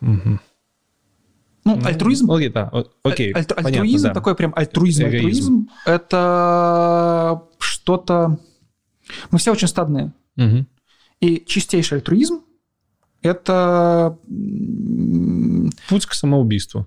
Мгм. 0.00 0.40
Ну, 1.64 1.80
альтруизм 1.82 2.30
Окей, 2.30 2.50
да, 2.50 2.70
окей. 3.02 3.32
Аль- 3.34 3.46
понятно, 3.46 3.68
альтруизм, 3.68 4.08
да. 4.08 4.14
такой 4.14 4.34
прям 4.34 4.52
альтруизм, 4.54 5.02
Эгоизм. 5.04 5.16
альтруизм, 5.26 5.68
это 5.86 7.42
что-то... 7.58 8.38
Мы 9.30 9.38
все 9.38 9.50
очень 9.52 9.68
стадные. 9.68 10.12
Мгм. 10.36 10.66
И 11.20 11.42
чистейший 11.46 11.98
альтруизм– 11.98 12.40
это, 13.22 14.18
Путь 15.88 16.06
к 16.06 16.14
самоубийству. 16.14 16.86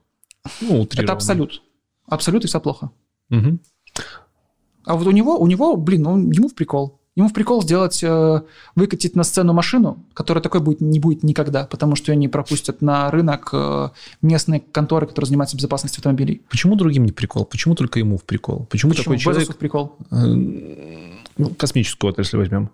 Ну, 0.62 0.84
это 0.84 1.14
абсолют. 1.14 1.62
Абсолют 2.08 2.46
и 2.46 2.48
все 2.48 2.60
плохо. 2.60 2.92
Мгм. 3.30 3.60
А 4.86 4.96
вот 4.96 5.08
у 5.08 5.12
него, 5.12 5.38
у 5.38 5.48
него, 5.48 5.76
блин, 5.76 6.08
он, 6.08 6.32
ему 6.32 6.48
в 6.48 6.56
прикол. 6.56 7.02
Ему 7.18 7.30
в 7.30 7.34
прикол 7.34 7.64
сделать, 7.64 8.04
э, 8.04 8.42
выкатить 8.76 9.16
на 9.16 9.24
сцену 9.24 9.52
машину, 9.52 10.06
которая 10.14 10.42
такой 10.42 10.62
будет, 10.62 10.82
не 10.82 11.00
будет 11.00 11.24
никогда, 11.24 11.66
потому 11.66 11.96
что 11.96 12.12
ее 12.12 12.16
не 12.16 12.28
пропустят 12.28 12.84
на 12.84 13.10
рынок 13.10 13.50
э, 13.54 13.90
местные 14.22 14.60
конторы, 14.60 15.08
которые 15.08 15.28
занимаются 15.28 15.58
безопасностью 15.58 16.00
автомобилей. 16.00 16.44
Почему 16.48 16.76
другим 16.76 17.06
не 17.06 17.12
прикол? 17.12 17.44
Почему 17.46 17.74
только 17.74 17.98
ему 17.98 18.18
в 18.18 18.24
прикол? 18.24 18.68
Почему, 18.70 18.92
Почему? 18.92 19.04
такой 19.04 19.18
человек... 19.18 19.50
В 19.50 19.58
прикол. 19.58 19.98
э, 20.12 20.16
ну, 21.38 21.50
космическую 21.58 22.12
отрасль 22.12 22.38
возьмем. 22.38 22.70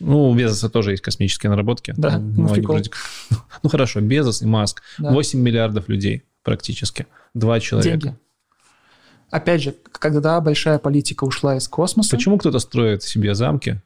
Ну, 0.00 0.30
у 0.30 0.34
Безоса 0.34 0.68
тоже 0.68 0.92
есть 0.92 1.02
космические 1.02 1.50
наработки. 1.50 1.92
Да, 1.96 2.18
ну, 2.18 2.42
ну, 2.42 2.62
вроде 2.62 2.90
ну, 3.62 3.68
хорошо, 3.68 4.00
Безос 4.00 4.42
и 4.42 4.46
Маск. 4.46 4.82
Да. 4.98 5.10
8 5.10 5.40
миллиардов 5.40 5.88
людей 5.88 6.24
практически. 6.44 7.06
Два 7.34 7.58
человека. 7.58 7.98
Деньги. 7.98 8.16
Опять 9.30 9.62
же, 9.62 9.74
когда 9.92 10.40
большая 10.40 10.78
политика 10.78 11.24
ушла 11.24 11.56
из 11.56 11.66
космоса, 11.68 12.16
Почему 12.16 12.38
кто-то 12.38 12.60
строит 12.60 13.02
себе 13.02 13.34
замки, 13.34 13.82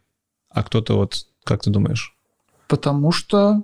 а 0.51 0.63
кто-то 0.63 0.97
вот, 0.97 1.27
как 1.45 1.63
ты 1.63 1.71
думаешь? 1.71 2.17
потому 2.69 3.13
что 3.13 3.63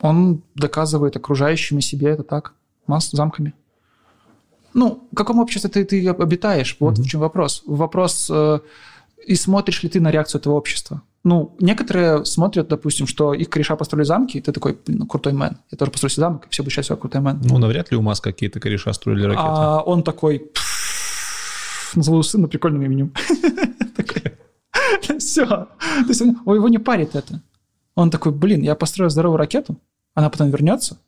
он 0.00 0.42
доказывает 0.54 1.14
окружающим 1.16 1.76
и 1.76 1.82
себе 1.82 2.08
это 2.08 2.22
так, 2.22 2.54
масс 2.86 3.10
замками. 3.10 3.52
Ну, 4.72 5.06
в 5.12 5.14
каком 5.14 5.40
обществе 5.40 5.68
ты, 5.68 5.84
ты 5.84 6.08
обитаешь? 6.08 6.76
Вот 6.80 6.94
Мгм. 6.94 7.02
в 7.02 7.06
чем 7.06 7.20
вопрос. 7.20 7.62
Вопрос, 7.66 8.30
э, 8.32 8.60
и 9.26 9.34
смотришь 9.34 9.82
ли 9.82 9.88
ты 9.88 10.00
на 10.00 10.10
реакцию 10.10 10.40
этого 10.40 10.54
общества? 10.54 11.02
Ну, 11.24 11.56
некоторые 11.58 12.24
смотрят, 12.24 12.68
допустим, 12.68 13.06
что 13.06 13.34
их 13.34 13.50
кореша 13.50 13.76
построили 13.76 14.04
замки, 14.06 14.38
и 14.38 14.40
ты 14.40 14.52
такой, 14.52 14.78
блин, 14.86 15.00
ну, 15.00 15.06
крутой 15.06 15.32
мэн. 15.32 15.58
Я 15.70 15.78
тоже 15.78 15.90
построю 15.90 16.10
себе 16.10 16.20
замок, 16.20 16.46
и 16.46 16.50
все 16.50 16.62
будет 16.62 16.72
счастливо, 16.72 16.98
крутой 16.98 17.20
мэн. 17.20 17.40
Ну, 17.44 17.58
навряд 17.58 17.90
ли 17.90 17.96
у 17.96 18.02
Маска 18.02 18.32
какие-то 18.32 18.60
кореша 18.60 18.92
строили 18.92 19.24
ракеты. 19.24 19.42
А 19.44 19.82
он 19.82 20.02
такой, 20.04 20.38
«Пф, 20.38 21.96
назову 21.96 22.22
сына 22.22 22.46
прикольным 22.48 22.82
именем. 22.82 23.12
Все. 25.18 25.46
То 25.46 25.68
есть 26.08 26.22
он- 26.22 26.36
его 26.46 26.68
не 26.68 26.78
парит 26.78 27.14
это. 27.16 27.42
Он 27.94 28.10
такой, 28.10 28.32
блин, 28.32 28.62
я 28.62 28.74
построю 28.74 29.10
здоровую 29.10 29.38
ракету, 29.38 29.80
она 30.14 30.30
потом 30.30 30.50
вернется, 30.50 30.98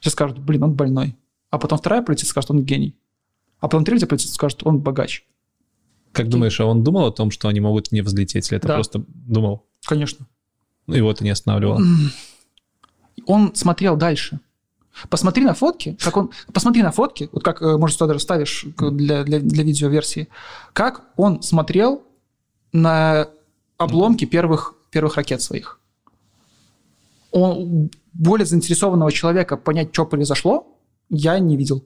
все 0.00 0.10
скажут, 0.10 0.38
блин, 0.38 0.62
он 0.64 0.74
больной. 0.74 1.16
А 1.50 1.58
потом 1.58 1.78
вторая 1.78 2.02
полетит, 2.02 2.28
скажет, 2.28 2.50
он 2.50 2.64
гений. 2.64 2.96
А 3.60 3.68
потом 3.68 3.84
третья 3.84 4.06
полетит, 4.06 4.30
скажет, 4.30 4.62
он 4.64 4.78
богач. 4.80 5.24
Как 6.12 6.28
думаешь, 6.28 6.60
а 6.60 6.66
он 6.66 6.82
думал 6.84 7.06
о 7.06 7.12
том, 7.12 7.30
что 7.30 7.48
они 7.48 7.60
могут 7.60 7.92
не 7.92 8.02
взлететь, 8.02 8.48
или 8.50 8.58
это 8.58 8.68
Да. 8.68 8.74
просто 8.74 9.04
думал? 9.08 9.64
Конечно. 9.86 10.26
Ну, 10.86 10.94
его 10.94 11.10
это 11.10 11.24
не 11.24 11.30
останавливало. 11.30 11.80
Он 13.26 13.54
смотрел 13.54 13.96
дальше. 13.96 14.40
Посмотри 15.08 15.44
на 15.44 15.54
фотки, 15.54 15.96
как 16.00 16.16
он, 16.16 16.30
посмотри 16.52 16.82
на 16.82 16.90
фотки, 16.92 17.28
вот 17.32 17.42
как, 17.42 17.62
э, 17.62 17.76
может, 17.78 17.98
туда 17.98 18.18
ставишь 18.18 18.66
для, 18.76 19.22
для, 19.24 19.38
для 19.40 19.64
видеоверсии, 19.64 20.28
как 20.74 21.04
он 21.16 21.40
смотрел 21.42 22.02
на 22.72 23.28
обломки 23.78 24.26
первых, 24.26 24.74
первых 24.90 25.16
ракет 25.16 25.40
своих. 25.40 25.80
Он 27.30 27.90
более 28.12 28.44
заинтересованного 28.44 29.10
человека 29.12 29.56
понять, 29.56 29.88
что 29.92 30.04
произошло, 30.04 30.66
я 31.08 31.38
не 31.38 31.56
видел. 31.56 31.84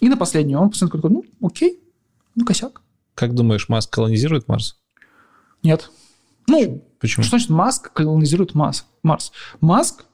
И 0.00 0.08
на 0.08 0.16
последнюю 0.16 0.60
он 0.60 0.70
посмотрел, 0.70 1.02
ну, 1.10 1.24
окей, 1.40 1.80
ну, 2.34 2.44
косяк. 2.44 2.82
Как 3.14 3.34
думаешь, 3.34 3.68
Маск 3.68 3.90
колонизирует 3.90 4.48
Марс? 4.48 4.76
Нет. 5.62 5.90
Ну, 6.46 6.84
Почему? 7.00 7.22
что 7.22 7.30
значит 7.30 7.50
Маск 7.50 7.92
колонизирует 7.92 8.54
Марс? 8.54 8.86
Марс. 9.02 9.32
Маск 9.60 10.04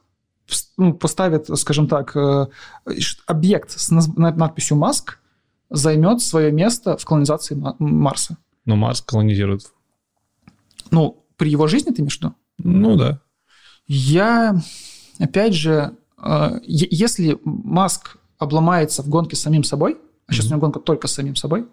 ну, 0.77 0.93
поставит, 0.93 1.47
скажем 1.57 1.87
так, 1.87 2.15
э, 2.15 2.47
объект 3.25 3.71
с 3.71 3.89
надписью 3.91 4.77
Маск 4.77 5.19
займет 5.69 6.21
свое 6.21 6.51
место 6.51 6.97
в 6.97 7.05
колонизации 7.05 7.55
Ма- 7.55 7.75
Марса. 7.79 8.37
Но 8.65 8.75
Марс 8.75 9.01
колонизирует. 9.01 9.71
Ну, 10.91 11.25
при 11.37 11.49
его 11.49 11.67
жизни 11.67 11.91
ты 11.91 12.01
имеешь 12.01 12.17
в 12.17 12.21
виду? 12.21 12.35
Ну 12.59 12.95
да. 12.97 13.21
Я, 13.87 14.61
опять 15.19 15.53
же, 15.53 15.95
э, 16.21 16.59
если 16.63 17.39
Маск 17.43 18.17
обломается 18.37 19.01
в 19.01 19.09
гонке 19.09 19.35
с 19.35 19.41
самим 19.41 19.63
собой, 19.63 19.97
а 20.27 20.33
сейчас 20.33 20.47
у 20.47 20.49
него 20.49 20.61
гонка 20.61 20.79
только 20.79 21.07
с 21.07 21.13
самим 21.13 21.35
собой, 21.35 21.67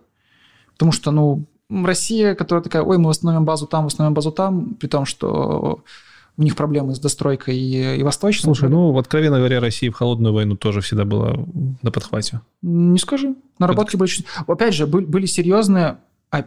потому 0.79 0.93
что, 0.93 1.11
ну, 1.11 1.45
Россия, 1.71 2.35
которая 2.35 2.63
такая, 2.63 2.83
ой, 2.83 2.97
мы 2.99 3.09
восстановим 3.09 3.45
базу 3.45 3.67
там, 3.67 3.85
восстановим 3.85 4.15
базу 4.15 4.31
там, 4.33 4.75
при 4.77 4.87
том, 4.87 5.05
что 5.05 5.83
у 6.39 6.43
них 6.43 6.55
проблемы 6.55 6.95
с 6.95 7.01
достройкой 7.01 7.59
и, 7.59 7.97
и 7.99 8.03
восточной. 8.05 8.45
Слушай, 8.45 8.69
ну, 8.71 8.97
откровенно 8.97 9.39
говоря, 9.39 9.59
Россия 9.61 9.91
в 9.91 9.95
холодную 9.95 10.33
войну 10.33 10.57
тоже 10.57 10.81
всегда 10.81 11.05
была 11.05 11.35
на 11.83 11.91
подхвате. 11.91 12.41
Не 12.63 12.99
скажи. 12.99 13.35
Наработки 13.59 13.97
были... 13.97 14.09
чуть- 14.09 14.25
Опять 14.47 14.73
же, 14.73 14.87
были, 14.87 15.05
были 15.05 15.27
серьезные, 15.27 15.99
а, 16.31 16.45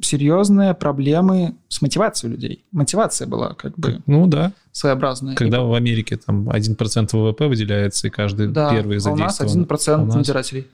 серьезные 0.00 0.72
проблемы 0.74 1.54
с 1.68 1.82
мотивацией 1.82 2.32
людей. 2.32 2.64
Мотивация 2.72 3.28
была 3.28 3.52
как 3.54 3.76
бы 3.78 4.00
Ну 4.06 4.26
да. 4.26 4.52
своеобразная. 4.72 5.34
Когда 5.36 5.60
в 5.62 5.74
Америке 5.74 6.16
там 6.16 6.48
1% 6.48 7.08
ВВП 7.12 7.46
выделяется, 7.46 8.06
и 8.06 8.10
каждый 8.10 8.48
да, 8.48 8.70
первый 8.70 8.98
а 9.04 9.10
у 9.10 9.16
нас 9.16 9.36
задействован. 9.36 9.64
1% 9.66 9.88
А 9.92 10.02
у 10.02 10.06
нас- 10.06 10.14
надзирателей. 10.16 10.66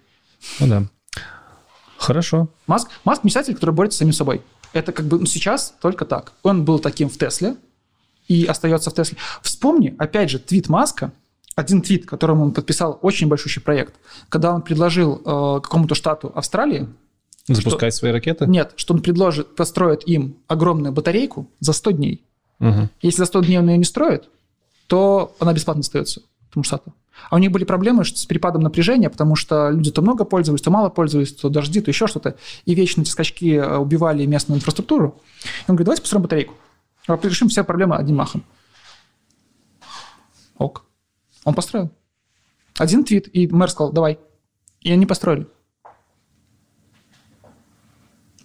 Ну 0.60 0.66
да. 0.68 0.82
Хорошо. 2.02 2.48
Маск, 2.66 2.88
Маск 3.04 3.24
мечтатель, 3.24 3.54
который 3.54 3.74
борется 3.74 3.96
с 3.96 3.98
самим 4.00 4.12
собой. 4.12 4.42
Это 4.72 4.92
как 4.92 5.06
бы 5.06 5.18
ну, 5.18 5.26
сейчас 5.26 5.74
только 5.80 6.04
так. 6.04 6.32
Он 6.42 6.64
был 6.64 6.78
таким 6.78 7.08
в 7.08 7.18
Тесле 7.18 7.56
и 8.28 8.44
остается 8.44 8.90
в 8.90 8.94
Тесле. 8.94 9.18
Вспомни, 9.42 9.94
опять 9.98 10.30
же, 10.30 10.38
твит 10.38 10.68
Маска, 10.68 11.12
один 11.54 11.82
твит, 11.82 12.06
которым 12.06 12.40
он 12.40 12.52
подписал 12.52 12.98
очень 13.02 13.28
большущий 13.28 13.60
проект, 13.60 13.94
когда 14.28 14.54
он 14.54 14.62
предложил 14.62 15.16
э, 15.16 15.60
какому-то 15.60 15.94
штату 15.94 16.32
Австралии 16.34 16.88
Запускать 17.48 17.92
что, 17.92 18.00
свои 18.00 18.12
ракеты? 18.12 18.46
Нет, 18.46 18.72
что 18.76 18.94
он 18.94 19.02
предложит, 19.02 19.56
построит 19.56 20.06
им 20.06 20.36
огромную 20.46 20.92
батарейку 20.92 21.50
за 21.60 21.72
100 21.72 21.90
дней. 21.92 22.24
Угу. 22.60 22.88
Если 23.02 23.18
за 23.18 23.26
100 23.26 23.44
дней 23.44 23.58
он 23.58 23.68
ее 23.68 23.78
не 23.78 23.84
строит, 23.84 24.28
то 24.86 25.34
она 25.40 25.52
бесплатно 25.52 25.80
остается 25.80 26.22
этому 26.48 26.62
штату. 26.62 26.94
А 27.30 27.36
у 27.36 27.38
них 27.38 27.50
были 27.50 27.64
проблемы 27.64 28.04
с 28.04 28.26
перепадом 28.26 28.62
напряжения, 28.62 29.10
потому 29.10 29.36
что 29.36 29.70
люди 29.70 29.90
то 29.90 30.02
много 30.02 30.24
пользовались, 30.24 30.62
то 30.62 30.70
мало 30.70 30.88
пользовались, 30.88 31.32
то 31.34 31.48
дожди, 31.48 31.80
то 31.80 31.90
еще 31.90 32.06
что-то. 32.06 32.36
И 32.64 32.74
вечно 32.74 33.02
эти 33.02 33.10
скачки 33.10 33.54
э, 33.54 33.76
убивали 33.76 34.24
местную 34.26 34.58
инфраструктуру. 34.58 35.20
И 35.44 35.70
он 35.70 35.76
говорит, 35.76 35.86
давайте 35.86 36.02
построим 36.02 36.22
батарейку. 36.22 36.54
Решим 37.22 37.48
все 37.48 37.64
проблемы 37.64 37.96
одним 37.96 38.16
махом. 38.16 38.44
Ок. 40.58 40.84
Он 41.44 41.54
построил. 41.54 41.90
Один 42.78 43.04
твит, 43.04 43.28
и 43.34 43.48
мэр 43.48 43.70
сказал, 43.70 43.92
давай. 43.92 44.18
И 44.80 44.92
они 44.92 45.06
построили. 45.06 45.46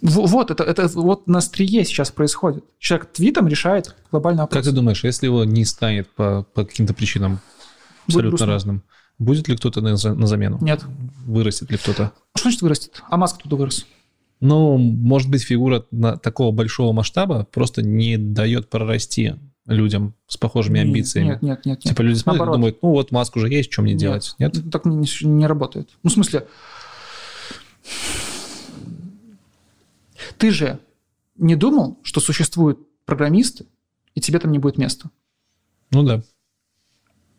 Вот, 0.00 0.50
это, 0.50 0.62
это 0.62 0.86
вот 0.88 1.26
на 1.26 1.38
острие 1.38 1.84
сейчас 1.84 2.10
происходит. 2.10 2.64
Человек 2.78 3.10
твитом 3.12 3.48
решает 3.48 3.96
глобальный 4.12 4.42
вопрос. 4.42 4.56
Как 4.56 4.64
ты 4.64 4.74
думаешь, 4.74 5.02
если 5.02 5.26
его 5.26 5.44
не 5.44 5.64
станет 5.64 6.08
по, 6.14 6.44
по 6.54 6.64
каким-то 6.64 6.94
причинам 6.94 7.40
абсолютно 8.08 8.46
разным, 8.46 8.82
будет 9.18 9.48
ли 9.48 9.56
кто-то 9.56 9.80
на, 9.80 9.90
на 9.90 10.26
замену? 10.26 10.58
Нет. 10.60 10.84
Вырастет 11.26 11.70
ли 11.70 11.76
кто-то? 11.76 12.12
Что 12.34 12.44
значит 12.44 12.62
вырастет? 12.62 13.02
А 13.08 13.16
Маск 13.16 13.42
туда 13.42 13.56
вырос? 13.56 13.86
Ну, 14.40 14.78
может 14.78 15.30
быть, 15.30 15.42
фигура 15.42 15.84
на 15.90 16.16
такого 16.16 16.52
большого 16.52 16.92
масштаба 16.92 17.46
просто 17.52 17.82
не 17.82 18.16
дает 18.16 18.70
прорасти 18.70 19.34
людям 19.66 20.14
с 20.26 20.36
похожими 20.36 20.78
нет, 20.78 20.86
амбициями. 20.86 21.28
Нет, 21.28 21.42
нет, 21.42 21.64
нет. 21.66 21.80
Типа 21.80 22.02
люди 22.02 22.16
смотрят 22.18 22.48
и 22.48 22.52
думают, 22.52 22.78
ну 22.82 22.90
вот 22.90 23.10
Маск 23.10 23.36
уже 23.36 23.48
есть, 23.48 23.72
что 23.72 23.82
мне 23.82 23.92
нет, 23.92 24.00
делать? 24.00 24.34
Нет? 24.38 24.56
Так 24.70 24.84
не, 24.84 25.06
не 25.26 25.46
работает. 25.46 25.90
Ну, 26.02 26.10
в 26.10 26.12
смысле, 26.12 26.46
Ты 30.38 30.50
же 30.52 30.78
не 31.36 31.56
думал, 31.56 31.98
что 32.02 32.20
существуют 32.20 32.78
программисты, 33.04 33.66
и 34.14 34.20
тебе 34.20 34.38
там 34.38 34.52
не 34.52 34.58
будет 34.58 34.78
места? 34.78 35.10
Ну 35.90 36.02
да, 36.02 36.22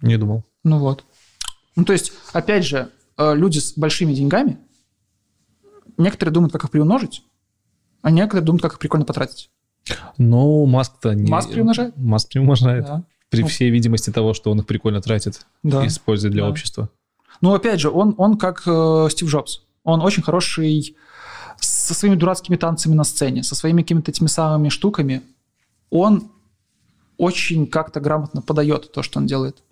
не 0.01 0.17
думал. 0.17 0.43
Ну 0.69 0.77
вот. 0.77 1.03
Ну 1.75 1.83
то 1.83 1.93
есть, 1.93 2.13
опять 2.31 2.63
же, 2.63 2.91
э, 3.17 3.35
люди 3.35 3.57
с 3.57 3.73
большими 3.75 4.13
деньгами, 4.13 4.59
некоторые 5.97 6.31
думают, 6.31 6.53
как 6.53 6.63
их 6.63 6.69
приумножить, 6.69 7.23
а 8.03 8.11
некоторые 8.11 8.45
думают, 8.45 8.61
как 8.61 8.73
их 8.73 8.79
прикольно 8.79 9.05
потратить. 9.05 9.49
Но 10.19 10.65
Маск-то 10.67 11.13
не... 11.13 11.29
Маск 11.29 11.49
приумножает? 11.49 11.97
Маск 11.97 12.29
приумножает. 12.29 12.85
Да. 12.85 13.03
При 13.29 13.41
ну. 13.41 13.47
всей 13.47 13.71
видимости 13.71 14.11
того, 14.11 14.35
что 14.35 14.51
он 14.51 14.59
их 14.59 14.67
прикольно 14.67 15.01
тратит, 15.01 15.45
да. 15.63 15.85
использует 15.87 16.33
для 16.33 16.43
да. 16.43 16.49
общества. 16.49 16.89
Ну, 17.41 17.53
опять 17.53 17.79
же, 17.79 17.89
он, 17.89 18.13
он 18.17 18.37
как 18.37 18.63
э, 18.67 19.07
Стив 19.09 19.27
Джобс. 19.27 19.61
Он 19.83 20.01
очень 20.01 20.21
хороший 20.21 20.95
со 21.59 21.95
своими 21.95 22.15
дурацкими 22.15 22.55
танцами 22.57 22.93
на 22.93 23.03
сцене, 23.03 23.41
со 23.41 23.55
своими 23.55 23.81
какими-то 23.81 24.11
этими 24.11 24.27
самыми 24.27 24.69
штуками, 24.69 25.23
он 25.89 26.31
очень 27.17 27.65
как-то 27.65 27.99
грамотно 27.99 28.41
подает 28.41 28.91
то, 28.91 29.01
что 29.01 29.19
он 29.19 29.25
делает. 29.25 29.63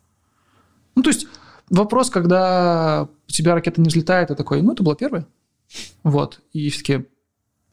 Ну, 0.97 1.03
то 1.03 1.11
есть 1.11 1.27
вопрос, 1.69 2.09
когда 2.09 3.07
у 3.27 3.31
тебя 3.31 3.53
ракета 3.53 3.79
не 3.79 3.87
взлетает, 3.87 4.29
ты 4.29 4.35
такой, 4.35 4.63
ну, 4.63 4.73
это 4.73 4.81
было 4.81 4.95
первое. 4.95 5.27
Вот. 6.01 6.41
И 6.53 6.71
все-таки 6.71 6.95
у 6.95 7.03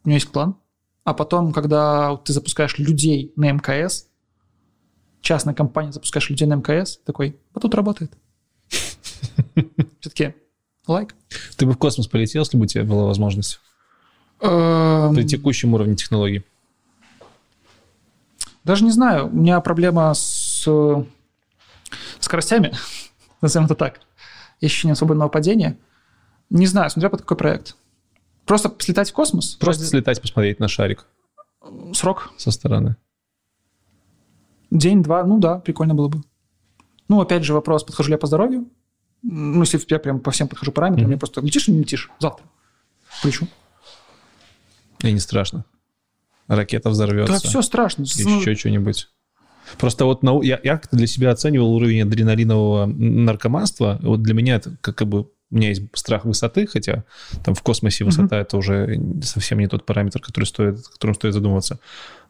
меня 0.05 0.16
есть 0.16 0.28
план. 0.28 0.56
А 1.05 1.14
потом, 1.14 1.55
когда 1.55 2.16
ты 2.18 2.34
запускаешь 2.34 2.76
людей 2.76 3.32
на 3.36 3.51
МКС, 3.51 4.09
частная 5.22 5.55
компания 5.55 5.90
запускаешь 5.90 6.28
людей 6.28 6.46
на 6.46 6.56
МКС, 6.56 6.98
такой, 6.98 7.38
а 7.55 7.60
тут 7.60 7.74
работает. 7.74 8.12
Все-таки 10.01 10.34
лайк. 10.86 11.14
Ты 11.56 11.64
бы 11.64 11.72
в 11.72 11.78
космос 11.78 12.09
полетел, 12.09 12.42
если 12.42 12.59
бы 12.59 12.64
у 12.64 12.66
тебя 12.66 12.84
была 12.84 13.06
возможность? 13.06 13.59
Эм, 14.42 15.14
При 15.14 15.24
текущем 15.24 15.72
уровне 15.72 15.96
технологий? 15.96 16.44
Даже 18.64 18.84
не 18.84 18.90
знаю. 18.90 19.28
У 19.28 19.34
меня 19.34 19.60
проблема 19.60 20.12
с 20.12 20.68
скоростями, 22.20 22.72
назовем 23.45 23.66
это 23.66 23.75
так. 23.75 24.01
Ощущение 24.61 24.95
свободного 24.95 25.29
падения. 25.29 25.79
Не 26.51 26.66
знаю, 26.66 26.91
смотря 26.91 27.11
под 27.11 27.23
какой 27.23 27.37
проект. 27.37 27.77
Просто 28.45 28.75
слетать 28.79 29.11
в 29.11 29.12
космос? 29.12 29.55
Просто 29.55 29.83
ради... 29.83 29.91
слетать, 29.91 30.21
посмотреть 30.21 30.61
на 30.61 30.69
шарик. 30.69 31.07
Срок? 31.93 32.33
Со 32.37 32.51
стороны. 32.51 32.97
День-два, 34.71 35.25
ну 35.25 35.39
да, 35.39 35.59
прикольно 35.59 35.95
было 35.95 36.09
бы. 36.09 36.23
Ну, 37.09 37.21
опять 37.21 37.45
же, 37.45 37.55
вопрос, 37.55 37.85
подхожу 37.85 38.09
ли 38.09 38.15
я 38.15 38.19
по 38.19 38.27
здоровью? 38.27 38.69
Ну, 39.23 39.61
если 39.61 39.81
я 39.89 39.99
прям 39.99 40.21
по 40.21 40.31
всем 40.31 40.49
подхожу 40.49 40.73
параметрам, 40.73 41.07
mm-hmm. 41.07 41.09
мне 41.09 41.16
просто 41.16 41.41
летишь 41.41 41.69
или 41.69 41.77
не 41.77 41.81
летишь? 41.83 42.11
Завтра. 42.19 42.45
Полечу. 43.23 43.47
И 45.01 45.12
не 45.12 45.21
страшно. 45.21 45.65
Ракета 46.47 46.90
взорвется. 46.90 47.32
Да, 47.32 47.39
все 47.39 47.63
страшно. 47.63 48.03
Еще 48.03 48.55
что-нибудь. 48.55 49.09
Просто 49.78 50.04
вот 50.04 50.22
нау... 50.22 50.43
я, 50.43 50.61
я 50.62 50.80
для 50.93 51.06
себя 51.06 51.30
оценивал 51.30 51.74
уровень 51.74 52.03
адреналинового 52.03 52.86
наркоманства. 52.86 53.98
Вот 54.03 54.22
для 54.22 54.35
меня 54.35 54.56
это 54.56 54.77
как, 54.80 54.96
как 54.96 55.09
бы 55.09 55.27
у 55.51 55.56
меня 55.56 55.69
есть 55.69 55.82
страх 55.94 56.24
высоты, 56.24 56.66
хотя 56.66 57.04
там 57.44 57.54
в 57.54 57.62
космосе 57.62 58.04
высота 58.04 58.36
mm-hmm. 58.36 58.43
это 58.43 58.56
уже 58.56 59.01
совсем 59.22 59.61
не 59.61 59.69
тот 59.69 59.86
параметр, 59.86 60.20
который 60.20 60.46
стоит, 60.46 60.85
которым 60.88 61.14
стоит 61.14 61.32
задумываться. 61.32 61.78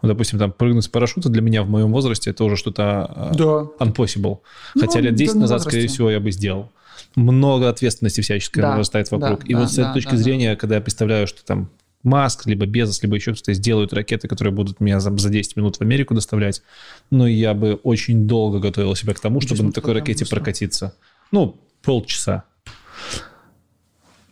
Вот, 0.02 0.08
допустим, 0.08 0.38
там 0.38 0.52
прыгнуть 0.52 0.84
с 0.84 0.88
парашюта 0.88 1.30
для 1.30 1.40
меня 1.40 1.62
в 1.62 1.68
моем 1.68 1.90
возрасте 1.90 2.30
это 2.30 2.44
уже 2.44 2.56
что-то 2.56 3.06
а, 3.06 3.32
да. 3.34 3.84
unpossible. 3.84 4.40
Хотя 4.78 4.98
ну, 4.98 5.04
лет 5.06 5.14
10 5.14 5.36
назад, 5.36 5.60
возрасте. 5.60 5.70
скорее 5.70 5.88
всего, 5.88 6.10
я 6.10 6.20
бы 6.20 6.30
сделал. 6.32 6.70
Много 7.16 7.68
ответственности 7.68 8.20
всяческой 8.20 8.62
да, 8.62 8.72
вырастает 8.72 9.10
вокруг. 9.10 9.40
Да, 9.40 9.46
И 9.46 9.54
да, 9.54 9.60
вот 9.60 9.70
с 9.70 9.74
этой 9.74 9.84
да, 9.84 9.94
точки 9.94 10.10
да, 10.10 10.16
зрения, 10.16 10.50
да. 10.50 10.56
когда 10.56 10.74
я 10.74 10.80
представляю, 10.80 11.26
что 11.26 11.44
там 11.44 11.70
Маск, 12.04 12.46
либо 12.46 12.66
Безос, 12.66 13.02
либо 13.02 13.16
еще 13.16 13.32
кто-то 13.32 13.52
сделают 13.54 13.92
ракеты, 13.92 14.28
которые 14.28 14.52
будут 14.52 14.80
меня 14.80 15.00
за, 15.00 15.16
за 15.16 15.30
10 15.30 15.56
минут 15.56 15.76
в 15.76 15.80
Америку 15.80 16.14
доставлять. 16.14 16.62
Но 17.10 17.26
я 17.26 17.54
бы 17.54 17.74
очень 17.74 18.26
долго 18.26 18.60
готовил 18.60 18.94
себя 18.94 19.14
к 19.14 19.20
тому, 19.20 19.40
чтобы 19.40 19.64
на 19.64 19.72
такой 19.72 19.94
ракете 19.94 20.26
прокатиться. 20.26 20.94
Ну, 21.32 21.58
полчаса. 21.82 22.44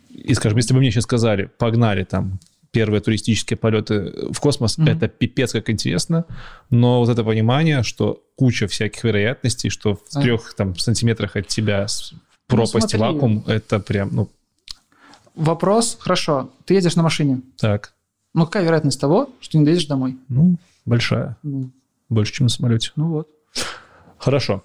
И, 0.09 0.33
скажем, 0.35 0.57
если 0.57 0.73
бы 0.73 0.79
мне 0.79 0.91
сейчас 0.91 1.03
сказали, 1.03 1.49
погнали 1.57 2.03
там 2.03 2.39
первые 2.71 3.01
туристические 3.01 3.57
полеты 3.57 4.11
в 4.31 4.39
космос, 4.39 4.77
mm-hmm. 4.77 4.91
это 4.91 5.07
пипец 5.07 5.51
как 5.51 5.69
интересно, 5.69 6.25
но 6.69 6.99
вот 6.99 7.09
это 7.09 7.23
понимание, 7.23 7.83
что 7.83 8.23
куча 8.35 8.67
всяких 8.67 9.03
вероятностей, 9.03 9.69
что 9.69 9.95
в 9.95 10.01
а. 10.15 10.21
трех 10.21 10.55
там 10.55 10.75
сантиметрах 10.75 11.35
от 11.35 11.47
тебя 11.47 11.85
пропасть 12.47 12.93
ну, 12.93 12.99
вакуум, 12.99 13.43
это 13.47 13.79
прям, 13.79 14.09
ну, 14.11 14.29
Вопрос, 15.35 15.97
хорошо, 15.99 16.51
ты 16.65 16.75
едешь 16.75 16.95
на 16.95 17.03
машине. 17.03 17.41
Так. 17.57 17.93
Ну, 18.33 18.45
какая 18.45 18.63
вероятность 18.63 18.99
того, 18.99 19.29
что 19.39 19.57
не 19.57 19.65
доедешь 19.65 19.85
домой? 19.85 20.17
Ну, 20.27 20.57
большая. 20.85 21.37
Ну. 21.43 21.71
Больше, 22.09 22.33
чем 22.33 22.45
на 22.45 22.49
самолете. 22.49 22.91
Ну 22.95 23.07
вот. 23.09 23.29
Хорошо. 24.17 24.63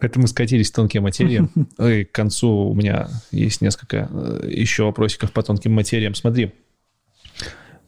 Это 0.00 0.18
мы 0.18 0.28
скатились 0.28 0.70
в 0.70 0.74
тонкие 0.74 1.00
материи. 1.00 1.48
И 2.00 2.04
к 2.04 2.12
концу 2.12 2.48
у 2.48 2.74
меня 2.74 3.08
есть 3.30 3.60
несколько 3.60 4.08
э, 4.10 4.48
еще 4.48 4.84
вопросиков 4.84 5.32
по 5.32 5.42
тонким 5.42 5.74
материям. 5.74 6.14
Смотри, 6.14 6.54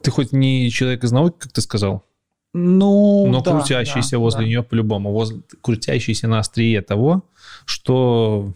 ты 0.02 0.11
хоть 0.11 0.33
не 0.33 0.70
человек 0.70 1.05
из 1.05 1.12
науки, 1.12 1.36
как 1.39 1.52
ты 1.52 1.61
сказал, 1.61 2.05
ну, 2.52 3.27
но 3.28 3.41
да, 3.41 3.52
крутящийся 3.52 4.12
да, 4.12 4.19
возле 4.19 4.41
да. 4.41 4.47
нее 4.47 4.62
по-любому, 4.62 5.11
возле, 5.11 5.41
крутящийся 5.62 6.28
на 6.28 6.39
острие 6.39 6.83
того, 6.83 7.25
что 7.65 8.52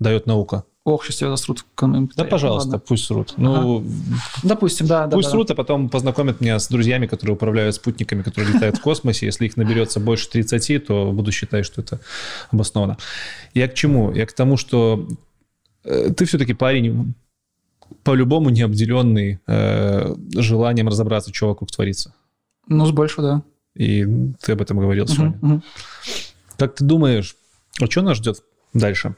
дает 0.00 0.26
наука. 0.26 0.64
Ох, 0.84 1.04
сейчас 1.04 1.16
тебя 1.16 1.28
засрут. 1.30 1.66
Да, 2.16 2.24
пожалуйста, 2.24 2.70
Ладно. 2.70 2.78
пусть 2.86 3.04
срут. 3.04 3.34
Ну, 3.36 3.78
ага. 3.78 3.86
Допустим, 4.42 4.86
да. 4.86 5.06
Пусть 5.08 5.28
да, 5.28 5.32
срут, 5.32 5.48
да. 5.48 5.54
а 5.54 5.56
потом 5.56 5.90
познакомят 5.90 6.40
меня 6.40 6.58
с 6.58 6.68
друзьями, 6.68 7.06
которые 7.06 7.34
управляют 7.34 7.74
спутниками, 7.74 8.22
которые 8.22 8.54
летают 8.54 8.78
в 8.78 8.80
космосе. 8.80 9.26
Если 9.26 9.44
их 9.44 9.58
наберется 9.58 10.00
больше 10.00 10.30
30, 10.30 10.86
то 10.86 11.12
буду 11.12 11.32
считать, 11.32 11.66
что 11.66 11.82
это 11.82 12.00
обосновано. 12.50 12.96
Я 13.52 13.68
к 13.68 13.74
чему? 13.74 14.10
Я 14.12 14.24
к 14.24 14.32
тому, 14.32 14.56
что 14.56 15.06
э, 15.84 16.14
ты 16.16 16.24
все-таки 16.24 16.54
парень 16.54 17.14
по-любому 18.02 18.48
не 18.48 18.62
обделенный 18.62 19.40
э, 19.46 20.14
желанием 20.34 20.88
разобраться, 20.88 21.32
что 21.34 21.48
вокруг 21.48 21.70
творится. 21.70 22.14
Ну, 22.68 22.86
с 22.86 22.92
больше, 22.92 23.20
да. 23.20 23.42
И 23.74 24.06
ты 24.40 24.52
об 24.52 24.62
этом 24.62 24.78
говорил 24.78 25.04
uh-huh, 25.04 25.14
сегодня. 25.14 25.38
Uh-huh. 25.42 25.62
Как 26.56 26.74
ты 26.74 26.84
думаешь, 26.84 27.36
а 27.80 27.86
что 27.86 28.02
нас 28.02 28.16
ждет 28.16 28.42
дальше? 28.72 29.14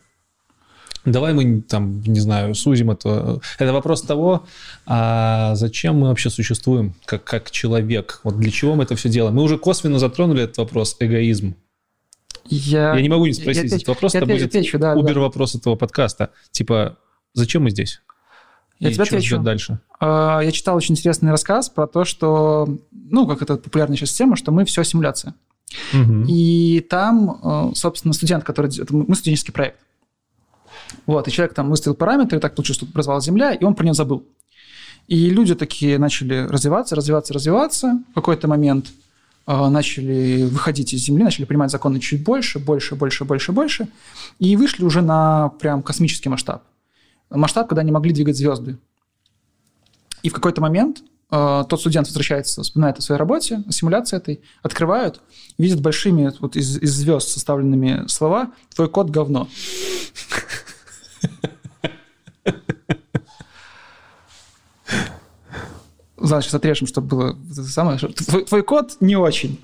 Давай 1.05 1.33
мы 1.33 1.63
там, 1.63 2.01
не 2.03 2.21
знаю, 2.21 2.55
сузим 2.55 2.91
это. 2.91 3.41
Это 3.59 3.73
вопрос 3.73 4.03
того, 4.03 4.45
а 4.87 5.55
зачем 5.57 5.99
мы 5.99 6.09
вообще 6.09 6.31
существуем 6.31 6.95
как, 7.05 7.25
как 7.25 7.51
человек? 7.51 8.21
Вот 8.23 8.39
для 8.39 8.51
чего 8.51 8.77
мы 8.77 8.85
это 8.85 8.95
все 8.95 9.09
делаем? 9.09 9.35
Мы 9.35 9.43
уже 9.43 9.59
косвенно 9.59 9.99
затронули 9.99 10.45
этот 10.45 10.59
вопрос 10.59 10.97
эгоизм. 11.01 11.55
Я, 12.47 12.95
я 12.95 13.01
не 13.03 13.09
могу 13.09 13.27
не 13.27 13.33
спросить 13.33 13.71
я, 13.71 13.77
этот 13.77 13.89
вопрос, 13.89 14.15
я 14.15 14.21
это 14.21 14.25
отвечу, 14.27 14.45
будет 14.45 14.55
отвечу, 14.55 14.79
да, 14.79 14.95
убер-вопрос 14.95 15.53
да. 15.53 15.59
этого 15.59 15.77
подкаста. 15.77 16.31
Типа, 16.51 16.97
зачем 17.35 17.63
мы 17.63 17.71
здесь? 17.71 18.01
Я 18.79 18.91
И 18.91 18.95
тебе 18.95 19.05
отвечу. 19.05 19.39
дальше? 19.39 19.79
А, 20.01 20.41
Я 20.41 20.51
читал 20.51 20.77
очень 20.77 20.95
интересный 20.95 21.31
рассказ 21.31 21.69
про 21.69 21.87
то, 21.87 22.05
что, 22.05 22.69
ну, 22.91 23.27
как 23.29 23.43
это 23.43 23.57
популярная 23.57 23.97
сейчас 23.97 24.13
тема, 24.13 24.37
что 24.37 24.51
мы 24.51 24.65
все 24.65 24.83
симуляция. 24.83 25.35
Мгм. 25.93 26.27
И 26.29 26.85
там, 26.91 27.71
э, 27.71 27.75
собственно, 27.75 28.13
студент, 28.13 28.45
который... 28.45 28.71
Мы 28.91 29.15
студенческий 29.15 29.53
проект. 29.53 29.79
Вот, 31.07 31.27
и 31.27 31.31
человек 31.33 31.55
там 31.55 31.69
выставил 31.71 31.95
параметры, 31.95 32.39
так 32.39 32.55
получилось, 32.55 32.79
что 32.79 32.87
образовалась 32.87 33.25
Земля, 33.25 33.53
и 33.53 33.65
он 33.65 33.75
про 33.75 33.85
нее 33.85 33.95
забыл. 33.95 34.25
И 35.09 35.31
люди 35.31 35.55
такие 35.55 35.99
начали 35.99 36.47
развиваться, 36.47 36.95
развиваться, 36.95 37.35
развиваться. 37.35 38.03
В 38.13 38.15
какой-то 38.15 38.49
момент 38.49 38.93
э, 39.47 39.69
начали 39.69 40.45
выходить 40.45 40.95
из 40.95 41.01
Земли, 41.01 41.25
начали 41.25 41.45
принимать 41.45 41.71
законы 41.71 41.99
чуть 41.99 42.23
больше, 42.23 42.59
больше, 42.59 42.95
больше, 42.95 43.25
больше, 43.25 43.53
больше. 43.53 43.89
И 44.39 44.57
вышли 44.57 44.85
уже 44.85 45.03
на 45.03 45.49
прям 45.61 45.83
космический 45.83 46.29
масштаб. 46.29 46.63
Масштаб, 47.31 47.69
когда 47.69 47.81
они 47.83 47.91
могли 47.91 48.13
двигать 48.13 48.37
звезды. 48.37 48.79
И 50.23 50.29
в 50.29 50.33
какой-то 50.33 50.61
момент 50.61 51.03
э, 51.33 51.65
тот 51.69 51.81
студент 51.81 52.07
возвращается, 52.07 52.63
вспоминает 52.63 52.99
о 52.99 53.03
своей 53.03 53.19
работе, 53.19 53.65
о 53.67 53.73
симуляции 53.73 54.17
этой, 54.17 54.41
открывают, 54.63 55.21
видят 55.59 55.81
большими 55.81 56.33
вот 56.39 56.55
из, 56.55 56.79
из 56.79 56.95
звезд 56.95 57.29
составленными 57.29 58.07
слова 58.07 58.53
«Твой 58.73 58.89
код– 58.89 59.11
говно». 59.11 59.49
Ладно, 66.17 66.41
сейчас 66.43 66.55
отрежем, 66.55 66.87
чтобы 66.87 67.09
было 67.09 67.39
это 67.51 67.65
самое. 67.65 67.99
Твой, 67.99 68.45
твой 68.45 68.63
код 68.63 68.97
не 69.01 69.17
очень. 69.17 69.61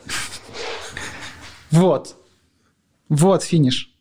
Вот. 1.71 2.17
Вот 3.09 3.43
финиш. 3.43 3.95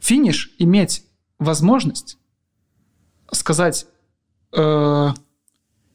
Финиш– 0.00 0.54
иметь 0.58 1.04
возможность 1.38 2.18
сказать, 3.32 3.86
э, 4.52 5.08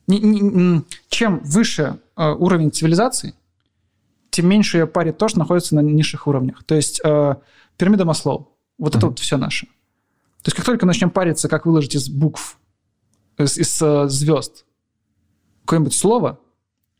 не- 0.08 0.20
не- 0.20 0.84
чем 1.10 1.40
выше 1.40 2.00
э, 2.16 2.32
уровень 2.32 2.72
цивилизации, 2.72 3.34
тем 4.30 4.48
меньше 4.48 4.78
ее 4.78 4.88
парит 4.88 5.18
то, 5.18 5.28
что 5.28 5.40
находится 5.40 5.76
на 5.76 5.80
низших 5.80 6.28
уровнях. 6.28 6.64
То 6.66 6.76
есть 6.76 7.00
э, 7.04 7.36
пирамида 7.78 8.06
Маслоу. 8.06 8.56
Вот 8.78 8.96
это 8.96 9.06
Мгм. 9.06 9.10
вот 9.10 9.20
все 9.20 9.38
наше. 9.38 9.68
То 10.42 10.48
есть 10.48 10.56
как 10.56 10.66
только 10.66 10.86
начнем 10.86 11.10
париться, 11.10 11.50
как 11.50 11.66
выложить 11.66 11.96
из 11.96 12.10
букв, 12.10 12.58
из, 13.38 13.58
из, 13.58 13.82
э, 13.82 14.08
звезд 14.08 14.66
какое-нибудь 15.66 15.94
слово, 15.94 16.40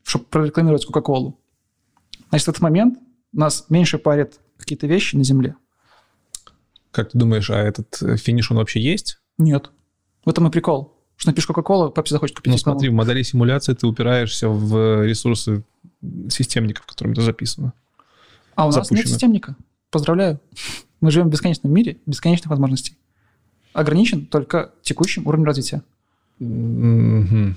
чтобы 0.04 0.26
прорекламировать 0.26 0.84
Кока-Колу, 0.86 1.40
значит, 2.28 2.46
в 2.46 2.50
этот 2.50 2.62
момент 2.62 2.98
нас 3.32 3.66
меньше 3.68 3.98
парят 3.98 4.40
какие-то 4.58 4.86
вещи 4.86 5.16
на 5.16 5.24
Земле. 5.24 5.56
Как 6.90 7.10
ты 7.10 7.18
думаешь, 7.18 7.50
а 7.50 7.56
этот 7.56 8.02
э, 8.02 8.16
финиш, 8.16 8.50
он 8.50 8.58
вообще 8.58 8.80
есть? 8.80 9.18
Нет. 9.38 9.70
В 10.24 10.30
этом 10.30 10.46
и 10.46 10.50
прикол. 10.50 10.96
Что 11.16 11.30
напишешь 11.30 11.46
Кока-Колу, 11.46 11.90
Пепси 11.90 12.12
захочет 12.12 12.36
купить 12.36 12.52
Ну, 12.52 12.58
смотри, 12.58 12.88
в 12.88 12.92
модели 12.92 13.22
симуляции 13.22 13.74
ты 13.74 13.86
упираешься 13.86 14.48
в 14.48 15.04
ресурсы 15.04 15.64
системников, 16.28 16.86
которыми 16.86 17.12
это 17.12 17.22
записано. 17.22 17.72
А 18.54 18.66
у 18.66 18.70
нас 18.70 18.90
нет 18.90 19.06
системника. 19.06 19.56
Поздравляю. 19.90 20.40
Мы 21.00 21.10
живем 21.10 21.28
в 21.28 21.30
бесконечном 21.30 21.72
мире, 21.72 21.98
бесконечных 22.06 22.50
возможностей. 22.50 22.96
Ограничен 23.72 24.26
только 24.26 24.72
текущим 24.82 25.26
уровнем 25.26 25.46
развития, 25.46 25.82
Мгм. 26.38 27.56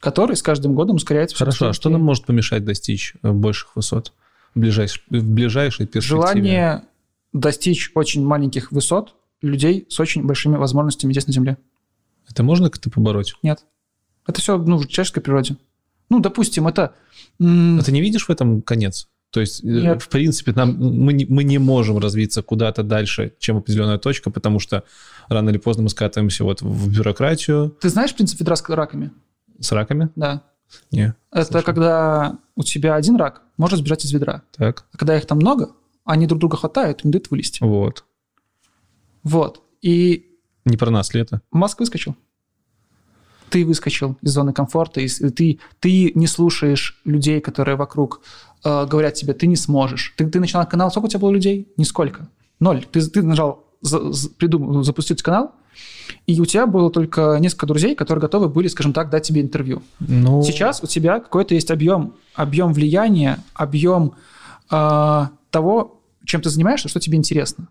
который 0.00 0.36
с 0.36 0.42
каждым 0.42 0.74
годом 0.74 0.96
ускоряется. 0.96 1.36
Хорошо, 1.36 1.68
а 1.68 1.72
что 1.72 1.90
нам 1.90 2.02
может 2.02 2.24
помешать 2.24 2.64
достичь 2.64 3.14
э, 3.22 3.30
больших 3.30 3.76
высот 3.76 4.12
в 4.54 4.60
ближайшей, 4.60 5.02
в 5.10 5.24
ближайшей 5.24 5.86
перспективе? 5.86 6.22
Желание 6.22 6.84
достичь 7.32 7.90
очень 7.94 8.24
маленьких 8.24 8.72
высот 8.72 9.14
людей 9.42 9.86
с 9.88 9.98
очень 10.00 10.24
большими 10.24 10.56
возможностями 10.56 11.12
здесь 11.12 11.26
на 11.26 11.32
Земле. 11.32 11.58
Это 12.28 12.42
можно 12.42 12.70
как-то 12.70 12.90
побороть? 12.90 13.34
Нет. 13.42 13.64
Это 14.26 14.40
все 14.40 14.56
ну, 14.56 14.76
в 14.76 14.86
человеческой 14.86 15.20
природе. 15.20 15.56
Ну, 16.08 16.20
допустим, 16.20 16.68
это... 16.68 16.94
А 17.40 17.82
ты 17.82 17.92
не 17.92 18.00
видишь 18.00 18.26
в 18.26 18.30
этом 18.30 18.62
конец? 18.62 19.08
То 19.32 19.40
есть, 19.40 19.64
э, 19.64 19.66
Нет. 19.66 20.02
в 20.02 20.08
принципе, 20.08 20.52
нам, 20.52 20.76
мы, 20.78 21.12
не, 21.14 21.24
мы 21.24 21.42
не 21.42 21.58
можем 21.58 21.98
развиться 21.98 22.42
куда-то 22.42 22.82
дальше, 22.82 23.32
чем 23.38 23.56
определенная 23.56 23.98
точка, 23.98 24.30
потому 24.30 24.58
что 24.60 24.84
рано 25.28 25.50
или 25.50 25.58
поздно 25.58 25.82
мы 25.84 25.88
скатываемся 25.88 26.44
вот 26.44 26.62
в 26.62 26.94
бюрократию 26.94 27.70
Ты 27.80 27.88
знаешь 27.88 28.14
принцип 28.14 28.38
ведра 28.38 28.54
с 28.56 28.68
раками? 28.68 29.10
с 29.58 29.72
раками. 29.72 30.10
Да. 30.16 30.42
Не, 30.90 31.14
Это 31.30 31.44
слышал. 31.46 31.62
когда 31.66 32.38
у 32.56 32.62
тебя 32.62 32.94
один 32.94 33.16
рак 33.16 33.42
может 33.56 33.78
сбежать 33.80 34.04
из 34.04 34.12
ведра. 34.12 34.42
Так, 34.56 34.84
А 34.92 34.96
когда 34.98 35.16
их 35.16 35.26
там 35.26 35.38
много, 35.38 35.70
они 36.04 36.26
друг 36.26 36.38
друга 36.40 36.56
хватают, 36.56 37.04
им 37.04 37.10
дают 37.10 37.30
вылезти. 37.30 37.62
вот. 37.62 38.04
Вот. 39.22 39.62
И 39.82 40.26
Не 40.64 40.76
про 40.76 40.90
нас 40.90 41.14
ли 41.14 41.20
это? 41.20 41.40
Маск 41.50 41.80
выскочил. 41.80 42.16
Ты 43.52 43.64
выскочил 43.66 44.16
из 44.22 44.32
зоны 44.32 44.52
комфорта, 44.52 45.00
и 45.00 45.08
ты, 45.08 45.58
ты 45.80 46.12
не 46.14 46.26
слушаешь 46.26 47.00
людей, 47.04 47.40
которые 47.40 47.76
вокруг 47.76 48.20
э, 48.64 48.86
говорят 48.86 49.14
тебе, 49.14 49.34
ты 49.34 49.46
не 49.46 49.56
сможешь. 49.56 50.14
Ты, 50.16 50.26
ты 50.26 50.40
начинал 50.40 50.66
канал, 50.66 50.90
сколько 50.90 51.06
у 51.06 51.08
тебя 51.08 51.20
было 51.20 51.30
людей? 51.32 51.68
Нисколько. 51.76 52.28
Ноль. 52.60 52.84
Ты, 52.90 53.00
ты 53.08 53.22
нажал 53.22 53.64
за- 53.82 54.10
за- 54.12 54.30
придумал, 54.30 54.82
запустить 54.84 55.22
канал, 55.22 55.52
и 56.26 56.40
у 56.40 56.44
тебя 56.46 56.66
было 56.66 56.90
только 56.90 57.36
несколько 57.40 57.66
друзей, 57.66 57.94
которые 57.94 58.22
готовы 58.22 58.48
были, 58.48 58.68
скажем 58.68 58.92
так, 58.92 59.10
дать 59.10 59.24
тебе 59.24 59.40
интервью. 59.40 59.82
Ну, 60.00 60.42
Сейчас 60.42 60.82
у 60.82 60.86
тебя 60.86 61.20
какой-то 61.20 61.54
есть 61.54 61.70
объем, 61.70 62.14
объем 62.34 62.72
влияния, 62.72 63.38
объем 63.54 64.12
э, 64.70 65.26
того, 65.50 66.00
чем 66.24 66.40
ты 66.40 66.50
занимаешься, 66.50 66.88
что 66.88 67.00
тебе 67.00 67.18
интересно. 67.18 67.68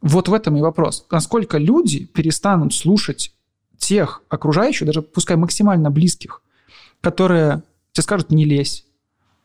Вот 0.00 0.28
в 0.28 0.34
этом 0.34 0.56
и 0.56 0.60
вопрос. 0.62 1.04
Насколько 1.10 1.58
люди 1.58 2.06
перестанут 2.06 2.72
слушать 2.72 3.32
тех 3.80 4.22
окружающих, 4.28 4.86
даже 4.86 5.02
пускай 5.02 5.36
максимально 5.36 5.90
близких, 5.90 6.42
которые 7.00 7.62
тебе 7.92 8.02
скажут 8.04 8.30
«не 8.30 8.44
лезь», 8.44 8.86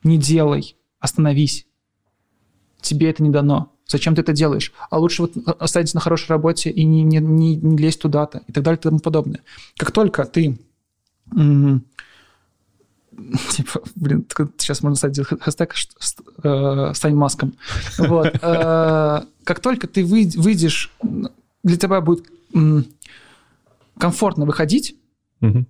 «не 0.03 0.17
делай», 0.17 0.75
«остановись». 0.99 1.65
Тебе 2.81 3.09
это 3.09 3.23
не 3.23 3.31
дано. 3.31 3.71
Зачем 3.87 4.13
ты 4.13 4.21
это 4.21 4.33
делаешь? 4.33 4.71
А 4.89 4.99
лучше 4.99 5.23
вот 5.23 5.33
оставаться 5.59 5.95
на 5.95 6.01
хорошей 6.01 6.29
работе 6.29 6.69
и 6.69 6.83
не, 6.83 7.01
не, 7.03 7.17
не, 7.17 7.55
не 7.55 7.77
лезть 7.77 8.01
туда-то 8.01 8.43
и 8.47 8.51
так 8.51 8.63
далее 8.63 8.77
и 8.77 8.81
тому 8.81 8.99
подобное. 8.99 9.41
Как 9.77 9.91
только 9.91 10.25
ты 10.25 10.59
типа, 13.49 13.81
блин, 13.95 14.25
сейчас 14.57 14.83
можно 14.83 14.95
ставить 14.97 15.19
хэштег 15.25 15.73
э, 16.43 16.91
«Стань 16.93 17.15
маском». 17.15 17.53
Вот. 17.97 18.27
Э, 18.41 19.21
Как 19.43 19.59
только 19.61 19.87
ты 19.87 20.03
вы- 20.03 20.31
выйдешь, 20.35 20.91
для 21.63 21.77
тебя 21.77 22.01
будет 22.01 22.25
комфортно 23.97 24.45
выходить 24.45 24.95
мгм. 25.39 25.67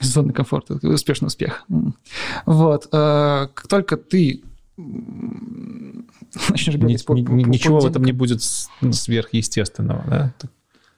из 0.00 0.12
зоны 0.12 0.32
комфорта, 0.32 0.74
успешный 0.86 1.26
успех. 1.26 1.64
Вот. 2.46 2.88
э, 2.92 3.48
Как 3.54 3.66
только 3.68 3.96
ты 3.96 4.42
начнешь 6.50 6.74
Ни- 6.74 6.80
бегать 6.80 7.04
по- 7.06 7.12
ни- 7.14 7.24
по- 7.24 7.30
по 7.30 7.34
ничего 7.34 7.78
в 7.78 7.80
деньгам, 7.82 7.90
этом 7.92 8.04
не 8.04 8.12
будет 8.12 8.42
с- 8.42 8.68
сверхъестественного, 8.92 10.04
да? 10.08 10.34
Это, 10.38 10.48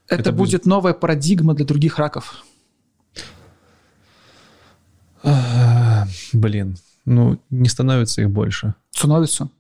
это 0.08 0.32
будет- 0.32 0.36
будет 0.52 0.66
новая 0.66 0.94
парадигма 0.94 1.54
для 1.54 1.64
других 1.66 1.98
раков. 1.98 2.44
А, 5.22 6.06
Блин, 6.32 6.76
ну 7.04 7.40
не 7.50 7.68
становится 7.68 8.22
их 8.22 8.30
больше. 8.30 8.74
Становится. 8.90 9.50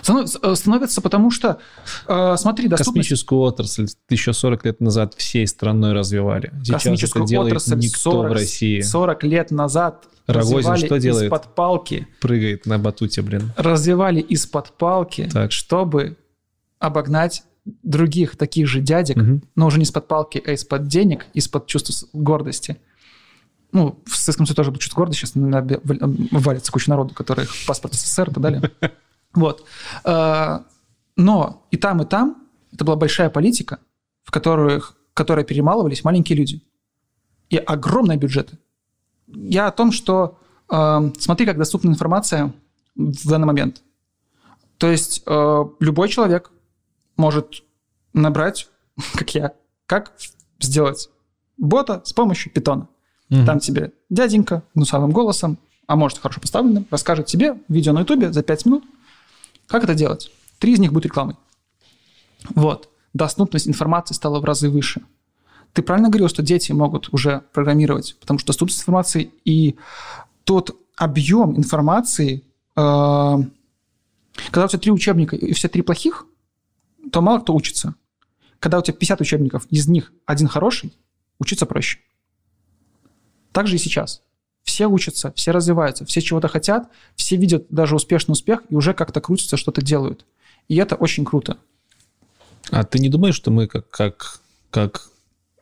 Становится, 0.00 0.38
э, 0.42 0.54
становится, 0.54 1.00
потому 1.00 1.30
что, 1.30 1.58
э, 2.06 2.36
смотри, 2.38 2.68
доступность... 2.68 3.08
Космическую 3.08 3.40
отрасль 3.42 3.86
еще 4.08 4.32
40 4.32 4.64
лет 4.64 4.80
назад 4.80 5.14
всей 5.14 5.46
страной 5.46 5.92
развивали. 5.92 6.52
Сейчас 6.62 6.82
космическую 6.84 7.24
это 7.24 7.30
делает 7.30 7.52
отрасль 7.52 7.76
никто 7.78 7.98
40, 7.98 8.30
в 8.30 8.32
России. 8.34 8.80
40 8.80 9.22
лет 9.24 9.50
назад 9.50 10.04
Рогозин 10.26 10.76
что 10.76 10.98
делает? 10.98 11.24
из-под 11.26 11.54
палки, 11.54 12.06
Прыгает 12.20 12.64
на 12.66 12.78
батуте, 12.78 13.22
блин. 13.22 13.52
развивали 13.56 14.20
из-под 14.20 14.72
палки, 14.78 15.28
Так. 15.32 15.52
чтобы 15.52 16.16
обогнать 16.78 17.42
других 17.82 18.36
таких 18.36 18.66
же 18.66 18.80
дядек, 18.80 19.16
Мгм. 19.16 19.42
но 19.54 19.66
уже 19.66 19.78
не 19.78 19.84
из-под 19.84 20.08
палки, 20.08 20.42
а 20.44 20.52
из-под 20.52 20.88
денег, 20.88 21.26
из-под 21.34 21.66
чувства 21.66 22.08
гордости. 22.12 22.76
Ну, 23.72 24.00
в 24.04 24.16
Советском 24.16 24.46
Союзе 24.46 24.56
тоже 24.56 24.70
было 24.70 24.80
чувство 24.80 24.96
гордости, 25.00 25.20
сейчас 25.26 25.32
вал- 25.34 26.16
валится 26.32 26.72
куча 26.72 26.90
народу, 26.90 27.14
которых 27.14 27.50
паспорт 27.66 27.94
СССР 27.94 28.30
и 28.30 28.32
так 28.34 28.42
далее. 28.42 28.70
Вот. 29.34 29.64
А, 30.04 30.64
Но 31.16 31.66
и 31.70 31.76
там, 31.76 32.02
и 32.02 32.04
там 32.04 32.42
это 32.72 32.84
была 32.84 32.96
большая 32.96 33.30
политика, 33.30 33.78
в 34.24 34.30
которых, 34.30 34.96
в 35.10 35.14
которой 35.14 35.44
перемалывались 35.44 36.04
маленькие 36.04 36.38
люди. 36.38 36.62
И 37.50 37.56
огромные 37.56 38.18
бюджеты. 38.18 38.58
Я 39.26 39.66
о 39.66 39.72
том, 39.72 39.92
что 39.92 40.38
э, 40.70 41.10
смотри, 41.18 41.46
как 41.46 41.58
доступна 41.58 41.90
информация 41.90 42.52
в 42.94 43.28
данный 43.28 43.46
момент. 43.46 43.82
То 44.78 44.90
есть 44.90 45.22
э, 45.26 45.64
любой 45.80 46.08
человек 46.08 46.50
может 47.16 47.62
набрать, 48.14 48.68
как 49.14 49.34
я, 49.34 49.52
как 49.86 50.12
сделать 50.60 51.10
бота 51.58 52.02
с 52.04 52.12
помощью 52.12 52.52
питона. 52.52 52.88
Мгм. 53.28 53.46
Там 53.46 53.60
тебе 53.60 53.92
дяденька 54.10 54.62
гнусавым 54.74 55.10
голосом, 55.10 55.58
а 55.86 55.96
может 55.96 56.18
хорошо 56.18 56.40
поставленным, 56.40 56.86
расскажет 56.90 57.26
тебе 57.26 57.58
видео 57.68 57.92
на 57.92 58.00
ютубе 58.00 58.32
за 58.32 58.42
5 58.42 58.66
минут, 58.66 58.84
как 59.72 59.84
это 59.84 59.94
делать. 59.94 60.30
Три 60.58 60.74
из 60.74 60.78
них 60.78 60.92
будут 60.92 61.06
рекламой. 61.06 61.36
Вот. 62.50 62.90
Доступность 63.14 63.66
информации 63.66 64.14
стала 64.14 64.38
в 64.38 64.44
разы 64.44 64.68
выше. 64.68 65.02
Ты 65.72 65.82
правильно 65.82 66.10
говорил, 66.10 66.28
что 66.28 66.42
дети 66.42 66.72
могут 66.72 67.12
уже 67.12 67.42
программировать, 67.54 68.16
потому 68.20 68.38
что 68.38 68.48
доступность 68.48 68.80
информации 68.80 69.32
и 69.46 69.76
тот 70.44 70.76
объем 70.96 71.56
информации, 71.56 72.44
э, 72.76 73.36
когда 74.50 74.64
у 74.66 74.68
тебя 74.68 74.78
три 74.78 74.92
учебника 74.92 75.36
и 75.36 75.54
все 75.54 75.68
три 75.68 75.80
плохих, 75.80 76.26
то 77.10 77.22
мало 77.22 77.40
кто 77.40 77.54
учится. 77.54 77.94
Когда 78.60 78.78
у 78.78 78.82
тебя 78.82 78.94
50 78.94 79.22
учебников, 79.22 79.66
из 79.70 79.88
них 79.88 80.12
один 80.26 80.48
хороший, 80.48 80.92
учиться 81.38 81.64
проще. 81.64 81.98
Так 83.52 83.66
же 83.66 83.76
и 83.76 83.78
сейчас. 83.78 84.22
Все 84.64 84.86
учатся, 84.86 85.32
все 85.34 85.50
развиваются, 85.50 86.04
все 86.04 86.20
чего-то 86.20 86.48
хотят, 86.48 86.88
все 87.16 87.36
видят 87.36 87.66
даже 87.70 87.96
успешный 87.96 88.32
успех 88.32 88.62
и 88.68 88.74
уже 88.74 88.94
как-то 88.94 89.20
крутятся, 89.20 89.56
что-то 89.56 89.82
делают. 89.82 90.24
И 90.68 90.76
это 90.76 90.94
очень 90.94 91.24
круто. 91.24 91.56
А 92.70 92.84
ты 92.84 92.98
не 92.98 93.08
думаешь, 93.08 93.34
что 93.34 93.50
мы 93.50 93.66
как, 93.66 93.88
как, 93.90 94.40
как 94.70 95.08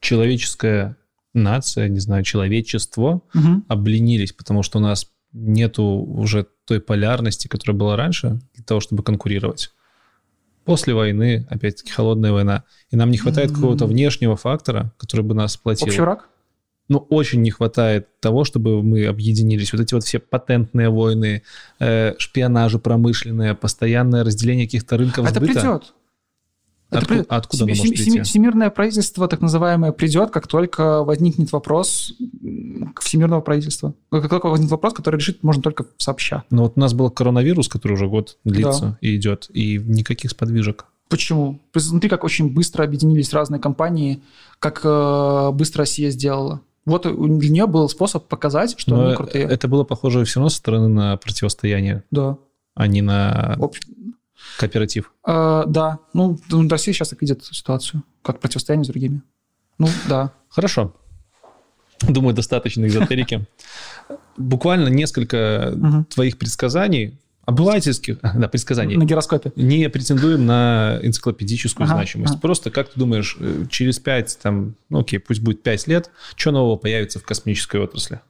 человеческая 0.01 0.97
нация, 1.33 1.89
не 1.89 2.01
знаю, 2.01 2.25
человечество 2.25 3.23
Мгм. 3.33 3.65
обленились, 3.69 4.33
потому 4.33 4.63
что 4.63 4.79
у 4.79 4.83
нас 4.83 5.07
нету 5.33 5.83
уже 5.85 6.47
той 6.65 6.81
полярности, 6.81 7.49
которая 7.49 7.79
была 7.79 7.97
раньше, 7.97 8.41
для 8.55 8.65
того, 8.65 8.81
чтобы 8.81 9.03
конкурировать. 9.03 9.71
После 10.65 10.93
войны, 10.93 11.47
опять-таки, 11.49 11.91
холодная 11.91 12.33
война. 12.33 12.65
И 12.91 12.97
нам 12.97 13.11
не 13.11 13.19
хватает 13.19 13.51
какого-то 13.53 13.87
внешнего 13.87 14.37
фактора, 14.37 14.93
который 14.99 15.23
бы 15.23 15.35
нас 15.35 15.53
сплотил. 15.55 15.89
Общий 15.89 16.01
враг? 16.01 16.29
Ну, 16.91 16.99
очень 17.09 17.41
не 17.41 17.51
хватает 17.53 18.09
того, 18.19 18.45
чтобы 18.45 18.83
мы 18.83 19.07
объединились. 19.07 19.73
Вот 19.73 19.81
эти 19.81 19.95
вот 19.95 20.03
все 20.03 20.19
патентные 20.19 20.91
войны, 20.91 21.43
э, 21.79 22.15
шпионажи 22.19 22.81
промышленные, 22.81 23.55
постоянное 23.55 24.25
разделение 24.25 24.67
каких-то 24.67 24.97
рынков 24.97 25.25
Это 25.25 25.37
сбыта. 25.37 25.53
придет. 25.61 25.95
Это 26.91 26.99
Отку- 26.99 27.09
придет. 27.09 27.27
откуда 27.29 27.63
оно 27.65 27.75
может 27.77 27.85
прийти? 27.95 28.21
Всемирное 28.23 28.71
правительство, 28.71 29.29
так 29.29 29.41
называемое, 29.41 29.93
придет, 29.93 30.31
как 30.33 30.49
только 30.49 31.05
возникнет 31.05 31.53
вопрос 31.53 32.13
м, 32.43 32.93
всемирного 33.01 33.41
правительства. 33.41 33.95
Как 34.11 34.29
только 34.29 34.47
возникнет 34.49 34.73
вопрос, 34.73 34.93
который 34.93 35.19
решить 35.19 35.45
можно 35.45 35.63
только 35.63 35.87
сообща. 35.97 36.43
Но 36.51 36.65
вот 36.65 36.73
у 36.75 36.81
нас 36.81 36.93
был 36.93 37.09
коронавирус, 37.11 37.69
который 37.69 37.93
уже 37.93 38.09
год 38.09 38.37
длится 38.45 38.99
и 39.01 39.15
идет, 39.15 39.49
и 39.55 39.79
никаких 39.79 40.33
сподвижек. 40.33 40.87
Почему? 41.09 41.61
Смотри, 41.77 42.09
как 42.09 42.25
очень 42.25 42.53
быстро 42.53 42.83
объединились 42.83 43.33
разные 43.33 43.61
компании, 43.61 44.21
как 44.59 44.81
э, 44.85 45.51
быстро 45.53 45.83
Россия 45.83 46.11
сделала. 46.11 46.61
Вот 46.91 47.07
у- 47.07 47.39
для 47.39 47.51
нее 47.51 47.67
был 47.67 47.89
способ 47.89 48.27
показать, 48.29 48.75
что 48.79 48.95
Но 48.97 49.07
они 49.07 49.17
крутые. 49.17 49.45
это 49.45 49.69
было 49.69 49.85
похоже 49.85 50.25
все 50.25 50.41
равно 50.41 50.49
со 50.51 50.57
стороны 50.57 50.89
на 50.89 51.17
противостояние, 51.17 52.03
Да. 52.11 52.37
а 52.75 52.87
не 52.87 53.01
на 53.03 53.55
В 53.59 53.65
общем, 53.65 53.83
кооператив. 54.59 55.13
э, 55.27 55.63
да. 55.67 55.99
Ну, 56.15 56.39
м, 56.53 56.69
Россия 56.69 56.93
сейчас 56.95 57.09
так 57.11 57.21
видит 57.23 57.45
ситуацию, 57.45 58.03
как 58.23 58.41
противостояние 58.41 58.85
с 58.85 58.89
другими. 58.89 59.23
Ну, 59.79 59.89
да. 60.09 60.33
Хорошо. 60.49 60.93
Думаю, 62.09 62.35
достаточно 62.35 62.87
эзотерики. 62.87 63.47
Буквально 64.37 64.89
несколько 64.89 65.75
твоих 66.15 66.39
предсказаний, 66.39 67.19
обывательских, 67.51 68.19
да, 68.35 68.49
предсказаний, 68.49 68.97
На 68.97 69.05
гироскопе. 69.05 69.53
не 69.57 69.89
претендуем 69.89 70.47
на 70.47 70.99
энциклопедическую 71.03 71.85
Ага, 71.85 71.95
значимость. 71.97 72.33
ага. 72.35 72.41
Просто, 72.41 72.71
как 72.71 72.89
ты 72.91 72.99
думаешь, 72.99 73.37
э, 73.39 73.65
через 73.71 73.99
5, 73.99 74.39
там, 74.43 74.75
ну 74.89 75.01
окей, 75.01 75.19
пусть 75.19 75.41
будет 75.43 75.63
5 75.63 75.87
лет, 75.89 76.11
что 76.37 76.51
нового 76.51 76.77
появится 76.77 77.19
в 77.19 77.25
космической 77.25 77.81
отрасли? 77.81 78.21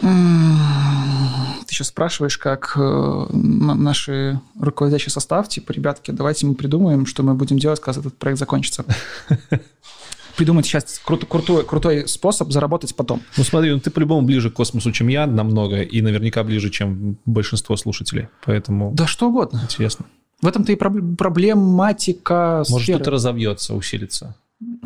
Ты 0.00 1.74
сейчас 1.76 1.88
спрашиваешь, 1.88 2.38
как 2.38 2.72
э, 2.76 3.26
наши 3.32 4.40
руководящий 4.58 5.10
состав, 5.10 5.48
типа, 5.48 5.72
ребятки, 5.72 6.10
давайте 6.10 6.46
мы 6.46 6.54
придумаем, 6.54 7.06
что 7.06 7.22
мы 7.22 7.34
будем 7.34 7.58
делать, 7.58 7.80
когда 7.80 8.00
этот 8.00 8.16
проект 8.16 8.38
закончится. 8.38 8.84
Придумать 10.40 10.64
сейчас 10.64 10.98
кру- 11.06 11.26
крутой, 11.26 11.64
крутой 11.66 12.08
способ 12.08 12.50
заработать 12.50 12.96
потом. 12.96 13.20
Ну 13.36 13.44
смотри, 13.44 13.70
ну 13.72 13.78
ты 13.78 13.90
по-любому 13.90 14.26
ближе 14.26 14.50
к 14.50 14.54
космосу, 14.54 14.90
чем 14.90 15.08
я, 15.08 15.26
намного, 15.26 15.82
и 15.82 16.00
наверняка 16.00 16.42
ближе, 16.44 16.70
чем 16.70 17.18
большинство 17.26 17.76
слушателей. 17.76 18.28
Поэтому 18.46 18.92
Да 18.94 19.06
что 19.06 19.28
угодно. 19.28 19.60
интересно. 19.62 20.06
В 20.40 20.46
этом-то 20.46 20.72
и 20.72 20.76
проб- 20.76 21.16
проблематика 21.16 22.64
Может, 22.70 22.84
сферы. 22.84 22.96
что-то 23.00 23.10
разовьется, 23.10 23.74
усилится. 23.74 24.34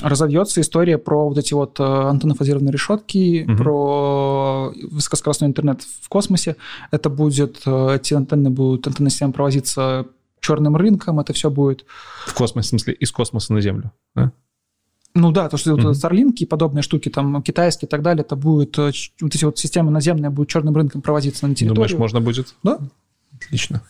разовьется 0.03 0.61
история 0.61 0.99
про 0.99 1.29
вот 1.29 1.39
эти 1.39 1.55
вот 1.55 1.79
э, 1.79 1.85
антеннофазированные 1.85 2.73
решетки, 2.73 3.45
Мгм. 3.47 3.57
про 3.57 4.73
высокоскоростной 4.91 5.49
интернет 5.49 5.83
в 6.01 6.09
космосе. 6.09 6.57
Это 6.91 7.11
будет, 7.11 7.63
э, 7.67 7.95
эти 7.97 8.15
антенны 8.15 8.51
будут, 8.51 8.89
антенны 8.89 9.11
системы 9.11 9.33
провозиться 9.33 10.07
черным 10.41 10.75
рынком, 10.77 11.21
это 11.21 11.33
все 11.33 11.49
будет 11.49 11.85
В 12.27 12.35
космосе, 12.35 12.67
в 12.67 12.71
смысле, 12.71 12.95
из 12.95 13.13
космоса 13.13 13.53
на 13.53 13.61
Землю. 13.61 13.93
да? 14.17 14.33
Ну 15.17 15.31
да, 15.31 15.49
то, 15.49 15.57
что 15.57 15.75
Мгм. 15.77 15.89
вот 15.89 15.97
Starlink 15.97 16.33
и 16.39 16.47
подобные 16.47 16.83
штуки, 16.83 17.09
там, 17.09 17.41
китайские 17.43 17.87
и 17.87 17.91
так 17.91 18.03
далее, 18.03 18.23
это 18.25 18.35
будет, 18.35 18.77
э, 18.79 18.91
вот 19.21 19.35
эти 19.35 19.45
вот 19.45 19.59
системы 19.59 19.91
наземные 19.93 20.31
будут 20.31 20.49
черным 20.51 20.75
рынком 20.75 21.03
проводиться 21.03 21.47
на 21.47 21.55
территорию. 21.55 21.75
Думаешь, 21.77 21.95
можно 21.95 22.21
будет? 22.21 22.55
Да. 22.65 22.79
Отлично. 23.41 23.83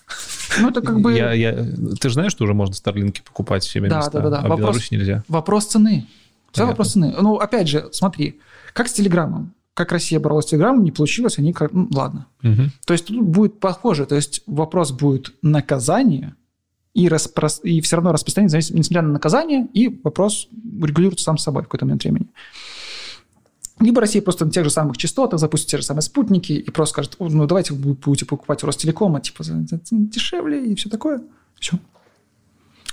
Ну, 0.60 0.68
это 0.70 0.80
как 0.82 1.00
бы 1.00 1.12
Я, 1.14 1.32
я, 1.32 1.52
ты 2.00 2.08
же 2.08 2.14
знаешь, 2.14 2.32
что 2.32 2.44
уже 2.44 2.54
можно 2.54 2.74
Старлинки 2.74 3.22
покупать 3.24 3.62
в 3.64 3.70
себе 3.70 3.88
Да, 3.88 3.98
места, 3.98 4.10
да, 4.12 4.20
да, 4.20 4.30
да. 4.30 4.38
а 4.38 4.40
в 4.40 4.44
Вопрос- 4.50 4.58
Беларуси 4.58 4.94
нельзя. 4.94 5.24
вопрос 5.28 5.66
цены. 5.66 6.06
Все 6.52 6.66
вопрос 6.66 6.92
цены. 6.92 7.14
Ну, 7.20 7.36
опять 7.36 7.68
же, 7.68 7.88
смотри, 7.92 8.40
как 8.72 8.88
с 8.88 8.92
Телеграмом. 8.92 9.54
Как 9.74 9.90
Россия 9.92 10.20
боролась 10.20 10.44
с 10.46 10.48
Телеграмом, 10.50 10.84
не 10.84 10.92
получилось, 10.92 11.38
они 11.38 11.52
как... 11.52 11.72
Ну, 11.72 11.88
ладно. 11.92 12.26
Мгм. 12.42 12.70
То 12.86 12.92
есть 12.94 13.06
тут 13.06 13.20
будет 13.22 13.58
похоже. 13.60 14.06
То 14.06 14.14
есть 14.14 14.42
вопрос 14.46 14.92
будет 14.92 15.34
наказания 15.42 16.36
и, 16.94 17.08
распрос... 17.08 17.60
и 17.64 17.80
все 17.80 17.96
равно 17.96 18.12
распространение, 18.12 18.56
несмотря 18.70 19.02
на 19.02 19.12
наказание, 19.12 19.66
и 19.74 19.88
вопрос 20.04 20.48
регулируется 20.82 21.24
сам 21.24 21.38
собой 21.38 21.62
в 21.62 21.66
какой-то 21.66 21.84
момент 21.84 22.04
времени. 22.04 22.28
Либо 23.80 24.00
Россия 24.00 24.22
просто 24.22 24.44
на 24.44 24.52
тех 24.52 24.64
же 24.64 24.70
самых 24.70 24.96
частотах 24.96 25.40
запустит 25.40 25.68
те 25.68 25.76
же 25.78 25.82
самые 25.82 26.02
спутники 26.02 26.52
и 26.52 26.70
просто 26.70 26.92
скажет, 26.92 27.16
«О, 27.18 27.28
ну 27.28 27.46
давайте 27.46 27.74
вы 27.74 27.94
будете 27.94 28.24
покупать 28.24 28.62
у 28.62 28.66
Ростелекома, 28.66 29.20
типа 29.20 29.42
дешевле 29.90 30.64
и 30.64 30.74
все 30.74 30.88
такое. 30.88 31.22
Все. 31.58 31.78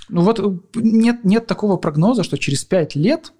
Ну 0.08 0.22
вот 0.22 0.40
э, 0.40 0.58
нет, 0.74 1.24
нет 1.24 1.46
такого 1.46 1.76
прогноза, 1.76 2.24
что 2.24 2.36
через 2.36 2.64
5 2.64 2.96
лет 2.96 3.32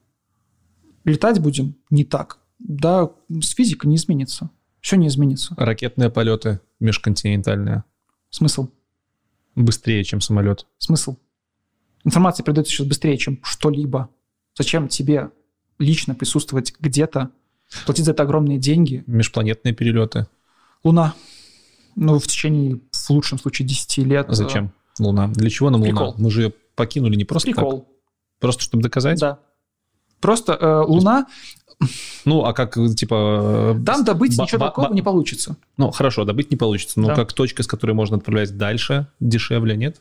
летать 1.04 1.40
будем 1.40 1.74
не 1.90 2.04
так. 2.04 2.38
Да, 2.58 3.10
с 3.28 3.50
физикой 3.50 3.90
не 3.90 3.96
изменится. 3.96 4.50
Все 4.80 4.96
не 4.96 5.08
изменится. 5.08 5.54
Ракетные 5.56 6.10
полеты 6.10 6.60
межконтинентальные. 6.80 7.84
Смысл? 8.30 8.68
Быстрее, 9.54 10.04
чем 10.04 10.20
самолет. 10.20 10.66
Смысл? 10.78 11.16
Информация 12.04 12.44
передается 12.44 12.72
сейчас 12.72 12.86
быстрее, 12.86 13.16
чем 13.16 13.40
что-либо. 13.42 14.08
Зачем 14.56 14.88
тебе 14.88 15.30
лично 15.78 16.14
присутствовать 16.14 16.74
где-то, 16.78 17.30
платить 17.86 18.04
за 18.04 18.10
это 18.12 18.22
огромные 18.22 18.58
деньги? 18.58 19.02
Межпланетные 19.06 19.74
перелеты. 19.74 20.26
Луна. 20.84 21.14
Ну, 21.96 22.18
в 22.18 22.26
течение, 22.26 22.80
в 22.90 23.10
лучшем 23.10 23.38
случае, 23.38 23.66
10 23.68 23.98
лет. 23.98 24.26
А 24.28 24.34
Зачем? 24.34 24.72
Луна. 24.98 25.28
Для 25.28 25.50
чего 25.50 25.70
нам 25.70 25.82
Прикол. 25.82 26.06
Луна? 26.08 26.16
Мы 26.18 26.30
же 26.30 26.42
ее 26.42 26.52
покинули 26.74 27.16
не 27.16 27.24
э, 27.24 27.26
просто 27.26 27.46
Прикол. 27.50 27.80
так. 27.80 27.88
Просто 28.40 28.62
чтобы 28.62 28.82
доказать? 28.82 29.18
Да. 29.20 29.38
Просто 30.20 30.52
э, 30.54 30.84
Луна, 30.86 31.26
Ну, 32.24 32.44
а 32.44 32.52
как, 32.52 32.74
типа... 32.96 33.74
э, 33.78 33.84
там 33.84 34.04
добыть 34.04 34.38
ничего 34.38 34.66
такого 34.66 34.92
не 34.92 35.02
получится. 35.02 35.56
Ну, 35.76 35.90
хорошо, 35.90 36.24
добыть 36.24 36.50
не 36.50 36.56
получится. 36.56 37.00
Но 37.00 37.08
Да. 37.08 37.14
как 37.14 37.32
точка, 37.32 37.62
с 37.62 37.66
которой 37.66 37.92
можно 37.92 38.16
отправлять 38.16 38.56
дальше, 38.56 39.08
дешевле, 39.20 39.76
нет? 39.76 40.00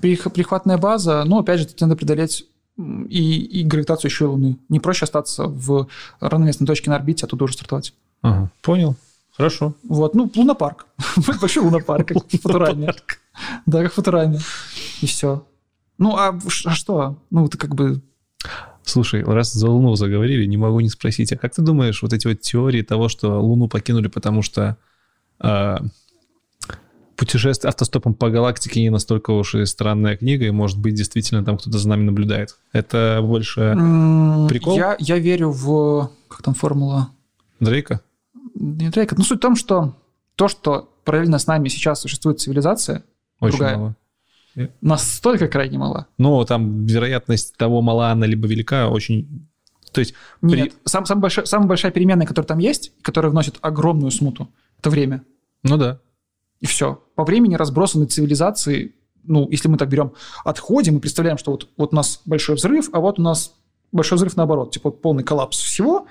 Перехватная 0.00 0.78
база, 0.78 1.22
ну, 1.26 1.38
опять 1.38 1.60
же, 1.60 1.66
тут 1.66 1.80
надо 1.82 1.96
преодолеть 1.96 2.46
и, 2.78 3.60
и 3.60 3.64
гравитацию 3.64 4.10
еще 4.10 4.24
и 4.24 4.28
Луны. 4.28 4.58
Не 4.68 4.80
проще 4.80 5.04
остаться 5.04 5.44
в 5.46 5.88
равновесной 6.20 6.66
точке 6.66 6.90
на 6.90 6.96
орбите, 6.96 7.24
а 7.24 7.26
оттуда 7.26 7.44
уже 7.44 7.54
стартовать. 7.54 7.94
Ага, 8.22 8.50
понял. 8.62 8.96
Хорошо. 9.32 9.74
Вот, 9.88 10.14
ну, 10.14 10.30
лунопарк. 10.34 10.86
Большой 11.40 11.64
лунопарк, 11.64 12.08
как 12.08 12.26
в 12.26 12.38
Футураме. 12.42 12.94
Да, 13.66 13.82
как 13.82 13.92
в 13.92 13.94
Футураме. 13.94 14.38
И 15.00 15.06
все. 15.06 15.46
Ну, 15.98 16.16
а, 16.16 16.38
а 16.64 16.74
что? 16.74 17.18
Ну, 17.30 17.46
это 17.46 17.56
как 17.58 17.74
бы... 17.74 18.02
Слушай, 18.84 19.22
раз 19.22 19.52
за 19.52 19.70
Луну 19.70 19.94
заговорили, 19.94 20.44
не 20.44 20.56
могу 20.56 20.80
не 20.80 20.88
спросить, 20.88 21.32
а 21.32 21.36
как 21.36 21.54
ты 21.54 21.62
думаешь, 21.62 22.02
вот 22.02 22.12
эти 22.12 22.26
вот 22.26 22.40
теории 22.40 22.82
того, 22.82 23.08
что 23.08 23.40
Луну 23.40 23.68
покинули, 23.68 24.08
потому 24.08 24.42
что 24.42 24.76
э, 25.40 25.76
путешествие 27.22 27.68
автостопом 27.68 28.14
по 28.14 28.30
галактике 28.30 28.80
не 28.80 28.90
настолько 28.90 29.30
уж 29.30 29.54
и 29.54 29.64
странная 29.64 30.16
книга, 30.16 30.44
и, 30.44 30.50
может 30.50 30.80
быть, 30.80 30.94
действительно 30.94 31.44
там 31.44 31.56
кто-то 31.56 31.78
за 31.78 31.88
нами 31.88 32.02
наблюдает. 32.02 32.56
Это 32.72 33.20
больше 33.22 33.60
Прикол? 34.48 34.76
Я, 34.76 34.96
я 34.98 35.18
верю 35.20 35.50
в... 35.52 36.10
Как 36.26 36.42
там 36.42 36.54
формула? 36.54 37.10
Дрейка? 37.60 38.00
Не 38.56 38.88
Дрейка. 38.88 39.14
Ну, 39.16 39.22
суть 39.22 39.38
в 39.38 39.40
том, 39.40 39.54
что 39.54 39.94
то, 40.34 40.48
что 40.48 40.92
параллельно 41.04 41.38
с 41.38 41.46
нами 41.46 41.68
сейчас 41.68 42.00
существует 42.00 42.40
цивилизация, 42.40 43.04
Очень 43.38 43.58
Другая. 43.58 43.76
мало. 43.76 43.96
настолько 44.80 45.46
крайне 45.46 45.78
мала. 45.78 46.08
Но 46.18 46.44
там 46.44 46.86
вероятность 46.86 47.56
того, 47.56 47.82
мала 47.82 48.10
она 48.10 48.26
либо 48.26 48.48
велика, 48.48 48.88
очень... 48.88 49.46
То 49.92 50.00
есть 50.00 50.14
При- 50.40 50.62
Нет, 50.62 50.72
сам, 50.86 51.06
самая, 51.06 51.22
большая, 51.22 51.44
самая 51.44 51.68
большая 51.68 51.92
переменная, 51.92 52.26
которая 52.26 52.48
там 52.48 52.58
есть, 52.58 52.90
которая 53.00 53.30
вносит 53.30 53.58
огромную 53.60 54.10
смуту, 54.10 54.48
это 54.80 54.90
время. 54.90 55.22
Ну 55.62 55.76
да. 55.76 56.00
И 56.62 56.66
все. 56.66 57.02
По 57.16 57.24
времени 57.24 57.56
разбросаны 57.56 58.06
цивилизации, 58.06 58.94
ну, 59.24 59.48
если 59.50 59.68
мы 59.68 59.76
так 59.76 59.88
берем, 59.88 60.12
отходим 60.44 60.96
и 60.96 61.00
представляем, 61.00 61.36
что 61.36 61.50
вот, 61.50 61.68
вот 61.76 61.92
у 61.92 61.96
нас 61.96 62.22
большой 62.24 62.54
взрыв, 62.54 62.88
а 62.92 63.00
вот 63.00 63.18
у 63.18 63.22
нас 63.22 63.54
большой 63.90 64.16
взрыв 64.16 64.36
наоборот, 64.36 64.70
типа 64.70 64.90
полный 64.90 65.24
коллапс 65.24 65.58
всего, 65.58 66.06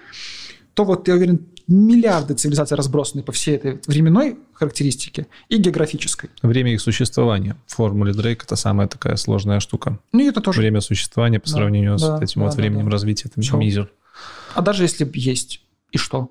то 0.73 0.83
вот, 0.83 1.07
я 1.07 1.15
уверен, 1.15 1.47
миллиарды 1.67 2.33
цивилизаций 2.33 2.75
разбросаны 2.75 3.23
по 3.23 3.31
всей 3.31 3.55
этой 3.55 3.79
временной 3.87 4.37
характеристике 4.53 5.27
и 5.47 5.57
географической. 5.57 6.29
Время 6.41 6.73
их 6.73 6.81
существования. 6.81 7.55
В 7.65 7.75
формуле 7.75 8.13
Дрейк 8.13 8.43
это 8.43 8.57
самая 8.57 8.87
такая 8.87 9.15
сложная 9.15 9.61
штука. 9.61 9.99
Ну, 10.11 10.27
это 10.27 10.41
тоже. 10.41 10.59
Время 10.59 10.81
существования 10.81 11.39
по 11.39 11.47
Да, 11.47 11.53
сравнению 11.53 11.97
да, 11.97 12.17
с 12.17 12.21
этим 12.21 12.41
да, 12.41 12.47
вот 12.47 12.55
да, 12.55 12.61
временем 12.61 12.85
да. 12.85 12.91
развития, 12.91 13.29
это 13.33 13.57
мизер. 13.57 13.91
А 14.53 14.61
даже 14.61 14.83
если 14.83 15.09
есть, 15.13 15.61
и 15.91 15.97
что? 15.97 16.29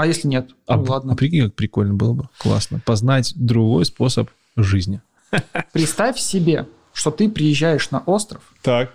А 0.00 0.06
если 0.06 0.28
нет? 0.28 0.52
А, 0.66 0.78
ну, 0.78 0.84
ладно. 0.84 1.12
а 1.12 1.16
прикинь, 1.16 1.42
как 1.44 1.54
прикольно 1.54 1.92
было 1.92 2.14
бы. 2.14 2.28
Классно. 2.38 2.80
Познать 2.86 3.34
другой 3.36 3.84
способ 3.84 4.30
жизни. 4.56 5.02
Представь 5.74 6.18
себе, 6.18 6.66
что 6.94 7.10
ты 7.10 7.28
приезжаешь 7.28 7.90
на 7.90 7.98
остров, 8.00 8.50
Так. 8.62 8.94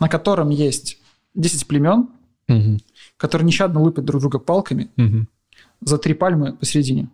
на 0.00 0.08
котором 0.10 0.50
есть 0.50 0.98
10 1.34 1.66
племен, 1.66 2.08
Мгм. 2.46 2.78
которые 3.16 3.46
нещадно 3.46 3.80
лупят 3.80 4.04
друг 4.04 4.20
друга 4.20 4.38
палками 4.38 4.90
Мгм. 4.96 5.28
за 5.80 5.96
три 5.96 6.12
пальмы 6.12 6.52
посередине. 6.52 7.08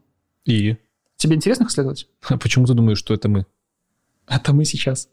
И? 0.45 0.77
Тебе 1.17 1.37
интересно 1.37 1.63
их 1.65 1.71
исследовать? 1.71 2.09
А 2.29 2.37
почему 2.37 2.67
ты 2.67 2.75
думаешь, 2.75 2.99
что 2.99 3.15
это 3.15 3.29
мы? 3.29 3.47
Это 4.27 4.53
мы 4.53 4.65
сейчас. 4.65 5.09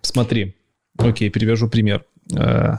Смотри. 0.00 0.54
Окей, 0.96 1.28
перевяжу 1.28 1.68
пример. 1.68 2.04
Э, 2.36 2.76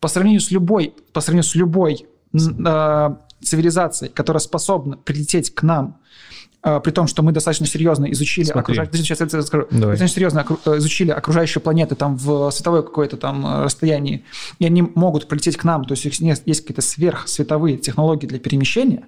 По 0.00 0.08
сравнению 0.08 0.40
с 0.40 0.50
любой, 0.50 0.94
по 1.12 1.20
сравнению 1.20 1.44
с 1.50 1.54
любой 1.54 2.06
э, 2.32 3.16
цивилизацией, 3.44 4.12
которая 4.12 4.40
способна 4.40 4.96
прилететь 4.96 5.54
к 5.54 5.62
нам, 5.62 5.98
э, 6.62 6.80
при 6.80 6.90
том, 6.90 7.06
что 7.06 7.22
мы 7.22 7.32
достаточно 7.32 7.66
серьезно 7.66 8.06
изучили 8.12 8.46
Смотри. 8.46 8.60
окружающие, 8.60 9.04
сейчас 9.04 9.20
я 9.20 9.26
это 9.26 9.42
скажу. 9.42 9.66
Давай. 9.70 9.92
достаточно 9.92 10.14
серьезно 10.14 10.46
э, 10.66 10.78
изучили 10.78 11.10
окружающие 11.10 11.62
планеты 11.62 11.94
там 11.94 12.16
в 12.16 12.50
световое 12.50 12.82
какое-то 12.82 13.16
там 13.16 13.46
э, 13.46 13.64
расстоянии, 13.64 14.24
и 14.58 14.66
они 14.66 14.82
могут 14.82 15.28
прилететь 15.28 15.56
к 15.56 15.64
нам, 15.64 15.84
то 15.84 15.92
есть 15.92 16.04
у 16.04 16.24
них 16.24 16.38
есть 16.46 16.60
какие-то 16.60 16.82
сверхсветовые 16.82 17.76
технологии 17.76 18.26
для 18.26 18.38
перемещения, 18.38 19.04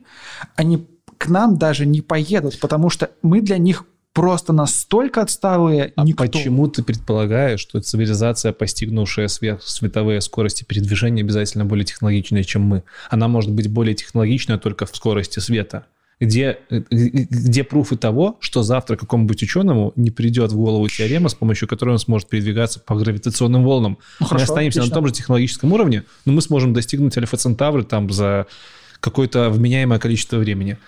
они 0.55 0.87
к 1.19 1.29
нам 1.29 1.57
даже 1.57 1.87
не 1.87 2.03
поедут, 2.03 2.61
потому 2.61 2.91
что 2.91 3.11
мы 3.23 3.41
для 3.41 3.59
них 3.59 3.85
просто 4.17 4.55
настолько 4.55 5.21
отсталые 5.21 5.93
А 5.95 6.03
никто. 6.03 6.25
почему 6.25 6.69
ты 6.69 6.83
предполагаешь, 6.83 7.61
что 7.61 7.83
цивилизация, 7.83 8.55
постигнувшая 8.55 9.29
сверхсветовые 9.29 10.23
скорости 10.23 10.65
передвижения, 10.65 11.23
обязательно 11.23 11.67
более 11.67 11.85
технологичная, 11.85 12.43
чем 12.43 12.63
мы? 12.63 12.83
Она 13.11 13.29
может 13.29 13.53
быть 13.53 13.69
более 13.69 13.95
технологичная 13.95 14.57
только 14.57 14.87
в 14.87 14.97
скорости 14.97 15.39
света. 15.39 15.85
Где, 16.19 16.61
э, 16.71 16.81
где 16.91 17.63
пруфы 17.63 17.99
того, 17.99 18.39
что 18.41 18.63
завтра 18.63 18.97
какому-нибудь 18.97 19.43
ученому 19.43 19.93
не 19.97 20.11
придет 20.11 20.51
в 20.51 20.57
голову 20.57 20.89
теорема, 20.89 21.29
с 21.29 21.35
помощью 21.35 21.69
которой 21.69 21.91
он 21.91 21.99
сможет 21.99 22.31
передвигаться 22.31 22.81
по 22.81 22.95
гравитационным 22.95 23.65
волнам? 23.65 23.99
Ну, 24.19 24.25
мы 24.25 24.29
хорошо, 24.29 24.45
останемся 24.45 24.79
на 24.79 24.85
отлично. 24.85 24.95
том 24.95 25.07
же 25.09 25.13
технологическом 25.13 25.75
уровне, 25.75 26.05
но 26.25 26.33
мы 26.33 26.41
сможем 26.41 26.73
достигнуть 26.73 27.19
Альфа 27.19 27.37
Центавры 27.37 27.85
там 27.85 28.11
за 28.11 28.47
какое-то 29.01 29.51
вменяемое 29.51 29.99
количество 29.99 30.39
времени. 30.39 30.79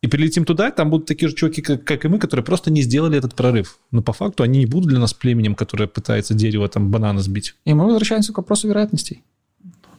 И 0.00 0.06
прилетим 0.06 0.44
туда, 0.44 0.70
там 0.70 0.90
будут 0.90 1.06
такие 1.06 1.28
же 1.28 1.34
чуваки, 1.34 1.60
как, 1.60 1.82
как 1.84 2.04
и 2.04 2.08
мы, 2.08 2.18
которые 2.20 2.44
просто 2.44 2.70
не 2.70 2.82
сделали 2.82 3.18
этот 3.18 3.34
прорыв. 3.34 3.78
Но 3.90 4.00
по 4.00 4.12
факту 4.12 4.44
они 4.44 4.60
не 4.60 4.66
будут 4.66 4.90
для 4.90 5.00
нас 5.00 5.12
племенем, 5.12 5.56
которое 5.56 5.88
пытается 5.88 6.34
дерево, 6.34 6.68
там, 6.68 6.90
бананы 6.90 7.20
сбить. 7.20 7.56
И 7.64 7.74
мы 7.74 7.86
возвращаемся 7.86 8.32
к 8.32 8.38
вопросу 8.38 8.68
вероятностей. 8.68 9.24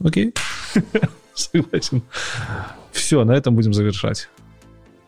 Окей. 0.01 0.33
Согласен. 1.33 2.01
Все, 2.93 3.25
на 3.25 3.33
этом 3.33 3.55
будем 3.55 3.73
завершать. 3.73 4.29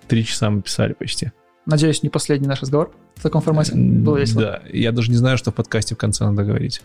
Три 0.09 0.25
часа 0.25 0.49
мы 0.49 0.61
писали 0.61 0.91
почти. 0.91 1.31
Надеюсь, 1.65 2.03
не 2.03 2.09
последний 2.09 2.47
наш 2.47 2.61
разговор 2.61 2.91
в 3.15 3.23
таком 3.23 3.41
формате. 3.41 3.73
Было 3.75 4.17
весело. 4.17 4.41
Да, 4.41 4.61
я 4.73 4.91
даже 4.91 5.09
не 5.09 5.17
знаю, 5.17 5.37
что 5.37 5.51
в 5.51 5.55
подкасте 5.55 5.95
в 5.95 5.97
конце 5.97 6.25
надо 6.25 6.43
говорить. 6.43 6.81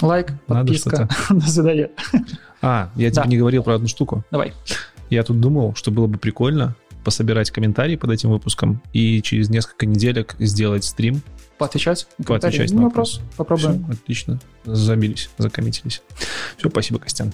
Лайк, 0.00 0.32
подписка. 0.46 1.08
До 1.28 1.46
свидания. 1.46 1.90
А, 2.62 2.90
я 2.96 3.10
тебе 3.10 3.22
Да. 3.22 3.28
не 3.28 3.36
говорил 3.36 3.62
про 3.62 3.74
одну 3.74 3.88
штуку. 3.88 4.24
Давай. 4.30 4.54
Я 5.10 5.22
тут 5.22 5.38
думал, 5.40 5.74
что 5.74 5.90
было 5.90 6.06
бы 6.06 6.18
прикольно 6.18 6.74
пособирать 7.04 7.50
комментарии 7.50 7.96
под 7.96 8.10
этим 8.10 8.30
выпуском 8.30 8.82
и 8.92 9.22
через 9.22 9.50
несколько 9.50 9.86
неделек 9.86 10.34
сделать 10.38 10.84
стрим. 10.84 11.22
Поотвечать? 11.58 12.08
Поотвечать 12.26 12.72
на 12.72 12.82
вопрос. 12.82 13.20
Попробуем. 13.36 13.84
Всё, 13.84 13.92
отлично. 13.92 14.40
Забились, 14.64 15.30
закоммитились. 15.38 16.02
Все, 16.56 16.68
спасибо, 16.68 16.98
Костян. 16.98 17.32